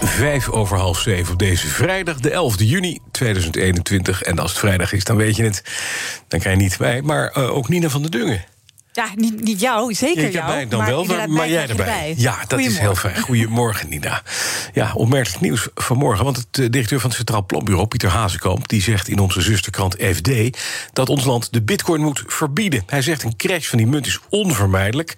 Vijf 0.00 0.48
over 0.48 0.76
half 0.76 1.00
zeven 1.00 1.32
op 1.32 1.38
deze 1.38 1.66
vrijdag, 1.66 2.20
de 2.20 2.30
11 2.30 2.54
juni 2.58 2.98
2021. 3.10 4.22
En 4.22 4.38
als 4.38 4.50
het 4.50 4.60
vrijdag 4.60 4.92
is, 4.92 5.04
dan 5.04 5.16
weet 5.16 5.36
je 5.36 5.42
het. 5.42 5.62
Dan 6.28 6.40
krijg 6.40 6.56
je 6.56 6.62
niet 6.62 6.78
bij, 6.78 7.02
maar 7.02 7.36
uh, 7.36 7.56
ook 7.56 7.68
Nina 7.68 7.88
van 7.88 8.02
der 8.02 8.10
Dungen. 8.10 8.44
Ja, 8.92 9.08
niet, 9.14 9.40
niet 9.40 9.60
jou, 9.60 9.94
zeker 9.94 10.24
ik 10.24 10.32
jou. 10.32 10.46
Mij 10.46 10.68
dan 10.68 10.84
wel, 10.84 11.04
maar, 11.04 11.30
maar 11.30 11.48
jij 11.48 11.68
erbij. 11.68 11.86
erbij. 11.86 12.14
Ja, 12.16 12.44
dat 12.46 12.58
is 12.58 12.78
heel 12.78 12.94
fijn. 12.94 13.20
Goedemorgen, 13.20 13.88
Nina. 13.88 14.22
Ja, 14.72 14.92
opmerkelijk 14.94 15.40
nieuws 15.40 15.68
vanmorgen. 15.74 16.24
Want 16.24 16.36
het 16.36 16.58
uh, 16.58 16.70
directeur 16.70 17.00
van 17.00 17.08
het 17.08 17.18
Centraal 17.18 17.46
Planbureau, 17.46 17.86
Pieter 17.86 18.10
Hazekamp... 18.10 18.68
die 18.68 18.82
zegt 18.82 19.08
in 19.08 19.18
onze 19.18 19.40
zusterkrant 19.40 19.96
FD 20.00 20.30
dat 20.92 21.08
ons 21.08 21.24
land 21.24 21.52
de 21.52 21.62
bitcoin 21.62 22.00
moet 22.00 22.22
verbieden. 22.26 22.82
Hij 22.86 23.02
zegt 23.02 23.22
een 23.22 23.36
crash 23.36 23.66
van 23.66 23.78
die 23.78 23.86
munt 23.86 24.06
is 24.06 24.20
onvermijdelijk. 24.28 25.14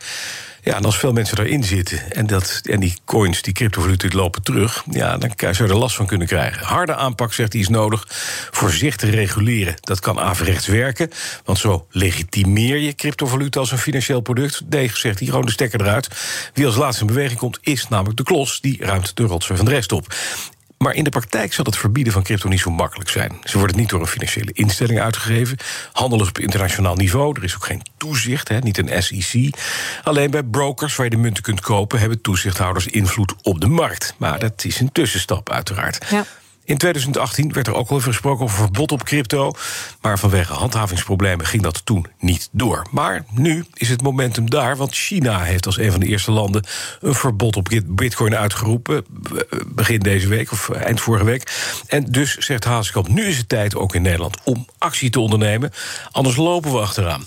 Ja, 0.68 0.76
en 0.76 0.84
als 0.84 0.98
veel 0.98 1.12
mensen 1.12 1.38
erin 1.38 1.64
zitten 1.64 2.12
en, 2.12 2.26
dat, 2.26 2.60
en 2.62 2.80
die 2.80 2.96
coins, 3.04 3.42
die 3.42 3.52
cryptovaluta, 3.52 4.08
lopen 4.10 4.42
terug... 4.42 4.84
ja, 4.90 5.18
dan 5.18 5.30
zou 5.38 5.54
je 5.54 5.74
er 5.74 5.78
last 5.78 5.96
van 5.96 6.06
kunnen 6.06 6.26
krijgen. 6.26 6.66
Harde 6.66 6.94
aanpak, 6.94 7.32
zegt 7.32 7.52
hij, 7.52 7.62
is 7.62 7.68
nodig. 7.68 8.06
Voorzichtig 8.50 9.10
reguleren, 9.10 9.74
dat 9.80 10.00
kan 10.00 10.20
averechts 10.20 10.66
werken. 10.66 11.10
Want 11.44 11.58
zo 11.58 11.86
legitimeer 11.90 12.76
je 12.76 12.94
cryptovaluta 12.94 13.60
als 13.60 13.72
een 13.72 13.78
financieel 13.78 14.20
product. 14.20 14.62
Nee, 14.68 14.90
zegt 14.94 15.18
hij, 15.18 15.28
gewoon 15.28 15.44
de 15.44 15.50
stekker 15.50 15.80
eruit. 15.80 16.08
Wie 16.54 16.66
als 16.66 16.76
laatste 16.76 17.00
in 17.00 17.06
beweging 17.06 17.38
komt, 17.38 17.58
is 17.60 17.88
namelijk 17.88 18.16
de 18.16 18.22
klos. 18.22 18.60
Die 18.60 18.84
ruimt 18.84 19.16
de 19.16 19.22
rotzooi 19.22 19.58
van 19.58 19.68
de 19.68 19.74
rest 19.74 19.92
op. 19.92 20.14
Maar 20.78 20.94
in 20.94 21.04
de 21.04 21.10
praktijk 21.10 21.52
zal 21.52 21.64
het 21.64 21.76
verbieden 21.76 22.12
van 22.12 22.22
crypto 22.22 22.48
niet 22.48 22.60
zo 22.60 22.70
makkelijk 22.70 23.10
zijn. 23.10 23.32
Ze 23.44 23.58
worden 23.58 23.76
niet 23.76 23.88
door 23.88 24.00
een 24.00 24.06
financiële 24.06 24.52
instelling 24.52 25.00
uitgegeven. 25.00 25.56
Handel 25.92 26.22
is 26.22 26.28
op 26.28 26.38
internationaal 26.38 26.96
niveau. 26.96 27.36
Er 27.36 27.44
is 27.44 27.54
ook 27.54 27.64
geen 27.64 27.82
toezicht, 27.96 28.48
hè, 28.48 28.58
niet 28.58 28.78
een 28.78 29.02
SEC. 29.02 29.54
Alleen 30.02 30.30
bij 30.30 30.42
brokers 30.42 30.96
waar 30.96 31.06
je 31.06 31.10
de 31.10 31.16
munten 31.16 31.42
kunt 31.42 31.60
kopen... 31.60 31.98
hebben 31.98 32.20
toezichthouders 32.20 32.86
invloed 32.86 33.34
op 33.42 33.60
de 33.60 33.68
markt. 33.68 34.14
Maar 34.16 34.38
dat 34.38 34.64
is 34.64 34.80
een 34.80 34.92
tussenstap, 34.92 35.50
uiteraard. 35.50 36.06
Ja. 36.10 36.24
In 36.68 36.78
2018 36.78 37.52
werd 37.52 37.66
er 37.66 37.74
ook 37.74 37.88
al 37.88 37.96
even 37.96 38.12
gesproken 38.12 38.44
over 38.44 38.58
verbod 38.58 38.92
op 38.92 39.04
crypto. 39.04 39.52
Maar 40.00 40.18
vanwege 40.18 40.52
handhavingsproblemen 40.52 41.46
ging 41.46 41.62
dat 41.62 41.84
toen 41.84 42.06
niet 42.18 42.48
door. 42.52 42.86
Maar 42.90 43.24
nu 43.30 43.64
is 43.74 43.88
het 43.88 44.02
momentum 44.02 44.50
daar, 44.50 44.76
want 44.76 44.94
China 44.94 45.42
heeft 45.42 45.66
als 45.66 45.78
een 45.78 45.90
van 45.90 46.00
de 46.00 46.06
eerste 46.06 46.30
landen 46.30 46.64
een 47.00 47.14
verbod 47.14 47.56
op 47.56 47.68
Bitcoin 47.86 48.36
uitgeroepen. 48.36 49.04
Begin 49.66 49.98
deze 50.00 50.28
week 50.28 50.52
of 50.52 50.70
eind 50.70 51.00
vorige 51.00 51.24
week. 51.24 51.52
En 51.86 52.04
dus 52.04 52.36
zegt 52.36 52.64
Hazekamp: 52.64 53.08
nu 53.08 53.26
is 53.26 53.36
het 53.38 53.48
tijd 53.48 53.74
ook 53.74 53.94
in 53.94 54.02
Nederland 54.02 54.36
om 54.44 54.66
actie 54.78 55.10
te 55.10 55.20
ondernemen. 55.20 55.72
Anders 56.10 56.36
lopen 56.36 56.72
we 56.72 56.78
achteraan. 56.78 57.24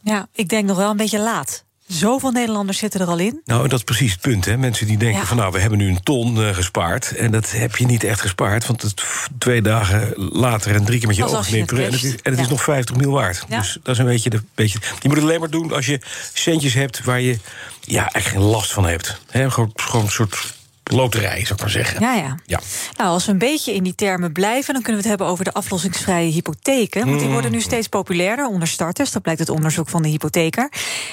Ja, 0.00 0.28
ik 0.32 0.48
denk 0.48 0.66
nog 0.66 0.76
wel 0.76 0.90
een 0.90 0.96
beetje 0.96 1.20
laat. 1.20 1.64
Zoveel 1.86 2.30
Nederlanders 2.30 2.78
zitten 2.78 3.00
er 3.00 3.06
al 3.06 3.18
in. 3.18 3.40
Nou, 3.44 3.68
dat 3.68 3.78
is 3.78 3.84
precies 3.84 4.12
het 4.12 4.20
punt. 4.20 4.44
Hè. 4.44 4.56
Mensen 4.56 4.86
die 4.86 4.96
denken 4.96 5.26
van 5.26 5.36
nou, 5.36 5.52
we 5.52 5.58
hebben 5.58 5.78
nu 5.78 5.88
een 5.88 6.02
ton 6.02 6.36
uh, 6.36 6.54
gespaard. 6.54 7.16
En 7.16 7.30
dat 7.30 7.50
heb 7.50 7.76
je 7.76 7.86
niet 7.86 8.04
echt 8.04 8.20
gespaard. 8.20 8.66
Want 8.66 8.82
het 8.82 9.02
twee 9.38 9.62
dagen 9.62 10.12
later 10.16 10.74
en 10.74 10.84
drie 10.84 10.98
keer 10.98 11.08
met 11.08 11.16
je 11.16 11.24
ogen 11.24 11.44
knipperen. 11.44 11.84
En 11.84 11.92
het 11.92 12.02
is, 12.02 12.10
en 12.10 12.18
het 12.22 12.36
ja. 12.36 12.42
is 12.42 12.48
nog 12.48 12.62
50 12.62 12.96
mil 12.96 13.10
waard. 13.10 13.44
Ja. 13.48 13.58
Dus 13.58 13.78
dat 13.82 13.94
is 13.94 13.98
een 13.98 14.06
beetje, 14.06 14.30
de, 14.30 14.42
beetje. 14.54 14.78
Je 15.00 15.08
moet 15.08 15.16
het 15.16 15.26
alleen 15.26 15.40
maar 15.40 15.50
doen 15.50 15.72
als 15.72 15.86
je 15.86 16.00
centjes 16.32 16.74
hebt 16.74 17.04
waar 17.04 17.20
je 17.20 17.38
ja, 17.80 18.12
echt 18.12 18.26
geen 18.26 18.40
last 18.40 18.72
van 18.72 18.86
hebt. 18.86 19.20
He, 19.30 19.50
gewoon, 19.50 19.70
gewoon 19.74 20.04
een 20.04 20.10
soort 20.10 20.54
loterij, 20.84 21.40
zou 21.40 21.54
ik 21.54 21.60
maar 21.60 21.70
zeggen. 21.70 22.00
Ja, 22.00 22.14
ja, 22.14 22.38
ja. 22.44 22.60
Nou, 22.96 23.10
als 23.10 23.26
we 23.26 23.32
een 23.32 23.38
beetje 23.38 23.74
in 23.74 23.82
die 23.82 23.94
termen 23.94 24.32
blijven... 24.32 24.74
dan 24.74 24.82
kunnen 24.82 25.02
we 25.02 25.08
het 25.08 25.18
hebben 25.18 25.26
over 25.26 25.44
de 25.44 25.52
aflossingsvrije 25.52 26.30
hypotheken. 26.30 27.06
Want 27.06 27.20
die 27.20 27.28
worden 27.28 27.50
nu 27.50 27.60
steeds 27.60 27.88
populairder 27.88 28.46
onder 28.46 28.68
starters. 28.68 29.10
Dat 29.10 29.22
blijkt 29.22 29.40
uit 29.40 29.48
onderzoek 29.48 29.88
van 29.88 30.02
de 30.02 30.08
hypotheker. 30.08 30.72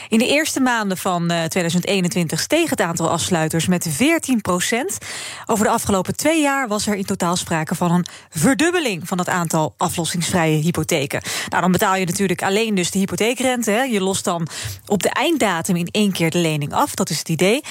In 0.10 0.18
de 0.18 0.28
eerste 0.28 0.60
maanden 0.60 0.98
van 0.98 1.28
2021 1.28 2.40
steeg 2.40 2.70
het 2.70 2.82
aantal 2.82 3.10
afsluiters 3.10 3.68
met 3.68 3.88
14 3.90 4.42
procent. 4.42 4.98
Over 5.46 5.66
de 5.66 5.72
afgelopen 5.72 6.16
twee 6.16 6.42
jaar 6.42 6.68
was 6.68 6.88
er 6.88 6.96
in 6.96 7.06
totaal 7.06 7.36
sprake 7.36 7.76
van 7.76 7.92
een 7.92 8.06
verdubbeling... 8.30 9.08
van 9.08 9.18
het 9.18 9.30
aantal 9.30 9.74
aflossingsvrije 9.78 10.62
hypotheken. 10.62 11.22
Nou, 11.50 11.62
dan 11.62 11.72
betaal 11.72 11.96
je 11.96 12.06
natuurlijk 12.06 12.44
alleen 12.44 12.76
dus 12.76 12.92
de 12.92 13.00
hypotheekrente. 13.00 13.72
Hè. 13.72 13.82
Je 13.82 14.02
lost 14.02 14.24
dan 14.24 14.48
op 14.86 15.04
de 15.04 15.10
einddatum 15.10 15.76
in 15.76 15.88
één 15.92 16.12
keer 16.12 16.30
de 16.30 16.38
lening 16.38 16.74
af. 16.74 16.96
Dat 16.96 17.10
is 17.10 17.18
het 17.18 17.30
idee. 17.30 17.62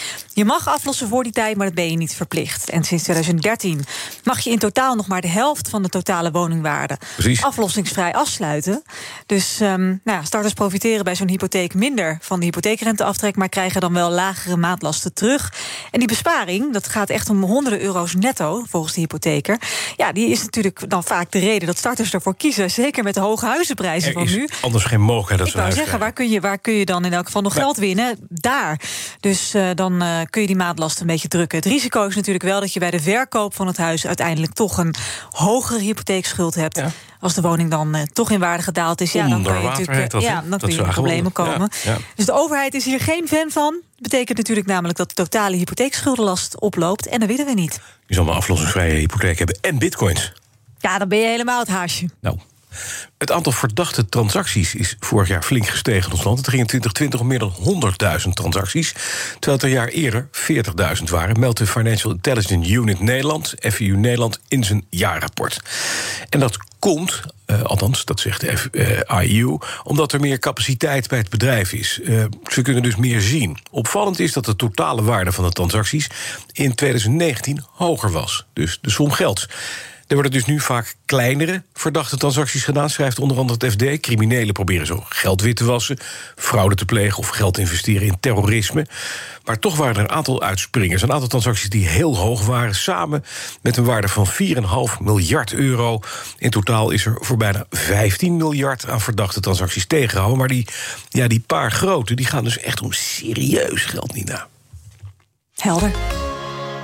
Je 0.41 0.47
mag 0.47 0.69
aflossen 0.69 1.09
voor 1.09 1.23
die 1.23 1.33
tijd, 1.33 1.57
maar 1.57 1.67
dat 1.67 1.75
ben 1.75 1.91
je 1.91 1.97
niet 1.97 2.15
verplicht. 2.15 2.71
En 2.71 2.85
sinds 2.85 3.03
2013 3.03 3.85
mag 4.25 4.41
je 4.41 4.51
in 4.51 4.59
totaal 4.59 4.95
nog 4.95 5.07
maar 5.07 5.21
de 5.21 5.29
helft 5.29 5.69
van 5.69 5.83
de 5.83 5.89
totale 5.89 6.31
woningwaarde 6.31 6.99
Precies. 7.15 7.43
aflossingsvrij 7.43 8.13
afsluiten. 8.13 8.83
Dus 9.27 9.61
um, 9.61 10.01
nou 10.05 10.19
ja, 10.19 10.25
starters 10.25 10.55
profiteren 10.55 11.05
bij 11.05 11.15
zo'n 11.15 11.29
hypotheek 11.29 11.75
minder 11.75 12.19
van 12.21 12.39
de 12.39 12.45
hypotheekrenteaftrek, 12.45 13.37
maar 13.37 13.49
krijgen 13.49 13.81
dan 13.81 13.93
wel 13.93 14.11
lagere 14.11 14.57
maatlasten 14.57 15.15
terug. 15.15 15.53
En 15.91 15.99
die 15.99 16.09
besparing, 16.09 16.73
dat 16.73 16.89
gaat 16.89 17.11
echt 17.11 17.31
om 17.31 17.43
honderden 17.43 17.81
euro's 17.81 18.15
netto 18.15 18.65
volgens 18.69 18.95
de 18.95 19.01
hypotheker. 19.01 19.61
Ja, 19.97 20.13
die 20.13 20.29
is 20.29 20.43
natuurlijk 20.43 20.91
dan 20.91 21.05
vaak 21.05 21.31
de 21.31 21.39
reden 21.39 21.67
dat 21.67 21.79
starters 21.79 22.13
ervoor 22.13 22.37
kiezen. 22.37 22.71
Zeker 22.71 23.05
met 23.05 23.15
de 23.15 23.21
hoge 23.21 23.47
huizenprijzen 23.47 24.13
van 24.13 24.25
nu. 24.25 24.49
Anders 24.61 24.85
geen 24.85 25.01
mogelijkheid 25.01 25.39
dat 25.39 25.49
Ik 25.49 25.55
wou 25.55 25.73
zeggen, 25.73 25.99
waar 25.99 26.13
kun, 26.13 26.29
je, 26.29 26.41
waar 26.41 26.59
kun 26.59 26.75
je 26.75 26.85
dan 26.85 27.05
in 27.05 27.13
elk 27.13 27.27
geval 27.27 27.43
nog 27.43 27.53
geld 27.53 27.77
winnen? 27.77 28.17
Daar. 28.29 28.81
Dus 29.21 29.55
uh, 29.55 29.71
dan 29.75 30.03
uh, 30.03 30.21
kun 30.31 30.41
je 30.41 30.47
die 30.47 30.57
maatlasten 30.57 31.01
een 31.01 31.07
beetje 31.07 31.29
drukken. 31.29 31.59
Het 31.59 31.67
risico 31.67 32.07
is 32.07 32.15
natuurlijk 32.15 32.45
wel 32.45 32.61
dat 32.61 32.73
je 32.73 32.81
bij 32.81 32.91
de 32.91 33.01
verkoop 33.01 33.55
van 33.55 33.67
het 33.67 33.77
huis 33.77 34.07
uiteindelijk 34.07 34.53
toch 34.53 34.79
een 34.79 34.95
hogere 35.31 35.81
hypotheekschuld 35.81 36.55
hebt. 36.55 36.77
Ja. 36.77 36.91
Als 37.21 37.35
de 37.35 37.41
woning 37.41 37.71
dan 37.71 37.97
uh, 37.97 38.03
toch 38.03 38.31
in 38.31 38.41
waarde 38.41 38.63
gedaald 38.63 39.01
is, 39.01 39.13
ja, 39.13 39.29
dan 39.29 39.43
kan 39.43 39.63
je 39.63 39.69
natuurlijk 39.69 40.11
dat, 40.11 40.23
ja, 40.23 40.45
dan 40.49 40.59
kun 40.59 40.73
je 40.73 40.83
in 40.83 40.89
problemen 40.89 41.33
komen. 41.33 41.71
Ja. 41.85 41.97
Dus 42.15 42.27
de 42.27 42.33
overheid 42.33 42.75
is 42.75 42.85
hier 42.85 43.01
geen 43.01 43.29
fan 43.29 43.51
van. 43.51 43.81
Betekent 43.99 44.39
natuurlijk 44.39 44.67
namelijk 44.67 44.99
dat 44.99 45.09
de 45.09 45.15
totale 45.15 45.57
hypotheekschuldenlast 45.57 46.61
oploopt. 46.61 47.07
En 47.07 47.21
dat 47.21 47.29
willen 47.29 47.47
we 47.47 47.53
niet. 47.53 47.81
Je 48.07 48.15
zal 48.15 48.25
maar 48.25 48.35
aflossingsvrije 48.35 48.95
hypotheek 48.95 49.39
hebben 49.39 49.59
en 49.61 49.79
bitcoins. 49.79 50.33
Ja, 50.79 50.99
dan 50.99 51.09
ben 51.09 51.19
je 51.19 51.27
helemaal 51.27 51.59
het 51.59 51.69
haasje. 51.69 52.09
Nou. 52.21 52.39
Het 53.19 53.33
aantal 53.33 53.53
verdachte 53.53 54.09
transacties 54.09 54.75
is 54.75 54.97
vorig 54.99 55.29
jaar 55.29 55.43
flink 55.43 55.67
gestegen 55.67 56.07
in 56.07 56.17
ons 56.17 56.25
land. 56.25 56.39
Het 56.39 56.49
ging 56.49 56.61
in 56.61 56.67
2020 56.67 57.21
om 57.21 57.27
meer 57.27 57.39
dan 57.39 58.23
100.000 58.23 58.29
transacties. 58.33 58.93
Terwijl 59.39 59.53
het 59.53 59.63
een 59.63 59.71
jaar 59.71 59.89
eerder 59.89 60.29
40.000 60.99 61.05
waren, 61.05 61.41
meldt 61.41 61.59
de 61.59 61.67
Financial 61.67 62.13
Intelligence 62.13 62.71
Unit 62.71 63.01
Nederland, 63.01 63.55
FIU 63.59 63.97
Nederland, 63.97 64.41
in 64.49 64.65
zijn 64.65 64.85
jaarrapport. 64.91 65.61
En 66.29 66.41
dat 66.41 66.57
komt, 66.79 67.21
uh, 67.47 67.63
althans, 67.63 68.05
dat 68.05 68.21
zegt 68.21 68.41
de 68.41 69.05
FIU, 69.07 69.59
omdat 69.83 70.13
er 70.13 70.21
meer 70.21 70.39
capaciteit 70.39 71.09
bij 71.09 71.19
het 71.19 71.31
bedrijf 71.31 71.73
is. 71.73 72.01
Uh, 72.03 72.25
ze 72.51 72.63
kunnen 72.63 72.83
dus 72.83 72.97
meer 72.97 73.21
zien. 73.21 73.59
Opvallend 73.71 74.19
is 74.19 74.33
dat 74.33 74.45
de 74.45 74.57
totale 74.57 75.03
waarde 75.03 75.33
van 75.33 75.45
de 75.45 75.51
transacties 75.51 76.07
in 76.53 76.75
2019 76.75 77.65
hoger 77.71 78.11
was. 78.11 78.47
Dus 78.53 78.79
de 78.81 78.91
som 78.91 79.11
geldt. 79.11 79.49
Er 80.11 80.17
worden 80.17 80.35
dus 80.35 80.45
nu 80.45 80.61
vaak 80.61 80.95
kleinere 81.05 81.63
verdachte 81.73 82.17
transacties 82.17 82.65
gedaan, 82.65 82.91
schrijft 82.91 83.19
onder 83.19 83.37
andere 83.37 83.67
het 83.67 83.73
FD. 83.73 84.01
Criminelen 84.01 84.53
proberen 84.53 84.87
zo 84.87 85.05
geld 85.09 85.41
wit 85.41 85.57
te 85.57 85.65
wassen, 85.65 85.99
fraude 86.37 86.75
te 86.75 86.85
plegen 86.85 87.19
of 87.19 87.29
geld 87.29 87.55
te 87.55 87.61
investeren 87.61 88.07
in 88.07 88.17
terrorisme. 88.21 88.87
Maar 89.45 89.59
toch 89.59 89.77
waren 89.77 89.95
er 89.95 90.01
een 90.01 90.11
aantal 90.11 90.43
uitspringers, 90.43 91.03
een 91.03 91.13
aantal 91.13 91.29
transacties 91.29 91.71
die 91.71 91.87
heel 91.87 92.17
hoog 92.17 92.47
waren, 92.47 92.75
samen 92.75 93.25
met 93.63 93.77
een 93.77 93.85
waarde 93.85 94.09
van 94.09 94.27
4,5 94.27 94.33
miljard 95.01 95.53
euro. 95.53 96.01
In 96.39 96.51
totaal 96.51 96.91
is 96.91 97.07
er 97.07 97.17
voor 97.21 97.37
bijna 97.37 97.67
15 97.71 98.37
miljard 98.37 98.89
aan 98.89 99.01
verdachte 99.01 99.41
transacties 99.41 99.87
tegengehouden. 99.87 100.39
Maar 100.39 100.49
die, 100.49 100.67
ja, 101.09 101.29
die 101.29 101.45
paar 101.47 101.73
grote 101.73 102.15
die 102.15 102.27
gaan 102.27 102.45
dus 102.45 102.59
echt 102.59 102.81
om 102.81 102.93
serieus 102.93 103.85
geld, 103.85 104.15
Nina. 104.15 104.49
Helder. 105.57 105.91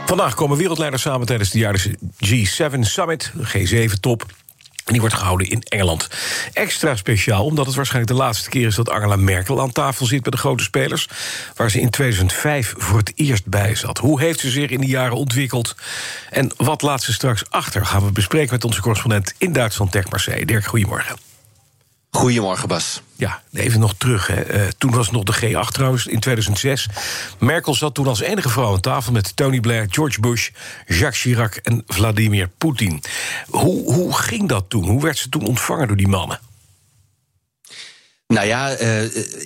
Vandaag 0.07 0.35
komen 0.35 0.57
wereldleiders 0.57 1.03
samen 1.03 1.27
tijdens 1.27 1.51
de 1.51 1.59
jaarlijkse 1.59 1.99
G7 2.25 2.79
Summit, 2.81 3.33
de 3.35 3.47
G7-top. 3.47 4.27
En 4.85 4.93
die 4.93 5.01
wordt 5.01 5.17
gehouden 5.17 5.51
in 5.51 5.63
Engeland. 5.63 6.09
Extra 6.53 6.97
speciaal, 6.97 7.45
omdat 7.45 7.67
het 7.67 7.75
waarschijnlijk 7.75 8.13
de 8.13 8.23
laatste 8.23 8.51
keer 8.51 8.67
is 8.67 8.75
dat 8.75 8.89
Angela 8.89 9.17
Merkel 9.17 9.61
aan 9.61 9.73
tafel 9.73 10.07
zit 10.07 10.23
bij 10.23 10.31
de 10.31 10.37
grote 10.37 10.63
spelers. 10.63 11.09
Waar 11.57 11.71
ze 11.71 11.81
in 11.81 11.91
2005 11.91 12.75
voor 12.77 12.99
het 12.99 13.13
eerst 13.15 13.47
bij 13.47 13.75
zat. 13.75 13.99
Hoe 13.99 14.21
heeft 14.21 14.41
ze 14.41 14.51
zich 14.51 14.71
in 14.71 14.81
die 14.81 14.91
jaren 14.91 15.17
ontwikkeld? 15.17 15.75
En 16.31 16.51
wat 16.57 16.83
laat 16.83 17.03
ze 17.03 17.13
straks 17.13 17.51
achter? 17.51 17.87
Gaan 17.87 18.05
we 18.05 18.13
bespreken 18.13 18.53
met 18.53 18.65
onze 18.65 18.81
correspondent 18.81 19.35
in 19.39 19.53
Duitsland, 19.53 19.93
Dirk 19.93 20.11
Marseille. 20.11 20.47
Dirk, 20.47 20.67
goedemorgen. 20.67 21.26
Goedemorgen, 22.17 22.69
Bas. 22.69 23.03
Ja, 23.17 23.43
even 23.53 23.81
nog 23.81 23.95
terug. 23.99 24.27
Hè. 24.27 24.55
Uh, 24.55 24.69
toen 24.79 24.91
was 24.91 25.11
nog 25.11 25.23
de 25.23 25.35
G8 25.35 25.73
trouwens, 25.73 26.07
in 26.07 26.21
2006. 26.21 26.89
Merkel 27.39 27.75
zat 27.75 27.95
toen 27.95 28.07
als 28.07 28.21
enige 28.21 28.49
vrouw 28.49 28.73
aan 28.73 28.81
tafel 28.81 29.13
met 29.13 29.37
Tony 29.37 29.61
Blair, 29.61 29.87
George 29.91 30.21
Bush, 30.21 30.51
Jacques 30.87 31.21
Chirac 31.21 31.57
en 31.57 31.85
Vladimir 31.87 32.49
Poetin. 32.59 33.03
Hoe, 33.49 33.95
hoe 33.95 34.17
ging 34.17 34.49
dat 34.49 34.65
toen? 34.69 34.85
Hoe 34.85 35.03
werd 35.03 35.19
ze 35.19 35.29
toen 35.29 35.47
ontvangen 35.47 35.87
door 35.87 35.97
die 35.97 36.09
mannen? 36.09 36.41
Nou 38.29 38.47
ja, 38.47 38.81
uh, 38.81 39.03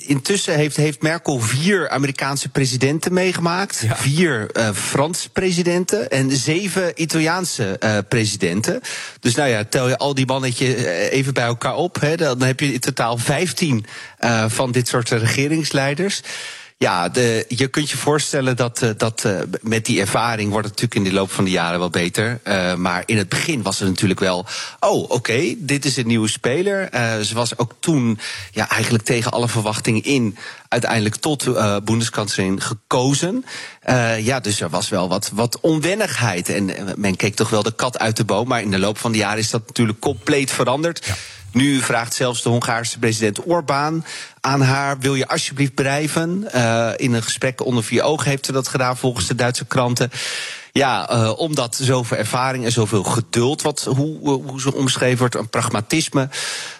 intussen 0.07 0.55
heeft, 0.55 0.77
heeft 0.77 1.03
Merkel 1.03 1.41
vier 1.41 1.89
Amerikaanse 1.89 2.49
presidenten 2.49 3.13
meegemaakt. 3.13 3.85
Vier 3.87 4.51
uh, 4.57 4.71
Franse 4.73 5.31
presidenten 5.31 6.11
en 6.11 6.31
zeven 6.31 7.03
Italiaanse 7.03 7.77
uh, 7.85 7.99
presidenten. 8.09 8.81
Dus 9.21 9.35
nou 9.35 9.49
ja, 9.49 9.65
tel 9.65 9.89
je 9.89 9.99
al 9.99 10.15
die 10.15 10.27
mannetje 10.27 11.11
even 11.11 11.35
bij 11.35 11.45
elkaar 11.45 11.75
op. 11.75 12.01
Hè, 12.01 12.17
dan 12.17 12.43
heb 12.43 12.61
je 12.61 12.73
in 12.73 12.81
totaal 12.81 13.17
vijftien 13.17 13.85
van 14.47 14.73
dit 14.73 14.89
soort 14.89 15.09
regeringsleiders. 15.09 16.23
Ja, 16.83 17.09
de, 17.09 17.45
je 17.49 17.69
kunt 17.69 17.91
je 17.91 17.97
voorstellen 17.97 18.57
dat, 18.57 18.83
uh, 18.83 18.91
dat 18.97 19.25
uh, 19.27 19.41
met 19.63 19.85
die 19.87 20.01
ervaring 20.01 20.51
wordt 20.51 20.69
het 20.69 20.81
natuurlijk 20.81 21.07
in 21.07 21.13
de 21.13 21.21
loop 21.21 21.31
van 21.31 21.45
de 21.45 21.51
jaren 21.51 21.79
wel 21.79 21.91
beter. 21.91 22.41
Uh, 22.45 22.75
maar 22.75 23.03
in 23.07 23.17
het 23.17 23.29
begin 23.29 23.63
was 23.63 23.79
het 23.79 23.89
natuurlijk 23.89 24.21
wel. 24.21 24.47
Oh, 24.79 25.11
oké, 25.11 25.55
dit 25.59 25.85
is 25.85 25.97
een 25.97 26.07
nieuwe 26.07 26.29
speler. 26.29 26.89
ze 27.25 27.35
was 27.35 27.59
ook 27.59 27.75
toen 27.81 28.19
ja, 28.51 28.69
eigenlijk 28.69 29.05
tegen 29.05 29.31
alle 29.31 29.49
verwachtingen 29.49 30.05
in 30.05 30.37
uiteindelijk 30.69 31.17
tot 31.17 31.47
uh, 31.47 31.77
Bundeskanzlerin 31.85 32.61
gekozen. 32.61 33.45
ja, 34.19 34.41
dus 34.41 34.61
er 34.61 34.71
was 34.71 34.89
wel 34.89 35.09
wat, 35.09 35.31
wat 35.35 35.61
onwennigheid. 35.61 36.49
En 36.49 36.71
men 36.97 37.17
keek 37.17 37.35
toch 37.35 37.51
wel 37.51 37.63
de 37.63 37.75
kat 37.75 37.99
uit 37.99 38.17
de 38.17 38.25
boom. 38.25 38.49
Maar 38.49 38.63
in 38.63 38.71
de 38.71 38.79
loop 38.79 38.99
van 38.99 39.13
de 39.13 39.19
jaren 39.19 39.39
is 39.39 39.51
dat 39.51 39.67
natuurlijk 39.67 40.01
compleet 40.01 40.51
veranderd. 40.51 41.07
Ja. 41.07 41.15
Nu 41.53 41.81
vraagt 41.81 42.15
zelfs 42.15 42.43
de 42.43 42.49
Hongaarse 42.49 42.99
president 42.99 43.47
Orbán 43.47 44.05
aan 44.41 44.61
haar: 44.61 44.99
wil 44.99 45.15
je 45.15 45.29
alsjeblieft 45.29 45.75
bedrijven? 45.75 46.49
Uh, 46.55 46.91
in 46.97 47.13
een 47.13 47.23
gesprek 47.23 47.65
onder 47.65 47.85
vier 47.85 48.03
ogen 48.03 48.31
heeft 48.31 48.47
ze 48.47 48.53
dat 48.53 48.69
gedaan 48.69 48.97
volgens 48.97 49.27
de 49.27 49.35
Duitse 49.35 49.65
kranten. 49.65 50.11
Ja, 50.73 51.13
uh, 51.13 51.39
omdat 51.39 51.77
zoveel 51.81 52.17
ervaring 52.17 52.65
en 52.65 52.73
zoveel 52.73 53.03
geduld, 53.03 53.63
wat, 53.63 53.85
hoe, 53.85 54.29
hoe 54.29 54.61
ze 54.61 54.75
omschreven 54.75 55.19
wordt, 55.19 55.35
een 55.35 55.49
pragmatisme 55.49 56.29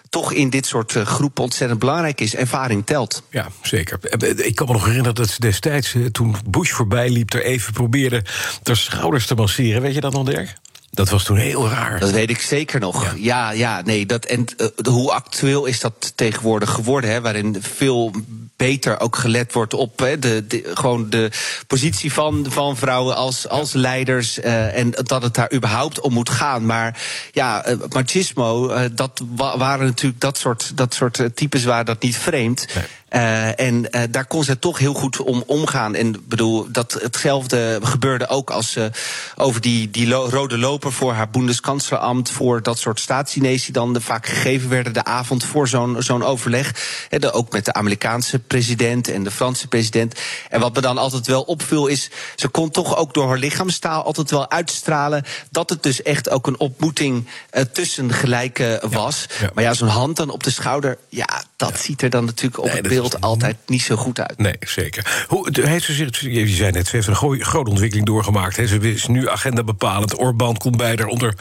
toch 0.09 0.33
in 0.33 0.49
dit 0.49 0.65
soort 0.65 0.91
groepen 0.91 1.43
ontzettend 1.43 1.79
belangrijk 1.79 2.21
is. 2.21 2.35
Ervaring 2.35 2.85
telt. 2.85 3.23
Ja, 3.29 3.47
zeker. 3.61 3.99
Ik 4.45 4.55
kan 4.55 4.67
me 4.67 4.73
nog 4.73 4.85
herinneren 4.85 5.15
dat 5.15 5.29
ze 5.29 5.39
destijds, 5.39 5.95
toen 6.11 6.35
Bush 6.45 6.71
voorbij 6.71 7.09
liep, 7.09 7.33
er 7.33 7.43
even 7.43 7.73
probeerde 7.73 8.23
ter 8.63 8.77
schouders 8.77 9.25
te 9.25 9.35
masseren. 9.35 9.81
Weet 9.81 9.93
je 9.93 10.01
dat 10.01 10.13
nog, 10.13 10.25
Dirk? 10.25 10.57
Dat 10.93 11.09
was 11.09 11.23
toen 11.23 11.37
heel 11.37 11.69
raar. 11.69 11.99
Dat 11.99 12.11
weet 12.11 12.29
ik 12.29 12.41
zeker 12.41 12.79
nog. 12.79 13.15
Ja, 13.17 13.51
ja, 13.51 13.81
nee. 13.81 14.05
Dat, 14.05 14.25
en 14.25 14.45
uh, 14.57 14.67
hoe 14.93 15.11
actueel 15.11 15.65
is 15.65 15.79
dat 15.79 16.13
tegenwoordig 16.15 16.69
geworden? 16.69 17.09
Hè, 17.09 17.21
waarin 17.21 17.57
veel 17.59 18.11
beter 18.57 18.99
ook 18.99 19.15
gelet 19.15 19.53
wordt 19.53 19.73
op 19.73 19.99
hè, 19.99 20.19
de, 20.19 20.47
de, 20.47 20.71
gewoon 20.73 21.09
de 21.09 21.31
positie 21.67 22.13
van, 22.13 22.45
van 22.49 22.77
vrouwen 22.77 23.15
als, 23.15 23.47
als 23.47 23.73
leiders. 23.73 24.39
Uh, 24.39 24.77
en 24.77 24.91
dat 24.91 25.21
het 25.21 25.33
daar 25.33 25.53
überhaupt 25.53 25.99
om 25.99 26.13
moet 26.13 26.29
gaan. 26.29 26.65
Maar 26.65 27.01
ja, 27.31 27.69
uh, 27.69 27.75
machismo, 27.89 28.73
dat 28.91 29.21
waren 29.35 29.85
natuurlijk 29.85 30.21
dat 30.21 30.37
soort, 30.37 30.71
dat 30.75 30.93
soort 30.93 31.29
types 31.35 31.63
waar 31.63 31.85
dat 31.85 32.01
niet 32.01 32.17
vreemd. 32.17 32.65
Nee. 32.75 32.85
Uh, 33.15 33.59
en 33.59 33.87
uh, 33.91 34.01
daar 34.09 34.25
kon 34.25 34.43
ze 34.43 34.59
toch 34.59 34.77
heel 34.77 34.93
goed 34.93 35.21
om 35.21 35.43
omgaan. 35.45 35.95
En 35.95 36.23
bedoel, 36.27 36.67
dat 36.71 36.97
hetzelfde 37.01 37.79
gebeurde 37.83 38.27
ook 38.27 38.49
als 38.49 38.71
ze 38.71 38.91
over 39.35 39.61
die, 39.61 39.89
die 39.89 40.07
lo 40.07 40.27
rode 40.29 40.57
loper 40.57 40.91
voor 40.91 41.13
haar 41.13 41.29
Bundeskanzlerambt, 41.29 42.31
voor 42.31 42.61
dat 42.61 42.79
soort 42.79 42.99
staatsdiners 42.99 43.63
die 43.63 43.73
dan 43.73 44.01
vaak 44.01 44.25
gegeven 44.25 44.69
werden 44.69 44.93
de 44.93 45.03
avond 45.03 45.43
voor 45.43 45.67
zo'n 45.67 45.95
zo'n 45.99 46.23
overleg. 46.23 46.75
En 47.09 47.31
ook 47.31 47.51
met 47.51 47.65
de 47.65 47.73
Amerikaanse 47.73 48.39
president 48.39 49.07
en 49.07 49.23
de 49.23 49.31
Franse 49.31 49.67
president. 49.67 50.19
En 50.49 50.59
wat 50.59 50.75
me 50.75 50.81
dan 50.81 50.97
altijd 50.97 51.27
wel 51.27 51.41
opviel 51.41 51.87
is, 51.87 52.09
ze 52.35 52.47
kon 52.47 52.69
toch 52.69 52.97
ook 52.97 53.13
door 53.13 53.27
haar 53.27 53.37
lichaamstaal 53.37 54.03
altijd 54.03 54.31
wel 54.31 54.49
uitstralen 54.49 55.23
dat 55.49 55.69
het 55.69 55.83
dus 55.83 56.01
echt 56.01 56.29
ook 56.29 56.47
een 56.47 56.59
ontmoeting 56.59 57.27
uh, 57.53 57.61
tussen 57.61 58.13
gelijken 58.13 58.89
was. 58.89 59.25
Ja, 59.29 59.35
ja. 59.45 59.51
Maar 59.53 59.63
ja, 59.63 59.73
zo'n 59.73 59.87
hand 59.87 60.15
dan 60.15 60.29
op 60.29 60.43
de 60.43 60.49
schouder, 60.49 60.97
ja, 61.09 61.43
dat 61.61 61.79
ziet 61.79 62.01
er 62.01 62.09
dan 62.09 62.25
natuurlijk 62.25 62.57
op 62.57 62.65
nee, 62.65 62.75
het 62.75 62.87
beeld 62.87 63.21
altijd 63.21 63.57
niet 63.65 63.81
zo 63.81 63.95
goed 63.95 64.19
uit. 64.19 64.37
Nee, 64.37 64.55
zeker. 64.59 65.25
Hoe, 65.27 65.49
heeft 65.61 65.85
ze 65.85 65.93
zich, 65.93 66.19
je 66.19 66.47
zei 66.47 66.71
net, 66.71 66.87
ze 66.87 66.95
heeft 66.95 67.07
een 67.07 67.43
grote 67.45 67.69
ontwikkeling 67.69 68.07
doorgemaakt. 68.07 68.55
He. 68.55 68.67
Ze 68.67 68.77
is 68.77 69.07
nu 69.07 69.29
agenda 69.29 69.63
bepalend. 69.63 70.19
Orbán 70.19 70.57
komt 70.57 70.77
bij 70.77 70.95
haar 70.95 71.05
onder 71.05 71.33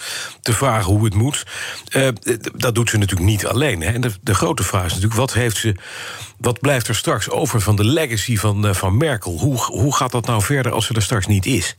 te 0.43 0.53
vragen 0.53 0.93
hoe 0.93 1.05
het 1.05 1.15
moet. 1.15 1.47
Uh, 1.97 2.09
dat 2.57 2.75
doet 2.75 2.91
ze 2.91 2.99
natuurlijk 2.99 3.31
niet 3.31 3.47
alleen. 3.47 3.83
En 3.83 4.01
de, 4.01 4.11
de, 4.23 4.35
grote 4.35 4.63
vraag 4.63 4.85
is 4.85 4.93
natuurlijk, 4.93 5.21
wat 5.21 5.33
heeft 5.33 5.57
ze... 5.57 5.75
Wat 6.39 6.61
blijft 6.61 6.89
er 6.89 6.95
straks 6.95 7.31
over 7.31 7.61
van 7.61 7.77
de 7.77 7.85
legacy 7.85 8.37
van, 8.37 8.67
uh, 8.67 8.75
van 8.75 8.97
Merkel? 8.97 9.39
Hoe, 9.39 9.57
hoe 9.57 9.95
gaat 9.95 10.13
dat 10.13 10.27
nou 10.27 10.43
verder 10.43 10.73
als 10.73 10.87
ze 10.87 10.95
er 10.95 11.03
straks 11.03 11.27
niet 11.27 11.47
is? 11.47 11.77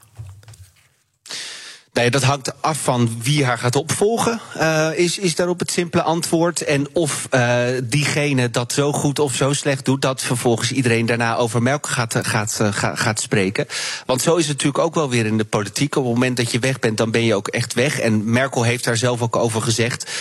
Nee, 1.93 2.11
dat 2.11 2.23
hangt 2.23 2.61
af 2.61 2.77
van 2.81 3.17
wie 3.21 3.45
haar 3.45 3.57
gaat 3.57 3.75
opvolgen, 3.75 4.39
uh, 4.57 4.89
is, 4.95 5.17
is 5.17 5.35
daarop 5.35 5.59
het 5.59 5.71
simpele 5.71 6.03
antwoord. 6.03 6.61
En 6.61 6.88
of 6.93 7.27
uh, 7.31 7.63
diegene 7.83 8.49
dat 8.49 8.73
zo 8.73 8.91
goed 8.91 9.19
of 9.19 9.35
zo 9.35 9.53
slecht 9.53 9.85
doet, 9.85 10.01
dat 10.01 10.21
vervolgens 10.21 10.71
iedereen 10.71 11.05
daarna 11.05 11.35
over 11.35 11.61
Merkel 11.61 11.91
gaat, 11.91 12.15
gaat, 12.21 12.59
gaat, 12.71 12.99
gaat 12.99 13.21
spreken. 13.21 13.67
Want 14.05 14.21
zo 14.21 14.35
is 14.35 14.47
het 14.47 14.57
natuurlijk 14.57 14.83
ook 14.83 14.95
wel 14.95 15.09
weer 15.09 15.25
in 15.25 15.38
de 15.38 15.43
politiek. 15.43 15.95
Op 15.95 16.03
het 16.03 16.13
moment 16.13 16.38
dat 16.38 16.51
je 16.51 16.59
weg 16.59 16.79
bent, 16.79 16.97
dan 16.97 17.11
ben 17.11 17.23
je 17.23 17.35
ook 17.35 17.47
echt 17.47 17.73
weg. 17.73 17.99
En 17.99 18.31
Merkel 18.31 18.63
heeft 18.63 18.83
daar 18.83 18.97
zelf 18.97 19.21
ook 19.21 19.35
over 19.35 19.61
gezegd. 19.61 20.11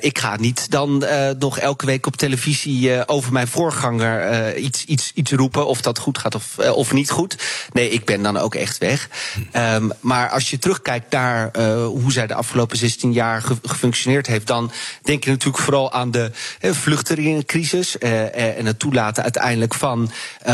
Ik 0.00 0.18
ga 0.18 0.36
niet 0.36 0.70
dan 0.70 1.04
nog 1.38 1.58
elke 1.58 1.86
week 1.86 2.06
op 2.06 2.16
televisie 2.16 3.08
over 3.08 3.32
mijn 3.32 3.48
voorganger 3.48 4.56
iets, 4.56 4.84
iets, 4.84 5.10
iets 5.14 5.32
roepen. 5.32 5.66
Of 5.66 5.80
dat 5.80 5.98
goed 5.98 6.18
gaat 6.18 6.34
of, 6.34 6.58
of 6.58 6.92
niet 6.92 7.10
goed. 7.10 7.36
Nee, 7.72 7.90
ik 7.90 8.04
ben 8.04 8.22
dan 8.22 8.36
ook 8.36 8.54
echt 8.54 8.78
weg. 8.78 9.08
Um, 9.56 9.92
maar 10.00 10.30
als 10.30 10.50
je 10.50 10.58
terugkijkt 10.58 11.01
naar 11.10 11.50
uh, 11.58 11.86
hoe 11.86 12.12
zij 12.12 12.26
de 12.26 12.34
afgelopen 12.34 12.76
16 12.76 13.12
jaar 13.12 13.42
ge 13.42 13.56
gefunctioneerd 13.62 14.26
heeft, 14.26 14.46
dan 14.46 14.72
denk 15.02 15.24
je 15.24 15.30
natuurlijk 15.30 15.62
vooral 15.62 15.92
aan 15.92 16.10
de 16.10 16.30
uh, 16.60 16.72
vluchtelingencrisis 16.72 17.96
uh, 17.98 18.58
en 18.58 18.66
het 18.66 18.78
toelaten 18.78 19.22
uiteindelijk 19.22 19.74
van 19.74 20.10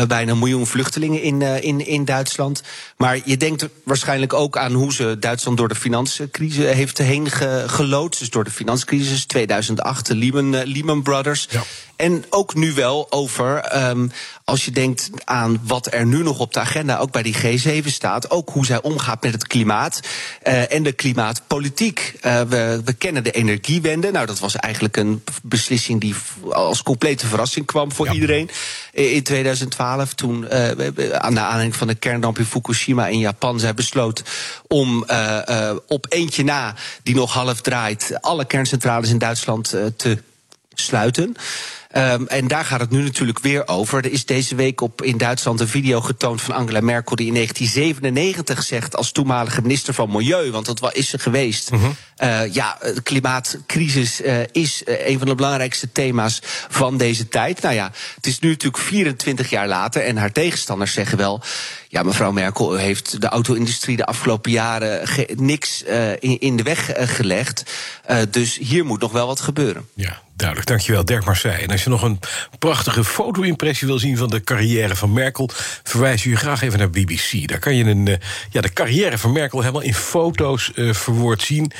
bijna 0.07 0.31
een 0.31 0.39
miljoen 0.39 0.67
vluchtelingen 0.67 1.21
in, 1.21 1.41
in, 1.41 1.87
in 1.87 2.05
Duitsland. 2.05 2.63
Maar 3.03 3.19
je 3.25 3.37
denkt 3.37 3.67
waarschijnlijk 3.83 4.33
ook 4.33 4.57
aan 4.57 4.73
hoe 4.73 4.93
ze 4.93 5.19
Duitsland 5.19 5.57
door 5.57 5.67
de 5.67 5.75
financiëncrisis 5.75 6.73
heeft 6.73 6.97
heen 6.97 7.29
ge 7.29 7.63
geloodst. 7.67 8.19
Dus 8.19 8.29
door 8.29 8.43
de 8.43 8.51
financiëncrisis 8.51 9.25
2008, 9.25 10.05
de 10.05 10.15
Lehman, 10.15 10.63
Lehman 10.63 11.03
Brothers. 11.03 11.47
Ja. 11.49 11.63
En 11.95 12.23
ook 12.29 12.55
nu 12.55 12.73
wel 12.73 13.07
over, 13.09 13.77
um, 13.89 14.11
als 14.43 14.65
je 14.65 14.71
denkt 14.71 15.09
aan 15.23 15.61
wat 15.63 15.93
er 15.93 16.05
nu 16.05 16.23
nog 16.23 16.39
op 16.39 16.53
de 16.53 16.59
agenda, 16.59 16.97
ook 16.97 17.11
bij 17.11 17.23
die 17.23 17.35
G7 17.35 17.85
staat, 17.85 18.31
ook 18.31 18.49
hoe 18.49 18.65
zij 18.65 18.81
omgaat 18.81 19.23
met 19.23 19.31
het 19.31 19.47
klimaat 19.47 19.99
uh, 20.47 20.73
en 20.73 20.83
de 20.83 20.91
klimaatpolitiek. 20.91 22.13
Uh, 22.21 22.41
we, 22.41 22.81
we 22.85 22.93
kennen 22.93 23.23
de 23.23 23.31
energiewende. 23.31 24.11
Nou, 24.11 24.25
dat 24.25 24.39
was 24.39 24.55
eigenlijk 24.55 24.97
een 24.97 25.23
beslissing 25.43 26.01
die 26.01 26.15
als 26.51 26.83
complete 26.83 27.27
verrassing 27.27 27.65
kwam 27.65 27.91
voor 27.91 28.05
ja. 28.05 28.13
iedereen 28.13 28.49
in 28.91 29.23
2012. 29.23 30.13
Toen, 30.13 30.51
aan 30.51 31.33
de 31.33 31.39
aanleiding 31.39 31.75
van 31.75 31.87
de 31.87 31.95
kernramp 31.95 32.39
in 32.39 32.45
Fukushima 32.45 32.88
in 32.95 33.19
Japan, 33.19 33.59
zij 33.59 33.73
besloot 33.73 34.23
om 34.67 35.05
op 35.87 36.05
eentje 36.09 36.43
na, 36.43 36.75
die 37.03 37.15
nog 37.15 37.33
half 37.33 37.61
draait, 37.61 38.17
alle 38.21 38.45
kerncentrales 38.45 39.09
in 39.09 39.17
Duitsland 39.17 39.69
te 39.95 40.17
sluiten. 40.73 41.35
Um, 41.97 42.27
en 42.27 42.47
daar 42.47 42.65
gaat 42.65 42.79
het 42.79 42.89
nu 42.89 43.03
natuurlijk 43.03 43.39
weer 43.39 43.67
over. 43.67 44.05
Er 44.05 44.11
is 44.11 44.25
deze 44.25 44.55
week 44.55 44.81
op, 44.81 45.01
in 45.01 45.17
Duitsland 45.17 45.59
een 45.59 45.67
video 45.67 46.01
getoond 46.01 46.41
van 46.41 46.55
Angela 46.55 46.81
Merkel... 46.81 47.15
die 47.15 47.27
in 47.27 47.33
1997 47.33 48.63
zegt 48.63 48.95
als 48.95 49.11
toenmalige 49.11 49.61
minister 49.61 49.93
van 49.93 50.11
Milieu... 50.11 50.51
want 50.51 50.65
dat 50.65 50.95
is 50.95 51.09
ze 51.09 51.19
geweest... 51.19 51.71
Mm 51.71 51.79
-hmm. 51.79 51.95
uh, 52.23 52.53
ja, 52.53 52.77
de 52.81 53.01
klimaatcrisis 53.01 54.21
uh, 54.21 54.39
is 54.51 54.83
uh, 54.85 55.07
een 55.07 55.17
van 55.17 55.27
de 55.27 55.35
belangrijkste 55.35 55.91
thema's 55.91 56.41
van 56.69 56.97
deze 56.97 57.27
tijd. 57.27 57.61
Nou 57.61 57.75
ja, 57.75 57.91
het 58.15 58.27
is 58.27 58.39
nu 58.39 58.49
natuurlijk 58.49 58.83
24 58.83 59.49
jaar 59.49 59.67
later... 59.67 60.01
en 60.01 60.17
haar 60.17 60.31
tegenstanders 60.31 60.93
zeggen 60.93 61.17
wel... 61.17 61.41
Ja, 61.87 62.03
mevrouw 62.03 62.31
Merkel, 62.31 62.75
u 62.75 62.79
heeft 62.79 63.21
de 63.21 63.27
auto-industrie 63.27 63.97
de 63.97 64.05
afgelopen 64.05 64.51
jaren 64.51 65.07
niks 65.35 65.83
uh, 65.83 66.11
in, 66.11 66.39
in, 66.39 66.55
de 66.55 66.63
weg 66.63 66.91
gelegd. 66.95 67.63
Dus 68.29 68.57
hier 68.57 68.85
moet 68.85 69.01
nog 69.01 69.11
wel 69.11 69.27
wat 69.27 69.39
gebeuren. 69.39 69.87
Ja, 69.93 70.21
duidelijk. 70.39 70.69
Dankjewel, 70.69 71.05
Dirk 71.05 71.25
Marseille. 71.25 71.61
En 71.63 71.69
als 71.69 71.83
je 71.83 71.89
nog 71.89 72.01
een 72.01 72.19
prachtige 72.59 73.03
foto-impressie 73.03 73.87
wil 73.87 73.99
zien 73.99 74.17
van 74.17 74.29
de 74.29 74.43
carrière 74.43 74.95
van 74.95 75.13
Merkel, 75.13 75.49
verwijs 75.83 76.23
je 76.23 76.35
graag 76.35 76.61
even 76.61 76.79
naar 76.79 76.89
BBC. 76.89 77.47
Daar 77.47 77.59
kan 77.59 77.75
je 77.75 77.83
een, 77.83 78.19
ja, 78.49 78.61
de 78.61 78.73
carrière 78.73 79.17
van 79.17 79.31
Merkel 79.31 79.59
helemaal 79.59 79.81
in 79.81 79.93
foto's 79.93 80.71
verwoord 80.75 81.41
zien 81.41 81.71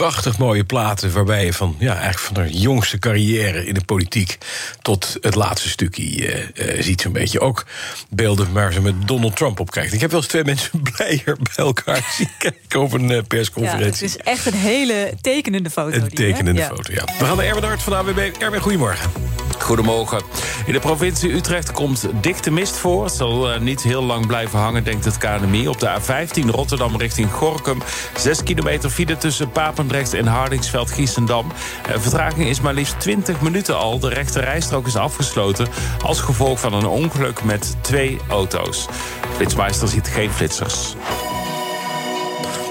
prachtig 0.00 0.38
mooie 0.38 0.64
platen... 0.64 1.12
waarbij 1.12 1.44
je 1.44 1.52
van, 1.52 1.76
ja, 1.78 1.92
eigenlijk 1.92 2.18
van 2.18 2.34
de 2.34 2.58
jongste 2.58 2.98
carrière 2.98 3.66
in 3.66 3.74
de 3.74 3.84
politiek... 3.84 4.38
tot 4.82 5.16
het 5.20 5.34
laatste 5.34 5.68
stukje 5.68 6.50
uh, 6.54 6.82
ziet 6.82 7.00
zo'n 7.00 7.12
beetje. 7.12 7.40
Ook 7.40 7.66
beelden 8.08 8.52
waar 8.52 8.72
ze 8.72 8.80
met 8.80 8.94
Donald 9.08 9.36
Trump 9.36 9.60
op 9.60 9.70
kijkt. 9.70 9.92
Ik 9.92 10.00
heb 10.00 10.10
wel 10.10 10.20
eens 10.20 10.28
twee 10.28 10.44
mensen 10.54 10.82
blijer 10.82 11.36
bij 11.42 11.64
elkaar 11.64 12.14
zien 12.16 12.28
kijken... 12.38 12.80
op 12.80 12.92
een 12.92 13.26
persconferentie. 13.26 14.06
Ja, 14.06 14.12
het 14.12 14.16
is 14.16 14.16
echt 14.16 14.46
een 14.46 14.58
hele 14.58 15.14
tekenende 15.20 15.70
foto. 15.70 15.96
Een 15.96 16.08
tekenende 16.08 16.62
foto, 16.62 16.92
ja. 16.92 17.04
We 17.18 17.24
gaan 17.24 17.36
naar 17.36 17.46
Erwin 17.46 17.64
Hart 17.64 17.82
van 17.82 17.94
AWB. 17.94 18.30
Erwin, 18.38 18.60
goedemorgen. 18.60 19.10
Goedemorgen. 19.58 20.22
In 20.66 20.72
de 20.72 20.78
provincie 20.80 21.32
Utrecht 21.32 21.72
komt 21.72 22.08
dikte 22.20 22.50
mist 22.50 22.76
voor. 22.76 23.04
Het 23.04 23.12
zal 23.12 23.54
uh, 23.54 23.60
niet 23.60 23.82
heel 23.82 24.02
lang 24.02 24.26
blijven 24.26 24.58
hangen, 24.58 24.84
denkt 24.84 25.04
het 25.04 25.18
KNMI. 25.18 25.68
Op 25.68 25.80
de 25.80 26.00
A15 26.00 26.50
Rotterdam 26.50 26.96
richting 26.96 27.30
Gorkum. 27.32 27.82
6 28.16 28.42
kilometer 28.42 28.90
file 28.90 29.16
tussen 29.18 29.52
Papendrecht 29.86 30.14
en 30.14 30.26
Hardingsveld-Giessendam. 30.26 31.46
Uh, 31.88 31.98
vertraging 31.98 32.48
is 32.48 32.60
maar 32.60 32.74
liefst 32.74 33.00
20 33.00 33.40
minuten 33.40 33.78
al. 33.78 33.98
De 33.98 34.08
rechte 34.08 34.40
rijstrook 34.40 34.86
is 34.86 34.96
afgesloten... 34.96 35.68
als 36.02 36.20
gevolg 36.20 36.60
van 36.60 36.72
een 36.72 36.86
ongeluk 36.86 37.44
met 37.44 37.76
twee 37.80 38.18
auto's. 38.28 38.86
Flitsmeister 39.36 39.88
ziet 39.88 40.08
geen 40.08 40.30
flitsers. 40.30 40.94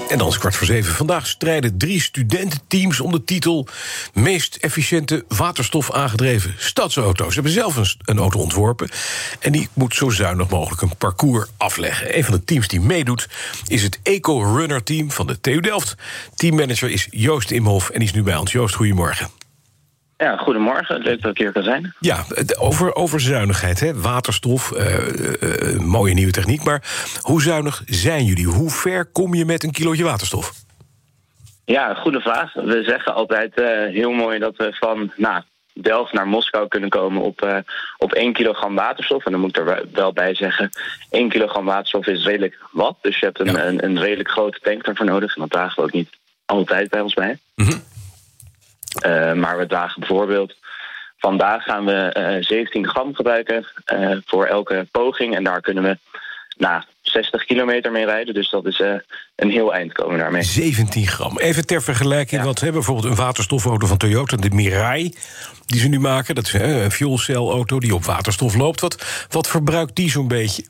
En 0.08 0.18
dan 0.18 0.28
is 0.28 0.38
kwart 0.38 0.56
voor 0.56 0.66
zeven. 0.66 0.94
Vandaag 0.94 1.26
strijden 1.26 1.78
drie 1.78 2.00
studententeams 2.00 3.00
om 3.00 3.12
de 3.12 3.24
titel... 3.24 3.66
meest 4.12 4.56
efficiënte 4.56 5.24
waterstof 5.28 5.92
aangedreven 5.92 6.54
stadsauto's. 6.58 7.28
Ze 7.28 7.34
hebben 7.34 7.52
zelf 7.52 7.76
een, 7.76 7.86
een, 8.04 8.18
auto 8.18 8.38
ontworpen... 8.38 8.88
en 9.40 9.52
die 9.52 9.68
moet 9.72 9.94
zo 9.94 10.10
zuinig 10.10 10.48
mogelijk 10.48 10.82
een 10.82 10.96
parcours 10.96 11.46
afleggen. 11.56 12.16
Een 12.16 12.24
van 12.24 12.34
de 12.34 12.44
teams 12.44 12.68
die 12.68 12.80
meedoet 12.80 13.28
is 13.66 13.82
het 13.82 13.98
Eco-Runner-team 14.02 15.10
van 15.10 15.26
de 15.26 15.40
TU 15.40 15.60
Delft. 15.60 15.94
Teammanager 16.34 16.90
is 16.90 17.06
Joost 17.10 17.50
Imhoff 17.50 17.90
en 17.90 17.98
die 17.98 18.08
is 18.08 18.14
nu 18.14 18.22
bij 18.22 18.36
ons. 18.36 18.52
Joost, 18.52 18.74
goedemorgen. 18.74 19.45
Ja, 20.18 20.36
goedemorgen. 20.36 21.00
Leuk 21.00 21.22
dat 21.22 21.30
ik 21.30 21.38
hier 21.38 21.52
kan 21.52 21.62
zijn. 21.62 21.94
Ja, 22.00 22.24
over, 22.58 22.94
over 22.94 23.20
zuinigheid, 23.20 23.80
hè? 23.80 24.00
waterstof, 24.00 24.70
uh, 24.70 25.08
uh, 25.42 25.78
mooie 25.80 26.14
nieuwe 26.14 26.32
techniek. 26.32 26.64
Maar 26.64 26.82
hoe 27.20 27.42
zuinig 27.42 27.82
zijn 27.86 28.24
jullie? 28.24 28.46
Hoe 28.46 28.70
ver 28.70 29.04
kom 29.04 29.34
je 29.34 29.44
met 29.44 29.62
een 29.64 29.72
kilootje 29.72 30.04
waterstof? 30.04 30.52
Ja, 31.64 31.94
goede 31.94 32.20
vraag. 32.20 32.54
We 32.54 32.82
zeggen 32.86 33.14
altijd 33.14 33.58
uh, 33.58 33.66
heel 33.94 34.10
mooi 34.10 34.38
dat 34.38 34.56
we 34.56 34.76
van 34.80 35.12
nou, 35.16 35.42
Delft 35.72 36.12
naar 36.12 36.28
Moskou 36.28 36.68
kunnen 36.68 36.88
komen 36.88 37.22
op, 37.22 37.64
op 37.98 38.12
1 38.12 38.32
kilogram 38.32 38.74
waterstof. 38.74 39.24
En 39.24 39.32
dan 39.32 39.40
moet 39.40 39.56
ik 39.58 39.68
er 39.68 39.84
wel 39.92 40.12
bij 40.12 40.34
zeggen, 40.34 40.70
1 41.10 41.28
kilogram 41.28 41.64
waterstof 41.64 42.06
is 42.06 42.24
redelijk 42.24 42.58
wat. 42.70 42.96
Dus 43.00 43.18
je 43.18 43.24
hebt 43.24 43.40
een, 43.40 43.66
een, 43.66 43.84
een, 43.84 43.98
redelijk 43.98 44.30
grote 44.30 44.58
tank 44.62 44.84
daarvoor 44.84 45.06
nodig. 45.06 45.34
En 45.34 45.40
dat 45.40 45.50
dragen 45.50 45.76
we 45.76 45.82
ook 45.82 45.92
niet 45.92 46.10
altijd 46.44 46.90
bij 46.90 47.00
ons 47.00 47.14
bij. 47.14 47.38
Mm 47.54 47.66
uh, 47.68 47.95
maar 49.34 49.58
we 49.58 49.66
dragen 49.66 50.00
bijvoorbeeld. 50.00 50.54
Vandaag 51.18 51.62
gaan 51.62 51.84
we 51.84 52.14
uh, 52.16 52.36
eh, 52.36 52.42
17 52.42 52.88
gram 52.88 53.14
gebruiken 53.14 53.66
uh, 53.92 54.16
voor 54.26 54.46
elke 54.46 54.86
poging. 54.90 55.34
En 55.36 55.44
daar 55.44 55.60
kunnen 55.60 55.82
we 55.82 55.98
nou, 56.56 56.82
60 57.02 57.44
kilometer 57.44 57.92
mee 57.92 58.04
rijden. 58.04 58.34
Dus 58.34 58.50
dat 58.50 58.66
is 58.66 58.78
een 59.36 59.50
heel 59.50 59.74
eind 59.74 59.92
komen 59.92 60.18
daarmee. 60.18 60.42
17 60.42 61.06
gram. 61.06 61.38
Even 61.38 61.66
ter 61.66 61.82
vergelijking, 61.82 62.40
ja. 62.40 62.46
wat 62.46 62.60
hebben 62.60 62.80
bijvoorbeeld 62.80 63.12
een 63.12 63.24
waterstofauto 63.24 63.86
van 63.86 63.96
Toyota, 63.96 64.36
de 64.36 64.50
Mirai, 64.50 65.14
die 65.66 65.80
ze 65.80 65.88
nu 65.88 66.00
maken. 66.00 66.34
Dat 66.34 66.46
is 66.46 66.52
een 66.52 66.90
fuelcelauto 66.90 67.80
die 67.80 67.94
op 67.94 68.04
waterstof 68.04 68.54
loopt. 68.54 68.80
Wat, 68.80 69.26
wat 69.28 69.48
verbruikt 69.48 69.96
die 69.96 70.10
zo'n 70.10 70.28
beetje? 70.28 70.64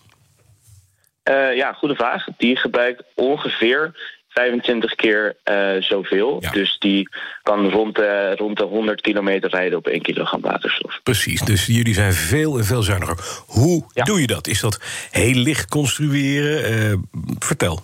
ja, 1.54 1.72
goede 1.72 1.94
vraag. 1.94 2.26
Die 2.36 2.56
gebruikt 2.56 3.02
ongeveer 3.14 3.92
25 4.36 4.94
keer 4.94 5.36
uh, 5.44 5.82
zoveel. 5.82 6.42
Dus 6.52 6.78
die 6.78 7.08
kan 7.42 7.70
rond, 7.70 7.98
uh, 7.98 8.34
rond 8.34 8.56
de 8.56 8.64
100 8.64 9.00
kilometer 9.00 9.50
rijden 9.50 9.78
op 9.78 9.86
1 9.86 10.02
kilogram 10.02 10.40
waterstof. 10.40 11.00
Precies, 11.02 11.40
dus 11.40 11.66
jullie 11.66 11.94
zijn 11.94 12.12
veel 12.12 12.58
en 12.58 12.64
veel 12.64 12.82
zuiniger. 12.82 13.16
Hoe 13.46 13.84
doe 13.92 14.20
je 14.20 14.26
dat? 14.26 14.46
Is 14.46 14.60
dat 14.60 14.80
heel 15.10 15.34
licht 15.34 15.68
construeren? 15.68 16.72
Uh, 16.72 16.94
vertel. 17.38 17.80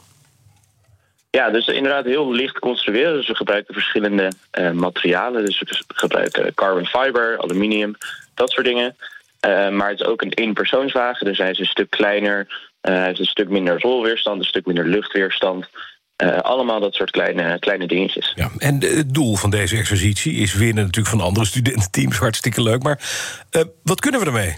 Ja, 1.30 1.50
dus 1.50 1.66
inderdaad 1.66 2.04
heel 2.04 2.32
licht 2.32 2.58
construeren. 2.58 3.16
Dus 3.16 3.28
we 3.28 3.34
gebruiken 3.34 3.74
verschillende 3.74 4.32
materialen. 4.72 5.44
Dus 5.44 5.58
we 5.60 5.84
gebruiken 5.86 6.54
carbon 6.54 6.86
fiber, 6.86 7.38
aluminium, 7.38 7.94
dat 8.34 8.50
soort 8.50 8.66
dingen. 8.66 8.96
maar 9.76 9.88
het 9.88 10.00
is 10.00 10.06
ook 10.06 10.22
een 10.22 10.32
eenpersoonswagen, 10.32 11.26
dus 11.26 11.38
hij 11.38 11.50
is 11.50 11.58
een 11.58 11.66
stuk 11.66 11.90
kleiner. 11.90 12.70
hij 12.80 13.04
heeft 13.04 13.18
een 13.18 13.24
stuk 13.24 13.48
minder 13.48 13.80
rolweerstand, 13.80 14.38
een 14.38 14.48
stuk 14.48 14.66
minder 14.66 14.86
luchtweerstand. 14.86 15.68
Uh, 16.22 16.38
allemaal 16.38 16.80
dat 16.80 16.94
soort 16.94 17.10
kleine, 17.10 17.58
kleine 17.58 17.86
dingetjes. 17.86 18.32
Ja, 18.34 18.50
en 18.58 18.80
het 18.80 19.14
doel 19.14 19.36
van 19.36 19.50
deze 19.50 19.76
exercitie 19.76 20.34
is 20.34 20.54
winnen 20.54 20.84
natuurlijk 20.84 21.16
van 21.16 21.26
andere 21.26 21.46
studententeams. 21.46 22.18
Hartstikke 22.18 22.62
leuk. 22.62 22.82
Maar 22.82 23.00
uh, 23.50 23.62
wat 23.82 24.00
kunnen 24.00 24.20
we 24.20 24.26
ermee? 24.26 24.56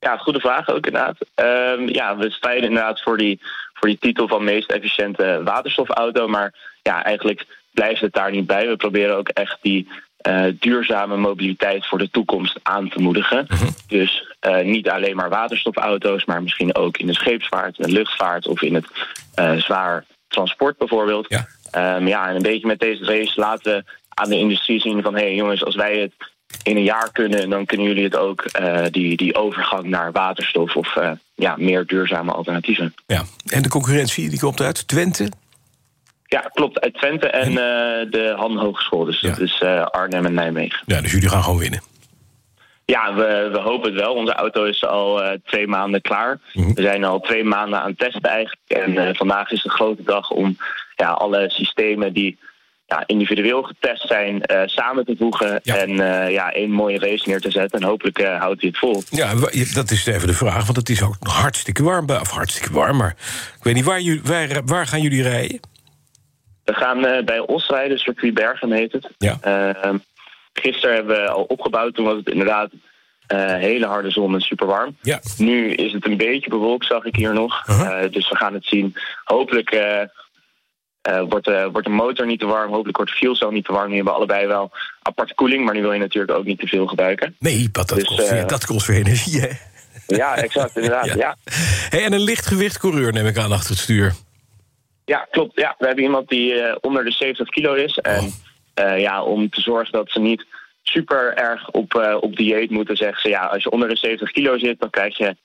Ja, 0.00 0.16
goede 0.16 0.40
vraag 0.40 0.68
ook 0.68 0.86
inderdaad. 0.86 1.16
Uh, 1.20 1.88
ja, 1.88 2.16
we 2.16 2.30
strijden 2.30 2.68
inderdaad 2.68 3.02
voor 3.02 3.16
die, 3.16 3.40
voor 3.72 3.88
die 3.88 3.98
titel 3.98 4.28
van 4.28 4.44
meest 4.44 4.70
efficiënte 4.70 5.40
waterstofauto. 5.44 6.28
Maar 6.28 6.54
ja, 6.82 7.04
eigenlijk 7.04 7.46
blijft 7.70 8.00
het 8.00 8.12
daar 8.12 8.30
niet 8.30 8.46
bij. 8.46 8.68
We 8.68 8.76
proberen 8.76 9.16
ook 9.16 9.28
echt 9.28 9.58
die 9.62 9.88
uh, 10.28 10.44
duurzame 10.58 11.16
mobiliteit 11.16 11.86
voor 11.86 11.98
de 11.98 12.10
toekomst 12.10 12.60
aan 12.62 12.88
te 12.88 13.00
moedigen. 13.00 13.46
-huh. 13.48 13.68
Dus 13.88 14.34
uh, 14.46 14.60
niet 14.60 14.88
alleen 14.88 15.16
maar 15.16 15.28
waterstofauto's, 15.28 16.24
maar 16.24 16.42
misschien 16.42 16.74
ook 16.74 16.96
in 16.96 17.06
de 17.06 17.14
scheepsvaart, 17.14 17.76
de 17.76 17.90
luchtvaart 17.90 18.46
of 18.46 18.62
in 18.62 18.74
het 18.74 18.86
uh, 19.40 19.52
zwaar 19.52 20.04
transport 20.28 20.78
bijvoorbeeld. 20.78 21.26
Ja. 21.28 21.46
Um, 21.96 22.06
ja, 22.06 22.28
en 22.28 22.36
een 22.36 22.42
beetje 22.42 22.66
met 22.66 22.78
deze 22.78 23.04
race 23.04 23.40
laten 23.40 23.74
we 23.74 23.84
aan 24.08 24.28
de 24.28 24.38
industrie 24.38 24.80
zien 24.80 25.02
van... 25.02 25.14
hé 25.14 25.20
hey, 25.20 25.34
jongens, 25.34 25.64
als 25.64 25.74
wij 25.74 25.98
het 25.98 26.12
in 26.62 26.76
een 26.76 26.82
jaar 26.82 27.12
kunnen... 27.12 27.50
dan 27.50 27.66
kunnen 27.66 27.86
jullie 27.86 28.04
het 28.04 28.16
ook, 28.16 28.44
uh, 28.60 28.84
die, 28.90 29.16
die 29.16 29.34
overgang 29.34 29.84
naar 29.84 30.12
waterstof... 30.12 30.76
of 30.76 30.96
uh, 30.96 31.10
ja, 31.34 31.54
meer 31.58 31.86
duurzame 31.86 32.32
alternatieven. 32.32 32.94
Ja, 33.06 33.24
en 33.46 33.62
de 33.62 33.68
concurrentie 33.68 34.28
die 34.28 34.38
komt 34.38 34.60
uit 34.60 34.88
Twente? 34.88 35.30
Ja, 36.26 36.40
klopt. 36.40 36.80
Uit 36.80 36.94
Twente 36.94 37.28
en, 37.30 37.42
en... 37.42 37.50
Uh, 37.50 38.10
de 38.10 38.34
Han 38.36 38.58
Hogeschool. 38.58 39.04
Dus 39.04 39.20
ja. 39.20 39.28
dat 39.28 39.40
is 39.40 39.62
Arnhem 39.90 40.26
en 40.26 40.34
Nijmegen. 40.34 40.82
Ja, 40.86 41.00
dus 41.00 41.12
jullie 41.12 41.28
gaan 41.28 41.42
gewoon 41.42 41.58
winnen? 41.58 41.82
Ja, 42.86 43.14
we, 43.14 43.48
we 43.52 43.58
hopen 43.58 43.92
het 43.92 44.00
wel. 44.00 44.14
Onze 44.14 44.32
auto 44.32 44.64
is 44.64 44.84
al 44.84 45.22
uh, 45.22 45.30
twee 45.44 45.66
maanden 45.66 46.00
klaar. 46.00 46.38
-hmm. 46.52 46.74
We 46.74 46.82
zijn 46.82 47.04
al 47.04 47.20
twee 47.20 47.44
maanden 47.44 47.80
aan 47.80 47.88
het 47.88 47.98
testen 47.98 48.22
eigenlijk. 48.22 48.60
En 48.66 48.92
uh, 48.92 49.08
vandaag 49.12 49.50
is 49.50 49.64
een 49.64 49.70
grote 49.70 50.02
dag 50.02 50.30
om 50.30 50.56
ja, 50.96 51.10
alle 51.10 51.50
systemen 51.50 52.12
die 52.12 52.38
ja, 52.86 53.02
individueel 53.06 53.62
getest 53.62 54.06
zijn 54.06 54.42
uh, 54.52 54.62
samen 54.66 55.04
te 55.04 55.14
voegen. 55.18 55.60
Ja. 55.62 55.76
En 55.76 55.96
ja, 56.32 56.52
één 56.52 56.70
mooie 56.70 56.98
race 56.98 57.28
neer 57.28 57.40
te 57.40 57.50
zetten. 57.50 57.80
En 57.80 57.86
hopelijk 57.86 58.22
houdt 58.22 58.60
hij 58.60 58.70
het 58.70 58.78
vol. 58.78 59.02
Ja, 59.10 59.34
dat 59.74 59.90
is 59.90 60.06
even 60.06 60.26
de 60.26 60.34
vraag. 60.34 60.64
Want 60.64 60.76
het 60.76 60.88
is 60.88 61.02
ook 61.02 61.16
hartstikke 61.20 61.82
warm. 61.82 62.10
Of 62.10 62.30
hartstikke 62.30 62.72
warm, 62.72 62.96
maar 62.96 63.16
ik 63.56 63.62
weet 63.62 63.74
niet, 63.74 63.84
waar, 63.84 64.02
waar, 64.22 64.62
waar 64.64 64.86
gaan 64.86 65.00
jullie 65.00 65.22
rijden? 65.22 65.60
We 66.64 66.74
gaan 66.74 67.24
bij 67.24 67.38
Os 67.38 67.68
rijden, 67.68 67.98
circuit 67.98 68.34
Bergen 68.34 68.72
heet 68.72 68.92
het. 68.92 69.10
Ja. 69.18 69.38
Gisteren 70.60 70.94
hebben 70.94 71.16
we 71.16 71.28
al 71.28 71.42
opgebouwd. 71.42 71.94
Toen 71.94 72.04
was 72.04 72.16
het 72.16 72.28
inderdaad 72.28 72.70
uh, 73.34 73.54
hele 73.54 73.86
harde 73.86 74.10
zon 74.10 74.34
en 74.34 74.40
super 74.40 74.66
warm. 74.66 74.96
Ja. 75.02 75.20
Nu 75.38 75.72
is 75.72 75.92
het 75.92 76.06
een 76.06 76.16
beetje 76.16 76.50
bewolkt, 76.50 76.86
zag 76.86 77.04
ik 77.04 77.16
hier 77.16 77.34
nog. 77.34 77.68
Uh 77.68 77.80
-huh. 77.80 78.04
uh, 78.04 78.10
dus 78.10 78.28
we 78.28 78.36
gaan 78.36 78.54
het 78.54 78.64
zien. 78.64 78.96
Hopelijk 79.24 79.74
uh, 79.74 81.20
wordt, 81.28 81.46
wordt 81.46 81.86
de 81.86 81.92
motor 81.92 82.26
niet 82.26 82.40
te 82.40 82.46
warm. 82.46 82.72
Hopelijk 82.72 82.96
wordt 82.96 83.12
de 83.12 83.16
fuel 83.16 83.34
cell 83.34 83.50
niet 83.50 83.64
te 83.64 83.72
warm. 83.72 83.86
Die 83.86 83.96
hebben 83.96 84.14
allebei 84.14 84.46
wel 84.46 84.70
aparte 85.02 85.34
koeling. 85.34 85.64
Maar 85.64 85.74
nu 85.74 85.80
wil 85.80 85.92
je 85.92 85.98
natuurlijk 85.98 86.38
ook 86.38 86.44
niet 86.44 86.58
te 86.58 86.66
veel 86.66 86.86
gebruiken. 86.86 87.36
Nee, 87.38 87.68
dat, 87.72 87.88
dus, 87.88 88.04
kost, 88.04 88.30
weer, 88.30 88.46
dat 88.46 88.66
kost 88.66 88.86
weer 88.86 88.96
energie, 88.96 89.40
hè? 89.40 89.48
Ja, 90.06 90.36
exact, 90.36 90.76
inderdaad. 90.76 91.06
ja. 91.14 91.14
ja. 91.16 91.36
Hey, 91.88 92.04
en 92.04 92.12
een 92.12 92.20
lichtgewicht 92.20 92.78
coureur 92.78 93.12
neem 93.12 93.26
ik 93.26 93.38
aan 93.38 93.52
achter 93.52 93.70
het 93.70 93.78
stuur. 93.78 94.14
Ja, 95.04 95.26
klopt. 95.30 95.60
Ja, 95.60 95.74
we 95.78 95.86
hebben 95.86 96.04
iemand 96.04 96.28
die 96.28 96.80
onder 96.80 97.04
de 97.04 97.12
70 97.12 97.48
kilo 97.48 97.74
is. 97.74 97.98
En 97.98 98.24
oh. 98.24 98.32
Uh, 98.80 99.00
ja, 99.00 99.22
om 99.22 99.50
te 99.50 99.60
zorgen 99.60 99.92
dat 99.92 100.10
ze 100.10 100.20
niet 100.20 100.44
super 100.82 101.34
erg 101.34 101.70
op, 101.70 101.94
uh, 101.94 102.16
op 102.20 102.36
dieet 102.36 102.70
moeten, 102.70 102.96
zeggen 102.96 103.20
ze 103.20 103.28
ja, 103.28 103.44
als 103.44 103.62
je 103.62 103.70
onder 103.70 103.88
de 103.88 103.96
70 103.96 104.30
kilo 104.30 104.58
zit, 104.58 104.80
dan 104.80 104.90
krijg 104.90 105.18
je 105.18 105.36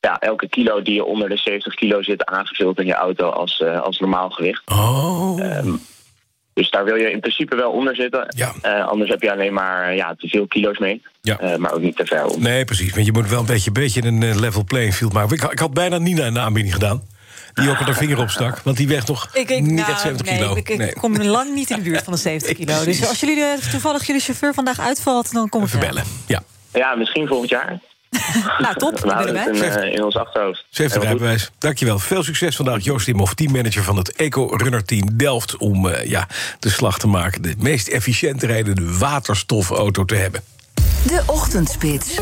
ja, 0.00 0.18
elke 0.18 0.48
kilo 0.48 0.82
die 0.82 0.94
je 0.94 1.04
onder 1.04 1.28
de 1.28 1.36
70 1.36 1.74
kilo 1.74 2.02
zit 2.02 2.24
aangevuld 2.24 2.78
in 2.80 2.86
je 2.86 2.94
auto 2.94 3.28
als, 3.28 3.60
uh, 3.60 3.80
als 3.80 3.98
normaal 3.98 4.30
gewicht. 4.30 4.62
Oh. 4.70 5.38
Um, 5.40 5.80
dus 6.52 6.70
daar 6.70 6.84
wil 6.84 6.94
je 6.94 7.10
in 7.10 7.20
principe 7.20 7.56
wel 7.56 7.70
onder 7.70 7.96
zitten. 7.96 8.26
Ja. 8.36 8.52
Uh, 8.64 8.86
anders 8.86 9.10
heb 9.10 9.22
je 9.22 9.32
alleen 9.32 9.52
maar 9.52 9.94
ja, 9.94 10.14
te 10.18 10.28
veel 10.28 10.46
kilo's 10.46 10.78
mee. 10.78 11.02
Ja. 11.20 11.42
Uh, 11.42 11.56
maar 11.56 11.72
ook 11.72 11.80
niet 11.80 11.96
te 11.96 12.06
ver. 12.06 12.38
Nee, 12.38 12.64
precies. 12.64 12.94
Want 12.94 13.06
je 13.06 13.12
moet 13.12 13.28
wel 13.28 13.40
een 13.40 13.46
beetje, 13.46 13.72
beetje 13.72 14.04
een 14.04 14.40
level 14.40 14.64
playing 14.64 14.94
field 14.94 15.12
maken. 15.12 15.36
Ik, 15.36 15.42
ik 15.42 15.58
had 15.58 15.74
bijna 15.74 15.98
Nina 15.98 16.26
een 16.26 16.38
aanbieding 16.38 16.74
gedaan 16.74 17.02
die 17.54 17.70
ook 17.70 17.78
er 17.78 17.86
de 17.86 17.94
vinger 17.94 18.18
op 18.18 18.30
stak. 18.30 18.60
Want 18.64 18.76
die 18.76 18.88
weegt 18.88 19.06
toch 19.06 19.28
ik, 19.32 19.50
ik, 19.50 19.62
niet 19.62 19.72
nou, 19.72 19.90
echt 19.90 20.00
70 20.00 20.26
nee, 20.26 20.38
kilo. 20.38 20.56
Ik, 20.56 20.68
ik 20.68 20.78
nee. 20.78 20.92
kom 20.92 21.22
lang 21.22 21.54
niet 21.54 21.70
in 21.70 21.76
de 21.76 21.82
buurt 21.82 22.04
van 22.04 22.12
de 22.12 22.18
70 22.18 22.56
kilo. 22.56 22.84
Dus 22.84 23.08
als 23.08 23.20
jullie 23.20 23.36
de, 23.36 23.58
toevallig 23.70 24.06
jullie 24.06 24.22
chauffeur 24.22 24.54
vandaag 24.54 24.80
uitvalt, 24.80 25.32
dan 25.32 25.48
kom 25.48 25.62
ik 25.62 25.66
Even 25.66 25.80
bellen, 25.80 26.04
ja. 26.26 26.42
Ja, 26.72 26.94
misschien 26.94 27.26
volgend 27.26 27.50
jaar. 27.50 27.80
nou, 28.58 28.74
top. 28.74 29.00
We 29.00 29.10
houden 29.10 29.36
het 29.36 29.56
in, 29.56 29.92
in, 29.92 30.04
ons 30.04 30.16
achterhoofd. 30.16 30.64
Ze 30.70 30.82
heeft 30.82 30.94
een 30.94 31.00
rijbewijs. 31.00 31.50
Dankjewel. 31.58 31.98
Veel 31.98 32.22
succes 32.22 32.56
vandaag, 32.56 32.84
Joost 32.84 33.04
Timhoff, 33.04 33.34
teammanager 33.34 33.82
van 33.82 33.96
het 33.96 34.12
Eco-runner 34.12 34.84
team 34.84 35.16
Delft... 35.16 35.56
om 35.56 35.86
uh, 35.86 36.04
ja, 36.04 36.26
de 36.58 36.70
slag 36.70 36.98
te 36.98 37.06
maken 37.06 37.42
de 37.42 37.54
meest 37.58 37.88
efficiënt 37.88 38.42
rijdende 38.42 38.98
waterstofauto 38.98 40.04
te 40.04 40.14
hebben. 40.14 40.42
De 41.06 41.22
Ochtendspits. 41.26 42.20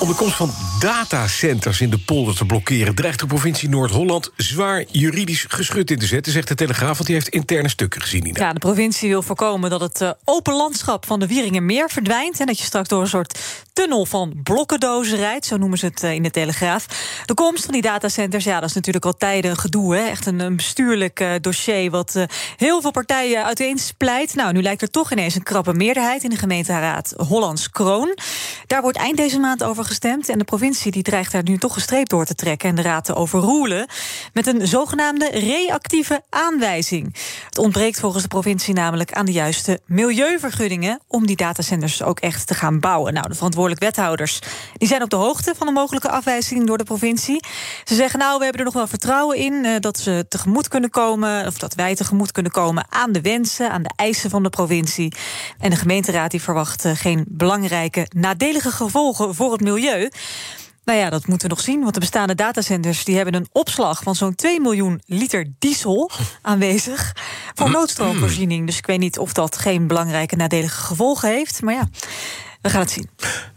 Om 0.00 0.08
de 0.08 0.14
komst 0.14 0.36
van 0.36 0.50
datacenters 0.80 1.80
in 1.80 1.90
de 1.90 1.98
polder 1.98 2.36
te 2.36 2.44
blokkeren... 2.44 2.94
dreigt 2.94 3.20
de 3.20 3.26
provincie 3.26 3.68
Noord-Holland 3.68 4.30
zwaar 4.36 4.84
juridisch 4.90 5.44
geschut 5.48 5.90
in 5.90 5.98
te 5.98 6.06
zetten... 6.06 6.32
zegt 6.32 6.48
de 6.48 6.54
Telegraaf, 6.54 6.92
want 6.92 7.06
die 7.06 7.14
heeft 7.14 7.28
interne 7.28 7.68
stukken 7.68 8.02
gezien. 8.02 8.30
Ja, 8.32 8.52
de 8.52 8.58
provincie 8.58 9.08
wil 9.08 9.22
voorkomen 9.22 9.70
dat 9.70 9.80
het 9.80 10.00
uh, 10.00 10.10
open 10.24 10.54
landschap 10.54 11.06
van 11.06 11.20
de 11.20 11.26
Wieringermeer 11.26 11.90
verdwijnt... 11.90 12.40
en 12.40 12.46
dat 12.46 12.58
je 12.58 12.64
straks 12.64 12.88
door 12.88 13.00
een 13.00 13.08
soort 13.08 13.38
tunnel 13.72 14.06
van 14.06 14.40
blokkendozen 14.42 15.18
rijdt. 15.18 15.46
Zo 15.46 15.56
noemen 15.56 15.78
ze 15.78 15.86
het 15.86 16.02
uh, 16.02 16.12
in 16.12 16.22
de 16.22 16.30
Telegraaf. 16.30 16.86
De 17.24 17.34
komst 17.34 17.64
van 17.64 17.72
die 17.72 17.82
datacenters, 17.82 18.44
ja, 18.44 18.60
dat 18.60 18.68
is 18.68 18.74
natuurlijk 18.74 19.04
al 19.04 19.16
tijden 19.16 19.56
gedoe. 19.56 19.96
Hè? 19.96 20.06
Echt 20.06 20.26
een, 20.26 20.56
bestuurlijk 20.56 21.20
uh, 21.20 21.30
dossier 21.40 21.90
wat 21.90 22.26
heel 22.56 22.80
veel 22.80 22.90
partijen 22.90 23.44
uiteensplijt. 23.44 24.34
Nou, 24.34 24.52
nu 24.52 24.62
lijkt 24.62 24.82
er 24.82 24.90
toch 24.90 25.12
ineens 25.12 25.34
een 25.34 25.42
krappe 25.42 25.72
meerderheid... 25.72 26.22
in 26.22 26.30
de 26.30 26.36
gemeenteraad 26.36 27.14
Hollands 27.16 27.70
Kroon. 27.70 28.18
Daar 28.66 28.82
wordt 28.82 28.98
eind 28.98 29.16
deze 29.16 29.38
maand 29.38 29.62
over 29.62 29.84
gestemd. 29.86 30.28
En 30.28 30.38
de 30.38 30.44
provincie 30.44 30.90
die 30.90 31.02
dreigt 31.02 31.32
daar 31.32 31.42
nu 31.42 31.58
toch 31.58 31.72
gestreept 31.72 32.10
door 32.10 32.24
te 32.24 32.34
trekken... 32.34 32.68
en 32.68 32.74
de 32.74 32.82
raad 32.82 33.04
te 33.04 33.14
overroelen 33.14 33.86
met 34.32 34.46
een 34.46 34.66
zogenaamde 34.66 35.30
reactieve 35.30 36.22
aanwijzing. 36.30 37.16
Het 37.46 37.58
ontbreekt 37.58 38.00
volgens 38.00 38.22
de 38.22 38.28
provincie 38.28 38.74
namelijk 38.74 39.12
aan 39.12 39.26
de 39.26 39.32
juiste 39.32 39.80
milieuvergunningen... 39.86 41.00
om 41.08 41.26
die 41.26 41.36
datacenters 41.36 42.02
ook 42.02 42.20
echt 42.20 42.46
te 42.46 42.54
gaan 42.54 42.80
bouwen. 42.80 43.12
Nou, 43.12 43.28
de 43.28 43.34
verantwoordelijk 43.34 43.82
wethouders 43.82 44.38
die 44.72 44.88
zijn 44.88 45.02
op 45.02 45.10
de 45.10 45.16
hoogte... 45.16 45.54
van 45.56 45.66
een 45.66 45.72
mogelijke 45.72 46.10
afwijzing 46.10 46.66
door 46.66 46.78
de 46.78 46.84
provincie. 46.84 47.44
Ze 47.84 47.94
zeggen, 47.94 48.18
nou, 48.18 48.38
we 48.38 48.42
hebben 48.42 48.60
er 48.60 48.66
nog 48.66 48.74
wel 48.74 48.86
vertrouwen 48.86 49.36
in... 49.36 49.52
Uh, 49.52 49.74
dat 49.80 49.98
ze 49.98 50.26
tegemoet 50.28 50.68
kunnen 50.68 50.90
komen, 50.90 51.46
of 51.46 51.58
dat 51.58 51.74
wij 51.74 51.94
tegemoet 51.94 52.32
kunnen 52.32 52.52
komen... 52.52 52.86
aan 52.88 53.12
de 53.12 53.20
wensen, 53.20 53.70
aan 53.70 53.82
de 53.82 53.92
eisen 53.96 54.30
van 54.30 54.42
de 54.42 54.50
provincie. 54.50 55.12
En 55.58 55.70
de 55.70 55.76
gemeenteraad 55.76 56.30
die 56.30 56.42
verwacht 56.42 56.84
uh, 56.84 56.92
geen 56.94 57.24
belangrijke 57.28 58.06
nadelige 58.14 58.70
gevolgen 58.70 59.34
voor 59.34 59.52
het 59.52 59.60
milieu. 59.60 59.75
Nou 60.84 60.98
ja, 60.98 61.10
dat 61.10 61.26
moeten 61.26 61.48
we 61.48 61.54
nog 61.54 61.64
zien. 61.64 61.80
Want 61.80 61.94
de 61.94 62.00
bestaande 62.00 62.34
datacenters 62.34 63.04
die 63.04 63.16
hebben 63.16 63.34
een 63.34 63.48
opslag 63.52 64.02
van 64.02 64.14
zo'n 64.14 64.34
2 64.34 64.60
miljoen 64.60 65.00
liter 65.06 65.46
diesel 65.58 66.10
aanwezig. 66.42 67.16
Voor 67.54 67.70
noodstroomvoorziening. 67.70 68.66
Dus 68.66 68.78
ik 68.78 68.86
weet 68.86 68.98
niet 68.98 69.18
of 69.18 69.32
dat 69.32 69.56
geen 69.56 69.86
belangrijke 69.86 70.36
nadelige 70.36 70.82
gevolgen 70.82 71.28
heeft. 71.28 71.62
Maar 71.62 71.74
ja. 71.74 71.88
We 72.66 72.72
gaan 72.72 72.80
het 72.80 72.90
zien. 72.90 73.08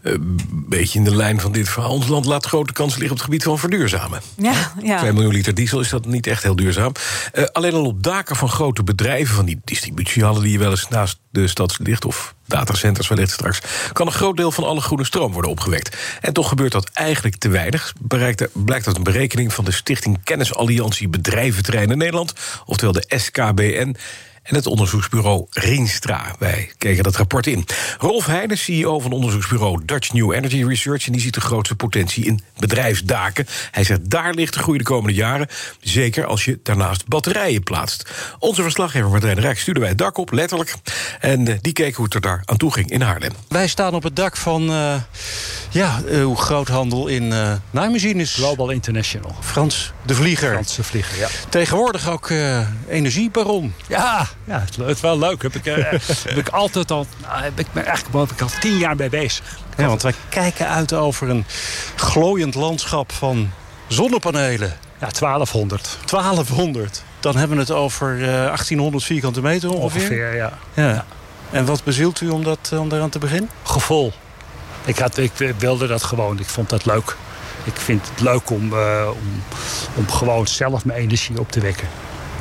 Een 0.02 0.38
uh, 0.40 0.68
beetje 0.68 0.98
in 0.98 1.04
de 1.04 1.16
lijn 1.16 1.40
van 1.40 1.52
dit 1.52 1.68
verhaal. 1.68 1.90
Ons 1.90 2.06
land 2.06 2.24
laat 2.24 2.46
grote 2.46 2.72
kansen 2.72 2.98
liggen 2.98 3.16
op 3.16 3.22
het 3.22 3.26
gebied 3.26 3.42
van 3.42 3.58
verduurzamen. 3.58 4.20
Ja, 4.36 4.72
ja. 4.82 4.98
2 4.98 5.12
miljoen 5.12 5.32
liter 5.32 5.54
diesel 5.54 5.80
is 5.80 5.88
dat 5.88 6.06
niet 6.06 6.26
echt 6.26 6.42
heel 6.42 6.56
duurzaam. 6.56 6.92
Uh, 7.34 7.44
alleen 7.44 7.72
al 7.72 7.84
op 7.84 8.02
daken 8.02 8.36
van 8.36 8.48
grote 8.48 8.82
bedrijven, 8.82 9.34
van 9.34 9.44
die 9.44 9.60
distributiehallen 9.64 10.42
die 10.42 10.52
je 10.52 10.58
wel 10.58 10.70
eens 10.70 10.88
naast 10.88 11.18
de 11.30 11.48
stad 11.48 11.78
ligt, 11.82 12.04
of 12.04 12.34
datacenters 12.46 13.08
wellicht 13.08 13.30
straks, 13.30 13.60
kan 13.92 14.06
een 14.06 14.12
groot 14.12 14.36
deel 14.36 14.52
van 14.52 14.64
alle 14.64 14.80
groene 14.80 15.04
stroom 15.04 15.32
worden 15.32 15.50
opgewekt. 15.50 15.96
En 16.20 16.32
toch 16.32 16.48
gebeurt 16.48 16.72
dat 16.72 16.90
eigenlijk 16.92 17.36
te 17.36 17.48
weinig. 17.48 17.92
Bereikte, 18.00 18.50
blijkt 18.52 18.86
uit 18.86 18.96
een 18.96 19.02
berekening 19.02 19.52
van 19.52 19.64
de 19.64 19.72
Stichting 19.72 20.18
Kennisalliantie 20.24 21.08
Bedrijventerreinen 21.08 21.98
Nederland, 21.98 22.32
oftewel 22.64 22.92
de 22.92 23.04
SKBN 23.16 23.96
en 24.50 24.56
het 24.56 24.66
onderzoeksbureau 24.66 25.46
Rienstra. 25.50 26.34
Wij 26.38 26.70
keken 26.78 27.02
dat 27.02 27.16
rapport 27.16 27.46
in. 27.46 27.66
Rolf 27.98 28.26
Heijnen, 28.26 28.58
CEO 28.58 28.98
van 28.98 29.12
onderzoeksbureau 29.12 29.80
Dutch 29.84 30.12
New 30.12 30.32
Energy 30.32 30.64
Research... 30.64 31.06
en 31.06 31.12
die 31.12 31.20
ziet 31.20 31.34
de 31.34 31.40
grootste 31.40 31.74
potentie 31.74 32.24
in 32.24 32.40
bedrijfsdaken. 32.58 33.46
Hij 33.70 33.84
zegt, 33.84 34.10
daar 34.10 34.34
ligt 34.34 34.54
de 34.54 34.58
groei 34.58 34.78
de 34.78 34.84
komende 34.84 35.14
jaren. 35.14 35.48
Zeker 35.80 36.26
als 36.26 36.44
je 36.44 36.58
daarnaast 36.62 37.08
batterijen 37.08 37.62
plaatst. 37.62 38.10
Onze 38.38 38.62
verslaggever 38.62 39.10
Martijn 39.10 39.40
Rijk 39.40 39.58
stuurde 39.58 39.80
wij 39.80 39.88
het 39.88 39.98
dak 39.98 40.16
op, 40.16 40.32
letterlijk. 40.32 40.74
En 41.20 41.48
uh, 41.48 41.54
die 41.60 41.72
keek 41.72 41.94
hoe 41.94 42.04
het 42.04 42.14
er 42.14 42.20
daar 42.20 42.42
aan 42.44 42.56
toe 42.56 42.72
ging 42.72 42.90
in 42.90 43.00
Haarlem. 43.00 43.32
Wij 43.48 43.66
staan 43.66 43.94
op 43.94 44.02
het 44.02 44.16
dak 44.16 44.36
van... 44.36 44.70
Uh, 44.70 44.94
ja, 45.70 46.00
uw 46.06 46.34
groothandel 46.34 47.06
in 47.06 47.22
uh, 47.22 47.52
naaimachines. 47.70 48.34
Global 48.34 48.70
International. 48.70 49.34
Frans 49.40 49.92
de 50.06 50.14
Vlieger. 50.14 50.52
Frans 50.52 50.76
de 50.76 50.82
Vlieger, 50.82 51.18
ja. 51.18 51.28
Tegenwoordig 51.48 52.08
ook 52.08 52.30
energiebaron. 52.88 53.74
Ja, 53.88 54.28
ja, 54.44 54.64
het 54.76 54.96
is 54.96 55.00
wel 55.00 55.18
leuk. 55.18 55.42
Heb 55.42 55.54
ik, 55.54 55.66
uh, 55.66 55.74
heb 56.28 56.36
ik 56.36 56.48
altijd 56.48 56.90
al, 56.90 57.06
nou, 57.22 57.42
heb 57.42 57.58
ik 57.58 57.66
me 57.72 57.80
eigenlijk 57.80 58.30
ik 58.30 58.40
al 58.40 58.50
tien 58.60 58.78
jaar 58.78 58.96
mee 58.96 59.08
bezig. 59.08 59.58
Ja, 59.76 59.86
want 59.86 60.02
wij 60.02 60.14
kijken 60.28 60.68
uit 60.68 60.92
over 60.92 61.28
een 61.28 61.44
glooiend 61.96 62.54
landschap 62.54 63.12
van 63.12 63.50
zonnepanelen. 63.88 64.76
Ja, 64.98 65.08
1200. 65.18 65.98
1200. 66.06 67.02
Dan 67.20 67.36
hebben 67.36 67.56
we 67.56 67.62
het 67.62 67.72
over 67.72 68.18
uh, 68.18 68.26
1800 68.26 69.04
vierkante 69.04 69.42
meter 69.42 69.70
ongeveer. 69.70 70.00
Ongeveer, 70.00 70.36
ja. 70.36 70.52
ja. 70.74 70.88
ja. 70.88 71.04
En 71.50 71.64
wat 71.64 71.84
bezielt 71.84 72.20
u 72.20 72.28
om, 72.28 72.44
dat, 72.44 72.72
om 72.78 72.88
daaraan 72.88 73.10
te 73.10 73.18
beginnen? 73.18 73.50
Gevoel. 73.62 74.12
Ik, 74.84 74.98
had, 74.98 75.18
ik 75.18 75.32
wilde 75.58 75.86
dat 75.86 76.02
gewoon. 76.02 76.38
Ik 76.38 76.48
vond 76.48 76.70
dat 76.70 76.86
leuk. 76.86 77.16
Ik 77.64 77.76
vind 77.76 78.08
het 78.10 78.20
leuk 78.20 78.50
om, 78.50 78.72
uh, 78.72 79.08
om, 79.08 79.42
om 79.94 80.10
gewoon 80.10 80.46
zelf 80.46 80.84
mijn 80.84 80.98
energie 80.98 81.38
op 81.38 81.52
te 81.52 81.60
wekken. 81.60 81.88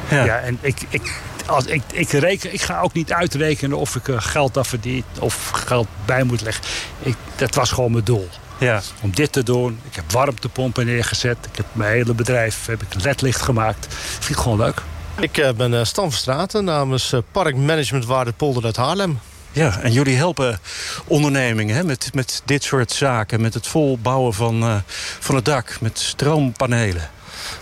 Ja, 0.09 0.23
ja 0.23 0.37
en 0.37 0.57
ik, 0.61 0.81
ik, 0.89 1.21
als 1.49 1.65
ik, 1.65 1.81
ik, 1.91 2.09
reken, 2.09 2.53
ik 2.53 2.61
ga 2.61 2.81
ook 2.81 2.93
niet 2.93 3.11
uitrekenen 3.11 3.77
of 3.77 3.95
ik 3.95 4.03
geld 4.15 4.57
af 4.57 4.67
verdien 4.67 5.03
of 5.19 5.49
geld 5.49 5.87
bij 6.05 6.23
moet 6.23 6.41
leggen. 6.41 6.63
Ik, 6.99 7.15
dat 7.35 7.55
was 7.55 7.71
gewoon 7.71 7.91
mijn 7.91 8.03
doel. 8.03 8.29
Ja. 8.59 8.81
Om 9.01 9.15
dit 9.15 9.31
te 9.31 9.43
doen. 9.43 9.79
Ik 9.89 9.95
heb 9.95 10.11
warmtepompen 10.11 10.85
neergezet. 10.85 11.37
Ik 11.51 11.55
heb 11.57 11.65
mijn 11.71 11.91
hele 11.91 12.13
bedrijf 12.13 12.65
heb 12.65 12.81
ik 12.81 13.03
ledlicht 13.03 13.41
gemaakt. 13.41 13.81
Dat 13.81 14.25
vind 14.25 14.37
ik 14.37 14.43
gewoon 14.43 14.57
leuk. 14.57 14.81
Ik 15.19 15.37
uh, 15.37 15.51
ben 15.51 15.73
uh, 15.73 15.83
Stan 15.83 16.11
Verstraten 16.11 16.63
namens 16.63 17.13
uh, 17.13 17.19
Parkmanagement 17.31 18.05
Waardepolder 18.05 18.65
uit 18.65 18.75
Haarlem. 18.75 19.19
Ja, 19.51 19.79
en 19.79 19.91
jullie 19.91 20.15
helpen 20.15 20.59
ondernemingen 21.05 21.75
hè, 21.75 21.83
met, 21.83 22.09
met 22.13 22.41
dit 22.45 22.63
soort 22.63 22.91
zaken. 22.91 23.41
Met 23.41 23.53
het 23.53 23.67
volbouwen 23.67 24.33
van, 24.33 24.83
van 25.19 25.35
het 25.35 25.45
dak, 25.45 25.77
met 25.81 25.99
stroompanelen. 25.99 27.09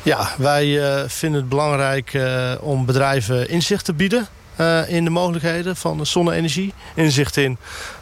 Ja, 0.03 0.29
wij 0.37 0.67
uh, 0.67 1.01
vinden 1.07 1.39
het 1.39 1.49
belangrijk 1.49 2.13
uh, 2.13 2.51
om 2.59 2.85
bedrijven 2.85 3.49
inzicht 3.49 3.85
te 3.85 3.93
bieden... 3.93 4.27
Uh, 4.61 4.89
in 4.89 5.03
de 5.03 5.09
mogelijkheden 5.09 5.75
van 5.75 6.05
zonne-energie. 6.05 6.73
Inzicht 6.95 7.37
in 7.37 7.57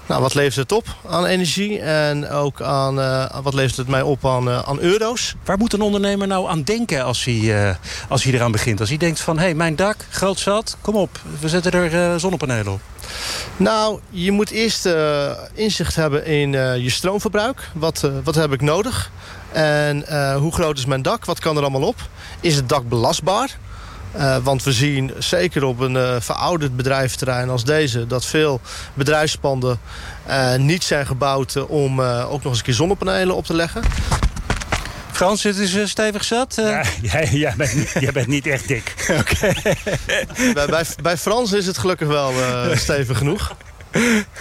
nou, 0.05 0.21
wat 0.21 0.33
levert 0.33 0.55
het 0.55 0.71
op 0.71 0.85
aan 1.07 1.25
energie 1.25 1.79
en 1.79 2.29
ook 2.29 2.61
aan 2.61 2.95
wat 3.43 3.53
levert 3.53 3.77
het 3.77 3.87
mij 3.87 4.01
op 4.01 4.25
aan, 4.25 4.49
aan 4.49 4.79
euro's. 4.79 5.35
Waar 5.45 5.57
moet 5.57 5.73
een 5.73 5.81
ondernemer 5.81 6.27
nou 6.27 6.49
aan 6.49 6.63
denken 6.63 7.03
als 7.03 7.23
hij, 7.23 7.77
als 8.09 8.23
hij 8.23 8.33
eraan 8.33 8.51
begint? 8.51 8.79
Als 8.79 8.89
hij 8.89 8.97
denkt 8.97 9.19
van, 9.19 9.37
hé, 9.37 9.43
hey, 9.43 9.53
mijn 9.53 9.75
dak, 9.75 9.95
groot 10.09 10.39
zat, 10.39 10.77
kom 10.81 10.95
op, 10.95 11.19
we 11.39 11.49
zetten 11.49 11.71
er 11.71 12.19
zonnepanelen 12.19 12.73
op. 12.73 12.81
Nou, 13.57 13.99
je 14.09 14.31
moet 14.31 14.49
eerst 14.49 14.89
inzicht 15.53 15.95
hebben 15.95 16.25
in 16.25 16.51
je 16.81 16.89
stroomverbruik. 16.89 17.69
Wat, 17.73 18.09
wat 18.23 18.35
heb 18.35 18.53
ik 18.53 18.61
nodig? 18.61 19.11
En 19.55 20.05
uh, 20.09 20.35
hoe 20.35 20.53
groot 20.53 20.77
is 20.77 20.85
mijn 20.85 21.01
dak? 21.01 21.25
Wat 21.25 21.39
kan 21.39 21.55
er 21.55 21.61
allemaal 21.61 21.87
op? 21.87 21.95
Is 22.39 22.55
het 22.55 22.69
dak 22.69 22.89
belastbaar? 22.89 23.57
Uh, 24.15 24.37
want 24.37 24.63
we 24.63 24.71
zien 24.71 25.11
zeker 25.19 25.63
op 25.63 25.79
een 25.79 25.95
uh, 25.95 26.15
verouderd 26.19 26.75
bedrijventerrein 26.75 27.49
als 27.49 27.63
deze... 27.63 28.07
dat 28.07 28.25
veel 28.25 28.59
bedrijfspanden 28.93 29.79
niet 30.57 30.83
zijn 30.83 31.05
gebouwd 31.05 31.65
om 31.65 32.01
ook 32.01 32.43
nog 32.43 32.45
eens 32.45 32.57
een 32.57 32.63
keer 32.63 32.73
zonnepanelen 32.73 33.35
op 33.35 33.45
te 33.45 33.53
leggen. 33.53 33.81
Frans, 35.11 35.43
het 35.43 35.57
is 35.57 35.89
stevig 35.89 36.23
zat. 36.23 36.53
Ja, 36.55 36.83
jij, 37.11 37.29
jij, 37.31 37.53
bent 37.57 37.73
niet, 37.73 37.93
jij, 37.99 38.11
bent 38.11 38.27
niet, 38.27 38.47
echt 38.47 38.67
dik. 38.67 38.93
Oké. 39.19 39.53
bij, 40.53 40.65
bij, 40.67 40.85
bij, 41.01 41.17
Frans 41.17 41.51
is 41.51 41.65
het 41.65 41.77
gelukkig 41.77 42.07
wel 42.07 42.33
stevig 42.73 43.17
genoeg. 43.17 43.55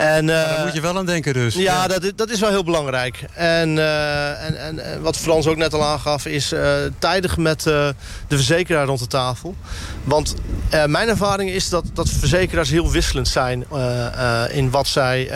En, 0.00 0.28
uh, 0.28 0.34
daar 0.34 0.64
moet 0.64 0.74
je 0.74 0.80
wel 0.80 0.98
aan 0.98 1.06
denken 1.06 1.32
dus. 1.32 1.54
Ja, 1.54 1.60
ja. 1.62 1.86
Dat, 1.86 2.12
dat 2.16 2.30
is 2.30 2.40
wel 2.40 2.50
heel 2.50 2.64
belangrijk. 2.64 3.24
En, 3.34 3.76
uh, 3.76 4.44
en, 4.44 4.78
en, 4.78 5.02
wat 5.02 5.16
Frans 5.16 5.46
ook 5.46 5.56
net 5.56 5.74
al 5.74 5.84
aangaf... 5.84 6.26
is 6.26 6.52
uh, 6.52 6.72
tijdig 6.98 7.36
met 7.36 7.62
de 7.62 7.94
verzekeraar 8.28 8.86
rond 8.86 8.98
de 8.98 9.06
tafel. 9.06 9.54
Want 10.04 10.34
mijn 10.86 11.08
ervaring 11.08 11.50
is 11.50 11.68
dat, 11.68 11.84
dat 11.92 12.08
verzekeraars 12.08 12.70
heel 12.70 12.90
wisselend 12.90 13.28
zijn... 13.28 13.64
in 14.50 14.70
wat 14.70 14.86
zij, 14.86 15.30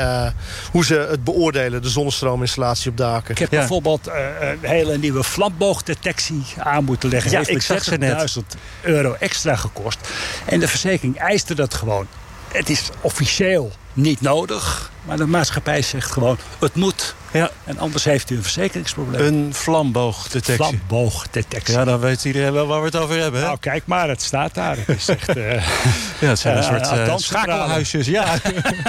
hoe 0.72 0.85
ze 0.85 1.07
het 1.11 1.24
beoordelen, 1.24 1.83
de 1.83 1.88
zonnestroominstallatie 1.88 2.90
op 2.90 2.96
daken. 2.96 3.31
Ik 3.31 3.38
heb 3.38 3.50
ja. 3.50 3.59
bijvoorbeeld 3.59 4.07
een 4.40 4.59
hele 4.61 4.98
nieuwe 4.98 5.24
flamboogdetectie 5.24 6.44
aan 6.59 6.85
moeten 6.85 7.09
leggen. 7.09 7.31
Ja, 7.31 7.46
ik 7.46 7.62
zag 7.62 7.85
ze 7.85 7.96
net. 7.96 8.37
euro 8.83 9.16
extra 9.18 9.57
gekost. 9.57 9.98
En 10.44 10.61
de 10.61 10.68
verzekering 10.68 11.18
eiste 11.18 11.55
dat 11.55 11.74
gewoon. 11.74 12.07
Het 12.53 12.68
is 12.68 12.90
officieel 13.00 13.72
niet 13.94 14.20
nodig. 14.20 14.90
Maar 15.04 15.16
de 15.16 15.26
maatschappij 15.26 15.83
zegt 15.83 16.11
gewoon, 16.11 16.38
het 16.59 16.74
moet. 16.74 17.14
Ja. 17.33 17.50
En 17.64 17.78
anders 17.78 18.04
heeft 18.04 18.30
u 18.30 18.37
een 18.37 18.42
verzekeringsprobleem. 18.42 19.20
Een 19.20 19.54
flamboogdetectie. 19.54 20.54
Flamboogdetectie. 20.54 21.74
Ja, 21.74 21.85
dan 21.85 22.00
weet 22.00 22.24
iedereen 22.24 22.52
wel 22.52 22.66
waar 22.66 22.80
we 22.80 22.87
het 22.87 22.96
over 22.96 23.18
hebben. 23.18 23.40
Hè? 23.40 23.46
Nou, 23.46 23.59
kijk 23.59 23.83
maar, 23.87 24.09
het 24.09 24.22
staat 24.22 24.54
daar. 24.54 24.76
Het 24.76 24.96
is 24.96 25.09
echt... 25.09 25.37
Uh, 25.37 25.52
ja, 26.20 26.28
het 26.28 26.38
zijn 26.38 26.57
een 26.57 26.62
soort 26.62 26.92
uh, 26.92 27.16
schakelhuisjes. 27.16 28.07
Ja. 28.07 28.35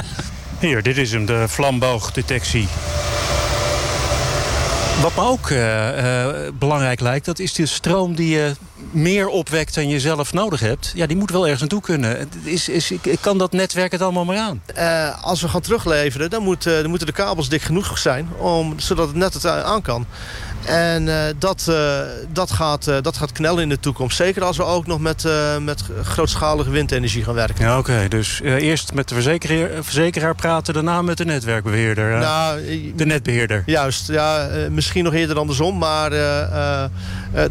Hier, 0.59 0.83
dit 0.83 0.97
is 0.97 1.11
hem, 1.11 1.25
de 1.25 1.45
flamboogdetectie. 1.49 2.67
Wat 5.01 5.15
me 5.15 5.21
ook 5.21 5.49
uh, 5.49 5.87
belangrijk 6.53 6.99
lijkt, 6.99 7.25
dat 7.25 7.39
is 7.39 7.53
de 7.53 7.65
stroom 7.65 8.15
die 8.15 8.29
je 8.29 8.55
meer 8.91 9.27
opwekt 9.27 9.75
dan 9.75 9.87
je 9.89 9.99
zelf 9.99 10.33
nodig 10.33 10.59
hebt. 10.59 10.91
Ja, 10.95 11.05
die 11.05 11.17
moet 11.17 11.31
wel 11.31 11.43
ergens 11.43 11.59
naartoe 11.59 11.81
kunnen. 11.81 12.29
Is, 12.43 12.69
is, 12.69 12.91
kan 13.21 13.37
dat 13.37 13.51
netwerk 13.51 13.91
het 13.91 14.01
allemaal 14.01 14.25
maar 14.25 14.37
aan? 14.37 14.61
Uh, 14.77 15.23
als 15.23 15.41
we 15.41 15.47
gaan 15.47 15.61
terugleveren, 15.61 16.29
dan, 16.29 16.43
moet, 16.43 16.63
dan 16.63 16.89
moeten 16.89 17.07
de 17.07 17.13
kabels 17.13 17.49
dik 17.49 17.61
genoeg 17.61 17.97
zijn... 17.97 18.29
Om, 18.37 18.79
zodat 18.79 19.07
het 19.07 19.15
net 19.15 19.33
het 19.33 19.45
aan 19.45 19.81
kan. 19.81 20.05
En 20.65 21.07
uh, 21.07 21.23
dat, 21.37 21.65
uh, 21.69 21.99
dat, 22.31 22.51
gaat, 22.51 22.87
uh, 22.87 22.95
dat 23.01 23.17
gaat 23.17 23.31
knellen 23.31 23.63
in 23.63 23.69
de 23.69 23.79
toekomst. 23.79 24.17
Zeker 24.17 24.43
als 24.43 24.57
we 24.57 24.63
ook 24.63 24.87
nog 24.87 24.99
met, 24.99 25.27
met 25.61 25.83
grootschalige 26.03 26.69
windenergie 26.69 27.23
gaan 27.23 27.33
werken. 27.33 27.65
Ja, 27.65 27.77
Oké, 27.77 28.07
dus 28.07 28.41
eerst 28.41 28.93
met 28.93 29.07
de 29.07 29.13
verzekeraar, 29.13 29.83
verzekeraar 29.83 30.35
praten... 30.35 30.73
daarna 30.73 31.01
met 31.01 31.17
de 31.17 31.25
netwerkbeheerder, 31.25 32.19
nou, 32.19 32.61
de 32.95 33.05
netbeheerder. 33.05 33.63
Juist, 33.65 34.07
ja, 34.07 34.49
misschien 34.69 35.03
nog 35.03 35.13
eerder 35.13 35.37
andersom. 35.37 35.77
Maar 35.77 36.09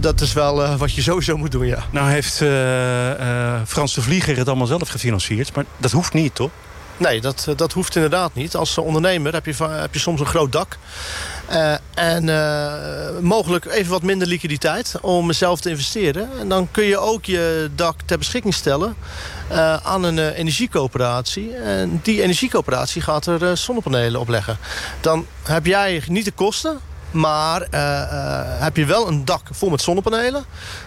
dat 0.01 0.21
is 0.21 0.33
wel 0.33 0.77
wat 0.77 0.95
je 0.95 1.03
sowieso 1.03 1.37
moet 1.37 1.53
doen, 1.53 1.67
ja. 1.67 1.85
Nou 1.91 2.11
heeft 2.11 2.37
Frans 3.67 3.95
de 3.95 4.03
Vlieger 4.03 4.37
het 4.37 4.49
allemaal 4.49 4.67
zelf 4.67 4.89
gefinancierd. 4.89 5.55
Maar 5.55 5.65
dat 5.77 5.91
hoeft 5.91 6.13
niet, 6.13 6.35
toch? 6.35 6.51
Nee, 6.97 7.21
dat, 7.21 7.47
dat 7.57 7.73
hoeft 7.73 7.95
inderdaad 7.95 8.35
niet. 8.35 8.57
Als 8.57 8.79
ondernemer 8.79 9.33
heb 9.33 9.47
je, 9.47 9.55
heb 9.65 9.95
je 9.95 10.01
soms 10.01 10.21
een 10.21 10.27
groot 10.27 10.53
dak. 10.53 10.79
Uh, 11.51 11.75
en 11.95 12.27
uh, 12.27 13.21
mogelijk 13.21 13.65
even 13.65 13.91
wat 13.91 14.03
minder 14.03 14.29
liquiditeit 14.29 14.95
om 15.01 15.33
zelf 15.33 15.61
te 15.61 15.71
investeren. 15.71 16.29
En 16.39 16.49
dan 16.49 16.69
kun 16.71 16.85
je 16.85 16.99
ook 16.99 17.25
je 17.25 17.71
dak 17.75 18.01
ter 18.05 18.19
beschikking 18.19 18.55
stellen 18.55 18.97
aan 19.83 20.05
een 20.05 20.19
energiecoöperatie. 20.19 21.55
En 21.55 22.01
die 22.03 22.23
energiecoöperatie 22.23 23.03
gaat 23.03 23.27
er 23.27 23.57
zonnepanelen 23.57 24.21
op 24.21 24.29
leggen. 24.29 24.59
Dan 25.01 25.27
heb 25.43 25.67
jij 25.67 26.03
niet 26.09 26.25
de 26.25 26.33
kosten, 26.33 26.79
maar 27.11 27.61
heb 28.61 28.77
je 28.77 28.85
wel 28.85 29.09
een 29.09 29.25
dak 29.25 29.47
vol 29.51 29.71
met 29.71 29.83
zonnepanelen 29.83 30.45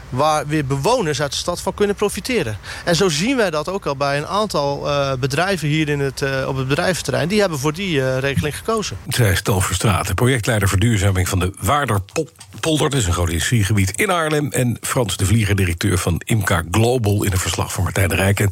waar 0.09 0.47
weer 0.47 0.65
bewoners 0.65 1.21
uit 1.21 1.31
de 1.31 1.37
stad 1.37 1.61
van 1.61 1.73
kunnen 1.73 1.95
profiteren. 1.95 2.57
En 2.85 2.95
zo 2.95 3.09
zien 3.09 3.37
wij 3.37 3.49
dat 3.49 3.69
ook 3.69 3.85
al 3.85 3.95
bij 3.95 4.17
een 4.17 4.27
aantal 4.27 4.87
uh, 4.87 5.13
bedrijven 5.13 5.67
hier 5.67 5.89
in 5.89 5.99
het, 5.99 6.21
uh, 6.21 6.47
op 6.47 6.57
het 6.57 6.67
bedrijventerrein. 6.67 7.27
Die 7.27 7.39
hebben 7.39 7.59
voor 7.59 7.73
die 7.73 7.97
uh, 7.97 8.17
regeling 8.19 8.57
gekozen. 8.57 8.97
Zij 9.07 9.35
Stel 9.35 9.61
Verstraten, 9.61 10.15
projectleider 10.15 10.69
verduurzaming 10.69 11.29
van 11.29 11.39
de 11.39 11.53
Waarderpolder. 11.59 12.89
Dat 12.89 12.93
is 12.93 13.05
een 13.05 13.13
groot 13.13 13.51
in 13.95 14.09
Arnhem. 14.09 14.51
En 14.51 14.77
Frans 14.81 15.17
de 15.17 15.25
Vlieger, 15.25 15.55
directeur 15.55 15.97
van 15.97 16.21
IMCA 16.25 16.63
Global... 16.71 17.23
in 17.23 17.31
een 17.31 17.37
verslag 17.37 17.73
van 17.73 17.83
Martijn 17.83 18.09
de 18.09 18.15
Rijk. 18.15 18.39
En 18.39 18.49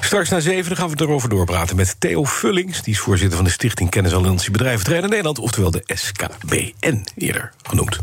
straks 0.00 0.28
na 0.28 0.40
zeven 0.40 0.76
gaan 0.76 0.88
we 0.88 1.02
erover 1.02 1.28
doorpraten 1.28 1.76
met 1.76 1.96
Theo 1.98 2.24
Vullings. 2.24 2.82
Die 2.82 2.92
is 2.92 3.00
voorzitter 3.00 3.36
van 3.36 3.44
de 3.44 3.50
Stichting 3.50 3.90
Kennisalliantie 3.90 4.50
Bedrijventerrein 4.50 5.02
in 5.02 5.10
Nederland. 5.10 5.38
Oftewel 5.38 5.70
de 5.70 5.82
SKBN, 5.86 7.04
eerder 7.16 7.52
genoemd. 7.62 8.00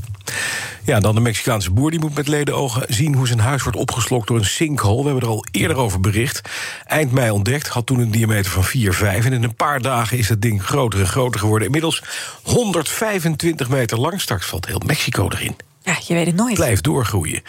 Ja, 0.83 0.99
dan 0.99 1.15
de 1.15 1.21
Mexicaanse 1.21 1.71
boer 1.71 1.91
die 1.91 1.99
moet 1.99 2.15
met 2.15 2.27
leden 2.27 2.55
ogen 2.55 2.85
zien 2.87 3.15
hoe 3.15 3.27
zijn 3.27 3.39
huis 3.39 3.63
wordt 3.63 3.77
opgeslokt 3.77 4.27
door 4.27 4.37
een 4.37 4.45
sinkhole. 4.45 5.01
We 5.01 5.09
hebben 5.09 5.23
er 5.23 5.35
al 5.35 5.45
eerder 5.51 5.77
over 5.77 5.99
bericht. 5.99 6.49
Eind 6.85 7.11
mei 7.11 7.29
ontdekt, 7.29 7.67
had 7.67 7.85
toen 7.85 7.99
een 7.99 8.11
diameter 8.11 8.51
van 8.51 8.63
4, 8.63 8.93
5. 8.93 9.25
En 9.25 9.33
in 9.33 9.43
een 9.43 9.55
paar 9.55 9.81
dagen 9.81 10.17
is 10.17 10.29
het 10.29 10.41
ding 10.41 10.63
groter 10.63 10.99
en 10.99 11.07
groter 11.07 11.39
geworden. 11.39 11.65
Inmiddels 11.65 12.03
125 12.43 13.69
meter 13.69 13.99
lang. 13.99 14.21
Straks 14.21 14.45
valt 14.45 14.65
heel 14.65 14.81
Mexico 14.85 15.29
erin. 15.29 15.55
Ja, 15.81 15.95
je 16.07 16.13
weet 16.13 16.25
het 16.25 16.35
nooit. 16.35 16.53
Blijft 16.53 16.83
doorgroeien. 16.83 17.41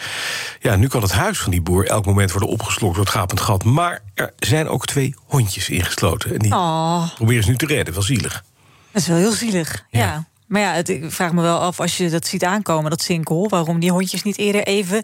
Ja, 0.59 0.75
nu 0.75 0.87
kan 0.87 1.01
het 1.01 1.11
huis 1.11 1.39
van 1.39 1.51
die 1.51 1.61
boer 1.61 1.87
elk 1.87 2.05
moment 2.05 2.31
worden 2.31 2.49
opgeslokt 2.49 2.95
door 2.95 3.03
het 3.03 3.13
gapend 3.13 3.39
gat. 3.39 3.63
Maar 3.63 4.01
er 4.15 4.33
zijn 4.37 4.67
ook 4.67 4.85
twee 4.85 5.15
hondjes 5.25 5.69
ingesloten. 5.69 6.33
En 6.33 6.39
die 6.39 6.51
oh. 6.51 7.15
proberen 7.15 7.43
ze 7.43 7.49
nu 7.49 7.55
te 7.55 7.65
redden. 7.65 7.93
Wel 7.93 8.03
zielig. 8.03 8.43
Dat 8.91 9.01
is 9.01 9.07
wel 9.07 9.17
heel 9.17 9.31
zielig, 9.31 9.85
ja. 9.89 10.25
Maar 10.51 10.61
ja, 10.61 10.73
het, 10.73 10.89
ik 10.89 11.11
vraag 11.11 11.31
me 11.31 11.41
wel 11.41 11.59
af 11.59 11.79
als 11.79 11.97
je 11.97 12.09
dat 12.09 12.27
ziet 12.27 12.43
aankomen, 12.43 12.89
dat 12.89 13.01
sinkhol, 13.01 13.49
waarom 13.49 13.79
die 13.79 13.91
hondjes 13.91 14.23
niet 14.23 14.37
eerder 14.37 14.63
even 14.63 15.03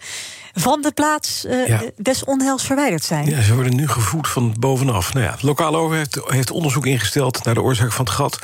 van 0.54 0.82
de 0.82 0.92
plaats 0.92 1.46
uh, 1.46 1.80
des 1.98 2.24
onheils 2.24 2.64
verwijderd 2.64 3.04
zijn. 3.04 3.30
Ja, 3.30 3.42
ze 3.42 3.54
worden 3.54 3.76
nu 3.76 3.88
gevoed 3.88 4.28
van 4.28 4.56
bovenaf. 4.60 5.14
Nou 5.14 5.26
ja, 5.26 5.32
het 5.32 5.42
lokale 5.42 5.78
overheid 5.78 6.22
heeft, 6.26 6.52
onderzoek 6.52 6.86
ingesteld 6.86 7.44
naar 7.44 7.54
de 7.54 7.62
oorzaak 7.62 7.92
van 7.92 8.06
het 8.06 8.14
gat. 8.14 8.40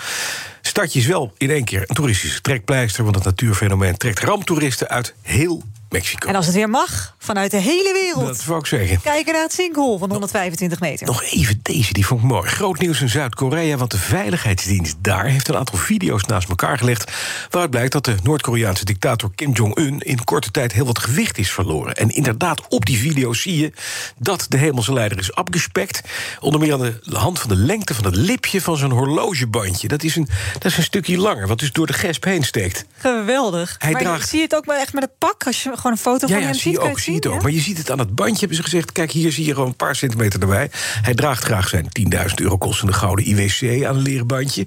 Stadje 0.62 1.00
is 1.00 1.06
wel 1.06 1.34
in 1.38 1.50
één 1.50 1.63
keer 1.63 1.84
een 1.88 1.96
toeristische 1.96 2.42
trekpleister, 2.42 3.04
want 3.04 3.16
het 3.16 3.24
natuurfenomeen 3.24 3.98
trekt 3.98 4.20
ramptoeristen 4.20 4.89
uit 4.89 5.13
heel 5.22 5.63
Mexico. 5.89 6.28
En 6.28 6.36
als 6.36 6.46
het 6.46 6.56
weer 6.56 6.70
mag, 6.70 7.12
vanuit 7.23 7.51
de 7.51 7.57
hele 7.57 7.93
wereld. 7.93 8.25
Dat 8.25 8.45
wou 8.45 8.59
ik 8.59 8.65
zeggen. 8.65 9.01
Kijken 9.01 9.33
naar 9.33 9.41
het 9.41 9.53
sinkhol 9.53 9.97
van 9.97 10.09
125 10.09 10.79
meter. 10.79 11.07
Nog 11.07 11.23
even 11.23 11.59
deze, 11.62 11.93
die 11.93 12.05
vond 12.05 12.21
ik 12.21 12.27
mooi. 12.27 12.49
Groot 12.49 12.79
nieuws 12.79 13.01
in 13.01 13.09
Zuid-Korea, 13.09 13.77
want 13.77 13.91
de 13.91 13.97
veiligheidsdienst 13.97 14.95
daar... 14.99 15.25
heeft 15.25 15.47
een 15.47 15.57
aantal 15.57 15.77
video's 15.77 16.23
naast 16.23 16.49
elkaar 16.49 16.77
gelegd... 16.77 17.12
waaruit 17.49 17.71
blijkt 17.71 17.91
dat 17.91 18.05
de 18.05 18.15
Noord-Koreaanse 18.23 18.86
dictator 18.86 19.31
Kim 19.36 19.51
Jong-un... 19.51 19.99
in 19.99 20.23
korte 20.23 20.51
tijd 20.51 20.71
heel 20.71 20.86
wat 20.86 20.99
gewicht 20.99 21.38
is 21.38 21.51
verloren. 21.51 21.95
En 21.95 22.09
inderdaad, 22.09 22.67
op 22.67 22.86
die 22.86 22.97
video's 22.97 23.41
zie 23.41 23.57
je 23.57 23.71
dat 24.17 24.45
de 24.49 24.57
hemelse 24.57 24.93
leider 24.93 25.17
is 25.17 25.33
opgespekt. 25.33 26.01
Onder 26.39 26.59
meer 26.59 26.73
aan 26.73 26.99
de 27.03 27.15
hand 27.15 27.39
van 27.39 27.49
de 27.49 27.55
lengte 27.55 27.93
van 27.93 28.05
het 28.05 28.15
lipje 28.15 28.62
van 28.62 28.77
zijn 28.77 28.91
horlogebandje. 28.91 29.88
Dat 29.88 30.03
is 30.03 30.15
een, 30.15 30.27
dat 30.53 30.65
is 30.65 30.77
een 30.77 30.83
stukje 30.83 31.17
langer, 31.17 31.47
wat 31.47 31.59
dus 31.59 31.71
door 31.71 31.88
de 31.88 31.93
gesp 31.93 32.23
heen 32.23 32.43
steekt. 32.43 32.86
Geweldig. 32.97 33.75
Hij 33.79 33.91
maar 33.91 34.01
draagt... 34.01 34.29
zie 34.29 34.38
je 34.38 34.43
het 34.43 34.55
ook 34.55 34.65
maar 34.65 34.77
echt 34.77 34.93
met 34.93 35.03
het 35.03 35.17
pak... 35.17 35.43
als 35.45 35.63
je 35.63 35.71
gewoon 35.75 35.91
een 35.91 35.97
foto 35.97 36.27
ja, 36.27 36.33
van 36.33 36.43
hem 36.43 36.53
zie 36.53 36.62
ziet? 36.62 36.79
ook, 36.79 36.99
zie 37.13 37.32
het 37.32 37.38
ook. 37.38 37.41
Maar 37.41 37.52
je 37.52 37.60
ziet 37.60 37.78
het 37.78 37.91
aan 37.91 37.99
het 37.99 38.15
bandje, 38.15 38.39
hebben 38.39 38.58
ze 38.58 38.63
gezegd. 38.63 38.91
Kijk, 38.91 39.12
hier 39.12 39.32
zie 39.32 39.45
je 39.45 39.54
gewoon 39.54 39.67
een 39.67 39.76
paar 39.76 39.95
centimeter 39.95 40.41
erbij. 40.41 40.69
Hij 41.02 41.13
draagt 41.13 41.43
graag 41.43 41.67
zijn 41.67 41.88
10.000 42.30 42.34
euro 42.36 42.58
kostende 42.58 42.93
gouden 42.93 43.26
IWC 43.26 43.86
aan 43.86 43.95
een 43.95 44.02
leren 44.02 44.28
bandje. 44.28 44.65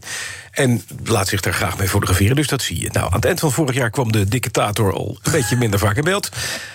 En 0.56 0.82
laat 1.04 1.28
zich 1.28 1.40
daar 1.40 1.52
graag 1.52 1.78
mee 1.78 1.88
fotograferen, 1.88 2.36
dus 2.36 2.46
dat 2.46 2.62
zie 2.62 2.80
je. 2.80 2.88
Nou, 2.92 3.06
aan 3.06 3.16
het 3.16 3.24
eind 3.24 3.40
van 3.40 3.52
vorig 3.52 3.74
jaar 3.74 3.90
kwam 3.90 4.12
de 4.12 4.28
dictator 4.28 4.92
al 4.92 5.18
een 5.22 5.32
beetje 5.32 5.56
minder 5.56 5.78
vaak 5.78 5.96
in 5.96 6.04
beeld. 6.04 6.30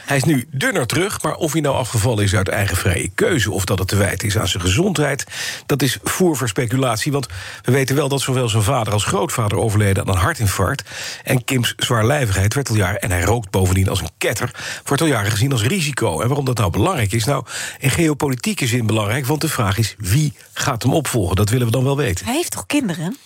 Hij 0.05 0.17
is 0.17 0.23
nu 0.23 0.47
dunner 0.51 0.88
terug, 0.88 1.21
maar 1.21 1.36
of 1.36 1.51
hij 1.51 1.62
nou 1.62 1.75
afgevallen 1.75 2.23
is 2.23 2.36
uit 2.36 2.47
eigen 2.47 2.77
vrije 2.77 3.10
keuze... 3.15 3.51
of 3.51 3.65
dat 3.65 3.79
het 3.79 3.88
te 3.88 3.95
wijten 3.95 4.27
is 4.27 4.38
aan 4.38 4.47
zijn 4.47 4.63
gezondheid, 4.63 5.25
dat 5.65 5.81
is 5.81 5.97
voer 6.03 6.38
voor 6.38 6.47
speculatie. 6.47 7.12
Want 7.12 7.27
we 7.62 7.71
weten 7.71 7.95
wel 7.95 8.10
dat 8.10 8.21
zowel 8.21 8.49
zijn 8.49 8.63
vader 8.63 8.93
als 8.93 9.03
grootvader 9.03 9.57
overleden 9.57 10.03
aan 10.03 10.13
een 10.13 10.21
hartinfarct. 10.21 10.89
En 11.23 11.43
Kims 11.43 11.73
zwaarlijvigheid 11.77 12.53
werd 12.53 12.69
al 12.69 12.75
jaren, 12.75 13.01
en 13.01 13.12
hij 13.12 13.21
rookt 13.21 13.49
bovendien 13.49 13.89
als 13.89 14.01
een 14.01 14.10
ketter... 14.17 14.51
wordt 14.86 15.01
al 15.01 15.10
jaren 15.10 15.31
gezien 15.31 15.51
als 15.51 15.61
risico. 15.62 16.21
En 16.21 16.28
waarom 16.28 16.45
dat 16.45 16.58
nou 16.58 16.71
belangrijk 16.71 17.12
is? 17.12 17.26
Nou, 17.26 17.45
in 17.80 17.89
geopolitieke 17.89 18.67
zin 18.67 18.86
belangrijk, 18.86 19.26
want 19.26 19.41
de 19.41 19.50
vraag 19.50 19.78
is... 19.78 19.95
wie 19.97 20.34
gaat 20.54 20.84
hem 20.84 20.93
opvolgen? 20.93 21.36
Dat 21.36 21.50
willen 21.50 21.65
we 21.65 21.71
dan 21.71 21.84
wel 21.84 21.97
weten. 21.97 22.26
Hij 22.26 22.36
heeft 22.36 22.52
toch 22.52 22.65
kinderen? 22.65 23.17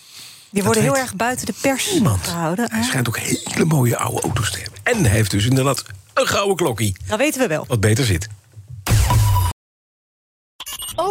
Die 0.50 0.64
worden 0.64 0.82
heel 0.82 0.96
erg 0.96 1.14
buiten 1.14 1.46
de 1.46 1.54
pers 1.60 1.98
gehouden. 2.22 2.70
Hij 2.70 2.82
schijnt 2.82 3.08
ook 3.08 3.18
hele 3.18 3.64
mooie 3.64 3.96
oude 3.96 4.20
auto's 4.20 4.50
te 4.50 4.58
hebben. 4.58 4.80
En 4.82 5.04
hij 5.04 5.10
heeft 5.10 5.30
dus 5.30 5.46
inderdaad 5.46 5.84
een 6.14 6.26
gouden 6.26 6.56
klokkie. 6.56 6.96
Dat 7.06 7.18
weten 7.18 7.40
we 7.40 7.46
wel. 7.46 7.64
Wat 7.68 7.80
beter 7.80 8.04
zit. 8.04 8.28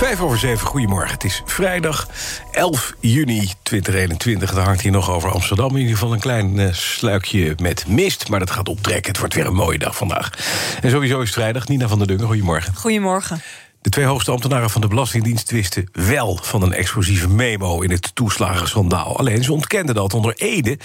Vijf 0.00 0.20
over 0.20 0.38
zeven, 0.38 0.66
goedemorgen. 0.66 1.10
Het 1.10 1.24
is 1.24 1.42
vrijdag 1.44 2.08
11 2.50 2.94
juni 3.00 3.52
2021. 3.62 4.54
Er 4.54 4.62
hangt 4.62 4.80
hier 4.80 4.92
nog 4.92 5.10
over 5.10 5.30
Amsterdam. 5.30 5.70
In 5.70 5.76
ieder 5.76 5.92
geval 5.92 6.12
een 6.12 6.20
klein 6.20 6.58
uh, 6.58 6.72
sluikje 6.72 7.54
met 7.62 7.86
mist. 7.86 8.28
Maar 8.28 8.38
dat 8.38 8.50
gaat 8.50 8.68
optrekken. 8.68 9.10
Het 9.10 9.18
wordt 9.18 9.34
weer 9.34 9.46
een 9.46 9.54
mooie 9.54 9.78
dag 9.78 9.96
vandaag. 9.96 10.30
En 10.82 10.90
sowieso 10.90 11.18
is 11.20 11.24
het 11.24 11.34
vrijdag. 11.34 11.68
Nina 11.68 11.88
van 11.88 11.98
der 11.98 12.06
Dungen, 12.06 12.26
goedemorgen. 12.26 12.74
Goedemorgen. 12.74 13.42
De 13.82 13.90
twee 13.90 14.04
hoogste 14.04 14.30
ambtenaren 14.30 14.70
van 14.70 14.80
de 14.80 14.86
Belastingdienst 14.86 15.50
wisten 15.50 15.88
wel 15.92 16.38
van 16.42 16.62
een 16.62 16.72
explosieve 16.72 17.28
memo 17.28 17.80
in 17.80 17.90
het 17.90 18.14
toeslagenschandaal. 18.14 19.18
Alleen 19.18 19.44
ze 19.44 19.52
ontkenden 19.52 19.94
dat 19.94 20.14
onder 20.14 20.34
Ede 20.36 20.78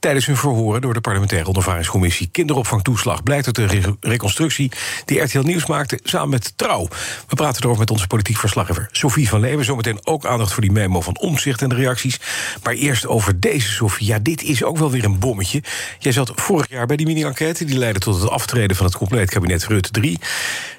tijdens 0.00 0.26
hun 0.26 0.36
verhoren 0.36 0.80
door 0.80 0.94
de 0.94 1.00
parlementaire 1.00 1.46
ondervaringscommissie 1.46 2.28
Kinderopvangtoeslag. 2.32 3.22
Blijkt 3.22 3.46
uit 3.46 3.54
de 3.54 3.96
reconstructie 4.00 4.70
die 5.04 5.20
RTL 5.20 5.38
Nieuws 5.38 5.66
maakte 5.66 6.00
samen 6.02 6.28
met 6.28 6.52
Trouw. 6.56 6.88
We 7.28 7.36
praten 7.36 7.62
erover 7.62 7.80
met 7.80 7.90
onze 7.90 8.06
politiek 8.06 8.36
verslaggever 8.36 8.88
Sophie 8.92 9.28
van 9.28 9.40
Leeuwen. 9.40 9.64
Zometeen 9.64 10.06
ook 10.06 10.26
aandacht 10.26 10.52
voor 10.52 10.62
die 10.62 10.72
memo 10.72 11.00
van 11.00 11.18
omzicht 11.18 11.62
en 11.62 11.68
de 11.68 11.74
reacties. 11.74 12.20
Maar 12.62 12.74
eerst 12.74 13.06
over 13.06 13.40
deze, 13.40 13.70
Sophie. 13.70 14.06
Ja, 14.06 14.18
dit 14.18 14.42
is 14.42 14.62
ook 14.62 14.78
wel 14.78 14.90
weer 14.90 15.04
een 15.04 15.18
bommetje. 15.18 15.62
Jij 15.98 16.12
zat 16.12 16.32
vorig 16.34 16.68
jaar 16.68 16.86
bij 16.86 16.96
die 16.96 17.06
mini-enquête. 17.06 17.64
Die 17.64 17.78
leidde 17.78 18.00
tot 18.00 18.20
het 18.20 18.30
aftreden 18.30 18.76
van 18.76 18.86
het 18.86 18.96
compleet 18.96 19.30
kabinet 19.30 19.66
Rutte 19.66 19.90
3. 19.90 20.18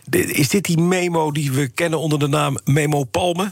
Is 0.09 0.49
dit 0.49 0.65
die 0.65 0.77
memo 0.77 1.31
die 1.31 1.51
we 1.51 1.67
kennen 1.67 1.99
onder 1.99 2.19
de 2.19 2.27
naam 2.27 2.57
Memo 2.63 3.03
Palme? 3.03 3.51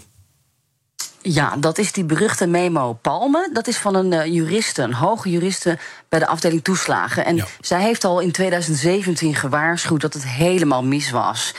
Ja, 1.22 1.56
dat 1.58 1.78
is 1.78 1.91
die 1.91 2.04
beruchte 2.04 2.48
memo 2.48 2.93
Palme. 2.93 3.50
Dat 3.54 3.67
is 3.67 3.78
van 3.78 3.96
een 3.96 4.12
uh, 4.12 4.26
juriste, 4.26 4.82
een 4.82 4.93
hoge 4.93 5.30
juriste 5.30 5.78
bij 6.10 6.20
de 6.20 6.28
afdeling 6.28 6.63
toeslagen. 6.63 7.26
En 7.26 7.46
zij 7.62 7.82
heeft 7.82 8.04
al 8.04 8.20
in 8.20 8.32
2017 8.32 9.36
gewaarschuwd 9.36 10.02
dat 10.02 10.13
het 10.13 10.28
helemaal 10.28 10.84
mis 10.84 11.10
was. 11.10 11.54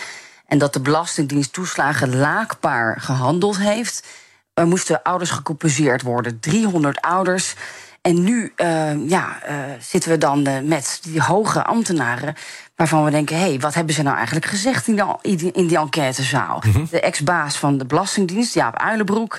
En 0.46 0.58
dat 0.58 0.72
de 0.72 0.80
Belastingdienst 0.80 1.52
toeslagen 1.52 2.16
laakbaar 2.16 3.00
gehandeld 3.00 3.58
heeft. 3.58 4.06
Er 4.54 4.66
moesten 4.66 5.02
ouders 5.02 5.30
gecompenseerd 5.30 6.02
worden. 6.02 6.40
300 6.40 7.00
ouders. 7.00 7.54
En 8.02 8.24
nu 8.24 8.52
uh, 8.56 9.08
ja, 9.08 9.38
uh, 9.48 9.56
zitten 9.80 10.10
we 10.10 10.18
dan 10.18 10.48
uh, 10.48 10.60
met 10.60 10.98
die 11.02 11.22
hoge 11.22 11.64
ambtenaren. 11.64 12.34
Waarvan 12.78 13.04
we 13.04 13.10
denken: 13.10 13.36
hé, 13.36 13.42
hey, 13.42 13.60
wat 13.60 13.74
hebben 13.74 13.94
ze 13.94 14.02
nou 14.02 14.16
eigenlijk 14.16 14.46
gezegd 14.46 14.88
in, 14.88 14.96
de, 14.96 15.16
in 15.52 15.66
die 15.66 15.78
enquêtezaal? 15.78 16.62
Mm 16.66 16.72
-hmm. 16.72 16.86
De 16.90 17.00
ex-baas 17.00 17.56
van 17.56 17.78
de 17.78 17.84
Belastingdienst, 17.84 18.54
Jaap 18.54 18.76
Uilenbroek, 18.76 19.38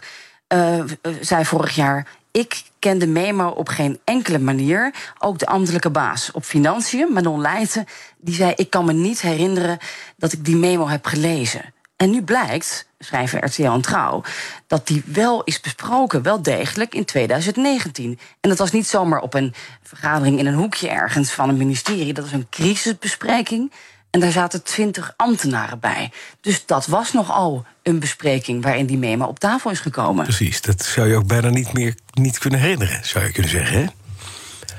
zei 1.21 1.45
vorig 1.45 1.75
jaar: 1.75 2.07
ik 2.31 2.63
ken 2.79 2.99
de 2.99 3.07
memo 3.07 3.47
op 3.47 3.67
geen 3.67 3.99
enkele 4.03 4.39
manier. 4.39 4.93
Ook 5.19 5.39
de 5.39 5.45
ambtelijke 5.45 5.89
baas 5.89 6.31
op 6.31 6.43
financiën, 6.43 7.13
Manon 7.13 7.41
Leijten, 7.41 7.85
die 8.17 8.35
zei: 8.35 8.53
Ik 8.55 8.69
kan 8.69 8.85
me 8.85 8.93
niet 8.93 9.21
herinneren 9.21 9.77
dat 10.17 10.33
ik 10.33 10.45
die 10.45 10.55
memo 10.55 10.87
heb 10.87 11.05
gelezen. 11.05 11.73
En 11.99 12.09
nu 12.09 12.21
blijkt, 12.21 12.87
schrijven 12.99 13.45
RTL 13.45 13.63
en 13.63 13.81
Trouw, 13.81 14.23
dat 14.67 14.87
die 14.87 15.03
wel 15.05 15.43
is 15.43 15.59
besproken, 15.59 16.21
wel 16.21 16.41
degelijk 16.41 16.95
in 16.95 17.05
2019. 17.05 18.19
En 18.39 18.49
dat 18.49 18.57
was 18.57 18.71
niet 18.71 18.87
zomaar 18.87 19.21
op 19.21 19.33
een 19.33 19.53
vergadering 19.83 20.39
in 20.39 20.45
een 20.45 20.53
hoekje 20.53 20.89
ergens 20.89 21.31
van 21.31 21.49
een 21.49 21.57
ministerie. 21.57 22.13
Dat 22.13 22.23
was 22.23 22.33
een 22.33 22.47
crisisbespreking. 22.49 23.71
En 24.09 24.19
daar 24.19 24.31
zaten 24.31 24.63
twintig 24.63 25.13
ambtenaren 25.15 25.79
bij. 25.79 26.11
Dus 26.41 26.65
dat 26.65 26.85
was 26.85 27.13
nogal 27.13 27.65
een 27.83 27.99
bespreking 27.99 28.63
waarin 28.63 28.85
die 28.85 28.97
memo 28.97 29.25
op 29.25 29.39
tafel 29.39 29.71
is 29.71 29.79
gekomen. 29.79 30.23
Precies, 30.23 30.61
dat 30.61 30.83
zou 30.83 31.07
je 31.07 31.15
ook 31.15 31.27
bijna 31.27 31.49
niet 31.49 31.73
meer 31.73 31.95
niet 32.13 32.37
kunnen 32.37 32.59
herinneren, 32.59 33.05
zou 33.05 33.25
je 33.25 33.31
kunnen 33.31 33.51
zeggen. 33.51 33.77
Hè? 33.77 33.85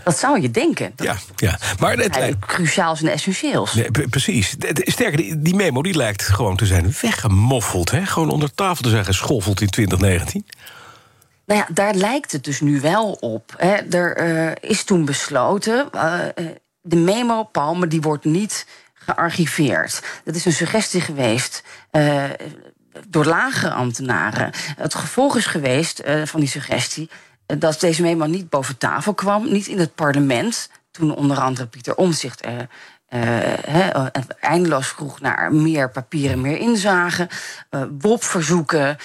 Dat 0.04 0.18
zou 0.18 0.40
je 0.40 0.50
denken. 0.50 0.92
Ja, 0.96 1.16
ja. 1.36 1.58
maar 1.78 1.96
het 1.96 2.16
lijkt 2.16 2.46
cruciaals 2.46 3.02
en 3.02 3.12
essentieels. 3.12 3.74
Nee, 3.74 3.90
precies. 4.08 4.56
Sterker, 4.74 5.42
die 5.42 5.54
memo 5.54 5.82
die 5.82 5.96
lijkt 5.96 6.22
gewoon 6.22 6.56
te 6.56 6.66
zijn 6.66 6.94
weggemoffeld. 7.00 7.90
Hè? 7.90 8.06
Gewoon 8.06 8.30
onder 8.30 8.54
tafel 8.54 8.82
te 8.82 8.90
zijn 8.90 9.04
geschoffeld 9.04 9.60
in 9.60 9.70
2019. 9.70 10.46
Nou 11.44 11.60
ja, 11.60 11.74
daar 11.74 11.94
lijkt 11.94 12.32
het 12.32 12.44
dus 12.44 12.60
nu 12.60 12.80
wel 12.80 13.12
op. 13.12 13.54
Hè. 13.56 13.74
Er 13.74 14.28
uh, 14.28 14.70
is 14.70 14.84
toen 14.84 15.04
besloten. 15.04 15.88
Uh, 15.94 16.18
de 16.80 16.96
memo, 16.96 17.42
Palme, 17.42 17.86
die 17.86 18.00
wordt 18.00 18.24
niet 18.24 18.66
gearchiveerd. 18.94 20.02
Dat 20.24 20.34
is 20.34 20.44
een 20.44 20.52
suggestie 20.52 21.00
geweest. 21.00 21.62
Uh, 21.92 22.24
door 23.08 23.24
lagere 23.24 23.72
ambtenaren. 23.72 24.50
Het 24.76 24.94
gevolg 24.94 25.36
is 25.36 25.46
geweest 25.46 26.02
uh, 26.04 26.22
van 26.26 26.40
die 26.40 26.48
suggestie 26.48 27.10
dat 27.58 27.80
deze 27.80 28.02
memo 28.02 28.26
niet 28.26 28.48
boven 28.48 28.78
tafel 28.78 29.14
kwam, 29.14 29.52
niet 29.52 29.66
in 29.66 29.78
het 29.78 29.94
parlement. 29.94 30.70
Toen 30.90 31.14
onder 31.14 31.38
andere 31.40 31.66
Pieter 31.66 31.94
Omzicht 31.94 32.46
uh, 32.46 32.52
uh, 33.14 34.06
eindeloos 34.40 34.88
vroeg 34.88 35.20
naar 35.20 35.52
meer 35.52 35.90
papieren, 35.90 36.40
meer 36.40 36.58
inzagen. 36.58 37.28
Uh, 37.70 37.82
WOP-verzoeken, 37.98 38.96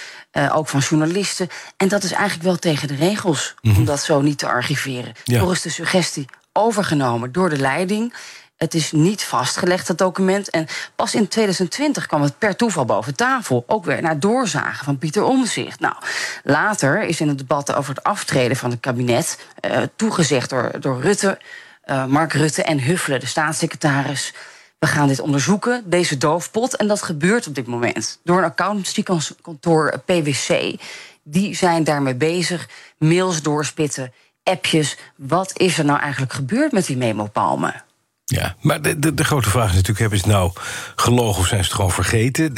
ook 0.51 0.67
van 0.67 0.79
journalisten. 0.79 1.47
En 1.77 1.87
dat 1.87 2.03
is 2.03 2.11
eigenlijk 2.11 2.43
wel 2.43 2.57
tegen 2.57 2.87
de 2.87 2.95
regels 2.95 3.55
mm 3.61 3.71
-hmm. 3.71 3.79
om 3.79 3.85
dat 3.85 4.03
zo 4.03 4.21
niet 4.21 4.37
te 4.37 4.47
archiveren. 4.47 5.13
Ja. 5.23 5.39
Toch 5.39 5.51
is 5.51 5.61
de 5.61 5.69
suggestie 5.69 6.25
overgenomen 6.51 7.31
door 7.31 7.49
de 7.49 7.57
leiding. 7.57 8.13
Het 8.55 8.73
is 8.73 8.91
niet 8.91 9.23
vastgelegd, 9.23 9.87
dat 9.87 9.97
document. 9.97 10.49
En 10.49 10.67
pas 10.95 11.15
in 11.15 11.27
2020 11.27 12.05
kwam 12.05 12.21
het 12.21 12.37
per 12.37 12.55
toeval 12.55 12.85
boven 12.85 13.15
tafel. 13.15 13.63
Ook 13.67 13.85
weer 13.85 14.01
naar 14.01 14.19
doorzagen 14.19 14.85
van 14.85 14.97
Pieter 14.97 15.23
Omzicht. 15.23 15.79
Nou, 15.79 15.95
later 16.43 17.03
is 17.03 17.21
in 17.21 17.27
het 17.27 17.37
debat 17.37 17.73
over 17.73 17.95
het 17.95 18.03
aftreden 18.03 18.57
van 18.57 18.69
het 18.69 18.79
kabinet... 18.79 19.39
Uh, 19.65 19.81
toegezegd 19.95 20.49
door, 20.49 20.71
door 20.79 21.01
Rutte, 21.01 21.39
uh, 21.85 22.05
Mark 22.05 22.33
Rutte 22.33 22.63
en 22.63 22.79
Huffelen, 22.79 23.19
de 23.19 23.25
staatssecretaris... 23.25 24.33
we 24.79 24.87
gaan 24.87 25.07
dit 25.07 25.19
onderzoeken, 25.19 25.83
deze 25.85 26.17
doofpot. 26.17 26.75
En 26.75 26.87
dat 26.87 27.01
gebeurt 27.01 27.47
op 27.47 27.55
dit 27.55 27.67
moment 27.67 28.19
door 28.23 28.37
een 28.37 28.43
accountancykantoor 28.43 29.99
PwC. 30.05 30.75
Die 31.23 31.55
zijn 31.55 31.83
daarmee 31.83 32.15
bezig, 32.15 32.67
mails 32.97 33.41
doorspitten, 33.41 34.13
appjes. 34.43 34.97
Wat 35.15 35.59
is 35.59 35.77
er 35.77 35.85
nou 35.85 35.99
eigenlijk 35.99 36.33
gebeurd 36.33 36.71
met 36.71 36.85
die 36.85 36.97
memo-palmen? 36.97 37.83
Ja, 38.25 38.55
maar 38.61 38.81
de, 38.81 38.99
de, 38.99 39.13
de, 39.13 39.23
grote 39.23 39.49
vraag 39.49 39.69
is 39.69 39.75
natuurlijk: 39.75 39.99
hebben 39.99 40.19
ze 40.19 40.27
nou 40.27 40.51
gelogen 40.95 41.39
of 41.39 41.47
zijn 41.47 41.59
ze 41.59 41.65
het 41.65 41.75
gewoon 41.75 41.91
vergeten? 41.91 42.53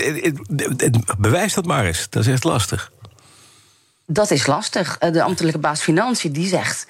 Bewijs 1.17 1.53
dat 1.53 1.65
maar 1.65 1.85
eens, 1.85 2.07
dat 2.09 2.25
is 2.25 2.31
echt 2.31 2.43
lastig. 2.43 2.91
Dat 4.05 4.31
is 4.31 4.47
lastig. 4.47 4.97
De 4.97 5.23
ambtelijke 5.23 5.59
baas 5.59 5.81
Financiën 5.81 6.31
die 6.31 6.47
zegt. 6.47 6.87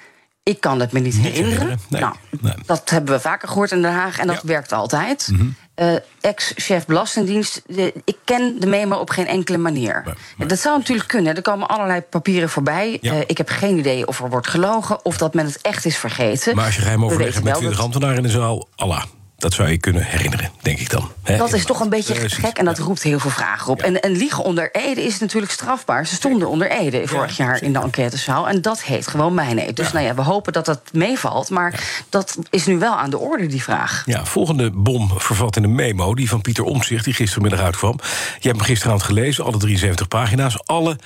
Ik 0.48 0.60
kan 0.60 0.80
het 0.80 0.92
me 0.92 1.00
niet, 1.00 1.16
niet 1.16 1.26
herinneren. 1.26 1.80
Nee, 1.88 2.00
nou, 2.00 2.14
nee. 2.40 2.54
Dat 2.66 2.90
hebben 2.90 3.14
we 3.14 3.20
vaker 3.20 3.48
gehoord 3.48 3.70
in 3.70 3.82
Den 3.82 3.92
Haag 3.92 4.18
en 4.18 4.26
dat 4.26 4.40
ja. 4.42 4.48
werkt 4.48 4.72
altijd. 4.72 5.28
Mm 5.30 5.38
-hmm. 5.38 5.54
uh, 5.76 5.98
Ex-chef 6.20 6.86
Belastingdienst, 6.86 7.62
de, 7.66 7.92
ik 8.04 8.16
ken 8.24 8.56
de 8.58 8.66
memo 8.66 8.96
op 8.96 9.10
geen 9.10 9.26
enkele 9.26 9.58
manier. 9.58 10.16
Dat 10.46 10.58
zou 10.58 10.78
natuurlijk 10.78 11.08
kunnen. 11.08 11.36
Er 11.36 11.42
komen 11.42 11.68
allerlei 11.68 12.00
papieren 12.00 12.48
voorbij. 12.48 12.98
Ja. 13.00 13.14
Uh, 13.14 13.20
ik 13.26 13.38
heb 13.38 13.48
geen 13.48 13.78
idee 13.78 14.06
of 14.06 14.20
er 14.20 14.30
wordt 14.30 14.48
gelogen 14.48 15.04
of 15.04 15.16
dat 15.16 15.34
men 15.34 15.46
het 15.46 15.60
echt 15.60 15.84
is 15.84 15.96
vergeten. 15.96 16.54
Maar 16.54 16.64
als 16.64 16.76
je 16.76 16.82
geheim 16.82 17.04
overleg 17.04 17.42
met 17.42 17.54
20 17.54 17.80
ambtenaren 17.80 18.16
in 18.16 18.22
de 18.22 18.28
zaal, 18.28 18.68
Allah. 18.76 19.02
Dat 19.38 19.52
zou 19.52 19.68
je 19.68 19.78
kunnen 19.78 20.02
herinneren, 20.02 20.50
denk 20.62 20.78
ik 20.78 20.90
dan. 20.90 21.10
He? 21.22 21.36
Dat 21.36 21.52
is 21.52 21.64
toch 21.64 21.80
een 21.80 21.88
beetje 21.88 22.14
Precies. 22.14 22.38
gek 22.38 22.58
en 22.58 22.64
dat 22.64 22.78
roept 22.78 23.02
heel 23.02 23.18
veel 23.18 23.30
vragen 23.30 23.72
op. 23.72 23.78
Ja. 23.80 23.84
En, 23.84 24.00
en, 24.00 24.10
liegen 24.10 24.44
onder 24.44 24.70
Ede 24.72 25.02
is 25.02 25.18
natuurlijk 25.18 25.52
strafbaar. 25.52 26.06
Ze 26.06 26.14
stonden 26.14 26.48
onder 26.48 26.70
Ede 26.70 27.06
vorig 27.06 27.36
ja, 27.36 27.44
jaar 27.44 27.62
in 27.62 27.72
de 27.72 27.78
enquêtezaal. 27.78 28.48
En 28.48 28.62
dat 28.62 28.82
heet 28.82 29.06
gewoon 29.06 29.34
mijn 29.34 29.58
Ede. 29.58 29.72
Dus 29.72 29.86
ja. 29.86 29.92
nou 29.92 30.06
ja, 30.06 30.14
we 30.14 30.22
hopen 30.22 30.52
dat 30.52 30.64
dat 30.64 30.80
meevalt. 30.92 31.50
Maar 31.50 32.02
dat 32.08 32.38
is 32.50 32.66
nu 32.66 32.78
wel 32.78 32.96
aan 32.96 33.10
de 33.10 33.18
orde, 33.18 33.46
die 33.46 33.62
vraag. 33.62 34.02
Ja, 34.06 34.24
volgende 34.24 34.70
bom 34.70 35.20
vervat 35.20 35.56
in 35.56 35.64
een 35.64 35.74
memo, 35.74 36.14
die 36.14 36.28
van 36.28 36.40
Pieter 36.40 36.64
Omtzigt... 36.64 37.04
die 37.04 37.14
gistermiddag 37.14 37.60
uitkwam. 37.60 37.98
Je 38.38 38.48
hebt 38.48 38.56
hem 38.56 38.60
gisteravond 38.60 39.02
gelezen, 39.02 39.44
alle 39.44 39.58
73 39.58 40.08
pagina's. 40.08 40.66
Alle 40.66 40.98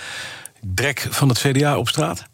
drek 0.60 1.06
van 1.10 1.28
het 1.28 1.38
CDA 1.38 1.78
op 1.78 1.88
straat. 1.88 2.30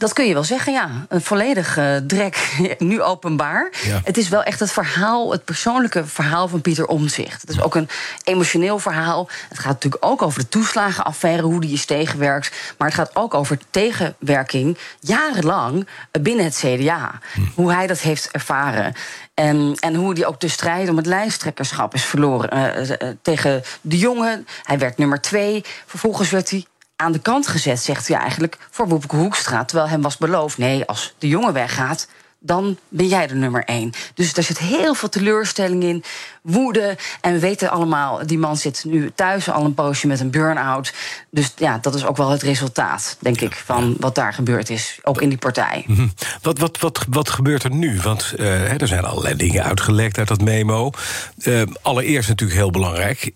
Dat 0.00 0.12
kun 0.12 0.26
je 0.26 0.32
wel 0.34 0.44
zeggen, 0.44 0.72
ja. 0.72 0.90
Een 1.08 1.20
volledig 1.20 1.78
uh, 1.78 1.96
drek, 1.96 2.56
nu 2.78 3.02
openbaar. 3.02 3.70
Ja. 3.84 4.00
Het 4.04 4.16
is 4.16 4.28
wel 4.28 4.42
echt 4.42 4.60
het 4.60 4.72
verhaal, 4.72 5.32
het 5.32 5.44
persoonlijke 5.44 6.06
verhaal 6.06 6.48
van 6.48 6.60
Pieter 6.60 6.86
Omzicht. 6.86 7.40
Het 7.40 7.50
is 7.50 7.60
ook 7.60 7.74
een 7.74 7.88
emotioneel 8.24 8.78
verhaal. 8.78 9.28
Het 9.48 9.58
gaat 9.58 9.72
natuurlijk 9.72 10.04
ook 10.04 10.22
over 10.22 10.40
de 10.40 10.48
toeslagenaffaire, 10.48 11.42
hoe 11.42 11.60
die 11.60 11.72
is 11.72 11.84
tegenwerkt. 11.84 12.74
Maar 12.78 12.88
het 12.88 12.96
gaat 12.96 13.16
ook 13.16 13.34
over 13.34 13.58
tegenwerking 13.70 14.78
jarenlang 15.00 15.86
binnen 16.20 16.44
het 16.44 16.64
CDA. 16.64 17.18
Hm. 17.32 17.40
Hoe 17.54 17.72
hij 17.72 17.86
dat 17.86 18.00
heeft 18.00 18.30
ervaren. 18.30 18.94
En, 19.34 19.76
en 19.80 19.94
hoe 19.94 20.12
hij 20.12 20.26
ook 20.26 20.40
de 20.40 20.48
strijd 20.48 20.88
om 20.88 20.96
het 20.96 21.06
lijsttrekkerschap 21.06 21.94
is 21.94 22.04
verloren. 22.04 22.56
Uh, 22.56 22.88
uh, 22.88 22.96
tegen 23.22 23.62
de 23.80 23.98
jongen. 23.98 24.46
Hij 24.62 24.78
werd 24.78 24.98
nummer 24.98 25.20
twee. 25.20 25.64
Vervolgens 25.86 26.30
werd 26.30 26.50
hij 26.50 26.64
aan 27.00 27.12
de 27.12 27.18
kant 27.18 27.46
gezet, 27.46 27.80
zegt 27.80 28.08
hij 28.08 28.16
eigenlijk, 28.16 28.56
voor 28.70 28.88
Wopke 28.88 29.16
Hoekstra. 29.16 29.64
Terwijl 29.64 29.88
hem 29.88 30.02
was 30.02 30.16
beloofd, 30.16 30.58
nee, 30.58 30.84
als 30.84 31.14
de 31.18 31.28
jongen 31.28 31.52
weggaat, 31.52 32.08
dan 32.38 32.78
ben 32.88 33.06
jij 33.06 33.26
de 33.26 33.34
nummer 33.34 33.64
één. 33.64 33.92
Dus 34.14 34.36
er 34.36 34.42
zit 34.42 34.58
heel 34.58 34.94
veel 34.94 35.08
teleurstelling 35.08 35.82
in, 35.82 36.04
woede. 36.42 36.96
En 37.20 37.32
we 37.32 37.38
weten 37.38 37.70
allemaal, 37.70 38.26
die 38.26 38.38
man 38.38 38.56
zit 38.56 38.84
nu 38.86 39.10
thuis 39.14 39.50
al 39.50 39.64
een 39.64 39.74
poosje 39.74 40.06
met 40.06 40.20
een 40.20 40.30
burn-out. 40.30 40.92
Dus 41.30 41.52
ja, 41.56 41.78
dat 41.78 41.94
is 41.94 42.04
ook 42.04 42.16
wel 42.16 42.30
het 42.30 42.42
resultaat, 42.42 43.16
denk 43.20 43.40
ja, 43.40 43.46
ik, 43.46 43.54
van 43.54 43.96
wat 43.98 44.14
daar 44.14 44.32
gebeurd 44.32 44.70
is. 44.70 44.98
Ook 45.02 45.22
in 45.22 45.28
die 45.28 45.38
partij. 45.38 45.84
-hmm. 45.86 46.12
wat, 46.42 46.58
wat, 46.58 46.78
wat, 46.78 47.06
wat 47.08 47.30
gebeurt 47.30 47.62
er 47.62 47.74
nu? 47.74 48.00
Want 48.00 48.34
uh, 48.38 48.80
er 48.80 48.88
zijn 48.88 49.04
allerlei 49.04 49.36
dingen 49.36 49.64
uitgelekt 49.64 50.18
uit 50.18 50.28
dat 50.28 50.40
memo. 50.40 50.90
Uh, 51.38 51.62
allereerst 51.82 52.28
natuurlijk 52.28 52.58
heel 52.58 52.70
belangrijk. 52.70 53.32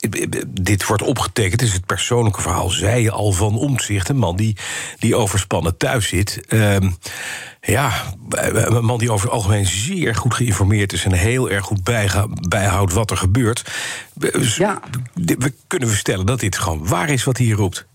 Dit 0.48 0.86
wordt 0.86 1.02
opgetekend, 1.02 1.60
het 1.60 1.68
is 1.68 1.74
het 1.74 1.86
persoonlijke 1.86 2.40
verhaal. 2.40 2.68
Zei 2.68 3.02
je 3.02 3.10
al 3.10 3.32
van 3.32 3.56
omzicht, 3.56 4.08
een 4.08 4.16
man 4.16 4.36
die, 4.36 4.56
die 4.98 5.16
overspannen 5.16 5.76
thuis 5.76 6.08
zit. 6.08 6.40
Uh, 6.48 6.76
ja, 7.60 7.92
een 8.30 8.84
man 8.84 8.98
die 8.98 9.12
over 9.12 9.26
het 9.26 9.34
algemeen 9.34 9.66
zeer 9.66 10.14
goed 10.14 10.34
geïnformeerd 10.34 10.92
is... 10.92 11.04
en 11.04 11.12
heel 11.12 11.50
erg 11.50 11.64
goed 11.64 11.82
bijhoudt 12.48 12.92
wat 12.94 13.10
er 13.10 13.16
gebeurt. 13.16 13.62
Ja. 14.56 14.80
We 15.14 15.52
kunnen 15.66 15.88
we 15.88 15.94
stellen 15.94 16.26
dat 16.26 16.40
dit 16.40 16.58
gewoon 16.58 16.86
waar 16.86 17.08
is 17.08 17.24
wat 17.24 17.36
hij 17.36 17.46
hier 17.46 17.56
roept. 17.56 17.86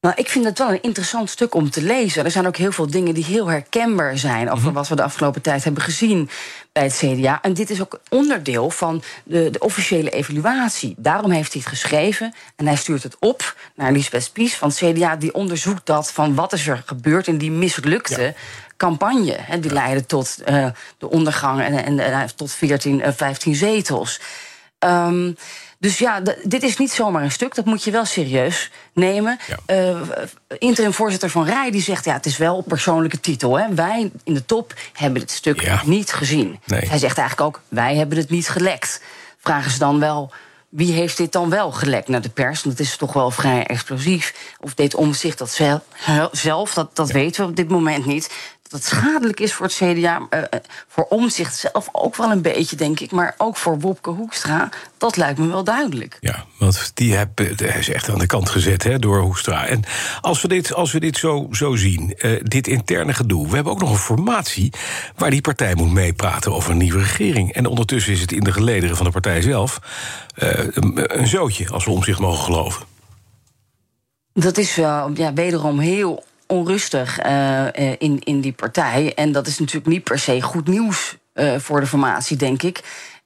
Nou, 0.00 0.14
ik 0.16 0.28
vind 0.28 0.44
het 0.44 0.58
wel 0.58 0.70
een 0.70 0.82
interessant 0.82 1.30
stuk 1.30 1.54
om 1.54 1.70
te 1.70 1.82
lezen. 1.82 2.24
Er 2.24 2.30
zijn 2.30 2.46
ook 2.46 2.56
heel 2.56 2.72
veel 2.72 2.90
dingen 2.90 3.14
die 3.14 3.24
heel 3.24 3.46
herkenbaar 3.46 4.18
zijn... 4.18 4.50
over 4.50 4.64
-hmm. 4.64 4.72
wat 4.72 4.88
we 4.88 4.96
de 4.96 5.02
afgelopen 5.02 5.42
tijd 5.42 5.64
hebben 5.64 5.82
gezien 5.82 6.30
bij 6.72 6.82
het 6.82 6.96
CDA. 6.96 7.38
En 7.42 7.54
dit 7.54 7.70
is 7.70 7.80
ook 7.80 8.00
onderdeel 8.08 8.70
van 8.70 9.02
de, 9.24 9.50
de, 9.50 9.58
officiële 9.58 10.10
evaluatie. 10.10 10.94
Daarom 10.98 11.30
heeft 11.30 11.52
hij 11.52 11.60
het 11.64 11.70
geschreven 11.70 12.34
en 12.56 12.66
hij 12.66 12.76
stuurt 12.76 13.02
het 13.02 13.16
op 13.18 13.56
naar 13.74 13.92
Lisbeth 13.92 14.22
Spies 14.22 14.54
van 14.54 14.68
het 14.68 14.76
CDA... 14.76 15.16
die 15.16 15.34
onderzoekt 15.34 15.86
dat 15.86 16.12
van 16.12 16.34
wat 16.34 16.52
is 16.52 16.66
er 16.66 16.82
gebeurd 16.86 17.26
in 17.26 17.38
die 17.38 17.50
mislukte... 17.50 18.22
Ja 18.22 18.32
campagne. 18.78 19.36
Hè, 19.40 19.60
die 19.60 19.72
leidde 19.72 20.06
tot 20.06 20.38
uh, 20.48 20.66
de 20.98 21.10
ondergang 21.10 21.60
en, 21.60 21.84
en, 21.84 21.98
en, 21.98 22.36
tot 22.36 22.52
14, 22.52 22.98
uh, 22.98 23.08
15 23.16 23.54
zetels. 23.54 24.20
Um, 24.78 25.36
Dus 25.78 25.98
ja, 25.98 26.22
dit 26.42 26.62
is 26.62 26.76
niet 26.76 26.90
zomaar 26.90 27.22
een 27.22 27.30
stuk. 27.30 27.54
Dat 27.54 27.64
moet 27.64 27.84
je 27.84 27.90
wel 27.90 28.04
serieus 28.04 28.70
nemen. 28.92 29.38
Ja. 29.66 29.92
Uh, 29.92 30.00
interim 30.58 30.92
voorzitter 30.92 31.30
van 31.30 31.44
Rij 31.44 31.70
die 31.70 31.82
zegt... 31.82 32.04
ja, 32.04 32.12
het 32.12 32.26
is 32.26 32.36
wel 32.36 32.56
op 32.56 32.68
persoonlijke 32.68 33.20
titel. 33.20 33.58
Hè. 33.58 33.74
Wij 33.74 34.10
in 34.24 34.34
de 34.34 34.44
top 34.44 34.74
hebben 34.92 35.20
het 35.20 35.30
stuk 35.30 35.84
niet 35.84 36.12
gezien. 36.12 36.60
Hij 36.66 36.98
zegt 36.98 37.18
eigenlijk 37.18 37.40
ook, 37.40 37.60
wij 37.68 37.96
hebben 37.96 38.18
het 38.18 38.30
niet 38.30 38.48
gelekt. 38.48 39.02
Vragen 39.38 39.70
ze 39.70 39.78
dan 39.78 40.00
wel 40.00 40.32
wie 40.68 40.92
heeft 40.92 41.16
dit 41.16 41.32
dan 41.32 41.50
wel 41.50 41.72
gelekt 41.72 42.08
naar 42.08 42.20
de 42.20 42.28
pers? 42.28 42.62
Want 42.62 42.78
het 42.78 42.86
is 42.86 42.96
toch 42.96 43.12
wel 43.12 43.30
vrij 43.30 43.66
explosief. 43.66 44.54
Of 44.60 44.74
deed 44.74 44.94
Omzicht 44.94 45.38
dat 45.38 45.60
zelf? 46.32 46.74
Dat, 46.74 46.96
dat 46.96 47.10
weten 47.10 47.42
we 47.42 47.50
op 47.50 47.56
dit 47.56 47.68
moment 47.68 48.06
niet 48.06 48.30
dat 48.68 48.84
schadelijk 48.84 49.40
is 49.40 49.52
voor 49.52 49.66
het 49.66 49.74
CDA, 49.74 50.26
uh, 50.30 50.40
eh, 50.40 50.60
voor 50.88 51.04
omzicht 51.04 51.56
zelf 51.56 51.88
ook 51.92 52.16
wel 52.16 52.30
een 52.30 52.42
beetje, 52.42 52.76
denk 52.76 53.00
ik. 53.00 53.10
Maar 53.10 53.34
ook 53.36 53.56
voor 53.56 53.80
Wopke 53.80 54.10
Hoekstra, 54.10 54.68
dat 54.98 55.16
lijkt 55.16 55.38
me 55.38 55.46
wel 55.46 55.64
duidelijk. 55.64 56.16
Ja, 56.20 56.44
want 56.58 56.90
die 56.94 57.14
heb, 57.14 57.40
is 57.40 57.88
echt 57.88 58.08
aan 58.08 58.18
de 58.18 58.26
kant 58.26 58.48
gezet 58.48 58.82
hè, 58.82 58.98
door 58.98 59.20
Hoekstra. 59.20 59.66
En 59.66 59.82
als 60.20 60.42
we 60.42 60.48
dit, 60.48 60.74
als 60.74 60.92
we 60.92 61.00
dit 61.00 61.16
zo, 61.16 61.48
zo 61.52 61.76
zien, 61.76 62.14
uh, 62.18 62.40
dit 62.42 62.66
interne 62.66 63.14
gedoe... 63.14 63.48
we 63.48 63.54
hebben 63.54 63.72
ook 63.72 63.80
nog 63.80 63.90
een 63.90 63.96
formatie 63.96 64.72
waar 65.16 65.30
die 65.30 65.40
partij 65.40 65.74
moet 65.74 65.92
meepraten 65.92 66.54
over 66.54 66.70
een 66.70 66.78
nieuwe 66.78 66.98
regering. 66.98 67.52
En 67.52 67.66
ondertussen 67.66 68.12
is 68.12 68.20
het 68.20 68.32
in 68.32 68.44
de 68.44 68.52
gelederen 68.52 68.96
van 68.96 69.06
de 69.06 69.12
partij 69.12 69.42
zelf 69.42 69.78
uh, 70.36 70.50
een, 70.70 71.20
een 71.20 71.26
zootje, 71.26 71.68
als 71.68 71.84
we 71.84 71.90
omzicht 71.90 72.18
mogen 72.18 72.44
geloven. 72.44 72.86
Dat 74.32 74.58
is 74.58 74.74
wel 74.74 75.10
ja, 75.14 75.32
wederom 75.32 75.78
heel 75.78 76.24
onrustig 76.48 77.24
uh, 77.26 77.66
in, 77.98 78.18
in 78.24 78.40
die 78.40 78.52
partij. 78.52 79.12
En 79.14 79.32
dat 79.32 79.46
is 79.46 79.58
natuurlijk 79.58 79.86
niet 79.86 80.04
per 80.04 80.18
se 80.18 80.42
goed 80.42 80.68
nieuws 80.68 81.16
uh, 81.34 81.58
voor 81.58 81.80
de 81.80 81.86
formatie, 81.86 82.36
denk 82.36 82.62
ik. 82.62 82.82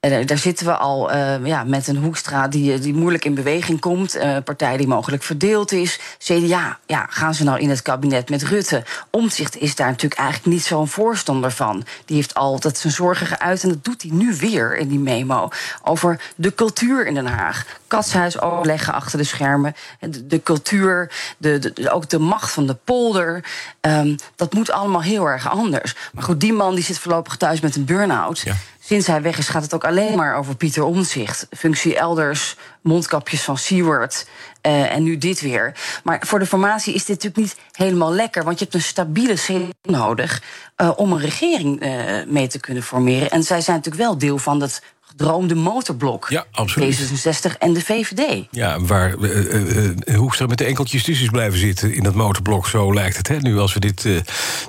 Uh, 0.06 0.26
daar 0.26 0.38
zitten 0.38 0.66
we 0.66 0.76
al 0.76 1.14
uh, 1.14 1.46
ja, 1.46 1.64
met 1.64 1.86
een 1.88 1.96
Hoekstra 1.96 2.48
die, 2.48 2.78
die 2.78 2.94
moeilijk 2.94 3.24
in 3.24 3.34
beweging 3.34 3.80
komt. 3.80 4.16
Uh, 4.16 4.36
partij 4.44 4.76
die 4.76 4.86
mogelijk 4.86 5.22
verdeeld 5.22 5.72
is. 5.72 5.98
CDA, 6.18 6.78
ja, 6.86 7.06
gaan 7.10 7.34
ze 7.34 7.44
nou 7.44 7.60
in 7.60 7.70
het 7.70 7.82
kabinet 7.82 8.30
met 8.30 8.42
Rutte? 8.42 8.84
Omzicht 9.10 9.56
is 9.56 9.74
daar 9.74 9.88
natuurlijk 9.88 10.20
eigenlijk 10.20 10.54
niet 10.54 10.64
zo'n 10.64 10.88
voorstander 10.88 11.52
van. 11.52 11.84
Die 12.04 12.16
heeft 12.16 12.34
altijd 12.34 12.78
zijn 12.78 12.92
zorgen 12.92 13.26
geuit 13.26 13.62
en 13.62 13.68
dat 13.68 13.84
doet 13.84 14.02
hij 14.02 14.10
nu 14.10 14.36
weer 14.36 14.76
in 14.76 14.88
die 14.88 14.98
memo. 14.98 15.48
Over 15.82 16.20
de 16.34 16.54
cultuur 16.54 17.06
in 17.06 17.14
Den 17.14 17.26
Haag. 17.26 17.66
Katshuis 17.86 18.40
overleggen 18.40 18.94
achter 18.94 19.18
de 19.18 19.24
schermen. 19.24 19.74
De, 20.00 20.42
cultuur, 20.42 21.12
de, 21.38 21.72
ook 21.90 22.08
de 22.08 22.18
macht 22.18 22.52
van 22.52 22.66
de 22.66 22.76
polder. 22.84 23.44
Um, 23.80 24.16
dat 24.36 24.54
moet 24.54 24.70
allemaal 24.70 25.02
heel 25.02 25.26
erg 25.26 25.50
anders. 25.50 25.94
Maar 26.12 26.24
goed, 26.24 26.40
die 26.40 26.52
man 26.52 26.74
die 26.74 26.84
zit 26.84 26.98
voorlopig 26.98 27.36
thuis 27.36 27.60
met 27.60 27.76
een 27.76 27.84
burn-out. 27.84 28.40
Ja. 28.40 28.54
Sinds 28.92 29.06
hij 29.06 29.22
weg 29.22 29.38
is, 29.38 29.48
gaat 29.48 29.62
het 29.62 29.74
ook 29.74 29.84
alleen 29.84 30.16
maar 30.16 30.36
over 30.36 30.56
Pieter 30.56 30.82
Omzicht. 30.84 31.46
Functie 31.50 31.96
elders, 31.96 32.56
mondkapjes 32.80 33.42
van 33.42 33.58
Seward. 33.58 34.26
Uh, 34.66 34.94
en 34.94 35.02
nu 35.02 35.18
dit 35.18 35.40
weer. 35.40 35.74
Maar 36.04 36.22
voor 36.26 36.38
de 36.38 36.46
formatie 36.46 36.94
is 36.94 37.04
dit 37.04 37.22
natuurlijk 37.22 37.36
niet 37.36 37.56
helemaal 37.72 38.12
lekker. 38.12 38.44
Want 38.44 38.58
je 38.58 38.64
hebt 38.64 38.76
een 38.76 38.82
stabiele 38.82 39.34
CD 39.34 39.74
nodig 39.82 40.42
uh, 40.76 40.90
om 40.96 41.12
een 41.12 41.18
regering 41.18 41.84
uh, 41.84 42.26
mee 42.26 42.46
te 42.46 42.60
kunnen 42.60 42.82
formeren. 42.82 43.30
En 43.30 43.42
zij 43.42 43.60
zijn 43.60 43.76
natuurlijk 43.76 44.04
wel 44.04 44.18
deel 44.18 44.38
van 44.38 44.58
dat 44.58 44.82
gedroomde 45.16 45.54
motorblok. 45.54 46.26
Ja, 46.28 46.44
absoluut. 46.50 47.00
D66 47.00 47.58
en 47.58 47.72
de 47.72 47.80
VVD. 47.80 48.46
Ja, 48.50 48.80
waar 48.80 49.14
uh, 49.18 49.94
uh, 50.04 50.16
Hoekstra 50.16 50.46
met 50.46 50.58
de 50.58 50.64
enkeltjes 50.64 51.04
tussen 51.04 51.30
blijven 51.30 51.58
zitten 51.58 51.94
in 51.94 52.02
dat 52.02 52.14
motorblok. 52.14 52.66
Zo 52.66 52.94
lijkt 52.94 53.16
het 53.16 53.28
hè, 53.28 53.36
nu 53.36 53.58
als 53.58 53.74
we 53.74 53.80
dit, 53.80 54.04
uh, 54.04 54.20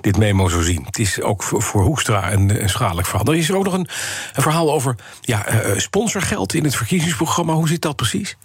dit 0.02 0.18
memo 0.18 0.50
zo 0.50 0.62
zien. 0.62 0.84
Het 0.86 1.00
is 1.00 1.22
ook 1.22 1.44
voor, 1.44 1.84
Hoekstra 1.84 2.32
een, 2.32 2.62
een 2.62 2.70
schadelijk 2.70 3.08
verhaal. 3.08 3.26
Dan 3.26 3.36
is 3.36 3.50
er 3.50 3.58
ook 3.58 3.64
nog 3.64 3.74
een, 3.74 3.88
een 4.34 4.42
verhaal 4.42 4.74
over 4.74 4.96
ja, 5.22 5.46
sponsorgeld 5.78 6.54
in 6.54 6.64
het 6.64 6.76
verkiezingsprogramma. 6.76 7.54
Hoe 7.54 7.68
zit 7.68 7.82
dat 7.82 7.96
precies? 7.96 8.38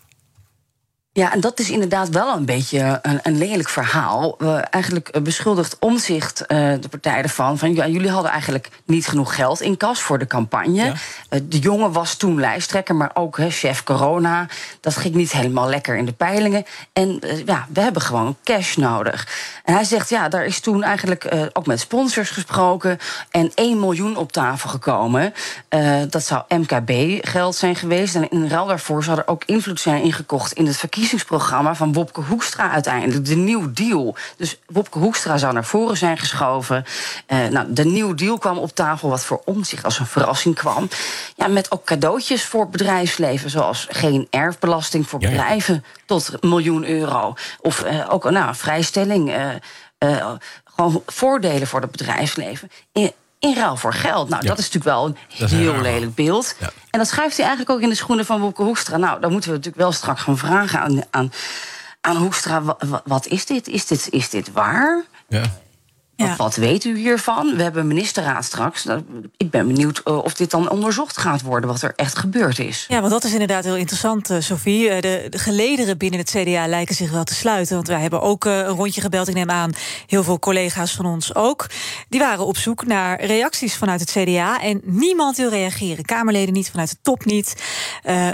Ja, 1.12 1.32
en 1.32 1.40
dat 1.40 1.58
is 1.58 1.70
inderdaad 1.70 2.08
wel 2.08 2.36
een 2.36 2.44
beetje 2.44 2.98
een, 3.02 3.20
een 3.22 3.38
lelijk 3.38 3.68
verhaal. 3.68 4.36
Uh, 4.38 4.58
eigenlijk 4.70 5.22
beschuldigt 5.22 5.76
Omzicht 5.80 6.40
uh, 6.40 6.48
de 6.80 6.88
partij 6.90 7.22
ervan 7.22 7.58
van... 7.58 7.74
Ja, 7.74 7.86
jullie 7.86 8.10
hadden 8.10 8.30
eigenlijk 8.30 8.68
niet 8.84 9.06
genoeg 9.06 9.34
geld 9.34 9.60
in 9.60 9.76
kas 9.76 10.00
voor 10.00 10.18
de 10.18 10.26
campagne. 10.26 10.84
Ja. 10.84 10.92
Uh, 11.30 11.40
de 11.42 11.58
jongen 11.58 11.92
was 11.92 12.14
toen 12.16 12.40
lijsttrekker, 12.40 12.94
maar 12.94 13.10
ook 13.14 13.36
he, 13.36 13.50
chef 13.50 13.82
corona. 13.82 14.46
Dat 14.80 14.96
ging 14.96 15.14
niet 15.14 15.32
helemaal 15.32 15.68
lekker 15.68 15.96
in 15.96 16.04
de 16.04 16.12
peilingen. 16.12 16.64
En 16.92 17.20
ja, 17.44 17.66
we 17.72 17.80
hebben 17.80 18.02
gewoon 18.02 18.36
cash 18.44 18.76
nodig. 18.76 19.28
En 19.64 19.74
hij 19.74 19.84
zegt, 19.84 20.08
ja, 20.08 20.28
daar 20.28 20.44
is 20.44 20.60
toen 20.60 20.82
eigenlijk 20.82 21.50
ook 21.52 21.66
met 21.66 21.80
sponsors 21.80 22.30
gesproken... 22.30 22.98
en 23.30 23.52
1 23.54 23.80
miljoen 23.80 24.16
op 24.16 24.32
tafel 24.32 24.68
gekomen. 24.68 25.34
dat 26.08 26.24
zou 26.24 26.42
MKB-geld 26.48 27.56
zijn 27.56 27.76
geweest. 27.76 28.14
En 28.14 28.30
in 28.30 28.48
ruil 28.48 28.66
daarvoor 28.66 29.04
zou 29.04 29.18
er 29.18 29.28
ook 29.28 29.42
invloed 29.44 29.80
zijn 29.80 30.02
ingekocht 30.02 30.52
in 30.52 30.66
het 30.66 30.76
verkiezingsprogramma 30.76 30.97
verkiezingsprogramma 30.98 31.74
van 31.74 31.92
Wopke 31.92 32.20
Hoekstra 32.20 32.70
uiteindelijk. 32.70 33.24
De 33.24 33.36
Nieuw 33.36 33.72
Deal. 33.72 34.16
Dus 34.36 34.60
Wopke 34.66 34.98
Hoekstra 34.98 35.38
zou 35.38 35.52
naar 35.52 35.64
voren 35.64 35.96
zijn 35.96 36.18
geschoven. 36.18 36.84
Uh, 37.28 37.46
nou, 37.46 37.72
de 37.72 37.84
Nieuw 37.84 38.14
Deal 38.14 38.38
kwam 38.38 38.58
op 38.58 38.74
tafel, 38.74 39.08
wat 39.08 39.24
voor 39.24 39.42
zich 39.60 39.84
als 39.84 39.98
een 39.98 40.06
verrassing 40.06 40.54
kwam. 40.54 40.88
Ja, 41.36 41.46
met 41.48 41.70
ook 41.70 41.84
cadeautjes 41.84 42.44
voor 42.44 42.68
bedrijfsleven, 42.68 43.50
zoals 43.50 43.86
geen 43.90 44.26
erfbelasting 44.30 45.08
voor 45.08 45.18
bedrijven 45.18 45.84
tot 46.06 46.32
een 46.32 46.48
miljoen 46.48 46.84
euro. 46.84 47.34
Of 47.60 47.84
uh, 47.84 48.06
ook 48.08 48.30
nou, 48.30 48.54
vrijstelling. 48.54 49.36
Uh, 49.98 50.32
gewoon 50.64 51.02
voordelen 51.06 51.66
voor 51.66 51.80
het 51.80 51.90
bedrijfsleven. 51.90 52.70
In, 53.38 53.54
ruil 53.54 53.76
voor 53.76 53.92
geld. 53.92 54.28
Nou, 54.28 54.46
dat 54.46 54.58
is 54.58 54.70
natuurlijk 54.70 54.96
wel 54.96 55.04
een 55.38 55.48
heel 55.48 55.80
lelijk 55.80 56.14
beeld. 56.14 56.54
En 56.90 56.98
dat 56.98 57.08
schuift 57.08 57.36
hij 57.36 57.46
eigenlijk 57.46 57.76
ook 57.76 57.82
in 57.82 57.88
de 57.88 57.94
schoenen 57.94 58.24
van 58.24 58.40
Wopke 58.40 58.62
Hoekstra. 58.62 58.96
Nou, 58.96 59.20
dan 59.20 59.32
moeten 59.32 59.50
we 59.50 59.56
natuurlijk 59.56 59.82
wel 59.82 59.92
straks 59.92 60.22
gaan 60.22 60.38
vragen 60.38 60.80
aan, 60.80 61.02
aan, 61.10 61.32
aan 62.00 62.16
Hoekstra... 62.16 62.62
wat 63.04 63.26
is 63.26 63.46
dit? 63.46 63.68
Is 63.68 63.86
dit, 63.86 64.08
is 64.10 64.30
dit 64.30 64.52
waar? 64.52 65.04
Ja. 65.28 65.42
Ja. 66.26 66.36
Wat, 66.36 66.56
weet 66.56 66.84
u 66.84 66.96
hiervan? 66.96 67.56
We 67.56 67.62
hebben 67.62 67.80
een 67.80 67.88
ministerraad 67.88 68.44
straks. 68.44 68.84
Nou, 68.84 69.02
ik 69.36 69.50
ben 69.50 69.66
benieuwd 69.66 70.00
eh, 70.04 70.16
of 70.16 70.34
dit 70.34 70.50
dan 70.50 70.70
onderzocht 70.70 71.18
gaat 71.18 71.42
worden, 71.42 71.70
wat 71.70 71.82
er 71.82 71.92
echt 71.96 72.18
gebeurd 72.18 72.58
is. 72.58 72.84
Ja, 72.88 73.00
want 73.00 73.12
dat 73.12 73.24
is 73.24 73.32
inderdaad 73.32 73.64
heel 73.64 73.76
interessant, 73.76 74.30
uh, 74.30 74.40
Sophie. 74.40 74.88
Uh, 74.88 75.00
de, 75.00 75.26
de, 75.30 75.38
gelederen 75.38 75.98
binnen 75.98 76.20
het 76.20 76.30
CDA 76.30 76.66
lijken 76.66 76.94
zich 76.94 77.10
wel 77.10 77.24
te 77.24 77.34
sluiten. 77.34 77.74
Want 77.74 77.88
wij 77.88 78.00
hebben 78.00 78.20
ook 78.20 78.44
een 78.44 78.66
rondje 78.66 79.00
gebeld. 79.00 79.28
Ik 79.28 79.34
neem 79.34 79.50
aan, 79.50 79.72
heel 80.06 80.22
veel 80.24 80.38
collega's 80.38 80.92
van 80.92 81.06
ons 81.06 81.34
ook. 81.34 81.66
Die 82.08 82.20
waren 82.20 82.46
op 82.46 82.56
zoek 82.56 82.86
naar 82.86 83.24
reacties 83.24 83.76
vanuit 83.76 84.00
het 84.00 84.10
CDA. 84.10 84.60
En 84.60 84.80
niemand 84.84 85.36
wil 85.36 85.50
reageren. 85.50 86.04
Kamerleden 86.04 86.54
niet, 86.54 86.70
vanuit 86.70 86.90
de 86.90 86.98
top 87.02 87.24
niet. 87.24 87.62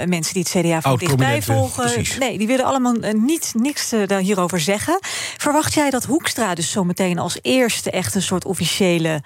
mensen 0.07 0.35
die 0.35 0.42
het 0.42 0.64
CDA 0.64 0.81
van 0.81 0.97
dichtbij 0.97 1.42
volgen. 1.42 1.92
Precies. 1.92 2.18
Nee, 2.18 2.38
die 2.38 2.47
willen 2.47 2.64
allemaal 2.64 2.94
niet, 3.12 3.53
niks 3.57 3.92
hierover 4.18 4.61
zeggen. 4.61 4.99
Verwacht 5.37 5.75
jij 5.75 5.90
dat 5.90 6.05
Hoekstra 6.05 6.55
dus 6.55 6.70
zometeen 6.70 7.18
als 7.18 7.38
eerste 7.42 7.73
echt 7.83 8.15
een 8.15 8.23
soort 8.23 8.45
officiële 8.45 9.23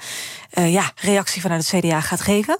uh, 0.58 0.72
ja, 0.72 0.92
reactie 0.96 1.40
vanuit 1.40 1.70
het 1.70 1.80
CDA 1.80 2.00
gaat 2.00 2.20
geven? 2.20 2.58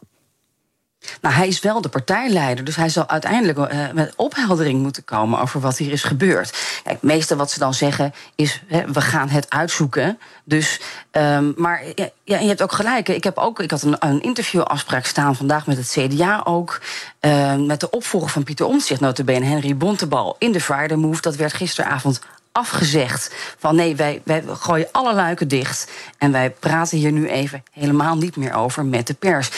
Nou, 1.20 1.35
hij 1.35 1.48
is 1.48 1.61
wel 1.61 1.81
de 1.81 1.88
partijleider, 1.88 2.64
dus 2.64 2.77
hij 2.77 2.88
zal 2.88 3.09
uiteindelijk 3.09 3.59
uh, 3.59 3.90
met 3.94 4.12
opheldering 4.16 4.83
moeten 4.83 5.05
komen 5.05 5.40
over 5.40 5.61
wat 5.61 5.79
hier 5.79 5.92
is 5.92 6.03
gebeurd. 6.03 6.51
Kijk, 6.83 6.94
het 6.94 7.03
meeste 7.03 7.37
wat 7.37 7.51
ze 7.51 7.59
dan 7.59 7.74
zeggen 7.74 8.14
is: 8.35 8.62
hè, 8.66 8.92
we 8.92 9.01
gaan 9.01 9.29
het 9.29 9.51
uitzoeken. 9.51 10.18
Dus, 10.44 10.81
um, 11.12 11.53
maar 11.57 11.83
ja, 11.94 12.38
je 12.38 12.48
hebt 12.48 12.62
ook 12.62 12.72
gelijk. 12.72 13.09
Ik, 13.09 13.24
heb 13.24 13.38
ook, 13.38 13.61
ik 13.61 13.70
had 13.70 13.83
een, 13.83 13.96
een 13.98 14.22
interviewafspraak 14.22 15.07
staan 15.07 15.37
vandaag 15.37 15.66
met 15.66 15.77
het 15.77 15.88
CDA 15.88 16.40
ook. 16.44 16.81
Uh, 17.20 17.55
met 17.55 17.81
de 17.81 17.90
opvolger 17.90 18.29
van 18.29 18.44
Pieter 18.44 18.66
Omtzigt, 18.66 19.01
notabene 19.01 19.44
Henry 19.44 19.77
Bontebal, 19.77 20.37
in 20.38 20.53
de 20.53 20.61
Friday 20.61 20.96
Move. 20.96 21.20
Dat 21.20 21.37
werd 21.37 21.53
gisteravond 21.53 22.20
afgezegd. 22.52 23.34
Van 23.58 23.76
nee, 23.76 23.96
wij, 23.96 24.22
wij 24.24 24.44
gooien 24.46 24.88
alle 24.92 25.14
luiken 25.14 25.48
dicht. 25.48 25.90
En 26.18 26.32
wij 26.32 26.50
praten 26.50 26.98
hier 26.98 27.12
nu 27.12 27.28
even 27.28 27.62
helemaal 27.72 28.16
niet 28.16 28.37
meer 28.37 28.54
over 28.54 28.84
met 28.84 29.06
de 29.06 29.14
pers. 29.14 29.50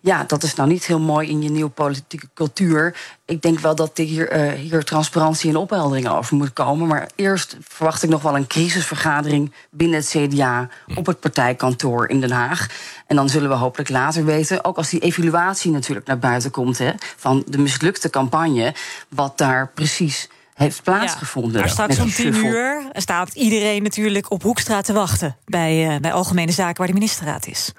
Ja, 0.00 0.24
dat 0.24 0.42
is 0.42 0.54
nou 0.54 0.68
niet 0.68 0.84
heel 0.86 1.00
mooi 1.00 1.28
in 1.28 1.42
je 1.42 1.50
nieuwe 1.50 1.70
politieke 1.70 2.28
cultuur. 2.34 2.96
Ik 3.24 3.42
denk 3.42 3.58
wel 3.58 3.74
dat 3.74 3.96
hier, 3.96 4.36
uh, 4.36 4.52
hier 4.52 4.84
transparantie 4.84 5.50
en 5.50 5.56
opheldering 5.56 6.08
over 6.08 6.36
moet 6.36 6.52
komen. 6.52 6.86
Maar 6.86 7.08
eerst 7.14 7.56
verwacht 7.60 8.02
ik 8.02 8.10
nog 8.10 8.22
wel 8.22 8.36
een 8.36 8.46
crisisvergadering 8.46 9.52
binnen 9.70 9.98
het 9.98 10.08
CDA 10.08 10.68
op 10.94 11.06
het 11.06 11.20
partijkantoor 11.20 12.08
in 12.08 12.20
Den 12.20 12.30
Haag. 12.30 12.66
En 13.06 13.16
dan 13.16 13.28
zullen 13.28 13.48
we 13.48 13.54
hopelijk 13.54 13.88
later 13.88 14.24
weten, 14.24 14.64
ook 14.64 14.76
als 14.76 14.90
die 14.90 15.00
evaluatie 15.00 15.70
natuurlijk 15.70 16.06
naar 16.06 16.18
buiten 16.18 16.50
komt 16.50 16.78
hè, 16.78 16.92
van 17.16 17.44
de 17.46 17.58
mislukte 17.58 18.10
campagne, 18.10 18.74
wat 19.08 19.38
daar 19.38 19.70
precies 19.74 20.28
heeft 20.58 20.82
plaatsgevonden. 20.82 21.52
Ja, 21.52 21.58
maar 21.58 21.68
straks 21.68 21.98
om 21.98 22.10
tien 22.10 22.34
uur 22.34 22.82
staat 22.92 23.34
iedereen 23.34 23.82
natuurlijk 23.82 24.30
op 24.30 24.42
Hoekstraat 24.42 24.84
te 24.84 24.92
wachten... 24.92 25.36
bij, 25.44 25.94
uh, 25.94 26.00
bij 26.00 26.12
Algemene 26.12 26.52
Zaken 26.52 26.76
waar 26.76 26.86
de 26.86 26.92
ministerraad 26.92 27.46
is. 27.46 27.72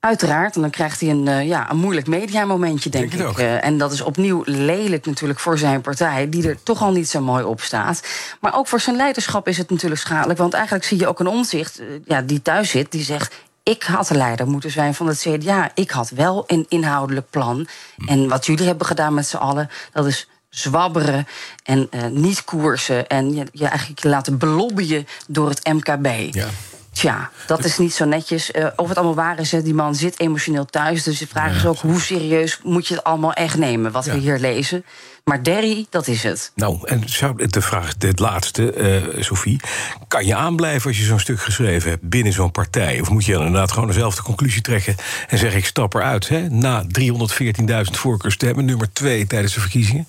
Uiteraard, 0.00 0.54
en 0.54 0.60
dan 0.60 0.70
krijgt 0.70 1.00
hij 1.00 1.10
een, 1.10 1.26
uh, 1.26 1.46
ja, 1.46 1.70
een 1.70 1.76
moeilijk 1.76 2.06
mediamomentje, 2.06 2.90
denk, 2.90 3.16
denk 3.16 3.30
ik. 3.30 3.38
Uh, 3.38 3.64
en 3.64 3.78
dat 3.78 3.92
is 3.92 4.00
opnieuw 4.00 4.42
lelijk 4.44 5.06
natuurlijk 5.06 5.40
voor 5.40 5.58
zijn 5.58 5.80
partij, 5.80 6.28
die 6.28 6.48
er 6.48 6.62
toch 6.62 6.82
al 6.82 6.92
niet 6.92 7.08
zo 7.08 7.20
mooi 7.20 7.44
op 7.44 7.60
staat. 7.60 8.02
Maar 8.40 8.56
ook 8.56 8.68
voor 8.68 8.80
zijn 8.80 8.96
leiderschap 8.96 9.48
is 9.48 9.58
het 9.58 9.70
natuurlijk 9.70 10.00
schadelijk. 10.00 10.38
Want 10.38 10.54
eigenlijk 10.54 10.84
zie 10.84 10.98
je 10.98 11.06
ook 11.06 11.20
een 11.20 11.26
omzicht 11.26 11.80
uh, 11.80 11.86
ja, 12.04 12.22
die 12.22 12.42
thuis 12.42 12.70
zit, 12.70 12.92
die 12.92 13.02
zegt. 13.02 13.34
Ik 13.62 13.82
had 13.82 14.06
de 14.06 14.16
leider 14.16 14.46
moeten 14.46 14.70
zijn 14.70 14.94
van 14.94 15.06
het 15.06 15.18
CDA. 15.18 15.70
Ik 15.74 15.90
had 15.90 16.10
wel 16.10 16.44
een 16.46 16.66
inhoudelijk 16.68 17.30
plan. 17.30 17.66
En 18.06 18.28
wat 18.28 18.46
jullie 18.46 18.66
hebben 18.66 18.86
gedaan 18.86 19.14
met 19.14 19.26
z'n 19.26 19.36
allen, 19.36 19.70
dat 19.92 20.06
is 20.06 20.28
zwabberen 20.54 21.26
en 21.62 21.88
niet 22.10 22.44
koersen. 22.44 23.06
En 23.06 23.34
je, 23.34 23.46
je 23.52 23.66
eigenlijk 23.66 24.02
je 24.02 24.08
laten 24.08 24.38
belobbyen 24.38 25.06
door 25.26 25.48
het 25.48 25.66
MKB. 25.72 26.34
Ja. 26.34 26.48
Tja, 26.94 27.30
dat 27.46 27.64
is 27.64 27.78
niet 27.78 27.94
zo 27.94 28.04
netjes. 28.04 28.50
Uh, 28.50 28.66
of 28.76 28.88
het 28.88 28.96
allemaal 28.96 29.14
waar 29.14 29.38
is, 29.38 29.52
hè, 29.52 29.62
die 29.62 29.74
man 29.74 29.94
zit 29.94 30.20
emotioneel 30.20 30.64
thuis. 30.64 31.02
Dus 31.02 31.18
de 31.18 31.26
vraag 31.26 31.56
is 31.56 31.66
ook, 31.66 31.78
hoe 31.78 32.00
serieus 32.00 32.60
moet 32.62 32.86
je 32.86 32.94
het 32.94 33.04
allemaal 33.04 33.32
echt 33.32 33.56
nemen... 33.56 33.92
wat 33.92 34.04
we 34.04 34.16
hier 34.16 34.38
lezen? 34.38 34.84
Maar 35.24 35.42
Derry, 35.42 35.86
dat 35.90 36.06
is 36.06 36.22
het. 36.22 36.52
Nou, 36.54 36.88
en 36.88 37.02
zou 37.08 37.46
de 37.46 37.60
vraag, 37.60 37.96
dit 37.96 38.18
laatste, 38.18 38.74
uh, 39.16 39.22
Sophie... 39.22 39.60
kan 40.08 40.26
je 40.26 40.34
aanblijven 40.34 40.88
als 40.88 40.98
je 40.98 41.04
zo'n 41.04 41.18
stuk 41.18 41.40
geschreven 41.40 41.90
hebt 41.90 42.08
binnen 42.08 42.32
zo'n 42.32 42.50
partij? 42.50 43.00
Of 43.00 43.10
moet 43.10 43.24
je 43.24 43.32
dan 43.32 43.46
inderdaad 43.46 43.72
gewoon 43.72 43.88
dezelfde 43.88 44.22
conclusie 44.22 44.62
trekken... 44.62 44.96
en 45.28 45.38
zeg 45.38 45.54
ik 45.54 45.66
stap 45.66 45.94
eruit, 45.94 46.28
hè? 46.28 46.48
na 46.48 46.84
314.000 46.98 47.90
voorkeurstemmen... 47.90 48.64
nummer 48.64 48.92
twee 48.92 49.26
tijdens 49.26 49.54
de 49.54 49.60
verkiezingen? 49.60 50.06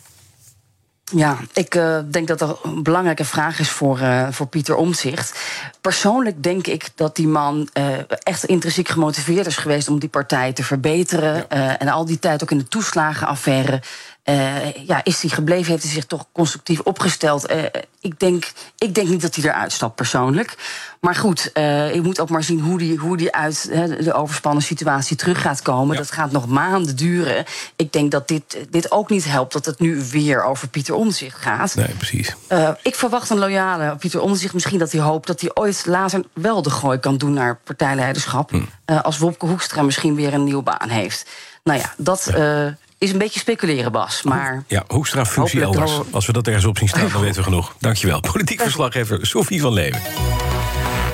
Ja, 1.14 1.38
ik 1.54 1.76
uh, 1.76 2.00
denk 2.12 2.28
dat 2.28 2.40
dat 2.40 2.60
een 2.64 2.84
belangrijke 2.84 3.26
vraag 3.26 3.60
is 3.60 3.70
voor, 3.70 4.00
uh, 4.00 4.28
voor 4.32 4.48
Pieter 4.48 4.76
Omtzigt. 4.76 5.40
Persoonlijk 5.82 6.44
denk 6.44 6.68
ik 6.68 6.90
dat 6.96 7.16
die 7.16 7.28
man 7.28 7.70
uh, 7.74 7.86
echt 8.24 8.44
intrinsiek 8.44 8.88
gemotiveerd 8.88 9.46
is 9.46 9.58
geweest 9.58 9.88
om 9.88 10.00
die 10.00 10.10
partij 10.10 10.54
te 10.54 10.64
verbeteren. 10.64 11.46
Ja. 11.50 11.78
en 11.80 11.88
al 11.88 12.06
die 12.06 12.20
tijd 12.20 12.44
ook 12.44 12.52
in 12.52 12.58
de 12.58 12.68
toeslagenaffaire 12.68 13.82
uh, 14.26 14.74
ja, 14.74 15.04
is 15.04 15.22
hij 15.22 15.30
gebleven? 15.30 15.72
Heeft 15.72 15.84
hij 15.84 15.92
zich 15.92 16.06
toch 16.06 16.26
constructief 16.32 16.80
opgesteld? 16.80 17.52
Uh, 17.52 17.64
ik, 18.00 18.20
denk, 18.20 18.52
ik 18.78 18.96
denk 18.96 19.08
niet 19.08 19.22
dat 19.22 19.36
hij 19.36 19.44
eruit 19.44 19.72
stapt 19.72 19.96
persoonlijk. 19.96 20.56
Maar 21.00 21.16
goed, 21.16 21.52
uh, 21.54 21.94
je 21.94 22.02
moet 22.02 22.20
ook 22.20 22.30
maar 22.30 22.44
zien 22.44 22.60
hoe 22.60 22.78
die, 22.78 22.98
hoe 22.98 23.18
die 23.18 23.36
uit 23.36 23.68
he, 23.72 24.04
de 24.04 24.14
overspannen 24.14 24.64
situatie 24.64 25.16
terug 25.16 25.42
gaat 25.42 25.62
komen. 25.62 25.96
Ja. 25.96 26.02
Dat 26.02 26.12
gaat 26.12 26.32
nog 26.32 26.48
maanden 26.48 26.96
duren. 26.96 27.46
Ik 27.76 27.92
denk 27.92 28.12
dat 28.12 28.28
dit, 28.28 28.58
dit 28.70 28.92
ook 28.92 29.10
niet 29.10 29.26
helpt 29.26 29.54
dat 29.54 29.66
het 29.66 29.80
nu 29.80 30.04
weer 30.12 30.44
over 30.44 30.68
Pieter 30.68 30.96
Omzicht 30.96 31.42
gaat. 31.42 31.76
Nee, 31.76 31.94
precies. 31.98 32.36
ik 32.82 32.96
verwacht 32.96 33.30
een 33.30 33.40
loyale 33.40 33.96
Pieter 33.96 34.22
Omzicht. 34.22 34.54
Misschien 34.54 34.80
dat 34.80 34.92
hij 34.92 35.02
hoopt 35.02 35.28
dat 35.28 35.42
hij 35.42 35.52
ooit 35.54 35.86
later 35.86 36.24
wel 36.34 36.62
de 36.62 36.70
gooi 36.70 36.98
kan 36.98 37.18
doen 37.18 37.34
naar 37.34 37.60
partijleiderschap. 37.64 38.50
Hm. 38.50 38.64
als 39.02 39.18
Wopke 39.18 39.46
Hoekstra 39.46 39.82
misschien 39.82 40.16
weer 40.16 40.34
een 40.34 40.44
nieuwe 40.44 40.64
baan 40.64 40.90
heeft. 40.90 41.30
Nou 41.64 41.80
ja, 41.80 41.94
dat. 41.98 42.30
Ja 42.32 42.78
is 42.98 43.12
een 43.12 43.18
beetje 43.18 43.40
speculeren, 43.40 43.92
Bas. 43.92 44.24
Maar 44.24 44.64
ja, 44.68 44.84
Hoekstra 44.88 45.26
functie 45.26 45.62
elders. 45.62 45.92
Als 46.12 46.26
we 46.26 46.34
dat 46.34 46.48
ergens 46.48 46.66
op 46.66 46.78
zien 46.78 46.88
staan, 46.88 47.10
dan 47.12 47.22
weten 47.22 47.38
we 47.38 47.44
genoeg. 47.44 47.76
Dankjewel. 47.80 48.20
Politiek 48.32 48.62
verslaggever 48.62 49.28
Sophie 49.28 49.62
van 49.62 49.74
Leeuwen. 49.74 50.02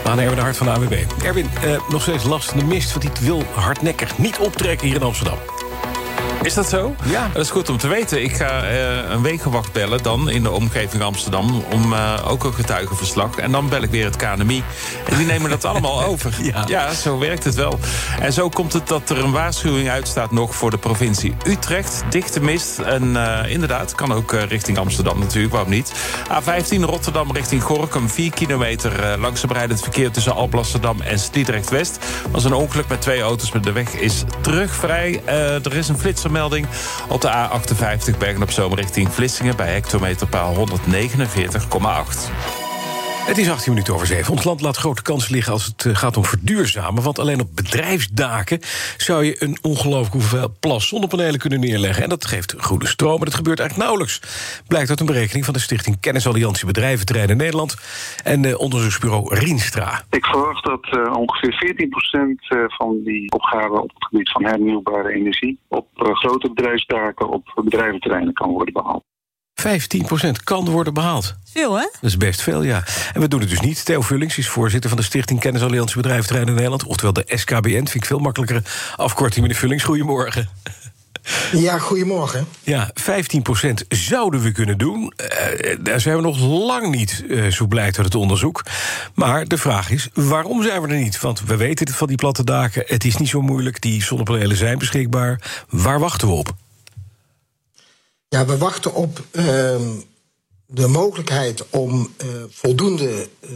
We 0.03 0.07
gaan 0.07 0.19
even 0.19 0.35
de 0.35 0.41
Hart 0.41 0.57
van 0.57 0.65
de 0.65 0.73
AWB. 0.73 1.03
Erwin, 1.23 1.49
eh, 1.63 1.89
nog 1.89 2.01
steeds 2.01 2.23
last 2.23 2.49
van 2.49 2.59
de 2.59 2.65
mist, 2.65 2.91
want 2.93 3.01
die 3.01 3.27
wil 3.27 3.43
hardnekkig 3.53 4.17
niet 4.17 4.37
optrekken 4.37 4.87
hier 4.87 4.95
in 4.95 5.03
Amsterdam. 5.03 5.37
Is 6.41 6.53
dat 6.53 6.69
zo? 6.69 6.95
Ja. 7.03 7.29
Dat 7.33 7.41
is 7.41 7.49
goed 7.49 7.69
om 7.69 7.77
te 7.77 7.87
weten. 7.87 8.23
Ik 8.23 8.35
ga 8.35 8.63
uh, 8.63 9.09
een 9.09 9.21
wegenwacht 9.21 9.71
bellen 9.71 10.03
dan 10.03 10.29
in 10.29 10.43
de 10.43 10.51
omgeving 10.51 11.03
Amsterdam... 11.03 11.63
om 11.71 11.93
uh, 11.93 12.13
ook 12.27 12.43
een 12.43 12.53
getuigenverslag. 12.53 13.35
En 13.35 13.51
dan 13.51 13.69
bel 13.69 13.81
ik 13.81 13.89
weer 13.89 14.05
het 14.05 14.15
KNMI. 14.15 14.63
En 15.09 15.17
die 15.17 15.25
nemen 15.25 15.49
dat 15.49 15.65
allemaal 15.65 16.03
over. 16.11 16.33
Ja. 16.41 16.63
ja. 16.67 16.93
zo 16.93 17.19
werkt 17.19 17.43
het 17.43 17.55
wel. 17.55 17.79
En 18.19 18.33
zo 18.33 18.49
komt 18.49 18.73
het 18.73 18.87
dat 18.87 19.09
er 19.09 19.17
een 19.17 19.31
waarschuwing 19.31 19.89
uitstaat 19.89 20.31
nog 20.31 20.55
voor 20.55 20.69
de 20.69 20.77
provincie 20.77 21.35
Utrecht. 21.47 22.03
Dichte 22.09 22.41
mist. 22.41 22.79
En 22.79 23.03
uh, 23.03 23.39
inderdaad, 23.47 23.95
kan 23.95 24.13
ook 24.13 24.31
richting 24.31 24.77
Amsterdam 24.77 25.19
natuurlijk, 25.19 25.53
waarom 25.53 25.71
niet. 25.71 25.93
A15 26.29 26.79
Rotterdam 26.79 27.31
richting 27.31 27.63
Gorkum. 27.63 28.09
4 28.09 28.31
kilometer 28.31 29.17
langs 29.19 29.41
het 29.51 29.81
verkeer 29.81 30.11
tussen 30.11 30.33
Alblasserdam 30.33 31.01
en 31.01 31.19
Sliedrecht-West. 31.19 31.99
was 32.31 32.43
een 32.43 32.53
ongeluk 32.53 32.87
met 32.87 33.01
twee 33.01 33.21
auto's, 33.21 33.51
maar 33.51 33.61
de 33.61 33.71
weg 33.71 33.93
is 33.93 34.23
terugvrij. 34.41 35.21
er 35.25 35.75
is 35.75 35.87
een 35.87 35.97
flitser 35.97 36.30
melding 36.31 36.67
op 37.07 37.21
de 37.21 37.29
A58 37.29 38.17
Bergen 38.17 38.41
op 38.41 38.51
Zoom 38.51 38.73
richting 38.73 39.13
Vlissingen... 39.13 39.55
bij 39.55 39.73
hectometerpaal 39.73 40.55
149,8. 40.55 42.70
Het 43.21 43.37
is 43.37 43.49
18 43.49 43.71
minuten 43.71 43.93
over 43.93 44.07
7. 44.07 44.31
Ons 44.31 44.43
land 44.43 44.61
laat 44.61 44.77
grote 44.77 45.01
kansen 45.01 45.33
liggen 45.33 45.53
als 45.53 45.65
het 45.65 45.85
eh, 45.85 45.95
gaat 45.95 46.17
om 46.17 46.25
verduurzamen. 46.25 47.03
Want 47.03 47.19
alleen 47.19 47.39
op 47.39 47.55
bedrijfsdaken 47.55 48.59
zou 48.97 49.25
je 49.25 49.35
een 49.43 49.57
ongelooflijk 49.61 50.13
hoeveel 50.13 50.55
plas 50.59 50.87
zonnepanelen 50.87 51.39
kunnen 51.39 51.59
neerleggen. 51.59 52.03
En 52.03 52.09
dat 52.09 52.25
geeft 52.25 52.55
groene 52.57 52.87
stroom. 52.87 53.15
Maar 53.17 53.25
dat 53.25 53.35
gebeurt 53.35 53.59
eigenlijk 53.59 53.89
nauwelijks. 53.89 54.21
Blijkt 54.67 54.89
uit 54.89 54.99
een 54.99 55.05
berekening 55.05 55.45
van 55.45 55.53
de 55.53 55.59
Stichting 55.59 55.99
Kennisalliantie 55.99 56.65
Bedrijventerreinen 56.65 57.37
Nederland. 57.37 57.75
En 58.23 58.43
uh, 58.43 58.59
onderzoeksbureau 58.59 59.35
Rienstra. 59.35 60.01
Ik 60.09 60.25
verwacht 60.25 60.63
dat 60.63 60.87
uh, 60.93 61.17
ongeveer 61.17 61.75
14% 62.67 62.67
van 62.77 63.01
die 63.03 63.31
opgaven 63.31 63.81
op 63.81 63.91
het 63.93 64.05
gebied 64.05 64.31
van 64.31 64.45
hernieuwbare 64.45 65.13
energie. 65.13 65.59
op 65.67 65.87
grote 65.93 66.49
bedrijfsdaken 66.53 67.29
op 67.29 67.61
bedrijventerreinen 67.63 68.33
kan 68.33 68.49
worden 68.49 68.73
behaald. 68.73 69.03
15% 69.61 70.43
kan 70.43 70.69
worden 70.69 70.93
behaald. 70.93 71.35
Veel, 71.53 71.75
hè? 71.75 71.87
Dat 72.01 72.09
is 72.09 72.17
best 72.17 72.41
veel, 72.41 72.63
ja. 72.63 72.83
En 73.13 73.21
we 73.21 73.27
doen 73.27 73.39
het 73.39 73.49
dus 73.49 73.59
niet. 73.59 73.85
Theo 73.85 74.01
Vullings 74.01 74.37
is 74.37 74.47
voorzitter 74.47 74.89
van 74.89 74.99
de 74.99 75.05
Stichting 75.05 75.39
Kennisalliantie 75.39 75.95
Bedrijventerreinen 75.95 76.53
Nederland. 76.53 76.83
Oftewel 76.83 77.13
de 77.13 77.23
SKBN. 77.27 77.69
Vind 77.69 77.93
ik 77.93 78.05
veel 78.05 78.19
makkelijkere 78.19 78.63
afkorting, 78.95 79.41
meneer 79.41 79.57
Vullings. 79.59 79.83
Goedemorgen. 79.83 80.49
Ja, 81.51 81.77
goedemorgen. 81.77 82.47
Ja, 82.63 82.91
15% 82.93 83.87
zouden 83.87 84.41
we 84.41 84.51
kunnen 84.51 84.77
doen. 84.77 85.13
Uh, 85.17 85.75
daar 85.79 86.01
zijn 86.01 86.15
we 86.15 86.21
nog 86.21 86.39
lang 86.39 86.95
niet, 86.95 87.23
uh, 87.27 87.51
zo 87.51 87.65
blijkt 87.65 87.97
uit 87.97 88.05
het 88.05 88.15
onderzoek. 88.15 88.63
Maar 89.13 89.47
de 89.47 89.57
vraag 89.57 89.89
is, 89.89 90.09
waarom 90.13 90.63
zijn 90.63 90.81
we 90.81 90.87
er 90.87 90.99
niet? 90.99 91.19
Want 91.19 91.41
we 91.45 91.55
weten 91.55 91.87
het 91.87 91.95
van 91.95 92.07
die 92.07 92.17
platte 92.17 92.43
daken. 92.43 92.83
Het 92.85 93.05
is 93.05 93.17
niet 93.17 93.29
zo 93.29 93.41
moeilijk. 93.41 93.81
Die 93.81 94.03
zonnepanelen 94.03 94.57
zijn 94.57 94.77
beschikbaar. 94.77 95.41
Waar 95.69 95.99
wachten 95.99 96.27
we 96.27 96.33
op? 96.33 96.55
Ja, 98.33 98.45
we 98.45 98.57
wachten 98.57 98.93
op 98.93 99.21
uh, 99.31 99.45
de 100.65 100.87
mogelijkheid 100.87 101.65
om 101.69 102.09
uh, 102.23 102.27
voldoende 102.49 103.27
uh, 103.41 103.49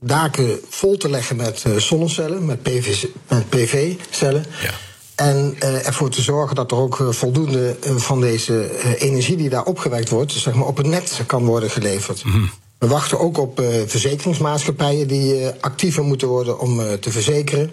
daken 0.00 0.60
vol 0.68 0.96
te 0.96 1.10
leggen 1.10 1.36
met 1.36 1.64
uh, 1.66 1.76
zonnecellen, 1.76 2.44
met, 2.44 2.62
PV, 2.62 3.06
met 3.28 3.48
PV-cellen. 3.48 4.44
Ja. 4.62 4.70
En 5.14 5.56
ervoor 5.60 6.10
te 6.10 6.22
zorgen 6.22 6.56
dat 6.56 6.70
er 6.70 6.76
ook 6.76 7.06
voldoende 7.10 7.76
van 7.80 8.20
deze 8.20 8.70
energie 8.98 9.36
die 9.36 9.48
daar 9.48 9.64
opgewekt 9.64 10.08
wordt, 10.08 10.32
zeg 10.32 10.54
maar, 10.54 10.66
op 10.66 10.76
het 10.76 10.86
net 10.86 11.20
kan 11.26 11.44
worden 11.44 11.70
geleverd. 11.70 12.24
Mm 12.24 12.32
-hmm. 12.32 12.50
We 12.78 12.86
wachten 12.86 13.18
ook 13.18 13.38
op 13.38 13.62
verzekeringsmaatschappijen 13.86 15.08
die 15.08 15.48
actiever 15.60 16.04
moeten 16.04 16.28
worden 16.28 16.58
om 16.58 17.00
te 17.00 17.10
verzekeren. 17.10 17.70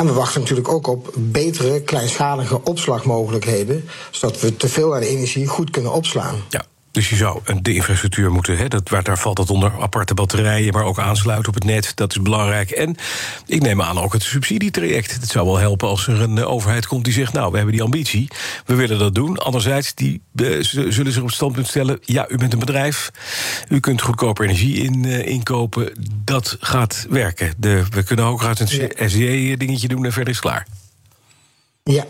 En 0.00 0.06
we 0.06 0.12
wachten 0.12 0.40
natuurlijk 0.40 0.68
ook 0.68 0.86
op 0.86 1.12
betere, 1.16 1.80
kleinschalige 1.82 2.60
opslagmogelijkheden, 2.64 3.84
zodat 4.10 4.40
we 4.40 4.56
te 4.56 4.68
veel 4.68 4.94
aan 4.94 5.02
energie 5.02 5.46
goed 5.46 5.70
kunnen 5.70 5.92
opslaan. 5.92 6.34
Ja. 6.48 6.64
Dus 6.90 7.08
je 7.08 7.16
zou 7.16 7.40
de 7.62 7.74
infrastructuur 7.74 8.30
moeten, 8.30 8.56
hè, 8.56 8.68
dat, 8.68 8.88
waar, 8.88 9.02
daar 9.02 9.18
valt 9.18 9.36
dat 9.36 9.50
onder, 9.50 9.72
aparte 9.80 10.14
batterijen, 10.14 10.72
maar 10.72 10.84
ook 10.84 10.98
aansluiten 10.98 11.48
op 11.48 11.54
het 11.54 11.64
net, 11.64 11.92
dat 11.94 12.10
is 12.10 12.22
belangrijk. 12.22 12.70
En 12.70 12.96
ik 13.46 13.62
neem 13.62 13.82
aan 13.82 13.98
ook 13.98 14.12
het 14.12 14.22
subsidietraject. 14.22 15.12
Het 15.12 15.28
zou 15.28 15.46
wel 15.46 15.58
helpen 15.58 15.88
als 15.88 16.06
er 16.06 16.20
een 16.20 16.38
eh, 16.38 16.50
overheid 16.50 16.86
komt 16.86 17.04
die 17.04 17.12
zegt, 17.12 17.32
nou, 17.32 17.50
we 17.50 17.56
hebben 17.56 17.74
die 17.74 17.84
ambitie, 17.84 18.28
we 18.66 18.74
willen 18.74 18.98
dat 18.98 19.14
doen. 19.14 19.38
Anderzijds, 19.38 19.94
die 19.94 20.22
uh, 20.34 20.62
zullen 20.62 21.12
zich 21.12 21.20
op 21.20 21.26
het 21.26 21.36
standpunt 21.36 21.66
stellen, 21.66 21.98
ja, 22.00 22.28
u 22.28 22.36
bent 22.36 22.52
een 22.52 22.58
bedrijf, 22.58 23.10
u 23.68 23.80
kunt 23.80 24.02
goedkope 24.02 24.44
energie 24.44 24.82
in, 24.82 25.04
uh, 25.04 25.26
inkopen, 25.26 25.92
dat 26.24 26.56
gaat 26.60 27.06
werken. 27.10 27.54
De, 27.56 27.84
we 27.90 28.02
kunnen 28.02 28.24
ook 28.24 28.44
uit 28.44 28.60
een 28.60 29.10
SDE-dingetje 29.10 29.88
doen 29.88 30.04
en 30.04 30.12
verder 30.12 30.32
is 30.32 30.40
klaar. 30.40 30.66
Ja, 31.82 32.06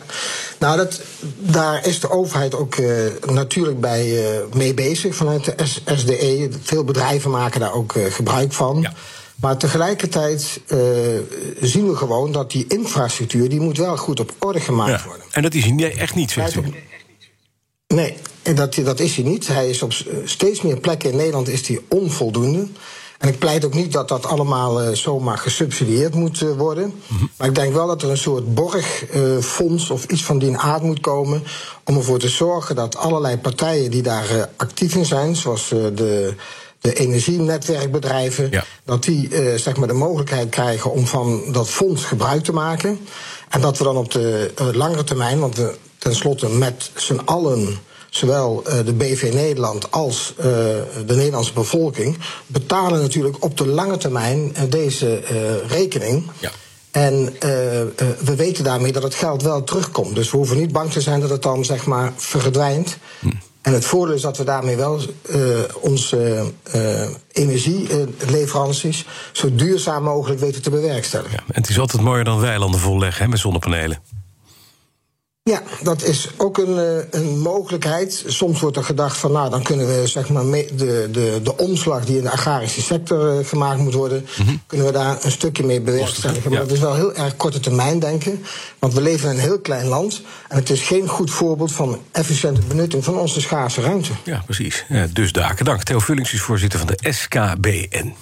nou, 0.58 0.76
dat, 0.76 1.00
daar 1.38 1.86
is 1.86 2.00
de 2.00 2.10
overheid 2.10 2.54
ook 2.54 2.76
uh, 2.76 3.06
natuurlijk 3.26 3.80
bij 3.80 4.06
uh, 4.06 4.54
mee 4.54 4.74
bezig 4.74 5.14
vanuit 5.14 5.44
de 5.44 5.96
SDE. 5.96 6.50
Veel 6.62 6.84
bedrijven 6.84 7.30
maken 7.30 7.60
daar 7.60 7.72
ook 7.72 7.94
uh, 7.94 8.04
gebruik 8.04 8.52
van. 8.52 8.80
Ja. 8.80 8.92
Maar 9.40 9.56
tegelijkertijd 9.56 10.60
zien 11.60 11.88
we 11.88 11.96
gewoon 11.96 12.32
dat 12.32 12.50
die 12.50 12.64
infrastructuur... 12.68 13.48
die 13.48 13.60
moet 13.60 13.76
wel 13.76 13.96
goed 13.96 14.20
op 14.20 14.34
orde 14.38 14.60
gemaakt 14.60 15.00
ja. 15.00 15.06
worden. 15.06 15.26
En 15.30 15.42
dat 15.42 15.54
is 15.54 15.64
hij 15.64 15.96
echt 15.96 16.14
niet, 16.14 16.30
zegt 16.30 16.54
u? 16.54 16.62
Nee, 17.86 18.16
dat, 18.54 18.74
dat 18.74 19.00
is 19.00 19.14
hij 19.14 19.24
niet. 19.24 19.46
Hij 19.46 19.68
is 19.68 19.82
op 19.82 19.92
steeds 20.24 20.62
meer 20.62 20.80
plekken 20.80 21.10
in 21.10 21.16
Nederland 21.16 21.48
is 21.48 21.68
hij 21.68 21.80
onvoldoende... 21.88 22.66
En 23.20 23.28
ik 23.28 23.38
pleit 23.38 23.64
ook 23.64 23.74
niet 23.74 23.92
dat 23.92 24.08
dat 24.08 24.26
allemaal 24.26 24.82
uh, 24.82 24.94
zomaar 24.94 25.38
gesubsidieerd 25.38 26.14
moet 26.14 26.40
uh, 26.40 26.56
worden. 26.56 26.84
Mm 26.84 27.16
-hmm. 27.18 27.30
Maar 27.36 27.48
ik 27.48 27.54
denk 27.54 27.74
wel 27.74 27.86
dat 27.86 28.02
er 28.02 28.10
een 28.10 28.16
soort 28.16 28.54
borgfonds 28.54 29.84
uh, 29.84 29.90
of 29.90 30.04
iets 30.04 30.24
van 30.24 30.38
die 30.38 30.56
aard 30.56 30.82
moet 30.82 31.00
komen. 31.00 31.42
om 31.84 31.96
ervoor 31.96 32.18
te 32.18 32.28
zorgen 32.28 32.76
dat 32.76 32.96
allerlei 32.96 33.38
partijen 33.38 33.90
die 33.90 34.02
daar 34.02 34.48
actief 34.56 34.94
in 34.94 35.04
zijn, 35.04 35.36
zoals 35.36 35.68
de 35.68 36.34
de 36.80 36.94
energienetwerkbedrijven, 36.94 38.50
ja. 38.50 38.64
dat 38.84 39.04
die 39.04 39.28
uh, 39.28 39.54
zeg 39.54 39.76
maar 39.76 39.88
de 39.88 39.94
mogelijkheid 39.94 40.48
krijgen 40.48 40.92
om 40.92 41.06
van 41.06 41.42
dat 41.52 41.68
fonds 41.68 42.04
gebruik 42.04 42.44
te 42.44 42.52
maken. 42.52 42.98
En 43.48 43.60
dat 43.60 43.78
we 43.78 43.84
dan 43.84 43.96
op 43.96 44.10
de 44.10 44.50
uh, 44.60 44.68
langere 44.72 45.04
termijn, 45.04 45.38
want 45.38 45.56
we 45.56 45.76
tenslotte 45.98 46.48
met 46.48 46.90
z'n 46.94 47.20
allen 47.24 47.78
zowel 48.10 48.62
uh, 48.66 48.72
de 48.84 48.92
BV 48.92 49.30
Nederland 49.34 49.90
als 49.90 50.34
uh, 50.38 50.44
de 50.44 51.14
Nederlandse 51.14 51.52
bevolking 51.52 52.18
betalen 52.46 53.00
natuurlijk 53.00 53.44
op 53.44 53.56
de 53.56 53.66
lange 53.66 53.96
termijn 53.96 54.38
uh, 54.56 54.62
deze 54.68 55.22
rekening. 55.66 56.30
Ja. 56.38 56.50
En 56.90 57.34
we 58.24 58.34
weten 58.36 58.64
daarmee 58.64 58.92
dat 58.92 59.02
het 59.02 59.14
geld 59.14 59.42
wel 59.42 59.64
terugkomt. 59.64 60.14
Dus 60.14 60.30
we 60.30 60.36
hoeven 60.36 60.56
niet 60.56 60.72
bang 60.72 60.90
te 60.90 61.00
zijn 61.00 61.20
dat 61.20 61.30
het 61.30 61.42
dan 61.42 61.64
zeg 61.64 61.86
maar 61.86 62.12
verdwijnt. 62.16 62.98
Hm. 63.18 63.28
En 63.62 63.72
het 63.72 63.84
voordeel 63.84 64.14
is 64.14 64.22
dat 64.22 64.36
we 64.36 64.44
daarmee 64.44 64.76
wel 64.76 65.00
uh, 65.30 65.58
onze 65.80 66.44
energieleveranties 67.32 69.04
zo 69.32 69.54
duurzaam 69.54 70.02
mogelijk 70.02 70.40
weten 70.40 70.62
te 70.62 70.70
bewerkstelligen. 70.70 71.42
Ja, 71.46 71.54
en 71.54 71.60
het 71.60 71.70
is 71.70 71.78
altijd 71.78 72.02
mooier 72.02 72.24
dan 72.24 72.40
weilanden 72.40 72.80
volleggen 72.80 73.24
hè, 73.24 73.28
met 73.30 73.38
zonnepanelen. 73.38 74.02
Ja, 75.50 75.62
dat 75.82 76.02
is 76.02 76.28
ook 76.36 76.58
een, 76.58 76.78
eh, 76.78 77.20
een 77.20 77.38
mogelijkheid. 77.38 78.24
Soms 78.26 78.60
wordt 78.60 78.76
er 78.76 78.84
gedacht 78.84 79.16
van, 79.16 79.32
nou, 79.32 79.50
dan 79.50 79.62
kunnen 79.62 79.86
we 79.86 80.06
zeg 80.06 80.28
maar 80.28 80.44
de, 80.44 81.08
de, 81.12 81.40
de 81.42 81.56
omslag 81.56 82.04
die 82.04 82.16
in 82.16 82.22
de 82.22 82.30
agrarische 82.30 82.82
sector 82.82 83.38
uh, 83.38 83.46
gemaakt 83.46 83.78
moet 83.80 83.94
worden, 83.94 84.26
mhm. 84.38 84.56
kunnen 84.66 84.86
we 84.86 84.92
daar 84.92 85.18
een 85.24 85.30
stukje 85.30 85.64
mee 85.64 85.80
bewerkstelligen. 85.80 86.50
Maar 86.50 86.60
dat 86.60 86.70
is 86.70 86.78
wel 86.78 86.94
heel 86.94 87.14
erg 87.14 87.36
korte 87.36 87.60
termijn 87.60 87.98
denken, 87.98 88.44
want 88.78 88.94
we 88.94 89.00
leven 89.00 89.30
in 89.30 89.34
een 89.34 89.40
heel 89.40 89.60
klein 89.60 89.86
land 89.86 90.22
en 90.48 90.56
het 90.56 90.70
is 90.70 90.80
geen 90.80 91.08
goed 91.08 91.30
voorbeeld 91.30 91.72
van 91.72 91.98
efficiënte 92.12 92.60
benutting 92.68 93.04
van 93.04 93.18
onze 93.18 93.40
schaarse 93.40 93.80
ruimte. 93.80 94.12
Ja, 94.24 94.42
precies. 94.44 94.84
Ja, 94.88 95.06
dus 95.12 95.32
daken. 95.32 95.64
Dank. 95.64 95.82
Theo 95.82 95.98
Vullings 95.98 96.32
is 96.32 96.40
voorzitter 96.40 96.78
van 96.78 96.88
de 96.88 97.12
SKBN. 97.12 98.14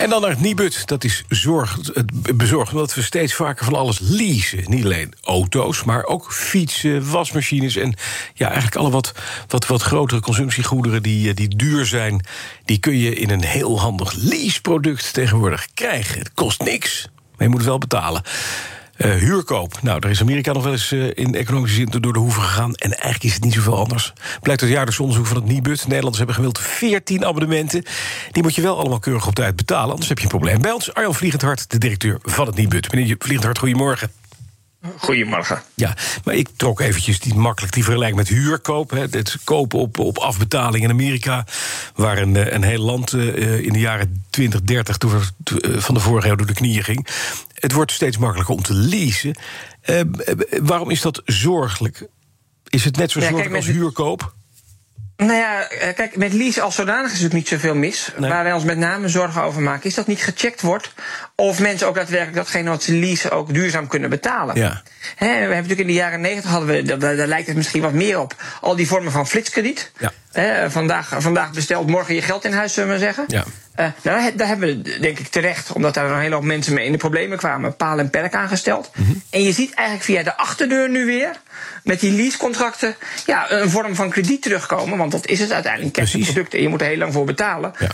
En 0.00 0.10
dan 0.10 0.20
naar 0.20 0.30
het 0.30 0.40
Nibud. 0.40 0.86
Dat 0.86 1.04
is 1.04 1.24
zorg, 1.28 1.78
het 1.92 2.36
bezorgd 2.36 2.72
omdat 2.72 2.94
we 2.94 3.02
steeds 3.02 3.34
vaker 3.34 3.64
van 3.64 3.74
alles 3.74 3.98
leasen. 3.98 4.64
Niet 4.66 4.84
alleen 4.84 5.12
auto's, 5.22 5.84
maar 5.84 6.04
ook 6.04 6.32
fietsen, 6.32 7.10
wasmachines... 7.10 7.76
en 7.76 7.94
ja, 8.34 8.46
eigenlijk 8.46 8.76
alle 8.76 8.90
wat, 8.90 9.14
wat, 9.48 9.66
wat 9.66 9.82
grotere 9.82 10.20
consumptiegoederen 10.20 11.02
die, 11.02 11.28
eh, 11.28 11.34
die 11.34 11.56
duur 11.56 11.86
zijn... 11.86 12.24
die 12.64 12.78
kun 12.78 12.98
je 12.98 13.14
in 13.14 13.30
een 13.30 13.44
heel 13.44 13.80
handig 13.80 14.12
leaseproduct 14.12 15.12
tegenwoordig 15.12 15.66
krijgen. 15.74 16.18
Het 16.18 16.34
kost 16.34 16.62
niks, 16.62 17.08
maar 17.14 17.46
je 17.46 17.48
moet 17.48 17.60
het 17.60 17.68
wel 17.68 17.78
betalen. 17.78 18.22
Uh, 19.04 19.14
huurkoop. 19.14 19.78
Nou, 19.82 20.00
daar 20.00 20.10
is 20.10 20.20
Amerika 20.20 20.52
nog 20.52 20.62
wel 20.62 20.72
eens 20.72 20.92
uh, 20.92 21.10
in 21.14 21.34
economische 21.34 21.76
zin 21.76 22.00
door 22.00 22.12
de 22.12 22.18
hoeven 22.18 22.42
gegaan. 22.42 22.74
En 22.74 22.90
eigenlijk 22.90 23.24
is 23.24 23.34
het 23.34 23.44
niet 23.44 23.52
zoveel 23.52 23.78
anders. 23.78 24.12
Blijkt 24.40 24.62
uit 24.62 24.70
jaarlijks 24.70 25.00
onderzoek 25.00 25.26
van 25.26 25.36
het 25.36 25.46
Nibud. 25.46 25.82
Nederlanders 25.82 26.16
hebben 26.16 26.34
gemiddeld 26.34 26.66
14 26.66 27.24
abonnementen. 27.24 27.84
Die 28.30 28.42
moet 28.42 28.54
je 28.54 28.62
wel 28.62 28.78
allemaal 28.78 28.98
keurig 28.98 29.26
op 29.26 29.34
tijd 29.34 29.56
betalen, 29.56 29.90
anders 29.90 30.08
heb 30.08 30.18
je 30.18 30.24
een 30.24 30.30
probleem. 30.30 30.60
Bij 30.60 30.72
ons 30.72 30.94
Arjan 30.94 31.14
Vliegendhart, 31.14 31.70
de 31.70 31.78
directeur 31.78 32.18
van 32.22 32.46
het 32.46 32.56
Nibud. 32.56 32.92
Meneer 32.92 33.16
Vliegendhart, 33.18 33.58
goedemorgen. 33.58 34.10
Goedemorgen. 34.96 35.62
Ja, 35.74 35.96
maar 36.24 36.34
ik 36.34 36.48
trok 36.56 36.80
eventjes 36.80 37.20
die 37.20 37.34
makkelijk 37.34 37.72
die 37.74 37.84
vergelijking 37.84 38.18
met 38.18 38.28
huurkoop. 38.28 38.90
Hè, 38.90 39.00
het 39.00 39.36
kopen 39.44 39.78
op, 39.78 39.98
op 39.98 40.18
afbetaling 40.18 40.84
in 40.84 40.90
Amerika. 40.90 41.46
Waar 41.94 42.18
een, 42.18 42.36
eh, 42.36 42.52
een 42.52 42.62
heel 42.62 42.82
land 42.82 43.12
uh, 43.12 43.58
in 43.58 43.72
de 43.72 43.78
jaren 43.78 44.24
20, 44.30 44.62
30 44.62 44.98
door, 44.98 45.30
van 45.62 45.94
de 45.94 46.00
vorige 46.00 46.28
eeuw 46.28 46.34
door 46.34 46.46
de 46.46 46.54
knieën 46.54 46.84
ging. 46.84 47.06
Het 47.54 47.72
wordt 47.72 47.92
steeds 47.92 48.18
makkelijker 48.18 48.54
om 48.54 48.62
te 48.62 48.74
leasen. 48.74 49.36
Uh, 49.86 50.00
waarom 50.62 50.90
is 50.90 51.00
dat 51.00 51.22
zorgelijk? 51.24 52.06
Is 52.68 52.84
het 52.84 52.96
net 52.96 53.10
zo 53.10 53.20
zorgelijk 53.20 53.54
als 53.54 53.66
huurkoop? 53.66 54.34
Nou 55.20 55.32
ja, 55.32 55.68
eh, 55.68 55.94
kijk, 55.94 56.16
met 56.16 56.32
lease 56.32 56.60
als 56.60 56.74
zodanig 56.74 57.12
is 57.12 57.22
het 57.22 57.32
niet 57.32 57.48
zoveel 57.48 57.74
mis. 57.74 58.12
Waar 58.18 58.44
wij 58.44 58.52
ons 58.52 58.64
met 58.64 58.78
name 58.78 59.08
zorgen 59.08 59.42
over 59.42 59.62
maken, 59.62 59.88
is 59.88 59.94
dat 59.94 60.06
niet 60.06 60.22
gecheckt 60.22 60.60
wordt 60.60 60.92
of 61.34 61.60
mensen 61.60 61.88
ook 61.88 61.94
daadwerkelijk 61.94 62.36
datgene 62.36 62.70
wat 62.70 62.82
ze 62.82 62.92
leasen 62.92 63.30
ook 63.30 63.54
duurzaam 63.54 63.86
kunnen 63.86 64.10
betalen. 64.10 64.56
Ja. 64.56 64.82
we 65.18 65.26
hebben 65.26 65.48
natuurlijk 65.48 65.80
in 65.80 65.86
de 65.86 65.92
jaren 65.92 66.20
negentig 66.20 66.50
hadden 66.50 66.68
we, 66.68 66.82
daar, 66.82 67.16
daar, 67.16 67.26
lijkt 67.26 67.46
het 67.46 67.56
misschien 67.56 67.82
wat 67.82 67.92
meer 67.92 68.18
op, 68.20 68.34
al 68.60 68.76
die 68.76 68.86
vormen 68.86 69.12
van 69.12 69.28
flitskrediet. 69.28 69.92
Ja. 69.98 70.12
Vandaag, 70.68 71.14
vandaag 71.18 71.50
besteld, 71.50 71.86
morgen 71.86 72.14
je 72.14 72.22
geld 72.22 72.44
in 72.44 72.52
huis, 72.52 72.74
zullen 72.74 72.92
we 72.92 72.98
zeggen. 72.98 73.24
Ja. 73.26 73.44
Uh, 73.80 73.86
nou, 74.02 74.36
daar 74.36 74.46
hebben 74.46 74.68
we 74.68 74.98
denk 75.00 75.18
ik 75.18 75.28
terecht, 75.28 75.72
omdat 75.72 75.94
daar 75.94 76.10
een 76.10 76.20
hele 76.20 76.34
hoop 76.34 76.44
mensen 76.44 76.74
mee 76.74 76.86
in 76.86 76.92
de 76.92 76.98
problemen 76.98 77.38
kwamen, 77.38 77.76
paal 77.76 77.98
en 77.98 78.10
perk 78.10 78.34
aangesteld. 78.34 78.90
Mm 78.94 79.04
-hmm. 79.04 79.22
En 79.30 79.42
je 79.42 79.52
ziet 79.52 79.74
eigenlijk 79.74 80.06
via 80.06 80.22
de 80.22 80.36
achterdeur 80.36 80.90
nu 80.90 81.06
weer 81.06 81.40
met 81.84 82.00
die 82.00 82.12
leasecontracten 82.12 82.94
ja, 83.26 83.50
een 83.50 83.70
vorm 83.70 83.94
van 83.94 84.10
krediet 84.10 84.42
terugkomen. 84.42 84.98
Want 84.98 85.12
dat 85.12 85.26
is 85.26 85.40
het 85.40 85.52
uiteindelijk. 85.52 85.92
producten 86.02 86.58
en 86.58 86.62
je 86.62 86.68
moet 86.68 86.80
er 86.80 86.86
heel 86.86 86.96
lang 86.96 87.12
voor 87.12 87.24
betalen. 87.24 87.72
Ja. 87.78 87.88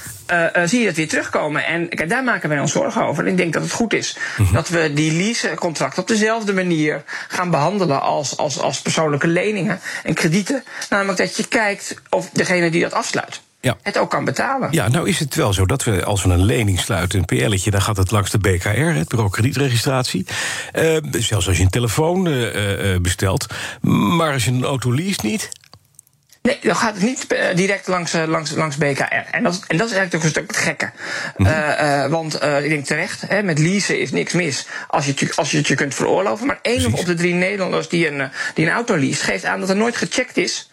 Uh, 0.54 0.62
uh, 0.62 0.68
zie 0.68 0.80
je 0.80 0.86
dat 0.86 0.96
weer 0.96 1.08
terugkomen. 1.08 1.64
En 1.64 1.88
kijk, 1.88 2.08
daar 2.08 2.24
maken 2.24 2.48
wij 2.48 2.60
ons 2.60 2.72
zorgen 2.72 3.02
over. 3.04 3.24
En 3.24 3.30
ik 3.30 3.36
denk 3.36 3.52
dat 3.52 3.62
het 3.62 3.72
goed 3.72 3.92
is 3.92 4.16
mm 4.16 4.44
-hmm. 4.44 4.54
dat 4.54 4.68
we 4.68 4.92
die 4.92 5.12
leasecontracten 5.12 6.02
op 6.02 6.08
dezelfde 6.08 6.52
manier 6.52 7.02
gaan 7.28 7.50
behandelen 7.50 8.02
als, 8.02 8.36
als, 8.36 8.60
als 8.60 8.80
persoonlijke 8.80 9.26
leningen 9.26 9.80
en 10.02 10.14
kredieten. 10.14 10.64
Namelijk 10.88 11.18
dat 11.18 11.36
je 11.36 11.48
kijkt 11.48 11.94
of 12.10 12.25
degene 12.32 12.70
die 12.70 12.82
dat 12.82 12.92
afsluit 12.92 13.40
ja. 13.66 13.76
het 13.82 13.98
ook 13.98 14.10
kan 14.10 14.24
betalen. 14.24 14.68
Ja, 14.72 14.88
nou 14.88 15.08
is 15.08 15.18
het 15.18 15.34
wel 15.34 15.52
zo 15.52 15.66
dat 15.66 15.84
we 15.84 16.04
als 16.04 16.22
we 16.24 16.30
een 16.30 16.44
lening 16.44 16.80
sluiten, 16.80 17.18
een 17.18 17.24
PL'tje, 17.24 17.70
dan 17.70 17.82
gaat 17.82 17.96
het 17.96 18.10
langs 18.10 18.30
de 18.30 18.38
BKR, 18.38 18.68
het 18.68 19.08
bureau 19.08 19.30
kredietregistratie. 19.30 20.26
Uh, 20.74 20.96
zelfs 21.10 21.48
als 21.48 21.56
je 21.56 21.62
een 21.62 21.70
telefoon 21.70 22.26
uh, 22.26 22.92
uh, 22.92 23.00
bestelt. 23.00 23.46
Maar 23.80 24.32
als 24.32 24.44
je 24.44 24.50
een 24.50 24.64
auto 24.64 24.90
leest 24.90 25.22
niet. 25.22 25.48
Nee, 26.42 26.58
dan 26.62 26.76
gaat 26.76 26.94
het 26.94 27.02
niet 27.02 27.26
direct 27.54 27.86
langs, 27.86 28.12
langs, 28.12 28.50
langs 28.50 28.76
BKR. 28.76 29.02
En 29.30 29.42
dat, 29.42 29.64
en 29.66 29.76
dat 29.76 29.90
is 29.90 29.96
eigenlijk 29.96 30.10
toch 30.10 30.22
een 30.22 30.28
stuk 30.28 30.56
gekke. 30.56 30.90
Mm 31.36 31.46
-hmm. 31.46 32.10
want 32.10 32.34
ik 32.34 32.68
denk 32.68 32.84
terecht, 32.84 33.22
hè, 33.26 33.42
met 33.42 33.58
leasen 33.58 34.00
is 34.00 34.10
niks 34.10 34.32
mis 34.32 34.66
als 34.88 35.06
je, 35.06 35.14
het, 35.16 35.36
als 35.36 35.50
je 35.50 35.56
het 35.56 35.66
je 35.66 35.74
kunt 35.74 35.94
veroorloven. 35.94 36.46
Maar 36.46 36.58
één 36.62 36.92
op 36.92 37.04
de 37.04 37.14
drie 37.14 37.34
Nederlanders 37.34 37.88
die 37.88 38.08
een, 38.08 38.30
die 38.54 38.66
een 38.66 38.72
auto 38.72 38.94
leest, 38.94 39.22
geeft 39.22 39.44
aan 39.44 39.60
dat 39.60 39.68
er 39.68 39.76
nooit 39.76 39.96
gecheckt 39.96 40.36
is 40.36 40.68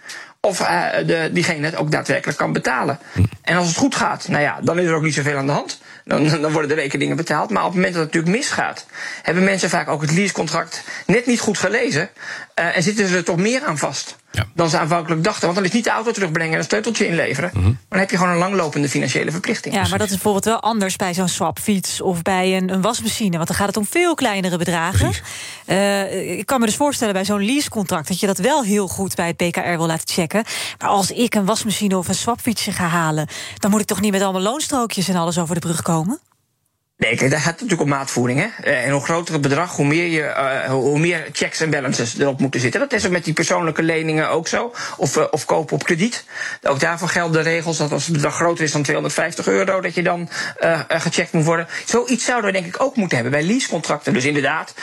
of 0.48 0.60
uh, 0.62 0.86
de, 1.06 1.30
diegene 1.32 1.66
het 1.66 1.76
ook 1.76 1.91
daadwerkelijk 1.91 2.38
kan 2.38 2.54
betalen. 2.54 3.00
Hm. 3.14 3.24
En 3.41 3.58
als 3.58 3.68
het 3.68 3.78
goed 3.78 3.96
gaat, 3.96 4.28
nou 4.28 4.41
ja, 4.41 4.60
dan 4.62 4.80
is 4.80 4.86
er 4.86 4.96
ook 4.96 5.04
niet 5.04 5.14
zoveel 5.14 5.38
aan 5.38 5.46
de 5.46 5.52
hand. 5.52 5.80
Dan, 6.06 6.28
dan 6.41 6.51
worden 6.51 6.70
de 6.70 6.82
rekeningen 6.82 7.16
betaald. 7.16 7.49
Maar 7.49 7.62
op 7.62 7.68
het 7.68 7.76
moment 7.76 7.93
dat 7.93 8.04
het 8.04 8.14
natuurlijk 8.14 8.38
misgaat, 8.38 8.86
hebben 9.22 9.43
mensen 9.43 9.70
vaak 9.70 9.88
ook 9.88 10.01
het 10.01 10.12
leasecontract 10.12 10.84
net 11.06 11.26
niet 11.26 11.39
goed 11.39 11.58
gelezen. 11.58 12.10
Uh, 12.60 12.78
en 12.78 12.84
zitten 12.84 13.08
ze 13.08 13.16
er 13.16 13.24
toch 13.24 13.38
meer 13.38 13.64
aan 13.64 13.78
vast 13.78 14.16
ja. 14.32 14.45
dan 14.54 14.70
ze 14.70 14.78
aanvankelijk 14.78 15.24
dachten. 15.24 15.41
Want 15.41 15.56
dan 15.56 15.66
is 15.66 15.72
niet 15.72 15.84
de 15.84 15.89
auto 15.89 16.12
terugbrengen 16.12 16.54
en 16.54 16.60
een 16.60 16.66
sleuteltje 16.66 17.08
inleveren. 17.08 17.49
Mm 17.54 17.62
-hmm. 17.62 17.72
Maar 17.72 17.86
dan 17.89 17.99
heb 17.99 18.10
je 18.10 18.18
gewoon 18.18 18.32
een 18.32 18.38
langlopende 18.38 18.89
financiële 18.89 19.32
verplichting. 19.32 19.76
Ja, 19.76 19.88
maar 19.88 19.97
dat 19.97 20.08
is 20.08 20.14
bijvoorbeeld 20.14 20.45
wel 20.45 20.60
anders 20.60 20.95
bij 20.95 21.14
zo'n 21.14 21.28
swapfiets 21.28 22.01
of 22.01 22.22
bij 22.22 22.58
een, 22.58 22.70
een, 22.70 22.82
wasmachine. 22.82 23.36
Want 23.36 23.47
dan 23.47 23.58
gaat 23.58 23.68
het 23.68 23.78
om 23.78 23.86
veel 23.86 24.16
kleinere 24.16 24.58
bedragen. 24.58 25.12
Uh, 25.66 26.38
ik 26.38 26.45
kan 26.45 26.60
me 26.60 26.66
dus 26.66 26.76
voorstellen 26.76 27.14
bij 27.14 27.26
zo'n 27.26 27.45
leasecontract 27.45 28.08
dat 28.08 28.20
je 28.20 28.28
dat 28.28 28.38
wel 28.38 28.64
heel 28.64 28.88
goed 28.88 29.16
bij 29.16 29.28
het 29.28 29.38
BKR 29.38 29.78
wil 29.78 29.86
laten 29.86 30.14
checken. 30.14 30.43
Maar 30.78 30.89
als 30.89 31.12
ik 31.12 31.36
een 31.36 31.45
wasmachine 31.45 31.97
of 31.97 32.08
een 32.08 32.16
swapfietsje 32.16 32.72
ga 32.72 32.88
halen, 32.88 33.28
dan 33.58 33.72
moet 33.72 33.80
ik 33.80 33.88
toch 33.88 34.01
niet 34.01 34.12
met 34.12 34.22
allemaal 34.22 34.41
loonstrookjes 34.41 35.08
en 35.08 35.16
alles 35.16 35.38
over 35.38 35.56
de 35.56 35.62
brug 35.62 35.82
komen? 35.82 35.93
Nee, 37.04 37.16
kijk, 37.16 37.32
daar 37.32 37.39
gaat 37.39 37.52
het 37.52 37.62
natuurlijk 37.62 37.89
om 37.89 37.98
maatvoering. 37.98 38.39
Hè? 38.39 38.64
Eh, 38.64 38.86
en 38.86 38.91
hoe 38.91 39.04
groter 39.04 39.34
het 39.34 39.41
bedrag, 39.41 39.76
hoe 39.76 39.86
meer, 39.86 40.08
je, 40.08 40.22
uh, 40.22 40.72
hoe 40.72 41.00
meer 41.00 41.30
checks 41.32 41.60
en 41.60 41.70
balances 41.70 42.18
erop 42.18 42.39
moeten 42.39 42.60
zitten. 42.60 42.80
Dat 42.80 42.94
is 42.94 43.06
ook 43.06 43.12
met 43.12 43.24
die 43.24 43.34
persoonlijke 43.34 43.84
leningen 43.84 44.30
ook 44.30 44.48
zo. 44.48 44.74
Of, 44.98 45.18
uh, 45.18 45.24
of 45.32 45.46
kopen 45.46 45.76
op 45.76 45.84
krediet. 45.84 46.26
Ook 46.62 46.80
daarvoor 46.80 47.08
gelden 47.08 47.44
de 47.44 47.50
regels 47.50 47.78
dat 47.78 47.91
als 47.91 48.04
het 48.04 48.14
bedrag 48.14 48.36
groter 48.36 48.64
is 48.64 48.72
dan 48.72 48.84
250 48.84 49.48
euro, 49.48 49.82
dat 49.82 49.96
je 49.96 50.04
dan 50.04 50.30
uh, 50.64 50.80
gecheckt 50.88 51.32
moet 51.32 51.46
worden. 51.46 51.68
Zoiets 51.86 52.26
zouden 52.26 52.52
we 52.52 52.60
denk 52.60 52.76
ik 52.76 52.82
ook 52.82 52.96
moeten 52.96 53.18
hebben 53.18 53.39
bij 53.39 53.48
leasecontracten. 53.50 54.14
Dus 54.14 54.26
inderdaad, 54.26 54.74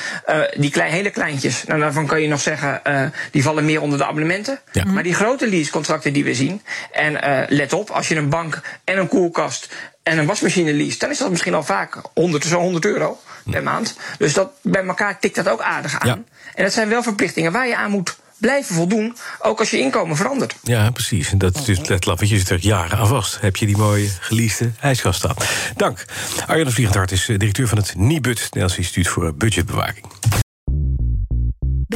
die 0.56 0.70
klein, 0.70 0.92
hele 0.92 1.11
kleintjes, 1.11 1.64
nou, 1.64 1.80
daarvan 1.80 2.06
kan 2.06 2.22
je 2.22 2.28
nog 2.28 2.40
zeggen, 2.40 2.82
die 3.30 3.42
vallen 3.42 3.64
meer 3.64 3.80
onder 3.80 3.98
de 3.98 4.04
abonnementen. 4.04 4.61
Ja. 4.72 4.84
Maar 4.84 5.02
die 5.02 5.14
grote 5.14 5.48
leasecontracten 5.48 6.12
die 6.12 6.24
we 6.24 6.34
zien, 6.34 6.62
en 6.92 7.46
let 7.48 7.72
op, 7.72 7.90
als 7.90 8.08
je 8.08 8.16
een 8.16 8.28
bank 8.28 8.61
en 8.84 8.98
een 8.98 9.08
koelkast 9.08 9.68
en 10.11 10.18
een 10.18 10.26
wasmachine 10.26 10.72
lease, 10.72 10.98
dan 10.98 11.11
is 11.11 11.18
dat 11.18 11.30
misschien 11.30 11.54
al 11.54 11.62
vaak 11.62 12.02
100, 12.14 12.44
zo 12.44 12.58
100 12.58 12.84
euro 12.84 13.18
per 13.50 13.62
maand. 13.62 13.96
Dus 14.18 14.34
dat, 14.34 14.50
bij 14.62 14.84
elkaar 14.84 15.18
tikt 15.18 15.34
dat 15.34 15.48
ook 15.48 15.61
aardig 15.61 16.00
aan. 16.00 16.24
En 16.54 16.64
dat 16.64 16.72
zijn 16.72 16.88
wel 16.88 17.02
verplichtingen 17.02 17.52
waar 17.52 17.68
je 17.68 17.76
aan 17.76 17.90
moet 17.90 18.16
blijven 18.38 18.74
voldoen, 18.74 19.16
ook 19.38 19.58
als 19.58 19.70
je 19.70 19.78
inkomen 19.78 20.16
verandert. 20.16 20.54
Ja, 20.62 20.90
precies. 20.90 21.30
En 21.30 21.38
dat 21.38 21.56
is 21.56 21.64
dus 21.64 22.04
let 22.04 22.28
je 22.28 22.38
zit 22.38 22.50
er 22.50 22.58
jaren 22.58 22.98
aan 22.98 23.06
vast. 23.06 23.40
Heb 23.40 23.56
je 23.56 23.66
die 23.66 23.76
mooie 23.76 24.08
geliefde 24.20 24.70
ijskast 24.80 25.18
staan. 25.18 25.36
Dank. 25.76 26.04
Arjan 26.46 26.70
Vliegendhart 26.70 27.12
is 27.12 27.28
eh, 27.28 27.38
directeur 27.38 27.68
van 27.68 27.78
het 27.78 27.94
NIBUD, 27.96 28.40
Nederlands 28.40 28.76
Instituut 28.76 29.08
voor 29.08 29.34
Budgetbewaking. 29.34 30.06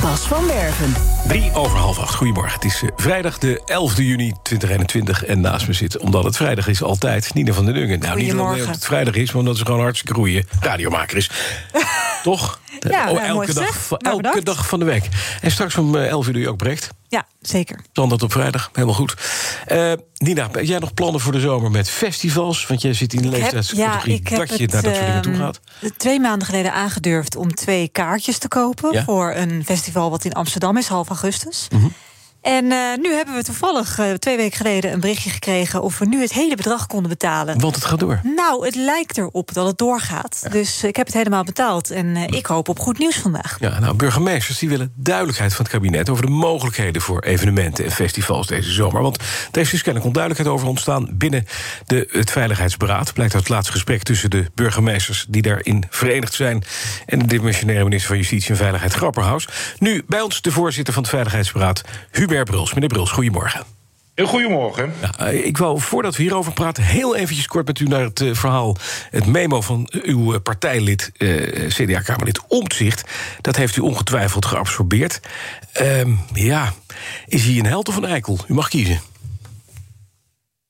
Bas 0.00 0.20
van 0.20 0.46
Werven. 0.46 0.94
Drie 1.28 1.52
over 1.54 1.78
half 1.78 1.98
acht. 1.98 2.14
Goedemorgen. 2.14 2.54
Het 2.54 2.64
is 2.64 2.82
eh, 2.82 2.88
vrijdag 2.96 3.38
de 3.38 3.62
11 3.64 3.96
juni 3.96 4.32
2021. 4.42 5.24
En 5.24 5.40
naast 5.40 5.66
me 5.66 5.72
zit, 5.72 5.98
omdat 5.98 6.24
het 6.24 6.36
vrijdag 6.36 6.68
is, 6.68 6.82
altijd 6.82 7.34
Nina 7.34 7.52
van 7.52 7.64
den 7.64 7.74
Dungen. 7.74 7.98
Nou, 7.98 8.18
niet 8.18 8.32
omdat 8.32 8.66
het 8.66 8.84
vrijdag 8.84 9.14
is, 9.14 9.28
maar 9.32 9.40
omdat 9.40 9.56
ze 9.56 9.64
gewoon 9.64 9.80
hartstikke 9.80 10.14
goede 10.14 10.44
radiomaker 10.60 11.16
is. 11.16 11.30
Toch? 12.22 12.60
Ja, 12.88 13.10
oh, 13.10 13.24
elke, 13.24 13.54
dag, 13.54 13.86
van, 13.86 13.98
elke 13.98 14.42
dag 14.42 14.66
van 14.66 14.78
de 14.78 14.84
week. 14.84 15.08
En 15.40 15.50
straks 15.50 15.76
om 15.76 15.96
11 15.96 16.26
uur 16.26 16.32
doe 16.32 16.42
je 16.42 16.48
ook 16.48 16.56
Brecht. 16.56 16.90
Ja, 17.08 17.26
zeker. 17.40 17.80
Standaard 17.90 18.22
op 18.22 18.32
vrijdag, 18.32 18.70
helemaal 18.72 18.94
goed. 18.94 19.14
Uh, 19.68 19.92
Nina, 20.14 20.48
heb 20.52 20.64
jij 20.64 20.78
nog 20.78 20.94
plannen 20.94 21.20
voor 21.20 21.32
de 21.32 21.40
zomer 21.40 21.70
met 21.70 21.90
festivals? 21.90 22.66
Want 22.66 22.82
jij 22.82 22.94
zit 22.94 23.12
in 23.12 23.22
de 23.22 23.28
leeftijdscategorie 23.28 24.20
ja, 24.24 24.36
dat 24.36 24.58
je 24.58 24.66
naar 24.66 24.82
dat 24.82 24.94
soort 24.94 25.06
dingen 25.06 25.22
toe 25.22 25.34
gaat. 25.34 25.60
twee 25.96 26.20
maanden 26.20 26.46
geleden 26.46 26.72
aangedurfd 26.72 27.36
om 27.36 27.54
twee 27.54 27.88
kaartjes 27.88 28.38
te 28.38 28.48
kopen... 28.48 29.04
voor 29.04 29.32
een 29.34 29.64
festival 29.64 30.10
wat 30.10 30.24
in 30.24 30.32
Amsterdam 30.32 30.76
is, 30.76 30.86
half 30.86 31.08
augustus. 31.08 31.66
Mm 31.70 31.80
-hmm. 31.80 31.92
En 32.42 32.64
uh, 32.64 32.96
nu 33.02 33.12
hebben 33.12 33.34
we 33.34 33.42
toevallig 33.42 33.98
uh, 33.98 34.12
twee 34.12 34.36
weken 34.36 34.56
geleden 34.56 34.92
een 34.92 35.00
berichtje 35.00 35.30
gekregen 35.30 35.82
of 35.82 35.98
we 35.98 36.06
nu 36.06 36.20
het 36.20 36.32
hele 36.32 36.56
bedrag 36.56 36.86
konden 36.86 37.08
betalen. 37.08 37.60
Want 37.60 37.74
het 37.74 37.84
gaat 37.84 37.98
door. 37.98 38.20
Nou, 38.22 38.64
het 38.64 38.74
lijkt 38.74 39.18
erop 39.18 39.54
dat 39.54 39.66
het 39.66 39.78
doorgaat. 39.78 40.46
Dus 40.50 40.84
ik 40.84 40.96
heb 40.96 41.06
het 41.06 41.14
helemaal 41.14 41.44
betaald 41.44 41.90
en 41.90 42.06
uh, 42.06 42.22
ik 42.26 42.46
hoop 42.46 42.68
op 42.68 42.78
goed 42.78 42.98
nieuws 42.98 43.16
vandaag. 43.16 43.56
Ja, 43.60 43.78
nou, 43.78 43.94
burgemeesters 43.94 44.58
die 44.58 44.68
willen 44.68 44.92
duidelijkheid 44.96 45.54
van 45.54 45.64
het 45.64 45.74
kabinet 45.74 46.08
over 46.08 46.26
de 46.26 46.30
mogelijkheden 46.30 47.02
voor 47.02 47.20
evenementen 47.20 47.84
en 47.84 47.90
festivals 47.90 48.46
deze 48.46 48.70
zomer. 48.70 49.02
Want 49.02 49.16
er 49.18 49.26
heeft 49.52 49.70
dus 49.70 49.82
kennelijk 49.82 50.06
onduidelijkheid 50.06 50.56
over 50.56 50.68
ontstaan 50.68 51.08
binnen 51.12 51.46
de, 51.86 52.08
het 52.10 52.30
Veiligheidsberaad. 52.30 53.12
Blijkt 53.12 53.34
uit 53.34 53.42
het 53.42 53.52
laatste 53.52 53.72
gesprek 53.72 54.02
tussen 54.02 54.30
de 54.30 54.50
burgemeesters 54.54 55.26
die 55.28 55.42
daarin 55.42 55.84
verenigd 55.90 56.34
zijn 56.34 56.64
en 57.06 57.18
de 57.18 57.26
dimensionaire 57.26 57.84
minister 57.84 58.08
van 58.08 58.18
Justitie 58.18 58.50
en 58.50 58.56
Veiligheid 58.56 58.92
Grapperhaus. 58.92 59.48
Nu 59.78 60.02
bij 60.06 60.20
ons 60.20 60.42
de 60.42 60.52
voorzitter 60.52 60.94
van 60.94 61.02
het 61.02 61.12
Veiligheidsberaad, 61.12 61.82
Hubert 62.10 62.28
Bruls. 62.38 62.74
Meneer 62.74 62.88
Bruls, 62.88 63.10
goedemorgen. 63.10 63.64
Goedemorgen. 64.16 64.92
Ja, 65.00 65.26
ik 65.26 65.58
wou, 65.58 65.80
voordat 65.80 66.16
we 66.16 66.22
hierover 66.22 66.52
praten, 66.52 66.82
heel 66.82 67.16
eventjes 67.16 67.46
kort 67.46 67.66
met 67.66 67.80
u 67.80 67.84
naar 67.84 68.02
het 68.02 68.20
uh, 68.20 68.34
verhaal... 68.34 68.76
het 69.10 69.26
memo 69.26 69.60
van 69.60 69.88
uw 70.02 70.34
eh, 70.34 70.40
partijlid, 70.42 71.12
uh, 71.18 71.68
CDA-Kamerlid 71.68 72.40
Omtzigt. 72.48 73.04
Dat 73.40 73.56
heeft 73.56 73.76
u 73.76 73.80
ongetwijfeld 73.80 74.46
geabsorbeerd. 74.46 75.20
Uh, 75.80 76.00
ja, 76.32 76.72
is 77.26 77.44
hij 77.44 77.58
een 77.58 77.66
held 77.66 77.88
of 77.88 77.96
een 77.96 78.04
eikel? 78.04 78.38
U 78.48 78.54
mag 78.54 78.68
kiezen. 78.68 79.00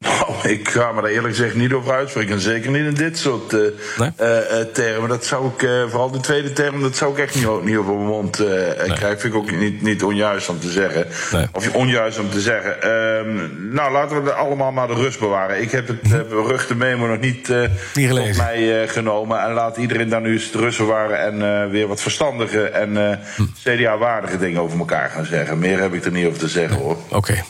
Nou, 0.05 0.49
ik 0.49 0.69
ga 0.69 0.93
me 0.93 1.03
daar 1.03 1.11
eerlijk 1.11 1.35
gezegd 1.35 1.55
niet 1.55 1.73
over 1.73 1.93
uitspreken. 1.93 2.41
Zeker 2.41 2.71
niet 2.71 2.85
in 2.85 2.95
dit 2.95 3.19
soort 3.19 3.53
uh, 3.53 3.61
nee? 3.99 4.11
uh, 4.21 4.61
termen. 4.73 5.09
Dat 5.09 5.25
zou 5.25 5.47
ik, 5.47 5.63
uh, 5.63 5.89
vooral 5.89 6.11
de 6.11 6.21
tweede 6.21 6.53
term, 6.53 6.81
dat 6.81 6.97
zou 6.97 7.13
ik 7.13 7.19
echt 7.19 7.35
niet, 7.35 7.65
niet 7.65 7.77
over 7.77 7.95
mijn 7.95 8.07
mond 8.07 8.39
nee. 8.39 8.75
krijgen. 8.75 9.21
Vind 9.21 9.35
ik 9.35 9.41
ook 9.41 9.51
niet, 9.51 9.83
niet 9.83 10.03
onjuist 10.03 10.49
om 10.49 10.61
te 10.61 10.71
zeggen. 10.71 11.07
Nee. 11.33 11.47
Of 11.53 11.75
onjuist 11.75 12.19
om 12.19 12.31
te 12.31 12.41
zeggen. 12.41 12.83
Ehm, 12.83 13.73
nou, 13.75 13.93
laten 13.93 14.25
we 14.25 14.33
allemaal 14.33 14.73
maar 14.73 14.87
de 14.89 14.95
rust 14.95 15.19
bewaren. 15.19 15.61
Ik 15.61 15.71
heb 15.71 15.89
het 15.89 16.01
hm. 16.03 16.29
beruchte 16.29 16.77
memo 16.77 17.07
nog 17.07 17.21
niet, 17.21 17.53
niet 17.95 18.13
op 18.13 18.37
mij 18.37 18.89
genomen. 18.89 19.43
En 19.43 19.53
laat 19.53 19.77
iedereen 19.77 20.09
dan 20.09 20.23
nu 20.23 20.33
eens 20.33 20.51
de 20.51 20.59
rust 20.59 20.79
bewaren 20.79 21.21
en 21.21 21.71
weer 21.71 21.87
wat 21.87 22.03
verstandige 22.03 22.63
en 22.63 23.21
hm. 23.37 23.43
CDA-waardige 23.65 24.39
dingen 24.39 24.61
over 24.61 24.79
elkaar 24.79 25.11
gaan 25.11 25.25
zeggen. 25.25 25.59
Meer 25.59 25.81
heb 25.81 25.95
ik 25.95 26.05
er 26.05 26.13
niet 26.13 26.27
over 26.27 26.39
te 26.39 26.49
zeggen 26.49 26.77
hoor. 26.77 26.97
Oké. 27.09 27.43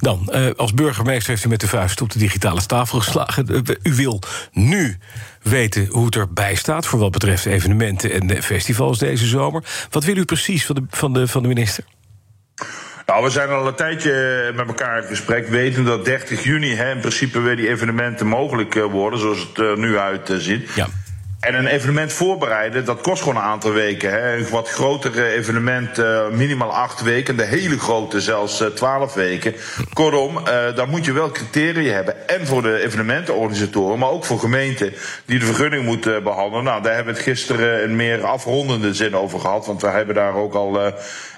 Dan, 0.00 0.28
uh, 0.32 0.50
als 0.56 0.74
burgemeester 0.74 1.30
heeft 1.30 1.44
u 1.44 1.48
met 1.48 1.60
de 1.60 1.68
vuist 1.68 2.00
op 2.00 2.10
de 2.10 2.18
digitale 2.18 2.66
tafel 2.66 2.98
geslagen. 2.98 3.46
Uh, 3.50 3.60
u 3.82 3.94
wil 3.94 4.22
nu 4.52 4.96
weten 5.42 5.86
hoe 5.86 6.04
het 6.04 6.16
erbij 6.16 6.54
staat 6.54 6.86
voor 6.86 6.98
wat 6.98 7.10
betreft 7.10 7.46
evenementen 7.46 8.12
en 8.12 8.42
festivals 8.42 8.98
deze 8.98 9.26
zomer. 9.26 9.64
Wat 9.90 10.04
wil 10.04 10.16
u 10.16 10.24
precies 10.24 10.66
van 10.66 10.74
de, 10.74 10.82
van 10.90 11.12
de, 11.12 11.28
van 11.28 11.42
de 11.42 11.48
minister? 11.48 11.84
Nou, 13.08 13.24
we 13.24 13.30
zijn 13.30 13.48
al 13.48 13.66
een 13.66 13.74
tijdje 13.74 14.52
met 14.54 14.66
elkaar 14.66 15.02
in 15.02 15.08
gesprek, 15.08 15.48
weten 15.48 15.84
dat 15.84 16.04
30 16.04 16.44
juni 16.44 16.74
hè, 16.74 16.90
in 16.90 17.00
principe 17.00 17.40
weer 17.40 17.56
die 17.56 17.68
evenementen 17.68 18.26
mogelijk 18.26 18.74
eh, 18.74 18.84
worden, 18.84 19.18
zoals 19.18 19.40
het 19.40 19.58
er 19.58 19.78
nu 19.78 19.98
uitziet. 19.98 20.70
Ja. 20.74 20.86
En 21.40 21.54
een 21.54 21.66
evenement 21.66 22.12
voorbereiden, 22.12 22.84
dat 22.84 23.00
kost 23.00 23.22
gewoon 23.22 23.36
een 23.36 23.48
aantal 23.48 23.72
weken. 23.72 24.10
Hè. 24.10 24.36
Een 24.36 24.48
wat 24.48 24.68
grotere 24.68 25.24
evenement, 25.24 25.98
uh, 25.98 26.28
minimaal 26.28 26.72
acht 26.72 27.02
weken. 27.02 27.36
De 27.36 27.44
hele 27.44 27.78
grote 27.78 28.20
zelfs 28.20 28.60
uh, 28.60 28.68
twaalf 28.68 29.14
weken. 29.14 29.54
Kortom, 29.92 30.38
uh, 30.38 30.44
daar 30.44 30.88
moet 30.88 31.04
je 31.04 31.12
wel 31.12 31.30
criteria 31.30 31.92
hebben. 31.92 32.28
En 32.28 32.46
voor 32.46 32.62
de 32.62 32.84
evenementenorganisatoren, 32.84 33.98
maar 33.98 34.08
ook 34.08 34.24
voor 34.24 34.38
gemeenten 34.38 34.94
die 35.24 35.38
de 35.38 35.44
vergunning 35.44 35.84
moeten 35.84 36.22
behandelen. 36.22 36.64
Nou, 36.64 36.82
daar 36.82 36.94
hebben 36.94 37.12
we 37.14 37.20
het 37.20 37.28
gisteren 37.28 37.82
in 37.82 37.96
meer 37.96 38.24
afrondende 38.24 38.94
zin 38.94 39.16
over 39.16 39.40
gehad. 39.40 39.66
Want 39.66 39.80
we 39.80 39.88
hebben 39.88 40.14
daar 40.14 40.34
ook 40.34 40.54
al 40.54 40.80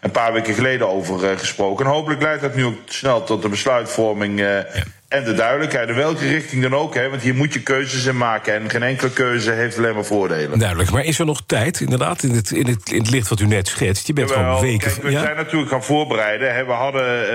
een 0.01 0.11
paar 0.13 0.33
weken 0.33 0.55
geleden 0.55 0.89
over 0.89 1.39
gesproken. 1.39 1.87
En 1.87 1.93
hopelijk 1.93 2.23
leidt 2.23 2.43
dat 2.43 2.55
nu 2.55 2.65
ook 2.65 2.79
snel 2.87 3.25
tot 3.25 3.43
de 3.43 3.49
besluitvorming. 3.49 4.43
En 5.11 5.25
de 5.25 5.35
duidelijkheid, 5.35 5.89
in 5.89 5.95
welke 5.95 6.29
richting 6.29 6.63
dan 6.63 6.75
ook. 6.75 6.95
Hè, 6.95 7.11
want 7.11 7.23
hier 7.23 7.35
moet 7.35 7.53
je 7.53 7.63
keuzes 7.63 8.05
in 8.05 8.17
maken. 8.17 8.55
En 8.55 8.71
geen 8.71 8.83
enkele 8.83 9.11
keuze 9.11 9.51
heeft 9.51 9.79
alleen 9.79 9.95
maar 9.95 10.05
voordelen. 10.05 10.59
Duidelijk. 10.59 10.91
Maar 10.91 11.05
is 11.05 11.19
er 11.19 11.27
nog 11.27 11.43
tijd, 11.47 11.81
inderdaad, 11.81 12.23
in 12.23 12.31
het, 12.31 12.51
in 12.51 12.67
het, 12.67 12.91
in 12.91 12.99
het 12.99 13.11
licht 13.11 13.29
wat 13.29 13.41
u 13.41 13.47
net 13.47 13.69
schetst? 13.69 14.07
Je 14.07 14.13
bent 14.13 14.29
Jawel, 14.29 14.45
gewoon 14.45 14.61
weken... 14.61 14.93
Kijk, 14.93 15.03
we 15.03 15.11
zijn 15.11 15.37
natuurlijk 15.37 15.71
gaan 15.71 15.85
voorbereiden. 15.85 16.55
Hè. 16.55 16.65
We 16.65 16.73
hadden 16.73 17.23
uh, 17.23 17.29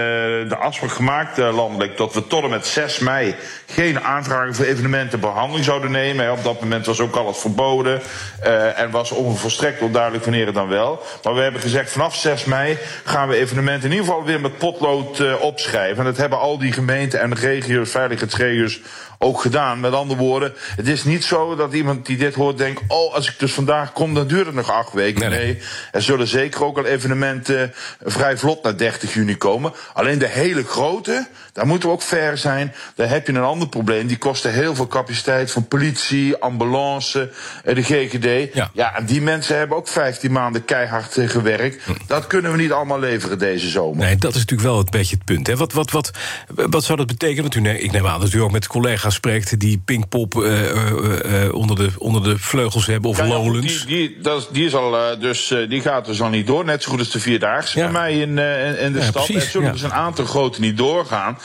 de 0.50 0.58
afspraak 0.60 0.92
gemaakt 0.92 1.40
uh, 1.40 1.56
landelijk... 1.56 1.98
dat 1.98 2.14
we 2.14 2.28
tot 2.28 2.44
en 2.44 2.50
met 2.50 2.66
6 2.66 3.00
mei 3.00 3.36
geen 3.66 4.00
aanvragen 4.00 4.56
voor 4.56 4.66
evenementen 4.66 5.20
behandeling 5.20 5.66
zouden 5.66 5.92
nemen. 5.92 6.26
Hè. 6.26 6.32
Op 6.32 6.44
dat 6.44 6.62
moment 6.62 6.86
was 6.86 7.00
ook 7.00 7.16
alles 7.16 7.38
verboden. 7.38 8.02
Uh, 8.46 8.80
en 8.80 8.92
was 8.92 9.12
onvolstrekt 9.12 9.82
onduidelijk 9.82 10.24
wanneer 10.24 10.46
het 10.46 10.56
dan 10.56 10.68
wel. 10.68 11.04
Maar 11.24 11.34
we 11.34 11.42
hebben 11.42 11.62
gezegd, 11.62 11.92
vanaf 11.92 12.16
6 12.16 12.46
mei 12.46 12.78
gaan 13.04 13.28
we 13.28 13.36
evenementen 13.36 13.90
in 13.90 13.96
ieder 13.96 14.08
geval 14.08 14.26
weer 14.26 14.42
met 14.42 14.58
potlood 14.58 15.40
opschrijven. 15.40 15.98
En 15.98 16.04
dat 16.04 16.18
hebben 16.18 16.40
al 16.40 16.58
die 16.58 16.72
gemeenten 16.72 17.22
en 17.22 17.30
de 17.30 17.36
regio's 17.36 17.64
regio's, 17.66 17.92
veiligheidsregio's 17.92 18.80
ook 19.20 19.42
gedaan. 19.42 19.80
Met 19.80 19.94
andere 19.94 20.20
woorden, 20.20 20.54
het 20.76 20.88
is 20.88 21.04
niet 21.04 21.24
zo 21.24 21.56
dat 21.56 21.74
iemand 21.74 22.06
die 22.06 22.18
dit 22.18 22.36
hoort 22.36 22.58
denkt: 22.58 22.82
oh, 22.88 23.14
als 23.14 23.30
ik 23.30 23.40
dus 23.40 23.54
vandaag 23.54 23.94
kom, 23.94 24.14
dan 24.14 24.28
duurt 24.28 24.46
het 24.46 24.56
nog 24.56 24.72
acht 24.72 24.94
weken. 24.94 25.30
Nee, 25.30 25.40
nee. 25.40 25.62
er 25.92 26.02
zullen 26.02 26.28
zeker 26.28 26.64
ook 26.64 26.78
al 26.78 26.86
evenementen 26.86 27.74
vrij 28.04 28.38
vlot 28.38 28.64
naar 28.64 28.78
30 28.78 29.14
juni 29.14 29.38
komen. 29.38 29.74
Alleen 29.94 30.20
de 30.20 30.28
hele 30.28 30.64
grote, 30.64 31.28
daar 31.54 31.68
moeten 31.68 31.90
we 31.90 31.96
ook 31.96 32.02
ver 32.02 32.38
zijn. 32.38 32.74
Daar 32.96 33.10
heb 33.10 33.28
je 33.28 33.34
een 33.34 33.44
ander 33.44 33.68
probleem. 33.68 34.08
Die 34.08 34.18
kosten 34.18 34.54
heel 34.54 34.76
veel 34.76 34.88
capaciteit 34.88 35.52
van 35.52 35.68
politie, 35.68 36.38
ambulance, 36.38 37.32
eh, 37.64 37.76
de 37.76 37.84
GGD. 37.84 38.54
Ja, 38.54 38.70
ja 38.74 38.96
en 38.96 39.06
die 39.06 39.22
mensen 39.22 39.58
hebben 39.58 39.78
ook 39.78 39.88
15 39.88 40.32
maanden 40.32 40.66
keihard 40.66 41.18
eh, 41.18 41.30
gewerkt. 41.30 41.84
Hm. 41.84 41.92
Dat 42.08 42.28
kunnen 42.28 42.52
we 42.52 42.58
niet 42.58 42.72
allemaal 42.72 43.00
leveren 43.00 43.40
deze 43.40 43.70
zomer. 43.70 44.06
Nee, 44.06 44.16
dat 44.16 44.34
is 44.34 44.40
natuurlijk 44.40 44.70
wel 44.70 44.80
een 44.80 44.88
beetje 44.90 45.16
het 45.16 45.26
punt. 45.26 45.48
Hè. 45.48 45.56
Wat, 45.56 45.74
wat, 45.74 45.92
wat, 45.92 46.12
wat 46.48 46.84
zou 46.84 46.98
dat 46.98 47.08
betekenen? 47.08 47.42
Want 47.42 47.56
u, 47.56 47.70
ik 47.70 47.92
neem 47.92 48.08
aan 48.08 48.20
dat 48.20 48.34
u 48.34 48.42
ook 48.42 48.52
met 48.52 48.68
collega's 48.68 49.05
spreekt 49.12 49.60
die 49.60 49.82
Pinkpop 49.86 50.36
uh, 50.36 51.54
onder, 51.54 51.76
de, 51.76 51.90
onder 51.98 52.24
de 52.24 52.40
vleugels 52.40 52.86
hebben 52.86 53.10
of 53.10 53.18
ja, 53.18 53.28
Lowlands. 53.28 53.86
Die, 53.86 53.98
die, 53.98 54.22
dat, 54.22 54.50
die, 54.52 54.66
is 54.66 54.76
al, 54.76 55.20
dus, 55.20 55.56
die 55.70 55.82
gaat 55.82 56.06
dus 56.06 56.22
al 56.22 56.30
niet 56.30 56.48
door. 56.48 56.66
Net 56.66 56.84
zo 56.84 56.90
goed 56.92 57.00
als 57.00 57.12
de 57.12 57.20
Vierdaagse 57.20 57.80
ja. 57.80 57.84
bij 57.84 57.94
mij 57.94 58.20
in, 58.20 58.38
in 58.80 58.94
de 58.94 59.02
stad. 59.02 59.26
Precies, 59.26 59.44
er 59.44 59.50
zullen 59.50 59.72
dus 59.72 59.82
een 59.82 59.94
aantal 59.94 60.26
grote 60.26 60.60
niet 60.60 60.78
doorgaan. 60.78 61.38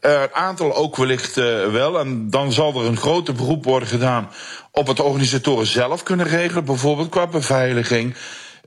een 0.00 0.34
aantal 0.34 0.74
ook 0.74 0.96
wellicht 0.96 1.34
wel. 1.70 1.98
En 1.98 2.30
dan 2.30 2.52
zal 2.52 2.80
er 2.80 2.86
een 2.86 2.96
grote 2.96 3.32
beroep 3.32 3.64
worden 3.64 3.88
gedaan 3.88 4.30
op 4.72 4.86
het 4.86 5.00
organisatoren 5.00 5.66
zelf 5.66 6.02
kunnen 6.02 6.26
regelen. 6.26 6.64
Bijvoorbeeld 6.64 7.08
qua 7.08 7.26
beveiliging. 7.26 8.14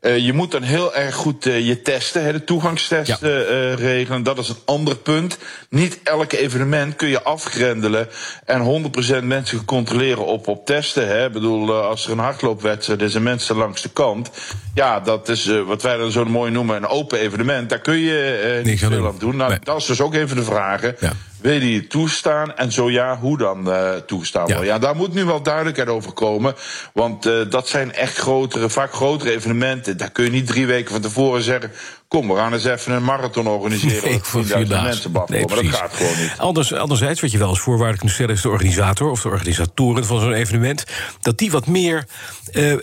Uh, 0.02 0.18
je 0.18 0.34
moet 0.34 0.52
dan 0.52 0.62
heel 0.62 0.95
erg 0.95 1.16
goed 1.16 1.45
uh, 1.45 1.68
je 1.68 1.82
testen, 1.82 2.24
hè, 2.24 2.32
de 2.32 2.43
toegangstest 2.43 3.22
ja. 3.22 3.28
uh, 3.28 3.74
regelen. 3.74 4.24
Dat 4.24 4.38
is 4.38 4.49
een 4.49 4.62
ander 4.66 4.95
punt. 4.97 5.38
Niet 5.70 5.99
elke 6.04 6.38
evenement 6.38 6.95
kun 6.95 7.08
je 7.08 7.24
afgrendelen 7.24 8.08
en 8.45 8.91
100% 9.22 9.24
mensen 9.24 9.66
controleren 9.66 10.26
op, 10.26 10.47
op 10.47 10.66
testen. 10.66 11.08
Hè. 11.08 11.26
Ik 11.26 11.32
bedoel, 11.32 11.74
als 11.74 12.06
er 12.06 12.12
een 12.12 12.20
hardloopwedstrijd 12.20 13.02
is 13.02 13.16
en 13.16 13.24
mensen 13.24 13.56
langs 13.56 13.82
de 13.82 13.89
kant. 13.89 14.32
Ja, 14.74 14.99
dat 14.99 15.30
is 15.30 15.45
wat 15.66 15.82
wij 15.82 15.97
dan 15.97 16.12
zo 16.12 16.26
mooi 16.26 16.52
noemen 16.52 16.76
een 16.76 16.88
open 16.88 17.20
evenement. 17.20 17.70
Daar 17.70 17.82
kun 17.82 17.97
je 17.97 18.62
niet 18.64 18.80
veel 18.80 19.08
aan 19.08 19.16
doen. 19.20 19.36
Nou, 19.36 19.49
nee. 19.49 19.60
Dat 19.64 19.78
is 19.78 19.86
dus 19.86 20.02
ook 20.02 20.14
even 20.14 20.36
de 20.36 20.43
vraag. 20.43 20.82
Ja. 20.82 21.14
Wil 21.42 21.54
je 21.54 21.60
die 21.60 21.88
toestaan? 21.88 22.56
En 22.56 22.72
zo 22.72 22.89
ja, 22.89 23.18
hoe 23.18 23.38
dan 23.38 23.68
uh, 23.68 23.89
toestaan? 23.96 24.48
Ja. 24.48 24.64
ja, 24.64 24.80
daar 24.80 24.96
moet 24.96 25.14
nu 25.14 25.26
wel 25.26 25.44
duidelijkheid 25.44 25.89
over 25.89 26.12
komen. 26.12 26.56
Want 26.94 27.26
uh, 27.26 27.34
dat 27.50 27.68
zijn 27.68 27.94
echt 27.94 28.18
grotere, 28.18 28.70
vaak 28.70 28.94
grotere 28.94 29.32
evenementen. 29.32 29.98
Daar 29.98 30.12
kun 30.12 30.24
je 30.24 30.32
niet 30.32 30.48
drie 30.48 30.66
weken 30.66 30.92
van 30.92 31.02
tevoren 31.02 31.44
zeggen. 31.44 31.72
Kom, 32.08 32.28
we 32.28 32.36
gaan 32.36 32.54
eens 32.54 32.66
even 32.66 32.94
een 32.94 33.04
marathon 33.04 33.48
organiseren. 33.48 33.89
Nee, 34.10 34.20
voor 34.22 34.39
mensen 34.39 35.12
nee, 35.28 35.46
maar 35.46 35.56
dat 35.56 35.66
gaat 35.66 35.94
gewoon 35.94 36.18
niet. 36.18 36.34
Anders, 36.38 36.74
anderzijds, 36.74 37.22
wat 37.22 37.32
je 37.32 37.38
wel 37.38 37.48
als 37.48 37.60
voorwaarde 37.60 37.98
kunt 37.98 38.12
stellen... 38.12 38.36
is 38.36 38.42
de 38.42 38.50
organisator 38.50 39.10
of 39.10 39.22
de 39.22 39.30
organisatoren 39.30 40.06
van 40.06 40.20
zo'n 40.20 40.34
evenement... 40.34 40.84
dat 41.22 41.38
die 41.38 41.52
wat 41.52 41.68
meer 41.68 42.06
uh, 42.54 42.76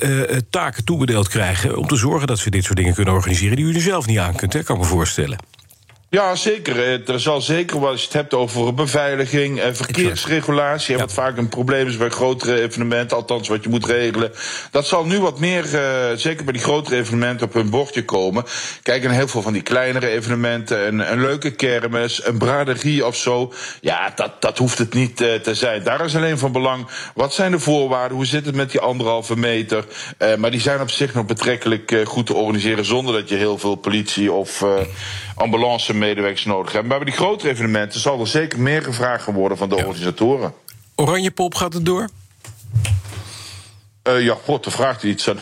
taken 0.50 0.84
toebedeeld 0.84 1.28
krijgen... 1.28 1.76
om 1.76 1.86
te 1.86 1.96
zorgen 1.96 2.26
dat 2.26 2.38
ze 2.38 2.50
dit 2.50 2.64
soort 2.64 2.76
dingen 2.76 2.94
kunnen 2.94 3.14
organiseren... 3.14 3.56
die 3.56 3.64
u 3.64 3.74
er 3.74 3.80
zelf 3.80 4.06
niet 4.06 4.18
aan 4.18 4.34
kunt, 4.34 4.52
hè, 4.52 4.62
kan 4.62 4.76
ik 4.76 4.82
me 4.82 4.88
voorstellen. 4.88 5.38
Ja, 6.10 6.34
zeker. 6.34 6.78
Eh, 6.78 7.08
er 7.08 7.20
zal 7.20 7.40
zeker, 7.40 7.86
als 7.86 8.00
je 8.00 8.04
het 8.04 8.14
hebt 8.14 8.34
over 8.34 8.74
beveiliging, 8.74 9.60
en 9.60 9.76
verkeersregulatie, 9.76 10.98
wat 10.98 11.12
vaak 11.12 11.36
een 11.36 11.48
probleem 11.48 11.86
is 11.86 11.96
bij 11.96 12.08
grotere 12.08 12.60
evenementen, 12.60 13.16
althans 13.16 13.48
wat 13.48 13.62
je 13.62 13.68
moet 13.68 13.86
regelen. 13.86 14.32
Dat 14.70 14.86
zal 14.86 15.04
nu 15.04 15.20
wat 15.20 15.38
meer, 15.38 15.64
uh, 15.64 16.16
zeker 16.16 16.44
bij 16.44 16.52
die 16.52 16.62
grotere 16.62 16.96
evenementen, 16.96 17.46
op 17.46 17.52
hun 17.52 17.70
bordje 17.70 18.04
komen. 18.04 18.44
Kijk, 18.82 19.04
en 19.04 19.10
heel 19.10 19.28
veel 19.28 19.42
van 19.42 19.52
die 19.52 19.62
kleinere 19.62 20.08
evenementen, 20.08 20.86
een, 20.86 21.12
een 21.12 21.20
leuke 21.20 21.50
kermis, 21.50 22.26
een 22.26 22.38
braderie 22.38 23.06
of 23.06 23.16
zo. 23.16 23.52
Ja, 23.80 24.12
dat, 24.14 24.42
dat 24.42 24.58
hoeft 24.58 24.78
het 24.78 24.94
niet 24.94 25.20
uh, 25.20 25.34
te 25.34 25.54
zijn. 25.54 25.82
Daar 25.82 26.04
is 26.04 26.16
alleen 26.16 26.38
van 26.38 26.52
belang, 26.52 26.86
wat 27.14 27.34
zijn 27.34 27.50
de 27.50 27.58
voorwaarden, 27.58 28.16
hoe 28.16 28.26
zit 28.26 28.46
het 28.46 28.54
met 28.54 28.70
die 28.70 28.80
anderhalve 28.80 29.36
meter. 29.36 29.84
Uh, 30.18 30.34
maar 30.34 30.50
die 30.50 30.60
zijn 30.60 30.80
op 30.80 30.90
zich 30.90 31.14
nog 31.14 31.26
betrekkelijk 31.26 31.96
goed 32.04 32.26
te 32.26 32.34
organiseren 32.34 32.84
zonder 32.84 33.14
dat 33.14 33.28
je 33.28 33.36
heel 33.36 33.58
veel 33.58 33.74
politie 33.74 34.32
of 34.32 34.64
ambulance 35.38 35.94
medewerkers 35.94 36.44
nodig 36.44 36.72
hebben. 36.72 36.90
Maar 36.90 36.98
bij 36.98 37.08
die 37.08 37.18
grotere 37.18 37.50
evenementen 37.50 38.00
zal 38.00 38.20
er 38.20 38.26
zeker 38.26 38.60
meer 38.60 38.82
gevraagd 38.82 39.24
worden 39.24 39.58
van 39.58 39.68
de 39.68 39.76
organisatoren. 39.76 40.52
Oranje 40.94 41.30
pop 41.30 41.54
gaat 41.54 41.72
het 41.72 41.84
door? 41.84 42.08
Uh, 44.08 44.24
ja, 44.24 44.36
god, 44.44 44.66
er 44.66 44.72
vraagt 44.72 45.02
iets 45.02 45.28
aan. 45.28 45.38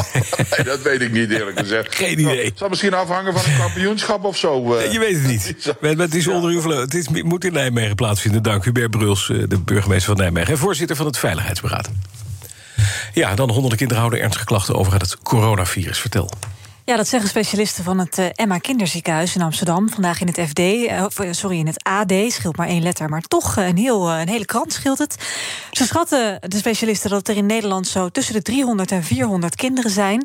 nee, 0.56 0.64
dat 0.64 0.82
weet 0.82 1.00
ik 1.00 1.12
niet 1.12 1.30
eerlijk 1.30 1.58
gezegd. 1.58 1.94
Geen 1.94 2.20
idee. 2.20 2.44
Het 2.44 2.58
zal 2.58 2.68
misschien 2.68 2.94
afhangen 2.94 3.32
van 3.32 3.52
een 3.52 3.58
kampioenschap 3.58 4.24
of 4.24 4.36
zo. 4.36 4.74
Uh. 4.74 4.92
Je 4.92 4.98
weet 4.98 5.14
het 5.14 5.26
niet. 5.26 5.64
Maar 5.80 5.90
het 5.90 6.14
is 6.14 6.28
onder 6.28 6.50
uw 6.50 6.60
vleugel. 6.60 6.82
Het 6.82 6.94
is, 6.94 7.08
moet 7.08 7.44
in 7.44 7.52
Nijmegen 7.52 7.94
plaatsvinden. 7.94 8.42
Dank 8.42 8.64
Hubert 8.64 8.90
Bruls, 8.90 9.30
eh, 9.30 9.42
de 9.48 9.58
burgemeester 9.60 10.14
van 10.14 10.16
Nijmegen... 10.16 10.52
en 10.52 10.58
voorzitter 10.58 10.96
van 10.96 11.06
het 11.06 11.18
Veiligheidsberaad. 11.18 11.88
Ja, 13.12 13.34
dan 13.34 13.50
honderden 13.50 13.78
kinderen 13.78 14.02
houden 14.02 14.22
ernstige 14.22 14.44
klachten 14.44 14.74
over 14.74 14.92
het 14.92 15.18
coronavirus. 15.18 15.98
Vertel. 15.98 16.30
Ja, 16.84 16.96
dat 16.96 17.08
zeggen 17.08 17.28
specialisten 17.28 17.84
van 17.84 17.98
het 17.98 18.18
uh, 18.18 18.26
Emma 18.34 18.58
Kinderziekenhuis 18.58 19.34
in 19.34 19.42
Amsterdam. 19.42 19.88
Vandaag 19.88 20.20
in 20.20 20.26
het 20.26 20.40
FD, 20.48 20.58
uh, 20.58 20.98
eh, 20.98 21.08
sorry, 21.30 21.58
in 21.58 21.66
het 21.66 21.84
AD, 21.84 22.12
scheelt 22.28 22.56
maar 22.56 22.68
één 22.68 22.82
letter, 22.82 23.08
maar 23.08 23.20
toch 23.20 23.56
een, 23.56 23.76
heel, 23.76 24.10
een 24.10 24.28
hele 24.28 24.44
krant 24.44 24.72
scheelt 24.72 24.98
het. 24.98 25.16
Ze 25.70 25.86
schatten, 25.86 26.38
de 26.40 26.56
specialisten, 26.56 27.10
dat 27.10 27.28
er 27.28 27.36
in 27.36 27.46
Nederland 27.46 27.86
zo 27.86 28.08
tussen 28.08 28.34
de 28.34 28.42
300 28.42 28.90
en 28.90 29.04
400 29.04 29.56
kinderen 29.56 29.90
zijn. 29.90 30.24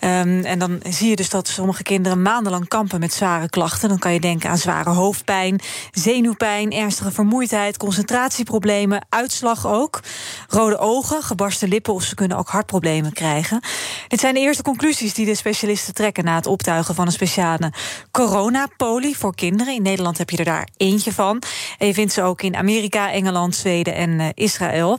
Um, 0.00 0.44
en 0.44 0.58
dan 0.58 0.80
zie 0.88 1.08
je 1.08 1.16
dus 1.16 1.30
dat 1.30 1.48
sommige 1.48 1.82
kinderen 1.82 2.22
maandenlang 2.22 2.68
kampen 2.68 3.00
met 3.00 3.12
zware 3.12 3.48
klachten. 3.48 3.88
Dan 3.88 3.98
kan 3.98 4.12
je 4.12 4.20
denken 4.20 4.50
aan 4.50 4.58
zware 4.58 4.90
hoofdpijn, 4.90 5.60
zenuwpijn, 5.90 6.72
ernstige 6.72 7.10
vermoeidheid, 7.10 7.76
concentratieproblemen, 7.76 9.06
uitslag 9.08 9.66
ook. 9.66 10.00
Rode 10.48 10.78
ogen, 10.78 11.22
gebarsten 11.22 11.68
lippen 11.68 11.94
of 11.94 12.02
ze 12.02 12.14
kunnen 12.14 12.36
ook 12.36 12.48
hartproblemen 12.48 13.12
krijgen. 13.12 13.60
Dit 14.08 14.20
zijn 14.20 14.34
de 14.34 14.40
eerste 14.40 14.62
conclusies 14.62 15.14
die 15.14 15.26
de 15.26 15.34
specialisten 15.34 15.87
te 15.88 15.94
trekken 15.94 16.24
na 16.24 16.34
het 16.34 16.46
optuigen 16.46 16.94
van 16.94 17.06
een 17.06 17.12
speciale 17.12 17.72
coronapolie 18.10 19.18
voor 19.18 19.34
kinderen. 19.34 19.74
In 19.74 19.82
Nederland 19.82 20.18
heb 20.18 20.30
je 20.30 20.36
er 20.36 20.44
daar 20.44 20.68
eentje 20.76 21.12
van. 21.12 21.42
En 21.78 21.86
je 21.86 21.94
vindt 21.94 22.12
ze 22.12 22.22
ook 22.22 22.42
in 22.42 22.56
Amerika, 22.56 23.12
Engeland, 23.12 23.54
Zweden 23.54 23.94
en 23.94 24.10
uh, 24.10 24.26
Israël. 24.34 24.98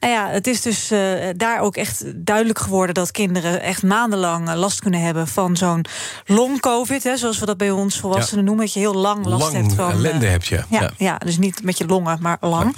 Nou 0.00 0.12
ja, 0.12 0.28
het 0.28 0.46
is 0.46 0.62
dus 0.62 0.92
uh, 0.92 1.00
daar 1.36 1.60
ook 1.60 1.76
echt 1.76 2.04
duidelijk 2.16 2.58
geworden 2.58 2.94
dat 2.94 3.10
kinderen 3.10 3.62
echt 3.62 3.82
maandenlang 3.82 4.48
eh, 4.48 4.54
last 4.54 4.80
kunnen 4.80 5.00
hebben 5.00 5.28
van 5.28 5.56
zo'n 5.56 5.84
long-covid, 6.26 7.12
zoals 7.14 7.38
we 7.38 7.46
dat 7.46 7.56
bij 7.56 7.70
ons 7.70 8.00
volwassenen 8.00 8.40
ja. 8.40 8.46
noemen, 8.46 8.64
dat 8.64 8.74
je 8.74 8.80
heel 8.80 8.94
lang 8.94 9.26
last 9.26 9.52
lang 9.52 9.54
hebt 9.54 9.74
van. 9.74 9.90
ellende 9.90 10.26
heb 10.26 10.44
je. 10.44 10.64
Ja, 10.68 10.80
ja, 10.80 10.90
ja. 10.96 11.18
dus 11.18 11.38
niet 11.38 11.62
met 11.62 11.78
je 11.78 11.86
longen, 11.86 12.18
maar 12.20 12.36
lang. 12.40 12.76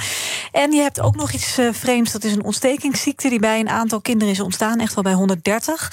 En 0.58 0.72
je 0.72 0.80
hebt 0.80 1.00
ook 1.00 1.16
nog 1.16 1.32
iets 1.32 1.58
vreemds, 1.70 2.12
dat 2.12 2.24
is 2.24 2.32
een 2.32 2.44
ontstekingsziekte 2.44 3.28
die 3.28 3.38
bij 3.38 3.60
een 3.60 3.68
aantal 3.68 4.00
kinderen 4.00 4.32
is 4.34 4.40
ontstaan, 4.40 4.80
echt 4.80 4.94
wel 4.94 5.04
bij 5.04 5.12
130. 5.12 5.92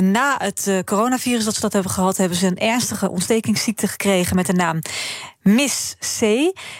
na 0.00 0.36
het 0.38 0.82
coronavirus 0.84 1.44
dat 1.44 1.54
ze 1.54 1.60
dat 1.60 1.72
hebben 1.72 1.90
gehad, 1.90 2.16
hebben 2.16 2.38
ze 2.38 2.46
een 2.46 2.58
ernstige 2.58 3.10
ontstekingsziekte 3.10 3.88
gekregen 3.88 4.36
met 4.36 4.46
de 4.46 4.52
naam 4.52 4.80
Miss 5.46 5.96
C. 6.18 6.22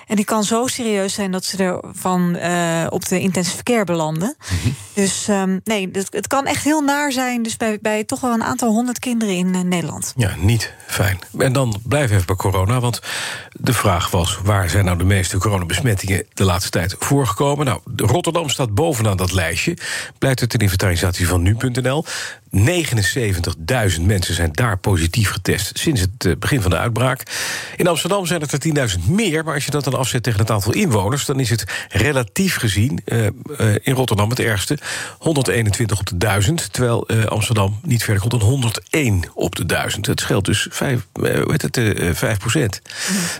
En 0.07 0.17
die 0.17 0.25
kan 0.25 0.45
zo 0.45 0.67
serieus 0.67 1.14
zijn 1.14 1.31
dat 1.31 1.45
ze 1.45 1.57
ervan 1.57 2.37
uh, 2.37 2.87
op 2.89 3.09
de 3.09 3.21
intensive 3.21 3.62
care 3.62 3.85
belanden. 3.85 4.37
Mhm. 4.39 4.69
Dus 4.95 5.29
um, 5.29 5.61
nee, 5.64 5.89
het, 5.93 6.07
het, 6.11 6.27
kan 6.27 6.47
echt 6.47 6.64
heel 6.64 6.81
naar 6.81 7.12
zijn. 7.12 7.43
Dus 7.43 7.57
bij, 7.57 7.79
bij 7.81 8.05
toch 8.05 8.21
wel 8.21 8.33
een 8.33 8.45
aantal 8.45 8.69
honderd 8.69 8.99
kinderen 8.99 9.35
in 9.35 9.55
uh, 9.55 9.61
Nederland. 9.61 10.12
Ja, 10.17 10.35
niet 10.39 10.73
fijn. 10.87 11.19
En 11.39 11.53
dan 11.53 11.81
blijf 11.83 12.11
even 12.11 12.27
bij 12.27 12.37
corona. 12.37 12.81
Want 12.81 13.01
de 13.53 13.73
vraag 13.73 14.11
was: 14.11 14.39
waar 14.43 14.71
zijn 14.71 14.85
nou 14.85 14.99
de 14.99 15.05
meeste 15.05 15.39
coronabesmettingen 15.39 16.25
de 16.35 16.45
laatste 16.45 16.71
tijd 16.71 16.95
voorgekomen? 16.99 17.67
Nou, 17.67 17.81
Rotterdam 17.97 18.49
staat 18.49 18.75
bovenaan 18.75 19.17
dat 19.17 19.33
lijstje. 19.33 19.77
Blijkt 20.19 20.41
uit 20.41 20.51
de 20.51 20.59
inventarisatie 20.59 21.29
van 21.29 21.43
nu.nl. 21.43 22.05
79.000 22.59 24.03
mensen 24.03 24.35
zijn 24.35 24.53
daar 24.53 24.79
positief 24.79 25.31
getest 25.31 25.79
sinds 25.79 26.01
het 26.01 26.25
uh, 26.25 26.37
begin 26.39 26.63
van 26.63 26.71
de 26.71 26.77
uitbraak. 26.77 27.23
In 27.77 27.87
Amsterdam 27.87 28.27
zijn 28.27 28.41
het 28.41 28.53
er 28.53 28.91
10.000 28.99 29.09
meer, 29.09 29.45
maar 29.45 29.55
als 29.55 29.65
je 29.65 29.71
dat 29.71 29.85
dan 29.85 29.95
afzet 29.95 30.23
tegen 30.23 30.41
het 30.41 30.51
aantal 30.51 30.73
inwoners, 30.73 31.25
dan 31.25 31.41
is 31.41 31.51
het 31.51 31.65
relatief 31.89 32.57
gezien 32.57 33.01
uh, 33.05 33.25
uh, 33.25 33.31
in 33.83 33.95
Rotterdam 33.95 34.31
het 34.31 34.41
ergste. 34.41 34.79
121 35.19 35.99
op 35.99 36.07
de 36.07 36.17
1000, 36.17 36.73
terwijl 36.73 37.09
Amsterdam 37.09 37.81
niet 37.83 38.05
verder 38.05 38.21
komt 38.21 38.41
dan 38.41 38.51
101 38.51 39.31
op 39.35 39.57
de 39.57 39.67
1000. 39.67 40.07
Het 40.07 40.21
scheelt 40.21 40.45
dus 40.45 40.67
5, 40.71 41.07
weet 41.13 41.63
het, 41.63 41.81
5 42.17 42.39
procent. 42.39 42.81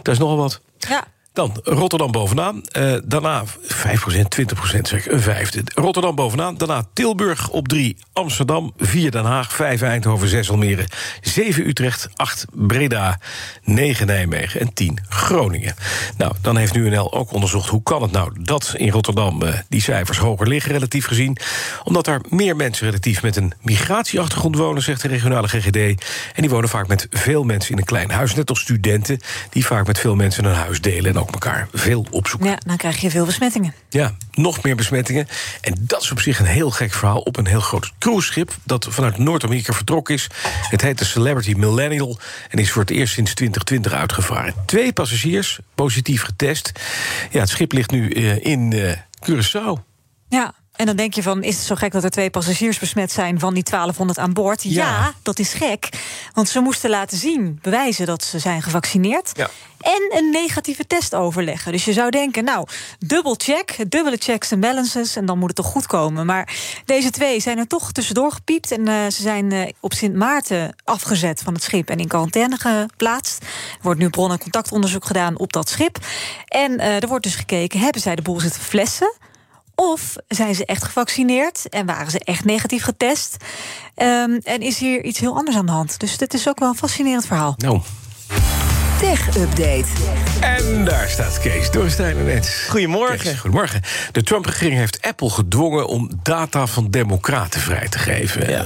Dat 0.03 0.15
is 0.15 0.21
nogal 0.21 0.37
wat. 0.37 0.61
Ja. 0.79 1.07
Dan 1.37 1.57
Rotterdam 1.63 2.13
bovenaan. 2.13 2.63
Uh, 2.79 2.97
daarna 3.05 3.45
5%, 3.45 3.49
20% 3.49 4.81
zeg 4.83 5.09
een 5.09 5.21
vijfde. 5.21 5.63
Rotterdam 5.75 6.15
bovenaan. 6.15 6.57
Daarna 6.57 6.85
Tilburg 6.93 7.49
op 7.49 7.69
3. 7.69 7.97
Amsterdam, 8.13 8.73
4 8.77 9.11
Den 9.11 9.25
Haag, 9.25 9.53
5 9.53 9.83
Eindhoven, 9.83 10.29
6 10.29 10.51
Almere, 10.51 10.87
7 11.21 11.69
Utrecht, 11.69 12.09
8 12.15 12.45
Breda, 12.53 13.19
9 13.63 14.07
Nijmegen 14.07 14.61
en 14.61 14.73
10 14.73 14.99
Groningen. 15.09 15.75
Nou, 16.17 16.33
dan 16.41 16.57
heeft 16.57 16.77
UNL 16.77 17.13
ook 17.13 17.33
onderzocht 17.33 17.69
hoe 17.69 17.83
kan 17.83 18.03
het 18.03 18.13
nou 18.13 18.31
dat 18.41 18.75
in 18.77 18.91
Rotterdam 18.91 19.43
uh, 19.43 19.55
die 19.69 19.83
cijfers 19.83 20.19
hoger 20.19 20.49
liggen, 20.49 20.73
relatief 20.73 21.07
gezien. 21.07 21.37
Omdat 21.85 22.05
daar 22.05 22.21
meer 22.29 22.57
mensen 22.57 22.87
relatief 22.87 23.23
met 23.23 23.37
een 23.37 23.53
migratieachtergrond 23.63 24.57
wonen, 24.57 24.83
zegt 24.83 25.03
de 25.03 25.09
regionale 25.09 25.49
GGD. 25.49 25.77
En 25.77 26.43
die 26.43 26.51
wonen 26.51 26.69
vaak 26.69 26.89
met 26.89 27.07
veel 27.11 27.45
mensen 27.45 27.73
in 27.73 27.79
een 27.79 27.85
klein 27.85 28.11
huis, 28.11 28.35
net 28.35 28.49
als 28.49 28.61
studenten 28.61 29.21
die 29.51 29.67
vaak 29.67 29.87
met 29.87 29.99
veel 29.99 30.15
mensen 30.15 30.45
een 30.45 30.55
huis 30.55 30.81
delen 30.81 31.11
en 31.11 31.19
ook 31.21 31.26
elkaar 31.33 31.69
veel 31.73 32.07
opzoeken. 32.11 32.51
Ja, 32.51 32.59
dan 32.67 32.77
krijg 32.77 33.01
je 33.01 33.11
veel 33.11 33.25
besmettingen. 33.25 33.75
Ja, 33.89 34.17
nog 34.33 34.63
meer 34.63 34.77
besmettingen. 34.77 35.29
En 35.61 35.75
dat 35.81 36.03
is 36.03 36.11
op 36.11 36.21
zich 36.21 36.39
een 36.39 36.47
heel 36.47 36.71
gek 36.71 36.93
verhaal 36.93 37.21
op 37.21 37.37
een 37.37 37.47
heel 37.47 37.61
groot 37.61 37.93
cruiseschip... 37.99 38.57
dat 38.65 38.87
vanuit 38.91 39.19
Noord-Amerika 39.19 39.73
vertrokken 39.73 40.15
is. 40.15 40.27
Het 40.71 40.81
heet 40.81 40.99
de 40.99 41.05
Celebrity 41.05 41.53
Millennial 41.53 42.19
en 42.49 42.59
is 42.59 42.71
voor 42.71 42.83
het 42.83 42.91
eerst 42.91 43.15
sinds 43.15 43.35
2020 43.35 43.93
uitgevaren. 43.93 44.55
Twee 44.67 44.93
passagiers, 44.93 45.59
positief 45.75 46.23
getest. 46.23 46.73
Ja, 47.31 47.41
het 47.41 47.49
schip 47.49 47.73
ligt 47.73 47.91
nu 47.91 48.15
uh, 48.15 48.45
in 48.45 48.71
uh, 48.71 48.93
Curaçao. 49.31 49.83
Ja, 50.29 50.55
en 50.77 50.87
dan 50.87 50.97
denk 50.97 51.15
je 51.15 51.23
van, 51.23 51.43
is 51.43 51.57
het 51.57 51.67
zo 51.67 51.75
gek 51.75 51.93
dat 51.93 52.05
er 52.05 52.11
twee 52.11 52.31
passagiers 52.31 52.79
besmet 52.79 53.13
zijn 53.13 53.39
van 53.39 53.55
die 53.55 53.63
1200 53.63 54.19
aan 54.19 54.33
boord? 54.33 54.63
Ja, 54.63 55.15
dat 55.23 55.39
is 55.39 55.53
gek. 55.53 55.89
Want 56.33 56.49
ze 56.49 56.61
moesten 56.61 56.91
laten 56.91 57.19
zien, 57.19 57.59
bewijzen 57.63 58.07
dat 58.07 58.25
ze 58.25 58.39
zijn 58.39 58.63
gevaccineerd. 58.63 59.31
Ja. 59.35 59.51
En 59.81 60.19
een 60.19 60.31
negatieve 60.31 60.87
test 60.87 61.15
overleggen. 61.15 61.73
Dus 61.73 61.85
je 61.85 61.93
zou 61.93 62.11
denken, 62.11 62.45
nou, 62.45 62.67
dubbel 62.99 63.35
check, 63.39 63.77
dubbele 63.89 64.17
checks 64.17 64.51
en 64.51 64.61
balances, 64.61 65.17
en 65.17 65.27
dan 65.27 65.39
moet 65.39 65.49
het 65.49 65.57
toch 65.57 65.67
goed 65.67 65.87
komen. 65.87 66.27
Maar 66.27 66.55
deze 66.85 67.11
twee 67.11 67.41
zijn 67.41 67.59
er 67.59 67.67
toch 67.67 67.93
tussendoor 67.93 68.33
gepiept. 68.33 68.73
En 68.73 68.89
uh, 68.89 68.95
ze 69.05 69.23
zijn 69.23 69.53
uh, 69.53 69.69
op 69.81 69.93
Sint 69.93 70.15
Maarten 70.15 70.75
afgezet 70.85 71.43
van 71.43 71.55
het 71.55 71.63
schip 71.63 71.91
en 71.91 71.99
in 71.99 72.09
quarantaine 72.09 72.57
geplaatst. 72.59 73.43
Er 73.43 73.79
wordt 73.83 74.01
nu 74.01 74.11
bron- 74.11 74.31
en 74.31 74.39
contactonderzoek 74.39 75.05
gedaan 75.05 75.39
op 75.39 75.53
dat 75.53 75.69
schip. 75.69 75.99
En 76.45 76.73
uh, 76.73 77.03
er 77.03 77.09
wordt 77.09 77.25
dus 77.25 77.35
gekeken, 77.35 77.81
hebben 77.81 78.01
zij 78.01 78.17
de 78.17 78.23
boel 78.23 78.41
zitten 78.41 78.63
flessen? 78.63 79.15
Of 79.77 80.17
zijn 80.29 80.55
ze 80.55 80.65
echt 80.65 80.85
gevaccineerd 80.85 81.69
en 81.69 81.87
waren 81.87 82.11
ze 82.11 82.19
echt 82.19 82.45
negatief 82.45 82.83
getest? 82.83 83.37
Um, 83.97 84.41
en 84.45 84.61
is 84.61 84.79
hier 84.79 85.05
iets 85.05 85.19
heel 85.19 85.37
anders 85.37 85.57
aan 85.57 85.67
de 85.67 85.73
hand? 85.73 86.01
Dus 86.01 86.17
dit 86.19 86.35
is 86.35 86.49
ook 86.49 86.59
wel 86.59 86.69
een 86.69 86.75
fascinerend 86.75 87.27
verhaal. 87.27 87.55
Nou. 87.57 87.81
Tech-update. 89.01 89.87
En 90.41 90.85
daar 90.85 91.09
staat 91.09 91.41
Kees 91.41 91.71
Dorstein 91.71 92.25
net. 92.25 92.67
Goedemorgen. 92.69 93.19
Kees, 93.19 93.39
goedemorgen. 93.39 93.83
De 94.13 94.23
Trump-regering 94.23 94.79
heeft 94.79 95.03
Apple 95.03 95.31
gedwongen 95.31 95.87
om 95.87 96.11
data 96.23 96.67
van 96.67 96.91
democraten 96.91 97.61
vrij 97.61 97.89
te 97.89 97.99
geven. 97.99 98.51
Ja. 98.51 98.65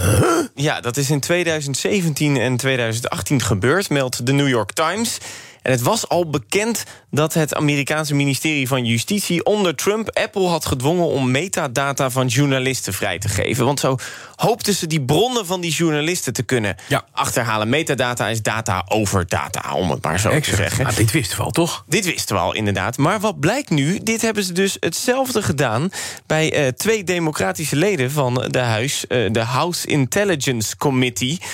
ja, 0.54 0.80
dat 0.80 0.96
is 0.96 1.10
in 1.10 1.20
2017 1.20 2.36
en 2.36 2.56
2018 2.56 3.42
gebeurd, 3.42 3.90
meldt 3.90 4.26
de 4.26 4.32
New 4.32 4.48
York 4.48 4.72
Times. 4.72 5.18
En 5.62 5.70
het 5.70 5.82
was 5.82 6.08
al 6.08 6.30
bekend 6.30 6.84
dat 7.10 7.34
het 7.34 7.54
Amerikaanse 7.54 8.14
ministerie 8.14 8.68
van 8.68 8.84
Justitie 8.84 9.44
onder 9.44 9.74
Trump 9.74 10.10
Apple 10.10 10.46
had 10.46 10.66
gedwongen 10.66 11.06
om 11.06 11.30
metadata 11.30 12.10
van 12.10 12.26
journalisten 12.26 12.92
vrij 12.92 13.18
te 13.18 13.28
geven. 13.28 13.64
Want 13.64 13.80
zo 13.80 13.96
hoopten 14.36 14.74
ze 14.74 14.86
die 14.86 15.00
bronnen 15.00 15.46
van 15.46 15.60
die 15.60 15.70
journalisten 15.70 16.32
te 16.32 16.42
kunnen 16.42 16.76
achterhalen. 17.12 17.68
Metadata 17.68 18.28
is 18.28 18.42
data 18.42 18.84
over 18.88 19.28
data, 19.28 19.74
om 19.74 19.90
het 19.90 20.02
maar 20.02 20.20
zo 20.20 20.40
te 20.40 20.54
zeggen. 20.54 20.86
Ah, 20.86 20.96
dit 20.96 21.10
wisten 21.10 21.36
we 21.36 21.42
al, 21.42 21.50
toch? 21.50 21.84
Dit 21.88 22.04
wisten 22.04 22.36
we 22.36 22.42
al, 22.42 22.54
inderdaad. 22.54 22.96
Maar 22.96 23.20
wat 23.20 23.40
blijkt 23.40 23.70
nu? 23.70 24.00
Dit 24.02 24.22
hebben 24.22 24.44
ze 24.44 24.52
dus 24.52 24.76
hetzelfde 24.80 25.42
gedaan 25.42 25.90
bij 26.26 26.66
uh, 26.66 26.68
twee 26.68 27.04
democratische 27.04 27.76
leden 27.76 28.10
van 28.10 28.34
de, 28.48 28.58
huis, 28.58 29.04
uh, 29.08 29.32
de 29.32 29.40
House 29.40 29.86
Intelligence 29.86 30.76
Committee, 30.76 31.38
uh, 31.40 31.44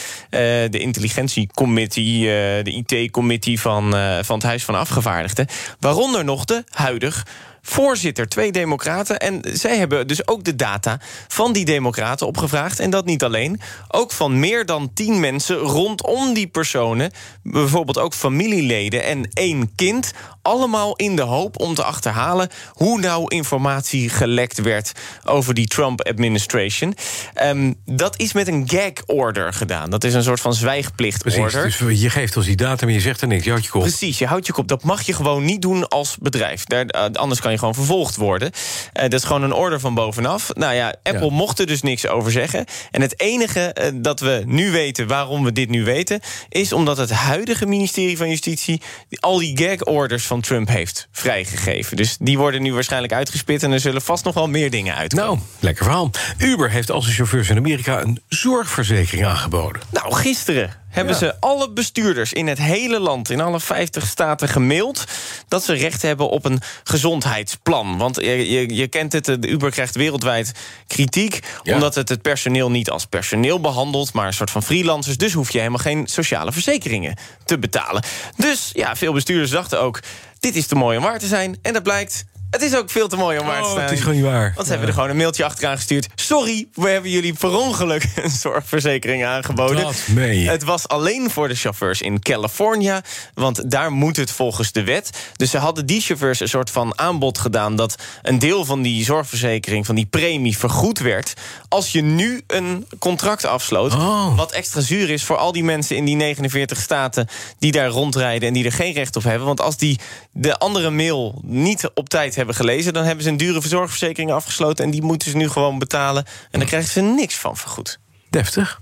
de 0.70 0.78
intelligentiecommittee, 0.78 2.20
de 2.62 2.84
IT-committee 2.86 3.60
van, 3.60 3.95
van 4.24 4.36
het 4.36 4.44
Huis 4.44 4.64
van 4.64 4.74
Afgevaardigden. 4.74 5.46
Waaronder 5.80 6.24
nog 6.24 6.44
de 6.44 6.64
huidig 6.70 7.26
voorzitter, 7.68 8.28
twee 8.28 8.52
democraten. 8.52 9.18
En 9.18 9.40
zij 9.52 9.76
hebben 9.76 10.06
dus 10.06 10.28
ook 10.28 10.44
de 10.44 10.56
data 10.56 11.00
van 11.28 11.52
die 11.52 11.64
democraten 11.64 12.26
opgevraagd. 12.26 12.80
En 12.80 12.90
dat 12.90 13.04
niet 13.04 13.24
alleen. 13.24 13.60
Ook 13.88 14.12
van 14.12 14.40
meer 14.40 14.66
dan 14.66 14.90
tien 14.94 15.20
mensen 15.20 15.56
rondom 15.56 16.34
die 16.34 16.46
personen. 16.46 17.10
Bijvoorbeeld 17.42 17.98
ook 17.98 18.14
familieleden 18.14 19.04
en 19.04 19.28
één 19.32 19.74
kind. 19.74 20.12
Allemaal 20.42 20.96
in 20.96 21.16
de 21.16 21.22
hoop 21.22 21.60
om 21.60 21.74
te 21.74 21.82
achterhalen 21.84 22.48
hoe 22.72 23.00
nou 23.00 23.24
informatie 23.28 24.08
gelekt 24.08 24.60
werd 24.60 24.92
over 25.24 25.54
die 25.54 25.66
Trump-administration. 25.66 26.94
Um, 27.42 27.74
dat 27.84 28.20
is 28.20 28.32
met 28.32 28.48
een 28.48 28.68
gag-order 28.68 29.52
gedaan. 29.52 29.90
Dat 29.90 30.04
is 30.04 30.14
een 30.14 30.22
soort 30.22 30.40
van 30.40 30.54
zwijgplicht-order. 30.54 31.60
Precies, 31.60 31.78
dus 31.78 32.00
je 32.00 32.10
geeft 32.10 32.36
ons 32.36 32.46
die 32.46 32.56
data, 32.56 32.84
maar 32.84 32.94
je 32.94 33.00
zegt 33.00 33.20
er 33.20 33.28
niks. 33.28 33.44
Je 33.44 33.50
houdt 33.50 33.64
je 33.64 33.70
kop. 33.70 33.82
Precies, 33.82 34.18
je 34.18 34.26
houdt 34.26 34.46
je 34.46 34.52
kop. 34.52 34.68
Dat 34.68 34.84
mag 34.84 35.02
je 35.02 35.12
gewoon 35.12 35.44
niet 35.44 35.62
doen 35.62 35.88
als 35.88 36.16
bedrijf. 36.20 36.64
Daar, 36.64 36.84
uh, 36.94 37.04
anders 37.12 37.40
kan 37.40 37.50
je 37.50 37.55
gewoon 37.58 37.74
vervolgd 37.74 38.16
worden. 38.16 38.50
Uh, 38.52 39.02
dat 39.02 39.12
is 39.12 39.24
gewoon 39.24 39.42
een 39.42 39.52
order 39.52 39.80
van 39.80 39.94
bovenaf. 39.94 40.50
Nou 40.54 40.74
ja, 40.74 40.94
Apple 41.02 41.30
mocht 41.30 41.58
er 41.58 41.66
dus 41.66 41.82
niks 41.82 42.06
over 42.06 42.32
zeggen. 42.32 42.64
En 42.90 43.00
het 43.00 43.20
enige 43.20 43.76
uh, 43.80 43.86
dat 43.94 44.20
we 44.20 44.42
nu 44.46 44.70
weten, 44.70 45.06
waarom 45.06 45.44
we 45.44 45.52
dit 45.52 45.68
nu 45.68 45.84
weten... 45.84 46.20
is 46.48 46.72
omdat 46.72 46.96
het 46.96 47.10
huidige 47.10 47.66
ministerie 47.66 48.16
van 48.16 48.28
Justitie... 48.28 48.82
al 49.20 49.38
die 49.38 49.58
gag-orders 49.58 50.26
van 50.26 50.40
Trump 50.40 50.68
heeft 50.68 51.08
vrijgegeven. 51.12 51.96
Dus 51.96 52.16
die 52.20 52.38
worden 52.38 52.62
nu 52.62 52.74
waarschijnlijk 52.74 53.12
uitgespit... 53.12 53.62
en 53.62 53.72
er 53.72 53.80
zullen 53.80 54.02
vast 54.02 54.24
nog 54.24 54.34
wel 54.34 54.48
meer 54.48 54.70
dingen 54.70 54.94
uitkomen. 54.94 55.26
Nou, 55.26 55.38
lekker 55.60 55.84
verhaal. 55.84 56.10
Uber 56.38 56.70
heeft 56.70 56.90
als 56.90 57.06
de 57.06 57.12
chauffeurs 57.12 57.48
in 57.48 57.56
Amerika 57.56 58.00
een 58.00 58.22
zorgverzekering 58.28 59.26
aangeboden. 59.26 59.82
Nou, 59.90 60.14
gisteren 60.14 60.84
hebben 60.96 61.14
ze 61.14 61.40
alle 61.40 61.70
bestuurders 61.70 62.32
in 62.32 62.46
het 62.46 62.58
hele 62.58 63.00
land, 63.00 63.30
in 63.30 63.40
alle 63.40 63.60
50 63.60 64.06
staten, 64.06 64.48
gemaild 64.48 65.04
dat 65.48 65.64
ze 65.64 65.72
recht 65.72 66.02
hebben 66.02 66.28
op 66.28 66.44
een 66.44 66.60
gezondheidsplan. 66.84 67.98
Want 67.98 68.16
je, 68.16 68.50
je, 68.50 68.74
je 68.74 68.88
kent 68.88 69.12
het, 69.12 69.24
de 69.24 69.48
Uber 69.48 69.70
krijgt 69.70 69.94
wereldwijd 69.94 70.52
kritiek, 70.86 71.40
omdat 71.64 71.94
het 71.94 72.08
het 72.08 72.22
personeel 72.22 72.70
niet 72.70 72.90
als 72.90 73.06
personeel 73.06 73.60
behandelt, 73.60 74.12
maar 74.12 74.26
een 74.26 74.34
soort 74.34 74.50
van 74.50 74.62
freelancers. 74.62 75.16
Dus 75.16 75.32
hoef 75.32 75.50
je 75.50 75.58
helemaal 75.58 75.78
geen 75.78 76.06
sociale 76.06 76.52
verzekeringen 76.52 77.16
te 77.44 77.58
betalen. 77.58 78.02
Dus 78.36 78.70
ja, 78.72 78.96
veel 78.96 79.12
bestuurders 79.12 79.50
dachten 79.50 79.80
ook: 79.80 80.00
dit 80.40 80.56
is 80.56 80.66
te 80.66 80.74
mooi 80.74 80.96
om 80.96 81.02
waar 81.02 81.18
te 81.18 81.26
zijn. 81.26 81.58
En 81.62 81.72
dat 81.72 81.82
blijkt. 81.82 82.24
Het 82.56 82.64
is 82.64 82.76
ook 82.76 82.90
veel 82.90 83.08
te 83.08 83.16
mooi 83.16 83.38
om 83.38 83.46
waar 83.46 83.62
te 83.62 83.68
zijn. 83.68 83.82
Het 83.82 83.92
is 83.92 84.00
gewoon 84.00 84.14
niet 84.14 84.24
waar. 84.24 84.52
Want 84.54 84.66
ze 84.66 84.70
hebben 84.72 84.88
er 84.88 84.94
gewoon 84.94 85.10
een 85.10 85.16
mailtje 85.16 85.44
achteraan 85.44 85.76
gestuurd. 85.76 86.06
Sorry, 86.14 86.66
we 86.74 86.88
hebben 86.88 87.10
jullie 87.10 87.32
per 87.32 87.56
ongeluk 87.56 88.06
een 88.22 88.30
zorgverzekering 88.30 89.24
aangeboden. 89.24 89.82
Dat. 89.82 90.06
Het 90.52 90.64
was 90.64 90.88
alleen 90.88 91.30
voor 91.30 91.48
de 91.48 91.54
chauffeurs 91.54 92.02
in 92.02 92.20
California. 92.20 93.02
Want 93.34 93.70
daar 93.70 93.92
moet 93.92 94.16
het 94.16 94.30
volgens 94.30 94.72
de 94.72 94.84
wet. 94.84 95.10
Dus 95.36 95.50
ze 95.50 95.58
hadden 95.58 95.86
die 95.86 96.00
chauffeurs 96.00 96.40
een 96.40 96.48
soort 96.48 96.70
van 96.70 96.98
aanbod 96.98 97.38
gedaan... 97.38 97.76
dat 97.76 97.94
een 98.22 98.38
deel 98.38 98.64
van 98.64 98.82
die 98.82 99.04
zorgverzekering, 99.04 99.86
van 99.86 99.94
die 99.94 100.06
premie, 100.06 100.58
vergoed 100.58 100.98
werd. 100.98 101.34
Als 101.68 101.92
je 101.92 102.02
nu 102.02 102.42
een 102.46 102.86
contract 102.98 103.44
afsloot... 103.44 103.94
Oh. 103.94 104.36
wat 104.36 104.52
extra 104.52 104.80
zuur 104.80 105.10
is 105.10 105.24
voor 105.24 105.36
al 105.36 105.52
die 105.52 105.64
mensen 105.64 105.96
in 105.96 106.04
die 106.04 106.16
49 106.16 106.80
staten... 106.80 107.28
die 107.58 107.72
daar 107.72 107.88
rondrijden 107.88 108.48
en 108.48 108.54
die 108.54 108.64
er 108.64 108.72
geen 108.72 108.92
recht 108.92 109.16
op 109.16 109.22
hebben. 109.22 109.46
Want 109.46 109.60
als 109.60 109.76
die 109.76 109.98
de 110.32 110.58
andere 110.58 110.90
mail 110.90 111.40
niet 111.42 111.90
op 111.94 112.08
tijd 112.08 112.34
hebben 112.34 112.45
gelezen... 112.54 112.92
dan 112.92 113.04
hebben 113.04 113.24
ze 113.24 113.30
een 113.30 113.36
dure 113.36 113.68
zorgverzekering 113.68 114.32
afgesloten... 114.32 114.84
en 114.84 114.90
die 114.90 115.02
moeten 115.02 115.30
ze 115.30 115.36
nu 115.36 115.48
gewoon 115.48 115.78
betalen. 115.78 116.24
En 116.50 116.58
daar 116.58 116.68
krijgen 116.68 116.90
ze 116.90 117.00
niks 117.00 117.36
van 117.36 117.56
vergoed. 117.56 117.98
Deftig. 118.30 118.80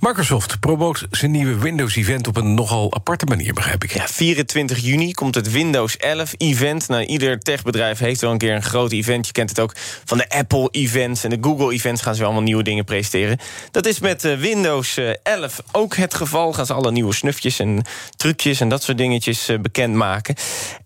Microsoft 0.00 0.60
promoot 0.60 1.06
zijn 1.10 1.30
nieuwe 1.30 1.58
Windows-event 1.58 2.26
op 2.26 2.36
een 2.36 2.54
nogal 2.54 2.94
aparte 2.94 3.24
manier, 3.24 3.52
begrijp 3.52 3.84
ik. 3.84 3.92
Ja, 3.92 4.06
24 4.06 4.78
juni 4.78 5.12
komt 5.12 5.34
het 5.34 5.50
Windows 5.50 5.96
11-event. 5.96 6.88
Nou, 6.88 7.04
ieder 7.04 7.38
techbedrijf 7.38 7.98
heeft 7.98 8.20
wel 8.20 8.30
een 8.30 8.38
keer 8.38 8.54
een 8.54 8.62
groot 8.62 8.92
event. 8.92 9.26
Je 9.26 9.32
kent 9.32 9.48
het 9.48 9.60
ook 9.60 9.72
van 10.04 10.18
de 10.18 10.28
Apple-events 10.28 11.24
en 11.24 11.30
de 11.30 11.38
Google-events... 11.40 12.02
gaan 12.02 12.14
ze 12.14 12.24
allemaal 12.24 12.42
nieuwe 12.42 12.62
dingen 12.62 12.84
presenteren. 12.84 13.38
Dat 13.70 13.86
is 13.86 13.98
met 13.98 14.24
uh, 14.24 14.36
Windows 14.38 15.00
11 15.22 15.60
ook 15.72 15.96
het 15.96 16.14
geval. 16.14 16.52
Gaan 16.52 16.66
ze 16.66 16.72
alle 16.72 16.92
nieuwe 16.92 17.14
snufjes 17.14 17.58
en 17.58 17.82
trucjes 18.16 18.60
en 18.60 18.68
dat 18.68 18.82
soort 18.82 18.98
dingetjes 18.98 19.48
uh, 19.48 19.58
bekendmaken. 19.58 20.34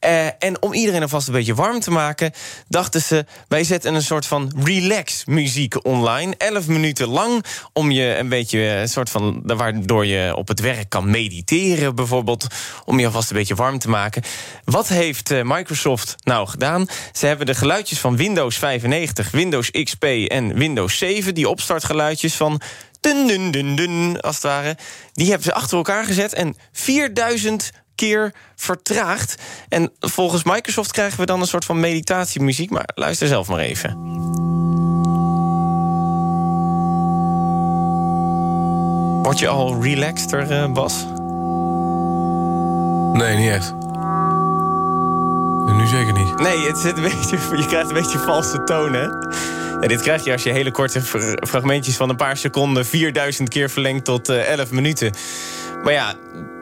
Uh, 0.04 0.26
en 0.26 0.62
om 0.62 0.72
iedereen 0.72 1.02
alvast 1.02 1.26
een 1.26 1.34
beetje 1.34 1.54
warm 1.54 1.80
te 1.80 1.90
maken... 1.90 2.32
dachten 2.68 3.00
ze, 3.00 3.24
wij 3.48 3.64
zetten 3.64 3.94
een 3.94 4.02
soort 4.02 4.26
van 4.26 4.52
relax-muziek 4.64 5.84
online. 5.84 6.34
11 6.36 6.66
minuten 6.66 7.08
lang, 7.08 7.44
om 7.72 7.90
je 7.90 8.16
een 8.16 8.28
beetje 8.28 8.69
een 8.70 8.88
soort 8.88 9.10
van 9.10 9.42
waardoor 9.44 10.06
je 10.06 10.36
op 10.36 10.48
het 10.48 10.60
werk 10.60 10.88
kan 10.88 11.10
mediteren, 11.10 11.94
bijvoorbeeld, 11.94 12.46
om 12.84 12.98
je 12.98 13.06
alvast 13.06 13.30
een 13.30 13.36
beetje 13.36 13.54
warm 13.54 13.78
te 13.78 13.88
maken. 13.88 14.22
Wat 14.64 14.88
heeft 14.88 15.30
Microsoft 15.42 16.16
nou 16.24 16.48
gedaan? 16.48 16.86
Ze 17.12 17.26
hebben 17.26 17.46
de 17.46 17.54
geluidjes 17.54 17.98
van 18.00 18.16
Windows 18.16 18.58
95, 18.58 19.30
Windows 19.30 19.70
XP 19.70 20.04
en 20.04 20.54
Windows 20.54 20.98
7, 20.98 21.34
die 21.34 21.48
opstartgeluidjes 21.48 22.34
van 22.34 22.60
dun 23.00 23.26
dun 23.26 23.50
dun 23.50 23.76
dun, 23.76 24.20
als 24.20 24.34
het 24.34 24.44
ware, 24.44 24.76
die 25.12 25.26
hebben 25.26 25.44
ze 25.44 25.54
achter 25.54 25.76
elkaar 25.76 26.04
gezet 26.04 26.32
en 26.32 26.56
4000 26.72 27.70
keer 27.94 28.34
vertraagd. 28.56 29.34
En 29.68 29.92
volgens 30.00 30.42
Microsoft 30.42 30.92
krijgen 30.92 31.20
we 31.20 31.26
dan 31.26 31.40
een 31.40 31.46
soort 31.46 31.64
van 31.64 31.80
meditatiemuziek, 31.80 32.70
maar 32.70 32.88
luister 32.94 33.28
zelf 33.28 33.48
maar 33.48 33.58
even. 33.58 34.18
Word 39.22 39.38
je 39.38 39.48
al 39.48 39.82
relaxter, 39.82 40.50
uh, 40.50 40.72
Bas? 40.72 41.06
Nee, 43.12 43.36
niet 43.36 43.50
echt. 43.50 43.74
Nu 45.66 45.86
zeker 45.86 46.12
niet. 46.12 46.38
Nee, 46.38 46.66
het 46.66 46.78
zit 46.78 46.96
een 46.96 47.02
beetje, 47.02 47.38
je 47.56 47.66
krijgt 47.66 47.88
een 47.88 47.94
beetje 47.94 48.18
valse 48.18 48.64
tonen. 48.64 49.28
Ja, 49.80 49.88
dit 49.88 50.00
krijg 50.00 50.24
je 50.24 50.32
als 50.32 50.42
je 50.42 50.50
hele 50.50 50.70
korte 50.70 51.00
fragmentjes 51.46 51.96
van 51.96 52.08
een 52.08 52.16
paar 52.16 52.36
seconden... 52.36 52.86
4000 52.86 53.48
keer 53.48 53.70
verlengt 53.70 54.04
tot 54.04 54.30
uh, 54.30 54.48
11 54.48 54.70
minuten. 54.70 55.12
Maar 55.84 55.92
ja, 55.92 56.14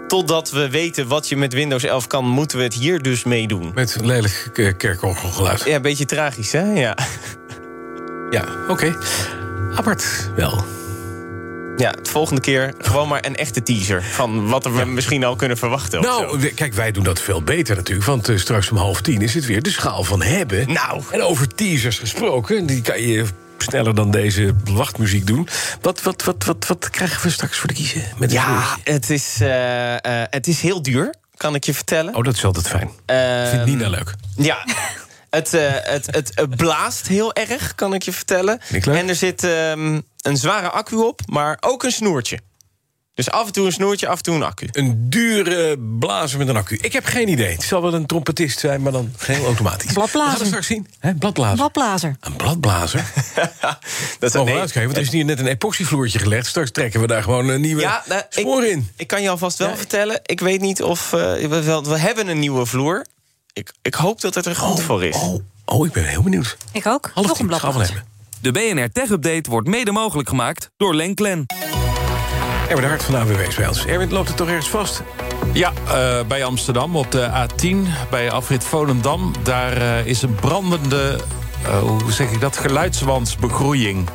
totdat 0.07 0.51
we 0.51 0.71
weten 0.71 1.09
wat 1.09 1.29
je 1.29 1.37
met 1.37 1.53
Windows 1.53 1.85
11 1.85 2.07
kan... 2.07 2.25
moeten 2.29 2.59
we 2.59 2.65
het 2.65 2.75
hier 2.75 3.03
dus 3.03 3.25
meedoen. 3.25 3.71
Met 3.75 3.97
lelijk 4.03 4.75
kerkorgelgeluid. 4.77 5.65
Ja, 5.65 5.75
een 5.75 5.83
beetje 5.83 6.05
tragisch, 6.05 6.53
hè? 6.53 6.73
Ja, 6.73 6.97
ja 8.31 8.45
oké. 8.69 8.73
Okay. 8.73 8.95
Apart 9.75 10.31
wel. 10.37 10.65
Ja, 11.79 11.91
het 11.91 12.09
volgende 12.09 12.41
keer 12.41 12.75
gewoon 12.79 13.09
maar 13.09 13.25
een 13.25 13.37
echte 13.37 13.63
teaser... 13.63 14.03
van 14.03 14.49
wat 14.49 14.65
we 14.65 14.71
ja. 14.71 14.85
misschien 14.85 15.25
al 15.25 15.37
kunnen 15.37 15.57
verwachten. 15.57 16.01
Nou, 16.01 16.49
kijk, 16.49 16.75
wij 16.75 16.93
doen 16.93 17.05
dat 17.05 17.21
veel 17.21 17.43
beter 17.43 17.77
natuurlijk. 17.77 18.07
Want 18.07 18.29
uh, 18.29 18.39
straks 18.39 18.71
om 18.71 18.77
half 18.77 19.01
tien 19.01 19.23
is 19.23 19.35
het 19.35 19.47
weer 19.47 19.63
de 19.63 19.71
schaal 19.71 20.05
van 20.05 20.23
hebben. 20.23 20.73
Nou. 20.73 21.03
En 21.11 21.23
over 21.23 21.55
teasers 21.55 21.99
gesproken, 21.99 22.67
die 22.67 22.83
kan 22.83 23.01
je 23.01 23.25
sneller 23.59 23.95
dan 23.95 24.11
deze 24.11 24.55
wachtmuziek 24.65 25.27
doen. 25.27 25.49
Wat, 25.81 26.03
wat, 26.03 26.25
wat, 26.25 26.45
wat, 26.45 26.67
wat 26.67 26.91
krijgen 26.91 27.23
we 27.23 27.31
straks 27.31 27.59
voor 27.59 27.69
de 27.69 27.75
kiezen? 27.75 28.03
Met 28.17 28.33
ja, 28.33 28.77
het 28.85 29.11
is, 29.11 29.39
uh, 29.43 29.49
uh, 29.49 29.97
het 30.31 30.47
is 30.47 30.61
heel 30.61 30.83
duur, 30.83 31.15
kan 31.37 31.55
ik 31.55 31.65
je 31.65 31.75
vertellen. 31.75 32.15
Oh, 32.15 32.25
dat 32.25 32.35
is 32.35 32.45
altijd 32.45 32.69
fijn. 32.69 32.91
Uh, 33.11 33.49
Vindt 33.49 33.65
Nina 33.65 33.89
leuk. 33.89 34.15
Ja. 34.37 34.59
Het, 35.31 35.55
uh, 35.55 35.61
het, 35.71 36.07
het, 36.07 36.31
het, 36.35 36.57
blaast 36.57 37.07
heel 37.07 37.35
erg, 37.35 37.75
kan 37.75 37.95
ik 37.95 38.03
je 38.03 38.13
vertellen. 38.13 38.61
En 38.85 39.09
er 39.09 39.15
zit 39.15 39.43
um, 39.43 40.03
een 40.23 40.37
zware 40.37 40.69
accu 40.69 40.97
op, 40.97 41.21
maar 41.27 41.57
ook 41.61 41.83
een 41.83 41.93
snoertje. 41.93 42.39
Dus 43.19 43.31
af 43.31 43.47
en 43.47 43.53
toe 43.53 43.67
een 43.67 43.73
snoertje, 43.73 44.09
af 44.09 44.17
en 44.17 44.23
toe 44.23 44.35
een 44.35 44.43
accu. 44.43 44.69
Een 44.73 45.11
dure 45.11 45.79
blazer 45.99 46.39
met 46.39 46.49
een 46.49 46.57
accu. 46.57 46.79
Ik 46.81 46.93
heb 46.93 47.05
geen 47.05 47.29
idee. 47.29 47.53
Het 47.53 47.63
zal 47.63 47.83
wel 47.83 47.95
een 47.95 48.07
trompetist 48.07 48.59
zijn, 48.59 48.83
maar 48.83 48.93
dan 48.93 49.13
geen 49.17 49.45
automatisch. 49.45 49.93
Bladblazer. 49.93 50.31
We 50.31 50.31
gaan 50.31 50.39
het 50.39 50.47
straks 50.47 50.67
zien. 50.67 50.87
He, 50.99 51.15
bladblazer. 51.15 51.57
Bladblazer. 51.57 52.17
Een 52.21 52.37
bladblazer? 52.37 53.05
dat 54.19 54.35
is 54.35 54.43
nee. 54.43 54.59
uitkijken, 54.59 54.83
want 54.83 54.97
er 54.97 55.03
is 55.03 55.11
hier 55.11 55.25
net 55.25 55.39
een 55.39 55.47
epoxyvloertje 55.47 56.19
gelegd. 56.19 56.47
Straks 56.47 56.71
trekken 56.71 57.01
we 57.01 57.07
daar 57.07 57.23
gewoon 57.23 57.49
een 57.49 57.61
nieuwe 57.61 57.81
ja, 57.81 58.03
nou, 58.07 58.23
spoor 58.29 58.65
ik, 58.65 58.71
in. 58.71 58.89
Ik 58.97 59.07
kan 59.07 59.23
je 59.23 59.29
alvast 59.29 59.59
wel 59.59 59.69
ja. 59.69 59.77
vertellen. 59.77 60.21
Ik 60.23 60.41
weet 60.41 60.61
niet 60.61 60.83
of... 60.83 61.13
Uh, 61.13 61.21
we, 61.21 61.63
wel, 61.63 61.85
we 61.85 61.99
hebben 61.99 62.29
een 62.29 62.39
nieuwe 62.39 62.67
vloer. 62.67 63.05
Ik, 63.59 63.73
ik 63.83 63.95
hoop 63.95 64.21
dat 64.21 64.35
het 64.35 64.47
er 64.47 64.57
goed 64.57 64.79
oh, 64.79 64.85
voor 64.85 65.05
is. 65.05 65.17
Oh, 65.17 65.41
oh, 65.65 65.87
ik 65.87 65.93
ben 65.93 66.05
heel 66.05 66.23
benieuwd. 66.23 66.57
Ik 66.73 66.87
ook. 66.87 67.11
Half 67.15 67.27
Nog 67.27 67.39
een 67.39 67.47
blad. 67.47 67.93
De 68.41 68.53
BNR 68.53 68.91
Tech 68.93 69.11
Update 69.11 69.51
wordt 69.51 69.69
mede 69.69 69.93
mogelijk 69.93 70.29
gemaakt 70.29 70.71
door 70.77 70.95
Lenklen. 70.95 71.47
Erwin 72.69 72.83
de 72.83 72.89
Hart 72.89 73.03
van 73.03 73.27
de 73.27 73.47
is 73.49 73.55
bij 73.55 73.69
ons. 73.69 73.87
Erwin, 73.87 74.13
loopt 74.13 74.29
het 74.29 74.37
toch 74.37 74.49
ergens 74.49 74.69
vast? 74.69 75.03
Ja, 75.53 75.73
uh, 75.87 76.27
bij 76.27 76.45
Amsterdam 76.45 76.97
op 76.97 77.13
de 77.13 77.31
A10, 77.49 77.77
bij 78.11 78.31
afrit 78.31 78.65
Volendam. 78.65 79.33
Daar 79.43 79.77
uh, 79.77 80.07
is 80.07 80.23
een 80.23 80.35
brandende, 80.35 81.21
uh, 81.67 81.79
hoe 81.79 82.13
zeg 82.13 82.31
ik 82.31 82.41
dat, 82.41 82.57
geluidswandsbegroeiing. 82.57 84.09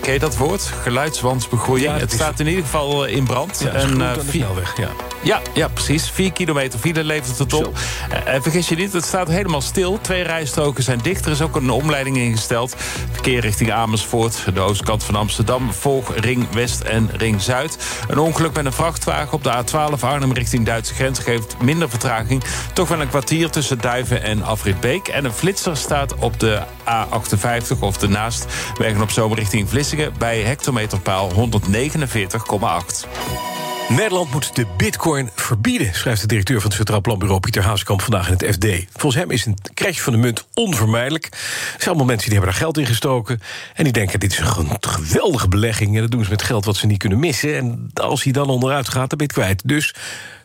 Ken 0.00 0.12
je 0.12 0.18
dat 0.18 0.36
woord? 0.36 0.62
Geluidswandsbegroeiing. 0.62 1.92
Ja, 1.92 1.98
het, 1.98 2.12
staat 2.12 2.40
in 2.40 2.46
ieder 2.46 2.64
geval 2.64 3.04
in 3.04 3.24
brand. 3.24 3.60
Ja, 3.62 3.72
en, 3.72 4.00
uh, 4.00 4.12
snelweg, 4.28 4.76
ja. 4.76 4.88
Ja, 5.26 5.40
ja, 5.54 5.68
precies. 5.68 6.10
Vier 6.10 6.32
kilometer 6.32 6.78
file 6.78 7.04
levert 7.04 7.38
het 7.38 7.52
op. 7.52 7.78
En 8.10 8.26
eh, 8.26 8.42
vergis 8.42 8.68
je 8.68 8.76
niet, 8.76 8.92
het 8.92 9.04
staat 9.04 9.28
helemaal 9.28 9.60
stil. 9.60 9.98
Twee 10.00 10.22
rijstroken 10.22 10.82
zijn 10.82 10.98
dicht. 11.02 11.24
Er 11.24 11.30
is 11.30 11.42
ook 11.42 11.56
een 11.56 11.70
omleiding 11.70 12.16
ingesteld. 12.16 12.74
Verkeer 13.12 13.40
richting 13.40 13.72
Amersfoort, 13.72 14.44
de 14.54 14.60
oostkant 14.60 15.04
van 15.04 15.14
Amsterdam. 15.14 15.72
Volg 15.72 16.16
Ring 16.16 16.50
West 16.50 16.80
en 16.80 17.10
Ring 17.16 17.40
Zuid. 17.40 17.78
Een 18.08 18.18
ongeluk 18.18 18.52
met 18.52 18.64
een 18.64 18.72
vrachtwagen 18.72 19.32
op 19.32 19.42
de 19.42 19.50
A12 19.50 20.00
Arnhem 20.00 20.32
richting 20.32 20.66
Duitse 20.66 20.94
grens... 20.94 21.18
geeft 21.18 21.56
minder 21.62 21.90
vertraging. 21.90 22.42
Toch 22.72 22.88
wel 22.88 23.00
een 23.00 23.08
kwartier 23.08 23.50
tussen 23.50 23.80
Duiven 23.80 24.22
en 24.22 24.42
Afritbeek. 24.42 25.08
En 25.08 25.24
een 25.24 25.32
flitser 25.32 25.76
staat 25.76 26.14
op 26.14 26.40
de 26.40 26.62
A58 26.84 27.78
of 27.80 27.96
de 27.96 28.08
naast... 28.08 28.46
wegen 28.78 29.02
op 29.02 29.10
zomer 29.10 29.38
richting 29.38 29.68
Vlissingen... 29.68 30.12
bij 30.18 30.40
hectometerpaal 30.40 31.32
149,8. 31.32 33.65
Nederland 33.88 34.32
moet 34.32 34.56
de 34.56 34.66
bitcoin 34.76 35.30
verbieden, 35.34 35.94
schrijft 35.94 36.20
de 36.20 36.26
directeur 36.26 36.56
van 36.56 36.66
het 36.66 36.76
Centraal 36.76 37.00
Planbureau 37.00 37.40
Pieter 37.40 37.62
Haaskamp 37.62 38.02
vandaag 38.02 38.26
in 38.26 38.32
het 38.32 38.44
FD. 38.54 38.86
Volgens 38.92 39.22
hem 39.22 39.30
is 39.30 39.46
een 39.46 39.56
krijgje 39.74 40.02
van 40.02 40.12
de 40.12 40.18
munt 40.18 40.46
onvermijdelijk. 40.54 41.24
Er 41.24 41.38
zijn 41.68 41.86
allemaal 41.86 42.06
mensen 42.06 42.28
die 42.28 42.38
hebben 42.38 42.54
daar 42.54 42.62
geld 42.62 42.78
in 42.78 42.86
gestoken. 42.86 43.40
En 43.74 43.84
die 43.84 43.92
denken, 43.92 44.20
dit 44.20 44.32
is 44.32 44.38
een 44.38 44.78
geweldige 44.80 45.48
belegging. 45.48 45.94
En 45.94 46.00
dat 46.00 46.10
doen 46.10 46.24
ze 46.24 46.30
met 46.30 46.42
geld 46.42 46.64
wat 46.64 46.76
ze 46.76 46.86
niet 46.86 46.98
kunnen 46.98 47.18
missen. 47.18 47.56
En 47.56 47.90
als 47.94 48.22
hij 48.22 48.32
dan 48.32 48.48
onderuit 48.48 48.88
gaat, 48.88 49.10
dan 49.10 49.18
ben 49.18 49.26
je 49.26 49.40
het 49.40 49.44
kwijt. 49.44 49.68
Dus 49.68 49.94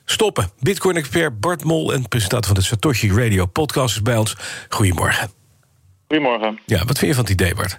stoppen. 0.06 0.50
Bitcoin-expert 0.60 1.40
Bart 1.40 1.64
Mol 1.64 1.94
en 1.94 2.08
presentator 2.08 2.46
van 2.46 2.56
de 2.56 2.62
Satoshi 2.62 3.14
Radio 3.14 3.46
podcast 3.46 3.96
is 3.96 4.02
bij 4.02 4.18
ons. 4.18 4.38
Goedemorgen. 4.70 5.32
Goedemorgen. 6.08 6.60
Ja, 6.66 6.86
wat 6.86 6.98
vind 6.98 7.12
je 7.12 7.16
van 7.16 7.24
het 7.24 7.34
idee, 7.34 7.56
Bart? 7.56 7.78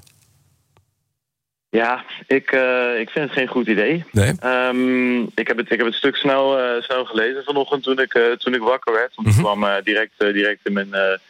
Ja, 1.72 2.04
ik, 2.26 2.52
uh, 2.52 3.00
ik 3.00 3.10
vind 3.10 3.24
het 3.24 3.38
geen 3.38 3.46
goed 3.46 3.66
idee. 3.66 4.04
Nee? 4.10 4.32
Um, 4.44 5.22
ik, 5.34 5.48
heb 5.48 5.56
het, 5.56 5.70
ik 5.70 5.78
heb 5.78 5.86
het 5.86 5.94
stuk 5.94 6.16
snel, 6.16 6.58
uh, 6.58 6.82
snel 6.82 7.04
gelezen 7.04 7.44
vanochtend 7.44 7.82
toen 7.82 7.98
ik, 7.98 8.14
uh, 8.14 8.32
toen 8.32 8.54
ik 8.54 8.60
wakker 8.60 8.92
werd. 8.92 9.14
Want 9.14 9.28
mm 9.28 9.34
-hmm. 9.34 9.42
kwam 9.42 9.82
direct, 9.84 10.12
direct 10.18 10.60
in 10.64 10.72
mijn 10.72 11.20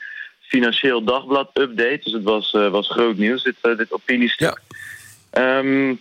financieel 0.40 1.04
dagblad 1.04 1.50
update. 1.54 2.00
Dus 2.02 2.12
het 2.12 2.22
was, 2.22 2.50
was 2.50 2.90
groot 2.90 3.16
nieuws, 3.16 3.42
dit, 3.42 3.54
dit 3.62 3.92
opiniestuk. 3.92 4.60
Ja. 5.32 5.58
Um, 5.58 6.00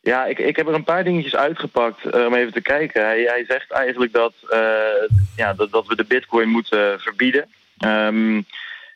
ja, 0.00 0.24
ik, 0.24 0.38
ik 0.38 0.56
heb 0.56 0.68
er 0.68 0.74
een 0.74 0.84
paar 0.84 1.04
dingetjes 1.04 1.36
uitgepakt 1.36 2.12
om 2.26 2.34
even 2.34 2.52
te 2.52 2.62
kijken. 2.62 3.04
Hij, 3.04 3.22
hij 3.22 3.44
zegt 3.48 3.70
eigenlijk 3.70 4.12
dat, 4.12 4.34
ja, 5.36 5.54
dat, 5.54 5.70
dat 5.70 5.86
we 5.86 5.96
de 5.96 6.04
bitcoin 6.04 6.48
moeten 6.48 7.00
verbieden. 7.00 7.48
Um, 7.84 8.46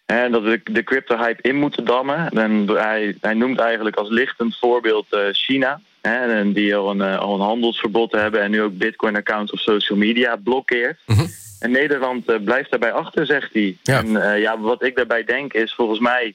en 0.07 0.33
dat 0.33 0.43
we 0.43 0.61
de 0.65 0.85
crypto-hype 0.85 1.49
in 1.49 1.57
moeten 1.57 1.85
dammen. 1.85 2.29
En 2.29 2.69
hij, 2.69 3.17
hij 3.21 3.35
noemt 3.35 3.59
eigenlijk 3.59 3.97
als 3.97 4.09
lichtend 4.09 4.59
voorbeeld 4.59 5.07
uh, 5.11 5.21
China. 5.33 5.81
Hè, 6.01 6.33
en 6.33 6.53
die 6.53 6.77
al 6.77 6.91
een, 6.91 6.99
uh, 6.99 7.19
al 7.19 7.35
een 7.35 7.41
handelsverbod 7.41 8.13
hebben 8.13 8.41
en 8.41 8.51
nu 8.51 8.63
ook 8.63 8.79
bitcoin-accounts 8.79 9.53
op 9.53 9.59
social 9.59 9.99
media 9.99 10.37
blokkeert. 10.37 10.99
Mm 11.07 11.17
-hmm. 11.17 11.29
En 11.61 11.71
Nederland 11.71 12.31
uh, 12.31 12.37
blijft 12.45 12.71
daarbij 12.71 12.93
achter, 12.93 13.27
zegt 13.27 13.53
hij. 13.53 13.77
Ja. 13.83 13.99
En 13.99 14.41
ja, 14.41 14.59
wat 14.59 14.83
ik 14.83 14.97
daarbij 14.97 15.25
denk 15.25 15.53
is 15.53 15.75
volgens 15.75 15.99
mij... 15.99 16.35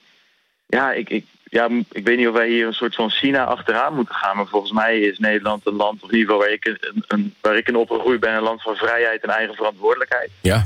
Ja 0.68 0.92
ik, 0.92 1.10
ik, 1.10 1.26
ja, 1.44 1.70
ik 1.92 2.06
weet 2.06 2.18
niet 2.18 2.28
of 2.28 2.34
wij 2.34 2.48
hier 2.48 2.68
een 2.68 2.74
soort 2.74 2.96
van 2.96 3.10
China 3.10 3.44
achteraan 3.44 3.96
moeten 3.96 4.16
gaan. 4.16 4.36
Maar 4.36 4.48
volgens 4.48 4.72
mij 4.72 5.00
is 5.00 5.20
Nederland 5.20 5.68
een 5.68 5.76
land, 5.76 6.04
of 6.04 6.12
in 6.12 6.18
ieder 6.18 6.34
geval 6.34 6.48
waar 6.48 6.56
ik, 6.56 6.66
een, 6.66 7.04
een, 7.08 7.34
waar 7.42 7.58
ik 7.58 7.68
in 7.68 7.76
opgegroeid 7.76 8.20
ben... 8.20 8.34
een 8.34 8.42
land 8.42 8.62
van 8.62 8.76
vrijheid 8.76 9.24
en 9.24 9.30
eigen 9.30 9.56
verantwoordelijkheid. 9.56 10.30
Ja. 10.42 10.66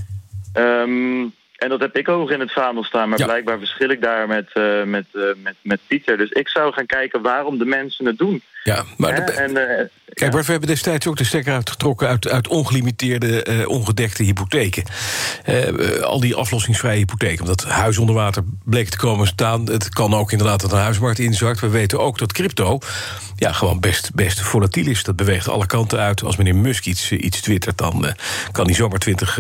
Um, 0.54 1.34
en 1.58 1.70
dat 1.70 1.80
heb 1.80 1.98
ik 1.98 2.10
ook 2.10 2.32
in 2.32 2.40
het 2.40 2.52
vaandel 2.52 2.84
staan. 2.84 3.10
Maar 3.10 3.20
ja. 3.20 3.26
blijkbaar 3.26 3.60
verschil 3.60 3.90
ik 3.90 4.02
daar 4.02 4.28
met, 4.28 4.50
uh, 4.54 4.84
met, 4.84 5.06
uh, 5.14 5.24
met, 5.44 5.56
met 5.62 5.80
Pieter. 5.88 6.18
Dus 6.18 6.30
ik 6.30 6.50
zou 6.50 6.74
gaan 6.74 6.86
kijken 6.86 7.22
waarom 7.22 7.58
de 7.58 7.66
mensen 7.66 8.06
het 8.06 8.18
doen. 8.18 8.42
Ja, 8.66 8.86
maar 8.98 9.16
de, 9.16 9.32
en, 9.32 9.52
uh, 9.52 9.86
Kijk, 10.16 10.32
Bart, 10.32 10.46
we 10.46 10.52
hebben 10.52 10.70
destijds 10.70 11.08
ook 11.08 11.18
de 11.18 11.24
stekker 11.24 11.54
uitgetrokken... 11.54 12.08
uit, 12.08 12.28
uit 12.28 12.48
ongelimiteerde, 12.48 13.46
uh, 13.50 13.70
ongedekte 13.70 14.24
hypotheken. 14.24 14.84
Uh, 15.50 16.00
al 16.02 16.20
die 16.20 16.36
aflossingsvrije 16.36 16.98
hypotheken. 16.98 17.42
Omdat 17.42 17.64
huis 17.64 17.98
onder 17.98 18.16
water 18.16 18.44
bleek 18.64 18.90
te 18.90 18.98
komen 18.98 19.28
staan. 19.28 19.70
Het 19.70 19.90
kan 19.90 20.14
ook 20.14 20.32
inderdaad 20.32 20.62
dat 20.62 20.70
de 20.70 20.76
huismarkt 20.76 21.20
inzakt. 21.20 21.60
We 21.60 21.70
weten 21.70 22.00
ook 22.00 22.18
dat 22.18 22.34
crypto 22.34 22.80
ja, 23.36 23.52
gewoon 23.52 23.80
best, 23.80 24.14
best 24.14 24.42
volatiel 24.42 24.88
is. 24.88 25.04
Dat 25.04 25.16
beweegt 25.16 25.48
alle 25.48 25.66
kanten 25.66 26.00
uit. 26.00 26.24
Als 26.24 26.36
meneer 26.36 26.56
Musk 26.56 26.86
iets, 26.86 27.12
iets 27.12 27.42
twittert, 27.42 27.78
dan 27.78 28.16
kan 28.52 28.66
hij 28.66 28.76
zomaar 28.76 29.00
20 29.00 29.40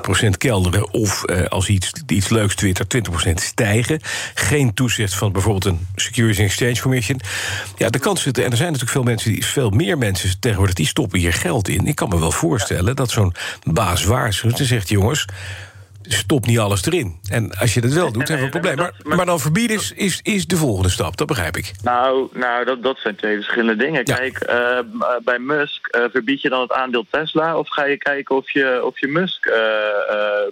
procent 0.00 0.36
kelderen. 0.36 0.92
Of 0.92 1.24
als 1.48 1.66
hij 1.66 1.74
iets, 1.74 1.92
iets 2.06 2.28
leuks 2.28 2.54
twittert, 2.54 2.88
20 2.88 3.12
procent 3.12 3.40
stijgen. 3.40 4.00
Geen 4.34 4.74
toezicht 4.74 5.14
van 5.14 5.32
bijvoorbeeld 5.32 5.64
een 5.64 5.86
Securities 5.94 6.44
Exchange 6.44 6.80
Commission. 6.80 7.20
Ja, 7.76 7.88
de 7.88 7.98
kans 8.14 8.26
zit, 8.26 8.38
en 8.38 8.50
er 8.50 8.56
zijn 8.56 8.72
natuurlijk 8.72 8.96
veel 8.96 9.02
mensen 9.02 9.32
die 9.32 9.46
veel 9.46 9.70
meer 9.70 9.98
mensen 9.98 10.40
tegenwoordig 10.40 10.74
die 10.74 10.86
stoppen 10.86 11.18
hier 11.18 11.32
geld 11.32 11.68
in. 11.68 11.86
Ik 11.86 11.94
kan 11.94 12.08
me 12.08 12.18
wel 12.18 12.32
voorstellen 12.32 12.96
dat 12.96 13.10
zo'n 13.10 13.34
baas 13.64 14.04
waarschuwt 14.04 14.60
en 14.60 14.66
zegt: 14.66 14.88
jongens, 14.88 15.24
stop 16.08 16.46
niet 16.46 16.58
alles 16.58 16.86
erin. 16.86 17.18
En 17.28 17.50
als 17.58 17.74
je 17.74 17.80
dat 17.80 17.92
wel 17.92 18.12
doet, 18.12 18.28
hebben 18.28 18.50
we 18.50 18.54
een 18.54 18.60
probleem. 18.60 18.76
Maar, 18.76 19.16
maar, 19.16 19.26
dan 19.26 19.40
verbieden 19.40 19.76
is, 19.76 19.92
is, 19.92 20.20
is 20.22 20.46
de 20.46 20.56
volgende 20.56 20.88
stap, 20.88 21.16
dat 21.16 21.26
begrijp 21.26 21.56
ik. 21.56 21.72
Nou, 21.82 22.28
nou 22.32 22.64
dat, 22.64 22.82
dat 22.82 22.98
zijn 22.98 23.16
twee 23.16 23.34
verschillende 23.34 23.76
dingen. 23.76 24.00
Ja. 24.04 24.14
Kijk, 24.14 24.50
uh, 24.50 24.78
bij 25.24 25.38
Musk 25.38 25.96
uh, 25.96 26.04
verbied 26.12 26.42
je 26.42 26.48
dan 26.48 26.60
het 26.60 26.72
aandeel 26.72 27.06
Tesla... 27.10 27.58
of 27.58 27.68
ga 27.68 27.84
je 27.84 27.96
kijken 27.96 28.36
of 28.36 28.50
je, 28.50 28.80
of 28.84 29.00
je 29.00 29.08
Musk 29.08 29.46
uh, 29.46 29.54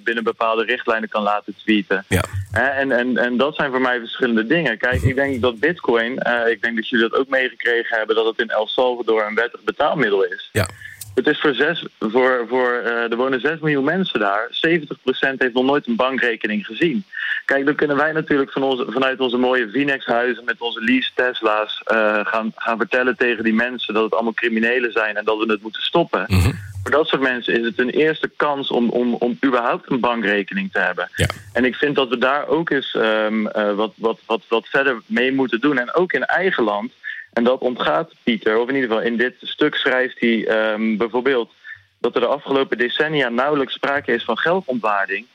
binnen 0.04 0.24
bepaalde 0.24 0.64
richtlijnen 0.64 1.08
kan 1.08 1.22
laten 1.22 1.54
tweeten? 1.64 2.04
Ja. 2.08 2.24
en, 2.52 2.92
en, 2.92 3.16
en 3.16 3.36
dat 3.36 3.54
zijn 3.54 3.70
voor 3.70 3.80
mij 3.80 3.98
verschillende 3.98 4.46
dingen. 4.46 4.78
Kijk, 4.78 5.02
ik 5.02 5.14
denk 5.14 5.40
dat 5.40 5.60
bitcoin, 5.60 6.12
ik 6.48 6.62
denk 6.62 6.76
dat 6.76 6.88
jullie 6.88 7.08
dat 7.08 7.18
ook 7.18 7.28
meegekregen 7.28 7.96
hebben... 7.96 8.16
dat 8.16 8.26
het 8.26 8.38
in 8.38 8.50
El 8.50 8.66
Salvador 8.66 9.26
een 9.26 9.34
wettig 9.34 9.60
betaalmiddel 9.64 10.24
is. 10.24 10.48
Ja. 10.52 10.68
Het 11.14 11.26
is 11.26 11.40
voor 11.40 11.54
zes, 11.54 11.86
voor, 11.98 12.44
voor, 12.48 12.82
uh, 12.84 13.10
er 13.10 13.16
wonen 13.16 13.40
6 13.40 13.58
miljoen 13.60 13.84
mensen 13.84 14.20
daar. 14.20 14.48
70% 14.50 15.38
heeft 15.38 15.54
nog 15.54 15.64
nooit 15.64 15.86
een 15.86 15.96
bankrekening 15.96 16.66
gezien. 16.66 17.04
Kijk, 17.44 17.64
dan 17.64 17.74
kunnen 17.74 17.96
wij 17.96 18.12
natuurlijk 18.12 18.52
van 18.52 18.62
onze, 18.62 18.86
vanuit 18.88 19.20
onze 19.20 19.36
mooie 19.36 19.68
Vinex-huizen 19.70 20.44
met 20.44 20.60
onze 20.60 20.84
lease 20.84 21.10
Tesla's 21.14 21.82
uh, 21.92 22.20
gaan, 22.26 22.52
gaan 22.56 22.78
vertellen 22.78 23.16
tegen 23.16 23.44
die 23.44 23.54
mensen 23.54 23.94
dat 23.94 24.04
het 24.04 24.14
allemaal 24.14 24.34
criminelen 24.34 24.92
zijn 24.92 25.16
en 25.16 25.24
dat 25.24 25.38
we 25.38 25.52
het 25.52 25.62
moeten 25.62 25.82
stoppen. 25.82 26.24
Mm 26.26 26.40
-hmm. 26.40 26.58
Voor 26.82 26.90
dat 26.90 27.06
soort 27.06 27.22
mensen 27.22 27.58
is 27.58 27.64
het 27.64 27.78
een 27.78 27.90
eerste 27.90 28.30
kans 28.36 28.70
om, 28.70 28.88
om, 28.90 29.14
om 29.14 29.38
überhaupt 29.44 29.90
een 29.90 30.00
bankrekening 30.00 30.72
te 30.72 30.78
hebben. 30.78 31.08
Ja. 31.14 31.26
En 31.52 31.64
ik 31.64 31.74
vind 31.74 31.96
dat 31.96 32.08
we 32.08 32.18
daar 32.18 32.46
ook 32.46 32.70
eens 32.70 32.94
um, 32.94 33.46
uh, 33.46 33.74
wat, 33.74 33.92
wat, 33.96 34.18
wat, 34.26 34.42
wat 34.48 34.66
verder 34.68 35.02
mee 35.06 35.32
moeten 35.32 35.60
doen. 35.60 35.78
En 35.78 35.94
ook 35.94 36.12
in 36.12 36.24
eigen 36.24 36.64
land. 36.64 36.92
En 37.32 37.44
dat 37.44 37.60
ontgaat 37.60 38.12
Pieter, 38.22 38.58
of 38.58 38.68
in 38.68 38.74
ieder 38.74 38.90
geval 38.90 39.04
in 39.04 39.16
dit 39.16 39.34
stuk 39.40 39.74
schrijft 39.74 40.20
hij 40.20 40.72
um, 40.72 40.96
bijvoorbeeld 40.96 41.52
dat 41.98 42.14
er 42.14 42.20
de 42.20 42.26
afgelopen 42.26 42.78
decennia 42.78 43.28
nauwelijks 43.28 43.74
sprake 43.74 44.12
is 44.12 44.24
van 44.24 44.38
geldontwaarding. 44.38 45.26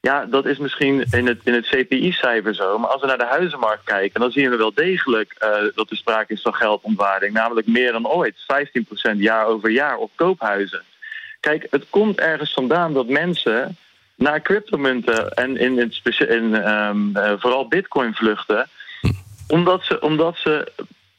Ja, 0.00 0.24
dat 0.24 0.46
is 0.46 0.58
misschien 0.58 1.04
in 1.10 1.26
het, 1.26 1.40
in 1.44 1.52
het 1.52 1.66
CPI-cijfer 1.66 2.54
zo. 2.54 2.78
Maar 2.78 2.90
als 2.90 3.00
we 3.00 3.06
naar 3.06 3.18
de 3.18 3.24
huizenmarkt 3.24 3.84
kijken, 3.84 4.20
dan 4.20 4.30
zien 4.30 4.50
we 4.50 4.56
wel 4.56 4.74
degelijk 4.74 5.36
uh, 5.40 5.74
dat 5.74 5.90
er 5.90 5.96
sprake 5.96 6.32
is 6.32 6.42
van 6.42 6.54
geldontwaarding. 6.54 7.32
Namelijk 7.32 7.66
meer 7.66 7.92
dan 7.92 8.08
ooit, 8.08 8.34
15% 9.14 9.16
jaar 9.16 9.46
over 9.46 9.70
jaar 9.70 9.96
op 9.96 10.10
koophuizen. 10.14 10.82
Kijk, 11.40 11.66
het 11.70 11.86
komt 11.90 12.18
ergens 12.18 12.52
vandaan 12.52 12.92
dat 12.92 13.08
mensen 13.08 13.76
naar 14.14 14.40
cryptomunten 14.40 15.30
en 15.30 15.56
in, 15.56 15.78
in, 15.78 15.92
in 16.28 16.70
um, 16.72 17.16
uh, 17.16 17.32
vooral 17.38 17.68
bitcoin 17.68 18.14
vluchten. 18.14 18.68
Omdat 19.48 19.84
ze, 19.84 20.00
omdat 20.00 20.36
ze 20.36 20.72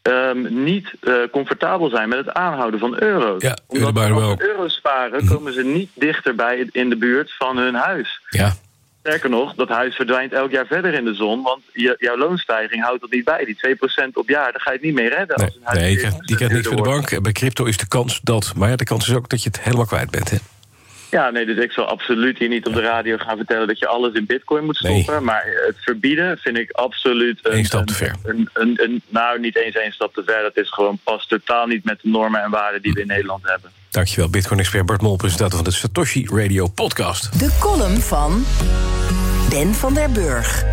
Um, 0.09 0.63
niet 0.63 0.93
uh, 1.01 1.15
comfortabel 1.31 1.89
zijn 1.89 2.09
met 2.09 2.17
het 2.17 2.33
aanhouden 2.33 2.79
van 2.79 3.01
euro's. 3.01 3.41
Ja, 3.41 3.57
Omdat 3.67 3.97
als 3.97 4.07
ze 4.07 4.35
euro's 4.37 4.73
sparen, 4.73 5.25
komen 5.25 5.53
ze 5.53 5.63
niet 5.63 5.89
dichterbij 5.93 6.67
in 6.71 6.89
de 6.89 6.97
buurt 6.97 7.33
van 7.37 7.57
hun 7.57 7.75
huis. 7.75 8.21
Ja. 8.29 8.53
Sterker 8.99 9.29
nog, 9.29 9.55
dat 9.55 9.69
huis 9.69 9.95
verdwijnt 9.95 10.33
elk 10.33 10.51
jaar 10.51 10.65
verder 10.65 10.93
in 10.93 11.05
de 11.05 11.13
zon. 11.13 11.41
Want 11.41 11.61
je, 11.73 11.95
jouw 11.99 12.17
loonstijging 12.17 12.83
houdt 12.83 13.01
dat 13.01 13.11
niet 13.11 13.23
bij. 13.23 13.45
Die 13.45 13.75
2% 14.05 14.13
op 14.13 14.29
jaar, 14.29 14.51
daar 14.51 14.61
ga 14.61 14.71
je 14.71 14.77
het 14.77 14.85
niet 14.85 14.95
mee 14.95 15.09
redden. 15.09 15.37
Nee, 15.37 15.45
als 15.45 15.55
een 15.55 15.61
huis 15.63 15.79
nee 15.79 15.91
je 15.91 15.97
krijgt, 15.97 16.27
die 16.27 16.35
krijgt 16.35 16.53
niks 16.53 16.67
voor 16.67 16.75
de 16.75 16.81
bank. 16.81 17.21
Bij 17.21 17.31
crypto 17.31 17.65
is 17.65 17.77
de 17.77 17.87
kans 17.87 18.19
dat... 18.23 18.53
Maar 18.55 18.69
ja, 18.69 18.75
de 18.75 18.83
kans 18.83 19.07
is 19.07 19.15
ook 19.15 19.29
dat 19.29 19.43
je 19.43 19.49
het 19.49 19.61
helemaal 19.61 19.85
kwijt 19.85 20.09
bent, 20.09 20.29
hè? 20.29 20.37
Ja, 21.13 21.29
nee, 21.29 21.45
dus 21.45 21.57
ik 21.57 21.71
zal 21.71 21.85
absoluut 21.85 22.37
hier 22.37 22.49
niet 22.49 22.67
op 22.67 22.73
de 22.73 22.81
radio 22.81 23.17
gaan 23.17 23.37
vertellen 23.37 23.67
dat 23.67 23.79
je 23.79 23.87
alles 23.87 24.13
in 24.13 24.25
bitcoin 24.25 24.65
moet 24.65 24.75
stoppen. 24.75 25.13
Nee. 25.13 25.23
Maar 25.23 25.43
het 25.65 25.75
verbieden 25.79 26.37
vind 26.37 26.57
ik 26.57 26.71
absoluut 26.71 27.39
een, 27.43 27.57
Eén 27.57 27.65
stap 27.65 27.85
te 27.85 27.93
ver. 27.93 28.15
Een, 28.23 28.49
een, 28.53 28.79
een, 28.83 29.01
nou, 29.09 29.39
niet 29.39 29.55
eens 29.55 29.75
één 29.75 29.91
stap 29.91 30.13
te 30.13 30.23
ver. 30.25 30.41
Dat 30.41 30.57
is 30.57 30.69
gewoon 30.69 30.99
past 31.03 31.29
totaal 31.29 31.67
niet 31.67 31.83
met 31.83 31.99
de 32.01 32.09
normen 32.09 32.41
en 32.41 32.49
waarden 32.49 32.81
die 32.81 32.93
we 32.93 33.01
in 33.01 33.07
Nederland 33.07 33.41
hebben. 33.43 33.71
Dankjewel, 33.89 34.29
Bitcoin-expert 34.29 34.85
Bart 34.85 35.01
Mol, 35.01 35.15
presentator 35.15 35.55
van 35.55 35.63
de 35.63 35.71
Satoshi 35.71 36.27
Radio 36.31 36.67
Podcast. 36.67 37.39
De 37.39 37.57
column 37.59 37.97
van 37.97 38.45
Ben 39.49 39.73
van 39.73 39.93
der 39.93 40.11
Burg. 40.11 40.65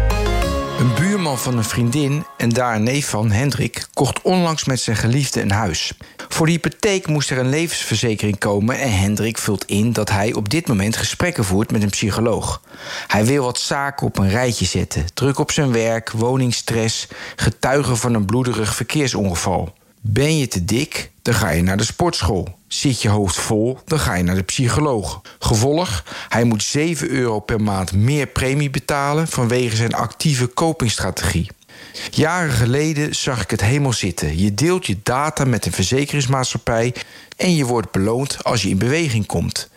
Buurman 1.11 1.39
van 1.39 1.57
een 1.57 1.65
vriendin 1.65 2.25
en 2.37 2.49
daar 2.49 2.75
een 2.75 2.83
neef 2.83 3.09
van, 3.09 3.31
Hendrik, 3.31 3.87
kocht 3.95 4.23
onlangs 4.23 4.65
met 4.65 4.81
zijn 4.81 4.97
geliefde 4.97 5.41
een 5.41 5.51
huis. 5.51 5.93
Voor 6.29 6.47
de 6.47 6.53
hypotheek 6.53 7.07
moest 7.07 7.31
er 7.31 7.39
een 7.39 7.49
levensverzekering 7.49 8.39
komen 8.39 8.79
en 8.79 8.99
Hendrik 8.99 9.39
vult 9.39 9.65
in 9.65 9.93
dat 9.93 10.11
hij 10.11 10.35
op 10.35 10.49
dit 10.49 10.69
moment 10.69 10.97
gesprekken 10.97 11.45
voert 11.45 11.71
met 11.71 11.83
een 11.83 11.91
psycholoog. 11.91 12.63
Hij 13.07 13.25
wil 13.25 13.45
wat 13.45 13.59
zaken 13.59 14.07
op 14.07 14.19
een 14.19 14.31
rijtje 14.31 14.65
zetten: 14.65 15.07
druk 15.15 15.39
op 15.39 15.51
zijn 15.51 15.73
werk, 15.73 16.11
woningstress, 16.11 17.09
getuigen 17.37 17.97
van 17.97 18.15
een 18.15 18.25
bloederig 18.25 18.75
verkeersongeval. 18.75 19.73
Ben 20.01 20.39
je 20.39 20.49
te 20.49 20.65
dik, 20.65 21.11
dan 21.23 21.35
ga 21.35 21.51
je 21.51 21.63
naar 21.63 21.77
de 21.77 21.85
sportschool. 21.85 22.59
Zit 22.69 23.03
je 23.03 23.09
hoofd 23.09 23.37
vol, 23.37 23.79
dan 23.85 23.99
ga 23.99 24.15
je 24.15 24.23
naar 24.23 24.35
de 24.35 24.43
psycholoog. 24.43 25.21
Gevolg, 25.39 26.05
hij 26.29 26.45
moet 26.45 26.63
7 26.63 27.11
euro 27.11 27.41
per 27.41 27.61
maand 27.61 27.93
meer 27.93 28.27
premie 28.27 28.71
betalen 28.71 29.29
vanwege 29.29 29.77
zijn 29.77 29.95
actieve 29.95 30.55
copingstrategie. 30.55 31.51
Jaren 32.11 32.53
geleden 32.53 33.15
zag 33.15 33.43
ik 33.43 33.51
het 33.51 33.61
helemaal 33.61 33.93
zitten. 33.93 34.39
Je 34.39 34.55
deelt 34.55 34.87
je 34.87 34.97
data 35.03 35.45
met 35.45 35.67
een 35.67 35.73
verzekeringsmaatschappij 35.73 36.95
en 37.37 37.55
je 37.55 37.65
wordt 37.65 37.91
beloond 37.91 38.45
als 38.45 38.63
je 38.63 38.69
in 38.69 38.79
beweging 38.79 39.27
komt. 39.27 39.71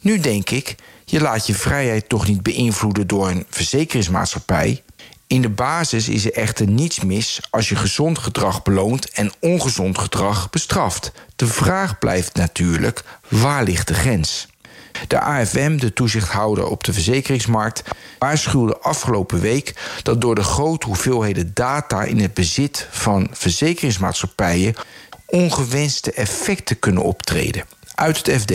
Nu 0.00 0.20
denk 0.20 0.50
ik, 0.50 0.74
je 1.04 1.20
laat 1.20 1.46
je 1.46 1.54
vrijheid 1.54 2.08
toch 2.08 2.26
niet 2.26 2.42
beïnvloeden 2.42 3.06
door 3.06 3.28
een 3.28 3.46
verzekeringsmaatschappij. 3.50 4.82
In 5.28 5.42
de 5.42 5.48
basis 5.48 6.08
is 6.08 6.24
er 6.24 6.32
echter 6.32 6.68
niets 6.68 7.00
mis 7.00 7.40
als 7.50 7.68
je 7.68 7.76
gezond 7.76 8.18
gedrag 8.18 8.62
beloont 8.62 9.10
en 9.10 9.32
ongezond 9.40 9.98
gedrag 9.98 10.50
bestraft. 10.50 11.12
De 11.36 11.46
vraag 11.46 11.98
blijft 11.98 12.34
natuurlijk: 12.34 13.02
waar 13.28 13.64
ligt 13.64 13.88
de 13.88 13.94
grens? 13.94 14.48
De 15.08 15.20
AFM, 15.20 15.76
de 15.76 15.92
toezichthouder 15.92 16.66
op 16.66 16.84
de 16.84 16.92
verzekeringsmarkt, 16.92 17.82
waarschuwde 18.18 18.78
afgelopen 18.78 19.40
week 19.40 19.74
dat 20.02 20.20
door 20.20 20.34
de 20.34 20.42
grote 20.42 20.86
hoeveelheden 20.86 21.50
data 21.54 22.02
in 22.02 22.20
het 22.20 22.34
bezit 22.34 22.86
van 22.90 23.28
verzekeringsmaatschappijen 23.32 24.74
ongewenste 25.26 26.12
effecten 26.12 26.78
kunnen 26.78 27.02
optreden. 27.02 27.64
Uit 27.94 28.26
het 28.26 28.40
FD. 28.40 28.52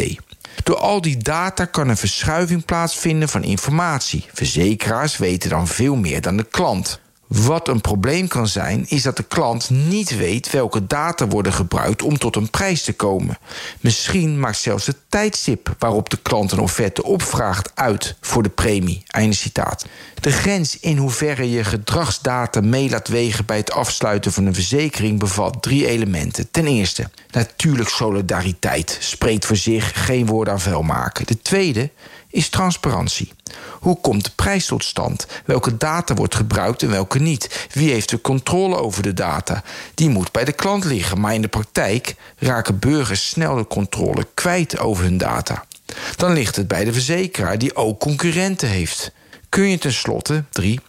Door 0.64 0.78
al 0.78 1.02
die 1.02 1.18
data 1.18 1.66
kan 1.66 1.90
een 1.90 1.98
verschuiving 1.98 2.66
plaatsvinden 2.66 3.30
van 3.30 3.44
informatie. 3.44 4.26
Verzekeraars 4.34 5.18
weten 5.18 5.50
dan 5.50 5.68
veel 5.68 5.96
meer 5.96 6.22
dan 6.22 6.38
de 6.38 6.44
klant. 6.44 7.00
Wat 7.34 7.68
een 7.68 7.82
probleem 7.82 8.28
kan 8.28 8.48
zijn, 8.48 8.86
is 8.88 9.02
dat 9.02 9.18
de 9.18 9.24
klant 9.24 9.70
niet 9.70 10.18
weet 10.18 10.52
welke 10.52 10.88
data 10.88 11.28
worden 11.28 11.54
gebruikt 11.54 12.02
om 12.02 12.18
tot 12.18 12.36
een 12.36 12.50
prijs 12.50 12.84
te 12.84 12.94
komen. 12.94 13.38
Misschien 13.80 14.40
maakt 14.40 14.58
zelfs 14.58 14.86
het 14.86 14.98
tijdstip 15.10 15.76
waarop 15.80 16.10
de 16.10 16.18
klant 16.22 16.52
een 16.52 16.60
offerte 16.60 17.04
opvraagt 17.04 17.72
uit 17.76 18.16
voor 18.22 18.44
de 18.44 18.50
premie. 18.50 19.04
Einde 19.08 19.36
citaat. 19.36 19.86
De 20.22 20.32
grens 20.32 20.80
in 20.80 20.98
hoeverre 20.98 21.52
je 21.52 21.64
gedragsdata 21.64 22.62
mee 22.62 22.90
laat 22.90 23.08
wegen 23.08 23.46
bij 23.46 23.58
het 23.58 23.72
afsluiten 23.72 24.32
van 24.32 24.46
een 24.46 24.54
verzekering 24.54 25.20
bevat 25.20 25.62
drie 25.62 25.88
elementen. 25.88 26.52
Ten 26.52 26.68
eerste, 26.68 27.10
natuurlijk 27.32 27.90
solidariteit. 27.90 28.98
Spreekt 29.00 29.46
voor 29.46 29.56
zich, 29.56 30.06
geen 30.06 30.26
woorden 30.26 30.54
aan 30.54 30.60
vuil 30.60 30.84
maken. 30.84 31.26
De 31.26 31.42
tweede 31.42 31.90
is 32.34 32.50
transparantie. 32.50 33.32
Hoe 33.80 34.02
komt 34.02 34.24
de 34.24 34.32
prijs 34.36 34.66
tot 34.66 34.84
stand? 34.84 35.28
Welke 35.46 35.78
data 35.78 36.14
wordt 36.14 36.36
gebruikt 36.36 36.82
en 36.82 36.90
welke 36.90 37.20
niet? 37.20 37.68
Wie 37.72 37.92
heeft 37.92 38.10
de 38.10 38.22
controle 38.22 38.76
over 38.76 39.04
de 39.04 39.14
data? 39.14 39.64
Die 39.94 40.10
moet 40.10 40.32
bij 40.32 40.46
de 40.46 40.52
klant 40.52 40.84
liggen, 40.84 41.20
maar 41.20 41.34
in 41.34 41.42
de 41.42 41.48
praktijk 41.48 42.16
raken 42.38 42.80
burgers 42.80 43.30
snel 43.30 43.56
de 43.56 43.68
controle 43.68 44.28
kwijt 44.34 44.80
over 44.80 45.04
hun 45.04 45.18
data. 45.18 45.66
Dan 46.16 46.34
ligt 46.34 46.56
het 46.56 46.68
bij 46.68 46.84
de 46.84 46.94
verzekeraar 46.94 47.58
die 47.58 47.76
ook 47.76 48.00
concurrenten 48.00 48.70
heeft. 48.70 49.12
Kun 49.50 49.70
je 49.70 49.78
tenslotte, 49.78 50.44
3, 50.50 50.80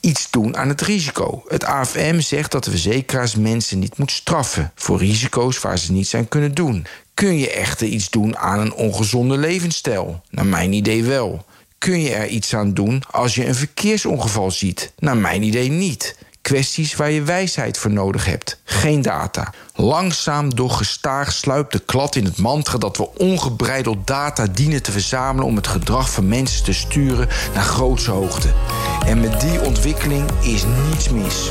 iets 0.00 0.30
doen 0.30 0.56
aan 0.56 0.68
het 0.68 0.80
risico. 0.80 1.44
Het 1.48 1.64
AFM 1.64 2.20
zegt 2.20 2.50
dat 2.50 2.64
de 2.64 2.70
verzekeraars 2.70 3.34
mensen 3.34 3.78
niet 3.78 3.98
moet 3.98 4.10
straffen 4.10 4.72
voor 4.74 4.98
risico's 4.98 5.60
waar 5.60 5.78
ze 5.78 5.92
niets 5.92 6.14
aan 6.14 6.28
kunnen 6.28 6.54
doen. 6.54 6.86
Kun 7.18 7.38
je 7.38 7.50
echter 7.50 7.86
iets 7.86 8.10
doen 8.10 8.36
aan 8.36 8.58
een 8.58 8.72
ongezonde 8.72 9.36
levensstijl? 9.36 10.20
Naar 10.30 10.46
mijn 10.46 10.72
idee 10.72 11.04
wel. 11.04 11.44
Kun 11.78 12.00
je 12.00 12.14
er 12.14 12.26
iets 12.26 12.54
aan 12.54 12.74
doen 12.74 13.02
als 13.10 13.34
je 13.34 13.46
een 13.46 13.54
verkeersongeval 13.54 14.50
ziet? 14.50 14.92
Naar 14.98 15.16
mijn 15.16 15.42
idee 15.42 15.70
niet. 15.70 16.16
Kwesties 16.42 16.96
waar 16.96 17.10
je 17.10 17.22
wijsheid 17.22 17.78
voor 17.78 17.90
nodig 17.90 18.24
hebt, 18.24 18.60
geen 18.64 19.02
data. 19.02 19.52
Langzaam 19.74 20.54
doch 20.54 20.76
gestaag 20.76 21.32
sluipt 21.32 21.72
de 21.72 21.78
klad 21.78 22.16
in 22.16 22.24
het 22.24 22.38
mantra 22.38 22.78
dat 22.78 22.96
we 22.96 23.14
ongebreideld 23.14 24.06
data 24.06 24.46
dienen 24.46 24.82
te 24.82 24.92
verzamelen 24.92 25.46
om 25.46 25.56
het 25.56 25.66
gedrag 25.66 26.10
van 26.10 26.28
mensen 26.28 26.64
te 26.64 26.72
sturen 26.72 27.28
naar 27.54 27.64
grootse 27.64 28.10
hoogte. 28.10 28.48
En 29.06 29.20
met 29.20 29.40
die 29.40 29.60
ontwikkeling 29.60 30.30
is 30.42 30.62
niets 30.88 31.08
mis. 31.08 31.50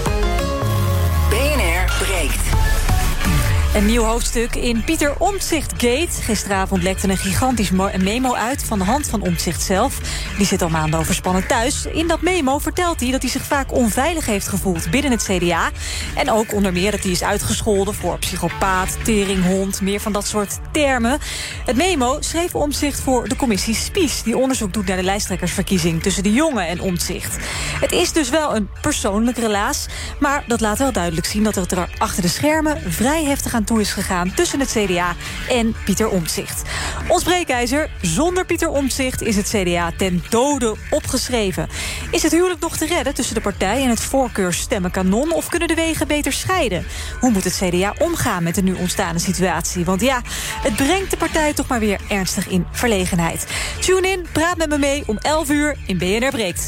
Een 3.77 3.85
nieuw 3.85 4.03
hoofdstuk 4.03 4.55
in 4.55 4.83
Pieter 4.83 5.19
Omtzigt 5.19 5.71
Gate. 5.71 6.21
Gisteravond 6.21 6.83
lekte 6.83 7.09
een 7.09 7.17
gigantisch 7.17 7.71
memo 8.01 8.33
uit 8.33 8.63
van 8.63 8.77
de 8.77 8.83
hand 8.83 9.07
van 9.07 9.21
Omtzigt 9.21 9.61
zelf. 9.61 9.99
Die 10.37 10.45
zit 10.45 10.61
al 10.61 10.69
maanden 10.69 10.99
overspannen 10.99 11.47
thuis. 11.47 11.85
In 11.85 12.07
dat 12.07 12.21
memo 12.21 12.57
vertelt 12.57 12.99
hij 12.99 13.11
dat 13.11 13.21
hij 13.21 13.31
zich 13.31 13.43
vaak 13.43 13.73
onveilig 13.73 14.25
heeft 14.25 14.47
gevoeld 14.47 14.89
binnen 14.89 15.11
het 15.11 15.23
CDA. 15.23 15.69
En 16.15 16.31
ook 16.31 16.53
onder 16.53 16.73
meer 16.73 16.91
dat 16.91 17.03
hij 17.03 17.11
is 17.11 17.23
uitgescholden 17.23 17.93
voor 17.93 18.19
psychopaat, 18.19 18.97
teringhond, 19.03 19.81
meer 19.81 19.99
van 19.99 20.11
dat 20.11 20.27
soort 20.27 20.59
termen. 20.71 21.19
Het 21.65 21.75
memo 21.75 22.17
schreef 22.19 22.55
Omtzigt 22.55 22.99
voor 22.99 23.27
de 23.27 23.35
commissie 23.35 23.75
Spies... 23.75 24.23
die 24.23 24.37
onderzoek 24.37 24.73
doet 24.73 24.85
naar 24.85 24.97
de 24.97 25.03
lijsttrekkersverkiezing 25.03 26.01
tussen 26.01 26.23
de 26.23 26.33
jongen 26.33 26.67
en 26.67 26.81
Omtzigt. 26.81 27.37
Het 27.79 27.91
is 27.91 28.11
dus 28.11 28.29
wel 28.29 28.55
een 28.55 28.69
persoonlijk 28.81 29.37
relaas, 29.37 29.85
maar 30.19 30.43
dat 30.47 30.61
laat 30.61 30.77
wel 30.77 30.91
duidelijk 30.91 31.27
zien... 31.27 31.43
dat 31.43 31.55
het 31.55 31.71
er 31.71 31.89
achter 31.97 32.21
de 32.21 32.27
schermen 32.27 32.91
vrij 32.91 33.23
heftig 33.23 33.53
aan 33.53 33.65
toe 33.67 33.81
is 33.81 33.91
gegaan 33.91 34.33
tussen 34.33 34.59
het 34.59 34.69
CDA 34.69 35.15
en 35.49 35.75
Pieter 35.85 36.09
Omtzigt. 36.09 36.61
Ons 37.07 37.23
breekijzer, 37.23 37.89
zonder 38.01 38.45
Pieter 38.45 38.69
Omtzigt 38.69 39.21
is 39.21 39.35
het 39.35 39.47
CDA 39.47 39.91
ten 39.97 40.23
dode 40.29 40.75
opgeschreven. 40.89 41.67
Is 42.11 42.23
het 42.23 42.31
huwelijk 42.31 42.59
nog 42.59 42.77
te 42.77 42.85
redden 42.85 43.13
tussen 43.13 43.35
de 43.35 43.41
partij 43.41 43.83
en 43.83 43.89
het 43.89 44.01
voorkeursstemmenkanon... 44.01 45.33
of 45.33 45.49
kunnen 45.49 45.67
de 45.67 45.75
wegen 45.75 46.07
beter 46.07 46.33
scheiden? 46.33 46.85
Hoe 47.19 47.31
moet 47.31 47.43
het 47.43 47.61
CDA 47.63 47.93
omgaan 47.99 48.43
met 48.43 48.55
de 48.55 48.63
nu 48.63 48.73
ontstaande 48.73 49.19
situatie? 49.19 49.85
Want 49.85 50.01
ja, 50.01 50.21
het 50.63 50.75
brengt 50.75 51.11
de 51.11 51.17
partij 51.17 51.53
toch 51.53 51.67
maar 51.67 51.79
weer 51.79 51.99
ernstig 52.09 52.47
in 52.47 52.65
verlegenheid. 52.71 53.47
Tune 53.79 54.07
in, 54.07 54.25
praat 54.31 54.57
met 54.57 54.69
me 54.69 54.77
mee 54.77 55.03
om 55.05 55.17
11 55.17 55.49
uur 55.49 55.77
in 55.85 55.97
BNR 55.97 56.31
Breekt. 56.31 56.67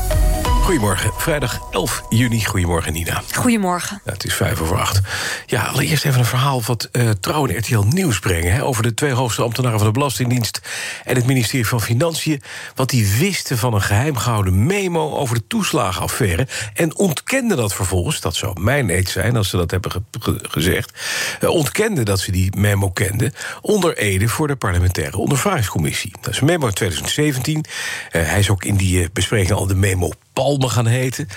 Goedemorgen, 0.61 1.11
vrijdag 1.17 1.61
11 1.71 2.03
juni. 2.09 2.45
Goedemorgen, 2.45 2.93
Nina. 2.93 3.21
Goedemorgen. 3.33 4.01
Ja, 4.05 4.11
het 4.11 4.25
is 4.25 4.33
vijf 4.33 4.61
over 4.61 4.79
acht. 4.79 4.99
Ja, 5.45 5.63
allereerst 5.63 6.05
even 6.05 6.19
een 6.19 6.25
verhaal 6.25 6.61
wat 6.65 6.89
uh, 6.91 7.09
Trouw 7.09 7.47
en 7.47 7.57
RTL 7.57 7.79
Nieuws 7.79 8.19
brengen... 8.19 8.53
Hè, 8.53 8.63
over 8.63 8.83
de 8.83 8.93
twee 8.93 9.11
hoogste 9.11 9.41
ambtenaren 9.41 9.77
van 9.77 9.87
de 9.87 9.93
Belastingdienst... 9.93 10.61
en 11.03 11.15
het 11.15 11.25
ministerie 11.25 11.67
van 11.67 11.81
Financiën... 11.81 12.41
wat 12.75 12.89
die 12.89 13.07
wisten 13.17 13.57
van 13.57 13.73
een 13.73 13.81
geheim 13.81 14.17
gehouden 14.17 14.65
memo 14.65 15.15
over 15.15 15.35
de 15.35 15.47
toeslagenaffaire... 15.47 16.47
en 16.73 16.95
ontkenden 16.95 17.57
dat 17.57 17.73
vervolgens, 17.73 18.21
dat 18.21 18.35
zou 18.35 18.61
mijn 18.61 18.89
eet 18.89 19.09
zijn... 19.09 19.35
als 19.35 19.49
ze 19.49 19.57
dat 19.57 19.71
hebben 19.71 19.91
ge 19.91 20.01
ge 20.19 20.39
gezegd... 20.41 20.99
Uh, 21.41 21.49
ontkenden 21.49 22.05
dat 22.05 22.19
ze 22.19 22.31
die 22.31 22.57
memo 22.57 22.89
kenden... 22.89 23.33
onder 23.61 23.97
Ede 23.97 24.27
voor 24.27 24.47
de 24.47 24.55
parlementaire 24.55 25.17
ondervragingscommissie. 25.17 26.11
Dat 26.21 26.33
is 26.33 26.39
een 26.39 26.45
memo 26.45 26.67
in 26.67 26.73
2017. 26.73 27.55
Uh, 27.55 27.63
hij 28.11 28.39
is 28.39 28.49
ook 28.49 28.63
in 28.63 28.75
die 28.75 29.09
bespreking 29.13 29.51
al 29.51 29.67
de 29.67 29.75
memo 29.75 30.11
Palme 30.33 30.69
gaan 30.69 30.87
heten. 30.87 31.27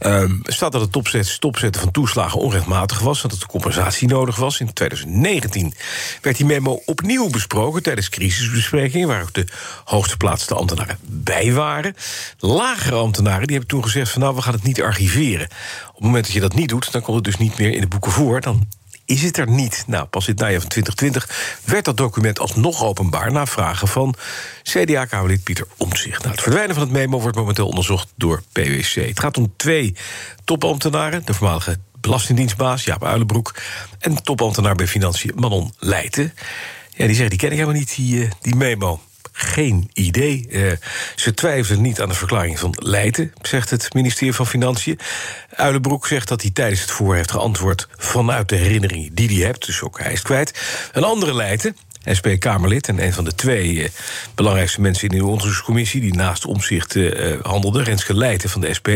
Um, 0.00 0.40
staat 0.42 0.72
dat 0.72 0.80
het 0.80 0.92
topzet, 0.92 1.26
stopzetten 1.26 1.80
van 1.80 1.90
toeslagen 1.90 2.40
onrechtmatig 2.40 2.98
was... 2.98 3.22
dat 3.22 3.30
het 3.30 3.46
compensatie 3.46 4.08
nodig 4.08 4.36
was. 4.36 4.60
In 4.60 4.72
2019 4.72 5.74
werd 6.22 6.36
die 6.36 6.46
memo 6.46 6.82
opnieuw 6.84 7.30
besproken... 7.30 7.82
tijdens 7.82 8.08
crisisbesprekingen... 8.08 9.08
waar 9.08 9.22
ook 9.22 9.34
de 9.34 9.46
hoogste 9.84 10.16
plaatste 10.16 10.54
ambtenaren 10.54 10.98
bij 11.02 11.52
waren. 11.52 11.94
Lagere 12.38 12.96
ambtenaren 12.96 13.46
die 13.46 13.56
hebben 13.56 13.74
toen 13.74 13.82
gezegd... 13.82 14.10
van 14.10 14.20
nou, 14.20 14.34
we 14.34 14.42
gaan 14.42 14.52
het 14.52 14.62
niet 14.62 14.82
archiveren. 14.82 15.48
Op 15.88 15.94
het 15.94 16.04
moment 16.04 16.24
dat 16.24 16.34
je 16.34 16.40
dat 16.40 16.54
niet 16.54 16.68
doet... 16.68 16.92
dan 16.92 17.02
komt 17.02 17.16
het 17.16 17.24
dus 17.24 17.36
niet 17.36 17.58
meer 17.58 17.70
in 17.70 17.80
de 17.80 17.86
boeken 17.86 18.12
voor... 18.12 18.40
dan 18.40 18.66
is 19.08 19.22
het 19.22 19.36
er 19.36 19.50
niet. 19.50 19.84
Nou, 19.86 20.06
pas 20.06 20.26
in 20.26 20.32
het 20.32 20.40
najaar 20.42 20.60
van 20.60 20.68
2020 20.68 21.60
werd 21.64 21.84
dat 21.84 21.96
document 21.96 22.38
alsnog 22.38 22.84
openbaar... 22.84 23.32
na 23.32 23.46
vragen 23.46 23.88
van 23.88 24.14
CDA-kamerlid 24.62 25.42
Pieter 25.42 25.66
Omtzigt. 25.76 26.18
Nou, 26.18 26.30
het 26.30 26.42
verdwijnen 26.42 26.74
van 26.74 26.84
het 26.84 26.92
memo 26.92 27.20
wordt 27.20 27.36
momenteel 27.36 27.68
onderzocht 27.68 28.08
door 28.16 28.42
PwC. 28.52 28.94
Het 28.94 29.20
gaat 29.20 29.36
om 29.36 29.52
twee 29.56 29.94
topambtenaren, 30.44 31.22
de 31.24 31.34
voormalige 31.34 31.78
belastingdienstbaas 32.00 32.84
Jaap 32.84 33.04
Uilenbroek... 33.04 33.54
en 33.98 34.22
topambtenaar 34.22 34.74
bij 34.74 34.86
Financiën 34.86 35.32
Manon 35.34 35.72
Leijten. 35.78 36.34
Ja, 36.90 37.06
die 37.06 37.14
zeggen, 37.14 37.30
die 37.30 37.38
ken 37.38 37.50
ik 37.50 37.58
helemaal 37.58 37.78
niet, 37.78 37.96
die, 37.96 38.28
die 38.40 38.56
memo 38.56 39.00
geen 39.40 39.90
idee. 39.92 40.46
Uh, 40.48 40.72
ze 41.14 41.34
twijfelen 41.34 41.82
niet 41.82 42.00
aan 42.00 42.08
de 42.08 42.14
verklaring 42.14 42.58
van 42.58 42.74
Leiden, 42.78 43.32
zegt 43.42 43.70
het 43.70 43.94
ministerie 43.94 44.34
van 44.34 44.46
Financiën. 44.46 44.98
Uilenbroek 45.50 46.06
zegt 46.06 46.28
dat 46.28 46.42
hij 46.42 46.50
tijdens 46.50 46.80
het 46.80 46.90
voor 46.90 47.14
heeft 47.14 47.30
geantwoord 47.30 47.88
vanuit 47.96 48.48
de 48.48 48.56
herinneringen 48.56 49.14
die 49.14 49.28
hij 49.28 49.46
hebt, 49.46 49.66
dus 49.66 49.82
ook 49.82 49.98
hij 49.98 50.12
is 50.12 50.22
kwijt. 50.22 50.60
Een 50.92 51.04
andere 51.04 51.34
Leiden, 51.34 51.76
SP-Kamerlid 52.16 52.88
en 52.88 53.04
een 53.04 53.12
van 53.12 53.24
de 53.24 53.34
twee 53.34 53.72
uh, 53.72 53.88
belangrijkste 54.34 54.80
mensen 54.80 55.08
in 55.08 55.18
de 55.18 55.24
onderzoekscommissie... 55.24 56.00
die 56.00 56.14
naast 56.14 56.44
omzicht 56.44 56.94
uh, 56.94 57.36
handelde, 57.42 57.82
Renske 57.82 58.14
Leijten 58.14 58.50
van 58.50 58.60
de 58.60 58.74
SP... 58.78 58.88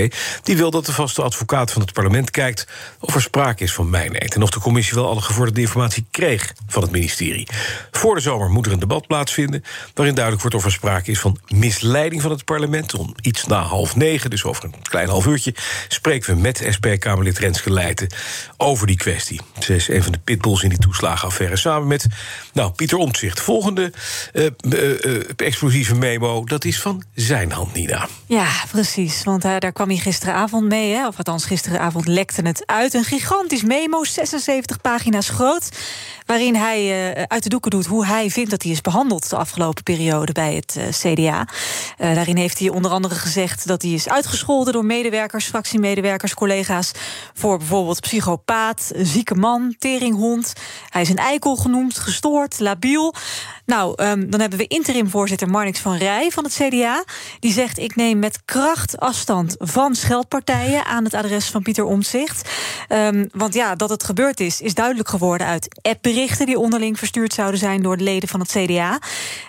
die 0.42 0.56
wil 0.56 0.70
dat 0.70 0.86
de 0.86 0.92
vaste 0.92 1.22
advocaat 1.22 1.72
van 1.72 1.82
het 1.82 1.92
parlement 1.92 2.30
kijkt... 2.30 2.66
of 3.00 3.14
er 3.14 3.22
sprake 3.22 3.62
is 3.62 3.72
van 3.72 3.90
mijnheid... 3.90 4.34
en 4.34 4.42
of 4.42 4.50
de 4.50 4.60
commissie 4.60 4.94
wel 4.94 5.08
alle 5.08 5.20
gevorderde 5.20 5.60
informatie 5.60 6.06
kreeg 6.10 6.52
van 6.68 6.82
het 6.82 6.90
ministerie. 6.90 7.48
Voor 7.90 8.14
de 8.14 8.20
zomer 8.20 8.50
moet 8.50 8.66
er 8.66 8.72
een 8.72 8.78
debat 8.78 9.06
plaatsvinden... 9.06 9.64
waarin 9.94 10.14
duidelijk 10.14 10.42
wordt 10.42 10.58
of 10.58 10.64
er 10.64 10.72
sprake 10.72 11.10
is 11.10 11.18
van 11.18 11.38
misleiding 11.48 12.22
van 12.22 12.30
het 12.30 12.44
parlement. 12.44 12.94
Om 12.94 13.14
iets 13.20 13.46
na 13.46 13.62
half 13.62 13.96
negen, 13.96 14.30
dus 14.30 14.44
over 14.44 14.64
een 14.64 14.74
klein 14.82 15.08
half 15.08 15.26
uurtje... 15.26 15.54
spreken 15.88 16.34
we 16.34 16.40
met 16.40 16.66
SP-Kamerlid 16.70 17.38
Renske 17.38 17.70
over 18.56 18.86
die 18.86 18.96
kwestie. 18.96 19.40
Ze 19.58 19.74
is 19.74 19.88
een 19.88 20.02
van 20.02 20.12
de 20.12 20.18
pitbulls 20.18 20.62
in 20.62 20.68
die 20.68 20.78
toeslagenaffaire... 20.78 21.56
samen 21.56 21.88
met 21.88 22.06
nou, 22.52 22.70
Pieter 22.70 22.98
Volgende 23.10 23.92
uh, 24.32 24.46
uh, 24.68 25.20
explosieve 25.36 25.94
memo, 25.94 26.44
dat 26.44 26.64
is 26.64 26.80
van 26.80 27.02
zijn 27.14 27.52
hand, 27.52 27.74
Nina. 27.74 28.08
Ja, 28.26 28.48
precies. 28.70 29.24
Want 29.24 29.42
daar 29.42 29.72
kwam 29.72 29.88
hij 29.88 29.96
gisteravond 29.96 30.68
mee. 30.68 30.92
Hè? 30.92 31.06
Of 31.06 31.16
althans, 31.16 31.44
gisteravond 31.44 32.06
lekte 32.06 32.42
het 32.42 32.62
uit. 32.66 32.94
Een 32.94 33.04
gigantisch 33.04 33.62
memo, 33.62 34.04
76 34.04 34.80
pagina's 34.80 35.28
groot 35.28 35.68
waarin 36.26 36.54
hij 36.54 37.14
uit 37.28 37.42
de 37.42 37.48
doeken 37.48 37.70
doet 37.70 37.86
hoe 37.86 38.06
hij 38.06 38.30
vindt 38.30 38.50
dat 38.50 38.62
hij 38.62 38.72
is 38.72 38.80
behandeld 38.80 39.30
de 39.30 39.36
afgelopen 39.36 39.82
periode 39.82 40.32
bij 40.32 40.54
het 40.54 40.78
CDA. 40.90 41.48
Daarin 41.96 42.36
heeft 42.36 42.58
hij 42.58 42.68
onder 42.68 42.90
andere 42.90 43.14
gezegd 43.14 43.66
dat 43.66 43.82
hij 43.82 43.90
is 43.90 44.08
uitgescholden 44.08 44.72
door 44.72 44.84
medewerkers, 44.84 45.46
fractiemedewerkers, 45.46 46.34
collega's 46.34 46.90
voor 47.34 47.58
bijvoorbeeld 47.58 48.00
psychopaat, 48.00 48.92
zieke 48.96 49.34
man, 49.34 49.74
teringhond. 49.78 50.52
Hij 50.88 51.02
is 51.02 51.08
een 51.08 51.16
eikel 51.16 51.56
genoemd, 51.56 51.98
gestoord, 51.98 52.60
labiel. 52.60 52.91
abril 52.92 53.12
Nou, 53.66 54.02
um, 54.02 54.30
dan 54.30 54.40
hebben 54.40 54.58
we 54.58 54.66
interim-voorzitter 54.66 55.48
Marnix 55.48 55.78
van 55.78 55.96
Rij 55.96 56.30
van 56.30 56.44
het 56.44 56.52
CDA. 56.52 57.04
Die 57.40 57.52
zegt: 57.52 57.78
Ik 57.78 57.96
neem 57.96 58.18
met 58.18 58.42
kracht 58.44 58.98
afstand 58.98 59.54
van 59.58 59.94
scheldpartijen 59.94 60.84
aan 60.84 61.04
het 61.04 61.14
adres 61.14 61.50
van 61.50 61.62
Pieter 61.62 61.84
Omtzigt. 61.84 62.50
Um, 62.88 63.28
want 63.32 63.54
ja, 63.54 63.74
dat 63.74 63.90
het 63.90 64.04
gebeurd 64.04 64.40
is, 64.40 64.60
is 64.60 64.74
duidelijk 64.74 65.08
geworden 65.08 65.46
uit 65.46 65.80
appberichten 65.82 66.46
die 66.46 66.58
onderling 66.58 66.98
verstuurd 66.98 67.32
zouden 67.32 67.58
zijn 67.58 67.82
door 67.82 67.96
de 67.96 68.04
leden 68.04 68.28
van 68.28 68.40
het 68.40 68.50
CDA. 68.50 68.98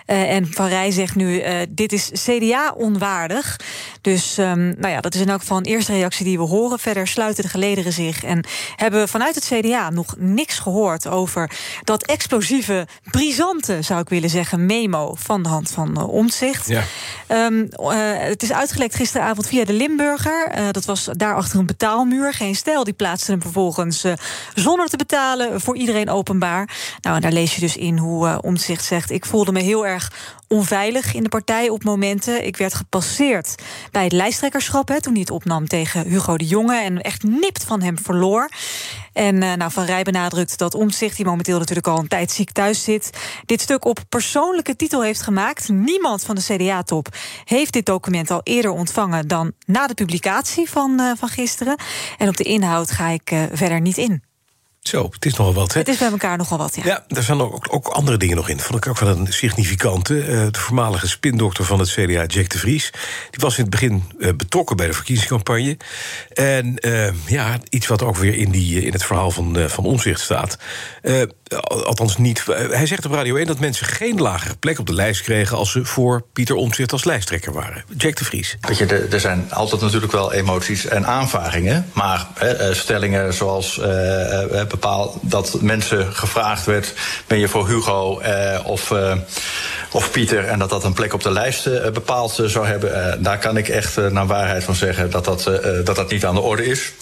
Uh, 0.06 0.30
en 0.30 0.52
Van 0.52 0.66
Rij 0.66 0.90
zegt 0.90 1.14
nu: 1.14 1.42
uh, 1.42 1.56
Dit 1.68 1.92
is 1.92 2.10
CDA-onwaardig. 2.24 3.60
Dus 4.00 4.38
um, 4.38 4.74
nou 4.78 4.88
ja, 4.88 5.00
dat 5.00 5.14
is 5.14 5.20
in 5.20 5.28
elk 5.28 5.40
geval 5.40 5.56
een 5.56 5.64
eerste 5.64 5.92
reactie 5.92 6.24
die 6.24 6.38
we 6.38 6.44
horen. 6.44 6.78
Verder 6.78 7.06
sluiten 7.06 7.42
de 7.42 7.50
gelederen 7.50 7.92
zich 7.92 8.24
en 8.24 8.46
hebben 8.76 9.00
we 9.00 9.08
vanuit 9.08 9.34
het 9.34 9.44
CDA 9.44 9.90
nog 9.90 10.14
niks 10.18 10.58
gehoord 10.58 11.08
over 11.08 11.50
dat 11.84 12.06
explosieve, 12.06 12.86
brisante, 13.10 13.82
zou 13.82 14.03
ik 14.04 14.10
willen 14.10 14.30
zeggen, 14.30 14.66
memo 14.66 15.14
van 15.18 15.42
de 15.42 15.48
hand 15.48 15.70
van 15.70 15.94
uh, 15.98 16.08
Omtzigt. 16.08 16.68
Ja. 16.68 16.82
Um, 17.28 17.68
uh, 17.80 17.90
het 18.16 18.42
is 18.42 18.52
uitgelekt 18.52 18.94
gisteravond 18.94 19.46
via 19.46 19.64
de 19.64 19.72
Limburger. 19.72 20.52
Uh, 20.58 20.66
dat 20.70 20.84
was 20.84 21.08
daar 21.12 21.34
achter 21.34 21.58
een 21.58 21.66
betaalmuur. 21.66 22.34
Geen 22.34 22.54
stijl. 22.54 22.84
Die 22.84 22.94
plaatste 22.94 23.30
hem 23.30 23.42
vervolgens 23.42 24.04
zonder 24.54 24.86
te 24.86 24.96
betalen 24.96 25.60
voor 25.60 25.76
iedereen 25.76 26.10
openbaar. 26.10 26.68
Nou, 27.00 27.16
en 27.16 27.22
daar 27.22 27.32
lees 27.32 27.54
je 27.54 27.60
dus 27.60 27.76
in 27.76 27.98
hoe 27.98 28.42
Omtzigt 28.42 28.84
zegt: 28.84 29.10
Ik 29.10 29.26
voelde 29.26 29.52
me 29.52 29.60
heel 29.60 29.86
erg 29.86 30.12
onveilig 30.54 31.14
in 31.14 31.22
de 31.22 31.28
partij 31.28 31.68
op 31.68 31.84
momenten. 31.84 32.46
Ik 32.46 32.56
werd 32.56 32.74
gepasseerd 32.74 33.54
bij 33.90 34.04
het 34.04 34.12
lijsttrekkerschap, 34.12 34.90
toen 34.90 35.12
hij 35.12 35.20
het 35.20 35.30
opnam 35.30 35.68
tegen 35.68 36.06
Hugo 36.06 36.36
de 36.36 36.46
Jonge 36.46 36.76
en 36.80 37.00
echt 37.00 37.22
nipt 37.22 37.64
van 37.64 37.82
hem 37.82 37.98
verloor. 37.98 38.48
En 39.12 39.42
uh, 39.42 39.52
nou, 39.54 39.70
Van 39.70 39.84
Rij 39.84 40.02
benadrukt 40.02 40.58
dat 40.58 40.74
Omtzigt, 40.74 41.16
die 41.16 41.24
momenteel 41.24 41.58
natuurlijk 41.58 41.86
al 41.86 41.98
een 41.98 42.08
tijd 42.08 42.30
ziek 42.30 42.52
thuis 42.52 42.82
zit, 42.82 43.10
dit 43.46 43.60
stuk 43.60 43.84
op 43.84 43.98
persoonlijke 44.08 44.76
titel 44.76 45.02
heeft 45.02 45.22
gemaakt. 45.22 45.68
Niemand 45.68 46.24
van 46.24 46.34
de 46.34 46.42
CDA-top 46.42 47.08
heeft 47.44 47.72
dit 47.72 47.86
document 47.86 48.30
al 48.30 48.40
eerder 48.42 48.70
ontvangen 48.70 49.28
dan 49.28 49.52
na 49.66 49.86
de 49.86 49.94
publicatie 49.94 50.70
van, 50.70 51.00
uh, 51.00 51.12
van 51.16 51.28
gisteren. 51.28 51.76
En 52.18 52.28
op 52.28 52.36
de 52.36 52.44
inhoud 52.44 52.90
ga 52.90 53.08
ik 53.08 53.30
uh, 53.30 53.42
verder 53.52 53.80
niet 53.80 53.98
in. 53.98 54.33
Zo, 54.84 55.08
het 55.10 55.26
is 55.26 55.34
nogal 55.34 55.54
wat, 55.54 55.72
hè? 55.72 55.78
Het 55.78 55.88
is 55.88 55.98
bij 55.98 56.10
elkaar 56.10 56.36
nogal 56.36 56.58
wat, 56.58 56.76
ja. 56.76 56.84
Ja, 56.84 57.04
er 57.08 57.22
zijn 57.22 57.40
ook, 57.40 57.66
ook 57.70 57.86
andere 57.86 58.16
dingen 58.16 58.36
nog 58.36 58.48
in. 58.48 58.56
Dat 58.56 58.66
vond 58.66 58.84
ik 58.84 58.90
ook 58.90 58.98
wel 58.98 59.16
een 59.16 59.32
significante. 59.32 60.14
Uh, 60.14 60.26
de 60.50 60.58
voormalige 60.58 61.08
spindokter 61.08 61.64
van 61.64 61.78
het 61.78 61.88
CDA, 61.88 62.24
Jack 62.24 62.48
de 62.48 62.58
Vries... 62.58 62.90
die 63.30 63.40
was 63.40 63.56
in 63.56 63.60
het 63.60 63.70
begin 63.70 64.04
uh, 64.18 64.32
betrokken 64.36 64.76
bij 64.76 64.86
de 64.86 64.92
verkiezingscampagne. 64.92 65.76
En 66.32 66.76
uh, 66.80 67.08
ja, 67.26 67.58
iets 67.68 67.86
wat 67.86 68.02
ook 68.02 68.16
weer 68.16 68.34
in, 68.34 68.50
die, 68.50 68.82
in 68.82 68.92
het 68.92 69.04
verhaal 69.04 69.30
van, 69.30 69.70
van 69.70 69.84
Omzicht 69.84 70.20
staat... 70.20 70.58
althans 71.68 72.16
niet... 72.16 72.44
hij 72.70 72.86
zegt 72.86 73.06
op 73.06 73.12
Radio 73.12 73.36
1 73.36 73.46
dat 73.46 73.58
mensen 73.58 73.86
geen 73.86 74.20
lagere 74.20 74.56
plek 74.56 74.78
op 74.78 74.86
de 74.86 74.94
lijst 74.94 75.22
kregen... 75.22 75.56
als 75.56 75.70
ze 75.70 75.84
voor 75.84 76.24
Pieter 76.32 76.54
Omtzigt 76.56 76.92
als 76.92 77.04
lijsttrekker 77.04 77.52
waren. 77.52 77.84
Jack 77.96 78.16
de 78.16 78.24
Vries. 78.24 78.56
Weet 78.60 78.78
je, 78.78 78.86
er 79.10 79.20
zijn 79.20 79.52
altijd 79.52 79.80
natuurlijk 79.80 80.12
wel 80.12 80.32
emoties 80.32 80.86
en 80.86 81.06
aanvaringen. 81.06 81.90
Maar 81.92 82.26
stellingen 82.72 83.34
zoals 83.34 83.80
bepaal 84.68 85.18
dat 85.22 85.60
mensen 85.60 86.12
gevraagd 86.12 86.64
werd: 86.64 86.92
ben 87.26 87.38
je 87.38 87.48
voor 87.48 87.68
Hugo 87.68 88.20
uh, 88.20 88.60
of, 88.64 88.90
uh, 88.90 89.14
of 89.90 90.10
Pieter? 90.10 90.44
En 90.44 90.58
dat 90.58 90.70
dat 90.70 90.84
een 90.84 90.92
plek 90.92 91.12
op 91.12 91.22
de 91.22 91.30
lijst 91.30 91.66
uh, 91.66 91.90
bepaald 91.90 92.40
zou 92.44 92.66
hebben. 92.66 93.22
daar 93.22 93.38
kan 93.38 93.56
ik 93.56 93.68
echt 93.68 93.96
naar 93.96 94.26
waarheid 94.26 94.64
van 94.64 94.74
zeggen 94.74 95.10
dat 95.10 95.24
dat, 95.24 95.50
dat, 95.84 95.96
dat 95.96 96.10
niet 96.10 96.24
aan 96.24 96.34
de 96.34 96.40
orde 96.40 96.64
is. 96.66 96.92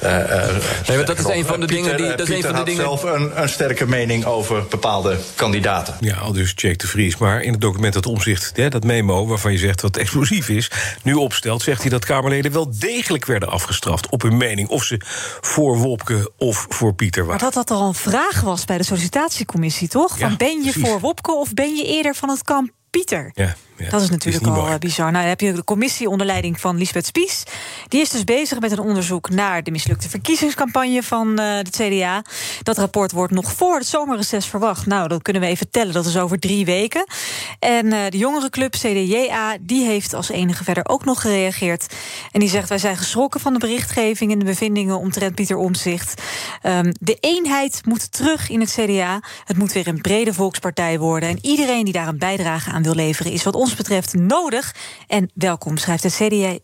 nee, 0.00 0.96
maar 0.96 1.04
dat 1.04 1.18
is 1.18 1.24
een 1.24 1.44
van 1.44 1.60
de 1.60 1.66
Pieter, 1.66 1.84
dingen 1.84 1.96
die. 1.96 2.06
Dat 2.06 2.16
Pieter 2.16 2.38
is 2.38 2.44
een 2.44 2.50
van 2.50 2.58
de 2.58 2.64
dingen... 2.64 2.82
zelf 2.82 3.02
een, 3.02 3.42
een, 3.42 3.48
sterke 3.48 3.86
mening 3.88 4.24
over 4.24 4.66
bepaalde 4.68 5.18
kandidaten. 5.34 5.96
Ja, 6.00 6.16
al 6.16 6.32
dus 6.32 6.52
Jake 6.54 6.76
de 6.76 6.86
Vries. 6.86 7.16
Maar 7.16 7.42
in 7.42 7.52
het 7.52 7.60
document 7.60 7.94
dat 7.94 8.06
omzicht, 8.06 8.52
hè, 8.54 8.68
dat 8.68 8.84
memo 8.84 9.26
waarvan 9.26 9.52
je 9.52 9.58
zegt 9.58 9.80
wat 9.80 9.96
explosief 9.96 10.48
is, 10.48 10.70
nu 11.02 11.14
opstelt, 11.14 11.62
zegt 11.62 11.80
hij 11.80 11.90
dat 11.90 12.04
Kamerleden 12.04 12.52
wel 12.52 12.78
degelijk 12.78 13.24
werden 13.24 13.50
afgestraft 13.50 14.08
op 14.08 14.22
hun 14.22 14.36
mening. 14.36 14.68
Of 14.68 14.84
ze 14.84 15.00
voor 15.40 15.78
Wopke 15.78 16.32
of 16.36 16.66
voor 16.68 16.94
Pieter 16.94 17.24
maar 17.24 17.38
dat 17.38 17.54
dat 17.54 17.70
al 17.70 17.86
een 17.86 17.94
vraag 17.94 18.40
was 18.40 18.64
bij 18.64 18.78
de 18.78 18.84
sollicitatiecommissie, 18.84 19.88
toch? 19.88 20.18
Van 20.18 20.36
ben 20.36 20.62
je 20.64 20.72
voor 20.72 21.00
Wopke 21.00 21.32
of 21.32 21.54
ben 21.54 21.76
je 21.76 21.84
eerder 21.84 22.14
van 22.14 22.28
het 22.28 22.42
kamp 22.42 22.70
Pieter? 22.90 23.30
Ja. 23.34 23.54
Ja, 23.78 23.90
dat 23.90 24.02
is 24.02 24.10
natuurlijk 24.10 24.44
is 24.44 24.50
al 24.50 24.56
mooi. 24.56 24.78
bizar. 24.78 25.10
Nou, 25.10 25.18
dan 25.18 25.28
heb 25.28 25.40
je 25.40 25.52
de 25.52 25.64
commissie 25.64 26.08
onder 26.08 26.26
leiding 26.26 26.60
van 26.60 26.76
Lisbeth 26.76 27.06
Spies. 27.06 27.42
Die 27.88 28.00
is 28.00 28.10
dus 28.10 28.24
bezig 28.24 28.60
met 28.60 28.72
een 28.72 28.78
onderzoek 28.78 29.30
naar 29.30 29.62
de 29.62 29.70
mislukte 29.70 30.08
verkiezingscampagne 30.08 31.02
van 31.02 31.28
uh, 31.28 31.36
de 31.36 31.70
CDA. 31.70 32.22
Dat 32.62 32.78
rapport 32.78 33.12
wordt 33.12 33.32
nog 33.32 33.52
voor 33.52 33.76
het 33.76 33.86
zomerreces 33.86 34.46
verwacht. 34.46 34.86
Nou, 34.86 35.08
dat 35.08 35.22
kunnen 35.22 35.42
we 35.42 35.48
even 35.48 35.70
tellen. 35.70 35.92
Dat 35.92 36.06
is 36.06 36.16
over 36.16 36.38
drie 36.38 36.64
weken. 36.64 37.04
En 37.58 37.86
uh, 37.86 37.98
de 38.08 38.18
jongerenclub 38.18 38.72
CDJA, 38.72 39.56
die 39.60 39.84
heeft 39.84 40.14
als 40.14 40.28
enige 40.28 40.64
verder 40.64 40.88
ook 40.88 41.04
nog 41.04 41.20
gereageerd. 41.20 41.94
En 42.32 42.40
die 42.40 42.48
zegt: 42.48 42.68
Wij 42.68 42.78
zijn 42.78 42.96
geschrokken 42.96 43.40
van 43.40 43.52
de 43.52 43.58
berichtgeving 43.58 44.32
en 44.32 44.38
de 44.38 44.44
bevindingen 44.44 44.98
omtrent 44.98 45.34
Pieter 45.34 45.56
Omzicht. 45.56 46.22
Um, 46.62 46.92
de 47.00 47.16
eenheid 47.20 47.80
moet 47.84 48.12
terug 48.12 48.50
in 48.50 48.60
het 48.60 48.70
CDA. 48.70 49.20
Het 49.44 49.56
moet 49.58 49.72
weer 49.72 49.88
een 49.88 50.00
brede 50.00 50.34
volkspartij 50.34 50.98
worden. 50.98 51.28
En 51.28 51.38
iedereen 51.40 51.84
die 51.84 51.92
daar 51.92 52.08
een 52.08 52.18
bijdrage 52.18 52.70
aan 52.70 52.82
wil 52.82 52.94
leveren, 52.94 53.32
is 53.32 53.44
wat 53.44 53.54
ons 53.54 53.67
betreft 53.76 54.14
nodig. 54.14 54.74
En 55.06 55.30
welkom, 55.34 55.76
schrijft 55.76 56.02
de 56.02 56.10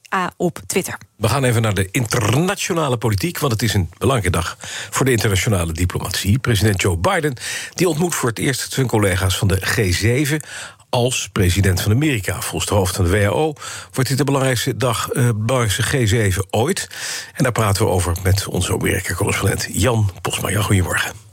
CDA 0.07 0.33
op 0.37 0.61
Twitter. 0.67 0.99
We 1.17 1.29
gaan 1.29 1.45
even 1.45 1.63
naar 1.63 1.75
de 1.75 1.89
internationale 1.91 2.97
politiek, 2.97 3.39
want 3.39 3.53
het 3.53 3.63
is 3.63 3.75
een 3.75 3.91
belangrijke 3.99 4.39
dag 4.39 4.57
voor 4.91 5.05
de 5.05 5.11
internationale 5.11 5.73
diplomatie. 5.73 6.39
President 6.39 6.83
Joe 6.83 6.97
Biden 6.97 7.35
die 7.75 7.89
ontmoet 7.89 8.15
voor 8.15 8.29
het 8.29 8.39
eerst 8.39 8.73
zijn 8.73 8.87
collega's 8.87 9.39
van 9.39 9.49
de 9.49 9.61
G7 9.61 10.47
als 10.95 11.29
president 11.33 11.81
van 11.81 11.93
Amerika. 11.93 12.41
Volgens 12.41 12.67
de 12.67 12.75
hoofd 12.75 12.97
van 12.97 13.05
de 13.05 13.11
WHO 13.11 13.53
wordt 13.93 14.09
dit 14.09 14.19
de 14.19 14.25
belangrijkste 14.25 14.77
dag, 14.77 15.13
uh, 15.13 15.29
belangrijkste 15.37 16.33
G7 16.33 16.51
ooit. 16.51 16.89
En 17.35 17.43
daar 17.43 17.53
praten 17.53 17.85
we 17.85 17.91
over 17.91 18.17
met 18.23 18.47
onze 18.47 18.73
Amerika-correspondent 18.73 19.69
Jan 19.73 20.11
Posma. 20.23 20.63
Goedemorgen. 20.63 21.24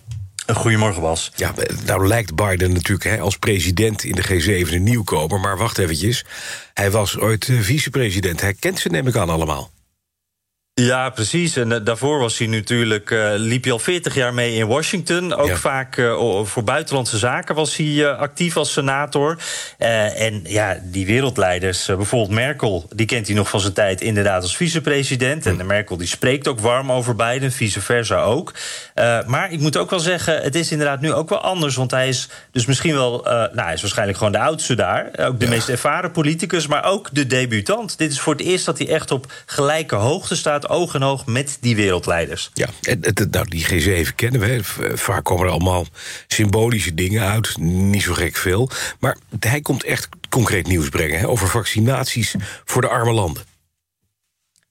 Goedemorgen, 0.56 1.02
Bas. 1.02 1.32
Ja, 1.36 1.54
nou 1.86 2.08
lijkt 2.08 2.36
Biden 2.36 2.74
natuurlijk 2.74 3.10
hè, 3.10 3.20
als 3.20 3.38
president 3.38 4.04
in 4.04 4.16
de 4.16 4.24
G7 4.24 4.74
een 4.74 4.84
nieuwkomer. 4.84 5.40
Maar 5.40 5.58
wacht 5.58 5.78
eventjes, 5.78 6.26
hij 6.74 6.92
was 6.92 7.18
ooit 7.18 7.48
uh, 7.48 7.62
vicepresident. 7.62 8.42
Hij 8.42 8.54
kent 8.54 8.80
ze, 8.80 8.90
neem 8.90 9.08
ik 9.08 9.16
aan, 9.16 9.30
allemaal. 9.30 9.72
Ja, 10.74 11.10
precies. 11.10 11.56
En 11.56 11.72
uh, 11.72 11.78
daarvoor 11.84 12.20
was 12.20 12.38
hij 12.38 12.48
natuurlijk, 12.48 13.10
uh, 13.10 13.32
liep 13.36 13.64
hij 13.64 13.72
al 13.72 13.80
40 13.80 14.16
jaar 14.16 14.34
mee 14.34 14.56
in 14.56 14.68
Washington. 14.68 15.34
Ook 15.34 15.48
ja. 15.48 15.56
vaak 15.56 15.98
uh, 15.98 16.44
voor 16.44 16.64
buitenlandse 16.64 17.18
zaken 17.18 17.56
was 17.56 17.76
hij 17.76 18.14
actief 18.14 18.58
als 18.58 18.74
senator. 18.74 19.38
en 19.78 20.42
ja, 20.44 20.80
die 20.84 21.06
wereldleiders, 21.06 21.86
bijvoorbeeld 21.86 22.32
Merkel, 22.32 22.88
die 22.96 23.06
kent 23.06 23.28
hij 23.28 23.36
nog 23.36 23.50
van 23.50 23.60
zijn 23.60 23.74
tijd 23.74 24.02
inderdaad 24.02 24.42
als 24.42 24.56
vicepresident. 24.56 25.46
En 25.46 25.58
de 25.58 25.64
Merkel 25.64 25.98
die 25.98 26.08
spreekt 26.08 26.48
ook 26.48 26.60
warm 26.60 26.92
over 26.92 27.16
Biden, 27.16 27.52
vice 27.52 27.82
versa 27.82 28.22
ook. 28.22 28.54
maar 29.26 29.52
ik 29.52 29.60
moet 29.60 29.78
ook 29.78 29.90
wel 29.90 30.00
zeggen, 30.00 30.42
het 30.42 30.56
is 30.56 30.72
inderdaad 30.72 31.02
nu 31.02 31.14
ook 31.14 31.30
wel 31.30 31.42
anders. 31.42 31.76
Want 31.76 31.92
hij 31.92 32.08
is 32.08 32.30
dus 32.52 32.66
misschien 32.66 32.94
wel, 32.94 33.22
nou, 33.24 33.62
hij 33.62 33.74
is 33.74 33.82
waarschijnlijk 33.82 34.18
gewoon 34.18 34.34
de 34.34 34.40
oudste 34.40 34.76
daar. 34.76 35.06
Ook 35.18 35.40
de 35.40 35.46
ja. 35.46 35.52
meest 35.52 35.70
ervaren 35.70 36.12
politicus, 36.12 36.68
maar 36.68 36.86
ook 36.86 37.10
de 37.12 37.28
debutant. 37.28 37.98
Dit 37.98 38.12
is 38.12 38.20
voor 38.20 38.34
het 38.34 38.42
eerst 38.42 38.66
dat 38.66 38.78
hij 38.78 38.88
echt 38.88 39.12
op 39.12 39.32
gelijke 39.46 39.96
hoogte 39.96 40.36
staat 40.36 40.61
oog 40.70 40.96
in 40.96 41.04
oog 41.04 41.26
met 41.26 41.58
die 41.62 41.76
wereldleiders. 41.76 42.52
Ja, 42.54 42.68
en 42.82 43.02
nou, 43.32 43.46
die 43.50 43.66
G7 43.66 44.16
kennen 44.16 44.42
we. 44.42 44.60
Vaak 44.98 45.24
komen 45.24 45.46
er 45.46 45.52
allemaal 45.52 45.86
symbolische 46.28 46.94
dingen 46.94 47.24
uit. 47.24 47.58
Niet 47.58 48.02
zo 48.02 48.14
gek 48.14 48.36
veel. 48.36 48.70
Maar 49.00 49.18
hij 49.40 49.62
komt 49.62 49.84
echt 49.84 50.10
concreet 50.30 50.68
nieuws 50.68 50.90
brengen 50.90 51.20
hè, 51.20 51.28
over 51.28 51.48
vaccinaties 51.48 52.36
voor 52.66 52.82
de 52.82 52.88
arme 52.88 53.12
landen. 53.12 53.51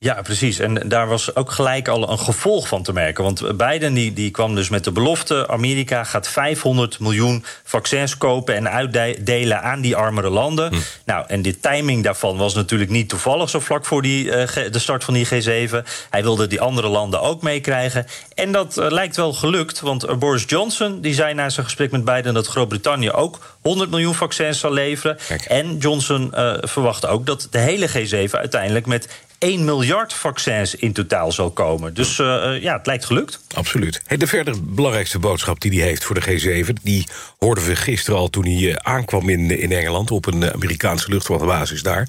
Ja, 0.04 0.22
precies. 0.22 0.58
En 0.58 0.88
daar 0.88 1.06
was 1.06 1.34
ook 1.34 1.50
gelijk 1.50 1.88
al 1.88 2.10
een 2.10 2.18
gevolg 2.18 2.68
van 2.68 2.82
te 2.82 2.92
merken. 2.92 3.24
Want 3.24 3.56
Biden 3.56 3.94
die, 3.94 4.12
die 4.12 4.30
kwam 4.30 4.54
dus 4.54 4.68
met 4.68 4.84
de 4.84 4.92
belofte... 4.92 5.48
Amerika 5.48 6.04
gaat 6.04 6.28
500 6.28 7.00
miljoen 7.00 7.44
vaccins 7.64 8.16
kopen 8.16 8.54
en 8.54 8.70
uitdelen 8.70 9.62
aan 9.62 9.80
die 9.80 9.96
armere 9.96 10.30
landen. 10.30 10.68
Hm. 10.68 10.78
Nou, 11.04 11.24
en 11.28 11.42
de 11.42 11.60
timing 11.60 12.04
daarvan 12.04 12.36
was 12.36 12.54
natuurlijk 12.54 12.90
niet 12.90 13.08
toevallig... 13.08 13.50
zo 13.50 13.60
vlak 13.60 13.84
voor 13.84 14.02
die, 14.02 14.24
uh, 14.24 14.32
de 14.70 14.78
start 14.78 15.04
van 15.04 15.14
die 15.14 15.26
G7. 15.26 15.74
Hij 16.10 16.22
wilde 16.22 16.46
die 16.46 16.60
andere 16.60 16.88
landen 16.88 17.20
ook 17.20 17.42
meekrijgen. 17.42 18.06
En 18.34 18.52
dat 18.52 18.78
uh, 18.78 18.86
lijkt 18.90 19.16
wel 19.16 19.32
gelukt, 19.32 19.80
want 19.80 20.08
uh, 20.08 20.16
Boris 20.16 20.44
Johnson... 20.46 21.00
die 21.00 21.14
zei 21.14 21.34
na 21.34 21.48
zijn 21.48 21.66
gesprek 21.66 21.90
met 21.90 22.04
Biden 22.04 22.34
dat 22.34 22.46
Groot-Brittannië 22.46 23.10
ook 23.10 23.56
100 23.62 23.90
miljoen 23.90 24.14
vaccins 24.14 24.58
zal 24.58 24.72
leveren. 24.72 25.18
Kijk. 25.28 25.44
En 25.44 25.76
Johnson 25.78 26.32
verwacht 26.60 27.06
ook 27.06 27.26
dat 27.26 27.46
de 27.50 27.58
hele 27.58 27.88
G7 27.88 28.30
uiteindelijk 28.30 28.86
met 28.86 29.08
1 29.40 29.64
miljard 29.64 30.12
vaccins 30.12 30.74
in 30.74 30.92
totaal 30.92 31.32
zal 31.32 31.50
komen. 31.50 31.94
Dus 31.94 32.16
ja, 32.16 32.76
het 32.76 32.86
lijkt 32.86 33.04
gelukt. 33.04 33.40
Absoluut. 33.54 34.02
Hey, 34.06 34.16
de 34.16 34.26
verder 34.26 34.54
belangrijkste 34.74 35.18
boodschap 35.18 35.60
die 35.60 35.80
hij 35.80 35.88
heeft 35.88 36.04
voor 36.04 36.20
de 36.20 36.64
G7... 36.64 36.72
die 36.82 37.06
hoorden 37.38 37.64
we 37.64 37.76
gisteren 37.76 38.18
al 38.18 38.28
toen 38.28 38.46
hij 38.46 38.78
aankwam 38.78 39.28
in, 39.28 39.58
in 39.58 39.72
Engeland... 39.72 40.10
op 40.10 40.26
een 40.26 40.52
Amerikaanse 40.52 41.10
luchtmachtbasis 41.10 41.82
daar. 41.82 42.08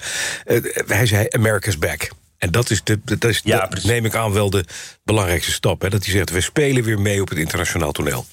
Hij 0.88 1.06
zei, 1.06 1.28
America's 1.30 1.78
back. 1.78 2.10
En 2.42 2.52
dat 2.52 2.70
is, 2.70 2.84
de, 2.84 3.00
dat 3.04 3.24
is 3.24 3.42
ja, 3.44 3.68
de, 3.68 3.80
neem 3.84 4.06
ik 4.06 4.16
aan, 4.16 4.34
wel 4.34 4.50
de 4.50 4.66
belangrijkste 5.04 5.52
stap. 5.52 5.82
Hè? 5.82 5.90
Dat 5.90 6.04
hij 6.04 6.14
zegt, 6.14 6.30
we 6.30 6.42
spelen 6.42 6.84
weer 6.84 7.00
mee 7.00 7.22
op 7.22 7.30
het 7.30 7.38
internationaal 7.38 7.92
toneel. 7.92 8.26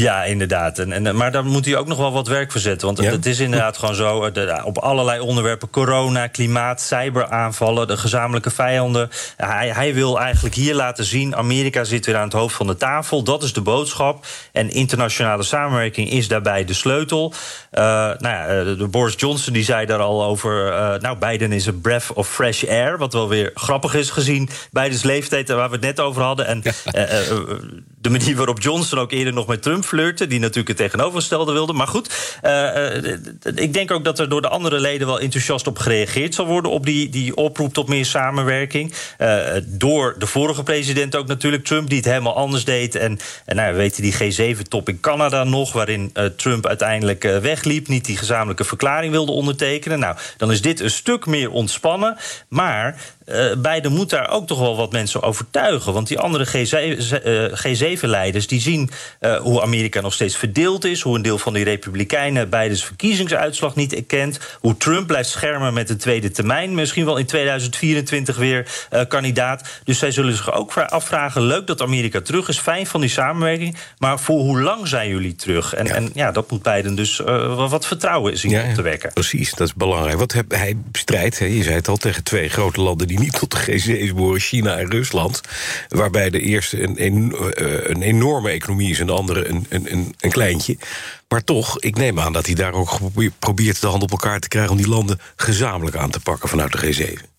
Ja, 0.00 0.24
inderdaad. 0.24 0.78
En, 0.78 0.92
en, 0.92 1.16
maar 1.16 1.32
daar 1.32 1.44
moet 1.44 1.64
hij 1.64 1.76
ook 1.76 1.86
nog 1.86 1.98
wel 1.98 2.12
wat 2.12 2.28
werk 2.28 2.52
voor 2.52 2.60
zetten. 2.60 2.86
Want 2.86 3.00
ja? 3.00 3.10
het 3.10 3.26
is 3.26 3.40
inderdaad 3.40 3.76
gewoon 3.76 3.94
zo, 3.94 4.30
de, 4.30 4.60
op 4.64 4.78
allerlei 4.78 5.20
onderwerpen... 5.20 5.70
corona, 5.70 6.26
klimaat, 6.26 6.80
cyberaanvallen, 6.80 7.86
de 7.86 7.96
gezamenlijke 7.96 8.50
vijanden. 8.50 9.10
Hij, 9.36 9.68
hij 9.68 9.94
wil 9.94 10.20
eigenlijk 10.20 10.54
hier 10.54 10.74
laten 10.74 11.04
zien... 11.04 11.36
Amerika 11.36 11.84
zit 11.84 12.06
weer 12.06 12.16
aan 12.16 12.24
het 12.24 12.32
hoofd 12.32 12.54
van 12.54 12.66
de 12.66 12.76
tafel. 12.76 13.22
Dat 13.22 13.42
is 13.42 13.52
de 13.52 13.60
boodschap. 13.60 14.26
En 14.52 14.70
internationale 14.70 15.42
samenwerking 15.42 16.10
is 16.10 16.28
daarbij 16.28 16.64
de 16.64 16.74
sleutel. 16.74 17.32
Uh, 17.72 17.80
nou 18.18 18.18
ja, 18.20 18.74
de 18.74 18.88
Boris 18.88 19.14
Johnson 19.16 19.52
die 19.52 19.64
zei 19.64 19.86
daar 19.86 20.00
al 20.00 20.24
over... 20.24 20.66
Uh, 20.66 20.94
nou, 20.94 21.18
Biden 21.18 21.52
is 21.52 21.66
een 21.66 21.80
breath 21.80 22.12
of 22.14 22.28
fresh 22.28 22.64
air. 22.64 22.98
Wat 22.98 23.12
wel 23.12 23.28
weer 23.28 23.50
grappig 23.54 23.94
is 23.94 24.10
gezien 24.10 24.48
Bidens 24.70 25.02
leeftijd... 25.02 25.48
waar 25.48 25.68
we 25.68 25.74
het 25.74 25.84
net 25.84 26.00
over 26.00 26.22
hadden. 26.22 26.46
En 26.46 26.62
ja. 26.62 27.08
uh, 27.08 27.28
de 27.98 28.10
manier 28.10 28.36
waarop 28.36 28.60
Johnson 28.60 28.98
ook 28.98 29.12
eerder 29.12 29.32
nog 29.32 29.46
met 29.46 29.62
Trump 29.62 29.82
flirte... 29.84 30.26
die 30.26 30.40
natuurlijk 30.40 30.68
het 30.68 30.76
tegenovergestelde 30.76 31.52
wilde. 31.52 31.72
Maar 31.72 31.86
goed, 31.86 32.38
uh, 32.42 32.96
ik 33.54 33.72
denk 33.72 33.90
ook 33.90 34.04
dat 34.04 34.18
er 34.18 34.28
door 34.28 34.42
de 34.42 34.48
andere 34.48 34.80
leden... 34.80 35.06
wel 35.06 35.20
enthousiast 35.20 35.66
op 35.66 35.78
gereageerd 35.78 36.34
zal 36.34 36.46
worden... 36.46 36.70
op 36.70 36.86
die, 36.86 37.08
die 37.08 37.36
oproep 37.36 37.74
tot 37.74 37.88
meer 37.88 38.04
samenwerking. 38.04 38.92
Uh, 39.18 39.42
door 39.64 40.14
de 40.18 40.26
vorige 40.26 40.62
president 40.62 41.16
ook 41.16 41.26
natuurlijk, 41.26 41.64
Trump... 41.64 41.88
die 41.88 41.98
het 41.98 42.06
helemaal 42.06 42.36
anders 42.36 42.64
deed. 42.64 42.94
En, 42.94 43.18
en 43.44 43.56
nou, 43.56 43.72
we 43.72 43.78
weten 43.78 44.02
die 44.02 44.56
G7-top 44.56 44.88
in 44.88 45.00
Canada 45.00 45.44
nog... 45.44 45.72
waarin 45.72 46.12
Trump 46.36 46.66
uiteindelijk 46.66 47.22
wegliep... 47.22 47.88
niet 47.88 48.04
die 48.04 48.16
gezamenlijke 48.16 48.64
verklaring 48.64 49.12
wilde 49.12 49.32
ondertekenen. 49.32 49.98
Nou, 49.98 50.16
dan 50.36 50.52
is 50.52 50.62
dit 50.62 50.80
een 50.80 50.90
stuk 50.90 51.26
meer 51.26 51.50
ontspannen. 51.50 52.16
Maar 52.48 52.96
uh, 53.26 53.54
Biden 53.56 53.92
moet 53.92 54.10
daar 54.10 54.30
ook 54.30 54.46
toch 54.46 54.58
wel 54.58 54.76
wat 54.76 54.92
mensen 54.92 55.22
overtuigen. 55.22 55.92
Want 55.92 56.08
die 56.08 56.18
andere 56.18 56.68
G7-leiders 57.58 58.46
die 58.46 58.60
zien 58.60 58.90
uh, 59.20 59.36
hoe 59.36 59.62
Amerika 59.62 60.00
nog 60.00 60.12
steeds 60.12 60.36
verdeeld 60.36 60.84
is. 60.84 61.00
Hoe 61.00 61.16
een 61.16 61.22
deel 61.22 61.38
van 61.38 61.52
die 61.52 61.64
Republikeinen 61.64 62.48
Bidens 62.50 62.84
verkiezingsuitslag 62.84 63.74
niet 63.74 63.94
erkent. 63.94 64.38
Hoe 64.60 64.76
Trump 64.76 65.06
blijft 65.06 65.28
schermen 65.28 65.74
met 65.74 65.90
een 65.90 65.96
tweede 65.96 66.30
termijn. 66.30 66.74
Misschien 66.74 67.04
wel 67.04 67.16
in 67.16 67.26
2024 67.26 68.36
weer 68.36 68.86
uh, 68.92 69.00
kandidaat. 69.08 69.68
Dus 69.84 69.98
zij 69.98 70.10
zullen 70.10 70.36
zich 70.36 70.52
ook 70.52 70.72
afvragen: 70.72 71.42
leuk 71.42 71.66
dat 71.66 71.82
Amerika 71.82 72.20
terug 72.20 72.48
is. 72.48 72.58
Fijn 72.58 72.86
van 72.86 73.00
die 73.00 73.10
samenwerking. 73.10 73.76
Maar 73.98 74.20
voor 74.20 74.40
hoe 74.40 74.60
lang 74.60 74.88
zijn 74.88 75.08
jullie 75.08 75.34
terug? 75.34 75.74
En 75.74 75.86
ja, 75.86 75.94
en, 75.94 76.10
ja 76.14 76.32
dat 76.32 76.50
moet 76.50 76.62
Biden 76.62 76.94
dus 76.94 77.16
wat 77.56 77.86
vertrouwen 77.86 78.38
zien 78.38 78.50
ja, 78.50 78.68
op 78.68 78.74
te 78.74 78.82
wekken. 78.82 79.12
Precies, 79.12 79.50
dat 79.50 79.66
is 79.66 79.74
belangrijk. 79.74 80.18
Wat 80.18 80.32
heb, 80.32 80.50
hij 80.50 80.76
strijdt, 80.92 81.38
je 81.38 81.62
zei 81.62 81.74
het 81.74 81.88
al, 81.88 81.96
tegen 81.96 82.22
twee 82.22 82.48
grote 82.48 82.80
landen 82.80 83.06
die 83.06 83.13
niet 83.18 83.38
tot 83.38 83.50
de 83.50 84.08
G7 84.08 84.14
behoren, 84.14 84.40
China 84.40 84.76
en 84.76 84.90
Rusland. 84.90 85.40
Waarbij 85.88 86.30
de 86.30 86.40
eerste 86.40 86.82
een, 86.82 87.04
een, 87.04 87.34
een 87.90 88.02
enorme 88.02 88.50
economie 88.50 88.90
is 88.90 89.00
en 89.00 89.06
de 89.06 89.12
andere 89.12 89.48
een, 89.48 89.66
een, 89.68 90.14
een 90.20 90.30
kleintje. 90.30 90.76
Maar 91.28 91.44
toch, 91.44 91.80
ik 91.80 91.96
neem 91.96 92.20
aan 92.20 92.32
dat 92.32 92.46
hij 92.46 92.54
daar 92.54 92.72
ook 92.72 92.98
probeert 93.38 93.80
de 93.80 93.86
hand 93.86 94.02
op 94.02 94.10
elkaar 94.10 94.40
te 94.40 94.48
krijgen... 94.48 94.70
om 94.70 94.76
die 94.76 94.88
landen 94.88 95.20
gezamenlijk 95.36 95.96
aan 95.96 96.10
te 96.10 96.20
pakken 96.20 96.48
vanuit 96.48 96.72
de 96.72 96.94
G7. 96.94 97.33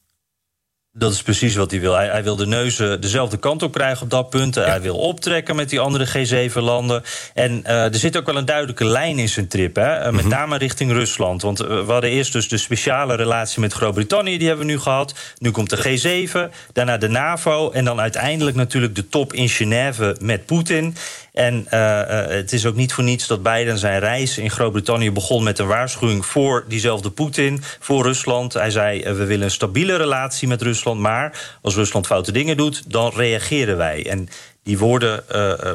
Dat 0.97 1.13
is 1.13 1.21
precies 1.21 1.55
wat 1.55 1.71
hij 1.71 1.79
wil. 1.79 1.95
Hij, 1.95 2.07
hij, 2.07 2.23
wil 2.23 2.35
de 2.35 2.47
neuzen 2.47 3.01
dezelfde 3.01 3.37
kant 3.37 3.63
op 3.63 3.73
krijgen 3.73 4.03
op 4.03 4.09
dat 4.09 4.29
punt. 4.29 4.55
Ja. 4.55 4.61
Hij 4.61 4.81
wil 4.81 4.97
optrekken 4.97 5.55
met 5.55 5.69
die 5.69 5.79
andere 5.79 6.07
G7-landen. 6.07 7.03
En 7.33 7.63
uh, 7.65 7.83
er 7.83 7.95
zit 7.95 8.17
ook 8.17 8.25
wel 8.25 8.37
een 8.37 8.45
duidelijke 8.45 8.85
lijn 8.85 9.19
in 9.19 9.29
zijn 9.29 9.47
trip. 9.47 9.75
Hè? 9.75 9.97
Uh, 9.97 10.03
met 10.03 10.11
mm 10.11 10.19
-hmm. 10.19 10.29
name 10.29 10.57
richting 10.57 10.91
Rusland. 10.91 11.41
Want 11.41 11.61
uh, 11.61 11.67
we 11.67 11.91
hadden 11.91 12.09
eerst 12.09 12.33
dus 12.33 12.47
de 12.47 12.57
speciale 12.57 13.15
relatie 13.15 13.59
met 13.59 13.73
Groot-Brittannië. 13.73 14.37
Die 14.37 14.47
hebben 14.47 14.65
we 14.65 14.71
nu 14.71 14.79
gehad. 14.79 15.13
Nu 15.37 15.51
komt 15.51 15.69
de 15.69 15.77
G7, 15.77 16.53
daarna 16.73 16.97
de 16.97 17.07
NAVO... 17.07 17.71
en 17.71 17.85
dan 17.85 17.99
uiteindelijk 17.99 18.55
natuurlijk 18.55 18.95
de 18.95 19.07
top 19.09 19.33
in 19.33 19.49
Genève 19.49 20.15
met 20.19 20.45
Poetin. 20.45 20.95
En 21.35 21.67
uh, 21.73 22.01
het 22.27 22.53
is 22.53 22.65
ook 22.65 22.75
niet 22.75 22.93
voor 22.93 23.03
niets 23.03 23.27
dat 23.27 23.43
Biden 23.43 23.77
zijn 23.77 23.99
reis 23.99 24.37
in 24.37 24.49
Groot-Brittannië 24.49 25.11
begon 25.11 25.43
met 25.43 25.59
een 25.59 25.67
waarschuwing 25.67 26.25
voor 26.25 26.65
diezelfde 26.67 27.09
Poetin, 27.09 27.63
voor 27.79 28.03
Rusland. 28.03 28.53
Hij 28.53 28.69
zei: 28.69 28.99
uh, 28.99 29.05
we 29.05 29.25
willen 29.25 29.45
een 29.45 29.51
stabiele 29.51 29.95
relatie 29.95 30.47
met 30.47 30.61
Rusland, 30.61 30.99
maar 30.99 31.57
als 31.61 31.75
Rusland 31.75 32.05
foute 32.05 32.31
dingen 32.31 32.57
doet, 32.57 32.91
dan 32.91 33.11
reageren 33.15 33.77
wij. 33.77 34.09
En 34.09 34.29
die 34.63 34.77
woorden 34.77 35.23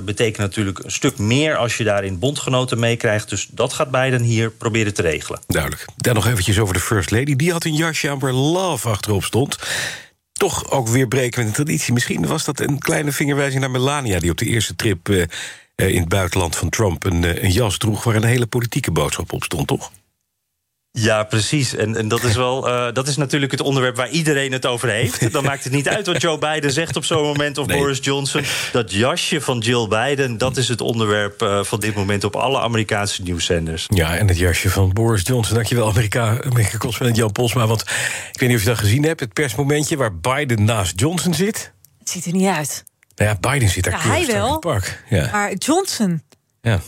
betekenen 0.04 0.46
natuurlijk 0.46 0.78
een 0.78 0.90
stuk 0.90 1.18
meer 1.18 1.56
als 1.56 1.76
je 1.76 1.84
daarin 1.84 2.18
bondgenoten 2.18 2.78
meekrijgt. 2.78 3.28
Dus 3.28 3.48
dat 3.50 3.72
gaat 3.72 3.90
Biden 3.90 4.22
hier 4.22 4.50
proberen 4.50 4.94
te 4.94 5.02
regelen. 5.02 5.40
Duidelijk. 5.46 5.84
Dan 5.96 6.14
nog 6.14 6.26
eventjes 6.26 6.58
over 6.58 6.74
de 6.74 6.80
First 6.80 7.10
Lady. 7.10 7.36
Die 7.36 7.52
had 7.52 7.64
een 7.64 7.74
jasje 7.74 8.10
aan 8.10 8.18
waar 8.18 8.32
love 8.32 8.88
achterop 8.88 9.24
stond 9.24 9.58
toch 10.40 10.70
ook 10.70 10.88
weer 10.88 11.08
breken 11.08 11.38
met 11.38 11.48
een 11.48 11.64
traditie. 11.64 11.92
Misschien 11.92 12.26
was 12.26 12.44
dat 12.44 12.60
een 12.60 12.78
kleine 12.78 13.12
vingerwijzing 13.12 13.60
naar 13.60 13.70
Melania... 13.70 14.18
die 14.18 14.30
op 14.30 14.38
de 14.38 14.46
eerste 14.46 14.76
trip 14.76 15.08
uh, 15.08 15.24
in 15.76 16.00
het 16.00 16.08
buitenland 16.08 16.56
van 16.56 16.68
Trump 16.68 17.04
een, 17.04 17.22
uh, 17.22 17.42
een 17.42 17.50
jas 17.50 17.78
droeg... 17.78 18.04
waar 18.04 18.14
een 18.14 18.24
hele 18.24 18.46
politieke 18.46 18.90
boodschap 18.90 19.32
op 19.32 19.44
stond, 19.44 19.66
toch? 19.66 19.90
Ja, 20.92 21.24
precies. 21.24 21.74
En, 21.74 21.96
en 21.96 22.08
dat, 22.08 22.22
is 22.22 22.36
wel, 22.36 22.68
uh, 22.68 22.92
dat 22.92 23.08
is 23.08 23.16
natuurlijk 23.16 23.52
het 23.52 23.60
onderwerp 23.60 23.96
waar 23.96 24.08
iedereen 24.08 24.52
het 24.52 24.66
over 24.66 24.88
heeft. 24.88 25.32
Dan 25.32 25.44
maakt 25.44 25.64
het 25.64 25.72
niet 25.72 25.88
uit 25.88 26.06
wat 26.06 26.22
Joe 26.22 26.38
Biden 26.38 26.72
zegt 26.72 26.96
op 26.96 27.04
zo'n 27.04 27.22
moment 27.22 27.58
of 27.58 27.66
nee. 27.66 27.78
Boris 27.78 27.98
Johnson. 28.02 28.44
Dat 28.72 28.92
jasje 28.92 29.40
van 29.40 29.58
Jill 29.58 29.88
Biden, 29.88 30.38
dat 30.38 30.56
is 30.56 30.68
het 30.68 30.80
onderwerp 30.80 31.42
uh, 31.42 31.62
van 31.62 31.80
dit 31.80 31.94
moment 31.94 32.24
op 32.24 32.36
alle 32.36 32.60
Amerikaanse 32.60 33.22
nieuwszenders. 33.22 33.86
Ja, 33.88 34.16
en 34.16 34.28
het 34.28 34.38
jasje 34.38 34.70
van 34.70 34.92
Boris 34.92 35.22
Johnson. 35.24 35.54
Dankjewel, 35.54 35.88
Amerika, 35.88 36.42
Amerika-correspondent 36.42 37.18
Jan 37.18 37.32
Posma. 37.32 37.66
Want 37.66 37.80
ik 38.32 38.40
weet 38.40 38.48
niet 38.48 38.58
of 38.58 38.64
je 38.64 38.68
dat 38.68 38.78
gezien 38.78 39.04
hebt, 39.04 39.20
het 39.20 39.32
persmomentje 39.32 39.96
waar 39.96 40.16
Biden 40.16 40.64
naast 40.64 41.00
Johnson 41.00 41.34
zit. 41.34 41.72
Het 41.98 42.10
ziet 42.10 42.26
er 42.26 42.32
niet 42.32 42.48
uit. 42.48 42.84
Nou 43.14 43.30
ja, 43.30 43.50
Biden 43.50 43.68
zit 43.68 43.84
daar 43.84 43.92
ja, 43.92 44.10
hij 44.10 44.26
wel, 44.26 44.46
in 44.46 44.52
het 44.52 44.60
park. 44.60 45.04
Ja. 45.08 45.28
Maar 45.32 45.54
Johnson. 45.54 46.22
Ja. 46.60 46.80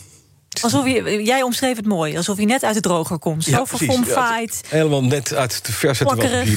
Alsof 0.61 0.87
je, 0.87 1.23
jij 1.23 1.43
omschreef 1.43 1.77
het 1.77 1.87
mooi, 1.87 2.17
alsof 2.17 2.37
hij 2.37 2.45
net 2.45 2.65
uit 2.65 2.75
de 2.75 2.81
droger 2.81 3.19
komt. 3.19 3.45
Zo 3.45 3.65
verfomfaaid. 3.65 4.61
Ja, 4.63 4.77
helemaal 4.77 5.05
net 5.05 5.35
uit 5.35 5.67
de 5.67 5.73
vers 5.73 6.05
uit 6.05 6.21
de 6.21 6.57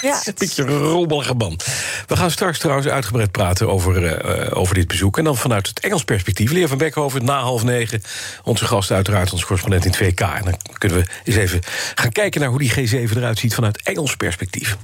Ja, 0.00 0.20
een 0.24 0.34
beetje 0.38 0.62
een 0.62 0.78
rommelige 0.78 1.34
man. 1.34 1.58
We 2.06 2.16
gaan 2.16 2.30
straks 2.30 2.58
trouwens 2.58 2.88
uitgebreid 2.88 3.30
praten 3.30 3.68
over, 3.68 4.02
uh, 4.02 4.58
over 4.58 4.74
dit 4.74 4.88
bezoek. 4.88 5.18
En 5.18 5.24
dan 5.24 5.36
vanuit 5.36 5.68
het 5.68 5.80
Engels 5.80 6.04
perspectief. 6.04 6.50
Leer 6.50 6.68
van 6.68 6.78
Beckhoven, 6.78 7.24
na 7.24 7.40
half 7.40 7.64
negen. 7.64 8.02
Onze 8.44 8.66
gast 8.66 8.90
uiteraard, 8.90 9.32
onze 9.32 9.44
correspondent 9.44 9.84
in 9.84 10.12
2K. 10.12 10.20
En 10.20 10.44
dan 10.44 10.56
kunnen 10.78 10.98
we 10.98 11.06
eens 11.24 11.36
even 11.36 11.60
gaan 11.94 12.12
kijken 12.12 12.40
naar 12.40 12.50
hoe 12.50 12.58
die 12.58 12.72
G7 12.72 13.16
eruit 13.16 13.38
ziet 13.38 13.54
vanuit 13.54 13.82
Engels 13.82 14.16
perspectief. 14.16 14.76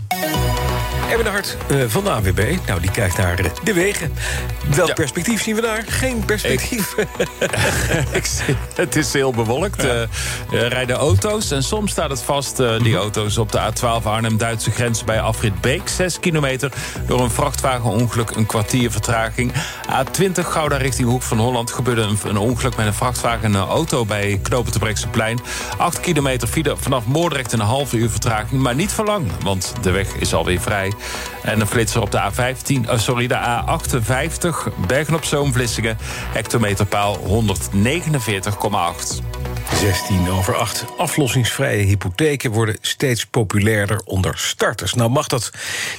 Erwin 1.11 1.27
Hart 1.27 1.57
uh, 1.71 1.85
van 1.87 2.05
de 2.05 2.11
AWB. 2.11 2.57
Nou, 2.67 2.81
die 2.81 2.91
kijkt 2.91 3.17
naar 3.17 3.37
de 3.65 3.73
wegen. 3.73 4.15
Welk 4.75 4.89
ja. 4.89 4.95
perspectief 4.95 5.43
zien 5.43 5.55
we 5.55 5.61
daar? 5.61 5.85
Geen 5.89 6.25
perspectief. 6.25 6.95
Ik, 8.13 8.29
het 8.75 8.97
is 8.97 9.13
heel 9.13 9.33
bewolkt. 9.33 9.83
Ja. 9.83 10.07
Uh, 10.53 10.69
rijden 10.69 10.97
auto's 10.97 11.51
en 11.51 11.63
soms 11.63 11.91
staat 11.91 12.11
het 12.11 12.23
vast, 12.23 12.57
die 12.57 12.67
mhm. 12.67 12.95
auto's... 12.95 13.39
op 13.39 13.53
de 13.53 13.59
A12 13.59 14.05
Arnhem-Duitse 14.05 14.71
grens 14.71 15.05
bij 15.05 15.21
Afrit 15.21 15.61
Beek. 15.61 15.89
6 15.89 16.21
kilometer 16.21 16.73
door 17.07 17.21
een 17.21 17.31
vrachtwagenongeluk, 17.31 18.31
een 18.31 18.47
kwartier 18.47 18.91
vertraging. 18.91 19.53
A20 19.91 20.33
Gouda 20.33 20.77
richting 20.77 21.09
Hoek 21.09 21.23
van 21.23 21.39
Holland 21.39 21.71
gebeurde 21.71 22.03
een, 22.03 22.19
een 22.25 22.39
ongeluk... 22.39 22.77
met 22.77 22.87
een 22.87 22.95
vrachtwagen 22.95 23.45
en 23.45 23.55
een 23.55 23.69
auto 23.69 24.05
bij 24.05 24.41
Knopen 24.43 24.73
te 24.73 25.07
plein. 25.11 25.41
8 25.77 26.01
kilometer 26.01 26.49
file 26.49 26.77
vanaf 26.77 27.07
Moordrecht 27.07 27.53
een 27.53 27.61
halve 27.61 27.97
uur 27.97 28.11
vertraging. 28.11 28.63
Maar 28.63 28.75
niet 28.75 28.93
voor 28.93 29.05
lang, 29.05 29.31
want 29.43 29.73
de 29.81 29.91
weg 29.91 30.15
is 30.15 30.35
alweer 30.35 30.61
vrij. 30.61 30.95
En 31.43 31.61
een 31.61 31.67
flitser 31.67 32.01
op 32.01 32.11
de 32.11 32.31
A15, 32.31 32.69
uh, 32.69 32.99
sorry, 32.99 33.27
de 33.27 33.39
A58, 33.39 34.73
Bergen 34.87 35.15
op 35.15 35.25
Zoom, 35.25 35.53
Vlissingen. 35.53 35.99
Hectometerpaal 36.33 37.19
149,8. 37.19 39.23
16 39.81 40.31
over 40.31 40.55
8. 40.55 40.85
Aflossingsvrije 40.97 41.85
hypotheken 41.85 42.51
worden 42.51 42.77
steeds 42.81 43.27
populairder 43.27 44.01
onder 44.05 44.39
starters. 44.39 44.95
Nou 44.95 45.11
mag 45.11 45.27
dat 45.27 45.51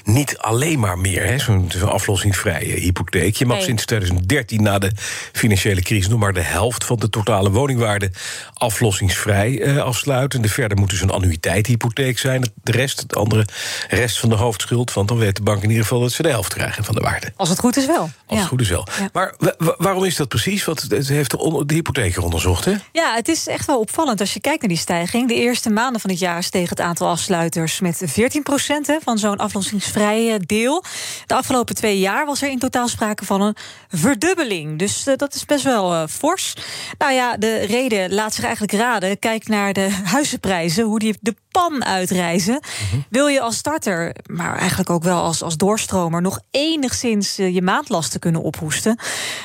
niet 0.03 0.37
alleen 0.37 0.79
maar 0.79 0.97
meer, 0.97 1.39
zo'n 1.39 1.71
aflossingsvrije 1.81 2.79
hypotheek. 2.79 3.35
Je 3.35 3.45
mag 3.45 3.61
sinds 3.61 3.85
2013 3.85 4.63
na 4.63 4.79
de 4.79 4.91
financiële 5.31 5.81
crisis 5.81 6.07
nog 6.07 6.19
maar 6.19 6.33
de 6.33 6.41
helft 6.41 6.83
van 6.83 6.97
de 6.99 7.09
totale 7.09 7.51
woningwaarde 7.51 8.11
aflossingsvrij 8.53 9.61
eh, 9.61 9.77
afsluiten. 9.77 10.41
De 10.41 10.49
verder 10.49 10.77
moet 10.77 10.89
dus 10.89 11.01
een 11.01 11.11
annuïteithypotheek 11.11 12.19
zijn. 12.19 12.51
De 12.63 12.71
rest, 12.71 13.09
de 13.09 13.15
andere 13.15 13.45
rest 13.89 14.19
van 14.19 14.29
de 14.29 14.35
hoofdschuld, 14.35 14.93
want 14.93 15.07
dan 15.07 15.17
weet 15.17 15.35
de 15.35 15.41
bank 15.41 15.63
in 15.63 15.69
ieder 15.69 15.83
geval 15.83 15.99
dat 15.99 16.11
ze 16.11 16.21
de 16.21 16.29
helft 16.29 16.53
krijgen 16.53 16.83
van 16.83 16.95
de 16.95 17.01
waarde. 17.01 17.33
Als 17.35 17.49
het 17.49 17.59
goed 17.59 17.77
is 17.77 17.85
wel. 17.85 18.09
Als 18.27 18.39
het 18.39 18.47
goed 18.47 18.61
is 18.61 18.69
wel. 18.69 18.87
Maar 19.13 19.33
waarom 19.77 20.03
is 20.03 20.15
dat 20.15 20.27
precies? 20.27 20.65
Want 20.65 20.81
het 20.81 21.07
heeft 21.07 21.31
de, 21.31 21.63
de 21.65 21.73
hypotheker 21.73 22.23
onderzocht, 22.23 22.65
hè? 22.65 22.75
Ja, 22.91 23.15
het 23.15 23.27
is 23.27 23.47
echt 23.47 23.65
wel 23.65 23.79
opvallend 23.79 24.19
als 24.19 24.33
je 24.33 24.39
kijkt 24.39 24.59
naar 24.59 24.69
die 24.69 24.77
stijging. 24.77 25.27
De 25.27 25.35
eerste 25.35 25.69
maanden 25.69 26.01
van 26.01 26.09
het 26.09 26.19
jaar 26.19 26.43
steeg 26.43 26.69
het 26.69 26.79
aantal 26.79 27.07
afsluiters 27.07 27.79
met 27.79 28.01
14 28.05 28.43
procent 28.43 28.97
van 29.03 29.17
zo'n 29.17 29.37
aflossingsvrije 29.37 30.39
deel. 30.39 30.83
De 31.25 31.35
afgelopen 31.35 31.75
twee 31.75 31.99
jaar 31.99 32.25
was 32.25 32.41
er 32.41 32.49
in 32.49 32.59
totaal 32.59 32.87
sprake 32.87 33.25
van 33.25 33.41
een 33.41 33.55
verdubbeling. 33.89 34.79
Dus 34.79 35.07
uh, 35.07 35.15
dat 35.15 35.33
is 35.33 35.45
best 35.45 35.63
wel 35.63 35.93
uh, 35.93 36.03
fors. 36.09 36.53
Nou 36.97 37.13
ja, 37.13 37.37
de 37.37 37.57
reden 37.57 38.13
laat 38.13 38.33
zich 38.33 38.43
eigenlijk 38.43 38.73
raden. 38.73 39.19
Kijk 39.19 39.47
naar 39.47 39.73
de 39.73 39.89
huizenprijzen, 40.13 40.83
hoe 40.83 40.99
die 40.99 41.17
de 41.21 41.35
pan 41.51 41.85
uitreizen. 41.85 42.59
Mhm. 42.61 43.01
Wil 43.09 43.27
je 43.27 43.41
als 43.41 43.57
starter, 43.57 44.15
maar 44.25 44.57
eigenlijk 44.57 44.89
ook 44.89 45.03
wel 45.03 45.21
als, 45.21 45.43
als 45.43 45.57
doorstromer, 45.57 46.21
nog 46.21 46.39
enigszins 46.51 47.39
uh, 47.39 47.53
je 47.53 47.61
maandlasten 47.61 48.16
kunnen 48.19 48.41
ophoesten, 48.41 48.99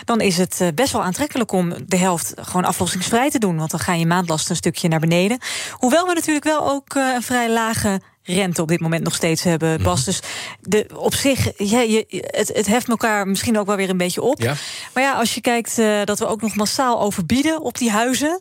dan 0.05 0.21
is 0.21 0.37
het 0.37 0.71
best 0.75 0.93
wel 0.93 1.03
aantrekkelijk 1.03 1.53
om 1.53 1.73
de 1.87 1.97
helft 1.97 2.33
gewoon 2.41 2.65
aflossingsvrij 2.65 3.31
te 3.31 3.39
doen. 3.39 3.57
Want 3.57 3.71
dan 3.71 3.81
gaan 3.81 3.99
je 3.99 4.07
maandlasten 4.07 4.51
een 4.51 4.57
stukje 4.57 4.89
naar 4.89 5.01
beneden. 5.01 5.39
Hoewel 5.73 6.07
we 6.07 6.15
natuurlijk 6.15 6.45
wel 6.45 6.71
ook 6.71 6.95
een 6.95 7.23
vrij 7.23 7.51
lage 7.51 8.01
rente 8.23 8.63
op 8.63 8.69
dit 8.69 8.81
moment 8.81 9.03
nog 9.03 9.15
steeds 9.15 9.43
hebben, 9.43 9.75
mhm. 9.75 9.83
Bas. 9.83 10.05
Dus 10.05 10.21
de, 10.61 10.87
op 10.95 11.15
zich, 11.15 11.51
ja, 11.57 11.81
je, 11.81 12.25
het, 12.27 12.51
het 12.55 12.67
heft 12.67 12.89
elkaar 12.89 13.29
misschien 13.29 13.59
ook 13.59 13.67
wel 13.67 13.77
weer 13.77 13.91
een 13.91 13.97
beetje 13.97 14.23
op. 14.23 14.41
Ja. 14.41 14.55
Maar 14.95 15.03
ja, 15.03 15.13
als 15.13 15.35
je 15.35 15.41
kijkt 15.41 15.79
uh, 15.79 16.05
dat 16.05 16.19
we 16.19 16.27
ook 16.27 16.41
nog 16.41 16.55
massaal 16.55 17.01
overbieden 17.01 17.61
op 17.61 17.79
die 17.79 17.91
huizen... 17.91 18.41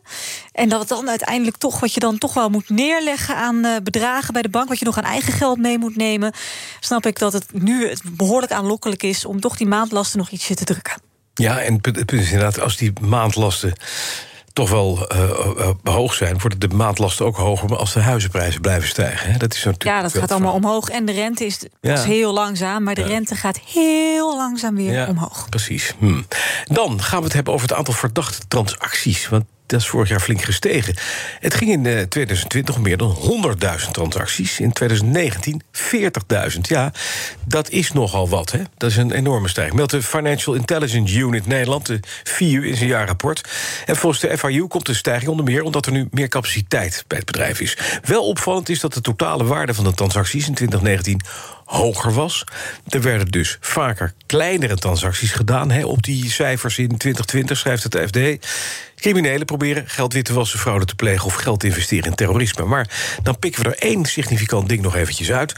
en 0.52 0.68
dat 0.68 0.80
het 0.80 0.88
dan 0.88 1.08
uiteindelijk 1.08 1.56
toch 1.56 1.80
wat 1.80 1.94
je 1.94 2.00
dan 2.00 2.18
toch 2.18 2.34
wel 2.34 2.48
moet 2.48 2.68
neerleggen 2.68 3.36
aan 3.36 3.56
uh, 3.56 3.76
bedragen 3.82 4.32
bij 4.32 4.42
de 4.42 4.48
bank... 4.48 4.68
wat 4.68 4.78
je 4.78 4.84
nog 4.84 4.96
aan 4.96 5.04
eigen 5.04 5.32
geld 5.32 5.58
mee 5.58 5.78
moet 5.78 5.96
nemen... 5.96 6.32
snap 6.80 7.06
ik 7.06 7.18
dat 7.18 7.32
het 7.32 7.46
nu 7.52 7.92
behoorlijk 8.12 8.52
aanlokkelijk 8.52 9.02
is... 9.02 9.24
om 9.24 9.40
toch 9.40 9.56
die 9.56 9.66
maandlasten 9.66 10.18
nog 10.18 10.30
ietsje 10.30 10.54
te 10.54 10.64
drukken. 10.64 11.00
Ja, 11.34 11.60
en 11.60 11.72
het 11.72 12.06
punt 12.06 12.12
is 12.12 12.30
inderdaad, 12.30 12.60
als 12.60 12.76
die 12.76 12.92
maandlasten 13.00 13.72
toch 14.52 14.70
wel 14.70 15.08
uh, 15.14 15.68
hoog 15.82 16.14
zijn, 16.14 16.38
worden 16.38 16.58
de 16.58 16.68
maandlasten 16.68 17.26
ook 17.26 17.36
hoger 17.36 17.76
als 17.76 17.92
de 17.92 18.00
huizenprijzen 18.00 18.60
blijven 18.60 18.88
stijgen. 18.88 19.38
Dat 19.38 19.54
is 19.54 19.66
ja, 19.78 20.02
dat 20.02 20.14
gaat 20.14 20.30
allemaal 20.30 20.54
omhoog. 20.54 20.88
En 20.88 21.04
de 21.04 21.12
rente 21.12 21.44
is, 21.44 21.66
ja. 21.80 22.02
heel 22.02 22.32
langzaam, 22.32 22.82
maar 22.82 22.94
de 22.94 23.02
rente 23.02 23.34
gaat 23.34 23.58
heel 23.58 24.36
langzaam 24.36 24.74
weer 24.74 24.92
ja, 24.92 25.06
omhoog. 25.06 25.48
Precies. 25.48 25.94
Hm. 25.98 26.22
Dan 26.64 27.02
gaan 27.02 27.18
we 27.18 27.24
het 27.24 27.34
hebben 27.34 27.52
over 27.52 27.68
het 27.68 27.76
aantal 27.76 27.94
verdachte 27.94 28.48
transacties. 28.48 29.28
Want 29.28 29.44
dat 29.72 29.80
is 29.80 29.88
vorig 29.88 30.08
jaar 30.08 30.20
flink 30.20 30.42
gestegen. 30.42 30.94
Het 31.40 31.54
ging 31.54 31.70
in 31.70 32.08
2020 32.08 32.74
eh, 32.74 32.80
meer 32.80 32.96
dan 32.96 33.16
100.000 33.84 33.90
transacties. 33.90 34.60
In 34.60 34.72
2019 34.72 35.62
40.000. 35.72 36.60
Ja, 36.60 36.92
dat 37.44 37.70
is 37.70 37.92
nogal 37.92 38.28
wat. 38.28 38.50
Hè? 38.52 38.58
Dat 38.76 38.90
is 38.90 38.96
een 38.96 39.12
enorme 39.12 39.48
stijging. 39.48 39.76
Meldt 39.76 39.92
de 39.92 40.02
Financial 40.02 40.54
Intelligence 40.54 41.18
Unit 41.18 41.46
Nederland, 41.46 41.86
de 41.86 42.00
FIU, 42.22 42.68
in 42.68 42.76
zijn 42.76 42.88
jaarrapport. 42.88 43.48
En 43.86 43.96
volgens 43.96 44.22
de 44.22 44.38
FIU 44.38 44.66
komt 44.66 44.86
de 44.86 44.94
stijging 44.94 45.30
onder 45.30 45.44
meer... 45.44 45.62
omdat 45.62 45.86
er 45.86 45.92
nu 45.92 46.08
meer 46.10 46.28
capaciteit 46.28 47.04
bij 47.06 47.18
het 47.18 47.26
bedrijf 47.26 47.60
is. 47.60 47.78
Wel 48.02 48.26
opvallend 48.26 48.68
is 48.68 48.80
dat 48.80 48.94
de 48.94 49.00
totale 49.00 49.44
waarde 49.44 49.74
van 49.74 49.84
de 49.84 49.94
transacties 49.94 50.48
in 50.48 50.54
2019 50.54 51.20
hoger 51.72 52.12
was. 52.12 52.44
Er 52.88 53.02
werden 53.02 53.30
dus 53.30 53.56
vaker 53.60 54.14
kleinere 54.26 54.76
transacties 54.76 55.32
gedaan 55.32 55.84
op 55.84 56.02
die 56.02 56.30
cijfers 56.30 56.78
in 56.78 56.96
2020, 56.96 57.58
schrijft 57.58 57.82
het 57.82 57.98
FD. 58.06 58.46
Criminelen 58.96 59.46
proberen 59.46 59.88
geld 59.88 60.12
wit 60.12 60.24
te 60.24 60.32
wassen, 60.32 60.58
fraude 60.58 60.84
te 60.84 60.94
plegen 60.94 61.26
of 61.26 61.34
geld 61.34 61.60
te 61.60 61.66
investeren 61.66 62.04
in 62.04 62.14
terrorisme. 62.14 62.64
Maar 62.64 63.16
dan 63.22 63.38
pikken 63.38 63.62
we 63.62 63.68
er 63.68 63.78
één 63.78 64.04
significant 64.04 64.68
ding 64.68 64.82
nog 64.82 64.96
eventjes 64.96 65.32
uit. 65.32 65.54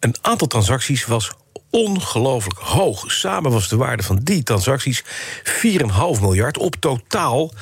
Een 0.00 0.16
aantal 0.20 0.46
transacties 0.46 1.06
was 1.06 1.32
ongelooflijk 1.70 2.58
hoog. 2.58 3.12
Samen 3.12 3.50
was 3.50 3.68
de 3.68 3.76
waarde 3.76 4.02
van 4.02 4.18
die 4.22 4.42
transacties 4.42 5.04
4,5 5.44 6.20
miljard 6.20 6.58
op 6.58 6.76
totaal 6.80 7.52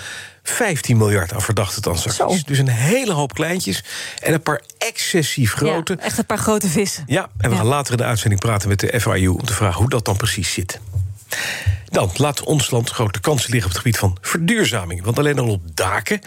15 0.46 0.96
miljard 0.96 1.32
aan 1.32 1.42
verdachte 1.42 1.80
transacties. 1.80 2.44
Dus 2.44 2.58
een 2.58 2.68
hele 2.68 3.12
hoop 3.12 3.34
kleintjes 3.34 3.84
en 4.22 4.32
een 4.32 4.42
paar 4.42 4.62
excessief 4.78 5.52
grote. 5.52 5.94
echt 5.94 6.18
een 6.18 6.26
paar 6.26 6.38
grote 6.38 6.68
vissen. 6.68 7.04
Ja, 7.06 7.28
en 7.38 7.50
we 7.50 7.56
gaan 7.56 7.66
later 7.66 7.92
in 7.92 7.98
de 7.98 8.04
uitzending 8.04 8.40
praten 8.40 8.68
met 8.68 8.80
de 8.80 9.00
FIU... 9.00 9.28
om 9.28 9.44
te 9.44 9.52
vragen 9.52 9.80
hoe 9.80 9.88
dat 9.88 10.04
dan 10.04 10.16
precies 10.16 10.52
zit. 10.52 10.80
Dan 11.84 12.10
laat 12.14 12.42
ons 12.42 12.70
land 12.70 12.90
grote 12.90 13.20
kansen 13.20 13.50
liggen 13.50 13.70
op 13.70 13.76
het 13.76 13.84
gebied 13.84 13.98
van 13.98 14.16
verduurzaming. 14.20 15.04
Want 15.04 15.18
alleen 15.18 15.38
al 15.38 15.48
op 15.48 15.62
daken 15.74 16.20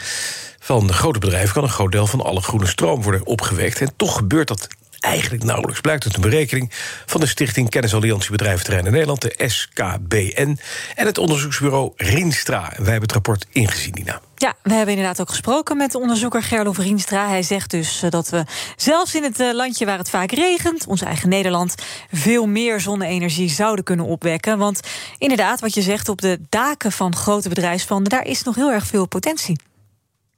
van 0.60 0.94
grote 0.94 1.20
bedrijven... 1.20 1.54
kan 1.54 1.64
een 1.64 1.70
groot 1.70 1.92
deel 1.92 2.08
van 2.08 2.22
alle 2.22 2.42
groene 2.42 2.68
stroom 2.68 3.02
worden 3.02 3.26
opgewekt. 3.26 3.82
En 3.82 3.94
toch 3.96 4.16
gebeurt 4.16 4.48
dat 4.48 4.68
eigenlijk 5.00 5.44
nauwelijks. 5.44 5.82
Blijkt 5.82 6.06
uit 6.06 6.16
een 6.16 6.22
berekening 6.22 6.72
van 7.06 7.22
de 7.22 7.28
Stichting 7.28 7.70
Kennisalliantie 7.70 8.32
Bedrijventerreinen 8.32 8.92
Nederland, 8.92 9.22
de 9.22 9.34
SKBN, 9.48 10.60
en 10.96 11.06
het 11.06 11.18
onderzoeksbureau 11.18 11.92
Rienstra. 11.96 12.62
wij 12.62 12.76
hebben 12.76 13.02
het 13.02 13.12
rapport 13.12 13.46
ingezien, 13.52 13.94
Nina. 13.94 14.22
Ja, 14.36 14.54
we 14.64 14.74
hebben 14.74 14.94
inderdaad 14.94 15.22
ook 15.22 15.30
gesproken 15.30 15.78
met 15.78 15.92
de 15.92 16.00
onderzoeker 16.00 16.44
Gerlof 16.44 16.78
Rienstra. 16.78 17.28
Hij 17.28 17.44
zegt 17.44 17.72
dus 17.72 18.04
eh, 18.04 18.10
dat 18.10 18.30
we 18.30 18.44
zelfs 18.76 19.16
in 19.16 19.24
het 19.24 19.40
eh, 19.40 19.54
landje 19.54 19.86
waar 19.86 19.98
het 19.98 20.10
vaak 20.10 20.32
regent, 20.32 20.88
ons 20.88 21.02
eigen 21.02 21.30
Nederland, 21.30 21.76
veel 22.12 22.46
meer 22.48 22.80
zonne-energie 22.80 23.50
zouden 23.50 23.84
kunnen 23.84 24.06
opwekken. 24.06 24.58
Want 24.58 24.80
inderdaad, 25.18 25.60
wat 25.60 25.74
je 25.74 25.82
zegt, 25.82 26.10
op 26.10 26.22
de 26.22 26.40
daken 26.50 26.92
van 26.92 27.16
grote 27.16 27.50
bedrijfspanden, 27.50 28.10
daar 28.10 28.26
is 28.26 28.44
nog 28.44 28.56
heel 28.56 28.72
erg 28.72 28.86
veel 28.86 29.06
potentie. 29.06 29.58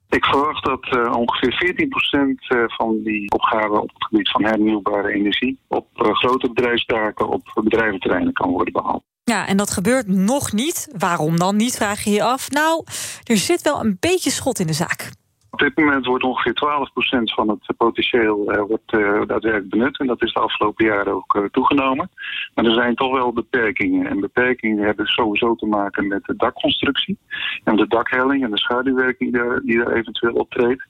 Ik 0.10 0.26
verwacht 0.26 0.66
dat 0.66 0.86
uh, 0.96 1.16
ongeveer 1.16 1.76
14% 1.76 2.58
uh, 2.58 2.64
van 2.68 3.02
die 3.04 3.32
opgaven 3.32 3.82
op 3.82 3.90
het 3.94 4.04
gebied 4.04 4.30
van 4.30 4.44
hernieuwbare 4.44 5.14
energie 5.14 5.60
op 5.68 5.88
uh, 5.96 6.12
grote 6.12 6.48
bedrijfstaken 6.54 7.30
op 7.30 7.52
bedrijventerreinen 7.64 8.34
kan 8.34 8.50
worden 8.50 8.74
behaald. 8.74 9.04
Ja, 9.24 9.48
en 9.48 9.58
dat 9.58 9.72
gebeurt 9.72 10.08
nog 10.08 10.52
niet. 10.52 10.94
Waarom 10.98 11.38
dan 11.38 11.56
niet, 11.56 11.76
vraag 11.76 12.04
je 12.04 12.10
je 12.10 12.24
af. 12.24 12.50
Nou, 12.52 12.84
er 13.24 13.38
zit 13.38 13.62
wel 13.62 13.80
een 13.80 13.98
beetje 14.00 14.30
schot 14.30 14.60
in 14.60 14.68
de 14.68 14.74
zaak. 14.74 15.12
Op 15.52 15.60
dit 15.60 15.78
moment 15.78 16.06
wordt 16.06 16.24
ongeveer 16.24 16.54
12% 16.54 17.34
van 17.34 17.50
het 17.50 17.78
potentieel 17.78 18.54
uh, 18.54 18.62
wordt, 18.62 18.94
uh, 18.94 19.22
daadwerkelijk 19.26 19.70
benut. 19.70 20.00
En 20.00 20.08
dat 20.08 20.24
is 20.24 20.34
de 20.34 20.40
afgelopen 20.40 20.86
jaren 20.86 21.14
ook 21.14 21.36
uh, 21.36 21.44
toegenomen. 21.52 22.10
Maar 22.56 22.66
er 22.66 22.74
zijn 22.74 22.96
toch 22.96 23.14
wel 23.14 23.34
beperkingen. 23.34 24.08
En 24.08 24.20
beperkingen 24.20 24.86
hebben 24.86 25.06
sowieso 25.06 25.56
te 25.56 25.66
maken 25.66 26.08
met 26.08 26.26
de 26.26 26.36
dakconstructie. 26.36 27.18
En 27.64 27.76
de 27.76 27.88
dakhelling 27.88 28.44
en 28.44 28.52
de 28.52 28.58
schaduwwerking 28.58 29.34
die 29.34 29.62
die 29.64 29.78
daar 29.78 29.94
eventueel 29.94 30.34
optreedt. 30.34 30.88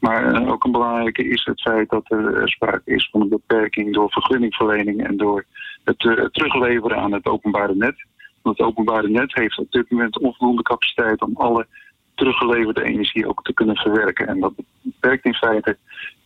Maar 0.00 0.48
ook 0.48 0.64
een 0.64 0.72
belangrijke 0.72 1.28
is 1.28 1.44
het 1.44 1.60
feit 1.60 1.90
dat 1.90 2.10
er 2.10 2.48
sprake 2.48 2.90
is 2.94 3.08
van 3.10 3.20
een 3.20 3.28
beperking 3.28 3.94
door 3.94 4.10
vergunningverlening 4.10 5.06
en 5.06 5.16
door 5.16 5.44
het 5.84 5.98
terugleveren 6.32 6.98
aan 6.98 7.12
het 7.12 7.26
openbare 7.26 7.74
net. 7.74 7.96
Want 8.42 8.58
het 8.58 8.66
openbare 8.66 9.08
net 9.08 9.34
heeft 9.34 9.58
op 9.58 9.70
dit 9.70 9.90
moment 9.90 10.18
onvoldoende 10.18 10.62
capaciteit 10.62 11.22
om 11.22 11.30
alle 11.34 11.66
teruggeleverde 12.18 12.84
energie 12.84 13.28
ook 13.28 13.42
te 13.42 13.54
kunnen 13.54 13.76
verwerken. 13.76 14.26
En 14.26 14.40
dat 14.40 14.52
beperkt 14.82 15.24
in 15.24 15.34
feite 15.34 15.76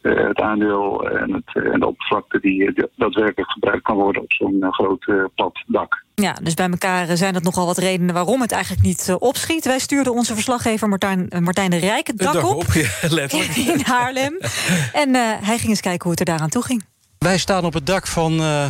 uh, 0.02 0.28
het 0.28 0.40
aandeel 0.40 1.09
en, 1.10 1.32
het, 1.32 1.64
en 1.73 1.81
de 1.81 1.86
oppervlakte 1.86 2.40
die, 2.40 2.73
die 2.73 2.86
daadwerkelijk 2.97 3.51
gebruikt 3.51 3.82
kan 3.82 3.97
worden 3.97 4.23
op 4.23 4.32
zo'n 4.32 4.56
uh, 4.60 4.73
groot 4.73 5.06
uh, 5.06 5.24
plat 5.35 5.62
dak. 5.66 6.05
Ja, 6.14 6.32
dus 6.43 6.55
bij 6.55 6.69
elkaar 6.69 7.16
zijn 7.16 7.32
dat 7.32 7.43
nogal 7.43 7.66
wat 7.66 7.78
redenen 7.78 8.14
waarom 8.14 8.40
het 8.40 8.52
eigenlijk 8.52 8.82
niet 8.82 9.16
opschiet. 9.19 9.64
Wij 9.64 9.78
stuurden 9.78 10.12
onze 10.12 10.35
verslaggever 10.35 10.89
Martijn, 10.89 11.28
Martijn 11.40 11.70
de 11.70 11.78
Rijk 11.78 12.06
het 12.06 12.19
dak, 12.19 12.44
op, 12.44 12.56
op 12.56 12.73
ja, 12.73 13.09
letterlijk. 13.09 13.56
in 13.78 13.81
Haarlem. 13.85 14.39
en 15.02 15.14
hij 15.44 15.59
ging 15.59 15.69
eens 15.69 15.81
kijken 15.81 16.02
hoe 16.02 16.10
het 16.10 16.20
er 16.20 16.27
daaraan 16.27 16.48
toe 16.48 16.62
ging. 16.62 16.82
Wij 17.23 17.39
staan 17.39 17.65
op 17.65 17.73
het 17.73 17.86
dak 17.86 18.07
van 18.07 18.40
uh, 18.40 18.65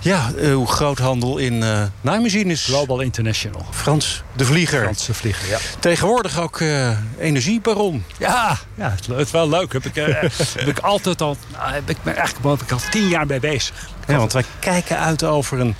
ja, 0.00 0.30
uh, 0.36 0.66
groothandel 0.66 1.38
in 1.38 1.54
uh, 1.54 1.82
naaimachines. 2.00 2.64
Global 2.64 3.00
International. 3.00 3.66
Frans 3.70 4.22
de 4.36 4.44
Vlieger. 4.44 4.82
Frans 4.82 5.06
de 5.06 5.14
Vlieger, 5.14 5.48
ja. 5.48 5.58
Tegenwoordig 5.78 6.40
ook 6.40 6.60
energiebaron. 7.18 8.04
Ja, 8.18 8.58
ja 8.74 8.94
het, 9.06 9.26
is 9.26 9.30
wel 9.30 9.48
leuk. 9.48 9.72
Heb 9.72 9.84
ik, 9.84 9.94
heb 10.58 10.68
ik 10.68 10.78
altijd 10.78 11.20
al, 11.20 11.36
nou, 11.52 11.72
heb 11.72 11.90
ik 11.90 12.02
ben 12.02 12.16
eigenlijk 12.16 12.62
ik 12.62 12.72
al 12.72 12.80
tien 12.90 13.08
jaar 13.08 13.26
bij 13.26 13.40
bezig. 13.40 13.88
Ja, 14.06 14.16
want 14.16 14.32
wij 14.32 14.44
kijken 14.58 14.98
uit 14.98 15.24
over 15.24 15.60
een 15.60 15.74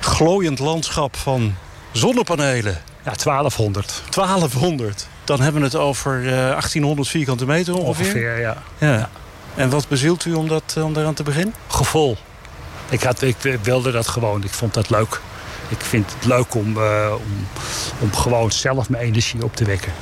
glooiend 0.00 0.58
landschap 0.58 1.16
van 1.16 1.54
zonnepanelen. 1.92 2.82
Ja, 3.04 3.12
1200. 3.24 4.02
1200. 4.10 5.06
Dan 5.24 5.40
hebben 5.40 5.60
we 5.60 5.66
het 5.66 5.76
over 5.76 6.22
1800 6.22 7.08
vierkante 7.08 7.46
meter 7.46 7.74
ongeveer. 7.74 8.06
Ongeveer, 8.06 8.40
ja. 8.40 8.62
ja. 8.78 8.92
ja. 8.92 9.10
En 9.56 9.70
wat 9.70 9.88
bezielt 9.88 10.24
u 10.24 10.34
om, 10.34 10.48
dat, 10.48 10.76
om 10.82 10.92
daaraan 10.92 11.14
te 11.14 11.22
beginnen? 11.22 11.54
Gevoel. 11.68 12.16
Ik, 12.88 13.02
had, 13.02 13.22
ik 13.22 13.36
wilde 13.62 13.90
dat 13.90 14.08
gewoon. 14.08 14.44
Ik 14.44 14.50
vond 14.50 14.74
dat 14.74 14.90
leuk. 14.90 15.20
Ik 15.68 15.80
vind 15.80 16.12
het 16.14 16.24
leuk 16.24 16.54
om, 16.54 16.76
uh, 16.76 17.12
om, 17.12 17.46
om 18.00 18.14
gewoon 18.14 18.52
zelf 18.52 18.88
mijn 18.88 19.04
energie 19.04 19.44
op 19.44 19.56
te 19.56 19.64
wekken. 19.64 19.92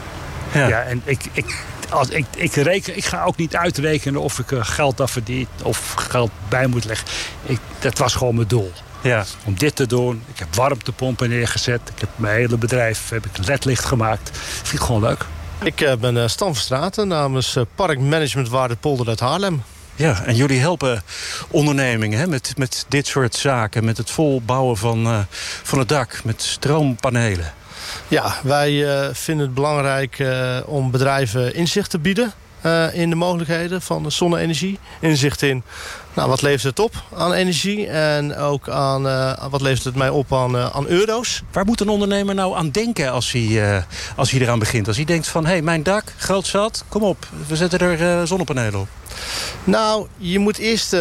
Ja. 0.52 0.68
ja 0.68 0.82
en 0.82 1.02
ik, 1.04 1.20
ik, 1.32 1.64
als, 1.88 2.08
ik, 2.08 2.26
ik, 2.36 2.54
reken, 2.54 2.96
ik 2.96 3.04
ga 3.04 3.24
ook 3.24 3.36
niet 3.36 3.56
uitrekenen 3.56 4.20
of 4.20 4.38
ik 4.38 4.50
er 4.50 4.64
geld 4.64 5.00
af 5.00 5.10
verdien 5.10 5.48
of 5.62 5.94
geld 5.96 6.30
bij 6.48 6.66
moet 6.66 6.84
leggen. 6.84 7.08
Ik, 7.42 7.58
dat 7.78 7.98
was 7.98 8.14
gewoon 8.14 8.34
mijn 8.34 8.48
doel. 8.48 8.72
Ja. 9.00 9.24
Om 9.44 9.58
dit 9.58 9.76
te 9.76 9.86
doen. 9.86 10.22
Ik 10.32 10.38
heb 10.38 10.54
warmtepompen 10.54 11.28
neergezet. 11.28 11.80
Ik 11.94 12.00
heb 12.00 12.08
mijn 12.16 12.36
hele 12.36 12.56
bedrijf 12.56 13.08
heb 13.08 13.26
ik 13.26 13.46
ledlicht 13.46 13.84
gemaakt. 13.84 14.30
Vind 14.38 14.80
ik 14.80 14.86
gewoon 14.86 15.02
leuk. 15.02 15.26
Ik 15.64 15.80
eh, 15.80 15.96
ben 15.96 16.16
uh, 16.16 16.26
Stan 16.26 16.54
Verstraten 16.54 17.08
namens 17.08 17.56
uh, 17.56 17.64
Parkmanagement 17.74 18.48
Waardepolder 18.48 19.08
uit 19.08 19.20
Haarlem. 19.20 19.62
Ja, 19.94 20.24
en 20.24 20.36
jullie 20.36 20.60
helpen 20.60 21.02
ondernemingen 21.50 22.18
hè, 22.18 22.26
met, 22.26 22.52
met 22.56 22.84
dit 22.88 23.06
soort 23.06 23.34
zaken. 23.34 23.84
Met 23.84 23.96
het 23.96 24.10
volbouwen 24.10 24.76
van, 24.76 25.26
van 25.62 25.78
het 25.78 25.88
dak, 25.88 26.20
met 26.24 26.42
stroompanelen. 26.42 27.52
Ja, 28.08 28.34
wij 28.42 28.86
vinden 29.12 29.46
het 29.46 29.54
belangrijk 29.54 30.26
om 30.66 30.90
bedrijven 30.90 31.54
inzicht 31.54 31.90
te 31.90 31.98
bieden... 31.98 32.32
in 32.92 33.10
de 33.10 33.16
mogelijkheden 33.16 33.82
van 33.82 34.10
zonne-energie. 34.12 34.78
Inzicht 35.00 35.42
in 35.42 35.62
nou, 36.14 36.28
wat 36.28 36.42
levert 36.42 36.62
het 36.62 36.78
op 36.78 36.94
aan 37.16 37.32
energie 37.32 37.86
en 37.86 38.36
ook 38.36 38.68
aan 38.68 39.06
uh, 39.06 39.46
wat 39.50 39.60
levert 39.60 39.84
het 39.84 39.94
mij 39.94 40.08
op 40.08 40.32
aan, 40.32 40.56
uh, 40.56 40.66
aan 40.66 40.86
euro's. 40.86 41.42
Waar 41.52 41.64
moet 41.64 41.80
een 41.80 41.88
ondernemer 41.88 42.34
nou 42.34 42.56
aan 42.56 42.70
denken 42.70 43.12
als 43.12 43.32
hij, 43.32 43.42
uh, 43.42 43.82
als 44.16 44.30
hij 44.30 44.40
eraan 44.40 44.58
begint? 44.58 44.86
Als 44.86 44.96
hij 44.96 45.04
denkt 45.04 45.26
van, 45.26 45.44
hé, 45.44 45.50
hey, 45.50 45.62
mijn 45.62 45.82
dak, 45.82 46.12
groot 46.16 46.46
zat, 46.46 46.84
kom 46.88 47.02
op, 47.02 47.26
we 47.46 47.56
zetten 47.56 47.78
er 47.78 48.26
zonnepanelen 48.26 48.80
op. 48.80 48.88
Nou, 49.64 50.06
je 50.16 50.38
moet 50.38 50.58
eerst 50.58 50.96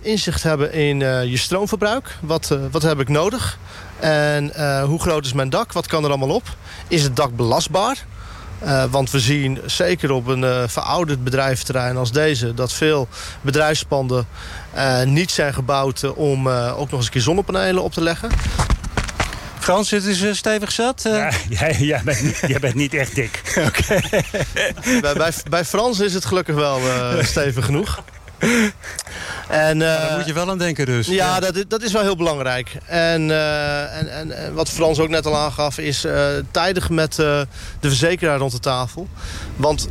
inzicht 0.00 0.42
hebben 0.42 0.72
in 0.72 0.98
je 1.30 1.36
stroomverbruik. 1.36 2.18
Wat, 2.20 2.58
wat 2.70 2.82
heb 2.82 3.00
ik 3.00 3.08
nodig? 3.08 3.58
En 4.00 4.52
hoe 4.82 5.00
groot 5.00 5.24
is 5.24 5.32
mijn 5.32 5.50
dak? 5.50 5.72
Wat 5.72 5.86
kan 5.86 6.04
er 6.04 6.08
allemaal 6.08 6.34
op? 6.34 6.56
Is 6.88 7.02
het 7.02 7.16
dak 7.16 7.36
belastbaar? 7.36 8.04
Uh, 8.64 8.84
want 8.90 9.10
we 9.10 9.20
zien 9.20 9.58
zeker 9.66 10.10
op 10.10 10.26
een 10.26 10.42
uh, 10.42 10.62
verouderd 10.66 11.24
bedrijfterrein 11.24 11.96
als 11.96 12.12
deze... 12.12 12.54
dat 12.54 12.72
veel 12.72 13.08
bedrijfspanden 13.40 14.26
uh, 14.76 15.02
niet 15.02 15.30
zijn 15.30 15.54
gebouwd 15.54 16.14
om 16.14 16.48
ook 16.48 16.90
nog 16.90 16.92
eens 16.92 17.04
een 17.04 17.10
keer 17.10 17.20
zonnepanelen 17.20 17.82
op 17.82 17.92
te 17.92 18.00
leggen. 18.00 18.30
Frans, 19.58 19.90
het 19.90 20.04
is 20.04 20.36
stevig 20.38 20.72
zat. 20.72 21.00
Ja, 21.02 21.30
jij, 21.48 21.76
jij, 21.78 22.00
bent 22.04 22.22
niet, 22.22 22.40
jij, 22.46 22.58
bent 22.58 22.74
niet, 22.74 22.94
echt 22.94 23.14
dik. 23.14 23.42
Oké. 23.66 24.00
bij, 25.00 25.14
bij, 25.14 25.32
bij, 25.48 25.64
Frans 25.64 26.00
is 26.00 26.14
het 26.14 26.24
gelukkig 26.24 26.54
wel 26.54 26.80
stevig 27.22 27.64
genoeg. 27.64 28.02
En, 29.48 29.80
uh, 29.80 29.86
daar 29.86 30.16
moet 30.16 30.26
je 30.26 30.32
wel 30.32 30.50
aan 30.50 30.58
denken 30.58 30.86
dus. 30.86 31.06
Ja, 31.06 31.14
ja. 31.14 31.40
Dat, 31.40 31.64
dat 31.68 31.82
is 31.82 31.92
wel 31.92 32.02
heel 32.02 32.16
belangrijk. 32.16 32.76
En, 32.86 33.28
uh, 33.28 33.96
en, 33.96 34.36
en, 34.36 34.54
wat 34.54 34.70
Frans 34.70 34.98
ook 34.98 35.08
net 35.08 35.26
al 35.26 35.36
aangaf... 35.36 35.78
is 35.78 36.04
uh, 36.04 36.26
tijdig 36.50 36.90
met 36.90 37.14
de 37.14 37.46
verzekeraar 37.80 38.38
rond 38.38 38.52
de 38.52 38.58
tafel. 38.58 39.08
Want 39.56 39.86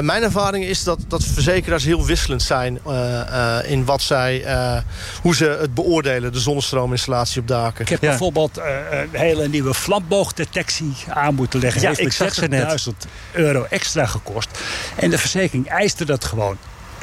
mijn 0.00 0.22
ervaring 0.22 0.64
is 0.64 0.84
dat, 0.84 0.98
dat 1.08 1.24
verzekeraars 1.24 1.84
heel 1.84 2.04
wisselend 2.06 2.42
zijn... 2.42 2.80
in 3.66 3.84
wat 3.84 4.02
zij, 4.02 4.44
hoe 5.22 5.34
ze 5.34 5.56
het 5.60 5.74
beoordelen, 5.74 6.32
de 6.32 6.40
zonnestroominstallatie 6.40 7.40
op 7.40 7.48
daken. 7.48 7.80
Ik 7.80 7.88
heb 7.88 8.00
bijvoorbeeld 8.00 8.56
een 8.56 9.08
hele 9.12 9.48
nieuwe 9.48 9.74
flamboogdetectie 9.74 10.94
aan 11.08 11.34
moeten 11.34 11.60
leggen. 11.60 11.82
Ja, 11.82 11.92
ik 11.96 12.12
zag 12.12 12.34
ze 12.34 12.46
net. 12.46 12.86
euro 13.32 13.66
extra 13.70 14.06
gekost. 14.06 14.48
En 14.96 15.10
de 15.10 15.18
verzekering 15.18 15.68
eiste 15.68 16.04
dat 16.04 16.24
gewoon 16.24 16.56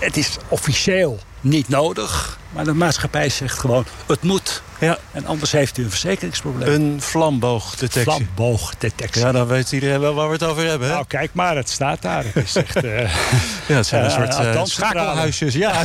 het 0.04 0.18
is 0.18 0.38
officieel 0.48 1.20
niet 1.42 1.70
nodig. 1.70 2.38
Maar 2.50 2.64
de 2.64 2.74
maatschappij 2.74 3.30
zegt 3.30 3.60
gewoon, 3.60 3.86
het 4.08 4.22
moet. 4.22 4.62
Ja. 4.80 4.98
En 5.12 5.26
anders 5.26 5.52
heeft 5.52 5.78
u 5.78 5.84
een 5.84 5.90
verzekeringsprobleem. 5.90 6.74
Een 6.74 7.02
flamboogdetectie. 7.02 8.02
Flamboogdetectie. 8.02 9.22
Ja, 9.22 9.32
dan 9.32 9.48
weet 9.48 9.72
iedereen 9.72 10.00
wel 10.00 10.14
waar 10.14 10.28
we 10.28 10.34
het 10.34 10.44
over 10.44 10.66
hebben. 10.66 10.88
Hè? 10.88 10.94
Nou, 10.94 11.06
kijk 11.08 11.30
maar, 11.34 11.56
het 11.56 11.70
staat 11.70 12.02
daar. 12.02 12.24
Het 12.26 12.44
is 12.44 12.56
echt... 12.56 12.84
Uh, 12.84 13.00
ja, 13.68 13.76
het 13.76 13.86
zijn 13.86 14.04
een 14.04 14.12
soort 14.12 14.40
uh, 14.40 14.64
schakelhuisjes. 14.64 15.54
Ja. 15.54 15.82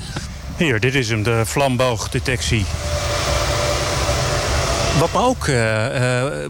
Hier, 0.56 0.80
dit 0.80 0.94
is 0.94 1.08
hem, 1.08 1.22
de 1.22 1.42
flamboogdetectie. 1.46 2.64
Wat 4.98 5.12
me 5.12 5.18
ook 5.18 5.46
uh, 5.46 5.86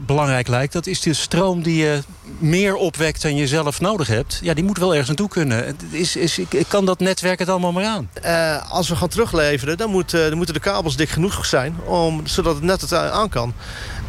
belangrijk 0.00 0.48
lijkt, 0.48 0.72
dat 0.72 0.86
is 0.86 1.00
de 1.00 1.14
stroom 1.14 1.62
die 1.62 1.76
je 1.76 2.02
meer 2.38 2.74
opwekt 2.74 3.22
dan 3.22 3.36
je 3.36 3.46
zelf 3.46 3.80
nodig 3.80 4.06
hebt. 4.06 4.38
Ja, 4.42 4.54
die 4.54 4.64
moet 4.64 4.78
wel 4.78 4.90
ergens 4.90 5.08
naartoe 5.08 5.28
kunnen. 5.28 5.76
Is, 5.90 6.16
is, 6.16 6.40
kan 6.68 6.84
dat 6.84 6.98
netwerk 6.98 7.38
het 7.38 7.48
allemaal 7.48 7.72
maar 7.72 7.84
aan? 7.84 8.08
Uh, 8.24 8.72
als 8.72 8.88
we 8.88 8.96
gaan 8.96 9.08
terugleveren, 9.08 9.76
dan, 9.76 9.90
moet, 9.90 10.10
dan 10.10 10.36
moeten 10.36 10.54
de 10.54 10.60
kabels 10.60 10.96
dik 10.96 11.08
genoeg 11.08 11.46
zijn... 11.46 11.76
Om, 11.84 12.26
zodat 12.26 12.54
het 12.54 12.64
net 12.64 12.80
het 12.80 12.92
aan 12.92 13.28
kan. 13.28 13.54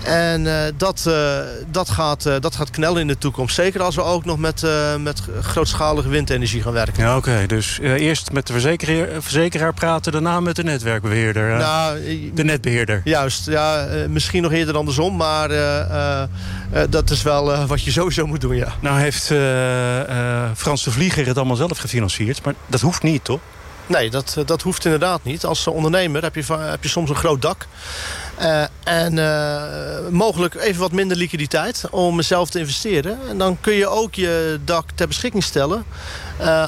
En 0.05 0.45
uh, 0.45 0.61
dat, 0.77 1.05
uh, 1.07 1.39
dat, 1.71 1.89
gaat, 1.89 2.25
uh, 2.25 2.33
dat 2.39 2.55
gaat 2.55 2.69
knellen 2.69 3.01
in 3.01 3.07
de 3.07 3.17
toekomst. 3.17 3.55
Zeker 3.55 3.81
als 3.81 3.95
we 3.95 4.01
ook 4.01 4.25
nog 4.25 4.37
met, 4.37 4.65
met 4.99 5.21
grootschalige 5.41 6.09
windenergie 6.09 6.61
gaan 6.61 6.73
werken. 6.73 7.03
Ja, 7.03 7.17
oké. 7.17 7.29
Okay. 7.29 7.47
Dus 7.47 7.79
eerst 7.79 8.31
met 8.31 8.47
de 8.47 8.53
verzekeraar, 8.53 9.07
verzekeraar, 9.21 9.73
praten, 9.73 10.11
daarna 10.11 10.39
met 10.39 10.55
de 10.55 10.63
netwerkbeheerder. 10.63 11.57
Nou, 11.57 11.99
de 12.33 12.43
netbeheerder. 12.43 13.01
Juist, 13.03 13.45
ja. 13.45 13.87
misschien 14.09 14.41
nog 14.41 14.51
eerder 14.51 14.77
andersom, 14.77 15.15
maar 15.15 15.49
dat 16.89 17.09
is 17.09 17.21
wel 17.21 17.65
wat 17.65 17.83
je 17.83 17.91
sowieso 17.91 18.25
moet 18.25 18.41
doen, 18.41 18.55
ja. 18.55 18.73
Nou 18.79 18.99
heeft 18.99 19.25
Frans 20.55 20.83
de 20.83 20.91
Vlieger 20.91 21.27
het 21.27 21.37
allemaal 21.37 21.55
zelf 21.55 21.77
gefinancierd, 21.77 22.43
maar 22.43 22.53
dat 22.67 22.81
hoeft 22.81 23.03
niet, 23.03 23.23
toch? 23.23 23.39
Nee, 23.87 24.09
dat, 24.09 24.37
dat 24.45 24.61
hoeft 24.61 24.85
inderdaad 24.85 25.23
niet. 25.23 25.45
Als 25.45 25.67
ondernemer 25.67 26.21
heb 26.23 26.35
je, 26.35 26.53
heb 26.53 26.83
je 26.83 26.89
soms 26.89 27.09
een 27.09 27.15
groot 27.15 27.41
dak. 27.41 27.67
Uh, 28.41 28.63
en 28.83 29.13
mogelijk 30.13 30.55
even 30.55 30.81
wat 30.81 30.91
minder 30.91 31.17
liquiditeit 31.17 31.83
om 31.91 32.21
zelf 32.21 32.49
te 32.49 32.59
investeren. 32.59 33.19
En 33.29 33.37
dan 33.37 33.57
kun 33.61 33.73
je 33.73 33.87
ook 33.87 34.15
je 34.15 34.59
dak 34.65 34.89
ter 34.95 35.07
beschikking 35.07 35.43
stellen 35.43 35.85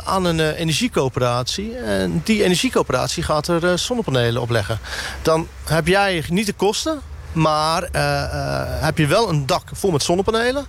aan 0.03 0.25
een 0.25 0.39
energiecoöperatie. 0.39 1.77
En 1.77 2.21
die 2.23 2.43
energiecoöperatie 2.43 3.23
gaat 3.23 3.47
er 3.47 3.79
zonnepanelen 3.79 4.41
op 4.41 4.49
leggen. 4.49 4.79
Dan 5.21 5.47
heb 5.65 5.87
jij 5.87 6.23
niet 6.29 6.45
de 6.45 6.53
kosten, 6.53 7.01
maar 7.37 7.83
uh, 7.83 8.01
uh, 8.01 8.61
heb 8.65 8.97
je 8.97 9.07
wel 9.07 9.29
een 9.29 9.45
dak 9.45 9.63
vol 9.73 9.91
met 9.91 10.03
zonnepanelen... 10.03 10.65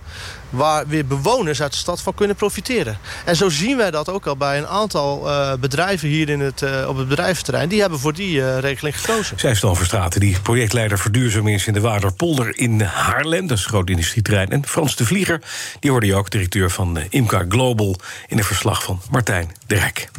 waar 0.49 0.87
weer 0.87 1.05
bewoners 1.05 1.61
uit 1.61 1.71
de 1.71 1.77
stad 1.77 2.01
van 2.01 2.13
kunnen 2.13 2.35
profiteren. 2.35 2.97
En 3.25 3.35
zo 3.35 3.49
zien 3.49 3.77
wij 3.77 3.91
dat 3.91 4.09
ook 4.09 4.27
al 4.27 4.37
bij 4.37 4.57
een 4.57 4.67
aantal 4.67 5.27
uh, 5.27 5.53
bedrijven 5.59 6.07
hier 6.07 6.29
in 6.29 6.39
het, 6.39 6.63
op 6.87 6.97
het 6.97 7.07
bedrijventerrein. 7.07 7.69
Die 7.69 7.81
hebben 7.81 7.99
voor 7.99 8.13
die 8.13 8.59
regeling 8.59 8.99
gekozen. 8.99 9.39
Zij 9.39 9.55
Stan 9.55 9.75
Verstraten, 9.75 10.19
die 10.19 10.39
projectleider 10.39 10.99
verduurzaming 10.99 11.65
in 11.65 11.73
de 11.73 11.81
Waarderpolder 11.81 12.57
in 12.57 12.81
Haarlem. 12.81 13.47
Dat 13.47 13.57
is 13.57 13.63
een 13.63 13.69
groot 13.69 13.89
industrieterrein. 13.89 14.49
En 14.49 14.65
Frans 14.65 14.95
de 14.95 15.05
Vlieger, 15.05 15.41
die 15.79 15.91
hoorde 15.91 16.05
je 16.05 16.15
ook, 16.15 16.29
directeur 16.29 16.71
van 16.71 16.99
IMCA 17.09 17.45
Global... 17.49 17.95
in 18.27 18.37
een 18.37 18.43
verslag 18.43 18.83
van 18.83 19.01
Martijn 19.09 19.51
de 19.67 19.75
Rijk. 19.75 20.09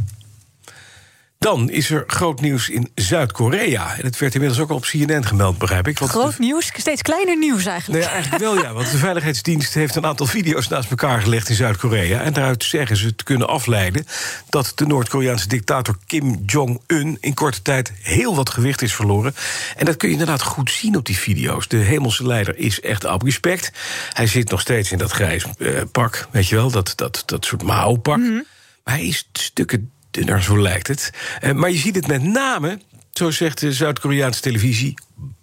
Dan 1.45 1.71
is 1.71 1.91
er 1.91 2.05
groot 2.07 2.41
nieuws 2.41 2.69
in 2.69 2.91
Zuid-Korea. 2.95 3.97
En 3.97 4.05
het 4.05 4.19
werd 4.19 4.35
inmiddels 4.35 4.61
ook 4.61 4.71
al 4.71 4.77
op 4.77 4.83
CNN 4.83 5.27
gemeld, 5.27 5.59
begrijp 5.59 5.89
ik. 5.89 5.99
Want 5.99 6.11
groot 6.11 6.39
nieuws? 6.39 6.71
Steeds 6.77 7.03
kleiner 7.03 7.39
nieuws 7.39 7.67
eigenlijk. 7.67 8.05
Nee, 8.05 8.13
eigenlijk 8.13 8.43
wel, 8.43 8.63
ja. 8.63 8.73
Want 8.73 8.91
de 8.91 8.97
Veiligheidsdienst 8.97 9.75
heeft 9.75 9.95
een 9.95 10.07
aantal 10.07 10.27
video's 10.27 10.69
naast 10.69 10.91
elkaar 10.91 11.21
gelegd 11.21 11.49
in 11.49 11.55
Zuid-Korea. 11.55 12.21
En 12.21 12.33
daaruit 12.33 12.65
zeggen 12.65 12.97
ze 12.97 13.15
te 13.15 13.25
kunnen 13.25 13.49
afleiden 13.49 14.07
dat 14.49 14.73
de 14.75 14.87
Noord-Koreaanse 14.87 15.49
dictator 15.49 15.97
Kim 16.07 16.43
Jong-un 16.47 17.19
in 17.21 17.35
korte 17.35 17.63
tijd 17.63 17.93
heel 18.03 18.37
wat 18.37 18.51
gewicht 18.51 18.83
is 18.83 18.95
verloren. 18.95 19.35
En 19.77 19.85
dat 19.85 19.97
kun 19.97 20.09
je 20.09 20.15
inderdaad 20.15 20.43
goed 20.43 20.71
zien 20.71 20.97
op 20.97 21.07
die 21.07 21.19
video's. 21.19 21.69
De 21.69 21.77
hemelse 21.77 22.27
leider 22.27 22.59
is 22.59 22.81
echt 22.81 23.05
respect. 23.05 23.73
Hij 24.13 24.27
zit 24.27 24.51
nog 24.51 24.61
steeds 24.61 24.93
in 24.93 24.99
dat 24.99 25.11
grijs 25.11 25.45
uh, 25.59 25.81
pak, 25.93 26.29
weet 26.31 26.49
je 26.49 26.57
wel, 26.57 26.71
dat, 26.71 26.93
dat, 26.97 27.23
dat 27.27 27.45
soort 27.45 27.63
Mao-pak. 27.63 28.17
Mm 28.17 28.25
-hmm. 28.25 28.45
Maar 28.85 28.95
hij 28.95 29.07
is 29.07 29.29
stukken 29.33 29.91
dunner, 30.11 30.43
zo 30.43 30.61
lijkt 30.61 30.87
het. 30.87 31.11
Uh, 31.43 31.53
maar 31.53 31.71
je 31.71 31.79
ziet 31.79 31.95
het 31.95 32.07
met 32.07 32.23
name, 32.23 32.81
zo 33.13 33.31
zegt 33.31 33.61
de 33.61 33.73
Zuid-Koreaanse 33.73 34.41
televisie... 34.41 34.95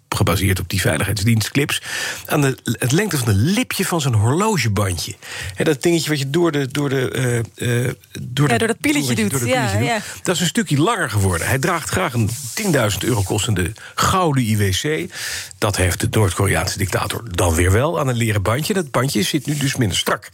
gebaseerd 0.08 0.60
op 0.60 0.68
die 0.68 0.80
veiligheidsdienstclips, 0.80 1.82
aan 2.26 2.40
de, 2.40 2.56
het 2.64 2.92
lengte 2.92 3.18
van 3.18 3.26
de 3.26 3.34
lipje 3.34 3.84
van 3.84 4.00
zo'n 4.00 4.14
horlogebandje. 4.14 5.14
Dat 5.56 5.82
dingetje 5.82 6.10
wat 6.10 6.18
je 6.18 6.30
door 6.30 6.52
de. 6.52 6.68
Door 6.70 6.88
de 6.88 7.44
uh, 7.56 7.90
door, 8.20 8.48
ja, 8.48 8.58
door 8.58 8.68
dat 8.68 8.80
pilletje 8.80 9.14
doet. 9.14 9.30
Door 9.30 9.46
ja, 9.46 9.72
doet. 9.72 9.86
Ja. 9.86 10.00
Dat 10.22 10.34
is 10.34 10.40
een 10.40 10.46
stukje 10.46 10.78
langer 10.78 11.10
geworden. 11.10 11.46
Hij 11.46 11.58
draagt 11.58 11.88
graag 11.88 12.12
een 12.12 12.30
10.000 12.30 12.98
euro 12.98 13.22
kostende 13.22 13.72
gouden 13.94 14.44
IWC. 14.44 15.12
Dat 15.58 15.76
heeft 15.76 16.00
de 16.00 16.08
Noord-Koreaanse 16.10 16.78
dictator 16.78 17.22
dan 17.34 17.54
weer 17.54 17.72
wel 17.72 18.00
aan 18.00 18.08
een 18.08 18.16
leren 18.16 18.42
bandje. 18.42 18.74
Dat 18.74 18.90
bandje 18.90 19.22
zit 19.22 19.46
nu 19.46 19.56
dus 19.56 19.76
minder 19.76 19.96
strak. 19.96 20.28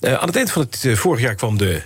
Uh, 0.00 0.12
aan 0.12 0.26
het 0.26 0.36
eind 0.36 0.50
van 0.50 0.62
het 0.62 0.98
vorig 0.98 1.20
jaar 1.20 1.34
kwam 1.34 1.58
de 1.58 1.82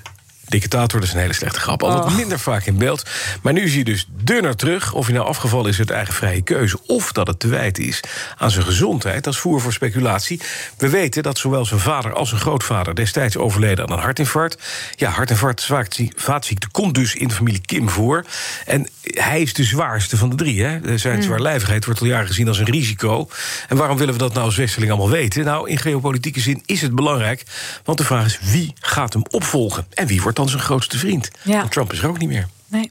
dictator, 0.48 1.00
dat 1.00 1.08
is 1.08 1.14
een 1.14 1.20
hele 1.20 1.32
slechte 1.32 1.60
grap. 1.60 1.82
Altijd 1.82 2.04
oh. 2.04 2.16
minder 2.16 2.38
vaak 2.38 2.66
in 2.66 2.78
beeld. 2.78 3.02
Maar 3.42 3.52
nu 3.52 3.68
zie 3.68 3.78
je 3.78 3.84
dus 3.84 4.06
dunner 4.10 4.56
terug. 4.56 4.92
Of 4.92 5.06
hij 5.06 5.14
nou 5.14 5.26
afgevallen 5.26 5.70
is 5.70 5.78
uit 5.78 5.90
eigen 5.90 6.14
vrije 6.14 6.42
keuze... 6.42 6.78
of 6.86 7.12
dat 7.12 7.26
het 7.26 7.38
te 7.38 7.48
wijten 7.48 7.84
is 7.84 8.00
aan 8.36 8.50
zijn 8.50 8.64
gezondheid. 8.64 9.26
als 9.26 9.38
voer 9.38 9.60
voor 9.60 9.72
speculatie. 9.72 10.40
We 10.78 10.88
weten 10.88 11.22
dat 11.22 11.38
zowel 11.38 11.64
zijn 11.64 11.80
vader 11.80 12.12
als 12.12 12.28
zijn 12.28 12.40
grootvader... 12.40 12.94
destijds 12.94 13.36
overleden 13.36 13.86
aan 13.86 13.92
een 13.92 14.02
hartinfarct. 14.02 14.62
Ja, 14.96 15.10
hartinfarct, 15.10 15.70
vaatziekte 16.16 16.68
komt 16.70 16.94
dus 16.94 17.14
in 17.14 17.28
de 17.28 17.34
familie 17.34 17.60
Kim 17.60 17.88
voor. 17.88 18.24
En 18.66 18.88
hij 19.14 19.40
is 19.40 19.54
de 19.54 19.64
zwaarste 19.64 20.16
van 20.16 20.30
de 20.30 20.36
drie. 20.36 20.62
Hè? 20.62 20.98
Zijn 20.98 21.16
mm. 21.16 21.22
zwaarlijvigheid 21.22 21.84
wordt 21.84 22.00
al 22.00 22.06
jaren 22.06 22.26
gezien 22.26 22.48
als 22.48 22.58
een 22.58 22.64
risico. 22.64 23.28
En 23.68 23.76
waarom 23.76 23.96
willen 23.96 24.14
we 24.14 24.20
dat 24.20 24.32
nou 24.32 24.44
als 24.44 24.56
Westerling 24.56 24.92
allemaal 24.92 25.10
weten? 25.10 25.44
Nou, 25.44 25.68
in 25.68 25.78
geopolitieke 25.78 26.40
zin 26.40 26.62
is 26.66 26.82
het 26.82 26.94
belangrijk. 26.94 27.42
Want 27.84 27.98
de 27.98 28.04
vraag 28.04 28.26
is, 28.26 28.38
wie 28.42 28.72
gaat 28.80 29.12
hem 29.12 29.22
opvolgen? 29.30 29.86
En 29.94 30.06
wie 30.06 30.22
wordt 30.22 30.36
dan 30.36 30.48
zijn 30.48 30.62
grootste 30.62 30.98
vriend. 30.98 31.30
Ja. 31.42 31.68
Trump 31.68 31.92
is 31.92 31.98
er 31.98 32.08
ook 32.08 32.18
niet 32.18 32.28
meer. 32.28 32.48
Nee. 32.68 32.90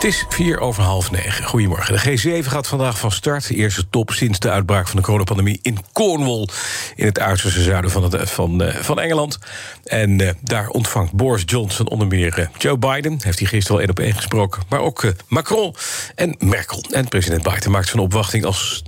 Het 0.00 0.08
is 0.08 0.24
vier 0.28 0.60
over 0.60 0.82
half 0.82 1.10
negen. 1.10 1.44
Goedemorgen. 1.44 1.94
De 1.94 2.42
G7 2.42 2.46
gaat 2.46 2.66
vandaag 2.66 2.98
van 2.98 3.10
start. 3.10 3.48
De 3.48 3.54
eerste 3.54 3.88
top 3.90 4.10
sinds 4.10 4.38
de 4.38 4.50
uitbraak 4.50 4.86
van 4.86 4.96
de 4.96 5.02
coronapandemie 5.02 5.58
in 5.62 5.78
Cornwall... 5.92 6.48
in 6.96 7.06
het 7.06 7.18
uiterste 7.18 7.62
zuiden 7.62 7.90
van, 7.90 8.02
het, 8.02 8.30
van, 8.30 8.62
uh, 8.62 8.74
van 8.74 9.00
Engeland. 9.00 9.38
En 9.84 10.20
uh, 10.20 10.30
daar 10.40 10.68
ontvangt 10.68 11.12
Boris 11.12 11.42
Johnson 11.46 11.88
onder 11.88 12.06
meer 12.06 12.38
uh, 12.38 12.46
Joe 12.58 12.78
Biden... 12.78 13.18
heeft 13.22 13.38
hij 13.38 13.48
gisteren 13.48 13.72
al 13.76 13.80
één 13.80 13.90
op 13.90 13.98
één 13.98 14.14
gesproken. 14.14 14.62
Maar 14.68 14.80
ook 14.80 15.12
Macron 15.28 15.74
en 16.14 16.36
Merkel. 16.38 16.84
En 16.90 17.08
president 17.08 17.42
Biden 17.42 17.70
maakt 17.70 17.88
zijn 17.88 18.02
opwachting 18.02 18.44
als 18.44 18.82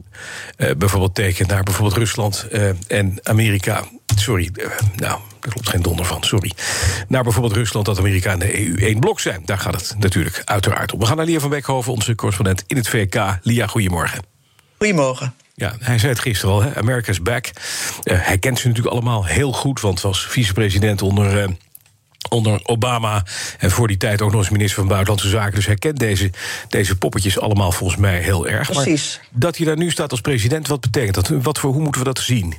bijvoorbeeld 0.57 1.15
teken... 1.15 1.47
naar 1.47 1.63
bijvoorbeeld 1.63 1.97
Rusland 1.97 2.47
en 2.87 3.19
Amerika 3.23 3.85
Sorry, 4.17 4.51
eh, 4.55 4.67
nou, 4.97 5.21
daar 5.41 5.51
klopt 5.53 5.69
geen 5.69 5.83
donder 5.83 6.05
van, 6.05 6.23
sorry. 6.23 6.53
Naar 7.09 7.23
bijvoorbeeld 7.23 7.55
Rusland, 7.55 7.87
dat 7.87 7.99
Amerika 7.99 8.33
en 8.33 8.39
de 8.39 8.61
EU 8.61 8.77
één 8.77 9.01
blok 9.01 9.21
zijn. 9.21 9.43
Daar 9.45 9.59
gaat 9.59 9.75
het 9.75 9.95
natuurlijk 9.99 10.43
uiteraard 10.45 10.93
om. 10.93 10.99
We 10.99 11.07
gaan 11.07 11.17
naar 11.17 11.27
Lia 11.27 11.41
van 11.41 11.51
Beckhoven, 11.51 11.93
onze 11.93 12.15
correspondent 12.15 12.65
in 12.67 12.77
het 12.77 12.89
VK. 12.89 13.39
Lia, 13.43 13.67
goedemorgen. 13.67 14.23
Goedemorgen. 14.79 15.35
Ja, 15.55 15.75
hij 15.79 15.99
zei 15.99 16.13
het 16.13 16.21
gisteren 16.21 16.55
al, 16.55 16.63
hè? 16.63 16.77
America's 16.77 17.23
back. 17.23 17.51
Uh, 18.05 18.19
hij 18.21 18.39
kent 18.39 18.59
ze 18.59 18.67
natuurlijk 18.69 18.95
allemaal 18.95 19.27
heel 19.27 19.53
goed, 19.53 19.81
want 19.81 20.01
was 20.01 20.27
vicepresident 20.27 21.03
onder... 21.03 21.43
Uh, 21.43 21.49
onder 22.29 22.61
Obama. 22.63 23.25
En 23.59 23.71
voor 23.71 23.89
die 23.89 23.97
tijd 23.97 24.23
ook 24.23 24.31
nog 24.31 24.41
eens 24.41 24.51
minister 24.51 24.79
van 24.79 24.89
Buitenlandse 24.89 25.29
Zaken. 25.29 25.55
Dus 25.55 25.67
hij 25.67 25.77
kent 25.77 25.99
deze, 25.99 26.31
deze 26.69 26.97
poppetjes 26.97 27.39
allemaal 27.39 27.73
volgens 27.73 28.01
mij 28.01 28.19
heel 28.19 28.49
erg. 28.49 28.73
Precies. 28.73 29.19
Maar 29.19 29.41
dat 29.41 29.57
hij 29.57 29.67
daar 29.67 29.77
nu 29.77 29.91
staat 29.91 30.11
als 30.11 30.21
president, 30.21 30.69
wat 30.69 30.81
betekent 30.81 31.15
dat? 31.15 31.29
Wat 31.29 31.59
voor, 31.59 31.73
hoe 31.73 31.83
moeten 31.83 32.01
we 32.01 32.07
dat 32.07 32.19
zien? 32.19 32.55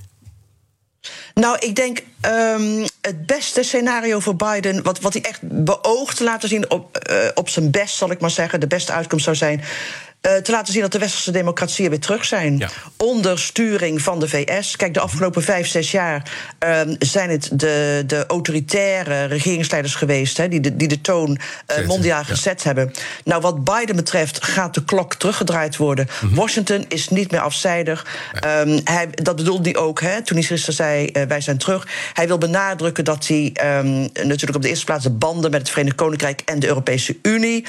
Nou, 1.34 1.58
ik 1.60 1.76
denk 1.76 2.00
um, 2.26 2.86
het 3.02 3.26
beste 3.26 3.64
scenario 3.64 4.20
voor 4.20 4.36
Biden, 4.36 4.84
wat, 4.84 5.00
wat 5.00 5.14
hij 5.14 5.22
echt 5.22 5.40
beoogt 5.42 6.18
te 6.18 6.24
laten 6.24 6.50
zien 6.50 6.70
op, 6.70 7.08
uh, 7.10 7.28
op 7.34 7.50
zijn 7.50 7.72
best, 7.72 7.96
zal 7.96 8.12
ik 8.12 8.20
maar 8.20 8.30
zeggen, 8.30 8.60
de 8.60 8.68
beste 8.68 8.92
uitkomst 8.92 9.24
zou 9.24 9.36
zijn 9.36 9.62
uh, 10.28 10.36
te 10.36 10.52
laten 10.52 10.74
zien 10.74 10.82
dat 10.82 10.92
de 10.92 11.00
westerse 11.00 11.32
democratieën 11.32 11.90
weer 11.90 12.00
terug 12.00 12.26
zijn. 12.26 12.58
Ja. 12.58 12.70
Onder 12.98 13.40
sturing 13.40 14.02
van 14.02 14.20
de 14.20 14.28
VS. 14.28 14.76
Kijk, 14.76 14.94
de 14.94 15.00
afgelopen 15.00 15.44
vijf, 15.44 15.68
zes 15.68 15.92
jaar 15.92 16.32
uh, 16.66 16.80
zijn 17.00 17.30
het 17.30 17.50
de, 17.54 18.04
de 18.08 18.26
autoritaire 18.28 19.26
regeringsleiders 19.26 19.96
geweest. 19.96 20.38
Hè, 20.38 20.48
die, 20.48 20.60
de, 20.60 20.76
die 20.76 20.88
de 20.88 21.02
toon 21.02 21.40
uh, 21.80 21.88
mondiaal 21.88 22.24
gezet 22.24 22.64
hebben. 22.64 22.92
Nou, 23.24 23.42
wat 23.42 23.64
Biden 23.64 23.96
betreft 23.96 24.44
gaat 24.46 24.74
de 24.74 24.84
klok 24.84 25.16
teruggedraaid 25.16 25.78
worden. 25.78 26.08
Mm 26.22 26.28
-hmm. 26.28 26.38
Washington 26.38 26.86
is 26.88 27.10
niet 27.10 27.32
meer 27.32 27.42
afzijdig. 27.42 28.06
Um, 28.46 28.80
hij, 28.84 29.08
dat 29.12 29.36
bedoelde 29.36 29.70
hij 29.70 29.80
ook 29.80 30.02
hè, 30.02 30.22
toen 30.22 30.38
hij 30.38 30.46
gisteren 30.46 30.76
zei: 30.76 31.10
uh, 31.14 31.24
wij 31.24 31.42
zijn 31.42 31.58
terug. 31.58 31.88
Hij 32.14 32.28
wil 32.28 32.38
benadrukken 32.38 33.04
dat 33.04 33.28
hij 33.28 33.56
um, 33.64 34.02
natuurlijk 34.14 34.56
op 34.56 34.62
de 34.62 34.70
eerste 34.70 34.86
plaats 34.86 35.04
de 35.04 35.10
banden 35.10 35.52
met 35.52 35.60
het 35.60 35.70
Verenigd 35.70 35.96
Koninkrijk 35.96 36.42
en 36.46 36.60
de 36.60 36.68
Europese 36.68 37.18
Unie 37.22 37.66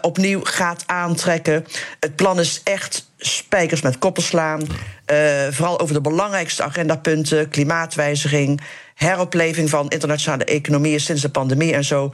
opnieuw 0.00 0.40
gaat 0.44 0.82
aantrekken. 0.86 1.64
Het 2.00 2.16
plan 2.16 2.40
is 2.40 2.60
echt 2.64 3.10
spijkers 3.18 3.80
met 3.80 3.98
koppels 3.98 4.26
slaan. 4.26 4.60
Uh, 4.60 5.46
vooral 5.50 5.80
over 5.80 5.94
de 5.94 6.00
belangrijkste 6.00 6.62
agendapunten: 6.62 7.48
klimaatwijziging, 7.48 8.60
heropleving 8.94 9.70
van 9.70 9.88
internationale 9.88 10.44
economieën 10.44 11.00
sinds 11.00 11.22
de 11.22 11.28
pandemie 11.28 11.74
en 11.74 11.84
zo. 11.84 12.12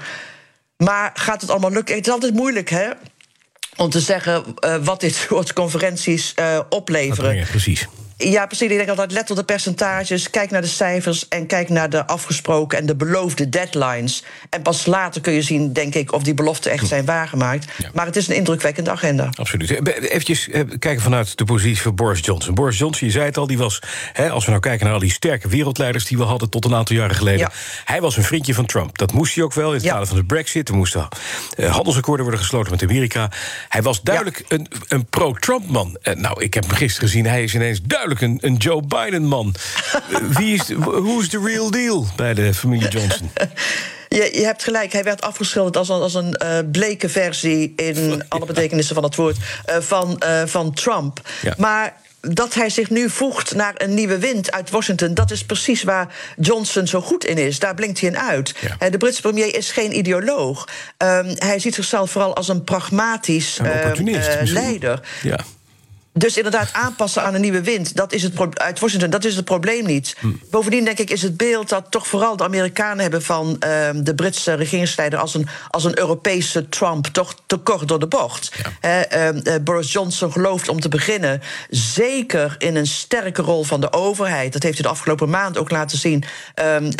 Maar 0.77 1.11
gaat 1.15 1.41
het 1.41 1.51
allemaal 1.51 1.71
lukken? 1.71 1.95
Het 1.97 2.07
is 2.07 2.13
altijd 2.13 2.35
moeilijk, 2.35 2.71
hè? 2.71 2.89
Om 3.77 3.91
te 3.91 4.01
zeggen 4.01 4.45
uh, 4.61 4.77
wat 4.77 5.01
dit 5.01 5.15
soort 5.29 5.53
conferenties 5.53 6.35
uh, 6.39 6.61
opleveren. 6.69 7.47
precies. 7.47 7.89
Ja, 8.21 8.47
precies. 8.47 8.71
Ik 8.71 8.77
denk 8.77 8.89
altijd, 8.89 9.13
let 9.13 9.31
op 9.31 9.37
de 9.37 9.45
percentages, 9.45 10.31
kijk 10.31 10.51
naar 10.51 10.61
de 10.61 10.67
cijfers 10.67 11.29
en 11.29 11.47
kijk 11.47 11.69
naar 11.69 11.91
de 11.91 12.07
afgesproken 12.07 12.79
en 12.79 12.87
de 12.87 12.97
beloofde 12.97 13.49
deadlines. 13.49 14.25
En 14.51 14.63
pas 14.63 14.87
later 14.87 15.21
kun 15.21 15.33
je 15.33 15.43
zien, 15.43 15.73
denk 15.73 15.95
ik, 15.95 16.13
of 16.13 16.23
die 16.23 16.35
beloften 16.35 16.71
echt 16.71 16.87
zijn 16.87 17.05
waargemaakt. 17.05 17.67
Maar 17.95 18.07
het 18.07 18.17
is 18.17 18.29
een 18.29 18.35
indrukwekkende 18.35 18.91
agenda. 18.91 19.29
Absoluut. 19.35 19.89
Even 20.01 20.53
eh, 20.53 20.79
kijken 20.79 21.03
vanuit 21.03 21.39
de 21.39 21.45
positie 21.45 21.83
van 21.83 21.95
Boris 21.95 22.21
Johnson. 22.25 22.55
Boris 22.55 22.79
Johnson, 22.79 23.07
je 23.07 23.13
zei 23.13 23.25
het 23.25 23.37
al, 23.37 23.47
die 23.47 23.59
was, 23.59 23.83
hè, 24.13 24.31
als 24.31 24.45
we 24.45 24.51
nou 24.51 24.63
kijken 24.63 24.85
naar 24.85 24.95
al 24.95 25.01
die 25.01 25.11
sterke 25.11 25.49
wereldleiders 25.49 26.05
die 26.05 26.19
we 26.19 26.25
hadden 26.25 26.51
tot 26.51 26.65
een 26.65 26.75
aantal 26.75 26.97
jaren 26.97 27.17
geleden. 27.17 27.41
Ja. 27.41 27.53
Hij 27.85 28.01
was 28.01 28.17
een 28.17 28.25
vriendje 28.25 28.55
van 28.55 28.67
Trump. 28.67 28.99
Dat 28.99 29.13
moest 29.13 29.35
hij 29.35 29.45
ook 29.45 29.55
wel 29.55 29.69
in 29.69 29.75
het 29.75 29.83
ja. 29.83 29.91
kader 29.91 30.07
van 30.07 30.17
de 30.17 30.25
Brexit. 30.25 30.69
Er 30.69 30.75
moesten 30.75 31.09
uh, 31.57 31.73
handelsakkoorden 31.73 32.25
worden 32.25 32.45
gesloten 32.45 32.71
met 32.71 32.83
Amerika. 32.83 33.31
Hij 33.69 33.83
was 33.83 34.03
duidelijk 34.03 34.45
een, 34.49 34.67
een 34.89 35.07
pro-Trump-man. 35.07 35.99
Uh, 36.03 36.15
nou, 36.15 36.43
ik 36.43 36.55
heb 36.55 36.67
hem 36.67 36.75
gisteren 36.75 37.09
gezien. 37.09 37.27
Hij 37.27 37.43
is 37.43 37.55
ineens 37.55 37.81
duidelijk 37.83 38.10
een, 38.19 38.39
een 38.41 38.57
Joe 38.57 38.83
Biden-man. 38.83 39.55
Wie 40.39 40.55
is, 40.55 40.73
hoe 40.73 41.23
is 41.23 41.29
de 41.29 41.41
real 41.45 41.71
deal 41.71 42.07
bij 42.17 42.35
de 42.35 42.55
familie 42.55 42.89
Johnson? 42.99 43.31
Je, 44.09 44.31
je, 44.33 44.45
hebt 44.45 44.63
gelijk, 44.63 44.93
hij 44.93 45.05
werd 45.05 45.21
afgeschilderd 45.23 45.77
als, 45.77 45.91
als 45.91 46.15
een 46.15 46.41
uh, 46.43 46.59
bleke 46.73 47.09
versie... 47.09 47.73
in 47.77 48.23
alle 48.29 48.47
betekenissen 48.47 48.95
van 48.95 49.05
het 49.05 49.17
woord, 49.17 49.37
uh, 49.37 49.77
van, 49.79 50.23
uh, 50.25 50.43
van 50.47 50.73
Trump. 50.73 51.21
Ja. 51.43 51.55
Maar 51.57 51.97
dat 52.21 52.55
hij 52.55 52.71
zich 52.71 52.91
nu 52.91 53.11
voegt 53.11 53.55
naar 53.55 53.73
een 53.77 53.95
nieuwe 53.95 54.19
wind 54.19 54.53
uit 54.53 54.71
Washington... 54.71 55.15
dat 55.15 55.31
is 55.31 55.45
precies 55.45 55.83
waar 55.83 56.15
Johnson 56.37 56.87
zo 56.87 57.01
goed 57.01 57.25
in 57.25 57.39
is. 57.39 57.59
Daar 57.59 57.75
blinkt 57.75 58.01
hij 58.01 58.09
in 58.09 58.19
uit. 58.19 58.55
Ja. 58.79 58.91
De 58.91 58.99
Britse 58.99 59.21
premier 59.21 59.57
is 59.57 59.71
geen 59.73 59.99
ideoloog. 59.99 60.69
Um, 60.99 61.35
hij 61.39 61.59
ziet 61.59 61.75
zichzelf 61.75 62.11
vooral 62.11 62.37
als 62.37 62.49
een 62.49 62.65
pragmatisch 62.65 63.59
een 63.59 64.53
leider. 64.53 65.01
Ja. 65.23 65.39
Dus 66.21 66.37
inderdaad 66.37 66.73
aanpassen 66.73 67.23
aan 67.23 67.35
een 67.35 67.41
nieuwe 67.41 67.63
wind, 67.63 67.97
dat 67.97 68.13
is 68.13 68.23
het 68.23 68.59
uit 68.59 68.81
Washington, 68.81 69.11
dat 69.11 69.25
is 69.25 69.37
het 69.37 69.45
probleem 69.45 69.87
niet. 69.87 70.17
Hm. 70.19 70.29
Bovendien 70.51 70.85
denk 70.85 70.99
ik 70.99 71.11
is 71.11 71.23
het 71.23 71.37
beeld 71.37 71.69
dat 71.69 71.87
toch 71.91 72.07
vooral 72.07 72.37
de 72.37 72.45
Amerikanen 72.45 72.99
hebben 73.03 73.23
van 73.23 73.47
uh, 73.49 73.89
de 73.95 74.15
Britse 74.15 74.55
regeringsleider 74.55 75.19
als 75.19 75.35
een, 75.35 75.49
als 75.69 75.85
een 75.85 75.99
Europese 75.99 76.69
Trump 76.69 77.07
toch 77.07 77.35
te 77.47 77.57
kort 77.57 77.89
door 77.89 77.99
de 77.99 78.07
bocht. 78.07 78.53
Ja. 78.81 79.07
Uh, 79.15 79.33
uh, 79.33 79.55
Boris 79.63 79.93
Johnson 79.93 80.33
gelooft 80.33 80.69
om 80.69 80.81
te 80.81 80.89
beginnen 80.89 81.43
zeker 81.71 82.55
in 82.59 82.77
een 82.77 82.87
sterke 82.87 83.43
rol 83.43 83.65
van 83.65 83.81
de 83.81 83.93
overheid. 83.93 84.53
Dat 84.53 84.63
heeft 84.63 84.75
hij 84.75 84.85
de 84.85 84.93
afgelopen 84.93 85.31
maand 85.31 85.59
ook 85.59 85.71
laten 85.71 85.99
zien 85.99 86.25
ehm, 86.55 86.91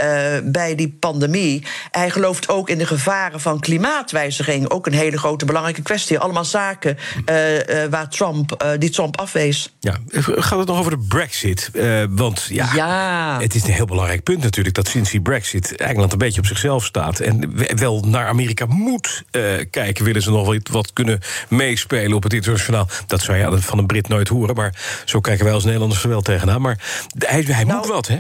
bij 0.45 0.75
die 0.75 0.97
pandemie. 1.01 1.67
Hij 1.91 2.11
gelooft 2.11 2.49
ook 2.49 2.69
in 2.69 2.79
de 2.79 2.87
gevaren 2.87 3.41
van 3.41 3.61
klimaatwijziging, 3.61 4.71
ook 4.71 4.87
een 4.87 4.93
hele 4.93 5.19
grote 5.19 5.45
belangrijke 5.45 5.83
kwestie. 5.83 6.19
Allemaal 6.19 6.45
zaken 6.45 6.99
hm. 7.27 7.91
waar 7.91 8.09
Trump, 8.09 8.75
die 8.79 8.91
Trump 8.91 9.10
Trump 9.11 9.29
afwees. 9.29 9.75
Ja, 9.81 9.97
gaat 10.23 10.59
het 10.59 10.69
nog 10.69 10.79
over 10.79 10.91
de 10.91 11.05
Brexit? 11.09 11.71
Uh, 11.73 12.05
want 12.11 12.47
ja, 12.51 12.71
ja, 12.75 13.39
het 13.41 13.55
is 13.55 13.63
een 13.63 13.73
heel 13.73 13.87
belangrijk 13.87 14.23
punt 14.23 14.43
natuurlijk... 14.43 14.75
dat 14.75 14.89
sinds 14.89 15.11
die 15.11 15.21
Brexit 15.21 15.77
Engeland 15.77 16.13
een 16.13 16.19
beetje 16.19 16.41
op 16.41 16.47
zichzelf 16.47 16.85
staat... 16.85 17.21
en 17.21 17.53
wel 17.79 18.01
naar 18.01 18.27
Amerika 18.27 18.67
moet 18.67 19.23
uh, 19.33 19.43
kijken... 19.71 20.05
willen 20.05 20.23
ze 20.23 20.31
nog 20.31 20.47
wat, 20.47 20.69
wat 20.69 20.93
kunnen 20.93 21.21
meespelen 21.49 22.17
op 22.17 22.23
het 22.23 22.33
internationaal. 22.33 22.89
Dat 23.07 23.21
zou 23.21 23.39
je 23.39 23.59
van 23.61 23.79
een 23.79 23.87
Brit 23.87 24.09
nooit 24.09 24.29
horen, 24.29 24.55
maar 24.55 24.75
zo 25.05 25.21
kijken 25.21 25.45
wij 25.45 25.55
als 25.55 25.65
Nederlanders 25.65 26.03
er 26.03 26.09
wel 26.09 26.23
tegenaan. 26.23 26.61
Maar 26.61 26.79
hij, 27.19 27.43
hij 27.43 27.65
nou, 27.65 27.79
moet 27.79 27.89
wat, 27.89 28.07
hè? 28.07 28.19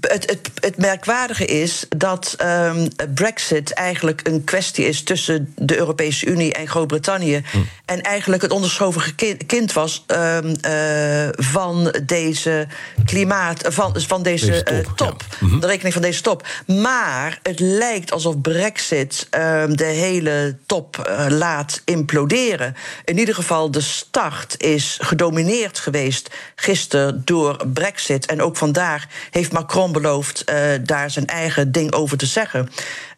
Het, 0.00 0.30
het, 0.30 0.50
het, 0.54 0.76
merkwaardige 0.76 1.44
is 1.44 1.86
dat 1.96 2.36
um, 2.42 2.88
Brexit 3.14 3.72
eigenlijk 3.72 4.26
een 4.26 4.44
kwestie 4.44 4.86
is 4.86 5.02
tussen 5.02 5.52
de 5.56 5.78
Europese 5.78 6.26
Unie 6.26 6.52
en 6.52 6.68
Groot-Brittannië. 6.68 7.42
Hm. 7.50 7.58
En 7.84 8.02
eigenlijk 8.02 8.42
het 8.42 8.50
onderschoven 8.50 9.14
kind 9.46 9.72
was 9.72 10.04
um, 10.06 10.54
uh, 10.66 11.28
van 11.32 11.94
deze 12.04 12.66
klimaat, 13.04 13.64
van, 13.68 13.94
van 14.00 14.22
deze, 14.22 14.46
deze 14.46 14.62
top, 14.62 14.74
uh, 14.74 14.92
top 14.94 15.24
ja. 15.40 15.58
de 15.58 15.66
rekening 15.66 15.92
van 15.92 16.02
deze 16.02 16.22
top. 16.22 16.46
Maar 16.66 17.38
het 17.42 17.60
lijkt 17.60 18.12
alsof 18.12 18.40
Brexit 18.40 19.26
um, 19.30 19.76
de 19.76 19.84
hele 19.84 20.56
top 20.66 21.08
uh, 21.08 21.26
laat 21.28 21.82
imploderen. 21.84 22.76
In 23.04 23.18
ieder 23.18 23.34
geval, 23.34 23.70
de 23.70 23.80
start 23.80 24.62
is 24.62 24.98
gedomineerd 25.02 25.78
geweest 25.78 26.30
gisteren 26.54 27.22
door 27.24 27.66
Brexit. 27.72 28.26
En 28.26 28.42
ook 28.42 28.56
vandaar 28.56 29.08
heeft 29.30 29.52
Macron 29.52 29.87
beloofd 29.92 30.50
uh, 30.50 30.56
daar 30.82 31.10
zijn 31.10 31.26
eigen 31.26 31.72
ding 31.72 31.92
over 31.92 32.16
te 32.16 32.26
zeggen. 32.26 32.68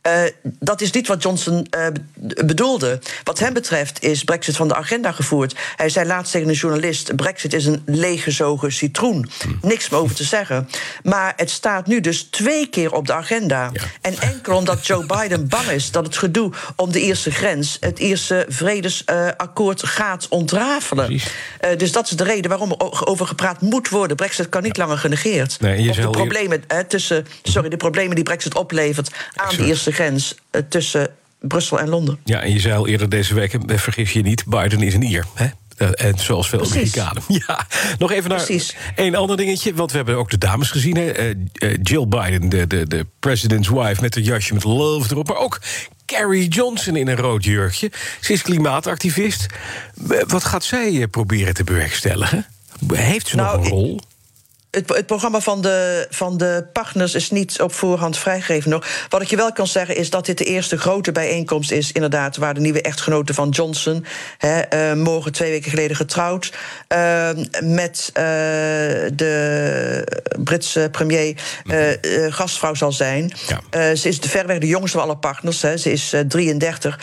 Uh, 0.06 0.22
dat 0.42 0.80
is 0.80 0.90
niet 0.90 1.06
wat 1.06 1.22
Johnson 1.22 1.66
uh, 1.76 1.86
bedoelde. 2.44 2.98
Wat 3.24 3.38
hem 3.38 3.52
betreft 3.52 4.02
is 4.02 4.24
Brexit 4.24 4.56
van 4.56 4.68
de 4.68 4.74
agenda 4.74 5.12
gevoerd. 5.12 5.54
Hij 5.76 5.88
zei 5.88 6.06
laatst 6.06 6.32
tegen 6.32 6.48
een 6.48 6.54
journalist: 6.54 7.16
Brexit 7.16 7.52
is 7.52 7.66
een 7.66 7.82
leeggezogen 7.86 8.72
citroen. 8.72 9.30
Niks 9.62 9.88
meer 9.88 10.00
over 10.00 10.16
te 10.16 10.24
zeggen. 10.24 10.68
Maar 11.02 11.32
het 11.36 11.50
staat 11.50 11.86
nu 11.86 12.00
dus 12.00 12.22
twee 12.22 12.66
keer 12.66 12.92
op 12.92 13.06
de 13.06 13.12
agenda. 13.12 13.70
Ja. 13.72 13.82
En 14.00 14.18
enkel 14.18 14.56
omdat 14.56 14.86
Joe 14.86 15.06
Biden 15.16 15.48
bang 15.48 15.68
is 15.68 15.90
dat 15.90 16.06
het 16.06 16.16
gedoe 16.16 16.52
om 16.76 16.92
de 16.92 17.00
Ierse 17.00 17.30
grens, 17.30 17.76
het 17.80 17.98
Ierse 17.98 18.46
vredesakkoord, 18.48 19.82
uh, 19.82 19.90
gaat 19.90 20.26
ontrafelen. 20.28 21.20
Dus 21.76 21.92
dat 21.92 22.10
is 22.10 22.16
de 22.16 22.24
reden 22.24 22.50
waarom 22.50 22.70
er 22.70 23.06
over 23.06 23.26
gepraat 23.26 23.60
moet 23.60 23.88
worden. 23.88 24.16
Brexit 24.16 24.48
kan 24.48 24.62
niet 24.62 24.76
langer 24.76 24.98
genegeerd. 24.98 25.60
Nee, 25.60 25.90
of 25.90 25.96
de 25.96 26.10
problemen, 26.10 26.64
tussen, 26.88 27.26
sorry, 27.42 27.68
de 27.68 27.76
problemen 27.76 28.14
die 28.14 28.24
Brexit 28.24 28.54
oplevert 28.54 29.10
aan 29.34 29.56
de 29.56 29.64
Ierse 29.64 29.88
grens 29.92 30.34
uh, 30.52 30.62
tussen 30.68 31.10
Brussel 31.40 31.80
en 31.80 31.88
Londen. 31.88 32.18
Ja, 32.24 32.40
en 32.42 32.52
je 32.52 32.60
zei 32.60 32.74
al 32.74 32.86
eerder 32.86 33.08
deze 33.08 33.34
week, 33.34 33.54
eh, 33.54 33.78
vergis 33.78 34.12
je 34.12 34.22
niet, 34.22 34.44
Biden 34.46 34.82
is 34.82 34.94
een 34.94 35.02
Ier. 35.02 35.26
Hè? 35.34 35.46
Uh, 35.78 35.88
en 35.94 36.18
zoals 36.18 36.48
veel 36.48 36.58
Precies. 36.58 36.98
Amerikanen. 36.98 37.22
Ja, 37.46 37.66
nog 37.98 38.12
even 38.12 38.30
naar 38.30 38.44
Precies. 38.44 38.76
een 38.96 39.14
ander 39.14 39.36
dingetje. 39.36 39.74
Want 39.74 39.90
we 39.90 39.96
hebben 39.96 40.16
ook 40.16 40.30
de 40.30 40.38
dames 40.38 40.70
gezien. 40.70 40.96
Hè? 40.96 41.34
Uh, 41.34 41.76
Jill 41.82 42.06
Biden, 42.08 42.48
de, 42.48 42.66
de, 42.66 42.86
de 42.86 43.06
president's 43.18 43.68
wife, 43.68 44.00
met 44.00 44.16
een 44.16 44.22
jasje 44.22 44.54
met 44.54 44.64
love 44.64 45.10
erop. 45.10 45.28
Maar 45.28 45.36
ook 45.36 45.60
Carrie 46.06 46.48
Johnson 46.48 46.96
in 46.96 47.08
een 47.08 47.16
rood 47.16 47.44
jurkje. 47.44 47.90
Ze 48.20 48.32
is 48.32 48.42
klimaatactivist. 48.42 49.46
Wat 50.26 50.44
gaat 50.44 50.64
zij 50.64 51.06
proberen 51.06 51.54
te 51.54 51.64
bewerkstelligen? 51.64 52.46
Heeft 52.92 53.28
ze 53.28 53.36
nou, 53.36 53.56
nog 53.56 53.64
een 53.64 53.70
rol? 53.70 54.00
Het, 54.70 54.88
het, 54.88 55.06
programma 55.06 55.40
van 55.40 55.60
de, 55.60 56.06
van 56.10 56.36
de 56.36 56.66
partners 56.72 57.14
is 57.14 57.30
niet 57.30 57.60
op 57.60 57.72
voorhand 57.72 58.18
vrijgegeven 58.18 58.70
nog. 58.70 58.86
Wat 59.08 59.22
ik 59.22 59.30
je 59.30 59.36
wel 59.36 59.52
kan 59.52 59.66
zeggen 59.66 59.96
is 59.96 60.10
dat 60.10 60.26
dit 60.26 60.38
de 60.38 60.44
eerste 60.44 60.78
grote 60.78 61.12
bijeenkomst 61.12 61.70
is, 61.70 61.92
inderdaad, 61.92 62.36
waar 62.36 62.54
de 62.54 62.60
nieuwe 62.60 62.82
echtgenote 62.82 63.34
van 63.34 63.48
Johnson, 63.48 64.04
hè, 64.38 64.92
uh, 64.92 65.02
morgen 65.02 65.32
twee 65.32 65.50
weken 65.50 65.70
geleden 65.70 65.96
getrouwd, 65.96 66.52
uh, 66.88 67.28
met 67.60 68.08
uh, 68.08 68.22
de 69.12 70.04
Britse 70.38 70.88
premier 70.92 71.34
gastvrouw 72.28 72.74
zal 72.74 72.92
zijn. 72.92 73.32
Ja. 73.70 73.94
ze 73.94 74.08
is 74.08 74.20
de 74.20 74.28
verreweg 74.28 74.58
de 74.58 74.66
jongste 74.66 74.98
van 74.98 75.06
alle 75.06 75.16
partners, 75.16 75.62
hè, 75.62 75.76
ze 75.76 75.92
is 75.92 76.14
33 76.28 76.98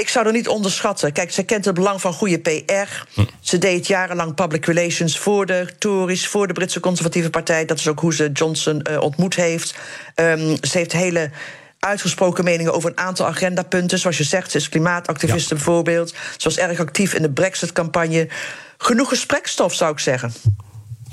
ik 0.00 0.08
zou 0.08 0.26
er 0.26 0.32
niet 0.32 0.48
onderschatten. 0.48 1.12
Kijk, 1.12 1.32
ze 1.32 1.42
kent 1.42 1.64
het 1.64 1.74
belang 1.74 2.00
van 2.00 2.12
goede 2.12 2.38
PR. 2.38 3.04
Hm. 3.14 3.24
Ze 3.40 3.58
deed 3.58 3.86
jarenlang 3.86 4.34
public 4.34 4.66
relations 4.66 5.18
voor 5.18 5.46
de 5.46 5.66
Tories, 5.78 6.26
voor 6.26 6.46
de 6.46 6.52
Britse 6.52 6.80
Conservatieve 6.80 7.30
Partij. 7.30 7.64
Dat 7.64 7.78
is 7.78 7.88
ook 7.88 8.00
hoe 8.00 8.14
ze 8.14 8.32
Johnson 8.32 8.82
uh, 8.90 9.00
ontmoet 9.00 9.34
heeft. 9.34 9.74
Um, 10.14 10.56
ze 10.60 10.78
heeft 10.78 10.92
hele 10.92 11.30
uitgesproken 11.78 12.44
meningen 12.44 12.72
over 12.72 12.90
een 12.90 12.98
aantal 12.98 13.26
agendapunten. 13.26 13.98
Zoals 13.98 14.18
je 14.18 14.24
zegt, 14.24 14.50
ze 14.50 14.56
is 14.56 14.68
klimaatactiviste 14.68 15.54
ja. 15.54 15.60
bijvoorbeeld. 15.60 16.08
Ze 16.36 16.48
was 16.48 16.58
erg 16.58 16.80
actief 16.80 17.14
in 17.14 17.22
de 17.22 17.30
Brexit-campagne. 17.30 18.28
Genoeg 18.76 19.08
gesprekstof, 19.08 19.74
zou 19.74 19.92
ik 19.92 19.98
zeggen. 19.98 20.32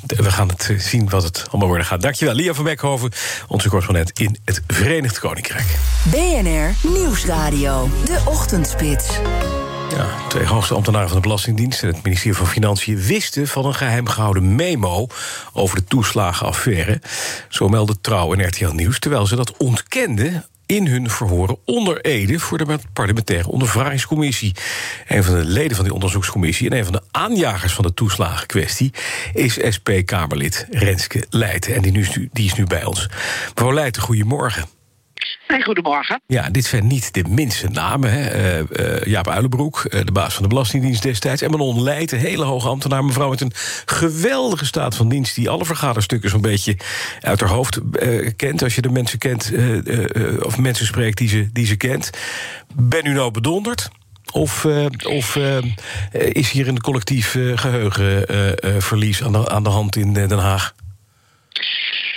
We 0.06 0.32
gaan 0.32 0.48
het 0.48 0.73
zien 0.77 1.10
wat 1.10 1.23
het 1.23 1.45
allemaal 1.48 1.68
worden 1.68 1.86
gaat. 1.86 2.02
Dankjewel, 2.02 2.34
Lia 2.34 2.53
van 2.53 2.64
Beckhoven, 2.64 3.11
onze 3.48 3.68
correspondent 3.68 4.19
in 4.19 4.38
het 4.45 4.61
Verenigd 4.68 5.19
Koninkrijk. 5.19 5.77
BNR 6.11 6.90
Nieuwsradio, 6.91 7.90
de 8.06 8.22
ochtendspits. 8.26 9.19
Ja, 9.90 10.07
twee 10.27 10.45
hoogste 10.45 10.73
ambtenaren 10.73 11.07
van 11.07 11.18
de 11.18 11.23
Belastingdienst 11.23 11.84
en 11.84 11.88
het 11.88 12.03
ministerie 12.03 12.38
van 12.38 12.48
Financiën 12.48 12.98
wisten 12.98 13.48
van 13.48 13.65
een 13.65 13.76
geheim 13.76 14.07
gehouden 14.07 14.56
memo 14.56 15.07
over 15.53 15.77
de 15.77 15.84
toeslagenaffaire. 15.84 17.02
Zo 17.49 17.69
meldde 17.69 18.02
Trouw 18.02 18.34
en 18.34 18.48
RTL 18.48 18.72
Nieuws, 18.72 18.99
terwijl 18.99 19.26
ze 19.26 19.36
dat 19.36 19.57
ontkenden 19.57 20.45
in 20.66 20.88
hun 20.88 21.10
verhoren 21.10 21.58
onder 21.66 22.02
Ede 22.02 22.40
voor 22.40 22.58
de 22.58 22.80
parlementaire 22.94 23.50
ondervragingscommissie. 23.50 24.56
Een 25.08 25.24
van 25.24 25.36
de 25.36 25.46
leden 25.46 25.76
van 25.76 25.86
die 25.86 25.94
onderzoekscommissie 25.94 26.70
en 26.70 26.78
een 26.78 26.84
van 26.84 26.94
de 26.94 27.02
aanjagers 27.12 27.74
van 27.74 27.86
de 27.86 27.94
toeslagenkwestie 27.94 28.94
is 29.34 29.60
SP-Kamerlid 29.70 30.68
Renske 30.70 31.26
Leijten. 31.30 31.76
En 31.76 31.82
die, 31.82 31.92
nu, 31.92 32.30
die 32.32 32.46
is 32.46 32.54
nu 32.54 32.64
bij 32.64 32.86
ons. 32.86 33.10
Mevrouw 33.54 33.74
Leijten, 33.74 34.02
goedemorgen. 34.02 34.66
Hey, 35.48 35.62
goedemorgen. 35.62 36.22
Ja, 36.28 36.50
dit 36.50 36.66
zijn 36.66 36.88
niet 36.88 37.14
de 37.14 37.24
minste 37.30 37.68
namen. 37.68 38.12
Hè. 38.12 38.60
Uh, 38.60 38.64
uh, 38.72 39.04
Jaap 39.04 39.28
Uilenbroek, 39.28 39.86
uh, 39.90 40.02
de 40.06 40.12
baas 40.12 40.34
van 40.34 40.44
de 40.44 40.50
Belastingdienst 40.50 41.04
destijds. 41.04 41.42
En 41.42 41.52
Manon 41.52 41.84
Leijt, 41.84 42.12
een 42.12 42.20
hele 42.20 42.44
hoge 42.44 42.68
ambtenaar. 42.68 43.06
Mevrouw 43.06 43.30
met 43.30 43.42
een 43.42 43.52
geweldige 43.86 44.66
staat 44.66 44.96
van 44.96 45.10
dienst... 45.10 45.36
die 45.36 45.50
alle 45.50 45.66
vergaderstukken 45.66 46.30
zo'n 46.30 46.42
beetje 46.42 46.78
uit 47.22 47.40
haar 47.40 47.50
hoofd 47.50 47.80
kent. 48.36 48.64
Als 48.64 48.76
je 48.76 48.82
de 48.82 48.90
mensen 48.90 49.20
kent, 49.20 49.52
of 50.40 50.58
mensen 50.58 50.86
spreekt 50.86 51.18
die 51.18 51.30
ze, 51.30 51.50
die 51.52 51.66
ze 51.66 51.76
kent. 51.76 52.10
Ben 52.74 53.06
u 53.06 53.14
nou 53.14 53.32
bedonderd? 53.32 53.90
Of, 54.32 54.66
of 55.06 55.38
is 56.12 56.52
hier 56.52 56.68
een 56.68 56.82
collectief 56.82 57.38
geheugenverlies 57.56 59.24
aan, 59.24 59.32
de, 59.32 59.50
aan 59.50 59.64
de 59.64 59.70
hand 59.70 59.96
in 59.96 60.14
Den 60.14 60.40
Haag? 60.40 60.74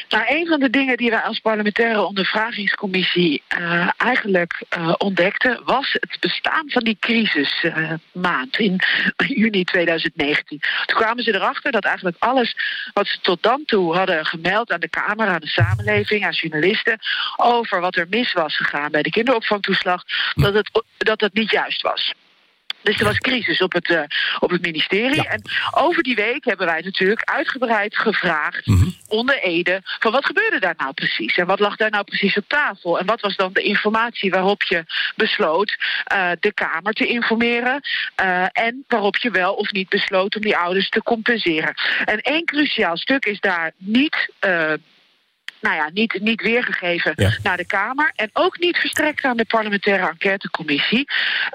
Nou, 0.09 0.25
een 0.27 0.47
van 0.47 0.61
de 0.61 0.71
dingen 0.71 0.97
die 0.97 1.11
wij 1.11 1.21
als 1.21 1.39
parlementaire 1.39 2.03
ondervragingscommissie 2.03 3.43
uh, 3.59 3.89
eigenlijk 3.97 4.63
uh, 4.79 4.95
ontdekten, 4.99 5.61
was 5.65 5.93
het 5.93 6.17
bestaan 6.21 6.71
van 6.71 6.85
die 6.85 6.97
crisismaand 7.01 8.59
in 8.59 8.81
juni 9.43 9.65
2019. 9.65 10.61
Toen 10.87 10.97
kwamen 10.97 11.25
ze 11.25 11.35
erachter 11.35 11.73
dat 11.73 11.85
eigenlijk 11.85 12.17
alles 12.19 12.57
wat 12.93 13.07
ze 13.07 13.21
tot 13.21 13.43
dan 13.43 13.63
toe 13.65 13.95
hadden 13.97 14.27
gemeld 14.27 14.73
aan 14.73 14.81
de 14.81 14.89
Kamer, 14.89 15.27
aan 15.27 15.41
de 15.41 15.47
samenleving, 15.47 16.25
aan 16.25 16.33
journalisten, 16.33 16.99
over 17.37 17.81
wat 17.81 17.97
er 17.97 18.07
mis 18.11 18.33
was 18.33 18.57
gegaan 18.57 18.91
bij 18.91 19.03
de 19.03 19.11
kinderopvangtoeslag, 19.11 20.03
dat 20.35 20.55
het, 20.55 20.83
dat 20.99 21.21
het 21.21 21.35
niet 21.35 21.51
juist 21.51 21.83
was. 21.83 22.15
Dus 22.83 22.99
er 22.99 23.05
was 23.05 23.19
crisis 23.19 23.63
op 23.63 23.73
het, 23.73 23.89
uh, 23.89 24.03
op 24.39 24.51
het 24.51 24.63
ministerie. 24.63 25.23
Ja. 25.23 25.25
En 25.25 25.43
over 25.71 26.03
die 26.03 26.15
week 26.15 26.45
hebben 26.45 26.67
wij 26.67 26.81
natuurlijk 26.81 27.23
uitgebreid 27.25 27.97
gevraagd 27.97 28.67
mm 28.67 28.77
-hmm. 28.77 28.95
onder 29.09 29.43
Ede 29.43 29.81
van 29.83 30.13
wat 30.13 30.25
gebeurde 30.25 30.61
daar 30.61 30.75
nou 30.77 30.93
precies? 30.93 31.37
En 31.37 31.47
wat 31.47 31.61
lag 31.61 31.77
daar 31.77 31.91
nou 31.91 32.05
precies 32.05 32.37
op 32.37 32.45
tafel? 32.47 32.99
En 32.99 33.07
wat 33.07 33.21
was 33.21 33.37
dan 33.37 33.53
de 33.53 33.63
informatie 33.63 34.31
waarop 34.31 34.63
je 34.63 34.85
besloot 35.17 35.77
uh, 36.13 36.31
de 36.41 36.53
Kamer 36.53 36.93
te 36.93 37.07
informeren? 37.07 37.81
Uh, 38.23 38.47
en 38.53 38.85
waarop 38.89 39.17
je 39.17 39.31
wel 39.31 39.55
of 39.55 39.73
niet 39.73 39.89
besloot 39.89 40.37
om 40.37 40.43
die 40.43 40.57
ouders 40.57 40.89
te 40.89 41.03
compenseren. 41.03 41.75
En 42.05 42.21
één 42.21 42.45
cruciaal 42.45 42.97
stuk 42.97 43.25
is 43.25 43.41
daar 43.41 43.73
niet 43.77 44.31
nou 45.61 45.77
ja, 45.77 45.91
niet, 45.93 46.19
niet 46.21 46.43
weergegeven 46.43 47.13
ja. 47.17 47.33
naar 47.43 47.57
de 47.57 47.65
Kamer. 47.65 48.13
En 48.17 48.31
ook 48.33 48.59
niet 48.59 48.77
verstrekt 48.77 49.25
aan 49.25 49.37
de 49.37 49.45
parlementaire 49.45 50.09
enquêtecommissie. 50.09 51.07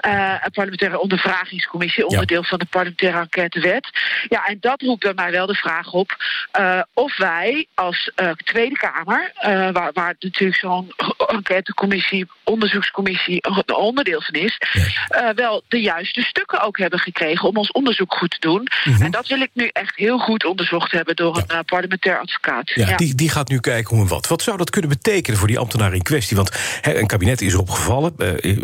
Uh, 0.06 0.34
een 0.42 0.50
parlementaire 0.50 1.00
ondervragingscommissie, 1.00 2.06
onderdeel 2.06 2.42
ja. 2.42 2.48
van 2.48 2.58
de 2.58 2.66
parlementaire 2.70 3.18
enquêtewet. 3.18 3.88
Ja, 4.28 4.46
en 4.46 4.56
dat 4.60 4.82
roept 4.82 5.02
bij 5.02 5.14
mij 5.14 5.30
wel 5.30 5.46
de 5.46 5.54
vraag 5.54 5.92
op 5.92 6.16
uh, 6.60 6.82
of 6.92 7.16
wij 7.16 7.66
als 7.74 8.10
uh, 8.16 8.30
Tweede 8.30 8.76
Kamer, 8.76 9.32
waar, 9.72 9.90
waar 9.92 10.14
natuurlijk 10.18 10.56
zo'n 10.56 10.92
enquêtecommissie, 11.26 12.26
onderzoekscommissie 12.44 13.38
een 13.40 13.74
onderdeel 13.74 14.22
van 14.22 14.34
is, 14.34 14.60
ja. 14.72 15.34
wel 15.34 15.62
de 15.68 15.80
juiste 15.80 16.22
stukken 16.22 16.60
ook 16.60 16.78
hebben 16.78 16.98
gekregen 16.98 17.48
om 17.48 17.56
ons 17.56 17.72
onderzoek 17.72 18.14
goed 18.14 18.30
te 18.30 18.40
doen. 18.40 18.62
Mhm. 18.62 18.90
Mm 18.94 18.94
-hmm. 18.94 19.04
En 19.04 19.10
dat 19.10 19.28
wil 19.28 19.40
ik 19.40 19.50
nu 19.52 19.68
echt 19.72 19.96
heel 19.96 20.18
goed 20.18 20.44
onderzocht 20.44 20.92
hebben 20.92 21.16
door 21.16 21.44
een 21.46 21.64
parlementair 21.64 22.18
advocaat. 22.18 22.70
Ja, 22.70 22.96
Die, 22.96 23.14
die 23.14 23.28
gaat 23.28 23.48
nu 23.48 23.60
kijken 23.60 23.93
maar 23.94 24.06
wat. 24.06 24.26
Wat 24.26 24.42
zou 24.42 24.56
dat 24.56 24.70
kunnen 24.70 24.90
betekenen 24.90 25.38
voor 25.38 25.48
die 25.48 25.58
ambtenaren 25.58 25.96
in 25.96 26.02
kwestie? 26.02 26.36
Want 26.36 26.50
een 26.82 27.06
kabinet 27.06 27.40
is 27.40 27.52
erop 27.52 27.70
gevallen, 27.70 28.14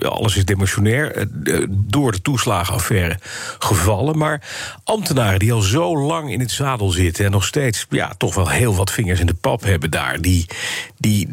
alles 0.01 0.37
is 0.37 0.45
demotionair... 0.45 1.27
door 1.71 2.13
de 2.13 2.23
toeslagenaffaire 2.23 3.19
gevallen. 3.59 4.19
Maar 4.19 4.43
ambtenaren 4.85 5.39
die 5.39 5.53
al 5.53 5.61
zo 5.61 5.99
lang 5.99 6.33
in 6.33 6.41
het 6.41 6.51
zadel 6.51 6.91
zitten... 6.91 7.25
en 7.25 7.31
nog 7.31 7.45
steeds 7.45 7.87
ja, 7.91 8.15
toch 8.17 8.35
wel 8.35 8.49
heel 8.49 8.75
wat 8.75 8.91
vingers 8.91 9.21
in 9.21 9.27
de 9.27 9.35
pap 9.35 9.63
hebben 9.63 9.91
daar... 9.91 10.21
die, 10.21 10.47
die 10.97 11.29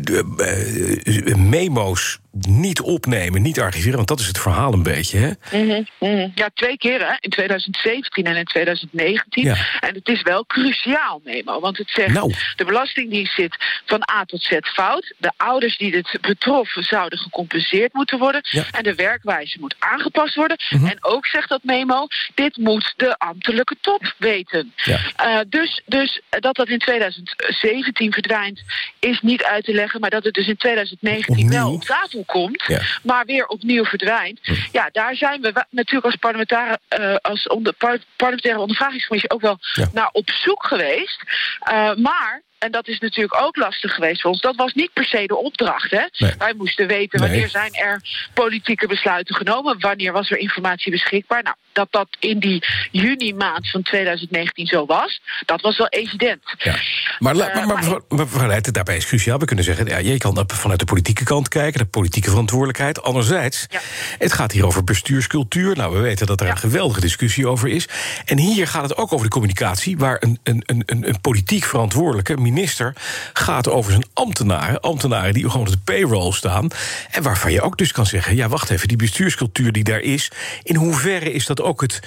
memo's 1.36 2.19
niet 2.39 2.81
opnemen, 2.81 3.41
niet 3.41 3.59
archiveren, 3.59 3.95
want 3.95 4.07
dat 4.07 4.19
is 4.19 4.27
het 4.27 4.39
verhaal 4.39 4.73
een 4.73 4.84
beetje. 4.84 5.18
Hè? 5.18 5.59
Mhm, 5.64 5.84
mhm. 5.99 6.30
Ja, 6.35 6.49
twee 6.53 6.77
keer 6.77 7.07
hè? 7.07 7.14
in 7.19 7.30
2017 7.30 8.26
en 8.26 8.35
in 8.35 8.45
2019. 8.45 9.47
En 9.80 9.93
het 9.95 10.07
is 10.09 10.22
wel 10.22 10.45
cruciaal, 10.45 11.22
Memo, 11.23 11.59
want 11.59 11.77
het 11.77 11.89
zegt 11.89 12.14
nou. 12.14 12.34
de 12.55 12.65
Belastingdienst 12.65 13.34
zit 13.34 13.57
van 13.85 14.09
A 14.11 14.26
tot 14.26 14.43
Z 14.43 14.57
fout. 14.61 15.14
De 15.18 15.31
ouders 15.38 15.77
die 15.77 15.91
dit 15.91 16.18
betroffen 16.22 16.84
zouden 16.84 17.19
gecompenseerd 17.19 17.93
moeten 17.93 18.19
worden. 18.19 18.41
En 18.72 18.84
de 18.84 18.95
werkwijze 18.95 19.57
moet 19.59 19.76
aangepast 19.80 20.35
worden. 20.35 20.57
Mhm. 20.69 20.85
En 20.85 20.97
ook 21.01 21.26
zegt 21.26 21.49
dat 21.49 21.64
Memo, 21.64 22.07
dit 22.35 22.57
moet 22.57 22.93
de 22.97 23.18
ambtelijke 23.18 23.76
top 23.81 24.15
weten. 24.18 24.73
Uh, 24.85 25.39
dus, 25.49 25.81
dus 25.85 26.22
dat 26.30 26.55
dat 26.55 26.68
in 26.68 26.80
2017 26.80 28.14
verdwijnt, 28.14 28.61
is 28.99 29.22
niet 29.22 29.43
uit 29.43 29.65
te 29.65 29.73
leggen, 29.73 29.99
maar 29.99 30.09
dat 30.09 30.23
het 30.23 30.34
dus 30.34 30.47
in 30.47 30.57
2019 30.57 31.49
wel 31.49 31.73
op 31.73 31.84
tafel 31.84 32.23
komt, 32.27 32.63
maar 33.03 33.25
weer 33.25 33.47
opnieuw 33.47 33.85
verdwijnt. 33.85 34.39
Hm. 34.41 34.53
Ja, 34.71 34.89
daar 34.91 35.15
zijn 35.15 35.41
we 35.41 35.65
natuurlijk 35.69 36.05
als 36.05 36.15
parlementaire, 36.15 36.79
uh, 36.99 37.15
als 37.15 37.47
onder, 37.47 37.73
parlementaire 38.15 38.61
ondervragingscommissie 38.61 39.31
ook 39.31 39.41
wel 39.41 39.59
naar 39.91 40.09
op 40.11 40.29
zoek 40.29 40.65
geweest. 40.65 41.23
Uh, 41.71 41.95
maar 41.95 42.41
en 42.59 42.71
dat 42.71 42.88
is 42.88 42.99
natuurlijk 42.99 43.41
ook 43.41 43.55
lastig 43.55 43.93
geweest 43.93 44.21
voor 44.21 44.31
ons. 44.31 44.41
Dat 44.41 44.55
was 44.55 44.73
niet 44.73 44.93
per 44.93 45.05
se 45.05 45.23
de 45.27 45.38
opdracht. 45.38 45.91
Hè? 45.91 46.27
Wij 46.38 46.53
moesten 46.57 46.88
weten 46.88 47.19
wanneer 47.19 47.49
zijn 47.49 47.73
er 47.73 48.01
politieke 48.34 48.88
besluiten 48.88 49.35
genomen. 49.35 49.79
Wanneer 49.79 50.11
was 50.11 50.31
er 50.31 50.38
informatie 50.38 50.91
beschikbaar. 50.91 51.43
Nou, 51.43 51.55
dat 51.71 51.88
dat 51.91 52.07
in 52.19 52.39
die 52.39 52.63
juni 52.91 53.34
maand 53.34 53.69
van 53.69 53.81
2019 53.81 54.65
zo 54.65 54.85
was, 54.85 55.21
dat 55.45 55.61
was 55.61 55.77
wel 55.77 55.88
evident. 55.88 56.41
Ja. 56.57 56.75
Maar, 57.19 57.35
uh, 57.35 57.53
maar, 57.53 57.67
maar, 57.67 58.01
mevrouw 58.09 58.47
Leijten, 58.47 58.73
daarbij 58.73 58.97
is 58.97 59.05
cruciaal. 59.05 59.39
We 59.39 59.45
kunnen 59.45 59.65
zeggen, 59.65 59.85
ja, 59.85 59.97
je 59.97 60.17
kan 60.17 60.43
vanuit 60.47 60.79
de 60.79 60.85
politieke 60.85 61.23
kant 61.23 61.47
kijken, 61.47 61.79
de 61.79 61.85
politieke 61.85 62.29
verantwoordelijkheid. 62.29 63.01
Anderzijds, 63.01 63.65
ja. 63.69 63.79
het 64.17 64.34
gaat 64.34 64.51
hier 64.51 64.65
over 64.65 64.84
bestuurscultuur. 64.84 65.75
Nou, 65.75 65.93
we 65.93 65.99
weten 65.99 66.27
dat 66.27 66.41
er 66.41 66.49
een 66.49 66.57
geweldige 66.57 67.01
discussie 67.01 67.47
over 67.47 67.69
is. 67.69 67.88
En 68.25 68.38
hier 68.38 68.67
gaat 68.67 68.84
het 68.84 68.97
ook 68.97 69.13
over 69.13 69.25
de 69.25 69.31
communicatie, 69.31 69.97
waar 69.97 70.17
een, 70.19 70.39
een, 70.43 70.63
een, 70.65 70.84
een 71.07 71.21
politiek 71.21 71.63
verantwoordelijke 71.63 72.38
minister 72.52 72.94
gaat 73.34 73.69
over 73.69 73.91
zijn 73.91 74.06
ambtenaren. 74.14 74.80
Ambtenaren 74.80 75.34
die 75.34 75.49
gewoon 75.49 75.68
op 75.68 75.72
de 75.72 75.80
payroll 75.84 76.32
staan. 76.32 76.68
En 77.11 77.24
waarvan 77.24 77.52
je 77.52 77.61
ook 77.61 77.78
dus 77.78 77.91
kan 77.91 78.06
zeggen: 78.06 78.36
ja, 78.36 78.48
wacht 78.48 78.69
even, 78.69 78.88
die 78.88 78.98
bestuurscultuur 78.98 79.72
die 79.72 79.84
daar 79.84 79.99
is, 79.99 80.32
in 80.64 80.76
hoeverre 80.76 81.32
is 81.32 81.45
dat 81.45 81.61
ook 81.61 81.82
het. 81.82 81.99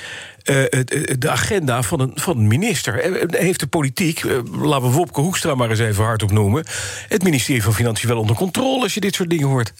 Uh, 0.45 0.65
de 1.19 1.31
agenda 1.31 1.83
van 1.83 2.01
een, 2.01 2.13
van 2.15 2.39
een 2.39 2.47
minister. 2.47 3.25
Heeft 3.31 3.61
de 3.61 3.67
politiek, 3.67 4.23
laten 4.53 4.89
we 4.89 4.97
Wopke 4.97 5.21
Hoekstra 5.21 5.55
maar 5.55 5.71
eens 5.71 5.79
even 5.79 6.05
hardop 6.05 6.31
noemen... 6.31 6.65
het 7.09 7.23
ministerie 7.23 7.63
van 7.63 7.75
Financiën 7.75 8.09
wel 8.09 8.19
onder 8.19 8.37
controle 8.37 8.83
als 8.83 8.95
je 8.95 9.01
dit 9.01 9.15
soort 9.15 9.31
dingen 9.31 9.47
hoort? 9.49 9.73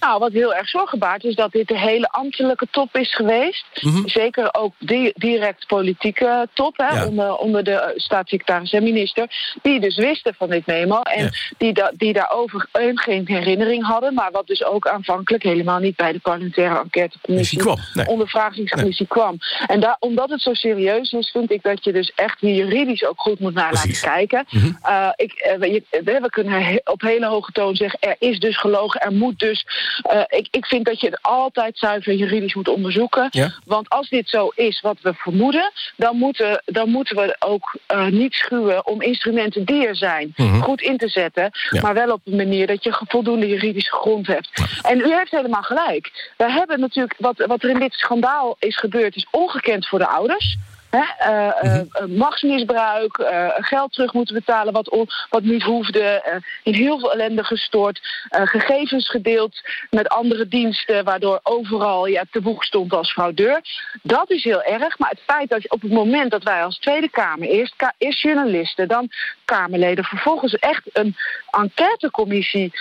Nou, 0.00 0.18
wat 0.18 0.32
heel 0.32 0.54
erg 0.54 0.68
zorgen 0.68 0.98
baart 0.98 1.24
is 1.24 1.34
dat 1.34 1.52
dit 1.52 1.68
de 1.68 1.78
hele 1.78 2.06
ambtelijke 2.06 2.66
top 2.70 2.96
is 2.96 3.14
geweest. 3.14 3.64
Mhm. 3.80 4.08
Zeker 4.08 4.54
ook 4.54 4.74
di 4.78 5.12
direct 5.14 5.66
politieke 5.66 6.48
top, 6.52 6.76
hè, 6.76 7.04
onder, 7.04 7.36
onder 7.36 7.64
de 7.64 7.92
staatssecretaris 7.96 8.72
en 8.72 8.82
minister. 8.82 9.54
Die 9.62 9.80
dus 9.80 9.96
wisten 9.96 10.34
van 10.34 10.48
dit 10.48 10.66
memo 10.66 11.00
en 11.00 11.30
die, 11.58 11.72
da 11.72 11.92
die 11.96 12.12
daarover 12.12 12.68
geen 12.72 13.22
herinnering 13.26 13.86
hadden. 13.86 14.14
Maar 14.14 14.30
wat 14.30 14.46
dus 14.46 14.64
ook 14.64 14.88
aanvankelijk 14.88 15.42
helemaal 15.42 15.78
niet 15.78 15.96
bij 15.96 16.12
de 16.12 16.18
parlementaire 16.18 16.78
enquêtecommissie, 16.78 17.58
kwam. 17.58 17.78
Nee. 17.92 18.06
ondervragingscommissie 18.06 19.06
kwam. 19.06 19.38
En 19.66 19.80
daar, 19.80 19.96
omdat 19.98 20.30
het 20.30 20.40
zo 20.40 20.54
serieus 20.54 21.12
is, 21.12 21.30
vind 21.30 21.50
ik 21.50 21.62
dat 21.62 21.84
je 21.84 21.92
dus 21.92 22.12
echt 22.14 22.40
hier 22.40 22.54
juridisch 22.54 23.06
ook 23.06 23.20
goed 23.20 23.40
moet 23.40 23.54
naar 23.54 23.72
laten 23.72 24.00
kijken. 24.00 24.44
Mhm. 24.50 24.66
uh, 24.66 25.08
ik, 25.16 25.32
uh, 25.32 25.58
we, 25.58 26.20
we, 26.20 26.30
kunnen 26.30 26.80
op 26.84 27.00
hele 27.00 27.26
hoge 27.26 27.52
toon 27.52 27.76
zeggen, 27.76 27.98
er 28.00 28.16
is 28.18 28.38
dus 28.38 28.58
gelogen, 28.58 29.00
er 29.00 29.12
moet 29.12 29.38
dus 29.38 29.64
uh, 30.12 30.20
ik, 30.28 30.48
ik 30.50 30.66
vind 30.66 30.84
dat 30.84 31.00
je 31.00 31.06
het 31.06 31.22
altijd 31.22 31.78
zuiver 31.78 32.14
juridisch 32.14 32.54
moet 32.54 32.68
onderzoeken. 32.68 33.30
Want 33.64 33.88
als 33.88 34.08
dit 34.08 34.28
zo 34.28 34.50
is 34.54 34.80
wat 34.80 34.96
we 35.02 35.14
vermoeden, 35.14 35.72
dan 35.96 36.16
moeten, 36.16 36.62
dan 36.64 36.90
moeten 36.90 37.16
we 37.16 37.36
ook 37.38 37.78
uh, 37.94 38.06
niet 38.06 38.34
schuwen 38.34 38.86
om 38.86 39.02
instrumenten 39.02 39.64
die 39.64 39.86
er 39.86 39.96
zijn 39.96 40.32
mm 40.36 40.54
goed 40.62 40.80
in 40.80 40.96
te 40.96 41.08
zetten. 41.08 41.50
Maar 41.80 41.94
wel 41.94 42.12
op 42.12 42.20
een 42.24 42.36
manier 42.36 42.66
dat 42.66 42.84
je 42.84 43.04
voldoende 43.08 43.48
juridische 43.48 43.92
grond 43.92 44.26
hebt. 44.26 44.50
En 44.82 44.98
u 44.98 45.14
heeft 45.14 45.30
helemaal 45.30 45.62
gelijk. 45.62 46.32
We 46.36 46.50
hebben 46.50 46.80
natuurlijk, 46.80 47.14
wat, 47.18 47.44
wat 47.46 47.62
er 47.62 47.70
in 47.70 47.78
dit 47.78 47.92
schandaal 47.92 48.56
is 48.58 48.78
gebeurd, 48.78 49.16
is 49.16 49.26
ongekend 49.30 49.86
voor 49.86 49.98
de 49.98 50.08
ouders. 50.08 50.56
Hè, 50.90 51.30
uh, 51.30 51.52
uh, 51.62 52.16
machtsmisbruik, 52.16 53.18
uh, 53.18 53.48
geld 53.56 53.92
terug 53.92 54.12
moeten 54.12 54.34
betalen 54.34 54.72
wat, 54.72 55.06
wat 55.30 55.42
niet 55.42 55.62
hoefde, 55.62 56.22
in 56.62 56.74
heel 56.74 56.98
veel 56.98 57.12
ellende 57.12 57.44
gestoord, 57.44 58.00
gegevens 58.30 59.08
gedeeld 59.08 59.60
met 59.90 60.08
andere 60.08 60.48
diensten, 60.48 61.04
waardoor 61.04 61.40
overal 61.42 62.06
ja, 62.06 62.24
te 62.30 62.40
boek 62.40 62.64
stond 62.64 62.92
als 62.92 63.12
fraudeur. 63.12 63.60
Dat 64.02 64.30
is 64.30 64.44
heel 64.44 64.62
erg, 64.62 64.98
maar 64.98 65.10
het 65.10 65.20
feit 65.26 65.48
dat 65.48 65.62
je 65.62 65.70
op 65.70 65.82
het 65.82 65.92
moment 65.92 66.30
dat 66.30 66.42
wij 66.42 66.64
als 66.64 66.78
Tweede 66.78 67.10
Kamer, 67.10 67.48
eerst, 67.48 67.74
eerst 67.98 68.20
journalisten, 68.20 68.88
dan 68.88 69.08
Kamerleden, 69.44 70.04
vervolgens 70.04 70.54
echt 70.54 70.82
een 70.92 71.16
enquêtecommissie, 71.50 72.72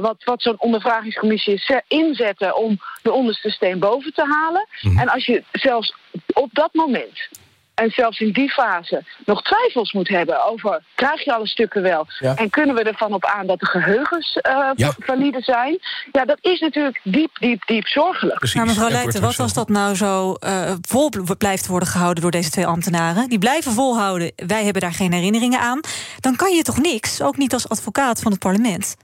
wat, 0.00 0.24
wat 0.24 0.42
zo'n 0.42 0.60
ondervragingscommissie 0.60 1.54
is, 1.54 1.72
inzetten 1.88 2.56
om 2.56 2.80
de 3.02 3.12
onderste 3.12 3.50
steen 3.50 3.78
boven 3.78 4.12
te 4.12 4.24
halen. 4.24 4.66
Mhm. 4.80 4.98
En 4.98 5.08
als 5.08 5.26
je 5.26 5.42
zelfs 5.52 5.94
op 6.32 6.48
dat 6.52 6.74
moment 6.74 7.28
en 7.74 7.90
zelfs 7.90 8.20
in 8.20 8.32
die 8.32 8.50
fase 8.50 9.04
nog 9.24 9.42
twijfels 9.42 9.92
moet 9.92 10.08
hebben 10.08 10.44
over 10.44 10.82
krijg 10.94 11.24
je 11.24 11.34
alle 11.34 11.46
stukken 11.46 11.82
wel 11.82 12.06
en 12.36 12.50
kunnen 12.50 12.74
we 12.74 12.82
ervan 12.82 13.12
op 13.12 13.24
aan 13.24 13.46
dat 13.46 13.58
de 13.58 13.66
geheugens 13.66 14.38
uh, 14.42 14.70
valide 14.98 15.40
zijn. 15.40 15.78
Ja, 16.12 16.24
dat 16.24 16.38
is 16.40 16.60
natuurlijk 16.60 17.00
diep, 17.02 17.38
diep, 17.38 17.66
diep 17.66 17.86
zorgelijk. 17.86 18.38
Precies. 18.38 18.56
Maar 18.56 18.66
mevrouw 18.66 18.88
Leijten, 18.88 19.20
wat 19.20 19.40
als 19.40 19.52
dat 19.52 19.68
nou 19.68 19.94
zo 19.94 20.36
uh, 20.40 20.72
vol 20.80 21.10
blijft 21.38 21.66
worden 21.66 21.88
gehouden 21.88 22.22
door 22.22 22.30
deze 22.30 22.50
twee 22.50 22.66
ambtenaren? 22.66 23.28
Die 23.28 23.38
blijven 23.38 23.72
volhouden, 23.72 24.32
wij 24.36 24.64
hebben 24.64 24.82
daar 24.82 24.92
geen 24.92 25.12
herinneringen 25.12 25.60
aan. 25.60 25.80
Dan 26.20 26.36
kan 26.36 26.54
je 26.54 26.62
toch 26.62 26.78
niks, 26.78 27.22
ook 27.22 27.36
niet 27.36 27.52
als 27.52 27.68
advocaat 27.68 28.20
van 28.20 28.30
het 28.30 28.40
parlement? 28.40 28.96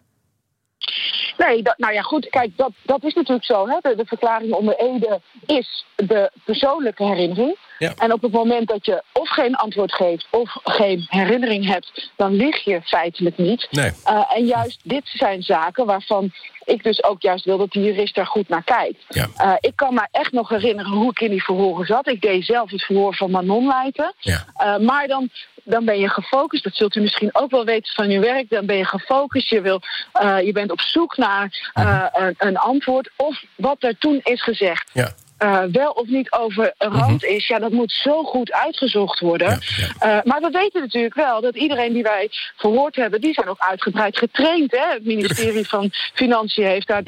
Nee, 1.37 1.63
dat, 1.63 1.79
nou 1.79 1.93
ja, 1.93 2.03
goed. 2.03 2.29
Kijk, 2.29 2.57
dat, 2.57 2.73
dat 2.83 3.05
is 3.05 3.15
natuurlijk 3.15 3.45
zo. 3.45 3.69
Hè. 3.69 3.77
De, 3.81 3.97
de 3.97 4.05
verklaring 4.05 4.53
onder 4.53 4.77
Ede 4.77 5.21
is 5.47 5.85
de 5.97 6.31
persoonlijke 6.45 7.05
herinnering. 7.05 7.57
Ja. 7.81 7.93
En 7.97 8.13
op 8.13 8.23
het 8.23 8.33
moment 8.33 8.69
dat 8.69 8.87
je 8.87 9.03
of 9.13 9.29
geen 9.29 9.55
antwoord 9.55 9.95
geeft 9.95 10.27
of 10.31 10.57
geen 10.65 11.07
herinnering 11.09 11.67
hebt, 11.67 12.11
dan 12.17 12.33
lig 12.33 12.65
je 12.65 12.81
feitelijk 12.83 13.39
niet. 13.39 13.69
Nee. 13.71 13.91
Uh, 14.07 14.25
en 14.35 14.45
juist 14.45 14.81
dit 14.83 15.03
zijn 15.05 15.43
zaken 15.43 15.87
waarvan 15.87 16.33
ik 16.65 16.83
dus 16.83 17.05
ook 17.05 17.23
juist 17.23 17.45
wil 17.45 17.59
dat 17.59 17.73
de 17.73 17.83
jurist 17.83 18.15
daar 18.15 18.27
goed 18.27 18.49
naar 18.49 18.65
kijkt. 18.65 19.05
Ja. 19.09 19.29
Uh, 19.37 19.53
ik 19.61 19.77
kan 19.77 19.95
me 19.95 20.09
echt 20.11 20.33
nog 20.33 20.49
herinneren 20.49 20.93
hoe 20.93 21.11
ik 21.11 21.21
in 21.21 21.31
die 21.31 21.45
verhoren 21.45 21.87
zat. 21.87 22.09
Ik 22.09 22.21
deed 22.21 22.45
zelf 22.45 22.71
het 22.71 22.83
verhoor 22.83 23.15
van 23.15 23.31
Manon 23.31 23.67
leiden. 23.67 24.15
Ja. 24.19 24.45
Uh, 24.59 24.87
maar 24.87 25.07
dan, 25.07 25.29
dan 25.65 25.85
ben 25.85 25.99
je 25.99 26.09
gefocust. 26.09 26.65
Dat 26.65 26.75
zult 26.77 26.97
u 26.97 27.01
misschien 27.01 27.31
ook 27.33 27.51
wel 27.51 27.65
weten 27.65 27.93
van 27.95 28.11
uw 28.11 28.21
werk. 28.21 28.51
Dan 28.51 28.67
ben 28.67 28.77
je 28.77 28.85
gefocust. 28.85 29.49
Je, 29.49 29.61
wil, 29.61 29.81
uh, 30.23 30.43
je 30.43 30.53
bent 30.53 30.71
op 30.71 30.81
zoek 30.81 31.17
naar 31.17 31.71
een, 32.13 32.35
een, 32.39 32.57
antwoord. 32.57 33.11
Of 33.17 33.43
wat 33.57 33.83
er 33.83 33.99
toen 33.99 34.21
is 34.23 34.43
gezegd. 34.43 34.91
Ja 34.93 35.13
uh, 35.43 35.63
wel 35.73 35.91
of 35.91 36.07
niet 36.07 36.33
over 36.33 36.75
rand 36.79 37.23
mhm. 37.23 37.33
is, 37.33 37.47
ja, 37.47 37.59
dat 37.59 37.71
moet 37.71 37.93
zo 37.93 38.23
goed 38.23 38.53
uitgezocht 38.53 39.21
worden. 39.21 39.49
Ja, 39.77 40.19
uh, 40.19 40.25
maar 40.25 40.41
we 40.41 40.51
weten 40.51 40.81
natuurlijk 40.81 41.15
wel 41.15 41.41
dat 41.41 41.57
iedereen 41.57 41.93
die 41.93 42.03
wij 42.03 42.29
verhoord 42.57 42.97
hebben, 42.97 43.21
die 43.21 43.35
zijn 43.35 43.49
ook 43.49 43.59
uitgebreid 43.59 44.19
getraind. 44.19 44.71
Hè? 44.71 44.93
Het 44.93 45.05
ministerie 45.05 45.69
van 45.69 45.91
Financiën 46.15 46.65
heeft 46.65 46.87
daar 46.87 47.03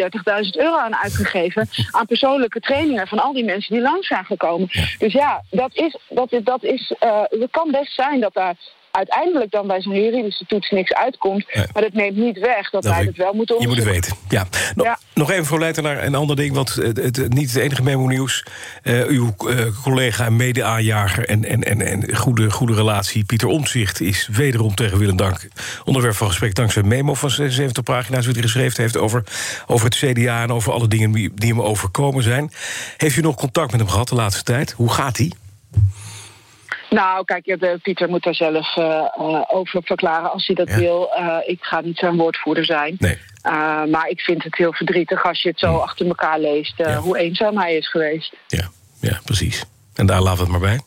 30.000 0.45 0.51
euro 0.51 0.77
aan 0.77 0.97
uitgegeven. 0.97 1.69
Aan 1.91 2.07
persoonlijke 2.07 2.61
trainingen 2.61 3.07
van 3.09 3.19
al 3.19 3.33
die 3.33 3.45
mensen 3.45 3.75
die 3.75 3.83
langs 3.83 4.07
zijn 4.07 4.25
gekomen. 4.25 4.69
Dus 4.99 5.13
ja, 5.13 5.43
dat 5.51 5.75
is, 5.75 5.97
dat, 6.09 6.41
dat 6.45 6.65
is, 6.65 6.95
uh, 7.05 7.23
het 7.29 7.51
kan 7.51 7.71
best 7.71 7.95
zijn 7.95 8.21
dat 8.21 8.35
daar 8.35 8.55
uiteindelijk 8.93 9.51
dan 9.51 9.67
bij 9.67 9.83
zo'n 9.83 9.95
juridische 9.95 10.45
toets 10.47 10.71
niks 10.71 10.93
uitkomt. 10.93 11.55
Maar 11.73 11.83
dat 11.83 11.93
neemt 11.93 12.17
niet 12.17 12.39
weg 12.39 12.71
dat, 12.71 12.85
wij 12.85 13.05
het 13.05 13.17
wel 13.17 13.33
moeten 13.33 13.57
onderzoeken. 13.57 13.93
Je 13.93 13.99
moet 13.99 14.07
het 14.07 14.09
weten, 14.09 14.17
ja. 14.29 14.47
Nog, 14.75 14.97
nog 15.15 15.31
even 15.31 15.45
voor 15.45 15.59
Leiter 15.59 15.83
naar 15.83 16.05
een 16.05 16.15
ander 16.15 16.37
ding, 16.37 16.55
want 16.55 16.75
het, 16.75 16.97
het, 16.97 17.35
niet 17.35 17.53
het 17.53 17.63
enige 17.63 17.83
memo-nieuws. 17.83 18.45
Uh, 18.83 19.07
uw 19.07 19.35
uh, 19.47 19.67
collega 19.83 20.25
en 20.25 20.37
mede-aanjager 20.37 21.29
en, 21.29 21.45
en, 21.45 21.63
en, 21.63 21.87
en 21.87 22.17
goede, 22.17 22.51
goede 22.51 22.75
relatie 22.75 23.25
Pieter 23.25 23.49
Omtzigt... 23.49 24.01
is 24.01 24.29
wederom 24.33 24.75
tegen 24.75 24.99
Willem 24.99 25.17
Dank 25.17 25.49
onderwerp 25.85 26.15
van 26.15 26.27
gesprek... 26.27 26.55
dankzij 26.55 26.83
een 26.83 26.89
memo 26.89 27.15
van 27.15 27.31
76 27.31 27.83
pagina's... 27.83 28.25
die 28.25 28.33
hij 28.33 28.43
geschreven 28.43 28.83
heeft 28.83 28.97
over, 28.97 29.25
over 29.67 29.87
het 29.87 29.97
CDA... 29.97 30.43
en 30.43 30.51
over 30.51 30.73
alle 30.73 30.89
dingen 30.89 31.13
die 31.13 31.49
hem 31.49 31.63
overkomen 31.63 32.23
zijn. 32.23 32.51
Heeft 32.97 33.17
u 33.17 33.21
nog 33.21 33.37
contact 33.37 33.71
met 33.71 33.81
hem 33.81 33.89
gehad 33.89 34.09
de 34.09 34.15
laatste 34.15 34.43
tijd? 34.43 34.73
Hoe 34.73 34.93
gaat 34.93 35.17
hij? 35.17 35.33
Nou, 36.93 37.25
kijk, 37.25 37.79
Pieter 37.83 38.09
moet 38.09 38.23
daar 38.23 38.35
zelf 38.35 38.77
over 39.49 39.83
verklaren 39.83 40.33
als 40.33 40.47
hij 40.47 40.57
dat 40.57 40.75
wil. 40.75 41.11
ik 41.47 41.59
ga 41.61 41.81
niet 41.81 41.99
zijn 41.99 42.17
woordvoerder 42.17 42.65
zijn. 42.65 42.97
Nee. 42.99 43.19
maar 43.91 44.09
ik 44.09 44.21
vind 44.21 44.43
het 44.43 44.57
heel 44.57 44.73
verdrietig 44.73 45.25
als 45.25 45.43
je 45.43 45.49
het 45.49 45.59
zo 45.59 45.67
hmm. 45.67 45.81
achter 45.81 46.07
elkaar 46.07 46.41
leest... 46.41 46.83
hoe 46.97 47.19
eenzaam 47.19 47.59
hij 47.59 47.77
is 47.77 47.91
geweest. 47.91 48.37
Ja, 48.47 48.69
ja 49.01 49.21
precies. 49.25 49.65
En 49.95 50.07
daar 50.07 50.21
laten 50.21 50.47
we 50.47 50.53
het 50.53 50.61
maar 50.61 50.71
bij. 50.71 50.81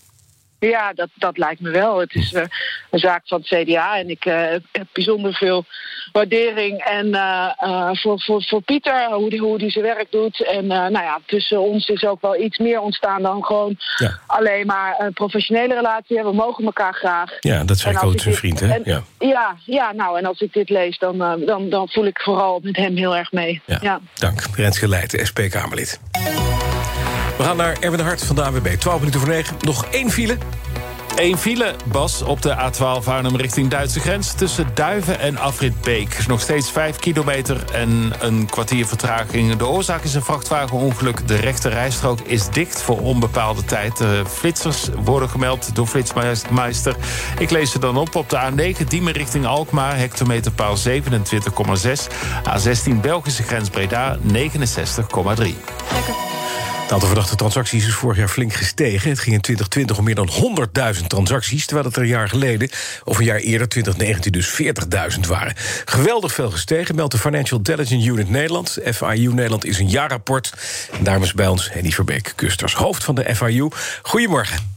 Ja, 0.69 0.93
dat, 0.93 1.09
dat 1.13 1.37
lijkt 1.37 1.61
me 1.61 1.69
wel. 1.69 1.99
Het 1.99 2.15
is 2.15 2.31
uh, 2.31 2.41
een 2.89 2.99
zaak 2.99 3.21
van 3.25 3.43
het 3.45 3.47
CDA 3.47 3.97
en 3.97 4.09
ik 4.09 4.25
uh, 4.25 4.33
heb 4.71 4.87
bijzonder 4.91 5.33
veel 5.33 5.65
waardering 6.11 6.79
en, 6.79 7.07
uh, 7.07 7.89
voor, 7.91 8.21
voor, 8.21 8.43
voor 8.43 8.61
Pieter, 8.61 9.11
hoe 9.11 9.29
die, 9.29 9.39
hoe 9.39 9.57
die 9.57 9.69
zijn 9.69 9.83
werk 9.85 10.11
doet. 10.11 10.45
En 10.45 10.67
nou 10.67 10.91
ja, 10.91 11.19
tussen 11.25 11.59
ons 11.59 11.87
is 11.87 12.05
ook 12.05 12.21
wel 12.21 12.41
iets 12.41 12.57
meer 12.57 12.79
ontstaan 12.79 13.21
dan 13.21 13.43
gewoon 13.43 13.77
ja. 13.97 14.19
alleen 14.25 14.65
maar 14.65 14.95
een 14.99 15.13
professionele 15.13 15.73
relatie. 15.73 16.23
We 16.23 16.33
mogen 16.33 16.65
elkaar 16.65 16.93
graag. 16.93 17.31
Ja, 17.39 17.63
dat 17.63 17.85
ik 17.85 18.03
ook 18.03 18.19
zijn 18.19 18.35
vriend, 18.35 18.59
hè? 18.59 18.79
ja. 18.83 19.03
ja. 19.19 19.55
Ja, 19.65 19.91
nou, 19.91 20.17
en 20.17 20.25
als 20.25 20.39
ik 20.39 20.53
dit 20.53 20.69
lees, 20.69 20.97
dan, 20.97 21.17
dan, 21.45 21.69
dan 21.69 21.89
voel 21.89 22.05
ik 22.05 22.19
vooral 22.19 22.59
met 22.63 22.75
hem 22.75 22.95
heel 22.95 23.15
erg 23.15 23.31
mee. 23.31 23.61
Ja, 23.65 23.77
ja. 23.81 23.99
dank. 24.13 24.41
Renske 24.55 24.87
Leijten, 24.87 25.25
SP-Kamerlid. 25.25 25.99
We 27.37 27.43
gaan 27.43 27.57
naar 27.57 27.77
Erwin 27.79 27.97
de 27.97 28.03
Hart 28.03 28.23
van 28.23 28.35
de 28.35 28.43
AWB. 28.43 28.67
12 28.67 28.99
minuten 28.99 29.19
voor 29.19 29.29
9. 29.29 29.57
Nog 29.61 29.85
één 29.85 30.11
file. 30.11 30.37
Eén 31.15 31.37
file, 31.37 31.75
Bas, 31.85 32.21
op 32.21 32.41
de 32.41 32.55
A12 32.55 33.05
Arnhem 33.05 33.35
richting 33.35 33.69
Duitse 33.69 33.99
grens... 33.99 34.33
tussen 34.33 34.67
Duiven 34.73 35.19
en 35.19 35.37
Afritbeek. 35.37 36.27
Nog 36.27 36.41
steeds 36.41 36.71
5 36.71 36.95
kilometer 36.95 37.63
en 37.73 38.13
een 38.19 38.45
kwartier 38.45 38.85
vertraging. 38.87 39.55
De 39.55 39.67
oorzaak 39.67 40.03
is 40.03 40.13
een 40.13 40.23
vrachtwagenongeluk. 40.23 41.27
De 41.27 41.35
rechte 41.35 41.69
rijstrook 41.69 42.19
is 42.19 42.49
dicht 42.49 42.81
voor 42.81 42.99
onbepaalde 42.99 43.65
tijd. 43.65 43.97
De 43.97 44.23
flitsers 44.27 44.87
worden 45.03 45.29
gemeld 45.29 45.75
door 45.75 45.87
Flitsmeister. 45.87 46.95
Ik 47.39 47.49
lees 47.49 47.71
ze 47.71 47.79
dan 47.79 47.97
op 47.97 48.15
op 48.15 48.29
de 48.29 48.39
A9 48.51 48.87
Diemen 48.87 49.13
richting 49.13 49.45
Alkmaar... 49.45 49.97
hectometerpaal 49.97 50.77
27,6. 50.77 50.91
A16 52.49 52.99
Belgische 53.01 53.43
grens 53.43 53.69
Breda 53.69 54.17
69,3. 54.17 54.23
Lekker. 55.91 56.15
Het 56.85 56.93
aantal 56.93 57.09
verdachte 57.09 57.35
transacties 57.35 57.87
is 57.87 57.93
vorig 57.93 58.17
jaar 58.17 58.27
flink 58.27 58.53
gestegen. 58.53 59.09
Het 59.09 59.19
ging 59.19 59.35
in 59.35 59.41
2020 59.41 59.97
om 59.97 60.03
meer 60.03 60.15
dan 60.15 60.29
100.000 60.95 61.04
transacties... 61.07 61.65
terwijl 61.65 61.87
het 61.87 61.95
er 61.95 62.01
een 62.01 62.07
jaar 62.07 62.29
geleden, 62.29 62.69
of 63.03 63.17
een 63.17 63.25
jaar 63.25 63.39
eerder, 63.39 63.67
2019, 63.67 64.31
dus 64.31 64.61
40.000 65.15 65.19
waren. 65.27 65.53
Geweldig 65.85 66.33
veel 66.33 66.51
gestegen, 66.51 66.95
meldt 66.95 67.11
de 67.11 67.17
Financial 67.17 67.57
Intelligence 67.57 68.09
Unit 68.09 68.29
Nederland. 68.29 68.77
FIU 68.93 69.33
Nederland 69.33 69.65
is 69.65 69.79
een 69.79 69.89
jaarrapport. 69.89 70.53
En 70.97 71.03
daarom 71.03 71.23
is 71.23 71.33
bij 71.33 71.47
ons 71.47 71.71
Henny 71.71 71.91
Verbeek, 71.91 72.33
Kusters, 72.35 72.73
hoofd 72.73 73.03
van 73.03 73.15
de 73.15 73.35
FIU. 73.35 73.67
Goedemorgen. 74.01 74.74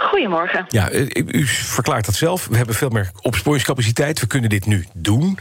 Goedemorgen. 0.00 0.64
Ja, 0.68 0.90
u 1.26 1.46
verklaart 1.46 2.06
dat 2.06 2.14
zelf. 2.14 2.46
We 2.46 2.56
hebben 2.56 2.74
veel 2.74 2.88
meer 2.88 3.10
opsporingscapaciteit. 3.20 4.20
We 4.20 4.26
kunnen 4.26 4.50
dit 4.50 4.66
nu 4.66 4.86
doen. 4.94 5.38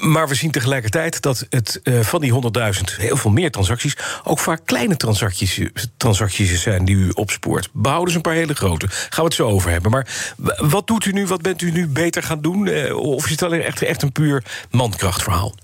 Maar 0.00 0.28
we 0.28 0.34
zien 0.34 0.50
tegelijkertijd 0.50 1.22
dat 1.22 1.46
het 1.50 1.80
uh, 1.84 2.00
van 2.00 2.20
die 2.20 2.32
100.000 2.32 2.40
heel 2.96 3.16
veel 3.16 3.30
meer 3.30 3.50
transacties 3.50 3.96
ook 4.24 4.38
vaak 4.38 4.60
kleine 4.64 4.96
transacties, 4.96 5.60
transacties 5.96 6.62
zijn 6.62 6.84
die 6.84 6.96
u 6.96 7.10
opspoort. 7.10 7.68
Behouden 7.72 8.10
ze 8.10 8.16
een 8.16 8.22
paar 8.22 8.34
hele 8.34 8.54
grote. 8.54 8.86
Gaan 8.88 9.08
we 9.10 9.24
het 9.24 9.34
zo 9.34 9.48
over 9.48 9.70
hebben. 9.70 9.90
Maar 9.90 10.34
wat 10.56 10.86
doet 10.86 11.04
u 11.04 11.12
nu? 11.12 11.26
Wat 11.26 11.42
bent 11.42 11.62
u 11.62 11.70
nu 11.70 11.86
beter 11.86 12.22
gaan 12.22 12.40
doen? 12.40 12.66
Uh, 12.66 12.96
of 12.96 13.24
is 13.24 13.30
het 13.30 13.42
alleen 13.42 13.62
echt, 13.62 13.82
echt 13.82 14.02
een 14.02 14.12
puur 14.12 14.44
mankrachtverhaal? 14.70 15.54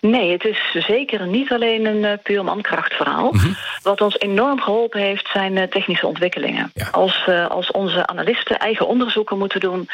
Nee, 0.00 0.32
het 0.32 0.44
is 0.44 0.84
zeker 0.86 1.26
niet 1.26 1.52
alleen 1.52 1.86
een 1.86 2.02
uh, 2.02 2.12
puur 2.22 2.44
mankrachtverhaal. 2.44 3.32
Mm 3.32 3.56
Wat 3.82 4.00
ons 4.00 4.18
enorm 4.18 4.60
geholpen 4.60 5.00
heeft, 5.00 5.28
zijn 5.32 5.56
uh, 5.56 5.62
technische 5.62 6.06
ontwikkelingen. 6.06 6.72
Als, 6.90 7.26
uh, 7.28 7.46
als 7.46 7.70
onze 7.70 8.06
analisten 8.06 8.58
eigen 8.58 8.86
onderzoeken 8.86 9.38
moeten 9.38 9.60
doen... 9.60 9.88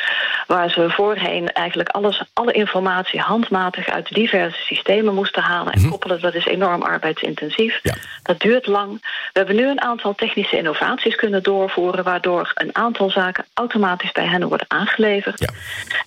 waar 0.47 0.71
ze 0.71 0.91
voorheen 0.91 1.53
eigenlijk 1.53 1.89
alles, 1.89 2.23
alle 2.33 2.53
informatie 2.53 3.21
handmatig... 3.21 3.89
uit 3.89 4.15
diverse 4.15 4.63
systemen 4.63 5.15
moesten 5.15 5.43
halen 5.43 5.73
en 5.73 5.81
mhm. 5.81 5.91
koppelen... 5.91 6.21
dat 6.21 6.35
is 6.35 6.47
enorm 6.47 6.83
arbeidsintensief. 6.83 7.81
Ja. 7.83 7.95
Dat 8.23 8.41
duurt 8.41 8.67
lang. 8.67 8.93
We 9.33 9.39
hebben 9.39 9.57
nu 9.57 9.69
een 9.69 9.83
aantal 9.83 10.15
technische 10.15 10.57
innovaties 10.57 11.15
kunnen 11.15 11.43
doorvoeren... 11.43 12.05
waardoor 12.05 12.53
een 12.55 12.77
aantal 12.77 13.11
zaken 13.11 13.45
automatisch 13.55 14.13
bij 14.13 14.27
hen 14.27 14.49
worden 14.49 14.71
aangeleverd. 14.71 15.41
Ja. 15.41 15.49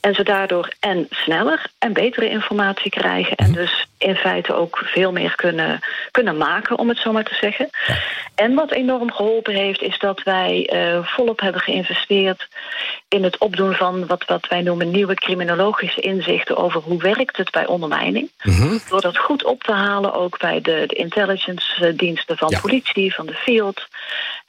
En 0.02 0.14
ze 0.14 0.24
daardoor 0.24 0.70
en 0.80 1.08
sneller 1.10 1.66
en 1.80 1.94
betere 1.94 2.30
informatie 2.30 2.92
krijgen... 2.92 3.38
en 3.38 3.50
mhm. 3.50 3.60
dus 3.60 3.88
in 4.00 4.16
feite 4.16 4.54
ook 4.54 4.82
veel 4.84 5.12
meer 5.12 5.36
kunnen, 5.36 5.80
kunnen 6.12 6.38
maken, 6.38 6.78
om 6.78 6.90
het 6.90 6.98
zo 7.00 7.12
maar 7.12 7.24
te 7.24 7.36
zeggen. 7.36 7.70
En 8.36 8.54
wat 8.54 8.72
enorm 8.72 9.12
geholpen 9.12 9.54
heeft, 9.54 9.82
is 9.82 10.00
dat 10.00 10.24
wij 10.24 10.70
uh, 10.74 11.06
volop 11.06 11.40
hebben 11.40 11.62
geïnvesteerd 11.62 12.48
in 13.08 13.24
het 13.24 13.38
opdoen 13.38 13.74
van 13.74 14.08
wat, 14.08 14.26
wat 14.26 14.48
wij 14.48 14.62
noemen 14.62 14.92
nieuwe 14.92 15.14
criminologische 15.14 16.02
inzichten 16.02 16.58
over 16.58 16.82
hoe 16.82 17.02
werkt 17.02 17.38
het 17.38 17.52
bij 17.52 17.66
ondermijning. 17.66 18.32
Mm 18.44 18.80
Door 18.90 19.02
dat 19.02 19.18
goed 19.18 19.46
op 19.46 19.64
te 19.64 19.72
halen 19.72 20.14
ook 20.14 20.40
bij 20.40 20.62
de, 20.62 20.84
de 20.88 20.96
intelligence 20.96 21.96
diensten 21.96 22.38
van 22.38 22.54
politie, 22.62 23.14
van 23.14 23.26
de 23.26 23.34
field. 23.34 23.88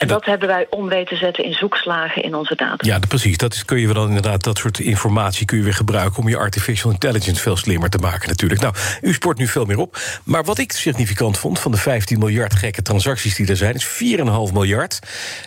En 0.01 0.09
dat, 0.09 0.24
hebben 0.24 0.48
wij 0.48 0.66
om 0.70 0.89
weten 0.89 1.16
zetten 1.16 1.44
in 1.44 1.52
zoekslagen 1.52 2.22
in 2.22 2.35
onze 2.35 2.55
data. 2.55 2.77
Ja, 2.78 2.98
precies. 3.09 3.36
Dat 3.36 3.55
is, 3.55 3.64
kun 3.64 3.78
je 3.78 3.93
dan 3.93 4.06
inderdaad, 4.06 4.44
dat 4.44 4.59
soort 4.59 4.78
informatie 4.78 5.47
kun 5.47 5.59
je 5.59 5.64
weer 5.64 5.74
gebruiken 5.74 6.18
om 6.18 6.28
je 6.28 6.36
artificial 6.36 6.90
intelligence 6.90 7.43
veel 7.43 7.56
slimmer 7.56 7.90
te 7.90 7.98
maken, 7.98 8.28
natuurlijk. 8.28 8.60
Nou, 8.60 8.74
u 9.01 9.12
sport 9.12 9.39
nu 9.39 9.47
veel 9.47 9.64
meer 9.64 9.78
op. 9.78 9.98
Maar 10.24 10.44
wat 10.44 10.59
ik 10.59 10.72
significant 10.72 11.39
vond 11.39 11.59
van 11.59 11.70
de 11.70 11.77
15 11.77 12.18
miljard 12.18 12.55
gekke 12.55 12.82
transacties 12.82 13.35
die 13.35 13.48
er 13.48 13.56
zijn, 13.56 13.74
is 13.74 13.86
4,5 13.86 14.52
miljard 14.52 14.98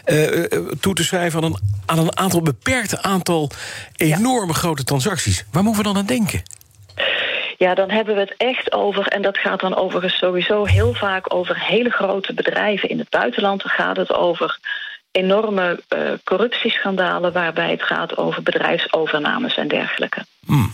uh, 0.06 0.44
toe 0.80 0.94
te 0.94 1.04
schrijven 1.04 1.44
aan 1.44 1.46
een, 1.46 1.60
aan 1.86 2.00
een 2.00 2.18
aantal 2.18 2.42
beperkte 2.42 3.02
aantal 3.02 3.50
enorme 3.96 4.54
grote 4.54 4.84
transacties. 4.84 5.46
Waar 5.52 5.64
moeten 5.64 5.84
we 5.84 5.88
dan 5.90 5.98
aan 5.98 6.06
denken? 6.06 6.42
Ja, 7.64 7.74
dan 7.74 7.90
hebben 7.90 8.14
we 8.16 8.20
het 8.20 8.34
echt 8.38 8.72
over, 8.72 9.08
en 9.08 9.22
dat 9.22 9.38
gaat 9.38 9.60
dan 9.60 9.76
overigens 9.76 10.18
sowieso 10.18 10.66
heel 10.66 10.94
vaak 10.94 11.34
over 11.34 11.60
hele 11.60 11.90
grote 11.90 12.34
bedrijven 12.34 12.90
in 12.90 13.00
het 13.00 13.10
buitenland. 13.10 13.62
Dan 13.62 13.72
gaat 13.72 13.98
het 13.98 14.14
over 14.14 14.60
enorme 15.12 15.84
uh, 15.96 16.00
corruptieschandalen 16.24 17.34
waarbij 17.34 17.72
het 17.72 17.84
gaat 17.84 18.18
over 18.18 18.44
bedrijfsovernames 18.44 19.56
en 19.56 19.68
dergelijke. 19.68 20.26
Hmm. 20.46 20.72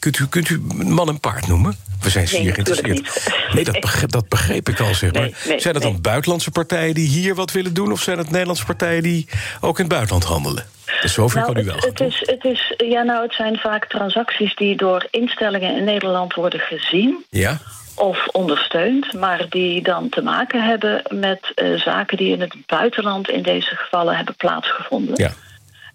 Kunt, 0.00 0.18
u, 0.18 0.26
kunt 0.26 0.48
u 0.48 0.60
man 0.84 1.08
en 1.08 1.20
paard 1.20 1.46
noemen? 1.46 1.76
We 2.00 2.10
zijn 2.10 2.28
zeer 2.28 2.52
geïnteresseerd. 2.52 3.28
Nee, 3.52 3.64
dat 3.64 3.80
begreep, 3.80 4.10
dat 4.10 4.28
begreep 4.28 4.68
ik 4.68 4.80
al, 4.80 4.94
zeg 4.94 5.12
maar. 5.12 5.30
zijn 5.56 5.74
het 5.74 5.82
dan 5.82 6.00
buitenlandse 6.00 6.50
partijen 6.50 6.94
die 6.94 7.08
hier 7.08 7.34
wat 7.34 7.52
willen 7.52 7.74
doen... 7.74 7.92
of 7.92 8.02
zijn 8.02 8.18
het 8.18 8.30
Nederlandse 8.30 8.64
partijen 8.64 9.02
die 9.02 9.28
ook 9.60 9.78
in 9.78 9.84
het 9.84 9.92
buitenland 9.92 10.24
handelen? 10.24 10.64
Dus 11.00 11.12
zover 11.12 11.40
nou, 11.40 11.52
kan 11.52 11.62
u 11.62 11.66
wel. 11.66 11.76
Het, 11.76 12.00
is, 12.00 12.22
het, 12.24 12.44
is, 12.44 12.74
ja, 12.76 13.02
nou, 13.02 13.22
het 13.22 13.34
zijn 13.34 13.56
vaak 13.56 13.86
transacties 13.86 14.54
die 14.54 14.76
door 14.76 15.06
instellingen 15.10 15.76
in 15.76 15.84
Nederland 15.84 16.34
worden 16.34 16.60
gezien. 16.60 17.24
Ja 17.30 17.60
of 18.00 18.28
ondersteund, 18.28 19.12
maar 19.12 19.46
die 19.48 19.82
dan 19.82 20.08
te 20.08 20.22
maken 20.22 20.64
hebben 20.64 21.02
met 21.08 21.52
uh, 21.54 21.80
zaken 21.80 22.16
die 22.16 22.32
in 22.32 22.40
het 22.40 22.54
buitenland 22.66 23.30
in 23.30 23.42
deze 23.42 23.74
gevallen 23.76 24.16
hebben 24.16 24.34
plaatsgevonden. 24.36 25.14
Ja. 25.16 25.32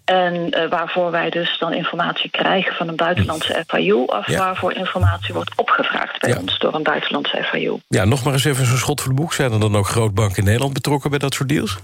En 0.06 0.34
uh, 0.34 0.68
waarvoor 0.68 1.10
wij 1.10 1.30
dus 1.30 1.58
dan 1.58 1.72
informatie 1.72 2.30
krijgen 2.30 2.74
van 2.74 2.88
een 2.88 2.96
buitenlandse 2.96 3.64
FIU... 3.66 3.94
of 3.94 4.36
waarvoor 4.36 4.72
informatie 4.72 5.34
wordt 5.34 5.50
opgevraagd 5.56 6.20
bij 6.20 6.36
ons 6.36 6.58
door 6.58 6.74
een 6.74 6.82
buitenlandse 6.82 7.42
FIU. 7.42 7.78
Ja, 7.88 8.04
nog 8.04 8.24
maar 8.24 8.32
eens 8.32 8.44
even 8.44 8.66
zo'n 8.66 8.76
schot 8.76 9.00
voor 9.00 9.14
de 9.14 9.20
boek. 9.20 9.32
Zijn 9.32 9.52
er 9.52 9.60
dan 9.60 9.76
ook 9.76 9.86
grootbanken 9.86 10.36
in 10.36 10.44
Nederland 10.44 10.72
betrokken 10.72 11.10
bij 11.10 11.18
dat 11.18 11.34
soort 11.34 11.48
deals? 11.48 11.76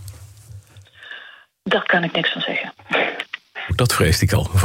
Daar 1.62 1.86
kan 1.86 2.04
ik 2.04 2.12
niks 2.12 2.32
van 2.32 2.40
zeggen. 2.40 2.72
Dat 3.74 3.94
vreest 3.94 4.22
ik 4.22 4.32
al. 4.32 4.50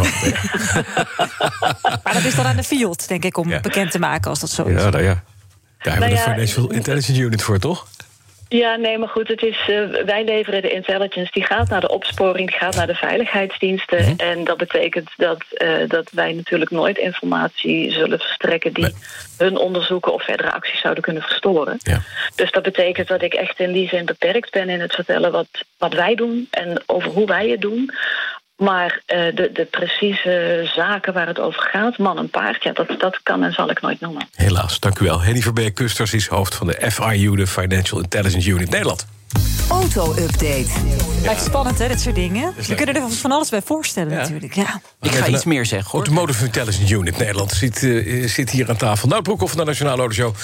maar 2.04 2.14
dat 2.14 2.24
is 2.24 2.36
dan 2.36 2.46
aan 2.46 2.56
de 2.56 2.64
field, 2.64 3.08
denk 3.08 3.24
ik, 3.24 3.38
om 3.38 3.50
bekend 3.62 3.92
te 3.92 4.00
maken 4.00 4.30
als 4.30 4.40
dat 4.40 4.50
zo 4.50 4.64
is. 4.64 4.82
Ja, 4.82 4.90
nou 4.90 5.04
ja. 5.04 5.24
Daar 5.78 5.94
hebben 5.94 6.10
we 6.10 6.16
nou 6.16 6.26
de 6.26 6.32
Financial 6.32 6.72
Intelligence 6.72 7.22
Unit 7.22 7.42
voor, 7.42 7.60
toch? 7.60 7.88
Ja, 8.50 8.76
nee, 8.76 8.98
maar 8.98 9.10
goed, 9.10 9.28
het 9.28 9.42
is, 9.42 9.68
uh, 9.68 10.04
wij 10.06 10.24
leveren 10.24 10.62
de 10.62 10.72
intelligence. 10.72 11.32
Die 11.32 11.46
gaat 11.46 11.70
naar 11.70 11.82
de 11.82 11.90
opsporing, 11.90 12.50
die 12.50 12.60
gaat 12.60 12.76
naar 12.76 12.88
de 12.88 12.96
veiligheidsdiensten. 12.96 14.02
Mhm. 14.02 14.14
En 14.18 14.44
dat 14.44 14.58
betekent 14.58 15.10
dat, 15.18 15.44
uh, 15.58 15.72
dat 15.88 16.10
wij 16.12 16.34
natuurlijk 16.34 16.72
nooit 16.72 16.98
informatie 16.98 17.92
zullen 17.92 18.20
verstrekken... 18.20 18.74
die 18.74 18.94
hun 19.38 19.58
onderzoeken 19.58 20.14
of 20.14 20.24
verdere 20.24 20.52
acties 20.52 20.82
zouden 20.82 21.04
kunnen 21.04 21.24
verstoren. 21.24 21.76
Ja. 21.78 22.02
Dus 22.36 22.52
dat 22.52 22.64
betekent 22.64 23.08
dat 23.08 23.22
ik 23.22 23.34
echt 23.34 23.60
in 23.60 23.72
die 23.72 23.88
zin 23.88 24.06
beperkt 24.06 24.52
ben 24.52 24.70
in 24.70 24.82
het 24.82 24.94
vertellen... 24.94 25.32
wat, 25.32 25.48
wat 25.78 25.94
wij 25.94 26.16
doen 26.16 26.48
en 26.52 26.84
over 26.86 27.12
hoe 27.12 27.26
wij 27.26 27.50
het 27.50 27.62
doen. 27.62 27.92
Maar 28.58 29.02
uh, 29.08 29.36
de, 29.36 29.50
de 29.54 29.66
precieze 29.72 30.62
zaken 30.76 31.14
waar 31.14 31.28
het 31.28 31.40
over 31.40 31.62
gaat, 31.62 31.98
man 31.98 32.18
en 32.18 32.30
paard... 32.30 32.64
Ja, 32.64 32.72
dat, 32.72 33.00
dat 33.00 33.20
kan 33.24 33.44
en 33.44 33.54
zal 33.54 33.70
ik 33.70 33.82
nooit 33.82 34.00
noemen. 34.00 34.28
Helaas, 34.36 34.80
dank 34.80 35.00
u 35.00 35.06
wel. 35.06 35.22
Henny 35.22 35.42
Verbeek-Kusters 35.42 36.14
is 36.14 36.28
hoofd 36.28 36.56
van 36.56 36.68
de 36.68 36.92
FIU... 36.92 37.36
de 37.36 37.48
Financial 37.48 38.02
Intelligence 38.02 38.50
Unit 38.50 38.70
Nederland. 38.70 39.08
Auto-update. 39.70 40.68
Lijkt 41.24 41.42
spannend, 41.42 41.80
hè, 41.80 41.88
dit 41.88 42.02
soort 42.02 42.16
dingen. 42.16 42.54
We 42.68 42.76
kunnen 42.76 42.96
er 42.96 43.10
van 43.10 43.32
alles 43.32 43.50
bij 43.50 43.62
voorstellen, 43.62 44.14
natuurlijk. 44.14 44.54
Ja. 44.54 44.82
Ik 45.02 45.12
ga 45.12 45.28
iets 45.28 45.44
meer 45.44 45.66
zeggen, 45.66 45.92
hoor. 45.92 46.00
Automotive 46.00 46.46
Intelligence 46.46 46.94
Unit 46.94 47.18
Nederland 47.18 47.52
zit, 47.52 47.82
uh, 47.82 48.28
zit 48.28 48.50
hier 48.50 48.70
aan 48.70 48.78
tafel. 48.78 49.08
Nou, 49.08 49.22
Broekhoff 49.22 49.52
van 49.52 49.60
de 49.60 49.66
Nationale 49.66 50.00
Autoshow. 50.00 50.36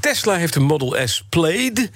Tesla 0.00 0.34
heeft 0.34 0.54
een 0.54 0.62
Model 0.62 0.96
S 1.04 1.24
Plaid. 1.28 1.90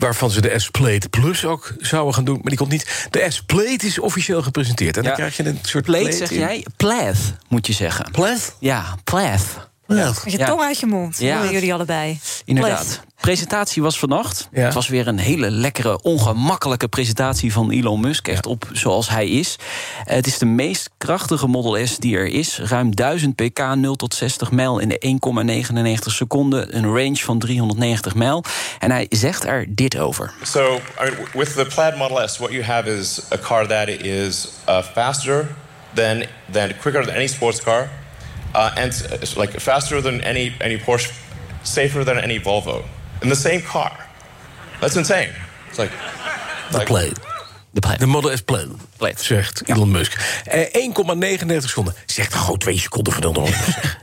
Waarvan 0.00 0.30
ze 0.30 0.40
de 0.40 0.58
S-Plate 0.58 1.08
Plus 1.08 1.44
ook 1.44 1.74
zouden 1.78 2.14
gaan 2.14 2.24
doen. 2.24 2.34
Maar 2.34 2.44
die 2.44 2.56
komt 2.56 2.70
niet. 2.70 3.06
De 3.10 3.26
S-Plate 3.28 3.86
is 3.86 3.98
officieel 3.98 4.42
gepresenteerd. 4.42 4.96
En 4.96 5.02
dan 5.02 5.12
krijg 5.12 5.36
je 5.36 5.46
een 5.46 5.58
soort 5.62 5.84
plate, 5.84 6.02
plate 6.02 6.16
zeg 6.16 6.30
in. 6.30 6.38
jij? 6.38 6.66
Plath, 6.76 7.18
moet 7.48 7.66
je 7.66 7.72
zeggen. 7.72 8.10
Plath? 8.10 8.56
Ja, 8.58 8.96
plath. 9.04 9.69
Met 9.94 10.32
je 10.32 10.44
tong 10.44 10.60
uit 10.60 10.80
je 10.80 10.86
mond, 10.86 11.18
Ja. 11.18 11.50
jullie 11.50 11.74
allebei. 11.74 12.18
Inderdaad. 12.44 13.00
Presentatie 13.20 13.82
was 13.82 13.98
vannacht. 13.98 14.48
Het 14.52 14.74
was 14.74 14.88
weer 14.88 15.08
een 15.08 15.18
hele 15.18 15.50
lekkere, 15.50 16.02
ongemakkelijke 16.02 16.88
presentatie 16.88 17.52
van 17.52 17.70
Elon 17.70 18.00
Musk. 18.00 18.28
Echt 18.28 18.46
op 18.46 18.68
zoals 18.72 19.08
hij 19.08 19.28
is. 19.28 19.56
Het 20.04 20.26
is 20.26 20.38
de 20.38 20.46
meest 20.46 20.90
krachtige 20.98 21.46
Model 21.46 21.86
S 21.86 21.96
die 21.98 22.16
er 22.16 22.26
is. 22.26 22.58
Ruim 22.58 22.94
1000 22.94 23.34
pk, 23.34 23.74
0 23.74 23.94
tot 23.96 24.14
60 24.14 24.50
mijl 24.50 24.78
in 24.78 24.88
de 24.88 24.98
1,99 24.98 26.12
seconden. 26.12 26.76
Een 26.76 26.86
range 26.86 27.16
van 27.16 27.38
390 27.38 28.14
mijl. 28.14 28.44
En 28.78 28.90
hij 28.90 29.06
zegt 29.08 29.44
er 29.44 29.64
dit 29.68 29.98
over. 29.98 30.32
So, 30.42 30.80
with 31.32 31.54
the 31.54 31.66
Plaid 31.74 31.96
Model 31.96 32.28
S, 32.28 32.38
what 32.38 32.50
you 32.50 32.64
have 32.64 32.96
is 32.98 33.20
a 33.32 33.38
car 33.38 33.66
that 33.66 33.88
is 33.88 34.48
uh, 34.68 34.82
faster 34.94 35.48
than 35.94 36.22
than 36.50 36.70
quicker 36.80 37.04
than 37.04 37.14
any 37.14 37.26
sports 37.26 37.62
car, 37.62 37.90
uh, 38.54 38.72
and 38.76 38.92
uh, 39.10 39.18
like 39.36 39.52
faster 39.60 40.00
than 40.00 40.20
any 40.22 40.54
any 40.60 40.78
Porsche, 40.78 41.12
safer 41.64 42.04
than 42.04 42.18
any 42.18 42.38
Volvo 42.38 42.84
in 43.22 43.28
the 43.28 43.36
same 43.36 43.62
car. 43.62 43.96
That's 44.80 44.96
insane. 44.96 45.30
It's 45.68 45.78
like 45.78 45.90
the 46.72 46.84
play, 46.86 47.12
the 47.74 47.80
Plate. 47.80 47.98
The 47.98 48.06
Model 48.06 48.30
S 48.30 48.40
Zegt 49.16 49.62
Elon 49.66 49.90
Musk. 49.90 50.40
Eh, 50.44 50.60
1,99 50.74 51.68
seconden. 51.68 51.94
Zegt 52.06 52.34
gewoon 52.34 52.58
twee 52.58 52.78
seconden 52.78 53.12
van 53.12 53.22
de 53.32 53.52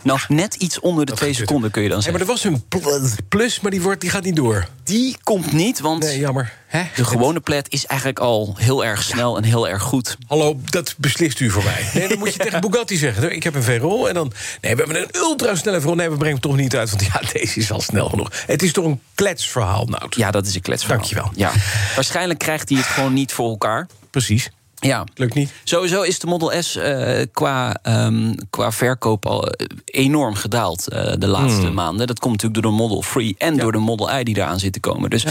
Nou, 0.03 0.19
net 0.27 0.55
iets 0.55 0.79
onder 0.79 1.05
de 1.05 1.13
twee 1.13 1.33
seconden 1.33 1.71
kun 1.71 1.81
je 1.81 1.89
dan 1.89 1.97
Ja, 1.97 2.03
zeggen. 2.03 2.25
maar 2.27 2.35
er 2.35 2.41
was 2.41 2.43
een 2.43 2.63
pl- 2.67 3.17
plus, 3.29 3.59
maar 3.59 3.71
die, 3.71 3.81
wordt, 3.81 4.01
die 4.01 4.09
gaat 4.09 4.23
niet 4.23 4.35
door. 4.35 4.67
Die 4.83 5.17
komt 5.23 5.51
niet, 5.51 5.79
want 5.79 6.03
Nee, 6.03 6.19
jammer. 6.19 6.53
de 6.95 7.05
gewone 7.05 7.39
plet 7.39 7.69
is 7.71 7.85
eigenlijk 7.85 8.19
al 8.19 8.55
heel 8.59 8.85
erg 8.85 9.03
snel 9.03 9.37
en 9.37 9.43
heel 9.43 9.67
erg 9.67 9.81
goed. 9.83 10.17
Hallo, 10.27 10.59
dat 10.65 10.95
beslist 10.97 11.39
u 11.39 11.49
voor 11.49 11.63
mij. 11.63 11.85
Nee, 11.93 12.07
dan 12.07 12.17
moet 12.17 12.33
je 12.33 12.39
tegen 12.39 12.61
Bugatti 12.61 12.97
zeggen. 12.97 13.31
Ik 13.35 13.43
heb 13.43 13.55
een 13.55 13.63
Veyron 13.63 14.07
en 14.07 14.13
dan... 14.13 14.31
Nee, 14.61 14.75
we 14.75 14.83
hebben 14.83 15.01
een 15.01 15.09
ultrasnelle 15.15 15.77
Veyron. 15.77 15.97
Nee, 15.97 16.09
we 16.09 16.15
brengen 16.17 16.33
hem 16.41 16.41
toch 16.51 16.55
niet 16.55 16.75
uit, 16.75 16.89
want 16.89 17.03
ja, 17.05 17.21
deze 17.33 17.59
is 17.59 17.71
al 17.71 17.81
snel 17.81 18.09
genoeg. 18.09 18.29
Het 18.45 18.63
is 18.63 18.71
toch 18.71 18.85
een 18.85 19.01
kletsverhaal, 19.15 19.85
nou. 19.85 20.03
Ja, 20.09 20.31
dat 20.31 20.45
is 20.47 20.55
een 20.55 20.61
kletsverhaal. 20.61 20.97
Dankjewel. 20.99 21.31
Ja. 21.35 21.51
Waarschijnlijk 21.95 22.39
krijgt 22.39 22.69
hij 22.69 22.77
het 22.77 22.87
gewoon 22.87 23.13
niet 23.13 23.31
voor 23.33 23.49
elkaar. 23.49 23.87
Precies. 24.11 24.49
Ja. 24.79 25.03
Lukt 25.15 25.33
niet. 25.33 25.51
Sowieso 25.63 26.01
is 26.01 26.19
de 26.19 26.27
Model 26.27 26.61
S 26.61 26.75
eh, 26.75 27.25
qua, 27.33 27.79
ehm, 27.81 28.33
qua 28.49 28.71
verkoop 28.71 29.25
al 29.25 29.47
eh, 29.51 29.65
enorm 29.85 30.35
gedaald 30.35 30.87
eh, 30.87 31.13
de 31.17 31.27
laatste 31.27 31.65
Hmm. 31.65 31.73
maanden. 31.73 32.07
Dat 32.07 32.19
komt 32.19 32.33
natuurlijk 32.33 32.61
door 32.63 32.71
de 32.71 32.77
Model 32.77 33.03
3 33.13 33.35
en 33.37 33.57
door 33.57 33.71
de 33.71 33.77
Model 33.77 34.19
I 34.19 34.23
die 34.23 34.35
eraan 34.37 34.59
zit 34.59 34.73
te 34.73 34.79
komen. 34.79 35.09
Dus 35.09 35.25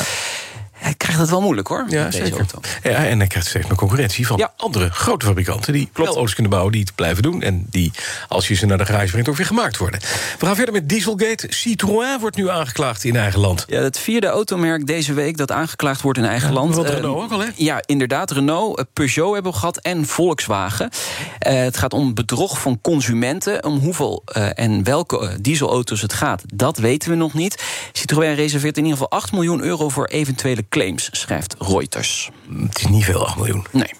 hij 0.76 0.94
krijgt 0.94 1.20
het 1.20 1.30
wel 1.30 1.40
moeilijk 1.40 1.68
hoor. 1.68 1.84
Ja, 1.88 2.02
met 2.02 2.12
deze 2.12 2.24
zeker. 2.24 2.38
auto. 2.38 2.60
Ja, 2.82 3.06
en 3.06 3.18
hij 3.18 3.26
krijgt 3.26 3.48
steeds 3.48 3.66
meer 3.66 3.76
concurrentie 3.76 4.26
van 4.26 4.50
andere 4.56 4.90
grote 4.90 5.26
fabrikanten... 5.26 5.72
die 5.72 5.88
wel 5.92 6.06
auto's 6.06 6.32
kunnen 6.32 6.50
bouwen, 6.50 6.72
die 6.72 6.82
het 6.82 6.94
blijven 6.94 7.22
doen... 7.22 7.42
en 7.42 7.66
die, 7.70 7.92
als 8.28 8.48
je 8.48 8.54
ze 8.54 8.66
naar 8.66 8.78
de 8.78 8.86
garage 8.86 9.10
brengt, 9.10 9.28
ook 9.28 9.36
weer 9.36 9.46
gemaakt 9.46 9.76
worden. 9.76 10.00
We 10.38 10.46
gaan 10.46 10.56
verder 10.56 10.74
met 10.74 10.88
Dieselgate. 10.88 11.46
Citroën 11.48 12.18
wordt 12.20 12.36
nu 12.36 12.50
aangeklaagd 12.50 13.04
in 13.04 13.16
eigen 13.16 13.40
land. 13.40 13.64
Ja, 13.68 13.80
het 13.80 13.98
vierde 13.98 14.26
automerk 14.26 14.86
deze 14.86 15.12
week 15.12 15.36
dat 15.36 15.52
aangeklaagd 15.52 16.00
wordt 16.00 16.18
in 16.18 16.24
eigen 16.24 16.52
land. 16.52 16.74
want 16.74 16.88
Eh, 16.88 16.94
Renault 16.94 17.22
ook 17.22 17.32
al, 17.32 17.40
hè? 17.40 17.48
Ja, 17.54 17.82
inderdaad. 17.86 18.30
Renault, 18.30 18.78
eh, 18.78 18.84
Peugeot 18.92 19.34
hebben 19.34 19.52
we 19.52 19.58
gehad 19.58 19.78
en 19.78 20.06
Volkswagen. 20.06 20.90
Eh, 21.38 21.54
het 21.54 21.76
gaat 21.76 21.92
om 21.92 22.14
bedrog 22.14 22.60
van 22.60 22.80
consumenten. 22.80 23.64
Om 23.64 23.78
hoeveel 23.78 24.22
en 24.54 24.84
welke 24.84 25.38
dieselauto's 25.40 26.02
het 26.02 26.12
gaat, 26.12 26.42
dat 26.54 26.78
weten 26.78 27.10
we 27.10 27.16
nog 27.16 27.34
niet. 27.34 27.64
Citroën 27.92 28.34
reserveert 28.34 28.76
in 28.76 28.84
ieder 28.84 28.98
geval 28.98 29.18
8 29.18 29.32
miljoen 29.32 29.62
euro 29.62 29.88
voor 29.88 30.06
eventuele 30.06 30.62
claims, 30.68 31.08
schrijft 31.12 31.54
Reuters. 31.58 32.30
Het 32.66 32.78
is 32.78 32.86
niet 32.86 33.04
veel, 33.04 33.26
8 33.26 33.36
miljoen. 33.36 33.66
Nee. 33.72 33.90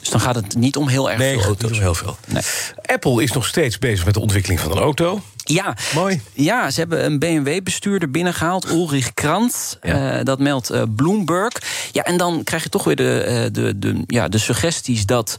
Dus 0.00 0.08
dan 0.10 0.20
gaat 0.20 0.34
het 0.34 0.56
niet 0.56 0.76
om 0.76 0.88
heel 0.88 1.10
erg 1.10 1.18
Nee, 1.18 1.34
veel 1.34 1.42
auto's. 1.44 1.62
niet 1.70 1.72
om 1.78 1.84
heel 1.84 1.94
veel. 1.94 2.16
Nee. 2.26 2.42
Apple 2.82 3.22
is 3.22 3.32
nog 3.32 3.46
steeds 3.46 3.78
bezig 3.78 4.04
met 4.04 4.14
de 4.14 4.20
ontwikkeling 4.20 4.60
van 4.60 4.70
een 4.70 4.78
auto. 4.78 5.22
Ja, 5.48 5.76
Mooi. 5.94 6.20
Ja, 6.32 6.70
ze 6.70 6.80
hebben 6.80 7.04
een 7.04 7.18
BMW-bestuurder 7.18 8.10
binnengehaald, 8.10 8.70
Ulrich 8.70 9.14
Krant. 9.14 9.78
Eh, 9.80 10.18
dat 10.22 10.38
meldt 10.38 10.70
eh, 10.70 10.82
Bloomberg. 10.96 11.52
Ja, 11.92 12.02
en 12.02 12.16
dan 12.16 12.44
krijg 12.44 12.62
je 12.62 12.68
toch 12.68 12.84
weer 12.84 12.96
de, 12.96 13.20
eh, 13.20 13.52
de, 13.52 13.78
de, 13.78 14.02
ja, 14.06 14.28
de 14.28 14.38
suggesties 14.38 15.06
dat 15.06 15.36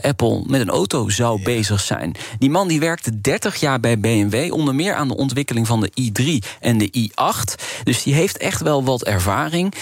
Apple 0.00 0.42
met 0.46 0.60
een 0.60 0.70
auto 0.70 1.08
zou 1.08 1.42
bezig 1.42 1.80
zijn. 1.80 2.14
Die 2.38 2.50
man 2.50 2.68
die 2.68 2.80
werkte 2.80 3.20
30 3.20 3.56
jaar 3.56 3.80
bij 3.80 3.98
BMW, 3.98 4.52
onder 4.52 4.74
meer 4.74 4.94
aan 4.94 5.08
de 5.08 5.16
ontwikkeling 5.16 5.66
van 5.66 5.80
de 5.80 5.90
i3 6.00 6.48
en 6.60 6.78
de 6.78 7.10
i8. 7.10 7.54
Dus 7.84 8.02
die 8.02 8.14
heeft 8.14 8.36
echt 8.36 8.62
wel 8.62 8.84
wat 8.84 9.04
ervaring. 9.04 9.74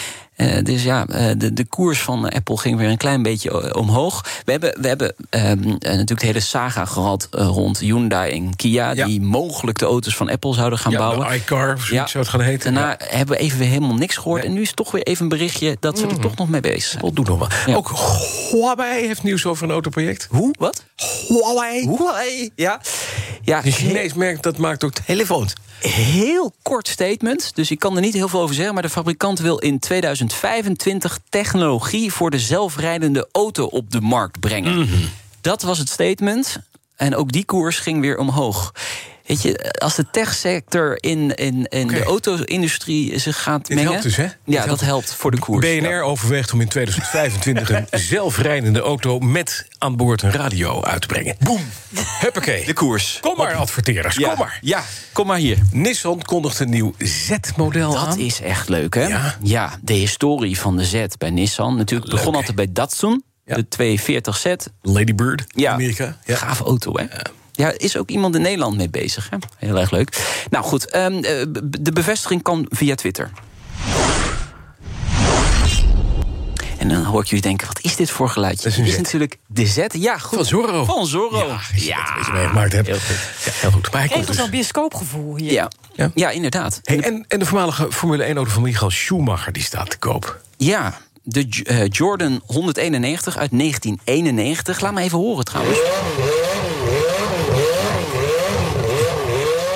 Dus 0.63 0.83
ja, 0.83 1.05
de, 1.35 1.53
de 1.53 1.65
koers 1.65 2.01
van 2.01 2.29
Apple 2.29 2.59
ging 2.59 2.79
weer 2.79 2.89
een 2.89 2.97
klein 2.97 3.23
beetje 3.23 3.75
omhoog. 3.75 4.25
We 4.45 4.51
hebben, 4.51 4.81
we 4.81 4.89
hebben 4.89 5.15
ehm, 5.31 5.63
eh, 5.63 5.91
natuurlijk 5.91 6.21
de 6.21 6.27
hele 6.27 6.41
saga 6.41 6.85
gehad 6.85 7.29
eh, 7.31 7.47
rond 7.47 7.79
Hyundai 7.79 8.33
en 8.33 8.57
Kia... 8.57 8.95
die 8.95 9.21
mogelijk 9.21 9.64
de 9.73 9.85
auto's 9.85 10.17
van 10.17 10.29
Apple 10.31 10.55
zouden 10.55 10.79
gaan 10.79 10.93
Ja, 10.93 10.99
bouwen. 10.99 11.29
de 11.29 11.35
iCar, 11.35 11.75
of 11.75 11.85
zoiets 11.85 12.11
zou 12.13 12.25
het 12.25 12.33
gaan 12.33 12.41
heten. 12.43 12.75
Daarna 12.75 12.97
hebben 12.99 13.37
we 13.37 13.43
even 13.43 13.59
weer 13.59 13.69
helemaal 13.69 13.95
niks 13.95 14.17
gehoord. 14.17 14.45
En 14.45 14.53
nu 14.53 14.61
is 14.63 14.73
toch 14.73 14.91
weer 14.91 15.03
even 15.03 15.23
een 15.23 15.29
berichtje 15.29 15.77
dat 15.81 15.95
Mm. 15.95 16.01
ze 16.01 16.07
er 16.17 16.21
toch 16.21 16.37
nog 16.37 16.49
mee 16.49 16.61
bezig 16.61 16.83
zijn. 16.83 17.03
Apple 17.03 17.15
doet 17.15 17.29
nog 17.29 17.49
wel. 17.67 17.77
Ook 17.77 17.93
Huawei 18.51 19.07
heeft 19.07 19.23
nieuws 19.23 19.47
over 19.47 19.65
een 19.65 19.71
autoproject. 19.71 20.27
Hoe? 20.31 20.55
Wat? 20.59 20.85
Huawei. 21.29 21.89
Huawei, 21.89 22.51
ja. 22.55 22.81
ja 23.43 23.65
Een 23.65 23.73
Chinees 23.73 24.15
merk 24.15 24.43
dat 24.43 24.57
maakt 24.59 24.85
ook 24.85 24.93
telefoons. 24.93 25.53
Heel 25.81 26.53
kort 26.63 26.89
statement, 26.89 27.51
dus 27.55 27.71
ik 27.71 27.79
kan 27.79 27.95
er 27.97 28.01
niet 28.03 28.15
heel 28.15 28.29
veel 28.29 28.41
over 28.41 28.55
zeggen... 28.55 28.75
maar 28.75 28.83
de 28.83 28.89
fabrikant 28.89 29.39
wil 29.39 29.59
in 29.59 29.79
2025 29.79 31.19
technologie... 31.29 32.13
voor 32.13 32.31
de 32.31 32.39
zelfrijdende 32.39 33.29
auto 33.33 33.65
op 33.65 33.91
de 33.91 34.01
markt 34.01 34.41
brengen. 34.41 34.79
Mhm. 34.79 34.95
Dat 35.41 35.63
was 35.63 35.79
het 35.79 35.89
statement. 35.89 36.59
En 36.97 37.17
ook 37.17 37.33
die 37.33 37.45
koers 37.45 37.79
ging 37.79 38.01
weer 38.01 38.19
omhoog. 38.19 38.73
Weet 39.27 39.43
je, 39.43 39.73
als 39.79 39.95
de 39.95 40.07
techsector 40.11 40.97
in, 41.03 41.35
in, 41.35 41.67
in 41.69 41.87
de 41.87 42.03
auto-industrie 42.05 43.19
zich 43.19 43.43
gaat 43.43 43.69
mengen... 43.69 43.85
helpt 43.85 44.03
dus, 44.03 44.17
hè? 44.17 44.27
Ja, 44.45 44.67
dat 44.67 44.81
helpt 44.81 45.15
voor 45.15 45.31
de 45.31 45.39
koers. 45.39 45.67
BNR 45.67 46.03
overweegt 46.03 46.53
om 46.53 46.61
in 46.61 46.69
2025 46.69 47.71
een 47.71 47.87
zelfrijdende 48.01 48.81
auto 48.81 49.19
met 49.19 49.67
aan 49.79 49.97
boord 49.97 50.23
een 50.23 50.33
radio 50.33 50.83
uit 50.83 51.01
te 51.01 51.07
brengen. 51.07 51.37
Boom! 51.39 51.61
Huppakee. 52.21 52.65
De 52.65 52.73
koers. 52.73 53.19
Kom 53.21 53.37
maar, 53.37 53.55
adverteerders, 53.55 54.17
Ja. 54.17 54.29
kom 54.29 54.39
maar. 54.39 54.59
Ja, 54.61 54.83
kom 55.13 55.27
maar 55.27 55.39
hier. 55.39 55.59
Nissan 55.73 56.23
kondigt 56.23 56.59
een 56.61 56.71
nieuw 56.71 56.95
Z-model 56.99 57.99
aan. 57.99 58.09
Dat 58.09 58.19
is 58.19 58.41
echt 58.41 58.69
leuk, 58.69 58.95
hè? 58.95 59.07
Ja. 59.43 59.79
de 59.83 59.93
historie 59.93 60.59
van 60.59 60.77
de 60.77 60.85
Z 60.85 61.05
bij 61.19 61.31
Nissan. 61.31 61.77
Natuurlijk 61.77 62.11
begon 62.11 62.35
altijd 62.35 62.57
bij 62.57 62.69
Datsun, 62.73 63.25
de 63.45 63.67
240Z. 63.69 64.73
Ladybird, 64.83 65.45
ja. 65.47 65.73
Amerika. 65.73 66.17
Ja. 66.25 66.37
Gave 66.37 66.65
auto, 66.65 66.93
hè? 66.97 67.05
Ja, 67.57 67.73
is 67.77 67.97
ook 67.97 68.09
iemand 68.11 68.35
in 68.35 68.43
Nederland 68.43 68.77
mee 68.77 68.89
bezig. 68.91 69.31
Hè? 69.31 69.37
Heel 69.59 69.79
erg 69.79 69.91
leuk. 69.91 70.37
Nou 70.51 70.65
goed, 70.65 70.91
ehm, 70.91 71.13
eh, 71.15 71.23
de 71.81 71.93
bevestiging 71.93 72.43
kan 72.43 72.67
via 72.71 72.95
Twitter. 72.95 73.31
En 76.79 76.89
dan 76.91 77.05
hoor 77.05 77.21
ik 77.21 77.27
jullie 77.27 77.43
denken, 77.43 77.67
wat 77.67 77.79
is 77.83 77.97
dit 77.97 78.11
voor 78.11 78.29
geluidje? 78.29 78.69
Dat 78.71 78.79
is 78.87 78.97
natuurlijk 78.97 79.39
de 79.47 79.67
Z. 79.67 79.79
Ja, 79.93 80.19
goed. 80.19 80.35
Van 80.37 80.45
Zorro. 80.45 80.85
Van 80.85 81.07
Zorro. 81.07 81.47
Ja, 81.47 81.61
ja. 81.75 82.15
Weet 82.17 82.27
je 82.27 82.33
meegemaakt 82.33 82.73
hebt. 82.73 82.87
Heel 82.87 82.97
goed. 82.99 83.45
Ja, 83.45 83.51
heel 83.61 83.71
goed. 83.71 83.93
Maar 83.93 84.09
toch 84.09 84.25
dus. 84.27 84.37
zo'n 84.37 84.51
bioscoopgevoel 84.51 85.37
hier. 85.37 85.53
Ja. 85.53 85.71
Ja. 86.15 86.31
inderdaad. 86.31 86.81
Hey, 86.83 87.01
en, 87.01 87.25
en 87.29 87.39
de 87.39 87.45
voormalige 87.47 87.93
Formule 87.93 88.25
1-auto 88.35 88.51
van 88.51 88.63
Michael 88.63 88.91
Schumacher 88.91 89.53
die 89.53 89.63
staat 89.63 89.91
te 89.91 89.99
koop. 89.99 90.41
Ja, 90.57 90.99
de 91.23 91.41
J- 91.49 91.61
eh, 91.63 91.89
Jordan 91.89 92.41
191 92.47 93.37
uit 93.37 93.51
1991. 93.51 94.81
Laat 94.81 94.93
me 94.95 95.01
even 95.01 95.19
horen 95.19 95.45
trouwens. 95.45 95.79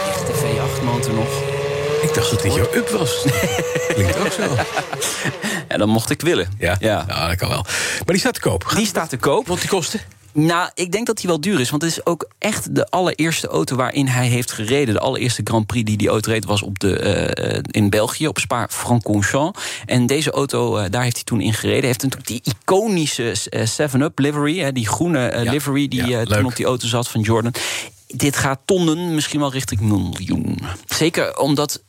Echte 0.09 0.33
V8-motor 0.33 1.15
nog. 1.15 1.29
Dacht 2.31 2.43
dat 2.43 2.53
dit 2.53 2.55
jouw 2.55 2.75
up 2.81 2.89
was. 2.89 3.25
Klinkt 3.95 4.19
ook 4.19 4.33
zo. 4.33 4.43
Ja, 5.69 5.77
dan 5.77 5.89
mocht 5.89 6.11
ik 6.11 6.21
willen. 6.21 6.49
Ja? 6.59 6.77
Ja. 6.81 7.05
dat 7.29 7.37
kan 7.37 7.49
wel. 7.49 7.63
Maar 7.65 8.05
die 8.07 8.19
staat 8.19 8.35
te 8.35 8.41
koop. 8.41 8.73
Die 8.77 8.87
staat 8.87 9.09
te 9.09 9.17
koop. 9.17 9.47
Wat 9.47 9.61
die 9.61 9.69
kosten? 9.69 10.01
Nou, 10.33 10.71
ik 10.75 10.93
denk 10.93 11.07
dat 11.07 11.17
die 11.17 11.27
wel 11.29 11.41
duur 11.41 11.61
is. 11.61 11.71
Want 11.71 11.83
het 11.83 11.91
is 11.91 12.07
ook 12.07 12.29
echt 12.39 12.75
de 12.75 12.87
allereerste 12.91 13.47
auto 13.49 13.77
waarin 13.77 14.07
hij 14.07 14.27
heeft 14.27 14.53
gereden. 14.53 14.95
De 14.95 15.01
allereerste 15.01 15.41
Grand 15.45 15.67
Prix 15.67 15.85
die 15.85 15.97
die 15.97 16.09
auto 16.09 16.31
reed 16.31 16.45
was 16.45 16.63
op 16.63 16.79
de, 16.79 16.99
eh, 16.99 17.61
in 17.71 17.91
België, 17.91 18.29
op 18.29 18.39
Spa-Francorchamps. 18.39 19.61
En 19.87 20.07
deze 20.07 20.31
auto, 20.31 20.77
eh, 20.77 20.91
daar 20.91 21.03
heeft 21.03 21.15
hij 21.17 21.25
toen 21.25 21.41
in 21.41 21.53
gereden. 21.55 21.79
Hij 21.79 21.87
heeft 21.89 22.03
natuurlijk 22.03 22.29
die 22.45 22.55
iconische 22.63 23.35
eh, 23.51 23.67
7-Up 23.67 24.19
livery. 24.19 24.59
Hè, 24.59 24.73
die 24.73 24.87
groene 24.89 25.27
eh, 25.27 25.45
Ja. 25.45 25.51
livery 25.51 25.89
die 25.89 26.07
Ja, 26.07 26.21
eh, 26.21 26.27
toen 26.27 26.45
op 26.45 26.57
die 26.57 26.67
auto 26.67 26.87
zat 26.87 27.09
van 27.09 27.21
Jordan. 27.21 27.55
Dit 28.07 28.37
gaat 28.37 28.61
tonnen, 28.65 29.15
misschien 29.15 29.41
wel 29.41 29.53
richting 29.53 29.81
miljoen. 29.81 30.59
Zeker 30.87 31.39
omdat 31.39 31.81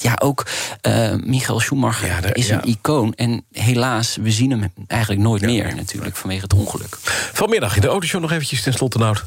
ja, 0.00 0.16
ook 0.22 0.46
eh 0.80 1.14
Michael 1.14 1.60
Schumacher 1.60 2.06
Ja, 2.08 2.20
daar- 2.20 2.36
is 2.36 2.46
ja. 2.46 2.54
een 2.62 2.68
icoon. 2.68 3.14
En 3.14 3.44
helaas, 3.52 4.16
we 4.20 4.30
zien 4.30 4.50
hem 4.50 4.72
eigenlijk 4.86 5.22
nooit 5.22 5.42
meer 5.42 5.74
natuurlijk 5.74 6.16
vanwege 6.16 6.42
het 6.42 6.52
ongeluk. 6.54 6.96
Vanmiddag 7.32 7.74
in 7.74 7.80
de 7.80 7.86
autoshow 7.88 8.20
nog 8.20 8.32
eventjes 8.32 8.62
ten 8.62 8.72
slotte, 8.72 8.98
Nout. 8.98 9.24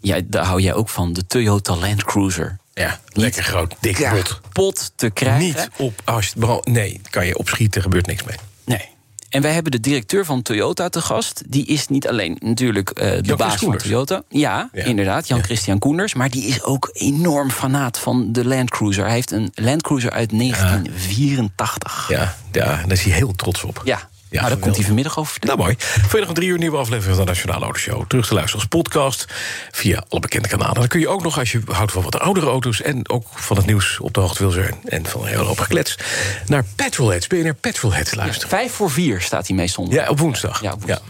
Ja, 0.00 0.20
daar 0.24 0.44
hou 0.44 0.60
jij 0.60 0.74
ook 0.74 0.88
van, 0.88 1.12
de 1.12 1.26
Toyota 1.26 1.76
Land 1.76 2.04
Cruiser. 2.04 2.58
Ja, 2.74 3.00
lekker 3.12 3.42
groot, 3.42 3.74
dik 3.80 4.08
pot. 4.10 4.40
pot 4.52 4.92
te 4.96 5.10
krijgen. 5.10 5.40
Niet 5.44 5.68
op, 5.76 6.00
als 6.04 6.32
je, 6.34 6.60
nee, 6.64 7.00
kan 7.10 7.26
je 7.26 7.38
opschieten, 7.38 7.82
gebeurt 7.82 8.06
niks 8.06 8.22
mee. 8.22 8.36
Nee. 8.64 8.88
En 9.32 9.42
wij 9.42 9.52
hebben 9.52 9.72
de 9.72 9.80
directeur 9.80 10.24
van 10.24 10.42
Toyota 10.42 10.88
te 10.88 11.00
gast. 11.00 11.42
Die 11.46 11.66
is 11.66 11.88
niet 11.88 12.08
alleen 12.08 12.36
natuurlijk 12.40 13.00
uh, 13.02 13.10
de 13.20 13.36
baas 13.36 13.56
van 13.56 13.76
Toyota. 13.76 14.22
Ja, 14.28 14.68
inderdaad, 14.72 15.28
Jan-Christian 15.28 15.78
Koenders. 15.78 16.14
Maar 16.14 16.30
die 16.30 16.44
is 16.44 16.62
ook 16.62 16.90
enorm 16.92 17.50
fanaat 17.50 17.98
van 17.98 18.32
de 18.32 18.46
Land 18.46 18.70
Cruiser. 18.70 19.04
Hij 19.04 19.14
heeft 19.14 19.30
een 19.30 19.50
Land 19.54 19.82
Cruiser 19.82 20.10
uit 20.10 20.30
1984. 20.38 22.06
Ja, 22.08 22.36
ja 22.52 22.64
daar 22.64 22.92
is 22.92 23.02
hij 23.02 23.12
heel 23.12 23.32
trots 23.32 23.64
op. 23.64 23.80
Ja, 23.84 24.08
ja, 24.32 24.40
nou, 24.40 24.52
daar 24.52 24.62
komt 24.62 24.76
hij 24.76 24.84
vanmiddag 24.84 25.18
over 25.18 25.36
Nou, 25.40 25.58
mooi. 25.58 25.74
Vanmiddag 25.78 26.28
een 26.28 26.34
drie 26.34 26.48
uur 26.48 26.58
nieuwe 26.58 26.76
aflevering 26.76 27.16
van 27.16 27.24
de 27.24 27.30
Nationale 27.30 27.64
Autoshow. 27.64 28.06
Terug 28.06 28.26
te 28.26 28.34
luisteren 28.34 28.60
als 28.60 28.68
podcast 28.68 29.24
via 29.70 30.04
alle 30.08 30.20
bekende 30.20 30.48
kanalen. 30.48 30.74
Dan 30.74 30.88
kun 30.88 31.00
je 31.00 31.08
ook 31.08 31.22
nog, 31.22 31.38
als 31.38 31.52
je 31.52 31.60
houdt 31.66 31.92
van 31.92 32.02
wat 32.02 32.18
oudere 32.18 32.46
auto's... 32.46 32.82
en 32.82 33.08
ook 33.08 33.26
van 33.34 33.56
het 33.56 33.66
nieuws 33.66 34.00
op 34.00 34.14
de 34.14 34.20
hoogte 34.20 34.42
wil 34.42 34.50
zijn... 34.50 34.80
en 34.84 35.06
van 35.06 35.26
hele 35.26 35.42
hoop 35.42 35.58
geklets, 35.58 35.98
naar 36.46 36.64
Petrolheads. 36.76 37.26
BNR 37.26 37.54
Petrolheads 37.54 38.14
luisteren. 38.14 38.48
vijf 38.48 38.72
voor 38.72 38.90
vier 38.90 39.20
staat 39.20 39.46
hij 39.46 39.56
meestal. 39.56 39.86
Ja, 39.90 40.08
op 40.08 40.18
woensdag. 40.18 40.62
Ja, 40.62 40.72
op 40.72 40.82
woensdag. 40.82 41.02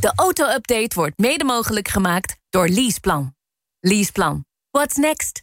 De 0.00 0.12
auto-update 0.14 0.90
wordt 0.94 1.18
mede 1.18 1.44
mogelijk 1.44 1.88
gemaakt 1.88 2.36
door 2.50 2.68
Leaseplan. 2.68 3.34
Leaseplan. 3.80 4.44
What's 4.70 4.96
next? 4.96 5.42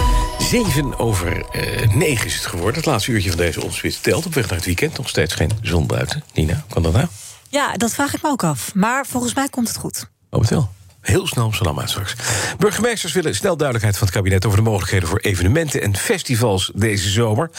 7 0.51 0.99
over 0.99 1.45
uh, 1.55 1.95
9 1.95 2.25
is 2.25 2.35
het 2.35 2.45
geworden. 2.45 2.75
Het 2.75 2.85
laatste 2.85 3.11
uurtje 3.11 3.29
van 3.29 3.37
deze 3.37 3.63
onspits 3.63 4.01
telt. 4.01 4.25
Op 4.25 4.33
weg 4.33 4.47
naar 4.47 4.57
het 4.57 4.65
weekend. 4.65 4.97
Nog 4.97 5.09
steeds 5.09 5.33
geen 5.33 5.51
zon 5.61 5.87
buiten. 5.87 6.23
Nina, 6.33 6.63
kan 6.69 6.83
dat 6.83 6.93
nou? 6.93 7.07
Ja, 7.49 7.73
dat 7.73 7.93
vraag 7.93 8.13
ik 8.13 8.21
me 8.21 8.29
ook 8.29 8.43
af. 8.43 8.75
Maar 8.75 9.05
volgens 9.05 9.33
mij 9.33 9.49
komt 9.49 9.67
het 9.67 9.77
goed. 9.77 10.09
Oh, 10.29 10.45
wel. 10.45 10.69
Heel 11.01 11.27
snel 11.27 11.43
Amsterdam 11.43 11.79
uit 11.79 11.89
straks. 11.89 12.15
Burgemeesters 12.57 13.13
willen 13.13 13.35
snel 13.35 13.57
duidelijkheid 13.57 13.97
van 13.97 14.07
het 14.07 14.15
kabinet... 14.15 14.45
over 14.45 14.57
de 14.57 14.63
mogelijkheden 14.63 15.07
voor 15.07 15.19
evenementen 15.19 15.81
en 15.81 15.95
festivals 15.95 16.71
deze 16.75 17.09
zomer. 17.09 17.49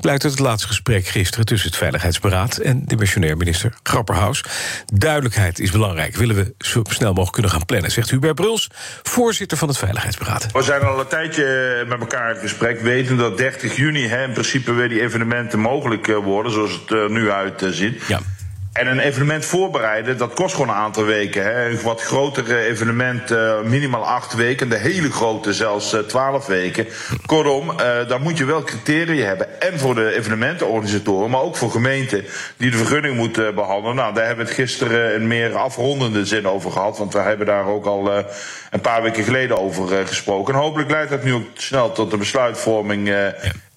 Blijkt 0.00 0.24
uit 0.24 0.32
het 0.32 0.42
laatste 0.42 0.66
gesprek 0.66 1.06
gisteren... 1.06 1.46
tussen 1.46 1.68
het 1.68 1.78
Veiligheidsberaad 1.78 2.56
en 2.56 2.82
de 2.84 2.96
missionair 2.96 3.36
minister 3.36 3.74
Grapperhaus. 3.82 4.44
Duidelijkheid 4.94 5.58
is 5.58 5.70
belangrijk. 5.70 6.16
Willen 6.16 6.36
we 6.36 6.54
zo 6.58 6.82
snel 6.88 7.08
mogelijk 7.08 7.32
kunnen 7.32 7.50
gaan 7.50 7.64
plannen... 7.64 7.90
zegt 7.90 8.10
Hubert 8.10 8.34
Bruls, 8.34 8.70
voorzitter 9.02 9.58
van 9.58 9.68
het 9.68 9.78
Veiligheidsberaad. 9.78 10.52
We 10.52 10.62
zijn 10.62 10.82
al 10.82 11.00
een 11.00 11.06
tijdje 11.06 11.84
met 11.88 12.00
elkaar 12.00 12.34
in 12.34 12.40
gesprek... 12.40 12.80
weten 12.80 13.16
dat 13.16 13.36
30 13.36 13.76
juni 13.76 14.06
hè, 14.06 14.24
in 14.24 14.32
principe 14.32 14.72
weer 14.72 14.88
die 14.88 15.00
evenementen 15.00 15.58
mogelijk 15.58 16.08
eh, 16.08 16.16
worden... 16.16 16.52
zoals 16.52 16.72
het 16.72 16.90
er 16.90 17.10
nu 17.10 17.30
uitziet. 17.30 18.02
Ja. 18.08 18.20
En 18.72 18.86
een 18.86 18.98
evenement 18.98 19.44
voorbereiden, 19.44 20.18
dat 20.18 20.34
kost 20.34 20.54
gewoon 20.54 20.68
een 20.68 20.82
aantal 20.82 21.04
weken. 21.04 21.42
Hè. 21.42 21.68
Een 21.68 21.82
wat 21.82 22.02
grotere 22.02 22.58
evenement, 22.58 23.30
uh, 23.30 23.60
minimaal 23.60 24.06
acht 24.06 24.34
weken. 24.34 24.68
De 24.68 24.76
hele 24.76 25.12
grote 25.12 25.52
zelfs 25.52 25.94
uh, 25.94 26.00
twaalf 26.00 26.46
weken. 26.46 26.86
Kortom, 27.26 27.70
uh, 27.70 27.76
daar 27.78 28.20
moet 28.20 28.38
je 28.38 28.44
wel 28.44 28.62
criteria 28.62 29.26
hebben. 29.26 29.60
En 29.60 29.78
voor 29.78 29.94
de 29.94 30.16
evenementenorganisatoren, 30.16 31.30
maar 31.30 31.40
ook 31.40 31.56
voor 31.56 31.70
gemeenten 31.70 32.24
die 32.56 32.70
de 32.70 32.76
vergunning 32.76 33.16
moeten 33.16 33.54
behandelen. 33.54 33.96
Nou, 33.96 34.14
daar 34.14 34.26
hebben 34.26 34.44
we 34.44 34.50
het 34.50 34.60
gisteren 34.60 35.14
in 35.14 35.26
meer 35.26 35.56
afrondende 35.56 36.24
zin 36.24 36.46
over 36.46 36.70
gehad. 36.70 36.98
Want 36.98 37.12
we 37.12 37.18
hebben 37.18 37.46
daar 37.46 37.66
ook 37.66 37.86
al 37.86 38.12
een 38.70 38.80
paar 38.80 39.02
weken 39.02 39.24
geleden 39.24 39.58
over 39.58 40.06
gesproken. 40.06 40.54
En 40.54 40.60
hopelijk 40.60 40.90
leidt 40.90 41.10
dat 41.10 41.24
nu 41.24 41.34
ook 41.34 41.46
snel 41.54 41.92
tot 41.92 42.10
de 42.10 42.16
besluitvorming. 42.16 43.14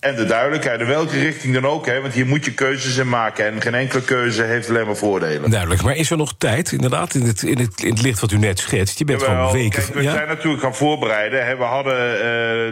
En 0.03 0.15
de 0.15 0.25
duidelijkheid 0.25 0.79
in 0.79 0.87
welke 0.87 1.19
richting 1.19 1.53
dan 1.53 1.67
ook. 1.67 1.85
Hè, 1.85 2.01
want 2.01 2.13
hier 2.13 2.25
moet 2.25 2.45
je 2.45 2.53
keuzes 2.53 2.97
in 2.97 3.09
maken. 3.09 3.45
En 3.45 3.61
geen 3.61 3.75
enkele 3.75 4.01
keuze 4.01 4.43
heeft 4.43 4.69
alleen 4.69 4.85
maar 4.85 4.95
voordelen. 4.95 5.49
Duidelijk. 5.49 5.81
Maar 5.81 5.95
is 5.95 6.11
er 6.11 6.17
nog 6.17 6.33
tijd, 6.37 6.71
inderdaad, 6.71 7.13
in 7.13 7.21
het, 7.21 7.43
in 7.43 7.57
het, 7.57 7.83
in 7.83 7.89
het 7.89 8.01
licht 8.01 8.19
wat 8.19 8.31
u 8.31 8.37
net 8.37 8.59
schetst? 8.59 8.99
Je 8.99 9.05
bent 9.05 9.21
Jawel, 9.21 9.35
gewoon 9.35 9.53
weken... 9.53 9.83
Kijk, 9.83 9.93
we 9.93 10.01
zijn 10.01 10.27
natuurlijk 10.27 10.61
gaan 10.61 10.75
voorbereiden. 10.75 11.45
Hè. 11.45 11.57
We 11.57 11.63
hadden 11.63 12.15
uh, 12.15 12.21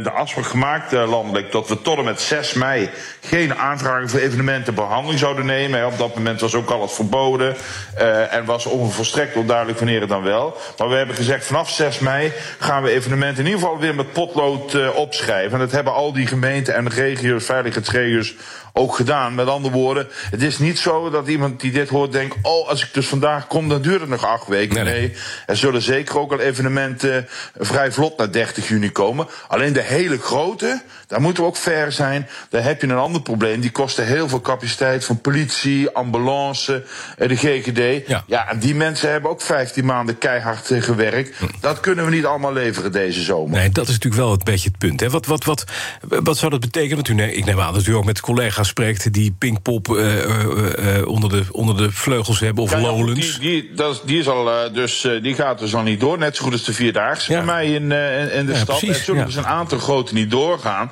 de 0.04 0.12
afspraak 0.14 0.46
gemaakt 0.46 0.94
uh, 0.94 1.10
landelijk... 1.10 1.52
dat 1.52 1.70
we 1.70 1.82
tot 1.82 1.98
en 1.98 2.04
met 2.04 2.22
6 2.22 2.54
mei 2.54 2.90
geen 3.22 3.56
aanvragen 3.56 4.10
voor 4.10 4.20
evenementenbehandeling 4.20 5.20
zouden 5.20 5.46
nemen. 5.46 5.80
Hè. 5.80 5.86
Op 5.86 5.98
dat 5.98 6.16
moment 6.16 6.42
was 6.42 6.56
ook 6.56 6.70
al 6.70 6.82
het 6.82 6.92
verboden. 6.92 7.56
Uh, 8.00 8.34
en 8.34 8.46
was 8.46 8.66
onvolstrekt 8.66 9.36
onduidelijk 9.36 9.78
wanneer 9.78 10.00
het 10.00 10.10
dan 10.10 10.24
wel. 10.24 10.58
Maar 10.78 10.90
we 10.90 10.96
hebben 10.96 11.16
gezegd, 11.16 11.46
vanaf 11.46 11.70
6 11.70 12.00
mei 12.00 12.32
gaan 12.60 12.84
we 12.84 12.90
evenementen 12.90 13.44
in 13.44 13.50
ieder 13.50 13.62
geval 13.62 13.80
weer 13.80 13.96
met 13.96 14.14
potlood 14.14 14.94
opschrijven. 14.94 15.54
En 15.54 15.60
dat 15.60 15.72
hebben 15.72 15.94
al 15.94 16.14
die 16.14 16.28
gemeenten 16.28 16.76
en 16.76 16.84
de 16.84 16.90
regio's 16.90 17.20
regio's, 17.22 17.48
veiligheidsregio's 17.48 18.36
ook 18.74 18.96
gedaan. 18.96 19.36
Met 19.36 19.48
andere 19.48 19.74
woorden, 19.74 20.08
het 20.32 20.42
is 20.42 20.60
niet 20.60 20.80
zo 20.80 21.10
dat 21.10 21.28
iemand 21.28 21.60
die 21.62 21.72
dit 21.72 21.90
hoort 21.90 22.12
denkt: 22.12 22.36
oh, 22.42 22.68
als 22.68 22.84
ik 22.84 22.94
dus 22.94 23.08
vandaag 23.08 23.48
kom, 23.48 23.70
dan 23.70 23.82
duurt 23.82 24.00
het 24.02 24.10
nog 24.10 24.26
acht 24.26 24.48
weken. 24.48 24.86
Nee, 24.86 25.14
er 25.46 25.58
zullen 25.58 25.82
zeker 25.82 26.20
ook 26.20 26.32
al 26.32 26.40
evenementen 26.40 27.28
vrij 27.60 27.92
vlot 27.92 28.18
naar 28.18 28.32
30 28.32 28.68
juni 28.68 28.92
komen. 28.92 29.28
Alleen 29.48 29.74
de 29.74 29.82
hele 29.82 30.18
grote, 30.18 30.82
daar 31.08 31.22
moeten 31.22 31.44
we 31.44 31.50
ook 31.50 31.58
ver 31.58 31.92
zijn. 31.92 32.28
Daar 32.50 32.64
heb 32.64 32.82
je 32.82 32.88
een 32.88 32.98
ander 32.98 33.22
probleem. 33.22 33.60
Die 33.60 33.72
kosten 33.72 34.06
heel 34.06 34.30
veel 34.30 34.42
capaciteit 34.42 35.06
van 35.06 35.22
politie, 35.22 35.90
ambulance, 35.90 36.84
eh, 37.18 37.28
de 37.28 37.36
GGD. 37.36 38.08
Ja, 38.08 38.24
ja 38.28 38.50
en 38.50 38.60
die 38.60 38.76
mensen 38.76 39.12
hebben 39.12 39.32
ook 39.32 39.42
15 39.42 39.86
maanden 39.86 40.18
keihard 40.18 40.72
eh, 40.72 40.82
gewerkt. 40.82 41.38
Hm. 41.38 41.46
Dat 41.60 41.80
kunnen 41.80 42.06
we 42.06 42.12
niet 42.12 42.26
allemaal 42.26 42.54
leveren 42.54 42.92
deze 42.92 43.22
zomer. 43.22 43.60
Nee, 43.60 43.70
dat 43.70 43.88
is 43.88 43.94
natuurlijk 43.94 44.22
wel 44.22 44.32
een 44.32 44.42
beetje 44.44 44.70
het 44.70 44.78
punt. 44.78 45.00
Hè. 45.00 45.10
Wat, 45.10 45.26
wat, 45.26 45.44
wat, 45.44 45.64
wat 46.02 46.38
zou 46.38 46.52
dat 46.52 46.60
betekenen? 46.60 46.96
Want 46.96 47.08
u, 47.08 47.24
ik 47.24 47.46
neem 47.46 47.60
aan 47.60 47.74
dat 47.74 47.86
u 47.86 47.94
ook 47.94 48.06
met 48.06 48.20
collega's 48.20 48.61
spreekt 48.66 49.14
die 49.14 49.36
Pinkpop 49.38 49.88
uh, 49.88 51.08
onder, 51.08 51.30
de, 51.30 51.44
onder 51.52 51.78
de 51.78 51.92
vleugels 51.92 52.40
hebben 52.40 52.64
of 52.64 52.72
ja, 52.72 52.82
Lowlands. 52.82 53.40
Die, 53.40 53.62
die, 53.62 53.74
dat, 53.74 54.02
die, 54.06 54.20
is 54.20 54.28
al, 54.28 54.72
dus, 54.74 55.08
die 55.22 55.36
gaat 55.36 55.60
dus 55.60 55.76
al 55.76 55.82
niet 55.82 56.00
door. 56.00 56.18
Net 56.18 56.36
zo 56.36 56.44
goed 56.44 56.54
als 56.54 56.64
de 56.64 56.74
Vierdaagse 56.74 57.34
bij 57.34 57.44
mij 57.44 57.74
in, 57.74 57.92
in 58.32 58.46
de 58.46 58.56
stad. 58.56 58.66
Precies, 58.66 58.98
er 58.98 59.04
zullen 59.04 59.26
dus 59.26 59.36
een 59.36 59.46
aantal 59.46 59.78
grote 59.78 60.14
niet 60.14 60.32
doorgaan. 60.32 60.92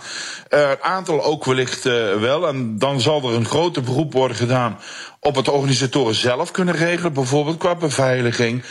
een 0.49 0.81
aantal 0.81 1.23
ook 1.23 1.45
wellicht 1.45 1.83
wel. 2.19 2.47
En 2.47 2.77
dan 2.77 3.01
zal 3.01 3.29
er 3.29 3.35
een 3.35 3.45
grote 3.45 3.81
beroep 3.81 4.13
worden 4.13 4.37
gedaan 4.37 4.79
op 5.19 5.35
het 5.35 5.49
organisatoren 5.49 6.15
zelf 6.15 6.51
kunnen 6.51 6.75
regelen. 6.75 7.13
Bijvoorbeeld 7.13 7.57
qua 7.57 7.75
beveiliging. 7.75 8.63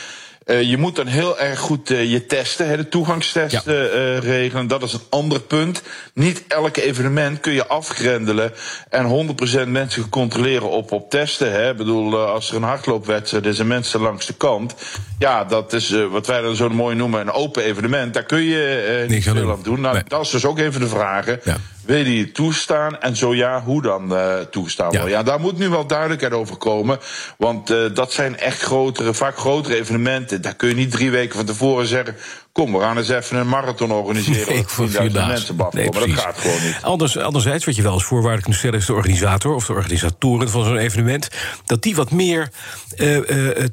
Uh, 0.51 0.63
je 0.63 0.77
moet 0.77 0.97
dan 0.97 1.07
heel 1.07 1.39
erg 1.39 1.59
goed 1.59 1.91
uh, 1.91 2.11
je 2.11 2.27
testen, 2.27 2.69
hè, 2.69 2.77
de 2.77 2.89
toegangstesten 2.89 3.75
ja. 3.75 4.15
uh, 4.15 4.19
regelen. 4.19 4.67
Dat 4.67 4.83
is 4.83 4.93
een 4.93 5.01
ander 5.09 5.41
punt. 5.41 5.83
Niet 6.15 6.45
elke 6.49 6.83
evenement 6.83 7.41
kun 7.41 7.53
je 7.53 7.67
afgrendelen 7.67 8.53
en 8.89 9.37
100% 9.65 9.69
mensen 9.69 10.09
controleren 10.09 10.71
op, 10.71 10.93
op 10.93 11.11
testen. 11.11 11.53
Hè. 11.53 11.71
Ik 11.71 11.77
bedoel, 11.77 12.19
als 12.19 12.51
er 12.51 12.57
een 12.57 12.63
hardloopwedstrijd 12.63 13.47
is 13.47 13.59
en 13.59 13.67
mensen 13.67 14.01
langs 14.01 14.27
de 14.27 14.35
kant. 14.35 14.75
Ja, 15.19 15.45
dat 15.45 15.73
is 15.73 15.95
wat 16.11 16.27
wij 16.27 16.41
dan 16.41 16.57
zo 16.57 16.69
mooi 16.69 16.97
noemen 16.97 17.21
een 17.21 17.31
open 17.31 17.63
evenement. 17.63 18.15
Daar 18.15 18.25
kun 18.25 18.43
je 18.43 19.05
veel 19.21 19.51
aan 19.51 19.63
doen. 19.63 19.81
Nou, 19.81 19.95
nee. 19.95 20.05
Dat 20.07 20.21
is 20.21 20.31
dus 20.31 20.45
ook 20.45 20.59
een 20.59 20.73
van 20.73 20.83
de 20.83 20.89
vragen. 20.89 21.41
Ja. 21.45 21.57
Wil 21.89 21.97
je 21.97 22.05
die 22.05 22.33
toestaan? 22.33 23.01
En 23.01 23.17
zo 23.17 23.35
ja, 23.35 23.63
hoe 23.63 23.83
dan 23.83 24.13
uh, 24.13 24.35
toestaan 24.51 24.93
ja. 24.93 25.07
ja, 25.07 25.23
daar 25.23 25.41
moet 25.41 25.59
nu 25.59 25.69
wel 25.69 25.87
duidelijkheid 25.87 26.33
over 26.33 26.57
komen. 26.57 26.99
Want 27.39 27.71
uh, 27.71 27.95
dat 27.95 28.13
zijn 28.13 28.39
echt 28.39 28.61
grotere, 28.61 29.15
vaak 29.15 29.39
grotere 29.39 29.77
evenementen. 29.77 30.43
Daar 30.43 30.55
kun 30.55 30.69
je 30.69 30.75
niet 30.75 30.91
drie 30.91 31.11
weken 31.11 31.37
van 31.37 31.45
tevoren 31.45 31.87
zeggen... 31.87 32.17
kom, 32.53 32.73
we 32.73 32.81
gaan 32.81 32.97
eens 32.97 33.09
even 33.09 33.37
een 33.37 33.49
marathon 33.49 33.93
organiseren. 33.93 34.57
Ik 34.57 34.69
voor 34.69 34.89
mensen 34.91 35.57
nee, 35.73 35.91
maar 35.91 36.01
dat 36.01 36.11
gaat 36.11 36.39
gewoon 36.39 36.63
niet. 36.63 36.79
Anders, 36.83 37.17
anderzijds, 37.19 37.65
wat 37.65 37.77
je 37.77 37.83
wel 37.83 37.93
eens 37.93 38.05
voorwaardelijk 38.05 38.45
kunt 38.45 38.57
stellen... 38.57 38.79
is 38.79 38.87
de 38.87 38.95
organisator 38.95 39.55
of 39.55 39.67
de 39.67 39.73
organisatoren 39.73 40.51
van 40.51 40.65
zo'n 40.65 40.77
evenement... 40.77 41.29
dat 41.65 41.83
die 41.83 41.97
wat 41.97 42.11
meer 42.11 42.51
uh, 42.97 43.19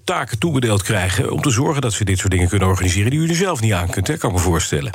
taken 0.04 0.40
toebedeeld 0.40 0.84
krijgen... 0.84 1.32
om 1.32 1.42
te 1.42 1.50
zorgen 1.50 1.82
dat 1.82 1.94
ze 1.94 2.06
dit 2.06 2.18
soort 2.18 2.32
dingen 2.32 2.50
kunnen 2.50 2.68
organiseren... 2.68 3.12
die 3.12 3.20
u 3.20 3.30
er 3.30 3.36
zelf 3.36 3.62
niet 3.62 3.74
aan 3.74 3.90
kunt, 3.90 4.08
hè, 4.08 4.18
kan 4.18 4.30
ik 4.30 4.36
me 4.36 4.42
voorstellen. 4.42 4.92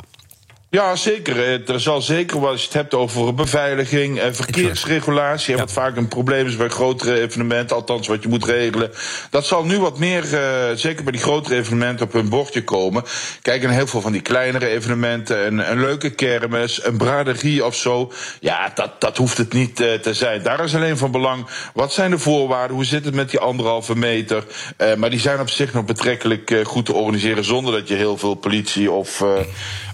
Ja, 0.71 0.95
zeker. 0.95 1.43
Eh, 1.43 1.69
er 1.69 1.79
zal 1.79 2.01
zeker, 2.01 2.47
als 2.47 2.59
je 2.59 2.65
het 2.65 2.75
hebt 2.75 2.93
over 2.93 3.33
beveiliging 3.33 4.19
en 4.19 4.35
verkeersregulatie, 4.35 5.57
wat 5.57 5.71
vaak 5.71 5.97
een 5.97 6.07
probleem 6.07 6.47
is 6.47 6.55
bij 6.55 6.67
grotere 6.69 7.21
evenementen, 7.21 7.75
althans 7.75 8.07
wat 8.07 8.23
je 8.23 8.29
moet 8.29 8.45
regelen. 8.45 8.91
Dat 9.29 9.45
zal 9.45 9.65
nu 9.65 9.79
wat 9.79 9.99
meer, 9.99 10.23
uh, 10.33 10.75
zeker 10.75 11.03
bij 11.03 11.11
die 11.11 11.21
grotere 11.21 11.55
evenementen, 11.55 12.05
op 12.05 12.13
hun 12.13 12.29
bordje 12.29 12.63
komen. 12.63 13.03
Kijk, 13.41 13.63
en 13.63 13.69
heel 13.69 13.87
veel 13.87 14.01
van 14.01 14.11
die 14.11 14.21
kleinere 14.21 14.67
evenementen, 14.67 15.45
een, 15.45 15.71
een 15.71 15.79
leuke 15.79 16.09
kermis, 16.09 16.85
een 16.85 16.97
braderie 16.97 17.65
of 17.65 17.75
zo. 17.75 18.11
Ja, 18.39 18.71
dat, 18.75 19.01
dat 19.01 19.17
hoeft 19.17 19.37
het 19.37 19.53
niet 19.53 19.79
uh, 19.79 19.93
te 19.93 20.13
zijn. 20.13 20.43
Daar 20.43 20.63
is 20.63 20.75
alleen 20.75 20.97
van 20.97 21.11
belang, 21.11 21.47
wat 21.73 21.93
zijn 21.93 22.11
de 22.11 22.19
voorwaarden, 22.19 22.75
hoe 22.75 22.85
zit 22.85 23.05
het 23.05 23.15
met 23.15 23.29
die 23.29 23.39
anderhalve 23.39 23.95
meter. 23.95 24.43
Uh, 24.77 24.93
maar 24.93 25.09
die 25.09 25.19
zijn 25.19 25.39
op 25.39 25.49
zich 25.49 25.73
nog 25.73 25.85
betrekkelijk 25.85 26.61
goed 26.63 26.85
te 26.85 26.93
organiseren 26.93 27.43
zonder 27.43 27.73
dat 27.73 27.87
je 27.87 27.95
heel 27.95 28.17
veel 28.17 28.35
politie 28.35 28.91
of 28.91 29.23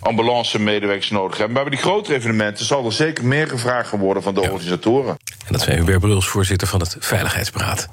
ambulance 0.08 0.60
medewerkers 0.60 1.10
nodig 1.10 1.38
hebben. 1.38 1.56
Maar 1.56 1.64
bij 1.64 1.76
die 1.76 1.82
grotere 1.82 2.16
evenementen 2.16 2.66
zal 2.66 2.86
er 2.86 2.92
zeker 2.92 3.26
meer 3.26 3.48
gevraagd 3.48 3.90
gaan 3.90 4.00
worden 4.00 4.24
van 4.24 4.34
de 4.34 4.42
organisatoren. 4.42 5.18
En 5.46 5.54
dat 5.54 5.62
zijn 5.62 5.78
Hubert 5.78 6.00
Bruls, 6.00 6.28
voorzitter 6.28 6.68
van 6.68 6.80
het 6.80 6.96
Veiligheidsberaad. 7.00 7.88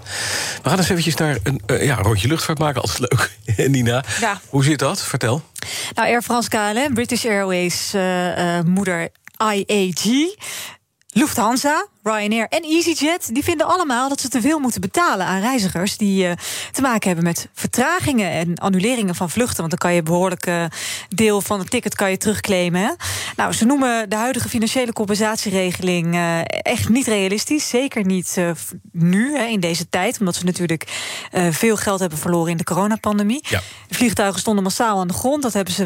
We 0.62 0.68
gaan 0.68 0.78
eens 0.78 0.88
eventjes 0.88 1.14
naar 1.14 1.38
een 1.42 1.62
uh, 1.66 1.84
ja, 1.84 1.94
rondje 1.94 2.28
luchtvaart 2.28 2.58
maken. 2.58 2.80
Altijd 2.80 2.98
leuk, 2.98 3.30
Nina. 3.70 4.04
Ja. 4.20 4.40
Hoe 4.48 4.64
zit 4.64 4.78
dat? 4.78 5.02
Vertel. 5.02 5.42
Nou, 5.94 6.08
Air 6.08 6.22
France 6.22 6.48
KLM, 6.48 6.94
British 6.94 7.24
Airways 7.24 7.94
uh, 7.94 8.60
moeder 8.60 9.08
IAG... 9.52 10.04
Lufthansa, 11.16 11.86
Ryanair 12.04 12.46
en 12.48 12.62
EasyJet... 12.62 13.30
die 13.32 13.44
vinden 13.44 13.66
allemaal 13.66 14.08
dat 14.08 14.20
ze 14.20 14.28
te 14.28 14.40
veel 14.40 14.58
moeten 14.58 14.80
betalen 14.80 15.26
aan 15.26 15.40
reizigers... 15.40 15.96
die 15.96 16.26
uh, 16.26 16.32
te 16.72 16.80
maken 16.82 17.06
hebben 17.06 17.24
met 17.24 17.48
vertragingen 17.52 18.30
en 18.30 18.58
annuleringen 18.58 19.14
van 19.14 19.30
vluchten. 19.30 19.56
Want 19.56 19.70
dan 19.70 19.78
kan 19.78 19.92
je 19.92 19.98
een 19.98 20.04
behoorlijk 20.04 20.46
uh, 20.46 20.64
deel 21.08 21.40
van 21.40 21.58
het 21.58 21.70
ticket 21.70 21.94
kan 21.94 22.10
je 22.10 22.16
terugclaimen. 22.16 22.80
Hè? 22.80 22.90
Nou, 23.36 23.52
ze 23.52 23.64
noemen 23.64 24.10
de 24.10 24.16
huidige 24.16 24.48
financiële 24.48 24.92
compensatieregeling... 24.92 26.14
Uh, 26.14 26.38
echt 26.44 26.88
niet 26.88 27.06
realistisch. 27.06 27.68
Zeker 27.68 28.04
niet 28.04 28.36
nu, 28.92 29.36
hè, 29.36 29.44
in 29.44 29.60
deze 29.60 29.88
tijd. 29.88 30.18
Omdat 30.18 30.34
ze 30.34 30.44
natuurlijk 30.44 30.84
veel 31.50 31.76
geld 31.76 32.00
hebben 32.00 32.18
verloren 32.18 32.50
in 32.50 32.56
de 32.56 32.64
coronapandemie. 32.64 33.44
Ja. 33.48 33.60
De 33.88 33.94
vliegtuigen 33.94 34.40
stonden 34.40 34.64
massaal 34.64 34.98
aan 34.98 35.08
de 35.08 35.14
grond. 35.14 35.42
Dat 35.42 35.52
hebben 35.52 35.74
ze, 35.74 35.84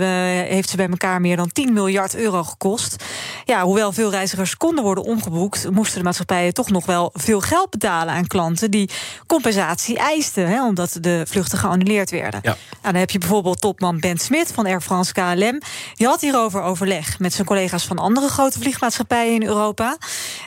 heeft 0.49 0.69
ze 0.69 0.77
bij 0.77 0.89
elkaar 0.89 1.21
meer 1.21 1.37
dan 1.37 1.53
10 1.53 1.73
miljard 1.73 2.17
euro 2.17 2.45
gekost. 2.45 3.05
Ja, 3.45 3.63
hoewel 3.63 3.93
veel 3.93 4.11
reizigers 4.11 4.57
konden 4.57 4.85
worden 4.85 5.05
omgeboekt... 5.05 5.71
moesten 5.71 5.99
de 5.99 6.05
toch 6.53 6.71
nog 6.71 6.87
wel 6.87 7.11
veel 7.15 7.41
geld 7.41 7.71
betalen 7.71 8.15
aan 8.15 8.27
klanten 8.27 8.71
die 8.71 8.91
compensatie 9.27 9.99
eisten, 9.99 10.49
hè, 10.49 10.67
omdat 10.67 10.97
de 11.01 11.25
vluchten 11.29 11.59
geannuleerd 11.59 12.11
werden. 12.11 12.41
Ja. 12.43 12.57
Nou, 12.71 12.93
dan 12.93 12.95
heb 12.95 13.11
je 13.11 13.19
bijvoorbeeld 13.19 13.61
topman 13.61 14.01
Ben 14.01 14.19
Smit 14.19 14.53
van 14.53 14.67
Air 14.67 14.81
France 14.81 15.13
KLM. 15.13 15.61
Die 15.95 16.07
had 16.07 16.21
hierover 16.21 16.63
overleg 16.63 17.19
met 17.19 17.33
zijn 17.33 17.47
collega's 17.47 17.85
van 17.85 17.99
andere 17.99 18.29
grote 18.29 18.59
vliegmaatschappijen 18.59 19.35
in 19.35 19.47
Europa. 19.47 19.97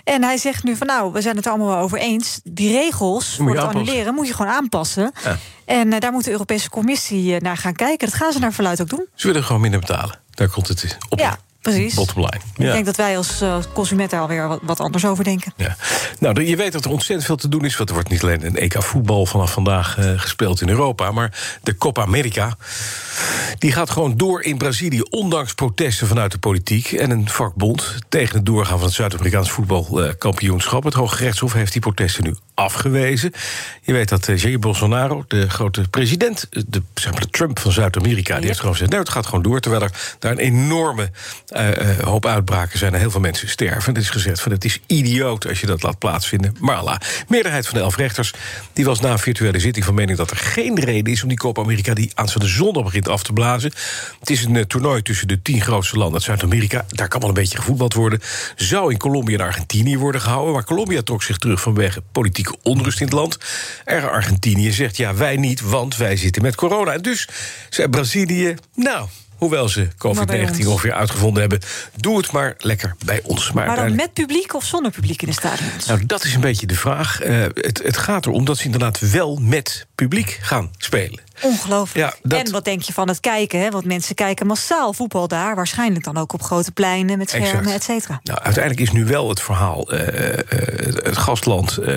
En 0.03 0.23
hij 0.23 0.37
zegt 0.37 0.63
nu 0.63 0.75
van 0.75 0.87
nou, 0.87 1.13
we 1.13 1.21
zijn 1.21 1.35
het 1.35 1.45
er 1.45 1.51
allemaal 1.51 1.69
wel 1.69 1.83
over 1.83 1.97
eens. 1.97 2.39
Die 2.43 2.77
regels 2.77 3.35
voor 3.35 3.55
het 3.55 3.63
annuleren 3.63 4.13
moet 4.13 4.27
je 4.27 4.33
gewoon 4.33 4.51
aanpassen. 4.51 5.11
Ja. 5.23 5.37
En 5.65 5.91
uh, 5.91 5.99
daar 5.99 6.11
moet 6.11 6.23
de 6.23 6.31
Europese 6.31 6.69
Commissie 6.69 7.33
uh, 7.33 7.39
naar 7.39 7.57
gaan 7.57 7.73
kijken. 7.73 8.07
Dat 8.07 8.17
gaan 8.17 8.31
ze 8.31 8.39
naar 8.39 8.53
verluid 8.53 8.81
ook 8.81 8.89
doen. 8.89 9.07
Ze 9.15 9.27
willen 9.27 9.43
gewoon 9.43 9.61
minder 9.61 9.79
betalen. 9.79 10.19
Daar 10.29 10.49
komt 10.49 10.67
het 10.67 10.97
op. 11.09 11.19
Ja. 11.19 11.37
Precies. 11.61 11.93
Bottom 11.93 12.21
line. 12.21 12.67
Ik 12.67 12.73
denk 12.73 12.85
dat 12.85 12.95
wij 12.95 13.17
als 13.17 13.41
uh, 13.41 13.57
consument 13.73 14.09
daar 14.09 14.21
alweer 14.21 14.47
wat, 14.47 14.59
wat 14.63 14.79
anders 14.79 15.05
over 15.05 15.23
denken. 15.23 15.53
Ja. 15.57 15.75
Nou, 16.19 16.45
je 16.45 16.55
weet 16.55 16.71
dat 16.71 16.85
er 16.85 16.91
ontzettend 16.91 17.25
veel 17.25 17.35
te 17.35 17.49
doen 17.49 17.65
is. 17.65 17.77
Want 17.77 17.89
er 17.89 17.95
wordt 17.95 18.09
niet 18.09 18.23
alleen 18.23 18.45
een 18.45 18.55
EK 18.55 18.83
voetbal 18.83 19.25
vanaf 19.25 19.51
vandaag 19.51 19.97
uh, 19.97 20.19
gespeeld 20.19 20.61
in 20.61 20.69
Europa. 20.69 21.11
Maar 21.11 21.59
de 21.63 21.77
Copa 21.77 22.01
America. 22.01 22.57
Die 23.57 23.71
gaat 23.71 23.89
gewoon 23.89 24.17
door 24.17 24.43
in 24.43 24.57
Brazilië. 24.57 25.01
Ondanks 25.01 25.53
protesten 25.53 26.07
vanuit 26.07 26.31
de 26.31 26.37
politiek 26.37 26.91
en 26.91 27.11
een 27.11 27.29
vakbond. 27.29 27.95
Tegen 28.09 28.35
het 28.35 28.45
doorgaan 28.45 28.77
van 28.77 28.87
het 28.87 28.95
Zuid-Amerikaans 28.95 29.51
voetbalkampioenschap. 29.51 30.83
Het 30.83 30.93
Hoge 30.93 31.23
Rechtshof 31.23 31.53
heeft 31.53 31.71
die 31.71 31.81
protesten 31.81 32.23
nu 32.23 32.35
afgewezen. 32.53 33.31
Je 33.81 33.93
weet 33.93 34.09
dat 34.09 34.27
uh, 34.27 34.37
Jair 34.37 34.59
Bolsonaro, 34.59 35.25
de 35.27 35.49
grote 35.49 35.89
president, 35.89 36.47
de, 36.67 36.81
zeg 36.93 37.11
maar 37.11 37.21
de 37.21 37.29
Trump 37.29 37.59
van 37.59 37.71
Zuid-Amerika, 37.71 38.37
die 38.37 38.45
heeft 38.45 38.59
gewoon 38.59 38.73
gezegd: 38.73 38.91
nee, 38.91 38.99
het 38.99 39.09
gaat 39.09 39.25
gewoon 39.25 39.41
door. 39.41 39.59
Terwijl 39.59 39.83
er 39.83 40.15
daar 40.19 40.31
een 40.31 40.37
enorme 40.37 41.09
uh, 41.55 41.67
uh, 41.69 41.99
hoop 41.99 42.25
uitbraken 42.25 42.79
zijn 42.79 42.93
en 42.93 42.99
heel 42.99 43.11
veel 43.11 43.19
mensen 43.19 43.49
sterven. 43.49 43.87
En 43.87 43.93
het 43.93 44.03
is 44.03 44.09
gezegd: 44.09 44.41
van 44.41 44.51
het 44.51 44.65
is 44.65 44.79
idioot 44.87 45.47
als 45.47 45.59
je 45.59 45.65
dat 45.65 45.83
laat 45.83 45.99
plaatsvinden. 45.99 46.55
Maar 46.59 46.75
Allah. 46.75 46.97
Meerderheid 47.27 47.67
van 47.67 47.77
de 47.77 47.83
elf 47.83 47.95
rechters 47.95 48.33
die 48.73 48.85
was 48.85 48.99
na 48.99 49.11
een 49.11 49.19
virtuele 49.19 49.59
zitting 49.59 49.85
van 49.85 49.93
mening 49.93 50.17
dat 50.17 50.31
er 50.31 50.37
geen 50.37 50.79
reden 50.79 51.13
is 51.13 51.21
om 51.21 51.29
die 51.29 51.37
Copa 51.37 51.61
America 51.61 51.93
die 51.93 52.11
aanstaande 52.13 52.47
zondag 52.47 52.83
begint 53.01 53.19
af 53.19 53.23
te 53.23 53.33
blazen. 53.33 53.71
Het 54.19 54.29
is 54.29 54.43
een 54.43 54.67
toernooi 54.67 55.01
tussen 55.01 55.27
de 55.27 55.41
tien 55.41 55.61
grootste 55.61 55.97
landen 55.97 56.13
uit 56.13 56.23
Zuid-Amerika. 56.23 56.85
Daar 56.87 57.07
kan 57.07 57.19
wel 57.19 57.29
een 57.29 57.35
beetje 57.35 57.57
gevoetbald 57.57 57.93
worden. 57.93 58.19
Zou 58.55 58.91
in 58.91 58.97
Colombia 58.97 59.37
en 59.37 59.45
Argentinië 59.45 59.97
worden 59.97 60.21
gehouden. 60.21 60.53
Maar 60.53 60.63
Colombia 60.63 61.01
trok 61.01 61.23
zich 61.23 61.37
terug 61.37 61.61
vanwege 61.61 62.03
politieke 62.11 62.55
onrust 62.63 62.99
in 62.99 63.05
het 63.05 63.15
land. 63.15 63.37
Er 63.85 64.09
Argentinië 64.09 64.71
zegt 64.71 64.97
ja, 64.97 65.15
wij 65.15 65.35
niet, 65.35 65.61
want 65.61 65.97
wij 65.97 66.17
zitten 66.17 66.41
met 66.41 66.55
corona. 66.55 66.93
En 66.93 67.01
dus 67.01 67.27
zei 67.69 67.87
Brazilië, 67.87 68.55
nou, 68.75 69.07
hoewel 69.35 69.69
ze 69.69 69.87
COVID-19 69.87 70.67
ongeveer 70.67 70.93
uitgevonden 70.93 71.41
hebben, 71.41 71.59
doe 71.95 72.17
het 72.17 72.31
maar 72.31 72.55
lekker 72.57 72.95
bij 73.05 73.21
ons. 73.23 73.51
Maar, 73.51 73.67
maar 73.67 73.75
dan 73.75 73.95
met 73.95 74.13
publiek 74.13 74.53
of 74.53 74.65
zonder 74.65 74.91
publiek 74.91 75.21
in 75.21 75.27
de 75.27 75.33
stadions? 75.33 75.85
Nou, 75.85 76.05
dat 76.05 76.23
is 76.23 76.33
een 76.33 76.41
beetje 76.41 76.67
de 76.67 76.75
vraag. 76.75 77.25
Uh, 77.25 77.45
het, 77.53 77.81
het 77.83 77.97
gaat 77.97 78.25
erom 78.25 78.45
dat 78.45 78.57
ze 78.57 78.65
inderdaad 78.65 78.99
wel 78.99 79.35
met 79.41 79.87
publiek 79.95 80.39
gaan 80.41 80.71
spelen. 80.77 81.19
Ongelooflijk. 81.41 82.11
Ja, 82.11 82.29
dat... 82.29 82.45
En 82.45 82.51
wat 82.51 82.65
denk 82.65 82.81
je 82.81 82.93
van 82.93 83.07
het 83.07 83.19
kijken? 83.19 83.59
Hè? 83.59 83.69
Want 83.69 83.85
mensen 83.85 84.15
kijken 84.15 84.47
massaal 84.47 84.93
voetbal 84.93 85.27
daar. 85.27 85.55
Waarschijnlijk 85.55 86.03
dan 86.03 86.17
ook 86.17 86.33
op 86.33 86.41
grote 86.41 86.71
pleinen 86.71 87.17
met 87.17 87.29
schermen, 87.29 87.73
et 87.73 87.83
cetera. 87.83 88.19
Nou, 88.23 88.39
uiteindelijk 88.39 88.83
is 88.83 88.91
nu 88.91 89.05
wel 89.05 89.29
het 89.29 89.41
verhaal... 89.41 89.93
Uh, 89.93 89.99
uh, 89.99 90.07
het 91.03 91.17
gastland 91.17 91.77
uh, 91.81 91.95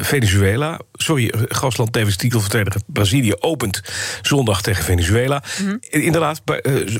Venezuela... 0.00 0.80
Sorry, 0.92 1.32
gastland 1.48 1.92
tevens 1.92 2.16
titelverdediger 2.16 2.80
Brazilië... 2.86 3.34
opent 3.40 3.82
zondag 4.22 4.62
tegen 4.62 4.84
Venezuela. 4.84 5.42
Mhm. 5.42 5.62
Mm 5.62 5.68
-hmm. 5.68 6.00
Inderdaad, 6.00 6.42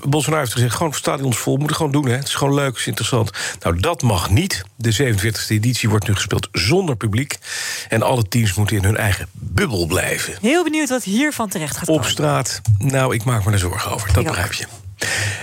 Bolsonaro 0.05 0.41
heeft 0.41 0.53
gezegd... 0.53 0.75
gewoon 0.75 0.95
stadions 0.95 1.37
vol, 1.37 1.57
moeten 1.57 1.77
gewoon 1.77 1.93
doen. 1.93 2.07
Hè. 2.07 2.17
Het 2.17 2.29
is 2.29 2.35
gewoon 2.35 2.55
leuk, 2.55 2.71
het 2.71 2.79
is 2.79 2.87
interessant. 2.87 3.31
Nou, 3.61 3.81
dat 3.81 4.03
mag 4.03 4.31
niet. 4.31 4.63
De 4.77 5.15
47e 5.15 5.49
editie 5.49 5.89
wordt 5.89 6.09
nu 6.09 6.15
gespeeld 6.15 6.49
zonder 6.53 6.97
publiek. 6.97 7.39
En 7.89 8.03
alle 8.03 8.29
teams 8.29 8.55
moeten 8.55 8.77
in 8.77 8.85
hun 8.85 8.97
eigen 8.97 9.27
bubbel 9.33 9.87
blijven. 9.87 10.35
Heel 10.41 10.65
benieuwd 10.65 10.89
wat 10.89 11.05
hiervan 11.05 11.49
terecht 11.49 11.72
gaat 11.77 11.89
Op 11.89 12.05
straat, 12.05 12.61
nou, 12.79 13.15
ik 13.15 13.25
maak 13.25 13.45
me 13.45 13.53
er 13.53 13.59
zorgen 13.59 13.91
over. 13.91 14.13
Dat 14.13 14.25
begrijp 14.25 14.53
je. 14.53 14.67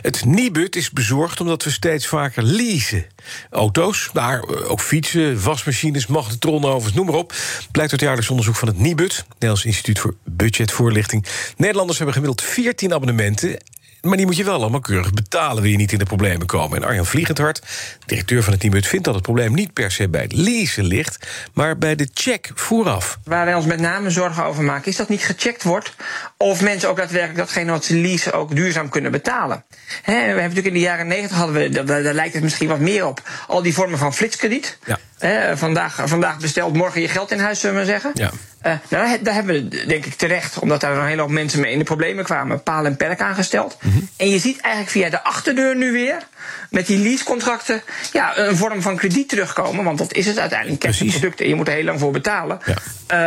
Het 0.02 0.26
Nibud 0.26 0.76
is 0.76 0.90
bezorgd 0.92 1.42
omdat 1.42 1.64
we 1.64 1.72
steeds 1.72 2.08
vaker 2.08 2.44
leasen. 2.44 3.06
Auto's, 3.50 4.10
maar 4.14 4.44
ook 4.68 4.82
fietsen, 4.82 5.44
wasmachines, 5.44 6.08
magnetronovers, 6.08 6.94
noem 6.94 7.06
maar 7.06 7.16
op. 7.16 7.34
Blijkt 7.72 7.92
uit 7.92 8.02
jaarlijks 8.02 8.30
onderzoek 8.30 8.56
van 8.56 8.68
het 8.68 8.80
Nibud, 8.80 9.26
Nederlands 9.30 9.66
Instituut 9.66 10.00
voor 10.00 10.16
Budgetvoorlichting. 10.24 11.26
Nederlanders 11.58 11.98
hebben 11.98 12.16
gemiddeld 12.16 12.48
14 12.48 12.94
abonnementen. 12.94 13.58
Maar 14.02 14.18
die 14.18 14.26
moet 14.26 14.36
je 14.36 14.44
wel 14.44 14.54
allemaal 14.54 14.80
keurig 14.80 15.14
betalen, 15.14 15.62
wil 15.62 15.72
je 15.72 15.78
niet 15.78 15.92
in 15.92 15.98
de 15.98 16.06
problemen 16.06 16.48
komen. 16.48 16.78
En 16.78 16.88
Arjan 16.88 17.06
Vliegendhart, 17.06 17.62
directeur 18.06 18.44
van 18.44 18.54
het 18.54 18.64
Nibud, 18.64 18.88
vindt 18.88 19.06
dat 19.06 19.14
het 19.14 19.24
probleem 19.24 19.54
niet 19.54 19.74
per 19.74 19.92
se 19.92 20.10
bij 20.10 20.22
het 20.22 20.34
leasen 20.34 20.86
ligt, 20.86 21.28
maar 21.54 21.78
bij 21.78 21.96
de 21.96 22.10
check 22.14 22.52
vooraf. 22.56 23.20
Waar 23.24 23.46
wij 23.46 23.56
ons 23.56 23.66
met 23.66 23.80
name 23.80 24.10
zorgen 24.10 24.44
over 24.44 24.64
maken, 24.64 24.92
is 24.92 24.96
dat 24.98 25.10
niet 25.10 25.22
gecheckt 25.22 25.64
wordt 25.64 25.96
of 26.38 26.62
mensen 26.62 26.90
ook 26.90 26.98
daadwerkelijk 26.98 27.38
datgene 27.38 27.72
wat 27.72 27.86
ze 27.86 27.96
leasen 27.96 28.34
ook 28.34 28.56
duurzaam 28.56 28.90
kunnen 28.90 29.12
betalen. 29.12 29.64
He, 30.02 30.14
we 30.14 30.20
hebben 30.20 30.36
natuurlijk 30.36 30.68
in 30.68 30.74
de 30.74 30.80
jaren 30.80 31.08
negentig 31.08 31.38
hadden 31.38 31.56
we, 31.56 31.70
daar, 31.70 32.04
daar 32.04 32.14
lijkt 32.14 32.34
het 32.34 32.44
misschien 32.44 32.68
wat 32.68 32.80
meer 32.80 33.06
op, 33.06 33.22
al 33.48 33.62
die 33.62 33.74
vormen 33.74 34.00
van 34.00 34.14
flitskrediet. 34.14 34.78
Ja. 34.86 34.98
He, 35.18 35.58
vandaag, 35.58 36.02
vandaag 36.06 36.38
besteld, 36.38 36.74
morgen 36.74 37.02
je 37.02 37.08
geld 37.08 37.32
in 37.32 37.40
huis, 37.40 37.60
zullen 37.60 37.76
we 37.76 37.82
maar 37.82 37.92
zeggen. 37.92 38.12
Ja. 38.14 38.32
Uh, 38.64 38.74
nou, 38.90 39.18
daar 39.22 39.34
hebben 39.34 39.70
we 39.70 39.86
denk 39.86 40.06
ik 40.06 40.14
terecht, 40.14 40.60
omdat 40.60 40.82
daar 40.82 40.98
een 40.98 41.08
hele 41.08 41.22
hoop 41.22 41.30
mensen 41.30 41.60
mee 41.62 41.72
in 41.72 41.78
de 41.78 41.84
problemen 41.84 42.24
kwamen, 42.24 42.64
paal 42.64 42.86
en 42.86 42.96
perk 42.96 43.22
aangesteld. 43.22 43.78
Mm 43.90 43.96
-hmm. 43.96 44.10
En 44.18 44.30
je 44.30 44.40
ziet 44.40 44.60
eigenlijk 44.60 44.92
via 44.92 45.10
de 45.10 45.24
achterdeur 45.24 45.76
nu 45.76 45.92
weer, 45.92 46.18
met 46.70 46.88
die 46.88 46.98
leasecontracten, 46.98 47.82
ja, 48.14 48.38
een 48.38 48.58
vorm 48.58 48.82
van 48.82 48.96
krediet 48.96 49.30
terugkomen. 49.30 49.84
Want 49.84 49.98
dat 49.98 50.14
is 50.14 50.26
het 50.26 50.40
uiteindelijk. 50.40 50.80
Kijk, 50.80 50.96
producten, 50.98 51.48
je 51.48 51.56
moet 51.56 51.68
er 51.68 51.74
heel 51.74 51.84
lang 51.84 52.00
voor 52.00 52.12
betalen. 52.12 52.60
Ja. 52.66 52.76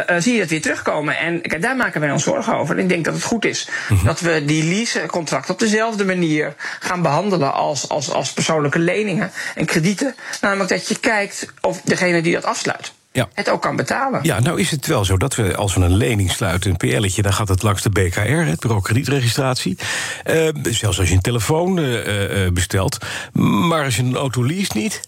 Uh, 0.08 0.16
uh, 0.16 0.22
zie 0.22 0.32
je 0.32 0.38
dat 0.38 0.48
weer 0.48 0.62
terugkomen. 0.62 1.18
En 1.18 1.40
kijk, 1.40 1.62
daar 1.62 1.76
maken 1.76 2.00
wij 2.00 2.10
ons 2.10 2.22
zorgen 2.22 2.56
over. 2.56 2.76
En 2.76 2.82
ik 2.82 2.88
denk 2.88 3.04
dat 3.04 3.14
het 3.14 3.22
goed 3.22 3.44
is 3.44 3.68
mm 3.88 3.96
-hmm. 3.96 4.06
dat 4.06 4.20
we 4.20 4.44
die 4.44 4.64
leasecontracten 4.64 5.54
op 5.54 5.60
dezelfde 5.60 6.04
manier 6.04 6.54
gaan 6.80 7.02
behandelen 7.02 7.52
als, 7.52 7.88
als, 7.88 8.10
als 8.10 8.32
persoonlijke 8.32 8.78
leningen 8.78 9.30
en 9.54 9.64
kredieten. 9.64 10.14
Namelijk 10.40 10.70
dat 10.70 10.88
je 10.88 10.98
kijkt 10.98 11.46
of 11.60 11.80
degene 11.84 12.22
die 12.22 12.32
dat 12.32 12.44
afsluit 12.44 12.92
ja. 13.12 13.28
het 13.34 13.48
ook 13.48 13.62
kan 13.62 13.76
betalen. 13.76 14.20
Ja, 14.22 14.40
nou 14.40 14.60
is 14.60 14.70
het 14.70 14.86
wel 14.86 15.04
zo 15.04 15.16
dat 15.16 15.34
we 15.34 15.56
als 15.56 15.74
we 15.74 15.80
een 15.80 15.96
lening 15.96 16.30
sluiten, 16.30 16.70
een 16.70 16.76
PL'tje, 16.76 17.22
dan 17.22 17.32
gaat 17.32 17.48
het 17.48 17.62
langs 17.62 17.82
de 17.82 17.90
BKR, 17.90 18.20
het 18.20 18.60
bureau 18.60 18.82
kredietregistratie. 18.82 19.78
Uh, 20.26 20.48
zelfs 20.62 20.98
als 20.98 21.08
je 21.08 21.14
een 21.14 21.20
telefoon 21.20 21.78
uh, 21.78 22.44
uh, 22.44 22.50
bestelt. 22.50 22.98
Maar 23.32 23.84
als 23.84 23.96
je 23.96 24.02
een 24.02 24.16
auto 24.16 24.42
leest 24.42 24.74
niet. 24.74 25.00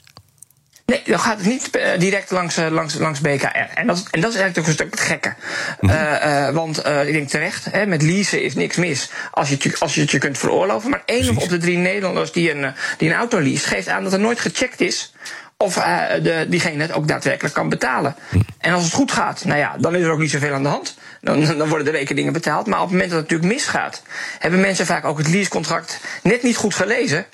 Nee, 0.87 1.03
dan 1.07 1.21
gaat 1.21 1.39
het 1.39 1.47
niet 1.47 1.71
direct 1.99 2.31
langs, 2.31 2.57
langs, 2.57 2.95
langs 2.95 3.21
BKR. 3.21 3.47
En 3.75 3.87
dat, 3.87 4.09
en 4.11 4.21
dat 4.21 4.33
is 4.33 4.41
eigenlijk 4.41 4.59
ook 4.59 4.67
een 4.67 4.73
stuk 4.73 4.91
het 4.91 5.01
gekke. 5.01 5.35
Mm 5.81 5.89
-hmm. 5.89 5.99
uh, 5.99 6.51
want 6.51 6.79
ik 6.87 7.13
denk 7.13 7.29
terecht, 7.29 7.65
hè, 7.71 7.87
met 7.87 8.03
leasen 8.03 8.43
is 8.43 8.55
niks 8.55 8.77
mis 8.77 9.11
als 9.31 9.49
je, 9.49 9.57
het, 9.63 9.81
als 9.81 9.95
je 9.95 10.01
het 10.01 10.11
je 10.11 10.19
kunt 10.19 10.39
veroorloven. 10.39 10.91
Maar 10.91 11.03
één 11.05 11.37
op 11.37 11.49
de 11.49 11.59
drie 11.59 11.77
Nederlanders 11.77 12.33
die 12.33 12.55
een, 12.55 12.75
die 12.99 13.09
een 13.09 13.17
auto 13.17 13.39
leest, 13.39 13.65
geeft 13.65 13.89
aan 13.89 14.03
dat 14.03 14.13
er 14.13 14.21
nooit 14.21 14.41
gecheckt 14.41 14.81
is 14.81 15.13
of 15.57 15.77
uh, 15.77 16.03
de, 16.23 16.47
diegene 16.49 16.83
het 16.83 16.93
ook 16.93 17.09
daadwerkelijk 17.09 17.55
kan 17.55 17.69
betalen. 17.69 18.15
En 18.59 18.73
als 18.73 18.85
het 18.85 18.93
goed 18.93 19.13
gaat, 19.13 19.45
nou 19.45 19.59
ja, 19.59 19.75
dan 19.79 19.95
is 19.95 20.03
er 20.03 20.11
ook 20.11 20.19
niet 20.19 20.31
zoveel 20.31 20.55
aan 20.55 20.63
de 20.63 20.69
hand. 20.69 20.97
Dan, 21.25 21.45
dan 21.59 21.69
worden 21.69 21.85
de 21.85 21.99
rekeningen 21.99 22.33
betaald. 22.33 22.67
Maar 22.67 22.79
op 22.79 22.85
het 22.85 22.93
moment 22.93 23.11
dat 23.11 23.21
het 23.21 23.31
natuurlijk 23.31 23.55
misgaat, 23.55 24.03
hebben 24.39 24.61
mensen 24.61 24.87
vaak 24.87 25.05
ook 25.05 25.19
het 25.19 25.29
leasecontract 25.29 26.01
net 26.23 26.43
niet 26.43 26.57
goed 26.57 26.75
gelezen. 26.75 27.27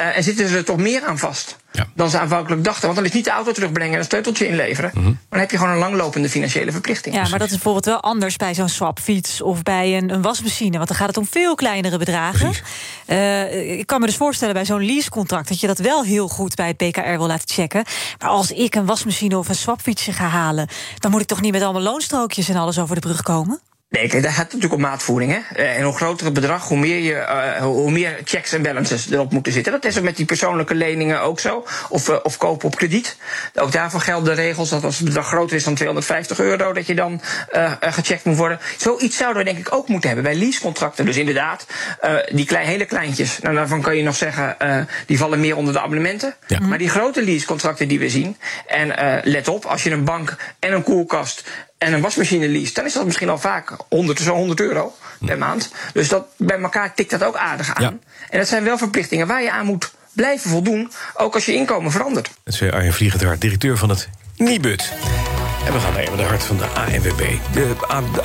Uh, 0.00 0.16
en 0.16 0.22
zitten 0.22 0.48
ze 0.48 0.56
er 0.56 0.64
toch 0.64 0.76
meer 0.76 1.04
aan 1.04 1.18
vast 1.18 1.56
ja. 1.72 1.86
dan 1.94 2.10
ze 2.10 2.18
aanvankelijk 2.18 2.64
dachten. 2.64 2.82
Want 2.82 2.96
dan 2.96 3.04
is 3.04 3.12
niet 3.12 3.24
de 3.24 3.30
auto 3.30 3.52
terugbrengen 3.52 3.92
en 3.92 3.98
een 3.98 4.04
sleuteltje 4.04 4.48
inleveren. 4.48 4.90
Maar 4.94 5.16
dan 5.28 5.38
heb 5.38 5.50
je 5.50 5.56
gewoon 5.58 5.72
een 5.72 5.78
langlopende 5.78 6.28
financiële 6.28 6.72
verplichting. 6.72 7.14
Ja, 7.14 7.28
maar 7.28 7.38
dat 7.38 7.48
is 7.48 7.54
bijvoorbeeld 7.54 7.84
wel 7.84 8.00
anders 8.00 8.36
bij 8.36 8.54
zo'n 8.54 8.68
swapfiets 8.68 9.40
of 9.40 9.62
bij 9.62 9.96
een, 9.96 10.10
een, 10.10 10.22
wasmachine. 10.22 10.76
Want 10.76 10.88
dan 10.88 10.96
gaat 10.96 11.06
het 11.06 11.16
om 11.16 11.26
veel 11.26 11.54
kleinere 11.54 11.98
bedragen. 11.98 12.52
Uh, 13.06 13.78
ik 13.78 13.86
kan 13.86 14.00
me 14.00 14.06
dus 14.06 14.16
voorstellen 14.16 14.54
bij 14.54 14.64
zo'n 14.64 14.86
leasecontract 14.86 15.48
dat 15.48 15.60
je 15.60 15.66
dat 15.66 15.78
wel 15.78 16.04
heel 16.04 16.28
goed 16.28 16.54
bij 16.54 16.66
het 16.66 16.76
BKR 16.76 17.16
wil 17.16 17.26
laten 17.26 17.48
checken. 17.48 17.84
Maar 18.18 18.28
als 18.28 18.50
ik 18.50 18.74
een 18.74 18.86
wasmachine 18.86 19.38
of 19.38 19.48
een 19.48 19.54
swapfietsje 19.54 20.12
ga 20.12 20.26
halen, 20.26 20.68
dan 20.98 21.10
moet 21.10 21.20
ik 21.20 21.26
toch 21.26 21.40
niet 21.40 21.52
met 21.52 21.62
allemaal 21.62 21.82
loonstrookjes 21.82 22.48
en 22.48 22.56
alles 22.56 22.78
over 22.78 22.94
de 22.94 23.00
brug 23.00 23.22
komen? 23.22 23.37
Nee, 23.90 24.08
kijk, 24.08 24.22
daar 24.22 24.32
gaat 24.32 24.44
het 24.44 24.52
natuurlijk 24.52 24.82
om 24.82 24.88
maatvoering. 24.88 25.32
Hè? 25.32 25.62
En 25.62 25.82
hoe 25.82 25.96
groter 25.96 26.24
het 26.24 26.34
bedrag, 26.34 26.68
hoe 26.68 26.78
meer, 26.78 26.98
je, 26.98 27.12
uh, 27.12 27.62
hoe 27.62 27.90
meer 27.90 28.20
checks 28.24 28.52
en 28.52 28.62
balances 28.62 29.10
erop 29.10 29.32
moeten 29.32 29.52
zitten. 29.52 29.72
Dat 29.72 29.84
is 29.84 29.98
ook 29.98 30.04
met 30.04 30.16
die 30.16 30.26
persoonlijke 30.26 30.74
leningen 30.74 31.20
ook 31.20 31.40
zo. 31.40 31.66
Of, 31.88 32.08
uh, 32.08 32.16
of 32.22 32.36
kopen 32.36 32.66
op 32.66 32.76
krediet. 32.76 33.16
Ook 33.54 33.72
daarvoor 33.72 34.00
gelden 34.00 34.36
de 34.36 34.42
regels 34.42 34.68
dat 34.68 34.84
als 34.84 34.96
het 34.96 35.04
bedrag 35.04 35.26
groter 35.26 35.56
is 35.56 35.64
dan 35.64 35.74
250 35.74 36.40
euro, 36.40 36.72
dat 36.72 36.86
je 36.86 36.94
dan 36.94 37.20
uh, 37.52 37.72
gecheckt 37.80 38.24
moet 38.24 38.36
worden. 38.36 38.58
Zoiets 38.78 39.16
zouden 39.16 39.44
we 39.44 39.50
denk 39.50 39.66
ik 39.66 39.74
ook 39.74 39.88
moeten 39.88 40.10
hebben 40.10 40.30
bij 40.30 40.38
leasecontracten. 40.38 41.04
Dus 41.04 41.16
inderdaad, 41.16 41.66
die 42.32 42.46
klein, 42.46 42.66
hele 42.66 42.84
kleintjes, 42.84 43.38
nou, 43.38 43.54
daarvan 43.54 43.82
kan 43.82 43.96
je 43.96 44.02
nog 44.02 44.16
zeggen, 44.16 44.56
die 45.06 45.18
vallen 45.18 45.40
meer 45.40 45.56
onder 45.56 45.72
de 45.72 45.80
abonnementen. 45.80 46.34
Ja. 46.46 46.58
Maar 46.60 46.78
die 46.78 46.88
grote 46.88 47.24
leasecontracten 47.24 47.88
die 47.88 47.98
we 47.98 48.08
zien, 48.08 48.36
en 48.66 49.20
let 49.24 49.48
op, 49.48 49.64
als 49.64 49.82
je 49.82 49.90
een 49.90 50.04
bank 50.04 50.36
en 50.58 50.72
een 50.72 50.82
koelkast 50.82 51.44
en 51.78 51.92
een 51.92 52.00
wasmachine 52.00 52.48
lease, 52.48 52.72
dan 52.74 52.84
is 52.84 52.92
dat 52.92 53.04
misschien 53.04 53.28
al 53.28 53.38
vaak 53.38 53.76
100, 53.88 54.20
zo 54.20 54.34
100 54.34 54.60
euro 54.60 54.96
per 55.26 55.38
maand. 55.38 55.70
Dus 55.92 56.08
dat, 56.08 56.26
bij 56.36 56.58
elkaar 56.60 56.94
tikt 56.94 57.10
dat 57.10 57.24
ook 57.24 57.36
aardig 57.36 57.74
aan. 57.74 58.00
En 58.30 58.38
dat 58.38 58.48
zijn 58.48 58.64
wel 58.64 58.78
verplichtingen 58.78 59.26
waar 59.26 59.42
je 59.42 59.50
aan 59.50 59.66
moet 59.66 59.92
blijven 60.12 60.50
voldoen, 60.50 60.90
ook 61.14 61.34
als 61.34 61.44
je 61.44 61.54
inkomen 61.54 61.90
verandert. 61.90 62.30
Dat 62.44 62.54
is 62.54 62.62
Arjen 62.70 62.92
Vliegend, 62.92 63.40
directeur 63.40 63.76
van 63.76 63.88
het 63.88 64.08
Nibud. 64.36 64.92
En 65.66 65.72
we 65.72 65.80
gaan 65.80 65.92
naar 65.92 66.16
de 66.16 66.22
hart 66.22 66.44
van 66.44 66.56
de 66.56 66.64
ANWB. 66.64 67.36
De, 67.52 67.74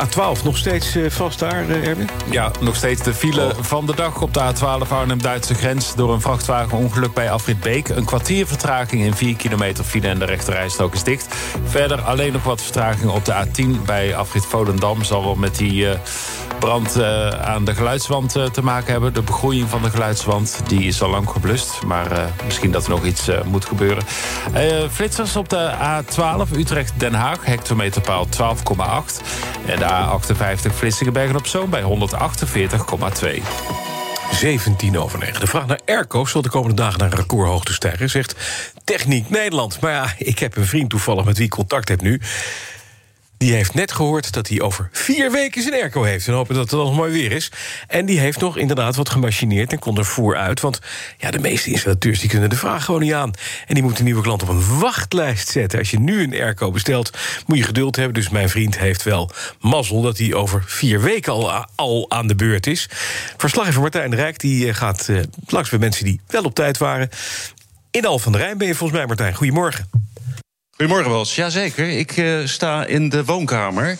A12 0.05 0.43
nog 0.43 0.57
steeds 0.57 0.95
eh, 0.95 1.09
vast 1.09 1.39
daar, 1.39 1.69
eh, 1.69 1.87
Erwin? 1.87 2.09
Ja, 2.31 2.51
nog 2.59 2.75
steeds 2.75 3.03
de 3.03 3.13
file 3.13 3.45
oh. 3.45 3.63
van 3.63 3.85
de 3.85 3.95
dag 3.95 4.21
op 4.21 4.33
de 4.33 4.39
A12 4.39 4.91
Arnhem-Duitse 4.91 5.53
grens... 5.53 5.95
door 5.95 6.13
een 6.13 6.21
vrachtwagenongeluk 6.21 7.13
bij 7.13 7.31
Afrit 7.31 7.59
Beek. 7.59 7.89
Een 7.89 8.05
kwartier 8.05 8.47
vertraging 8.47 9.03
in 9.03 9.15
4 9.15 9.35
kilometer 9.35 9.83
file 9.83 10.07
en 10.07 10.19
de 10.19 10.25
rechterrijstrook 10.25 10.93
is 10.93 11.03
dicht. 11.03 11.35
Verder 11.65 12.01
alleen 12.01 12.31
nog 12.31 12.43
wat 12.43 12.61
vertraging 12.61 13.11
op 13.11 13.25
de 13.25 13.45
A10 13.45 13.85
bij 13.85 14.15
Afrit 14.15 14.45
Volendam. 14.45 15.03
Zal 15.03 15.23
wel 15.23 15.35
met 15.35 15.55
die 15.55 15.85
uh, 15.85 15.91
brand 16.59 16.97
uh, 16.97 17.27
aan 17.27 17.65
de 17.65 17.75
geluidswand 17.75 18.31
te 18.31 18.63
maken 18.63 18.91
hebben. 18.91 19.13
De 19.13 19.21
begroeiing 19.21 19.69
van 19.69 19.81
de 19.81 19.89
geluidswand 19.89 20.61
die 20.67 20.83
is 20.83 21.01
al 21.01 21.09
lang 21.09 21.29
geblust. 21.29 21.83
Maar 21.85 22.07
misschien 22.45 22.71
dat 22.71 22.83
er 22.83 22.89
nog 22.89 23.05
iets 23.05 23.29
moet 23.45 23.65
gebeuren. 23.65 24.03
flitsers 24.91 25.35
op 25.35 25.49
de 25.49 25.71
A12 25.71 26.57
Utrecht-Den 26.57 27.13
Haag. 27.13 27.22
Hectometerpaal 27.23 28.27
12,8. 28.27 29.21
En 29.65 29.79
de 29.79 29.85
A58 29.85 30.73
Vlissingenbergen 30.73 31.35
op 31.35 31.47
Zoom 31.47 31.69
bij 31.69 31.81
148,2. 31.81 33.43
17 34.31 34.97
over 34.97 35.19
9. 35.19 35.39
De 35.39 35.47
vraag 35.47 35.65
naar 35.65 35.79
Airco 35.85 36.25
zal 36.25 36.41
de 36.41 36.49
komende 36.49 36.75
dagen 36.75 36.99
naar 36.99 37.13
recordhoogte 37.13 37.73
stijgen, 37.73 38.09
zegt 38.09 38.35
Techniek 38.83 39.29
Nederland. 39.29 39.79
Maar 39.79 39.91
ja, 39.91 40.13
ik 40.17 40.39
heb 40.39 40.57
een 40.57 40.65
vriend 40.65 40.89
toevallig 40.89 41.25
met 41.25 41.37
wie 41.37 41.45
ik 41.45 41.51
contact 41.51 41.89
heb 41.89 42.01
nu. 42.01 42.21
Die 43.43 43.53
heeft 43.53 43.73
net 43.73 43.91
gehoord 43.91 44.33
dat 44.33 44.47
hij 44.47 44.61
over 44.61 44.89
vier 44.91 45.31
weken 45.31 45.61
zijn 45.61 45.73
airco 45.73 46.03
heeft. 46.03 46.27
En 46.27 46.33
hopen 46.33 46.53
dat 46.53 46.63
het 46.63 46.71
dan 46.71 46.85
nog 46.85 46.95
mooi 46.95 47.11
weer 47.11 47.31
is. 47.31 47.51
En 47.87 48.05
die 48.05 48.19
heeft 48.19 48.39
nog 48.39 48.57
inderdaad 48.57 48.95
wat 48.95 49.09
gemachineerd 49.09 49.71
en 49.71 49.79
kon 49.79 49.97
er 49.97 50.05
voer 50.05 50.35
uit. 50.35 50.59
Want 50.59 50.79
ja, 51.17 51.31
de 51.31 51.39
meeste 51.39 51.69
installateurs 51.69 52.19
die 52.19 52.29
kunnen 52.29 52.49
de 52.49 52.55
vraag 52.55 52.85
gewoon 52.85 53.01
niet 53.01 53.13
aan. 53.13 53.31
En 53.67 53.73
die 53.73 53.83
moeten 53.83 54.03
nieuwe 54.03 54.21
klant 54.21 54.41
op 54.41 54.49
een 54.49 54.79
wachtlijst 54.79 55.49
zetten. 55.49 55.79
Als 55.79 55.91
je 55.91 55.99
nu 55.99 56.23
een 56.23 56.33
airco 56.33 56.71
bestelt, 56.71 57.17
moet 57.45 57.57
je 57.57 57.63
geduld 57.63 57.95
hebben. 57.95 58.13
Dus 58.13 58.29
mijn 58.29 58.49
vriend 58.49 58.77
heeft 58.79 59.03
wel 59.03 59.31
mazzel 59.59 60.01
dat 60.01 60.17
hij 60.17 60.33
over 60.33 60.63
vier 60.65 61.01
weken 61.01 61.33
al, 61.33 61.65
al 61.75 62.05
aan 62.09 62.27
de 62.27 62.35
beurt 62.35 62.67
is. 62.67 62.89
Verslaggever 63.37 63.81
Martijn 63.81 64.09
de 64.09 64.15
Rijk 64.15 64.39
die 64.39 64.67
eh, 64.67 64.75
gaat 64.75 65.07
uh, 65.09 65.19
langs 65.47 65.69
bij 65.69 65.79
mensen 65.79 66.05
die 66.05 66.21
wel 66.27 66.43
op 66.43 66.55
tijd 66.55 66.77
waren. 66.77 67.09
In 67.91 68.05
Al 68.05 68.19
van 68.19 68.31
der 68.31 68.41
Rijn 68.41 68.57
ben 68.57 68.67
je 68.67 68.75
volgens 68.75 68.99
mij, 68.99 69.07
Martijn. 69.07 69.35
Goedemorgen. 69.35 70.03
Goedemorgen, 70.77 71.11
Bas. 71.11 71.35
Jazeker, 71.35 71.89
ik 71.89 72.17
uh, 72.17 72.45
sta 72.45 72.85
in 72.85 73.09
de 73.09 73.25
woonkamer. 73.25 73.97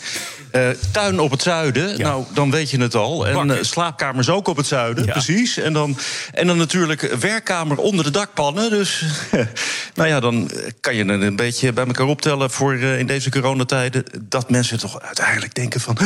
Uh, 0.51 0.69
tuin 0.91 1.19
op 1.19 1.31
het 1.31 1.41
zuiden, 1.41 1.97
ja. 1.97 2.03
nou, 2.03 2.25
dan 2.33 2.51
weet 2.51 2.69
je 2.69 2.81
het 2.81 2.95
al. 2.95 3.27
En 3.27 3.47
uh, 3.47 3.57
slaapkamers 3.61 4.29
ook 4.29 4.47
op 4.47 4.57
het 4.57 4.65
zuiden, 4.65 5.05
ja. 5.05 5.11
precies. 5.11 5.57
En 5.57 5.73
dan, 5.73 5.97
en 6.31 6.47
dan 6.47 6.57
natuurlijk 6.57 7.01
werkkamer 7.01 7.77
onder 7.77 8.05
de 8.05 8.11
dakpannen. 8.11 8.69
Dus 8.69 9.03
nou 9.95 10.09
ja, 10.09 10.19
dan 10.19 10.51
kan 10.79 10.95
je 10.95 11.05
het 11.05 11.21
een 11.21 11.35
beetje 11.35 11.73
bij 11.73 11.85
elkaar 11.85 12.07
optellen... 12.07 12.51
voor 12.51 12.75
in 12.75 13.07
deze 13.07 13.29
coronatijden, 13.29 14.03
dat 14.21 14.49
mensen 14.49 14.79
toch 14.79 15.01
uiteindelijk 15.01 15.53
denken 15.53 15.81
van 15.81 15.97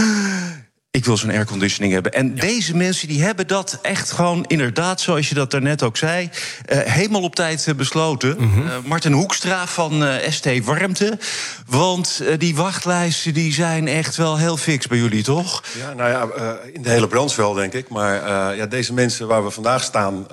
ik 0.98 1.06
wil 1.06 1.18
zo'n 1.18 1.30
airconditioning 1.30 1.94
hebben. 1.94 2.14
En 2.14 2.36
deze 2.36 2.76
mensen 2.76 3.07
die 3.07 3.24
hebben 3.24 3.48
dat 3.48 3.80
echt 3.82 4.11
gewoon 4.11 4.45
inderdaad, 4.48 5.02
zoals 5.02 5.30
je 5.30 5.36
dat 5.36 5.52
daarnet 5.52 5.84
ook 5.84 5.98
zei, 5.98 6.30
uh, 6.69 6.80
helemaal 6.80 7.22
op 7.22 7.36
tijd 7.36 7.65
uh, 7.68 7.76
besloten. 7.76 8.36
Mm 8.40 8.53
-hmm. 8.53 8.65
uh, 8.65 8.74
Martin 8.84 9.11
Hoekstra 9.11 9.68
van 9.68 10.06
ST 10.30 10.64
Warmte. 10.64 11.18
Want 11.65 12.22
die 12.38 12.56
wachtlijsten 12.56 13.34
die 13.34 13.53
zijn 13.53 13.88
echt 13.88 14.15
wel 14.15 14.38
heel 14.38 14.57
fix 14.57 14.88
bij 14.88 14.98
jullie, 14.98 15.24
toch? 15.24 15.64
Ja, 15.80 15.94
nou 15.94 16.10
ja, 16.10 16.56
in 16.74 16.82
de 16.82 16.90
hele 16.90 17.07
branche 17.07 17.41
wel, 17.41 17.53
denk 17.53 17.74
ik. 17.74 17.90
Maar 17.90 18.56
ja, 18.56 18.65
deze 18.65 18.94
mensen 18.94 19.28
waar 19.28 19.44
we 19.44 19.52
vandaag 19.52 19.84
staan, 19.84 20.26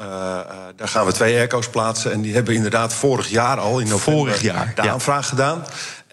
daar 0.76 0.88
gaan 0.88 1.06
we 1.06 1.12
twee 1.12 1.36
airco's 1.36 1.68
plaatsen. 1.68 2.12
En 2.12 2.20
die 2.20 2.34
hebben 2.34 2.54
inderdaad 2.54 2.94
vorig 2.94 3.28
jaar 3.28 3.58
al 3.58 3.78
in 3.78 3.88
november 3.88 4.24
vorig 4.24 4.42
jaar, 4.42 4.72
de 4.74 4.90
aanvraag 4.90 5.28
gedaan. 5.28 5.64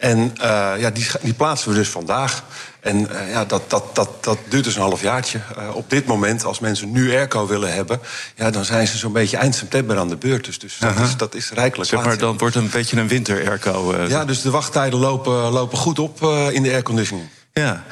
En 0.01 0.33
ja, 0.77 0.89
die, 0.89 1.07
die 1.21 1.33
plaatsen 1.33 1.69
we 1.69 1.75
dus 1.75 1.89
vandaag. 1.89 2.43
En 2.81 2.99
uh, 2.99 3.31
ja, 3.31 3.45
dat, 3.45 3.69
dat, 3.69 3.95
dat, 3.95 4.09
dat 4.23 4.37
duurt 4.49 4.63
dus 4.63 4.75
een 4.75 4.81
halfjaartje. 4.81 5.39
Uh, 5.57 5.75
op 5.75 5.89
dit 5.89 6.05
moment, 6.05 6.45
als 6.45 6.59
mensen 6.59 6.91
nu 6.91 7.11
airco 7.15 7.47
willen 7.47 7.73
hebben... 7.73 7.99
Ja, 8.35 8.49
dan 8.49 8.65
zijn 8.65 8.87
ze 8.87 8.97
zo'n 8.97 9.11
beetje 9.11 9.37
eind 9.37 9.55
september 9.55 9.97
aan 9.97 10.09
de 10.09 10.15
beurt. 10.15 10.45
Dus, 10.45 10.59
dus 10.59 10.77
dat, 10.77 10.99
is, 10.99 11.17
dat 11.17 11.35
is 11.35 11.51
rijkelijk 11.51 11.89
Zeg 11.89 12.03
maar, 12.03 12.17
dan 12.17 12.37
wordt 12.37 12.55
een 12.55 12.69
beetje 12.69 12.97
een 12.97 13.07
winter-airco. 13.07 13.93
Uh, 13.93 14.09
ja, 14.09 14.25
dus 14.25 14.41
de 14.41 14.49
wachttijden 14.49 14.99
lopen, 14.99 15.33
lopen 15.33 15.77
goed 15.77 15.99
op 15.99 16.21
in 16.51 16.63
de 16.63 16.71
airconditioning. 16.71 17.27
Ja, 17.53 17.83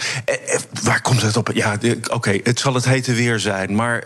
waar 0.84 1.02
komt 1.02 1.22
het 1.22 1.38
op? 1.38 1.52
Ja, 1.54 1.74
oké, 1.74 2.14
okay, 2.14 2.42
het 2.44 2.60
zal 2.60 2.74
het 2.74 2.86
hete 2.86 3.14
weer 3.14 3.40
zijn. 3.40 3.76
Maar 3.76 4.04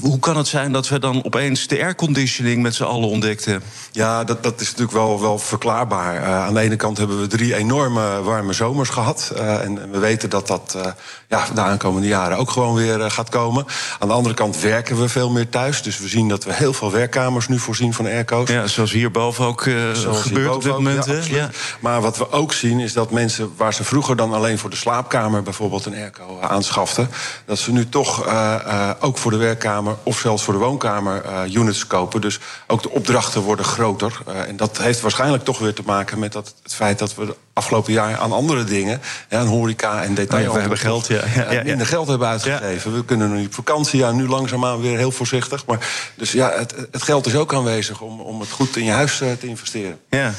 hoe 0.00 0.18
kan 0.18 0.36
het 0.36 0.46
zijn 0.46 0.72
dat 0.72 0.88
we 0.88 0.98
dan 0.98 1.24
opeens 1.24 1.66
de 1.66 1.82
airconditioning 1.82 2.62
met 2.62 2.74
z'n 2.74 2.82
allen 2.84 3.08
ontdekten? 3.08 3.62
Ja, 3.92 4.24
dat, 4.24 4.42
dat 4.42 4.60
is 4.60 4.66
natuurlijk 4.66 4.96
wel, 4.96 5.20
wel 5.20 5.38
verklaarbaar. 5.38 6.22
Uh, 6.22 6.44
aan 6.44 6.54
de 6.54 6.60
ene 6.60 6.76
kant 6.76 6.98
hebben 6.98 7.20
we 7.20 7.26
drie 7.26 7.54
enorme 7.54 8.22
warme 8.22 8.52
zomers 8.52 8.88
gehad. 8.88 9.32
Uh, 9.36 9.64
en 9.64 9.90
we 9.90 9.98
weten 9.98 10.30
dat 10.30 10.46
dat 10.46 10.74
uh, 10.76 10.86
ja, 11.28 11.46
de 11.54 11.60
aankomende 11.60 12.08
jaren 12.08 12.38
ook 12.38 12.50
gewoon 12.50 12.74
weer 12.74 13.10
gaat 13.10 13.28
komen. 13.28 13.66
Aan 13.98 14.08
de 14.08 14.14
andere 14.14 14.34
kant 14.34 14.60
werken 14.60 15.00
we 15.00 15.08
veel 15.08 15.30
meer 15.30 15.48
thuis. 15.48 15.82
Dus 15.82 15.98
we 15.98 16.08
zien 16.08 16.28
dat 16.28 16.44
we 16.44 16.54
heel 16.54 16.72
veel 16.72 16.92
werkkamers 16.92 17.48
nu 17.48 17.58
voorzien 17.58 17.94
van 17.94 18.06
airco's. 18.06 18.48
Ja, 18.48 18.66
zoals 18.66 18.92
hierboven 18.92 19.44
ook 19.44 19.62
gebeurt 19.62 20.54
op 20.54 20.62
dit 20.62 20.72
moment. 20.72 21.04
Ja, 21.04 21.20
ja. 21.24 21.50
Maar 21.80 22.00
wat 22.00 22.18
we 22.18 22.30
ook 22.32 22.52
zien 22.52 22.80
is 22.80 22.92
dat 22.92 23.10
mensen 23.10 23.52
waar 23.56 23.74
ze 23.74 23.84
vroeger 23.84 24.16
dan 24.16 24.32
alleen 24.32 24.58
voor 24.58 24.70
de 24.70 24.76
slaap 24.76 24.94
slaapkamer 24.96 25.42
bijvoorbeeld 25.42 25.86
een 25.86 25.94
airco 25.94 26.40
aanschaften... 26.40 27.10
dat 27.44 27.58
ze 27.58 27.72
nu 27.72 27.88
toch 27.88 28.26
uh, 28.26 28.54
uh, 28.66 28.90
ook 29.00 29.18
voor 29.18 29.30
de 29.30 29.36
werkkamer 29.36 29.96
of 30.02 30.18
zelfs 30.18 30.42
voor 30.42 30.54
de 30.54 30.60
woonkamer 30.60 31.46
units 31.54 31.86
kopen. 31.86 32.20
Dus 32.20 32.38
ook 32.66 32.82
de 32.82 32.90
opdrachten 32.90 33.42
worden 33.42 33.64
groter. 33.64 34.18
en 34.46 34.56
dat 34.56 34.78
heeft 34.78 35.00
waarschijnlijk 35.00 35.44
toch 35.44 35.58
weer 35.58 35.74
te 35.74 35.82
maken 35.86 36.18
met 36.18 36.32
dat, 36.32 36.54
het 36.62 36.74
feit 36.74 36.98
dat 36.98 37.14
we 37.14 37.36
afgelopen 37.56 37.92
jaar 37.92 38.16
aan 38.16 38.32
andere 38.32 38.64
dingen... 38.64 39.00
Ja, 39.28 39.38
aan 39.38 39.46
horeca 39.46 40.02
en 40.02 40.14
detail... 40.14 40.52
we 40.52 40.60
hebben 40.60 40.78
geld, 40.78 41.06
ja. 41.06 41.20
ja, 41.34 41.52
ja 41.52 41.62
minder 41.62 41.86
geld 41.86 42.08
hebben 42.08 42.28
uitgegeven. 42.28 42.94
We 42.94 43.04
kunnen 43.04 43.32
nu 43.32 43.44
op 43.44 43.54
vakantie, 43.54 43.98
ja, 43.98 44.12
nu 44.12 44.28
langzaamaan 44.28 44.80
weer 44.80 44.96
heel 44.96 45.10
voorzichtig. 45.10 45.66
Maar, 45.66 45.88
dus 46.14 46.32
ja, 46.32 46.52
het, 46.56 46.74
het 46.90 47.02
geld 47.02 47.26
is 47.26 47.34
ook 47.34 47.54
aanwezig 47.54 48.00
om, 48.00 48.20
om 48.20 48.40
het 48.40 48.50
goed 48.50 48.76
in 48.76 48.84
je 48.84 48.90
huis 48.90 49.16
te 49.16 49.46
investeren. 49.46 49.98
Ja. 50.10 50.32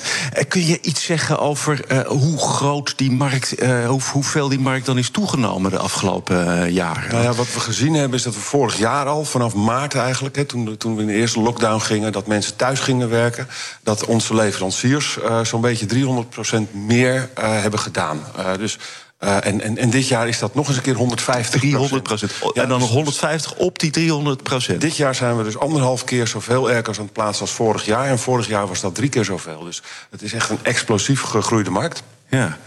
Kun 0.47 0.65
je 0.65 0.81
iets 0.81 1.03
zeggen 1.03 1.39
over 1.39 2.03
hoe 2.07 2.37
groot 2.37 2.97
die 2.97 3.11
markt... 3.11 3.55
hoe, 3.87 4.01
hoeveel 4.11 4.49
die 4.49 4.59
markt 4.59 4.85
dan 4.85 4.97
is 4.97 5.09
toegenomen 5.09 5.71
de 5.71 5.77
afgelopen 5.77 6.47
uh, 6.47 6.69
jaren? 6.69 7.11
Nou 7.11 7.23
ja, 7.23 7.33
wat 7.33 7.53
we 7.53 7.59
gezien 7.59 7.93
hebben 7.93 8.17
is 8.17 8.23
dat 8.23 8.33
we 8.33 8.39
vorig 8.39 8.77
jaar 8.77 9.05
al, 9.05 9.25
vanaf 9.25 9.55
maart 9.55 9.95
eigenlijk, 9.95 10.35
hè, 10.35 10.45
toen, 10.45 10.77
toen 10.77 10.95
we 10.95 11.01
in 11.01 11.07
de 11.07 11.13
eerste 11.13 11.39
lockdown 11.39 11.79
gingen, 11.79 12.11
dat 12.11 12.27
mensen 12.27 12.55
thuis 12.55 12.79
gingen 12.79 13.09
werken, 13.09 13.47
dat 13.83 14.05
onze 14.05 14.35
leveranciers 14.35 15.17
zo'n 15.43 15.61
beetje 15.61 15.85
300% 15.85 16.71
meer 16.71 17.06
uh, 17.15 17.61
hebben 17.61 17.79
gedaan. 17.79 18.23
dus 18.57 18.77
en, 19.17 19.61
en, 19.61 19.77
en 19.77 19.89
dit 19.89 20.07
jaar 20.07 20.27
is 20.27 20.39
dat 20.39 20.55
nog 20.55 20.67
eens 20.67 20.77
een 20.77 20.83
keer 20.83 20.95
150 20.95 21.59
300 21.59 22.03
procent. 22.03 22.31
en 22.53 22.69
dan 22.69 22.79
nog 22.79 22.89
150 22.89 23.55
op 23.55 23.79
die 23.79 23.91
300 23.91 24.43
procent. 24.43 24.81
Dit 24.81 24.97
jaar 24.97 25.15
zijn 25.15 25.37
we 25.37 25.43
dus 25.43 25.57
anderhalf 25.57 26.03
keer 26.03 26.27
zoveel 26.27 26.67
airco's 26.67 26.97
aan 26.97 27.03
het 27.03 27.13
plaatsen 27.13 27.41
als 27.41 27.51
vorig 27.51 27.85
jaar. 27.85 28.07
En 28.07 28.19
vorig 28.19 28.47
jaar 28.47 28.67
was 28.67 28.81
dat 28.81 28.95
drie 28.95 29.09
keer 29.09 29.25
zoveel. 29.25 29.63
Dus 29.63 29.81
het 30.09 30.21
is 30.21 30.33
echt 30.33 30.49
een 30.49 30.59
explosief 30.61 31.21
gegroeide 31.21 31.69
markt. 31.69 32.03
Ja. 32.29 32.57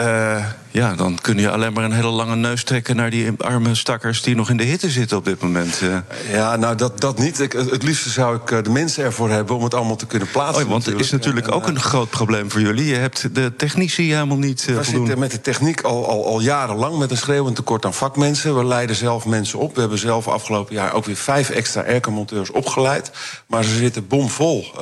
Uh, 0.00 0.44
ja, 0.70 0.94
dan 0.94 1.18
kun 1.20 1.38
je 1.38 1.50
alleen 1.50 1.72
maar 1.72 1.84
een 1.84 1.92
hele 1.92 2.08
lange 2.08 2.36
neus 2.36 2.64
trekken 2.64 2.96
naar 2.96 3.10
die 3.10 3.30
arme 3.38 3.74
stakkers 3.74 4.22
die 4.22 4.34
nog 4.34 4.50
in 4.50 4.56
de 4.56 4.64
hitte 4.64 4.90
zitten 4.90 5.16
op 5.16 5.24
dit 5.24 5.42
moment. 5.42 5.80
Uh. 5.82 5.96
Ja, 6.30 6.56
nou 6.56 6.76
dat, 6.76 7.00
dat 7.00 7.18
niet. 7.18 7.40
Ik, 7.40 7.52
het 7.52 7.82
liefste 7.82 8.10
zou 8.10 8.36
ik 8.36 8.50
eh, 8.50 8.62
de 8.62 8.70
mensen 8.70 9.04
ervoor 9.04 9.30
hebben 9.30 9.56
om 9.56 9.64
het 9.64 9.74
allemaal 9.74 9.96
te 9.96 10.06
kunnen 10.06 10.28
plaatsen. 10.30 10.64
Oh, 10.64 10.70
want 10.70 10.86
het 10.86 11.00
is 11.00 11.10
natuurlijk 11.10 11.52
ook 11.52 11.66
een 11.66 11.80
groot 11.80 12.10
probleem 12.10 12.50
voor 12.50 12.60
jullie. 12.60 12.86
Je 12.86 12.94
hebt 12.94 13.34
de 13.34 13.56
technici 13.56 14.12
helemaal 14.12 14.36
niet. 14.36 14.66
Uh, 14.68 14.76
we 14.76 14.84
zitten 14.84 15.18
met 15.18 15.30
de 15.30 15.40
techniek 15.40 15.80
al, 15.80 16.08
al, 16.08 16.26
al 16.26 16.40
jarenlang 16.40 16.98
met 16.98 17.10
een 17.10 17.16
schreeuwend 17.16 17.56
tekort 17.56 17.84
aan 17.84 17.94
vakmensen. 17.94 18.56
We 18.56 18.64
leiden 18.64 18.96
zelf 18.96 19.24
mensen 19.24 19.58
op. 19.58 19.74
We 19.74 19.80
hebben 19.80 19.98
zelf 19.98 20.28
afgelopen 20.28 20.74
jaar 20.74 20.92
ook 20.92 21.04
weer 21.04 21.16
vijf 21.16 21.50
extra 21.50 21.82
airco-monteurs 21.82 22.50
opgeleid. 22.50 23.10
Maar 23.46 23.64
ze 23.64 23.76
zitten 23.76 24.06
bomvol. 24.06 24.72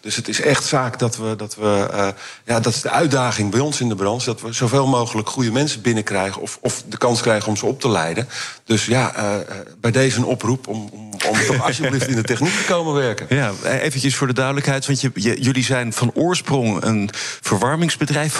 Dus 0.00 0.16
het 0.16 0.28
is 0.28 0.40
echt 0.40 0.64
zaak 0.64 0.98
dat 0.98 1.16
we. 1.16 1.36
Dat 1.36 1.56
we 1.56 1.88
ja, 2.44 2.60
dat 2.60 2.74
is 2.74 2.80
de 2.80 2.90
uitdaging 2.90 3.50
bij 3.50 3.60
ons 3.60 3.80
in 3.80 3.88
de 3.88 3.94
branche. 3.94 4.24
Dat 4.24 4.40
we 4.40 4.49
zoveel 4.50 4.86
mogelijk 4.86 5.28
goede 5.28 5.52
mensen 5.52 5.82
binnenkrijgen... 5.82 6.42
of, 6.42 6.58
of 6.60 6.82
de 6.86 6.96
kans 6.96 7.20
krijgen 7.20 7.48
om 7.48 7.56
ze 7.56 7.66
op 7.66 7.80
te 7.80 7.88
leiden. 7.88 8.28
Dus 8.64 8.86
ja, 8.86 9.16
uh, 9.16 9.34
bij 9.80 9.90
deze 9.90 10.18
een 10.18 10.24
oproep 10.24 10.68
om, 10.68 10.88
om, 10.92 11.12
om 11.12 11.46
toch 11.46 11.62
alsjeblieft 11.66 12.08
in 12.08 12.14
de 12.14 12.22
techniek 12.22 12.52
te 12.52 12.64
komen 12.64 12.94
werken. 12.94 13.26
Ja, 13.28 13.52
eventjes 13.64 14.16
voor 14.16 14.26
de 14.26 14.32
duidelijkheid, 14.32 14.86
want 14.86 15.00
je, 15.00 15.10
jullie 15.40 15.64
zijn 15.64 15.92
van 15.92 16.10
oorsprong 16.14 16.82
een 16.82 17.10
verwarmingsbedrijf... 17.40 18.39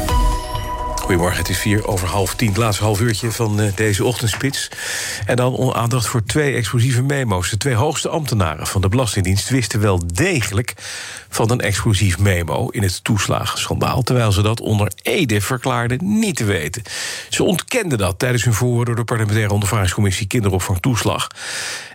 Goedemorgen, 1.01 1.37
het 1.37 1.49
is 1.49 1.57
vier 1.57 1.87
over 1.87 2.07
half 2.07 2.35
tien, 2.35 2.47
het 2.47 2.57
laatste 2.57 2.83
half 2.83 3.01
uurtje 3.01 3.31
van 3.31 3.61
uh, 3.61 3.75
deze 3.75 4.05
ochtendspits. 4.05 4.71
En 5.25 5.35
dan 5.35 5.73
aandacht 5.73 6.07
voor 6.07 6.23
twee 6.23 6.55
explosieve 6.55 7.01
memo's. 7.01 7.49
De 7.49 7.57
twee 7.57 7.73
hoogste 7.73 8.09
ambtenaren 8.09 8.67
van 8.67 8.81
de 8.81 8.89
Belastingdienst 8.89 9.49
wisten 9.49 9.79
wel 9.79 10.01
degelijk 10.13 10.73
van 11.33 11.51
een 11.51 11.61
explosief 11.61 12.17
memo 12.17 12.67
in 12.67 12.83
het 12.83 13.03
toeslagenschandaal, 13.03 14.01
terwijl 14.01 14.31
ze 14.31 14.41
dat 14.41 14.61
onder 14.61 14.91
Ede 15.01 15.41
verklaarden 15.41 16.19
niet 16.19 16.35
te 16.35 16.43
weten. 16.43 16.83
Ze 17.29 17.43
ontkenden 17.43 17.97
dat 17.97 18.19
tijdens 18.19 18.43
hun 18.43 18.53
verhoor 18.53 18.85
door 18.85 18.95
de 18.95 19.03
parlementaire 19.03 19.53
ondervragingscommissie 19.53 20.27
Kinderopvang 20.27 20.79
Toeslag. 20.79 21.27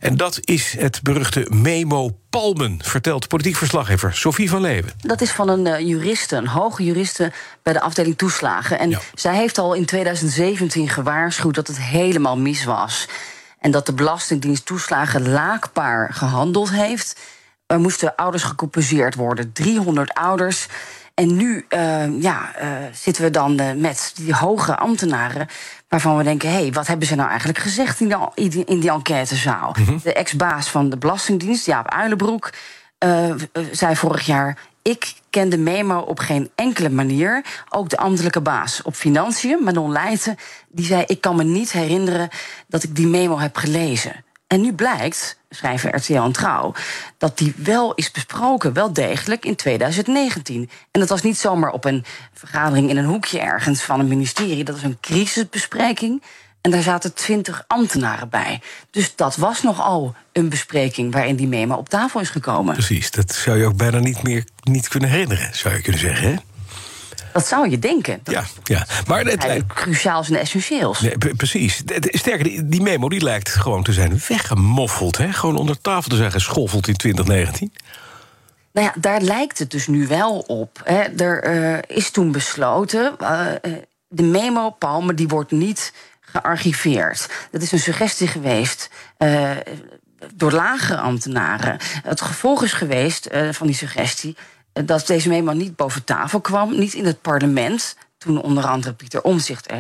En 0.01 0.17
dat 0.17 0.39
is 0.41 0.77
het 0.79 1.03
beruchte 1.03 1.47
memo 1.51 2.11
Palmen, 2.31 2.79
vertelt 2.83 3.29
politiek 3.29 3.57
verslaggever 3.57 4.15
Sophie 4.15 4.51
van 4.51 4.61
Leeuwen. 4.61 4.93
Dat 4.99 5.21
is 5.21 5.31
van 5.31 5.49
een 5.49 5.67
uh, 5.67 5.79
juriste, 5.79 6.37
een 6.37 6.47
hoge 6.47 6.85
juriste 6.85 7.33
bij 7.63 7.73
de 7.73 7.81
afdeling 7.81 8.19
toeslagen. 8.19 8.79
En 8.79 8.99
zij 9.15 9.37
heeft 9.37 9.59
al 9.59 9.75
in 9.75 9.85
2017 9.85 10.89
gewaarschuwd 10.89 11.55
dat 11.55 11.67
het 11.67 11.81
helemaal 11.81 12.37
mis 12.37 12.65
was. 12.65 13.09
En 13.61 13.71
dat 13.71 13.87
de 13.87 13.93
Belastingdienst 13.93 14.67
toeslagen 14.67 15.29
laakbaar 15.29 16.13
gehandeld 16.13 16.71
heeft. 16.71 17.21
Er 17.67 17.81
moesten 17.81 18.15
ouders 18.15 18.43
gecompenseerd 18.43 19.15
worden, 19.15 19.53
300 19.53 20.15
ouders. 20.15 20.67
En 21.15 21.37
nu 21.37 21.67
uh, 21.69 22.23
ja, 22.23 22.55
uh, 22.63 22.69
zitten 22.93 23.23
we 23.23 23.31
dan 23.31 23.61
uh, 23.61 23.73
met 23.73 24.13
die 24.17 24.35
hoge 24.35 24.77
ambtenaren. 24.77 25.49
waarvan 25.89 26.17
we 26.17 26.25
denken: 26.25 26.49
hé, 26.49 26.55
hey, 26.55 26.73
wat 26.73 26.87
hebben 26.87 27.07
ze 27.07 27.15
nou 27.15 27.29
eigenlijk 27.29 27.59
gezegd 27.59 28.01
in, 28.01 28.09
de, 28.09 28.65
in 28.65 28.81
die 28.81 28.91
enquêtezaal? 28.91 29.75
Mm 29.79 29.85
-hmm. 29.85 30.01
De 30.03 30.13
ex-baas 30.13 30.71
van 30.71 30.91
de 30.91 30.97
Belastingdienst, 30.97 31.67
Jaap 31.67 31.89
Uilenbroek, 31.89 32.53
zei 33.73 33.97
vorig 33.97 34.27
jaar: 34.27 34.59
ik 34.87 35.15
ken 35.31 35.49
de 35.49 35.59
memo 35.59 35.99
op 35.99 36.19
geen 36.19 36.51
enkele 36.55 36.91
manier. 36.91 37.45
Ook 37.69 37.89
de 37.89 37.97
ambtelijke 37.97 38.41
baas 38.41 38.83
op 38.83 38.95
financiën, 38.95 39.63
Manon 39.63 39.93
Leijten, 39.93 40.37
die 40.69 40.85
zei: 40.85 41.05
Ik 41.07 41.21
kan 41.21 41.37
me 41.37 41.45
niet 41.45 41.73
herinneren 41.73 42.29
dat 42.67 42.83
ik 42.83 42.97
die 42.97 43.07
memo 43.07 43.39
heb 43.39 43.57
gelezen. 43.57 44.25
En 44.47 44.61
nu 44.61 44.73
blijkt, 44.73 45.39
schrijven 45.51 45.97
RTL 45.97 46.15
en 46.15 46.33
Trouw, 46.33 46.75
dat 47.19 47.39
die 47.39 47.55
wel 47.57 47.95
is 47.95 48.11
besproken, 48.11 48.73
wel 48.73 48.93
degelijk 48.93 49.45
in 49.45 49.57
2019. 49.57 50.71
En 50.91 51.01
dat 51.01 51.09
was 51.09 51.23
niet 51.23 51.39
zomaar 51.39 51.71
op 51.71 51.85
een 51.85 52.05
vergadering 52.33 52.91
in 52.91 52.97
een 52.97 53.05
hoekje 53.05 53.41
ergens 53.41 53.83
van 53.83 54.01
een 54.01 54.09
ministerie. 54.09 54.65
Dat 54.65 54.75
was 54.75 54.85
een 54.85 54.99
crisisbespreking. 55.01 56.23
En 56.61 56.71
daar 56.71 56.83
zaten 56.83 57.15
twintig 57.15 57.65
ambtenaren 57.67 58.29
bij. 58.29 58.61
Dus 58.91 59.17
dat 59.17 59.37
was 59.37 59.63
nogal 59.63 60.15
een 60.33 60.49
bespreking 60.49 61.13
waarin 61.13 61.37
die 61.37 61.49
memo 61.49 61.75
op 61.75 61.89
tafel 61.89 62.21
is 62.21 62.31
gekomen. 62.31 62.75
Precies, 62.75 63.11
dat 63.11 63.35
zou 63.35 63.59
je 63.59 63.67
ook 63.67 63.77
bijna 63.77 63.99
niet 63.99 64.23
meer 64.23 64.45
niet 64.63 64.89
kunnen 64.89 65.09
herinneren, 65.09 65.55
zou 65.55 65.75
je 65.75 65.81
kunnen 65.81 66.01
zeggen. 66.01 66.29
Hè? 66.29 66.37
Dat 67.37 67.47
zou 67.47 67.71
je 67.71 67.79
denken. 67.79 68.21
Ja, 68.25 68.45
ja. 68.65 68.87
maar 69.07 69.25
het 69.25 69.45
lijkt 69.45 69.73
cruciaals 69.73 70.31
en 70.31 70.37
essentieels. 70.37 71.01
Nee, 71.01 71.35
precies. 71.37 71.83
Sterker, 72.01 72.71
die 72.71 72.83
memo 72.83 73.09
die 73.09 73.23
lijkt 73.23 73.49
gewoon 73.49 73.83
te 73.83 73.93
zijn 73.93 74.21
weggemoffeld. 74.29 75.19
Hè? 75.19 75.33
Gewoon 75.33 75.57
onder 75.57 75.81
tafel 75.81 76.11
te 76.11 76.17
zijn 76.17 76.33
geschoffeld 76.33 76.89
in 76.89 76.97
2019. 76.97 77.73
Nou 78.73 78.87
ja, 78.87 79.01
daar 79.01 79.21
lijkt 79.21 79.59
het 79.59 79.71
dus 79.71 79.87
nu 79.87 80.07
wel 80.07 80.39
op. 80.39 80.81
Hè. 80.85 81.03
Er 81.03 81.55
uh, 81.55 81.97
is 81.97 82.11
toen 82.11 82.33
besloten. 82.33 83.17
Uh, 83.21 83.47
de 84.09 84.23
memo, 84.23 84.71
Palme, 84.71 85.15
die 85.15 85.29
wordt 85.29 85.51
niet 85.51 85.93
gearchiveerd. 86.21 87.29
Dat 87.51 87.63
is 87.63 87.73
een 87.73 87.79
suggestie 87.79 88.29
geweest. 88.29 88.91
Uh, 89.19 89.51
door 90.35 90.53
lagere 90.53 91.01
ambtenaren. 91.01 91.79
Het 92.03 92.21
gevolg 92.21 92.63
is 92.63 92.73
geweest 92.73 93.29
van 93.51 93.67
die 93.67 93.77
suggestie 93.77 94.37
dat 94.85 95.07
deze 95.07 95.29
memo 95.29 95.53
niet 95.53 95.77
boven 95.77 96.05
tafel 96.05 96.41
kwam, 96.41 96.79
niet 96.79 96.95
in 96.95 97.05
het 97.05 97.21
parlement. 97.21 97.97
Toen 98.19 98.43
onder 98.43 98.67
andere 98.67 98.95
Pieter 98.95 99.23
Omzicht 99.23 99.73
uh, 99.73 99.79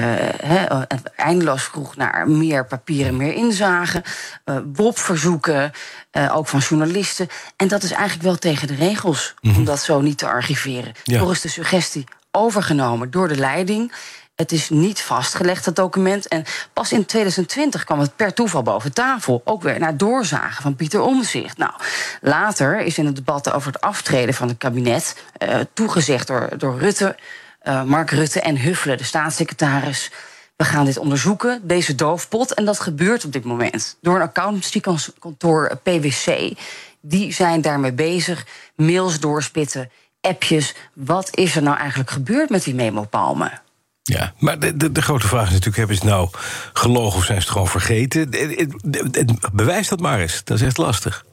uh, 0.00 0.82
eindeloos 1.16 1.62
vroeg 1.62 1.96
naar 1.96 2.28
meer 2.28 2.66
papieren, 2.66 3.16
meer 3.16 3.32
inzagen. 3.32 4.02
Uh, 4.44 4.58
WOP-verzoeken, 4.72 5.72
ook 6.32 6.48
van 6.48 6.60
journalisten. 6.60 7.28
En 7.56 7.68
dat 7.68 7.82
is 7.82 7.90
eigenlijk 7.90 8.22
wel 8.22 8.36
tegen 8.36 8.68
de 8.68 8.74
regels 8.74 9.34
mm 9.40 9.56
om 9.56 9.64
dat 9.64 9.80
zo 9.80 10.00
niet 10.00 10.18
te 10.18 10.26
archiveren. 10.26 10.92
Ja. 11.04 11.18
Toch 11.18 11.30
is 11.30 11.40
de 11.40 11.48
suggestie 11.48 12.04
overgenomen 12.30 13.10
door 13.10 13.28
de 13.28 13.36
leiding. 13.36 13.92
Het 14.36 14.52
is 14.52 14.70
niet 14.70 15.02
vastgelegd, 15.02 15.64
dat 15.64 15.76
document. 15.76 16.28
En 16.28 16.44
pas 16.72 16.92
in 16.92 17.06
2020 17.06 17.84
kwam 17.84 17.98
het 17.98 18.16
per 18.16 18.34
toeval 18.34 18.62
boven 18.62 18.92
tafel. 18.92 19.42
Ook 19.44 19.62
weer 19.62 19.78
naar 19.78 19.96
doorzagen 19.96 20.62
van 20.62 20.76
Pieter 20.76 21.00
Omzicht. 21.00 21.58
Nou, 21.58 21.72
later 22.20 22.80
is 22.80 22.98
in 22.98 23.06
het 23.06 23.16
debat 23.16 23.52
over 23.52 23.72
het 23.72 23.80
aftreden 23.80 24.34
van 24.34 24.48
het 24.48 24.58
kabinet... 24.58 25.24
Uh, 25.38 25.60
toegezegd 25.72 26.26
door, 26.26 26.48
door 26.58 26.78
Rutte, 26.78 27.16
uh, 27.62 27.82
Mark 27.82 28.10
Rutte 28.10 28.40
en 28.40 28.56
Huffelen, 28.58 28.98
de 28.98 29.04
staatssecretaris... 29.04 30.10
we 30.56 30.64
gaan 30.64 30.84
dit 30.84 30.98
onderzoeken, 30.98 31.60
deze 31.62 31.94
doofpot. 31.94 32.54
En 32.54 32.64
dat 32.64 32.80
gebeurt 32.80 33.24
op 33.24 33.32
dit 33.32 33.44
moment 33.44 33.96
door 34.00 34.14
een 34.14 34.22
accountancykantoor 34.22 35.76
PwC. 35.82 36.52
Die 37.00 37.32
zijn 37.32 37.60
daarmee 37.60 37.92
bezig, 37.92 38.46
mails 38.74 39.20
doorspitten, 39.20 39.90
appjes. 40.20 40.74
Wat 40.92 41.36
is 41.36 41.56
er 41.56 41.62
nou 41.62 41.76
eigenlijk 41.76 42.10
gebeurd 42.10 42.50
met 42.50 42.64
die 42.64 42.74
memo-palmen? 42.74 43.64
Ja, 44.08 44.32
maar 44.38 44.58
de, 44.58 44.76
de, 44.76 44.92
de, 44.92 45.02
grote 45.02 45.26
vraag 45.26 45.46
is 45.46 45.52
natuurlijk: 45.52 45.76
hebben 45.76 45.96
ze 45.96 46.04
nou 46.04 46.28
gelogen 46.72 47.18
of 47.18 47.24
zijn 47.24 47.38
ze 47.38 47.42
het 47.42 47.52
gewoon 47.52 47.68
vergeten? 47.68 48.30
Bewijs 49.52 49.88
dat 49.88 50.00
maar 50.00 50.20
eens, 50.20 50.44
dat 50.44 50.56
is 50.56 50.66
echt 50.66 50.76
lastig. 50.76 51.24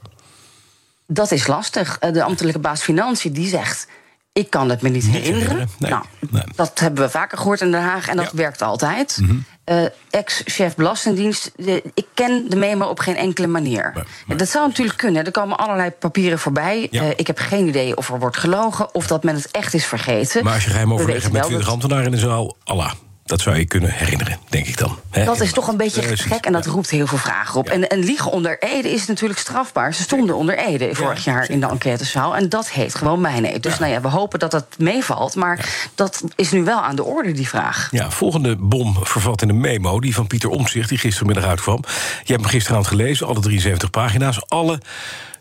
Dat 1.08 1.32
is 1.32 1.48
lastig. 1.48 1.98
Eh, 2.00 2.14
de 2.14 2.24
ambtelijke 2.24 2.60
baas 2.60 2.82
Financiën 2.82 3.34
die 3.34 3.48
zegt. 3.48 3.88
Ik 4.34 4.49
kan 4.49 4.69
het 4.69 4.81
me 4.81 4.89
niet, 4.89 5.05
herinneren. 5.05 5.69
Nee, 5.80 5.91
nou, 5.91 6.03
nee. 6.30 6.43
Dat 6.55 6.80
hebben 6.80 7.03
we 7.03 7.10
vaker 7.10 7.38
gehoord 7.38 7.61
in 7.61 7.72
Den 7.72 7.81
Haag 7.81 8.07
en 8.07 8.18
dat 8.18 8.31
werkt 8.31 8.61
altijd. 8.61 9.18
Mm 9.22 9.27
-hmm. 9.27 9.45
uh, 9.65 9.85
Ex-chef 10.10 10.76
Belastingdienst, 10.76 11.51
de, 11.55 11.84
ik 11.93 12.05
ken 12.14 12.49
de 12.49 12.55
memo 12.55 12.85
op 12.85 12.99
geen 12.99 13.15
enkele 13.15 13.47
manier. 13.47 13.91
Maar, 13.93 14.05
maar... 14.27 14.38
Dat 14.38 14.49
zou 14.49 14.68
natuurlijk 14.68 14.97
kunnen. 14.97 15.26
Er 15.26 15.31
komen 15.31 15.57
allerlei 15.57 15.89
papieren 15.89 16.39
voorbij. 16.39 16.88
Ja. 16.91 17.03
Uh, 17.03 17.10
ik 17.15 17.27
heb 17.27 17.38
geen 17.38 17.68
idee 17.68 17.97
of 17.97 18.10
er 18.10 18.19
wordt 18.19 18.38
gelogen 18.38 18.95
of 18.95 19.07
dat 19.07 19.23
men 19.23 19.35
het 19.35 19.51
echt 19.51 19.73
is 19.73 19.85
vergeten. 19.85 20.43
Maar 20.43 20.53
als 20.53 20.64
je 20.64 20.69
geheim 20.69 20.93
overleg 20.93 21.31
met 21.31 21.43
20 21.43 21.69
ambtenaren 21.69 22.05
in 22.05 22.11
de 22.11 22.18
zaal, 22.18 22.57
Allah. 22.64 22.91
Dat 23.26 23.41
zou 23.41 23.58
je 23.58 23.66
kunnen 23.66 23.91
herinneren, 23.91 24.38
denk 24.50 24.66
ik 24.66 24.78
dan. 24.78 25.00
Dat 25.12 25.41
is 25.41 25.52
toch 25.52 25.68
een 25.68 25.78
beetje 25.78 26.18
gek 26.18 26.45
en 26.45 26.54
dat 26.54 26.66
roept 26.66 26.90
heel 26.90 27.08
veel 27.08 27.18
vragen 27.18 27.60
op. 27.60 27.70
En, 27.70 27.88
en 27.90 28.00
liegen 28.00 28.32
onder 28.32 28.60
Ede 28.60 28.90
is 28.90 29.06
natuurlijk 29.06 29.40
strafbaar. 29.40 29.94
Ze 29.94 30.02
stonden 30.02 30.36
onder 30.36 30.58
Ede 30.58 30.95
vorig 30.95 31.24
jaar 31.24 31.50
in 31.50 31.60
de 31.60 31.68
enquêtezaal. 31.68 32.36
En 32.36 32.50
dat 32.50 32.70
heet 32.70 32.95
gewoon 32.95 33.22
mijn 33.22 33.62
Dus 33.62 33.80
nou 33.80 33.91
ja, 33.91 34.02
we 34.02 34.08
hopen 34.08 34.40
dat 34.40 34.52
dat 34.52 34.66
meevalt. 34.78 35.36
Maar 35.36 35.90
dat 35.95 36.24
is 36.36 36.52
nu 36.52 36.64
wel 36.64 36.82
aan 36.82 36.95
de 36.95 37.04
orde, 37.04 37.32
die 37.32 37.48
vraag. 37.48 37.88
Ja, 37.91 38.12
volgende 38.12 38.56
bom 38.56 38.98
vervat 39.02 39.41
in 39.41 39.50
een 39.50 39.60
memo, 39.60 40.00
die 40.00 40.16
van 40.16 40.28
Pieter 40.28 40.50
Omtzigt... 40.50 40.90
die 40.90 40.98
gistermiddag 40.98 41.44
uitkwam. 41.44 41.80
Je 42.24 42.32
hebt 42.32 42.41
hem 42.41 42.52
gisteravond 42.52 42.88
gelezen, 42.88 43.28
alle 43.28 43.40
73 43.40 43.90
pagina's. 43.90 44.50
Alle 44.50 44.82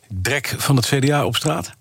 drek 0.08 0.54
van 0.58 0.76
het 0.76 0.86
CDA 0.86 1.24
op 1.24 1.36
straat? 1.36 1.72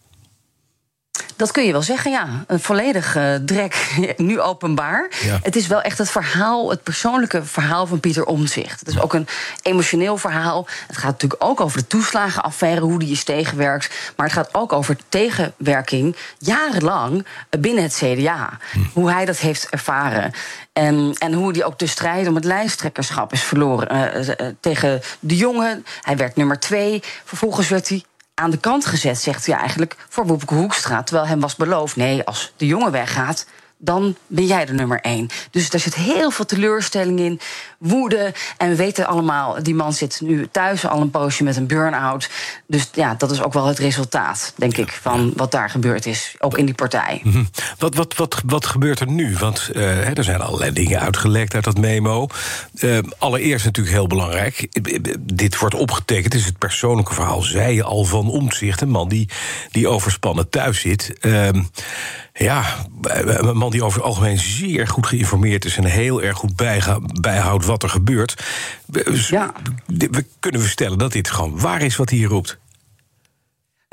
Dat 1.35 1.51
kun 1.51 1.65
je 1.65 1.71
wel 1.71 1.81
zeggen, 1.81 2.11
ja. 2.11 2.27
Een 2.47 2.59
volledig 2.59 3.15
uh, 3.15 3.35
drek, 3.35 3.95
nu 4.17 4.39
openbaar. 4.39 5.09
Het 5.43 5.55
is 5.55 5.67
wel 5.67 5.81
echt 5.81 5.97
het 5.97 6.11
verhaal, 6.11 6.69
het 6.69 6.83
persoonlijke 6.83 7.43
verhaal 7.43 7.87
van 7.87 7.99
Pieter 7.99 8.25
Omtzigt. 8.25 8.79
Het 8.79 8.87
is 8.87 8.99
ook 8.99 9.13
een 9.13 9.27
emotioneel 9.61 10.17
verhaal. 10.17 10.67
Het 10.87 10.97
gaat 10.97 11.11
natuurlijk 11.11 11.43
ook 11.43 11.61
over 11.61 11.77
de 11.77 11.87
toeslagenaffaire, 11.87 12.81
hoe 12.81 12.99
die 12.99 13.11
is 13.11 13.23
tegenwerkt. 13.23 14.13
Maar 14.15 14.25
het 14.25 14.35
gaat 14.35 14.53
ook 14.53 14.73
over 14.73 14.97
tegenwerking 15.09 16.15
jarenlang 16.37 17.25
binnen 17.59 17.83
het 17.83 18.01
CDA. 18.03 18.57
Hm. 18.71 18.79
Hoe 18.93 19.11
hij 19.11 19.25
dat 19.25 19.37
heeft 19.37 19.69
ervaren. 19.69 20.31
En, 20.73 21.15
en 21.19 21.33
hoe 21.33 21.51
hij 21.51 21.63
ook 21.63 21.79
de 21.79 21.87
strijd 21.87 22.27
om 22.27 22.35
het 22.35 22.43
lijsttrekkerschap 22.43 23.33
is 23.33 23.43
verloren. 23.43 24.17
Uh, 24.17 24.47
tegen 24.59 25.01
de 25.19 25.35
jongen. 25.35 25.85
Hij 26.01 26.17
werd 26.17 26.35
nummer 26.35 26.59
twee. 26.59 27.03
Vervolgens 27.23 27.67
werd 27.67 27.89
hij 27.89 28.03
aan 28.41 28.51
de 28.51 28.57
kant 28.57 28.85
gezet, 28.85 29.17
zegt 29.17 29.45
hij 29.45 29.55
eigenlijk, 29.55 29.95
voor 30.09 30.25
Wopke 30.25 30.53
Hoekstra. 30.53 31.03
Terwijl 31.03 31.27
hem 31.27 31.39
was 31.39 31.55
beloofd, 31.55 31.95
nee, 31.95 32.23
als 32.23 32.53
de 32.57 32.65
jongen 32.65 32.91
weggaat, 32.91 33.45
dan 33.77 34.15
ben 34.27 34.45
jij 34.45 34.65
de 34.65 34.73
nummer 34.73 34.99
één. 35.01 35.29
Dus 35.51 35.69
daar 35.69 35.81
zit 35.81 35.95
heel 35.95 36.31
veel 36.31 36.45
teleurstelling 36.45 37.19
in, 37.19 37.39
woede. 37.81 38.33
En 38.57 38.69
we 38.69 38.75
weten 38.75 39.07
allemaal, 39.07 39.63
die 39.63 39.75
man 39.75 39.93
zit 39.93 40.21
nu 40.23 40.47
thuis 40.51 40.87
al 40.87 41.01
een 41.01 41.09
poosje 41.09 41.43
met 41.43 41.55
een 41.55 41.67
burn-out. 41.67 42.29
Dus 42.67 42.89
ja, 42.93 43.15
dat 43.15 43.31
is 43.31 43.43
ook 43.43 43.53
wel 43.53 43.65
het 43.65 43.79
resultaat, 43.79 44.53
denk 44.55 44.77
ik, 44.77 44.91
van 44.91 45.33
wat 45.35 45.51
daar 45.51 45.69
gebeurd 45.69 46.05
is. 46.05 46.35
Ook 46.39 46.57
in 46.57 46.65
die 46.65 46.75
partij. 46.75 47.21
Mhm. 47.23 47.43
Wat, 47.77 47.95
wat, 47.95 48.15
wat, 48.15 48.41
wat 48.45 48.65
gebeurt 48.65 48.99
er 48.99 49.07
nu? 49.07 49.35
Want 49.37 49.69
uh, 49.73 50.17
er 50.17 50.23
zijn 50.23 50.41
allerlei 50.41 50.73
dingen 50.73 50.99
uitgelekt 50.99 51.53
uit 51.53 51.63
dat 51.63 51.77
memo. 51.77 52.27
Uh, 52.73 52.97
allereerst 53.17 53.65
natuurlijk 53.65 53.95
heel 53.95 54.07
belangrijk. 54.07 54.67
Dit 55.19 55.59
wordt 55.59 55.75
opgetekend, 55.75 56.33
het 56.33 56.41
is 56.41 56.47
het 56.47 56.57
persoonlijke 56.57 57.13
verhaal. 57.13 57.41
Zij 57.41 57.83
al 57.83 58.03
van 58.03 58.29
omzicht, 58.29 58.81
een 58.81 58.89
man 58.89 59.09
die, 59.09 59.29
die 59.71 59.87
overspannen 59.87 60.49
thuis 60.49 60.79
zit. 60.79 61.13
Uh, 61.21 61.49
ja, 62.33 62.63
een 63.01 63.57
man 63.57 63.71
die 63.71 63.83
over 63.83 63.97
het 63.99 64.07
algemeen 64.07 64.39
zeer 64.39 64.87
goed 64.87 65.07
geïnformeerd 65.07 65.65
is 65.65 65.77
en 65.77 65.85
heel 65.85 66.21
erg 66.21 66.37
goed 66.37 66.55
bijhoudt 67.21 67.65
wat 67.71 67.83
er 67.83 67.89
gebeurt. 67.89 68.43
Ja. 69.29 69.53
We 69.85 70.25
kunnen 70.39 70.61
we 70.61 70.67
stellen 70.67 70.97
dat 70.97 71.11
dit 71.11 71.29
gewoon 71.29 71.59
waar 71.59 71.81
is 71.81 71.95
wat 71.95 72.09
hij 72.09 72.17
hier 72.17 72.27
roept. 72.27 72.59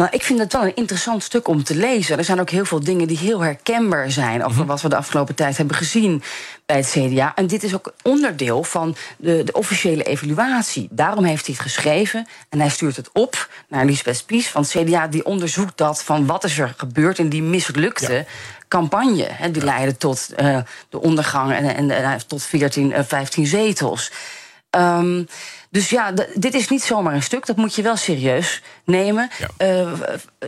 Nou, 0.03 0.11
ik 0.13 0.23
vind 0.23 0.39
het 0.39 0.53
wel 0.53 0.65
een 0.65 0.75
interessant 0.75 1.23
stuk 1.23 1.49
om 1.49 1.65
te 1.65 1.75
lezen. 1.75 2.19
Er 2.19 2.25
zijn 2.25 2.41
ook 2.41 2.51
heel 2.51 2.65
veel 2.65 2.81
dingen 2.81 3.09
die 3.09 3.19
heel 3.19 3.41
herkenbaar 3.41 4.11
zijn 4.11 4.45
over 4.45 4.59
mhm. 4.59 4.67
wat 4.67 4.83
we 4.83 4.89
de 4.89 4.97
afgelopen 4.97 5.35
tijd 5.35 5.57
hebben 5.57 5.77
gezien 5.77 6.23
bij 6.67 6.77
het 6.77 6.91
CDA. 6.91 7.35
En 7.35 7.47
dit 7.47 7.63
is 7.63 7.75
ook 7.75 7.93
onderdeel 8.03 8.63
van 8.63 8.97
de, 9.17 9.45
de 9.45 9.53
officiële 9.53 10.03
evaluatie. 10.03 10.89
Daarom 10.91 11.25
heeft 11.25 11.47
hij 11.47 11.55
het 11.55 11.65
geschreven 11.65 12.27
en 12.49 12.61
hij 12.61 12.69
stuurt 12.69 12.97
het 12.97 13.11
op 13.13 13.49
naar 13.69 13.85
Lisbeth 13.85 14.17
Spies 14.17 14.49
van 14.49 14.63
het 14.63 14.71
CDA. 14.71 15.07
Die 15.07 15.25
onderzoekt 15.25 15.77
dat 15.77 16.03
van 16.03 16.27
wat 16.27 16.45
is 16.45 16.59
er 16.59 16.75
gebeurd 16.77 17.19
in 17.19 17.29
die 17.29 17.43
mislukte 17.43 18.27
campagne. 18.69 19.27
Hè, 19.31 19.51
die 19.51 19.65
leidde 19.65 19.97
tot 19.97 20.29
uh, 20.41 20.59
de 20.89 21.01
ondergang 21.01 21.53
en, 21.53 21.75
en, 21.77 21.91
en, 21.91 22.27
tot 22.27 22.43
14, 22.43 22.91
uh, 22.91 22.99
15 23.07 23.47
zetels. 23.47 24.13
Um, 24.71 25.27
dus 25.71 25.91
ja, 25.91 26.13
dit 26.35 26.55
is 26.55 26.69
niet 26.69 26.83
zomaar 26.83 27.15
een 27.15 27.23
stuk. 27.23 27.47
Dat 27.47 27.57
moet 27.57 27.75
je 27.75 27.83
wel 27.83 27.97
serieus 27.97 28.63
nemen. 28.85 29.31
Ja. 29.39 29.83
Uh, 29.83 29.93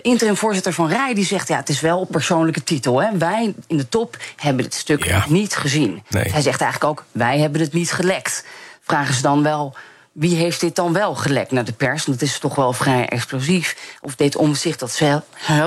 interim 0.03 0.37
voorzitter 0.37 0.73
van 0.73 0.89
Rij 0.89 1.15
die 1.15 1.25
zegt... 1.25 1.49
ja, 1.49 1.57
het 1.57 1.69
is 1.69 1.81
wel 1.81 2.01
op 2.01 2.11
persoonlijke 2.11 2.65
titel. 2.65 3.03
Hè. 3.03 3.19
Wij 3.19 3.55
in 3.67 3.77
de 3.77 3.89
top 3.89 4.17
hebben 4.37 4.65
dit 4.65 4.75
stuk 4.75 5.27
niet 5.29 5.57
gezien. 5.57 6.03
Hij 6.09 6.41
zegt 6.41 6.61
eigenlijk 6.61 6.85
ook, 6.85 7.05
wij 7.13 7.39
hebben 7.39 7.61
het 7.61 7.73
niet 7.73 7.93
gelekt. 7.93 8.45
Vragen 8.81 9.15
ze 9.15 9.23
dan 9.23 9.43
wel... 9.43 9.75
Wie 10.13 10.37
heeft 10.37 10.61
dit 10.61 10.75
dan 10.75 10.93
wel 10.93 11.15
gelekt 11.15 11.51
naar 11.51 11.65
de 11.65 11.73
pers? 11.73 12.05
Dat 12.05 12.23
is 12.23 12.39
toch 12.39 12.55
wel 12.55 12.73
vrij 12.73 13.09
explosief. 13.09 13.97
Of 14.01 14.15
deed 14.15 14.37
omzicht 14.37 14.81
dat 14.81 15.01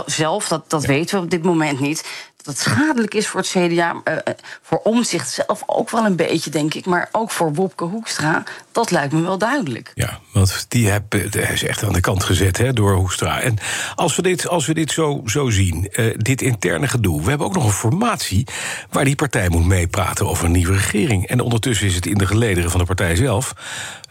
zelf, 0.05 0.47
dat, 0.47 0.69
dat 0.69 0.85
weten 0.85 1.17
we 1.17 1.23
op 1.23 1.29
dit 1.29 1.43
moment 1.43 1.79
niet 1.79 2.03
dat 2.43 2.57
schadelijk 2.57 3.13
is 3.13 3.27
voor 3.27 3.39
het 3.39 3.49
CDA, 3.49 4.01
uh, 4.03 4.13
eh, 4.13 4.33
voor 4.61 4.77
omzicht 4.77 5.29
zelf 5.29 5.63
ook 5.65 5.89
wel 5.89 6.05
een 6.05 6.15
beetje, 6.15 6.49
denk 6.49 6.73
ik. 6.73 6.85
Maar 6.85 7.09
ook 7.11 7.31
voor 7.31 7.53
Wopke 7.53 7.83
Hoekstra, 7.83 8.43
dat 8.71 8.91
lijkt 8.91 9.13
me 9.13 9.21
wel 9.21 9.37
duidelijk. 9.37 9.91
Ja, 9.93 10.19
want 10.31 10.65
die 10.67 10.89
heb, 10.89 11.11
hij 11.11 11.53
is 11.53 11.63
echt 11.63 11.83
aan 11.83 11.93
de 11.93 11.99
kant 11.99 12.23
gezet 12.23 12.57
hè, 12.57 12.73
door 12.73 12.93
Hoekstra. 12.93 13.41
En 13.41 13.57
als 13.95 14.15
we 14.15 14.21
dit, 14.21 14.47
als 14.47 14.65
we 14.65 14.73
dit 14.73 14.91
zo, 14.91 15.21
zo 15.25 15.49
zien, 15.49 15.89
uh, 15.91 16.15
dit 16.17 16.41
interne 16.41 16.87
gedoe... 16.87 17.21
we 17.21 17.29
hebben 17.29 17.47
ook 17.47 17.55
nog 17.55 17.65
een 17.65 17.71
formatie 17.71 18.47
waar 18.89 19.05
die 19.05 19.15
partij 19.15 19.49
moet 19.49 19.65
meepraten 19.65 20.27
over 20.27 20.45
een 20.45 20.51
nieuwe 20.51 20.73
regering. 20.73 21.27
En 21.27 21.39
ondertussen 21.39 21.87
is 21.87 21.95
het 21.95 22.05
in 22.05 22.17
de 22.17 22.27
gelederen 22.27 22.71
van 22.71 22.79
de 22.79 22.85
partij 22.85 23.15
zelf 23.15 23.53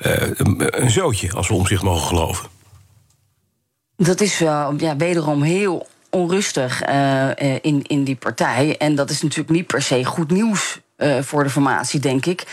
uh, 0.07 0.13
een, 0.35 0.83
een 0.83 0.91
zootje, 0.91 1.33
als 1.33 1.49
we 1.49 1.55
omzicht 1.55 1.83
mogen 1.83 2.07
geloven. 2.07 2.49
Dat 3.97 4.21
is 4.21 4.39
wel 4.39 4.75
ja, 4.79 4.97
wederom 4.97 5.43
heel 5.43 5.87
onrustig 6.15 6.89
uh, 6.89 7.29
in, 7.61 7.83
in 7.83 8.05
die 8.05 8.17
partij. 8.17 8.77
En 8.79 8.95
dat 8.95 9.11
is 9.11 9.23
natuurlijk 9.23 9.51
niet 9.51 9.67
per 9.67 9.83
se 9.83 10.05
goed 10.05 10.31
nieuws 10.31 10.81
uh, 10.99 11.19
voor 11.21 11.43
de 11.43 11.51
formatie, 11.51 12.01
denk 12.01 12.27
ik. 12.27 12.45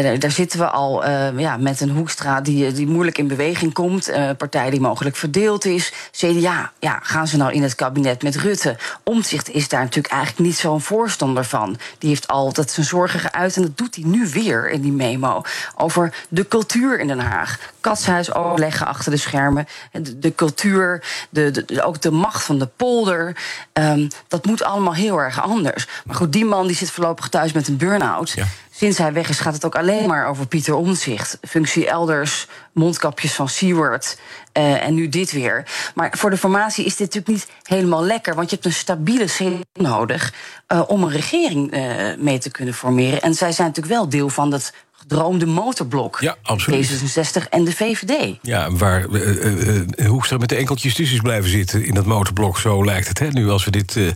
Uh, 0.00 0.18
daar 0.18 0.30
zitten 0.30 0.58
we 0.58 0.66
al 0.66 1.06
uh, 1.06 1.38
ja, 1.38 1.56
met 1.56 1.80
een 1.80 1.90
Hoekstra 1.90 2.40
die, 2.40 2.72
die 2.72 2.86
moeilijk 2.86 3.18
in 3.18 3.28
beweging 3.28 3.72
komt. 3.72 4.10
Uh, 4.10 4.30
partij 4.38 4.70
die 4.70 4.80
mogelijk 4.80 5.16
verdeeld 5.16 5.64
is. 5.64 5.92
CDA, 6.10 6.72
ja, 6.78 6.98
gaan 7.02 7.26
ze 7.26 7.36
nou 7.36 7.52
in 7.52 7.62
het 7.62 7.74
kabinet 7.74 8.22
met 8.22 8.36
Rutte? 8.36 8.76
Omtzigt 9.02 9.50
is 9.50 9.68
daar 9.68 9.80
natuurlijk 9.80 10.14
eigenlijk 10.14 10.46
niet 10.46 10.56
zo'n 10.56 10.80
voorstander 10.80 11.44
van. 11.44 11.78
Die 11.98 12.08
heeft 12.08 12.28
altijd 12.28 12.70
zijn 12.70 12.86
zorgen 12.86 13.20
geuit 13.20 13.56
en 13.56 13.62
dat 13.62 13.76
doet 13.78 13.94
hij 13.94 14.04
nu 14.04 14.28
weer 14.28 14.70
in 14.70 14.80
die 14.80 14.92
memo. 14.92 15.42
Over 15.76 16.14
de 16.28 16.48
cultuur 16.48 17.00
in 17.00 17.06
Den 17.06 17.20
Haag. 17.20 17.58
Katshuis 17.80 18.34
overleggen 18.34 18.86
achter 18.86 19.10
de 19.10 19.16
schermen. 19.16 19.66
De, 19.92 20.34
cultuur, 20.34 21.04
de, 21.30 21.64
ook 21.84 22.00
de 22.00 22.10
macht 22.10 22.44
van 22.44 22.58
de 22.58 22.68
polder. 22.76 23.36
Um, 23.72 24.08
dat 24.28 24.46
moet 24.46 24.62
allemaal 24.62 24.94
heel 24.94 25.18
erg 25.18 25.42
anders. 25.42 25.86
Maar 26.04 26.16
goed, 26.16 26.32
die 26.32 26.44
man 26.44 26.66
die 26.66 26.76
zit 26.76 26.90
voorlopig 26.90 27.28
thuis 27.28 27.52
met 27.52 27.68
een 27.68 27.76
burn-out. 27.76 28.30
Ja. 28.30 28.44
Sinds 28.76 28.98
hij 28.98 29.12
weg 29.12 29.28
is, 29.28 29.38
gaat 29.38 29.54
het 29.54 29.64
ook 29.64 29.76
alleen 29.76 30.06
maar 30.06 30.26
over 30.26 30.46
Pieter 30.46 30.74
Omzicht. 30.74 31.38
Functie 31.48 31.88
elders, 31.88 32.46
mondkapjes 32.72 33.32
van 33.32 33.48
Seward. 33.48 34.18
Uh, 34.52 34.84
en 34.84 34.94
nu 34.94 35.08
dit 35.08 35.32
weer. 35.32 35.64
Maar 35.94 36.14
voor 36.16 36.30
de 36.30 36.36
formatie 36.36 36.84
is 36.84 36.96
dit 36.96 37.14
natuurlijk 37.14 37.28
niet 37.28 37.56
helemaal 37.62 38.04
lekker. 38.04 38.34
Want 38.34 38.50
je 38.50 38.54
hebt 38.54 38.68
een 38.68 38.74
stabiele 38.74 39.26
zin 39.26 39.64
nodig 39.72 40.34
uh, 40.68 40.82
om 40.86 41.02
een 41.02 41.10
regering 41.10 41.74
uh, 41.74 42.16
mee 42.18 42.38
te 42.38 42.50
kunnen 42.50 42.74
formeren. 42.74 43.20
En 43.20 43.34
zij 43.34 43.52
zijn 43.52 43.68
natuurlijk 43.68 43.94
wel 43.94 44.08
deel 44.08 44.28
van 44.28 44.52
het 44.52 44.72
gedroomde 45.08 45.46
motorblok. 45.46 46.20
Ja, 46.20 46.36
absoluut. 46.42 46.90
D66 46.90 47.48
en 47.50 47.64
de 47.64 47.72
VVD. 47.72 48.36
Ja, 48.42 48.70
waar 48.70 49.06
uh, 49.08 49.96
uh, 49.96 50.08
Hoekstra 50.08 50.36
met 50.36 50.48
de 50.48 50.56
enkeltjes 50.56 50.94
tussen 50.94 51.22
blijven 51.22 51.50
zitten 51.50 51.84
in 51.84 51.94
dat 51.94 52.04
motorblok. 52.04 52.58
Zo 52.58 52.84
lijkt 52.84 53.08
het 53.08 53.18
hè, 53.18 53.28
nu 53.28 53.50
als 53.50 53.64
we 53.64 53.70
dit, 53.70 53.96
uh, 53.96 54.10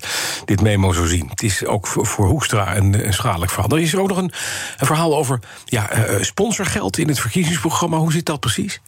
dit 0.44 0.60
memo 0.60 0.92
zo 0.92 1.06
zien. 1.06 1.28
Het 1.28 1.42
is 1.42 1.64
ook 1.64 1.86
voor, 1.86 2.06
voor 2.06 2.26
Hoekstra 2.26 2.76
een, 2.76 3.06
een 3.06 3.14
schadelijk 3.14 3.50
verhaal. 3.50 3.70
Er 3.70 3.82
is 3.82 3.92
er 3.92 4.00
ook 4.00 4.08
nog 4.08 4.18
een, 4.18 4.32
een 4.78 4.86
verhaal 4.86 5.16
over 5.16 5.38
ja, 5.64 5.90
sponsorgeld 6.20 6.98
in 6.98 7.08
het 7.08 7.20
verkiezingsprogramma. 7.20 7.96
Hoe 7.96 8.12
zit 8.12 8.26
dat 8.26 8.40
precies? 8.40 8.80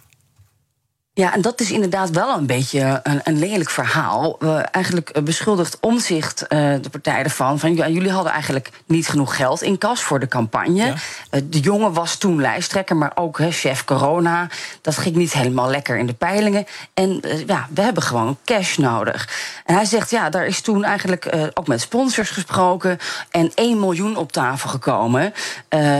Ja, 1.14 1.34
en 1.34 1.40
dat 1.40 1.60
is 1.60 1.70
inderdaad 1.70 2.10
wel 2.10 2.36
een 2.36 2.46
beetje 2.46 3.00
een, 3.02 3.20
een 3.24 3.38
lelijk 3.38 3.70
verhaal. 3.70 4.36
Uh, 4.40 4.62
eigenlijk 4.70 5.24
beschuldigt 5.24 5.78
Omzicht 5.80 6.42
uh, 6.42 6.48
de 6.80 6.90
partij 6.90 7.22
ervan... 7.22 7.58
van 7.58 7.76
ja, 7.76 7.88
jullie 7.88 8.10
hadden 8.10 8.32
eigenlijk 8.32 8.70
niet 8.86 9.08
genoeg 9.08 9.36
geld 9.36 9.62
in 9.62 9.78
kas 9.78 10.02
voor 10.02 10.20
de 10.20 10.28
campagne. 10.28 10.84
Ja. 10.84 10.94
Uh, 11.30 11.40
de 11.44 11.60
jongen 11.60 11.92
was 11.92 12.16
toen 12.16 12.40
lijsttrekker, 12.40 12.96
maar 12.96 13.12
ook 13.14 13.38
he, 13.38 13.50
chef 13.50 13.84
corona. 13.84 14.48
Dat 14.80 14.96
ging 14.96 15.16
niet 15.16 15.32
helemaal 15.32 15.70
lekker 15.70 15.96
in 15.96 16.06
de 16.06 16.14
peilingen. 16.14 16.66
En 16.94 17.20
ja, 17.46 17.68
we 17.74 17.82
hebben 17.82 18.02
gewoon 18.02 18.38
cash 18.44 18.76
nodig. 18.76 19.28
En 19.64 19.74
hij 19.74 19.84
zegt, 19.84 20.10
ja, 20.10 20.30
daar 20.30 20.46
is 20.46 20.60
toen 20.60 20.84
eigenlijk 20.84 21.50
ook 21.54 21.66
met 21.66 21.80
sponsors 21.80 22.30
gesproken... 22.30 22.98
en 23.30 23.52
1 23.54 23.80
miljoen 23.80 24.16
op 24.16 24.32
tafel 24.32 24.70
gekomen. 24.70 25.32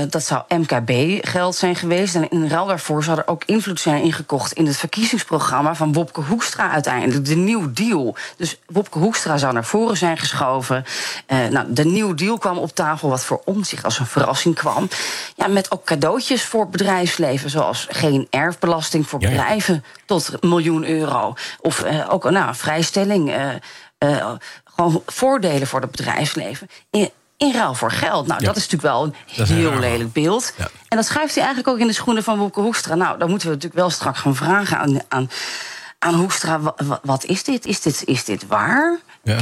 dat 0.08 0.24
zou 0.24 0.42
MKB-geld 0.48 1.54
zijn 1.54 1.76
geweest. 1.76 2.14
En 2.14 2.30
in 2.30 2.48
ruil 2.48 2.66
daarvoor 2.66 3.04
zou 3.04 3.18
er 3.18 3.28
ook 3.28 3.44
invloed 3.44 3.80
zijn 3.80 4.02
ingekocht 4.02 4.52
in 4.52 4.66
het 4.66 4.76
verkiezingsprogramma 4.76 5.00
verkiezingsprogramma 5.02 5.74
van 5.74 5.92
Wopke 5.92 6.20
Hoekstra 6.20 6.70
uiteindelijk. 6.70 7.24
De 7.24 7.34
Nieuw 7.34 7.72
Deal. 7.72 8.16
Dus 8.36 8.58
Wopke 8.66 8.98
Hoekstra 8.98 9.36
zou 9.36 9.52
naar 9.52 9.64
voren 9.64 9.96
zijn 9.96 10.18
geschoven. 10.18 10.84
Uh, 11.28 11.46
nou, 11.46 11.72
de 11.72 11.84
Nieuw 11.84 12.14
Deal 12.14 12.38
kwam 12.38 12.58
op 12.58 12.74
tafel, 12.74 13.08
wat 13.08 13.24
voor 13.24 13.42
zich 13.60 13.84
als 13.84 13.98
een 13.98 14.06
verrassing 14.06 14.54
kwam. 14.54 14.88
Ja, 15.36 15.46
met 15.46 15.70
ook 15.70 15.84
cadeautjes 15.84 16.44
voor 16.44 16.68
bedrijfsleven, 16.68 17.50
zoals 17.50 17.86
geen 17.90 18.26
erfbelasting 18.30 19.08
voor 19.08 19.18
bedrijven 19.18 19.84
tot 20.06 20.32
een 20.40 20.48
miljoen 20.48 20.84
euro. 20.84 21.34
Of 21.60 21.84
uh, 21.84 22.06
ook 22.08 22.30
nou, 22.30 22.54
vrijstelling. 22.54 23.36
Uh, 23.98 24.30
gewoon 24.64 25.02
voordelen 25.06 25.66
voor 25.66 25.80
het 25.80 25.90
bedrijfsleven. 25.90 26.68
In, 27.42 27.52
ruil 27.52 27.74
voor 27.74 27.90
geld. 27.90 28.26
Nou, 28.26 28.44
dat 28.44 28.56
is 28.56 28.68
natuurlijk 28.68 28.82
wel 28.82 29.02
een 29.36 29.46
heel 29.46 29.78
lelijk 29.78 30.12
beeld. 30.12 30.54
En 30.88 30.96
dat 30.96 31.06
schuift 31.06 31.34
hij 31.34 31.44
eigenlijk 31.44 31.74
ook 31.74 31.80
in 31.80 31.86
de 31.86 31.92
schoenen 31.92 32.22
van 32.22 32.38
Wopke 32.38 32.60
Hoekstra. 32.60 32.94
Nou, 32.94 33.18
dan 33.18 33.28
moeten 33.28 33.48
we 33.48 33.54
natuurlijk 33.54 33.80
wel 33.80 33.90
straks 33.90 34.20
gaan 34.20 34.36
vragen 34.36 34.78
aan, 34.78 35.00
aan, 35.08 35.30
aan 35.98 36.14
Hoekstra... 36.14 36.60
wat, 37.02 37.24
is 37.24 37.44
dit? 37.44 37.66
Is 37.66 37.80
dit, 37.80 38.02
is 38.04 38.24
dit 38.24 38.46
waar? 38.46 38.98
Ja. 39.22 39.38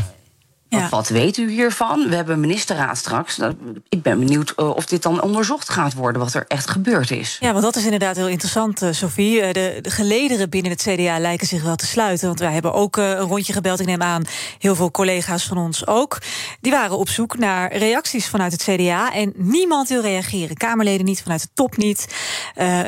Ja. 0.71 0.89
Wat, 0.89 1.09
weet 1.09 1.37
u 1.37 1.51
hiervan? 1.51 2.09
We 2.09 2.15
hebben 2.15 2.35
een 2.35 2.41
ministerraad 2.41 2.99
straks. 2.99 3.37
Nou, 3.37 3.55
ik 3.89 4.03
ben 4.03 4.19
benieuwd 4.19 4.53
eh, 4.57 4.69
of 4.69 4.87
dit 4.87 5.03
dan 5.03 5.23
onderzocht 5.23 5.69
gaat 5.69 5.95
worden, 5.95 6.23
wat 6.23 6.35
er 6.35 6.45
echt 6.49 6.71
gebeurd 6.71 7.11
is. 7.11 7.37
Ja, 7.41 7.53
want 7.53 7.65
dat 7.65 7.77
is 7.77 7.85
inderdaad 7.85 8.17
heel 8.17 8.29
interessant, 8.29 8.83
uh, 8.83 8.93
Sophie. 8.93 9.41
Eh, 9.41 9.53
de, 9.53 9.79
de, 9.83 9.91
gelederen 9.91 10.51
binnen 10.51 10.71
het 10.71 10.83
CDA 10.83 11.19
lijken 11.19 11.47
zich 11.47 11.63
wel 11.63 11.77
te 11.77 11.87
sluiten. 11.87 12.27
Want 12.27 12.39
wij 12.39 12.53
hebben 12.53 12.73
ook 12.73 12.97
een 12.97 13.19
rondje 13.19 13.53
gebeld. 13.53 13.81
Ik 13.81 13.87
neem 13.87 14.03
aan, 14.03 14.25
heel 14.59 14.75
veel 14.75 14.91
collega's 14.91 15.45
van 15.45 15.59
ons 15.59 15.87
ook. 15.87 16.19
Die 16.61 16.73
waren 16.73 16.99
op 16.99 17.09
zoek 17.09 17.39
naar 17.39 17.77
reacties 17.77 18.27
vanuit 18.27 18.53
het 18.53 18.63
CDA. 18.63 19.13
En 19.13 19.33
niemand 19.37 19.89
wil 19.89 20.01
reageren. 20.01 20.57
Kamerleden 20.57 21.05
niet, 21.05 21.23
vanuit 21.23 21.43
de 21.43 21.49
top 21.55 21.77
niet. 21.77 22.15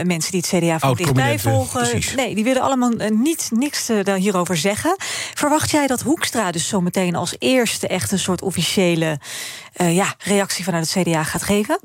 mensen 0.04 0.30
die 0.30 0.40
het 0.40 0.62
CDA 0.62 0.78
van 0.78 0.94
dichtbij 0.94 1.38
volgen. 1.38 2.00
Nee, 2.16 2.34
die 2.34 2.44
willen 2.44 2.62
allemaal 2.62 2.92
niet, 3.10 3.48
niks 3.52 3.88
hierover 4.16 4.56
zeggen. 4.56 4.94
Verwacht 5.34 5.70
jij 5.70 5.86
dat 5.86 6.00
Hoekstra 6.00 6.50
dus 6.50 6.68
zo 6.68 6.80
meteen 6.80 7.14
als 7.14 7.36
eerste 7.38 7.70
echt 7.80 8.12
een 8.12 8.18
soort 8.18 8.42
officiële 8.42 9.18
uh, 9.76 9.94
ja, 9.94 10.14
reactie 10.18 10.64
vanuit 10.64 10.92
het 10.92 11.04
CDA 11.04 11.22
gaat 11.22 11.42
geven? 11.42 11.80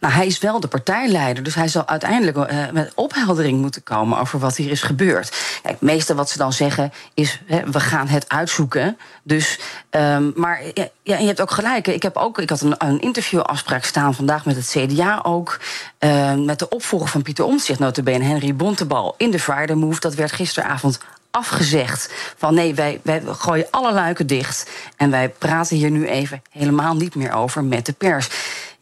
Nou, 0.00 0.14
hij 0.14 0.26
is 0.26 0.38
wel 0.38 0.60
de 0.60 0.68
partijleider, 0.68 1.42
dus 1.42 1.54
hij 1.54 1.68
zal 1.68 1.86
uiteindelijk 1.86 2.36
uh, 2.36 2.70
met 2.70 2.92
opheldering 2.94 3.60
moeten 3.60 3.82
komen 3.82 4.18
over 4.18 4.38
wat 4.38 4.56
hier 4.56 4.70
is 4.70 4.82
gebeurd. 4.82 5.58
Kijk, 5.62 5.80
meeste 5.80 6.14
wat 6.14 6.30
ze 6.30 6.38
dan 6.38 6.52
zeggen 6.52 6.92
is: 7.14 7.40
we 7.46 7.80
gaan 7.80 8.08
het 8.08 8.28
uitzoeken. 8.28 8.98
Dus, 9.22 9.58
um, 9.90 10.32
maar 10.34 10.62
ja, 10.74 10.88
je 11.02 11.26
hebt 11.26 11.40
ook 11.40 11.50
gelijk. 11.50 11.86
Ik, 11.86 12.02
heb 12.02 12.16
ook, 12.16 12.38
ik 12.38 12.50
had 12.50 12.60
een, 12.60 12.74
een 12.78 13.00
interviewafspraak 13.00 13.84
staan 13.84 14.14
vandaag 14.14 14.44
met 14.44 14.56
het 14.56 14.68
CDA 14.68 15.20
ook. 15.22 15.60
Uh, 16.00 16.34
met 16.34 16.58
de 16.58 16.68
opvolger 16.68 17.08
van 17.08 17.22
Pieter 17.22 17.44
Omtzigt, 17.44 17.78
notabene 17.78 18.24
Henry 18.24 18.54
Bontebal, 18.54 19.14
in 19.16 19.30
de 19.30 19.38
Friday 19.38 19.76
Move. 19.76 20.00
Dat 20.00 20.14
werd 20.14 20.32
gisteravond 20.32 21.00
afgezegd. 21.30 22.12
Van 22.36 22.54
nee, 22.54 22.74
wij, 22.74 23.00
wij 23.02 23.22
gooien 23.26 23.66
alle 23.70 23.92
luiken 23.92 24.26
dicht. 24.26 24.70
En 24.96 25.10
wij 25.10 25.28
praten 25.28 25.76
hier 25.76 25.90
nu 25.90 26.06
even 26.06 26.42
helemaal 26.50 26.94
niet 26.94 27.14
meer 27.14 27.32
over 27.32 27.64
met 27.64 27.86
de 27.86 27.92
pers. 27.92 28.28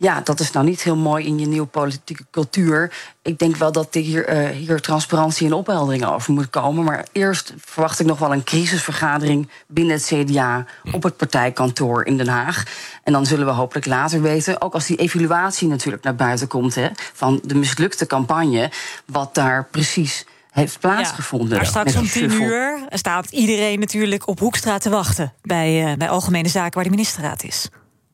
Ja, 0.01 0.20
dat 0.20 0.41
is 0.41 0.51
nou 0.51 0.67
niet 0.67 0.83
heel 0.83 0.97
mooi 0.97 1.27
in 1.27 1.39
je 1.39 1.47
nieuwe 1.47 1.67
politieke 1.67 2.25
cultuur. 2.31 2.93
Ik 3.23 3.39
denk 3.39 3.57
wel 3.57 3.73
dat 3.73 3.94
hier, 3.94 4.36
uh, 4.36 4.49
hier 4.49 4.81
transparantie 4.81 5.47
en 5.47 5.52
opheldering 5.52 6.07
over 6.07 6.33
moet 6.33 6.51
komen. 6.51 6.85
Maar 6.85 7.07
eerst 7.12 7.55
verwacht 7.59 8.01
ik 8.01 8.07
nog 8.07 8.18
wel 8.18 8.33
een 8.33 8.44
crisisvergadering 8.44 9.49
binnen 9.67 9.94
het 9.94 10.05
CDA 10.05 10.65
op 10.93 11.02
het 11.02 11.17
partijkantoor 11.17 12.05
in 12.05 12.17
Den 12.17 12.28
Haag. 12.28 12.62
En 13.05 13.12
dan 13.12 13.27
zullen 13.27 13.47
we 13.47 13.52
hopelijk 13.52 13.86
later 13.86 14.23
weten, 14.23 14.60
ook 14.60 14.75
als 14.75 14.86
die 14.86 14.97
evaluatie 14.97 15.68
natuurlijk 15.68 16.05
naar 16.05 16.15
buiten 16.15 16.47
komt 16.47 16.75
hè, 16.75 16.89
van 17.12 17.41
de 17.43 17.55
mislukte 17.55 18.07
campagne, 18.07 18.70
wat 19.07 19.35
daar 19.35 19.68
precies 19.70 20.27
heeft 20.59 20.81
plaatsgevonden. 20.81 21.49
Ja, 21.49 21.57
maar 21.57 21.67
straks 21.67 21.97
om 21.97 22.09
tien 22.09 22.33
uur 22.33 22.78
staat 22.91 23.31
iedereen 23.31 23.81
natuurlijk 23.81 24.28
op 24.28 24.39
Hoekstraat 24.39 24.83
te 24.83 24.91
wachten... 24.91 25.33
bij, 25.43 25.91
uh, 25.91 25.97
bij 25.97 26.09
Algemene 26.09 26.49
Zaken 26.49 26.75
waar 26.75 26.85
de 26.85 26.91
ministerraad 26.91 27.45
is. 27.45 27.69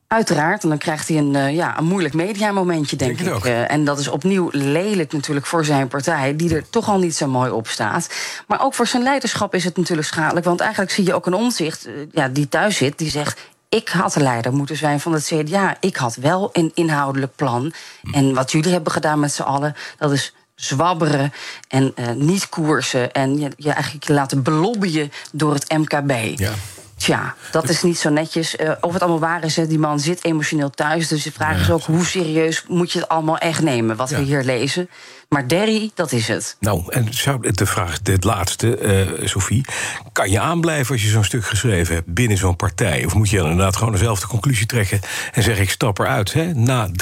Uiteraard, 0.07 0.63
en 0.63 0.69
dan 0.69 0.77
krijgt 0.77 1.07
hij 1.07 1.17
een, 1.17 1.33
uh, 1.33 1.55
ja, 1.55 1.77
een 1.77 1.85
moeilijk 1.85 2.13
mediamomentje, 2.13 2.95
denk, 2.95 3.17
denk 3.17 3.37
ik. 3.37 3.45
Uh, 3.45 3.71
en 3.71 3.85
dat 3.85 3.99
is 3.99 4.07
opnieuw 4.07 4.49
lelijk 4.51 5.13
natuurlijk 5.13 5.45
voor 5.45 5.65
zijn 5.65 5.87
partij, 5.87 6.35
die 6.35 6.55
er 6.55 6.69
toch 6.69 6.89
al 6.89 6.99
niet 6.99 7.15
zo 7.15 7.27
mooi 7.27 7.51
op 7.51 7.67
staat. 7.67 8.09
Maar 8.47 8.63
ook 8.63 8.73
voor 8.73 8.87
zijn 8.87 9.03
leiderschap 9.03 9.55
is 9.55 9.63
het 9.63 9.77
natuurlijk 9.77 10.07
schadelijk. 10.07 10.45
Want 10.45 10.59
eigenlijk 10.59 10.91
zie 10.91 11.05
je 11.05 11.13
ook 11.13 11.25
een 11.25 11.33
omzicht 11.33 11.87
ja, 12.11 12.27
die 12.27 12.49
thuis 12.49 12.77
zit, 12.77 12.97
die 12.97 13.09
zegt: 13.09 13.39
ik 13.69 13.89
had 13.89 14.13
de 14.13 14.21
leider 14.21 14.53
moeten 14.53 14.77
zijn 14.77 14.99
van 14.99 15.13
het 15.13 15.25
CDA. 15.25 15.77
Ik 15.79 15.95
had 15.95 16.15
wel 16.15 16.49
een 16.53 16.71
inhoudelijk 16.73 17.35
plan. 17.35 17.73
Hm. 18.01 18.13
En 18.13 18.33
wat 18.33 18.51
jullie 18.51 18.71
hebben 18.71 18.91
gedaan 18.91 19.19
met 19.19 19.33
z'n 19.33 19.41
allen, 19.41 19.75
dat 19.97 20.11
is 20.11 20.33
zwabberen 20.55 21.33
en 21.67 21.93
uh, 21.95 22.11
niet 22.11 22.49
koersen. 22.49 23.13
En 23.13 23.39
je, 23.39 23.51
je 23.57 23.71
eigenlijk 23.71 24.07
laten 24.07 24.43
belobbyen 24.43 25.11
door 25.31 25.53
het 25.53 25.71
MKB. 25.77 26.39
Ja. 26.39 26.51
Tja, 26.97 27.35
dat 27.51 27.69
is 27.69 27.83
niet 27.83 27.97
zo 27.97 28.09
netjes. 28.09 28.55
Uh, 28.55 28.71
of 28.81 28.93
het 28.93 29.01
allemaal 29.01 29.19
waar 29.19 29.43
is, 29.43 29.53
die 29.53 29.79
man 29.79 29.99
zit 29.99 30.23
emotioneel 30.23 30.69
thuis. 30.69 31.07
Dus 31.07 31.23
de 31.23 31.31
vraag 31.31 31.59
is 31.59 31.71
ook, 31.71 31.83
hoe 31.83 32.05
serieus 32.05 32.63
moet 32.67 32.91
je 32.91 32.99
het 32.99 33.07
allemaal 33.07 33.37
echt 33.37 33.61
nemen... 33.61 33.95
wat 33.95 34.09
we 34.09 34.21
hier 34.21 34.43
lezen? 34.43 34.89
Maar 35.29 35.47
Derry, 35.47 35.91
dat 35.93 36.11
is 36.11 36.27
het. 36.27 36.55
Nou, 36.59 36.83
en 36.89 37.13
zou 37.13 37.51
de 37.51 37.65
vraag, 37.65 37.99
het 38.03 38.23
laatste, 38.23 38.79
uh, 39.19 39.27
Sophie. 39.27 39.65
Kan 40.11 40.31
je 40.31 40.39
aanblijven 40.39 40.93
als 40.93 41.03
je 41.03 41.09
zo'n 41.09 41.23
stuk 41.23 41.45
geschreven 41.45 41.95
hebt 41.95 42.13
binnen 42.13 42.37
zo'n 42.37 42.55
partij? 42.55 43.05
Of 43.05 43.13
moet 43.13 43.29
je 43.29 43.37
inderdaad 43.37 43.75
gewoon 43.75 43.93
dezelfde 43.93 44.27
conclusie 44.27 44.65
trekken 44.65 44.99
en 45.31 45.43
zeggen: 45.43 45.63
ik 45.63 45.69
stap 45.69 45.99
eruit? 45.99 46.33
Hè? 46.33 46.53
Na 46.53 46.87
314.000 46.87 46.93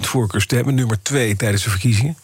voorkeurstemmen, 0.00 0.74
nummer 0.74 1.02
twee 1.02 1.36
tijdens 1.36 1.62
de 1.62 1.70
verkiezingen? 1.70 2.16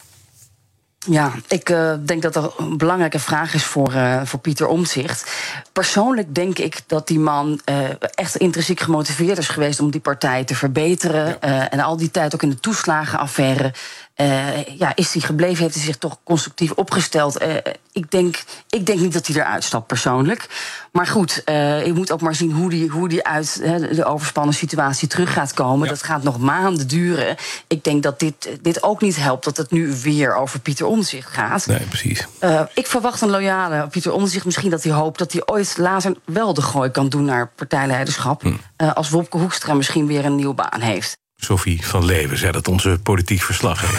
Ja, 1.07 1.33
ik 1.49 1.71
uh, 1.71 1.93
denk 2.05 2.23
dat 2.23 2.33
dat 2.33 2.55
een 2.59 2.77
belangrijke 2.77 3.19
vraag 3.19 3.55
is 3.55 3.65
voor, 3.65 3.93
uh, 3.93 4.21
voor 4.25 4.39
Pieter 4.39 4.67
Omtzigt. 4.67 5.31
Persoonlijk 5.73 6.35
denk 6.35 6.59
ik 6.59 6.81
dat 6.87 7.07
die 7.07 7.19
man 7.19 7.61
uh, 7.71 7.77
echt 8.15 8.37
intrinsiek 8.37 8.81
gemotiveerd 8.81 9.39
is 9.39 9.49
geweest 9.49 9.81
om 9.81 9.91
die 9.91 10.01
partij 10.01 10.45
te 10.45 10.55
verbeteren. 10.55 11.37
Ja. 11.41 11.71
en 11.71 11.81
al 11.81 11.97
die 11.97 12.11
tijd 12.11 12.35
ook 12.35 12.43
in 12.43 12.51
de 12.51 12.61
toeslagenaffaire 12.61 13.73
uh, 14.17 14.65
ja, 14.65 14.93
is 14.95 15.13
hij 15.13 15.23
gebleven? 15.23 15.63
Heeft 15.63 15.75
hij 15.75 15.85
zich 15.85 15.97
toch 15.97 16.19
constructief 16.25 16.71
opgesteld? 16.71 17.43
Uh, 17.43 17.55
ik, 17.93 18.11
denk, 18.11 18.43
ik 18.69 18.87
denk 18.87 19.01
niet 19.01 19.13
dat 19.13 19.27
hij 19.27 19.37
eruit 19.37 19.65
stapt 19.65 19.87
persoonlijk. 19.87 20.47
Maar 20.93 21.07
goed, 21.07 21.43
uh, 21.45 21.87
je 21.87 21.93
moet 21.93 22.13
ook 22.13 22.21
maar 22.21 22.35
zien 22.35 22.53
hoe 22.53 22.71
die, 22.71 22.89
hoe 22.89 23.09
die 23.09 23.25
uit 23.25 23.61
de 23.91 24.05
overspannen 24.05 24.55
situatie 24.55 25.09
terug 25.09 25.33
gaat 25.33 25.55
komen. 25.55 25.89
Dat 25.89 26.03
gaat 26.03 26.23
nog 26.23 26.39
maanden 26.39 26.89
duren. 26.89 27.37
Ik 27.67 27.85
denk 27.85 28.03
dat 28.03 28.19
dit, 28.21 28.59
dit 28.63 28.83
ook 28.83 29.01
niet 29.01 29.17
helpt 29.17 29.45
dat 29.45 29.57
het 29.57 29.71
nu 29.71 29.95
weer 30.03 30.35
over 30.35 30.61
Pieter 30.61 30.87
Omzicht 30.87 31.33
gaat. 31.33 31.67
Nee, 31.67 31.81
precies. 31.81 32.27
ik 32.75 32.87
verwacht 32.87 33.21
een 33.21 33.31
loyale 33.31 33.89
Pieter 33.89 34.13
Omzicht. 34.13 34.45
Misschien 34.45 34.71
dat 34.71 34.83
hij 34.83 34.93
hoopt 34.93 35.19
dat 35.19 35.33
hij 35.33 35.43
ooit 35.47 35.75
later 35.79 36.15
wel 36.25 36.55
de 36.55 36.63
gooi 36.63 36.91
kan 36.91 37.09
doen 37.09 37.25
naar 37.25 37.49
partijleiderschap. 37.49 38.43
Hm. 38.43 38.89
als 38.95 39.11
Wopke 39.11 39.39
Hoekstra 39.39 39.75
misschien 39.75 40.07
weer 40.07 40.25
een 40.25 40.37
nieuwe 40.37 40.55
baan 40.55 40.81
heeft. 40.81 41.17
Sophie 41.37 41.87
van 41.87 42.05
Leeuwen 42.05 42.39
zei 42.39 42.53
dat 42.53 42.69
onze 42.69 42.99
politiek 43.03 43.43
verslaggever. 43.43 43.99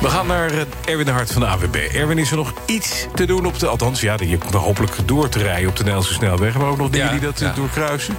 We 0.00 0.08
gaan 0.08 0.26
naar 0.26 0.50
eh, 0.50 0.60
Erwin 0.84 1.04
de 1.04 1.10
Hart 1.10 1.32
van 1.32 1.40
de 1.40 1.46
AWB. 1.46 1.74
Erwin, 1.74 2.18
is 2.18 2.30
er 2.30 2.36
nog 2.36 2.52
iets 2.66 3.06
te 3.14 3.26
doen 3.26 3.46
op 3.46 3.58
de... 3.58 3.66
Althans, 3.66 4.00
ja, 4.00 4.16
je 4.20 4.26
hebt 4.26 4.54
hopelijk 4.54 4.92
door 5.04 5.28
te 5.28 5.38
rijden 5.38 5.68
op 5.68 5.76
de 5.76 5.82
Nederlandse 5.82 6.14
snelweg... 6.14 6.58
maar 6.58 6.68
ook 6.68 6.76
nog 6.76 6.90
dingen 6.90 7.10
die 7.10 7.20
dat 7.20 7.40
eh, 7.40 7.54
doorkruisen? 7.54 8.16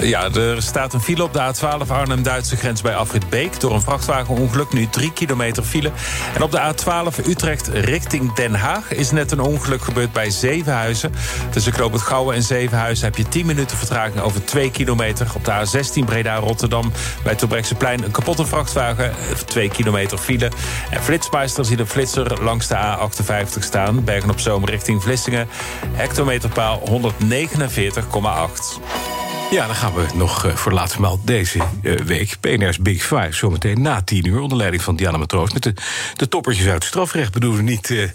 Ja, 0.00 0.30
er 0.30 0.62
staat 0.62 0.94
een 0.94 1.00
file 1.00 1.22
op 1.22 1.32
de 1.32 1.54
A12 1.54 1.88
Arnhem-Duitse 1.88 2.56
grens 2.56 2.82
bij 2.82 2.94
Afrit 2.94 3.28
Beek. 3.28 3.60
Door 3.60 3.74
een 3.74 3.80
vrachtwagenongeluk, 3.80 4.72
nu 4.72 4.88
3 4.88 5.12
kilometer 5.12 5.62
file. 5.62 5.90
En 6.34 6.42
op 6.42 6.50
de 6.50 6.60
A12 6.60 7.26
Utrecht 7.26 7.68
richting 7.68 8.34
Den 8.34 8.54
Haag 8.54 8.92
is 8.92 9.10
net 9.10 9.30
een 9.30 9.40
ongeluk 9.40 9.82
gebeurd 9.82 10.12
bij 10.12 10.30
Zevenhuizen. 10.30 11.12
Tussen 11.50 11.72
Knoop 11.72 11.92
het 11.92 12.02
Gouwen 12.02 12.34
en 12.34 12.42
Zevenhuizen 12.42 13.04
heb 13.04 13.16
je 13.16 13.28
10 13.28 13.46
minuten 13.46 13.76
vertraging 13.76 14.20
over 14.20 14.44
2 14.44 14.70
kilometer. 14.70 15.26
Op 15.34 15.44
de 15.44 15.52
A16 15.52 16.04
Breda-Rotterdam 16.04 16.92
bij 17.22 17.34
Toebrechtseplein 17.34 18.04
een 18.04 18.10
kapotte 18.10 18.46
vrachtwagen. 18.46 19.14
2 19.46 19.68
kilometer 19.68 20.18
file. 20.18 20.50
En 20.90 21.02
Flitsmeister 21.02 21.64
ziet 21.64 21.78
een 21.78 21.86
flitser 21.86 22.42
langs 22.42 22.66
de 22.66 22.76
A58 22.76 23.58
staan. 23.58 24.04
Bergen 24.04 24.30
op 24.30 24.40
Zoom 24.40 24.64
richting 24.64 25.02
Vlissingen. 25.02 25.48
Hectometerpaal 25.92 26.82
149,8. 26.88 29.25
Ja, 29.50 29.66
dan 29.66 29.74
gaan 29.74 29.94
we 29.94 30.06
nog 30.14 30.44
uh, 30.44 30.54
voor 30.54 30.70
de 30.70 30.76
laatste 30.76 31.00
maal 31.00 31.20
deze 31.24 31.58
uh, 31.82 32.00
week. 32.00 32.36
PNR's 32.40 32.78
Big 32.78 33.02
Five, 33.02 33.28
zometeen 33.30 33.82
na 33.82 34.02
tien 34.02 34.26
uur... 34.26 34.40
onder 34.40 34.58
leiding 34.58 34.82
van 34.82 34.96
Diana 34.96 35.16
Matroos. 35.16 35.52
Met 35.52 35.62
de, 35.62 35.74
de 36.14 36.28
toppertjes 36.28 36.66
uit 36.66 36.74
het 36.74 36.84
strafrecht 36.84 37.32
bedoelen 37.32 37.64
niet... 37.64 37.90
Uh, 37.90 38.08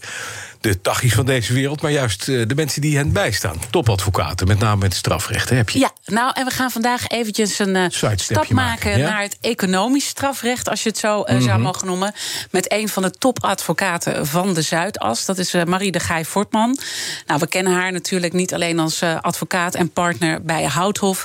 de 0.62 0.82
tachies 0.82 1.14
van 1.14 1.26
deze 1.26 1.54
wereld, 1.54 1.82
maar 1.82 1.92
juist 1.92 2.26
de 2.26 2.56
mensen 2.56 2.82
die 2.82 2.98
hen 2.98 3.12
bijstaan. 3.12 3.56
Topadvocaten, 3.70 4.48
met 4.48 4.60
name 4.60 4.82
met 4.82 4.94
strafrecht, 4.94 5.50
heb 5.50 5.70
je. 5.70 5.80
Ja, 5.80 5.92
nou, 6.12 6.32
en 6.34 6.46
we 6.46 6.52
gaan 6.52 6.72
vandaag 6.72 7.08
eventjes 7.08 7.60
een 7.60 7.76
uh, 7.76 7.86
stap 7.90 8.36
maken, 8.36 8.56
maken 8.56 8.98
ja? 8.98 9.10
naar 9.10 9.22
het 9.22 9.38
economisch 9.42 10.08
strafrecht, 10.08 10.70
als 10.70 10.84
je 10.84 10.90
het 10.90 10.98
zo 10.98 11.20
uh, 11.20 11.30
mm 11.30 11.36
-hmm. 11.36 11.42
zou 11.42 11.60
mogen 11.60 11.88
noemen. 11.88 12.14
Met 12.52 12.72
een 12.72 12.90
van 12.90 13.04
de 13.04 13.12
topadvocaten 13.12 14.28
van 14.28 14.54
de 14.54 14.62
Zuidas. 14.62 15.26
Dat 15.26 15.38
is 15.38 15.54
Marie 15.66 15.92
de 15.92 16.00
Gij 16.00 16.26
Fortman. 16.26 16.78
Nou, 17.26 17.40
we 17.40 17.48
kennen 17.48 17.74
haar 17.74 17.92
natuurlijk 17.92 18.34
niet 18.34 18.54
alleen 18.54 18.80
als 18.80 19.04
advocaat 19.22 19.76
en 19.76 19.92
partner 19.92 20.42
bij 20.42 20.64
Houthof. 20.64 21.24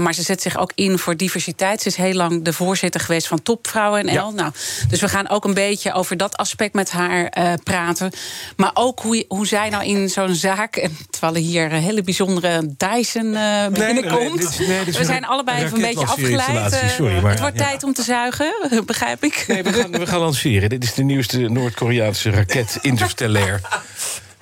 maar 0.00 0.14
ze 0.14 0.22
zet 0.22 0.42
zich 0.42 0.58
ook 0.58 0.72
in 0.74 0.98
voor 0.98 1.16
diversiteit. 1.16 1.82
Ze 1.82 1.88
is 1.88 1.96
heel 1.96 2.14
lang 2.14 2.44
de 2.44 2.52
voorzitter 2.52 3.00
geweest 3.00 3.26
van 3.26 3.42
Topvrouwen 3.42 4.04
NL. 4.04 4.12
Ja. 4.12 4.30
Nou, 4.30 4.52
dus 4.88 5.00
we 5.00 5.08
gaan 5.08 5.28
ook 5.28 5.44
een 5.44 5.54
beetje 5.54 5.92
over 5.92 6.16
dat 6.16 6.36
aspect 6.36 6.74
met 6.74 6.90
haar 6.90 7.30
praten. 7.62 8.10
Maar 8.56 8.66
maar 8.66 8.84
ook 8.84 9.00
hoe, 9.00 9.24
hoe 9.28 9.46
zij 9.46 9.68
nou 9.68 9.84
in 9.84 10.08
zo'n 10.08 10.34
zaak... 10.34 10.76
En 10.76 10.96
terwijl 11.10 11.34
er 11.34 11.40
hier 11.40 11.72
een 11.72 11.82
hele 11.82 12.02
bijzondere 12.02 12.74
Dyson 12.76 13.26
uh, 13.26 13.66
binnenkomt. 13.66 14.10
Nee, 14.10 14.15
nee, 14.18 14.84
we 14.84 15.04
zijn 15.04 15.24
allebei 15.24 15.62
even 15.62 15.76
een 15.76 15.82
beetje 15.82 16.06
afgeleid. 16.06 16.84
Sorry, 16.96 17.20
maar, 17.20 17.30
het 17.30 17.40
wordt 17.40 17.56
tijd 17.56 17.84
om 17.84 17.92
te 17.92 18.02
zuigen, 18.02 18.54
begrijp 18.86 19.24
ik. 19.24 19.44
Nee, 19.48 19.62
we 19.62 19.72
gaan, 19.72 19.90
we 19.90 20.06
gaan 20.06 20.20
lanceren. 20.20 20.68
Dit 20.68 20.84
is 20.84 20.94
de 20.94 21.02
nieuwste 21.02 21.38
Noord-Koreaanse 21.38 22.30
raket 22.30 22.78
Interstellair. 22.82 23.60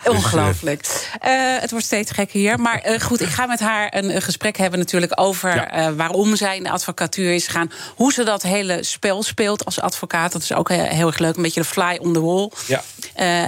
Ongelooflijk. 0.04 1.08
Uh, 1.26 1.60
het 1.60 1.70
wordt 1.70 1.86
steeds 1.86 2.10
gekker 2.10 2.38
hier. 2.38 2.60
Maar 2.60 2.90
uh, 2.90 3.00
goed, 3.00 3.20
ik 3.20 3.28
ga 3.28 3.46
met 3.46 3.60
haar 3.60 3.94
een, 3.94 4.14
een 4.14 4.22
gesprek 4.22 4.56
hebben 4.56 4.78
natuurlijk 4.78 5.12
over 5.14 5.54
ja. 5.54 5.88
uh, 5.88 5.96
waarom 5.96 6.36
zij 6.36 6.56
in 6.56 6.62
de 6.62 6.70
advocatuur 6.70 7.34
is 7.34 7.46
gegaan. 7.46 7.70
Hoe 7.94 8.12
ze 8.12 8.24
dat 8.24 8.42
hele 8.42 8.84
spel 8.84 9.22
speelt 9.22 9.64
als 9.64 9.80
advocaat. 9.80 10.32
Dat 10.32 10.42
is 10.42 10.52
ook 10.52 10.68
heel, 10.68 10.84
heel 10.84 11.06
erg 11.06 11.18
leuk. 11.18 11.36
Een 11.36 11.42
beetje 11.42 11.60
de 11.60 11.66
fly 11.66 11.98
on 12.00 12.12
the 12.12 12.20
wall. 12.20 12.50
Ja. 12.66 12.82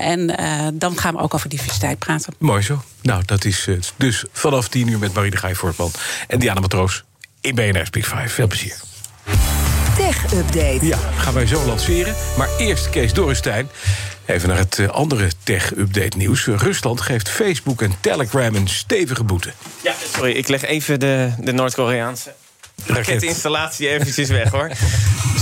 en 0.00 0.26
dan 0.74 0.98
gaan 0.98 1.14
we 1.14 1.20
ook 1.20 1.34
over 1.34 1.48
diversiteit 1.48 1.98
praten. 1.98 2.34
Mooi 2.38 2.62
zo. 2.62 2.82
Nou, 3.02 3.22
dat 3.26 3.44
is 3.44 3.68
dus 3.96 4.24
vanaf 4.32 4.68
tien 4.68 4.88
uur 4.88 4.98
met 4.98 5.14
Marie 5.14 5.30
de 5.30 5.36
Gaai 5.36 5.54
Voortman 5.54 5.90
en 6.28 6.38
Diana 6.38 6.60
Matroos 6.60 7.04
in 7.40 7.54
BNR 7.54 7.86
Big 7.90 8.06
Five. 8.06 8.28
Veel 8.28 8.46
plezier. 8.46 8.76
Tech 9.96 10.32
Update. 10.32 10.86
Ja, 10.86 10.98
gaan 11.16 11.34
wij 11.34 11.46
zo 11.46 11.64
lanceren. 11.64 12.14
Maar 12.36 12.48
eerst 12.58 12.90
Kees 12.90 13.12
Dorrestein. 13.12 13.68
Even 14.26 14.48
naar 14.48 14.58
het 14.58 14.78
eh, 14.78 14.88
andere 14.88 15.30
tech-update 15.42 16.16
nieuws. 16.16 16.46
Rusland 16.46 17.00
geeft 17.00 17.28
Facebook 17.28 17.82
en 17.82 17.92
Telegram 18.00 18.54
een 18.54 18.68
stevige 18.68 19.24
boete. 19.24 19.52
Ja, 19.82 19.94
sorry, 20.14 20.32
ik 20.32 20.48
leg 20.48 20.64
even 20.64 21.00
de, 21.00 21.32
de 21.38 21.52
Noord-Koreaanse 21.52 22.34
raketinstallatie 22.86 23.88
eventjes 23.88 24.28
weg, 24.28 24.50
hoor. 24.50 24.70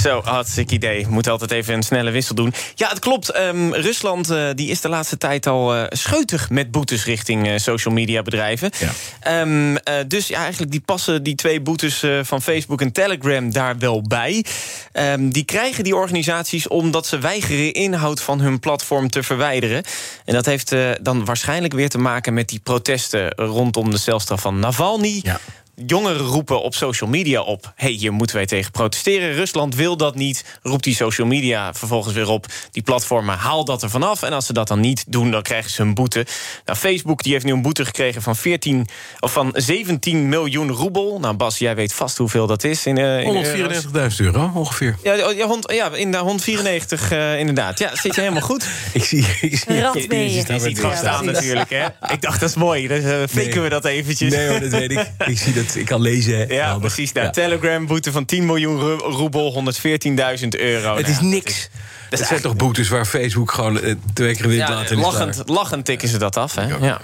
Zo, 0.02 0.20
hartstikke 0.24 0.74
idee. 0.74 1.06
Moet 1.08 1.28
altijd 1.28 1.50
even 1.50 1.74
een 1.74 1.82
snelle 1.82 2.10
wissel 2.10 2.34
doen. 2.34 2.54
Ja, 2.74 2.88
het 2.88 2.98
klopt. 2.98 3.38
Um, 3.38 3.74
Rusland 3.74 4.30
uh, 4.30 4.48
die 4.54 4.70
is 4.70 4.80
de 4.80 4.88
laatste 4.88 5.18
tijd 5.18 5.46
al 5.46 5.76
uh, 5.76 5.84
scheutig 5.88 6.50
met 6.50 6.70
boetes 6.70 7.04
richting 7.04 7.46
uh, 7.46 7.58
social 7.58 7.94
media 7.94 8.22
bedrijven. 8.22 8.70
Ja. 9.22 9.40
Um, 9.40 9.76
dus 10.08 10.28
ja, 10.28 10.38
eigenlijk 10.40 10.72
die 10.72 10.80
passen 10.80 11.22
die 11.22 11.34
twee 11.34 11.60
boetes 11.60 12.04
van 12.22 12.42
Facebook 12.42 12.80
en 12.80 12.92
Telegram 12.92 13.52
daar 13.52 13.78
wel 13.78 14.02
bij. 14.02 14.44
Um, 14.92 15.32
die 15.32 15.44
krijgen 15.44 15.84
die 15.84 15.96
organisaties 15.96 16.68
omdat 16.68 17.06
ze 17.06 17.18
weigeren 17.18 17.72
inhoud 17.72 18.20
van 18.20 18.40
hun 18.40 18.60
platform 18.60 19.10
te 19.10 19.22
verwijderen. 19.22 19.84
En 20.24 20.34
dat 20.34 20.46
heeft 20.46 20.74
dan 21.02 21.24
waarschijnlijk 21.24 21.72
weer 21.72 21.88
te 21.88 21.98
maken 21.98 22.34
met 22.34 22.48
die 22.48 22.60
protesten 22.60 23.30
rondom 23.30 23.90
de 23.90 23.98
celstraf 23.98 24.40
van 24.40 24.58
Navalny. 24.58 25.20
Ja 25.22 25.40
jongeren 25.86 26.26
roepen 26.26 26.62
op 26.62 26.74
social 26.74 27.10
media 27.10 27.40
op... 27.40 27.72
hey, 27.76 27.90
hier 27.90 28.12
moeten 28.12 28.36
wij 28.36 28.46
tegen 28.46 28.70
protesteren. 28.70 29.32
Rusland 29.32 29.74
wil 29.74 29.96
dat 29.96 30.14
niet, 30.14 30.58
roept 30.62 30.84
die 30.84 30.94
social 30.94 31.26
media 31.26 31.74
vervolgens 31.74 32.14
weer 32.14 32.28
op. 32.28 32.46
Die 32.70 32.82
platformen, 32.82 33.36
haal 33.36 33.64
dat 33.64 33.82
er 33.82 33.90
vanaf. 33.90 34.22
En 34.22 34.32
als 34.32 34.46
ze 34.46 34.52
dat 34.52 34.68
dan 34.68 34.80
niet 34.80 35.04
doen, 35.06 35.30
dan 35.30 35.42
krijgen 35.42 35.70
ze 35.70 35.82
een 35.82 35.94
boete. 35.94 36.26
Nou, 36.64 36.78
Facebook 36.78 37.22
die 37.22 37.32
heeft 37.32 37.44
nu 37.44 37.52
een 37.52 37.62
boete 37.62 37.84
gekregen 37.84 38.22
van, 38.22 38.36
14, 38.36 38.86
of 39.20 39.32
van 39.32 39.50
17 39.52 40.28
miljoen 40.28 40.70
roebel. 40.70 41.18
Nou, 41.20 41.34
Bas, 41.34 41.58
jij 41.58 41.74
weet 41.74 41.92
vast 41.92 42.18
hoeveel 42.18 42.46
dat 42.46 42.64
is. 42.64 42.86
In, 42.86 42.98
uh, 42.98 43.20
in 43.20 43.44
194.000 43.44 44.16
euro, 44.16 44.50
ongeveer. 44.54 44.96
Ja, 45.02 45.14
ja, 45.14 45.46
hond, 45.46 45.72
ja 45.72 45.90
in 45.90 46.10
de 46.10 46.18
194 46.18 47.12
uh, 47.12 47.38
inderdaad. 47.38 47.78
Ja, 47.78 47.96
zit 47.96 48.14
je 48.14 48.20
helemaal 48.20 48.42
goed. 48.42 48.66
ik 48.92 49.04
zie, 49.04 49.26
ik 49.40 49.56
zie 49.56 49.74
je, 49.74 49.90
je, 49.92 50.32
je, 50.32 50.52
je 50.52 50.60
ziet 50.60 50.78
gewoon 50.78 50.96
staan 50.96 51.24
natuurlijk. 51.24 51.70
Hè? 51.70 51.86
Ik 52.12 52.20
dacht, 52.20 52.40
dat 52.40 52.48
is 52.48 52.54
mooi. 52.54 52.88
Dan 52.88 52.98
uh, 52.98 53.04
faken 53.04 53.50
nee. 53.50 53.60
we 53.60 53.68
dat 53.68 53.84
eventjes. 53.84 54.32
Nee 54.32 54.48
hoor, 54.48 54.60
dat 54.60 54.70
weet 54.70 54.90
ik. 54.90 55.10
Ik 55.26 55.38
zie 55.38 55.52
dat 55.52 55.63
ik 55.72 55.84
kan 55.84 56.00
lezen. 56.00 56.48
Ja, 56.48 56.78
precies. 56.78 57.12
Nou, 57.12 57.26
ja. 57.26 57.32
Telegram 57.32 57.86
boete 57.86 58.12
van 58.12 58.24
10 58.24 58.46
miljoen 58.46 58.80
roebel, 58.98 59.64
114.000 60.40 60.48
euro. 60.48 60.96
Het 60.96 61.08
is 61.08 61.20
nou, 61.20 61.26
niks. 61.26 61.68
Dat, 62.10 62.18
dat 62.18 62.28
zijn 62.28 62.40
toch 62.40 62.56
boetes 62.56 62.88
waar 62.88 63.04
Facebook 63.04 63.52
gewoon 63.52 63.76
uh, 63.76 63.94
twee 64.12 64.34
keer 64.36 64.44
in 64.44 64.50
ja, 64.50 64.70
laat 64.70 64.90
lachend, 64.90 65.42
lachend 65.46 65.84
tikken 65.84 66.08
ze 66.08 66.18
dat 66.18 66.36
af. 66.36 66.54
Hè? 66.54 66.66
Ja. 66.86 67.00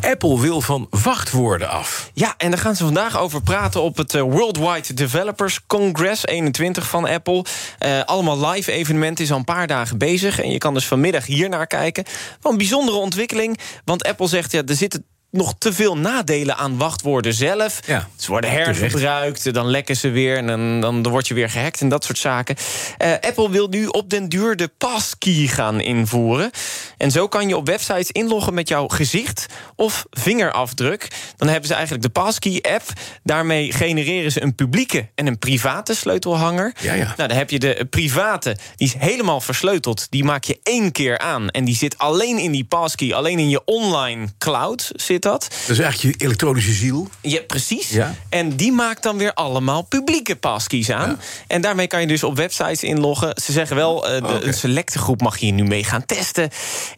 Apple 0.00 0.40
wil 0.40 0.60
van 0.60 0.86
wachtwoorden 0.90 1.68
af. 1.68 2.10
Ja, 2.14 2.34
en 2.36 2.50
daar 2.50 2.58
gaan 2.58 2.76
ze 2.76 2.84
vandaag 2.84 3.18
over 3.18 3.42
praten 3.42 3.82
op 3.82 3.96
het 3.96 4.14
uh, 4.14 4.22
Worldwide 4.22 4.94
Developers 4.94 5.60
Congress 5.66 6.26
21 6.26 6.88
van 6.88 7.08
Apple. 7.08 7.44
Uh, 7.86 8.02
allemaal 8.04 8.48
live 8.48 8.72
evenementen, 8.72 9.24
is 9.24 9.30
al 9.30 9.38
een 9.38 9.44
paar 9.44 9.66
dagen 9.66 9.98
bezig. 9.98 10.40
En 10.40 10.50
je 10.50 10.58
kan 10.58 10.74
dus 10.74 10.86
vanmiddag 10.86 11.26
hier 11.26 11.48
naar 11.48 11.66
kijken. 11.66 12.04
Wel 12.40 12.52
een 12.52 12.58
bijzondere 12.58 12.96
ontwikkeling, 12.96 13.58
want 13.84 14.04
Apple 14.04 14.28
zegt... 14.28 14.52
ja, 14.52 14.62
er 14.66 14.74
zitten 14.74 15.04
nog 15.32 15.54
te 15.58 15.72
veel 15.72 15.96
nadelen 15.96 16.56
aan 16.56 16.78
wachtwoorden 16.78 17.34
zelf. 17.34 17.80
Ja, 17.86 18.08
ze 18.16 18.30
worden 18.30 18.50
hergebruikt, 18.50 19.54
dan 19.54 19.66
lekken 19.66 19.96
ze 19.96 20.10
weer... 20.10 20.36
en 20.36 20.46
dan, 20.46 20.80
dan, 20.80 21.02
dan 21.02 21.12
word 21.12 21.28
je 21.28 21.34
weer 21.34 21.50
gehackt 21.50 21.80
en 21.80 21.88
dat 21.88 22.04
soort 22.04 22.18
zaken. 22.18 22.56
Uh, 22.98 23.12
Apple 23.20 23.50
wil 23.50 23.68
nu 23.68 23.86
op 23.86 24.10
den 24.10 24.28
duur 24.28 24.56
de 24.56 24.70
passkey 24.78 25.46
gaan 25.46 25.80
invoeren. 25.80 26.50
En 26.96 27.10
zo 27.10 27.28
kan 27.28 27.48
je 27.48 27.56
op 27.56 27.66
websites 27.66 28.10
inloggen 28.10 28.54
met 28.54 28.68
jouw 28.68 28.88
gezicht 28.88 29.46
of 29.76 30.06
vingerafdruk. 30.10 31.08
Dan 31.36 31.48
hebben 31.48 31.68
ze 31.68 31.74
eigenlijk 31.74 32.04
de 32.04 32.10
passkey-app. 32.10 32.82
Daarmee 33.22 33.72
genereren 33.72 34.32
ze 34.32 34.42
een 34.42 34.54
publieke 34.54 35.08
en 35.14 35.26
een 35.26 35.38
private 35.38 35.94
sleutelhanger. 35.94 36.72
Ja, 36.80 36.92
ja. 36.92 37.14
Nou, 37.16 37.28
dan 37.28 37.36
heb 37.36 37.50
je 37.50 37.58
de 37.58 37.86
private, 37.90 38.56
die 38.76 38.86
is 38.86 38.94
helemaal 38.98 39.40
versleuteld. 39.40 40.06
Die 40.10 40.24
maak 40.24 40.44
je 40.44 40.60
één 40.62 40.92
keer 40.92 41.18
aan. 41.18 41.48
En 41.48 41.64
die 41.64 41.76
zit 41.76 41.98
alleen 41.98 42.38
in 42.38 42.52
die 42.52 42.64
passkey, 42.64 43.14
alleen 43.14 43.38
in 43.38 43.48
je 43.48 43.64
online 43.64 44.26
cloud 44.38 44.90
zit 44.94 45.21
dat. 45.22 45.48
Dat 45.60 45.76
is 45.76 45.78
eigenlijk 45.78 46.18
je 46.18 46.24
elektronische 46.24 46.72
ziel. 46.72 47.08
Ja, 47.20 47.40
precies. 47.46 47.88
Ja. 47.88 48.14
En 48.28 48.56
die 48.56 48.72
maakt 48.72 49.02
dan 49.02 49.16
weer 49.16 49.34
allemaal 49.34 49.82
publieke 49.82 50.36
passkeys 50.36 50.90
aan. 50.90 51.08
Ja. 51.08 51.16
En 51.46 51.60
daarmee 51.60 51.86
kan 51.86 52.00
je 52.00 52.06
dus 52.06 52.22
op 52.22 52.36
websites 52.36 52.82
inloggen. 52.82 53.32
Ze 53.42 53.52
zeggen 53.52 53.76
wel, 53.76 54.10
uh, 54.10 54.20
de, 54.20 54.22
okay. 54.24 54.42
een 54.42 54.54
selecte 54.54 54.98
groep 54.98 55.20
mag 55.20 55.38
hier 55.38 55.52
nu 55.52 55.64
mee 55.64 55.84
gaan 55.84 56.06
testen. 56.06 56.50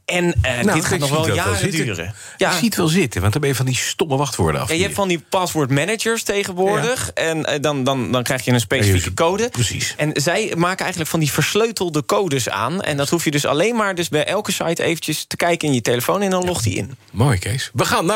En 0.04 0.24
uh, 0.24 0.32
nou, 0.42 0.72
dit 0.72 0.84
gaat 0.84 0.98
nog 0.98 1.10
wel 1.10 1.32
jaren 1.34 1.70
duren. 1.70 2.14
Ja. 2.36 2.50
Je 2.50 2.58
ziet 2.58 2.76
wel 2.76 2.88
zitten, 2.88 3.20
want 3.20 3.32
dan 3.32 3.40
ben 3.40 3.50
je 3.50 3.56
van 3.56 3.66
die 3.66 3.76
stomme 3.76 4.16
wachtwoorden 4.16 4.60
af. 4.60 4.70
En 4.70 4.76
je 4.76 4.82
hebt 4.82 4.94
van 4.94 5.08
die 5.08 5.24
password 5.28 5.70
managers 5.70 6.22
tegenwoordig. 6.22 7.10
Ja. 7.14 7.22
En 7.22 7.38
uh, 7.38 7.44
dan, 7.60 7.84
dan, 7.84 8.12
dan 8.12 8.22
krijg 8.22 8.44
je 8.44 8.50
een 8.50 8.60
specifieke 8.60 9.14
code. 9.14 9.48
Precies. 9.48 9.94
En 9.96 10.10
zij 10.14 10.52
maken 10.56 10.80
eigenlijk 10.80 11.10
van 11.10 11.20
die 11.20 11.32
versleutelde 11.32 12.04
codes 12.06 12.48
aan. 12.48 12.82
En 12.82 12.96
dat 12.96 13.08
hoef 13.08 13.24
je 13.24 13.30
dus 13.30 13.46
alleen 13.46 13.76
maar 13.76 13.94
dus 13.94 14.08
bij 14.08 14.24
elke 14.24 14.52
site 14.52 14.82
eventjes 14.82 15.24
te 15.28 15.36
kijken 15.36 15.68
in 15.68 15.74
je 15.74 15.80
telefoon... 15.80 16.22
en 16.22 16.30
dan 16.30 16.44
logt 16.44 16.64
die 16.64 16.74
in. 16.74 16.96
Mooi, 17.10 17.38
Kees. 17.38 17.70
We 17.72 17.84
gaan 17.84 18.06
naar... 18.06 18.13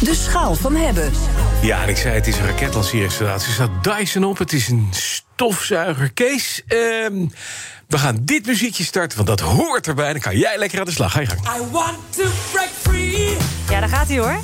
De 0.00 0.14
schaal 0.14 0.54
van 0.54 0.76
hebben. 0.76 1.12
Ja, 1.62 1.82
en 1.82 1.88
ik 1.88 1.96
zei 1.96 2.14
het 2.14 2.26
is 2.26 2.36
een 2.36 2.46
raketlanceerinstallatie. 2.46 3.48
Er 3.48 3.54
staat 3.54 3.84
Dyson 3.84 4.24
op, 4.24 4.38
het 4.38 4.52
is 4.52 4.68
een 4.68 4.88
stofzuiger. 4.90 6.12
Kees, 6.12 6.62
uh, 6.68 6.78
we 7.86 7.98
gaan 7.98 8.18
dit 8.20 8.46
muziekje 8.46 8.84
starten, 8.84 9.16
want 9.16 9.28
dat 9.28 9.40
hoort 9.40 9.86
erbij. 9.86 10.12
Dan 10.12 10.20
kan 10.20 10.38
jij 10.38 10.58
lekker 10.58 10.78
aan 10.78 10.84
de 10.84 10.92
slag. 10.92 11.12
Ga 11.12 11.20
je 11.20 11.26
gang. 11.26 11.40
I 11.40 11.70
want 11.70 11.96
to 12.10 12.24
break 12.52 12.68
free. 12.80 13.36
Ja, 13.70 13.80
daar 13.80 13.88
gaat 13.88 14.08
hij 14.08 14.18
hoor. 14.18 14.38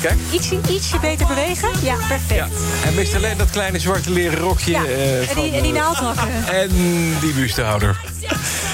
Kijk. 0.00 0.18
Ietsje, 0.32 0.60
ietsje 0.68 0.98
beter 0.98 1.26
bewegen. 1.26 1.70
Ja, 1.82 1.94
perfect. 1.94 2.34
Ja. 2.34 2.48
En 2.84 2.94
mist 2.94 3.14
alleen 3.14 3.36
dat 3.36 3.50
kleine 3.50 3.78
zwarte 3.78 4.10
leren 4.10 4.38
rokje. 4.38 4.70
Ja. 4.70 4.84
Uh, 4.84 5.30
en, 5.30 5.34
die, 5.34 5.52
en 5.52 5.62
die 5.62 5.72
naaldhakken. 5.72 6.46
En 6.62 6.68
die 7.20 7.32
bustehouder 7.32 8.00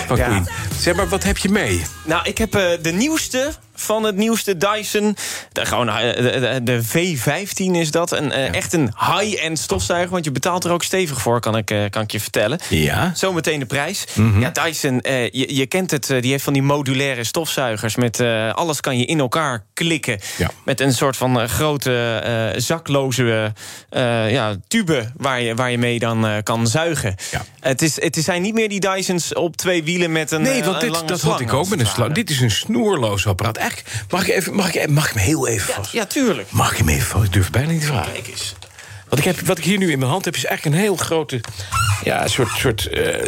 van 0.07 0.17
ja. 0.17 0.26
Queen. 0.26 0.49
Zeg 0.78 0.94
maar, 0.94 1.08
wat 1.08 1.23
heb 1.23 1.39
je 1.39 1.49
mee? 1.49 1.83
Nou, 2.05 2.23
ik 2.25 2.39
heb 2.39 2.57
uh, 2.57 2.62
de 2.83 2.92
nieuwste 2.92 3.52
van 3.78 4.05
het 4.05 4.16
nieuwste 4.16 4.57
Dyson. 4.57 5.16
De, 5.52 5.66
gewoon, 5.66 5.89
uh, 5.89 6.00
de, 6.00 6.60
de, 6.62 6.82
V15 6.84 7.76
is 7.76 7.90
dat. 7.90 8.12
Een, 8.12 8.28
ja. 8.28 8.52
Echt 8.52 8.73
een 8.73 8.92
high-end 8.98 9.58
stofzuiger. 9.58 10.10
Want 10.10 10.24
je 10.24 10.32
betaalt 10.32 10.65
er 10.65 10.70
ook 10.70 10.82
stevig 10.82 11.20
voor, 11.20 11.40
kan 11.40 11.57
ik, 11.57 11.70
uh, 11.70 11.84
kan 11.90 12.02
ik 12.02 12.10
je 12.10 12.20
vertellen. 12.20 12.58
Ja. 12.68 13.12
Zometeen 13.15 13.58
de 13.58 13.66
prijs. 13.66 14.05
Mm 14.15 14.32
-hmm. 14.32 14.40
Ja, 14.40 14.50
Dyson, 14.50 15.00
je, 15.02 15.55
je, 15.55 15.66
kent 15.66 15.90
het. 15.90 16.07
die 16.07 16.31
heeft 16.31 16.44
van 16.44 16.52
die 16.52 16.62
modulaire 16.62 17.24
stofzuigers. 17.24 17.97
Met 17.97 18.20
alles 18.52 18.81
kan 18.81 18.98
je 18.98 19.05
in 19.05 19.18
elkaar 19.18 19.65
klikken. 19.74 20.20
Ja. 20.36 20.50
Met 20.65 20.81
een 20.81 20.92
soort 20.92 21.16
van 21.16 21.48
grote 21.48 22.52
zakloze 22.57 23.52
ja, 24.28 24.57
tube 24.68 25.12
waar 25.16 25.40
je, 25.40 25.55
waar 25.55 25.70
je 25.70 25.78
mee 25.78 25.98
dan 25.98 26.42
kan 26.42 26.66
zuigen. 26.66 27.15
Ja. 27.31 27.44
Het, 27.60 27.82
is, 27.82 28.02
het 28.02 28.16
zijn 28.16 28.42
niet 28.42 28.55
meer 28.55 28.68
die 28.68 28.81
Dysons 28.81 29.34
op 29.34 29.57
twee 29.57 29.84
wielen 29.84 30.12
met 30.12 30.31
een 30.31 30.42
Nee, 30.42 30.65
want 30.65 30.81
dit, 30.81 31.08
dat 31.08 31.20
had 31.20 31.40
ik 31.40 31.52
ook 31.52 31.68
met 31.68 31.81
een 31.81 31.86
slang. 31.86 32.15
Dit 32.15 32.31
is 32.31 32.40
een 32.40 32.50
snoerloos 32.50 33.26
apparaat. 33.26 33.57
Mag 34.10 34.28
ik, 34.28 34.34
even, 34.34 34.55
mag, 34.55 34.74
ik, 34.74 34.90
mag 34.90 35.08
ik 35.08 35.14
hem 35.14 35.22
heel 35.22 35.48
even 35.48 35.74
vast? 35.74 35.92
Ja, 35.92 36.00
ja, 36.00 36.06
tuurlijk. 36.06 36.50
Mag 36.50 36.72
ik 36.72 36.78
hem 36.78 36.88
even 36.88 37.06
vast? 37.06 37.24
Ik 37.24 37.32
durf 37.32 37.50
bijna 37.50 37.70
niet 37.70 37.80
te 37.80 37.86
vragen. 37.86 38.12
Kijk 38.12 38.28
eens. 38.28 38.55
Wat 39.08 39.18
ik, 39.18 39.24
heb, 39.24 39.40
wat 39.40 39.58
ik 39.58 39.64
hier 39.64 39.78
nu 39.78 39.90
in 39.90 39.98
mijn 39.98 40.10
hand 40.10 40.24
heb, 40.24 40.36
is 40.36 40.44
eigenlijk 40.44 40.76
een 40.76 40.82
heel 40.82 40.97
grote... 40.97 41.40
Ja, 42.05 42.22
een 42.22 42.30
soort, 42.30 42.48
soort 42.48 42.88
uh. 42.92 43.26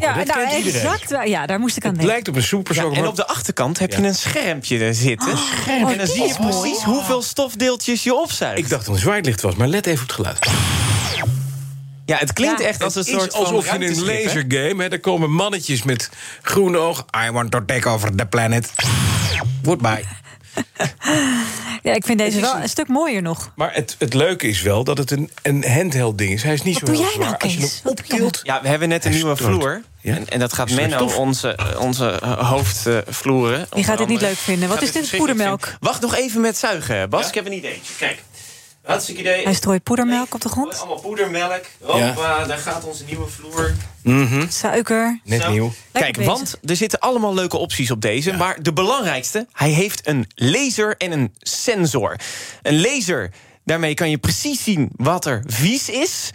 Ja, 0.00 0.14
dat 0.14 0.26
nou, 0.26 0.48
kent 0.48 0.64
iedereen. 0.64 0.90
Exact, 0.90 1.28
ja, 1.28 1.46
daar 1.46 1.58
moest 1.58 1.76
ik 1.76 1.84
aan 1.84 1.90
het 1.90 1.98
denken. 1.98 2.14
lijkt 2.14 2.28
op 2.28 2.36
een 2.36 2.42
super 2.42 2.74
soaker. 2.74 2.92
Ja, 2.92 3.02
en 3.02 3.08
op 3.08 3.16
de 3.16 3.26
achterkant 3.26 3.78
heb 3.78 3.92
je 3.92 4.02
een 4.02 4.14
schermpje 4.14 4.94
zitten. 4.94 5.32
Oh, 5.32 5.50
scherm. 5.52 5.88
En 5.88 5.98
dan 5.98 6.06
zie 6.06 6.26
je 6.26 6.34
precies 6.34 6.82
hoeveel 6.82 7.22
stofdeeltjes 7.22 8.02
je 8.02 8.14
opzuigt. 8.14 8.58
Ik 8.58 8.68
dacht 8.68 8.86
dat 8.86 8.86
het 8.86 8.94
een 8.94 9.02
zwaailicht 9.02 9.40
was, 9.40 9.54
maar 9.54 9.68
let 9.68 9.86
even 9.86 10.02
op 10.02 10.06
het 10.06 10.16
geluid. 10.16 10.46
Ja, 12.08 12.16
het 12.16 12.32
klinkt 12.32 12.60
echt 12.60 12.82
als 12.82 12.94
een 12.94 13.04
soort 13.04 13.32
van 13.32 13.40
alsof 13.40 13.72
je 13.72 13.78
in 13.78 13.82
een 13.82 14.04
lasergame... 14.04 14.82
Hè, 14.82 14.88
daar 14.88 14.98
komen 14.98 15.30
mannetjes 15.30 15.82
met 15.82 16.10
groen 16.42 16.76
oog... 16.76 17.04
I 17.26 17.30
want 17.30 17.50
to 17.50 17.64
take 17.64 17.88
over 17.88 18.14
the 18.16 18.26
planet. 18.26 18.72
Goodbye. 19.64 20.04
Ja, 21.82 21.94
ik 21.94 22.04
vind 22.04 22.18
deze 22.18 22.40
wel 22.40 22.56
een 22.56 22.68
stuk 22.68 22.88
mooier 22.88 23.22
nog. 23.22 23.52
Maar 23.54 23.74
het, 23.74 23.96
het 23.98 24.14
leuke 24.14 24.48
is 24.48 24.62
wel 24.62 24.84
dat 24.84 24.98
het 24.98 25.10
een, 25.10 25.30
een 25.42 25.64
handheld 25.64 26.18
ding 26.18 26.32
is. 26.32 26.42
Hij 26.42 26.52
is 26.52 26.62
niet 26.62 26.80
Wat 26.80 26.88
zo 26.88 26.94
doe 26.94 27.04
heel 27.04 27.10
jij 27.10 27.18
nou, 27.18 27.28
zwaar. 27.28 27.42
Als 27.42 27.52
je 27.52 27.58
Kees? 27.58 27.80
optilt... 27.84 28.40
Ja, 28.42 28.62
we 28.62 28.68
hebben 28.68 28.88
net 28.88 29.04
een 29.04 29.10
nieuwe 29.10 29.36
vloer. 29.36 29.82
Ja? 30.00 30.14
En, 30.14 30.28
en 30.28 30.38
dat 30.38 30.52
gaat 30.52 30.70
er 30.70 30.76
Menno, 30.76 31.06
onze, 31.06 31.58
onze 31.78 32.20
hoofdvloeren. 32.38 33.66
Die 33.70 33.84
gaat 33.84 33.98
dit 33.98 34.08
niet 34.08 34.20
leuk 34.20 34.36
vinden. 34.36 34.68
Wat 34.68 34.78
Gaat 34.78 34.86
is 34.86 34.92
dit? 34.92 35.18
Poedermelk? 35.18 35.62
vinden. 35.62 35.78
Wacht 35.80 36.00
nog 36.00 36.14
even 36.16 36.40
met 36.40 36.58
zuigen, 36.58 37.10
Bas. 37.10 37.28
Ik 37.28 37.34
heb 37.34 37.46
een 37.46 37.52
ideetje. 37.52 37.94
Kijk. 37.98 38.22
Hartstikke 38.88 39.20
idee. 39.20 39.42
Hij 39.42 39.54
strooit 39.54 39.82
poedermelk 39.82 40.34
op 40.34 40.40
de 40.40 40.48
grond. 40.48 40.78
Allemaal 40.78 41.00
poedermelk. 41.00 41.64
Hoppa, 41.82 42.44
daar 42.44 42.58
gaat 42.58 42.84
onze 42.84 43.04
nieuwe 43.04 43.26
vloer. 43.26 43.74
Mhm. 44.02 44.48
Suiker. 44.48 45.20
Net 45.24 45.48
nieuw. 45.48 45.72
Kijk, 45.92 46.16
want 46.16 46.58
er 46.64 46.76
zitten 46.76 46.98
allemaal 46.98 47.34
leuke 47.34 47.56
opties 47.56 47.90
op 47.90 48.00
deze. 48.00 48.32
Maar 48.32 48.62
de 48.62 48.72
belangrijkste, 48.72 49.46
hij 49.52 49.70
heeft 49.70 50.06
een 50.06 50.26
laser 50.34 50.96
en 50.96 51.12
een 51.12 51.34
sensor. 51.38 52.16
Een 52.62 52.80
laser, 52.80 53.30
daarmee 53.64 53.94
kan 53.94 54.10
je 54.10 54.18
precies 54.18 54.62
zien 54.62 54.90
wat 54.96 55.26
er 55.26 55.42
vies 55.46 55.88
is 55.88 56.30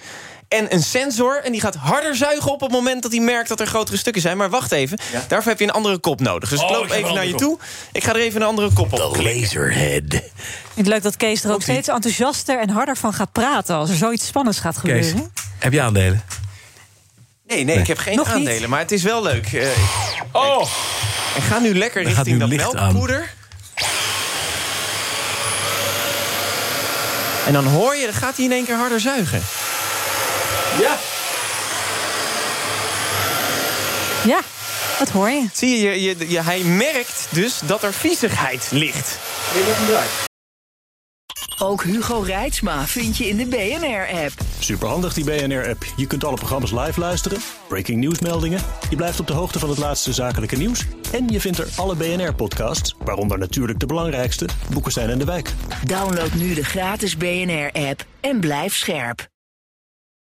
en 0.54 0.74
een 0.74 0.84
sensor. 0.84 1.42
En 1.44 1.52
die 1.52 1.62
gaat 1.62 1.76
harder 1.76 2.16
zuigen 2.16 2.52
op 2.52 2.60
het 2.60 2.72
moment 2.72 3.02
dat 3.04 3.12
hij 3.12 3.22
merkt 3.22 3.50
dat 3.50 3.60
er 3.60 3.68
grotere 3.68 3.98
stukken 3.98 4.22
zijn. 4.22 4.38
Maar 4.38 4.50
wacht 4.50 4.72
even, 4.72 4.98
daarvoor 5.28 5.52
heb 5.52 5.60
je 5.60 5.66
een 5.66 5.72
andere 5.72 5.98
kop 5.98 6.20
nodig. 6.20 6.50
Dus 6.50 6.60
ik 6.62 6.66
Oh, 6.66 6.72
loop 6.72 6.84
ik 6.84 6.90
heb 6.92 7.00
even 7.00 7.14
naar 7.14 7.26
je 7.26 7.36
toe. 7.36 7.58
Ik 7.92 8.04
ga 8.04 8.10
er 8.14 8.20
even 8.20 8.42
een 8.42 8.48
andere 8.48 8.74
kop 8.74 8.94
op. 8.94 9.14
De 9.14 9.24
laserhead. 9.24 10.22
Het 10.74 10.88
leuk 10.88 11.04
dat 11.04 11.18
Kees 11.18 11.44
er 11.44 11.54
ook 11.54 11.62
steeds 11.62 11.88
enthousiaster 11.88 12.60
en 12.60 12.70
harder 12.70 12.98
van 12.98 13.14
gaat 13.14 13.32
praten... 13.32 13.76
als 13.76 13.90
er 13.90 13.96
zoiets 13.96 14.26
spannends 14.28 14.60
gaat 14.60 14.82
Kees, 14.82 15.08
gebeuren. 15.08 15.32
heb 15.60 15.74
je 15.74 15.82
aandelen? 15.82 16.24
Nee, 17.48 17.64
nee, 17.64 17.78
ik 17.80 17.88
heb 17.88 17.98
geen 17.98 18.16
Nog 18.16 18.28
niet? 18.28 18.48
aandelen, 18.48 18.70
maar 18.70 18.80
het 18.80 18.92
is 18.92 19.04
wel 19.04 19.24
leuk. 19.24 19.54
Eh, 19.54 19.68
oh! 20.32 20.62
Ik 21.36 21.44
ga 21.44 21.60
nu 21.60 21.76
lekker 21.76 22.02
Er 22.02 22.08
gaat 22.12 22.26
richting 22.26 22.50
nu 22.50 22.58
dat 22.58 22.74
melkpoeder. 22.74 23.34
En 27.48 27.54
dan 27.54 27.66
hoor 27.66 27.96
je, 27.96 28.06
dan 28.06 28.14
gaat 28.14 28.36
hij 28.36 28.46
in 28.46 28.52
één 28.52 28.66
keer 28.66 28.76
harder 28.76 29.00
zuigen. 29.00 29.42
Ja. 30.80 30.98
Ja, 34.26 34.40
dat 35.00 35.10
hoor 35.10 35.30
je. 35.30 35.48
Zie 35.54 35.70
je, 35.70 36.02
je, 36.02 36.02
je, 36.18 36.30
je- 36.30 36.42
hij 36.42 36.60
merkt 36.64 37.28
dus 37.30 37.60
dat 37.66 37.84
er 37.84 37.94
viezigheid 37.94 38.68
ligt. 38.72 39.18
Ook 41.58 41.84
Hugo 41.84 42.20
Reitsma 42.20 42.88
vind 42.88 43.18
je 43.18 43.28
in 43.28 43.38
de 43.38 43.46
BNR-app. 43.46 44.32
Superhandig 44.60 45.14
die 45.14 45.24
BNR-app. 45.24 45.86
Je 45.96 46.08
kunt 46.08 46.24
alle 46.24 46.36
programma's 46.36 46.72
live 46.72 47.00
luisteren, 47.00 47.40
breaking 47.68 48.00
nieuwsmeldingen. 48.00 48.60
Je 48.90 48.96
blijft 48.96 49.20
op 49.20 49.28
de 49.28 49.34
hoogte 49.34 49.60
van 49.60 49.70
het 49.70 49.78
laatste 49.78 50.14
zakelijke 50.14 50.56
nieuws. 50.56 50.86
En 51.12 51.28
je 51.28 51.40
vindt 51.42 51.58
er 51.58 51.68
alle 51.76 51.96
BNR-podcasts, 51.96 52.96
waaronder 53.00 53.38
natuurlijk 53.38 53.80
de 53.80 53.86
belangrijkste, 53.86 54.48
Boeken 54.70 54.92
zijn 54.92 55.10
in 55.10 55.18
de 55.20 55.26
wijk. 55.26 55.54
Download 55.86 56.34
nu 56.34 56.54
de 56.54 56.64
gratis 56.64 57.18
BNR-app 57.18 58.06
en 58.22 58.40
blijf 58.40 58.76
scherp. 58.76 59.28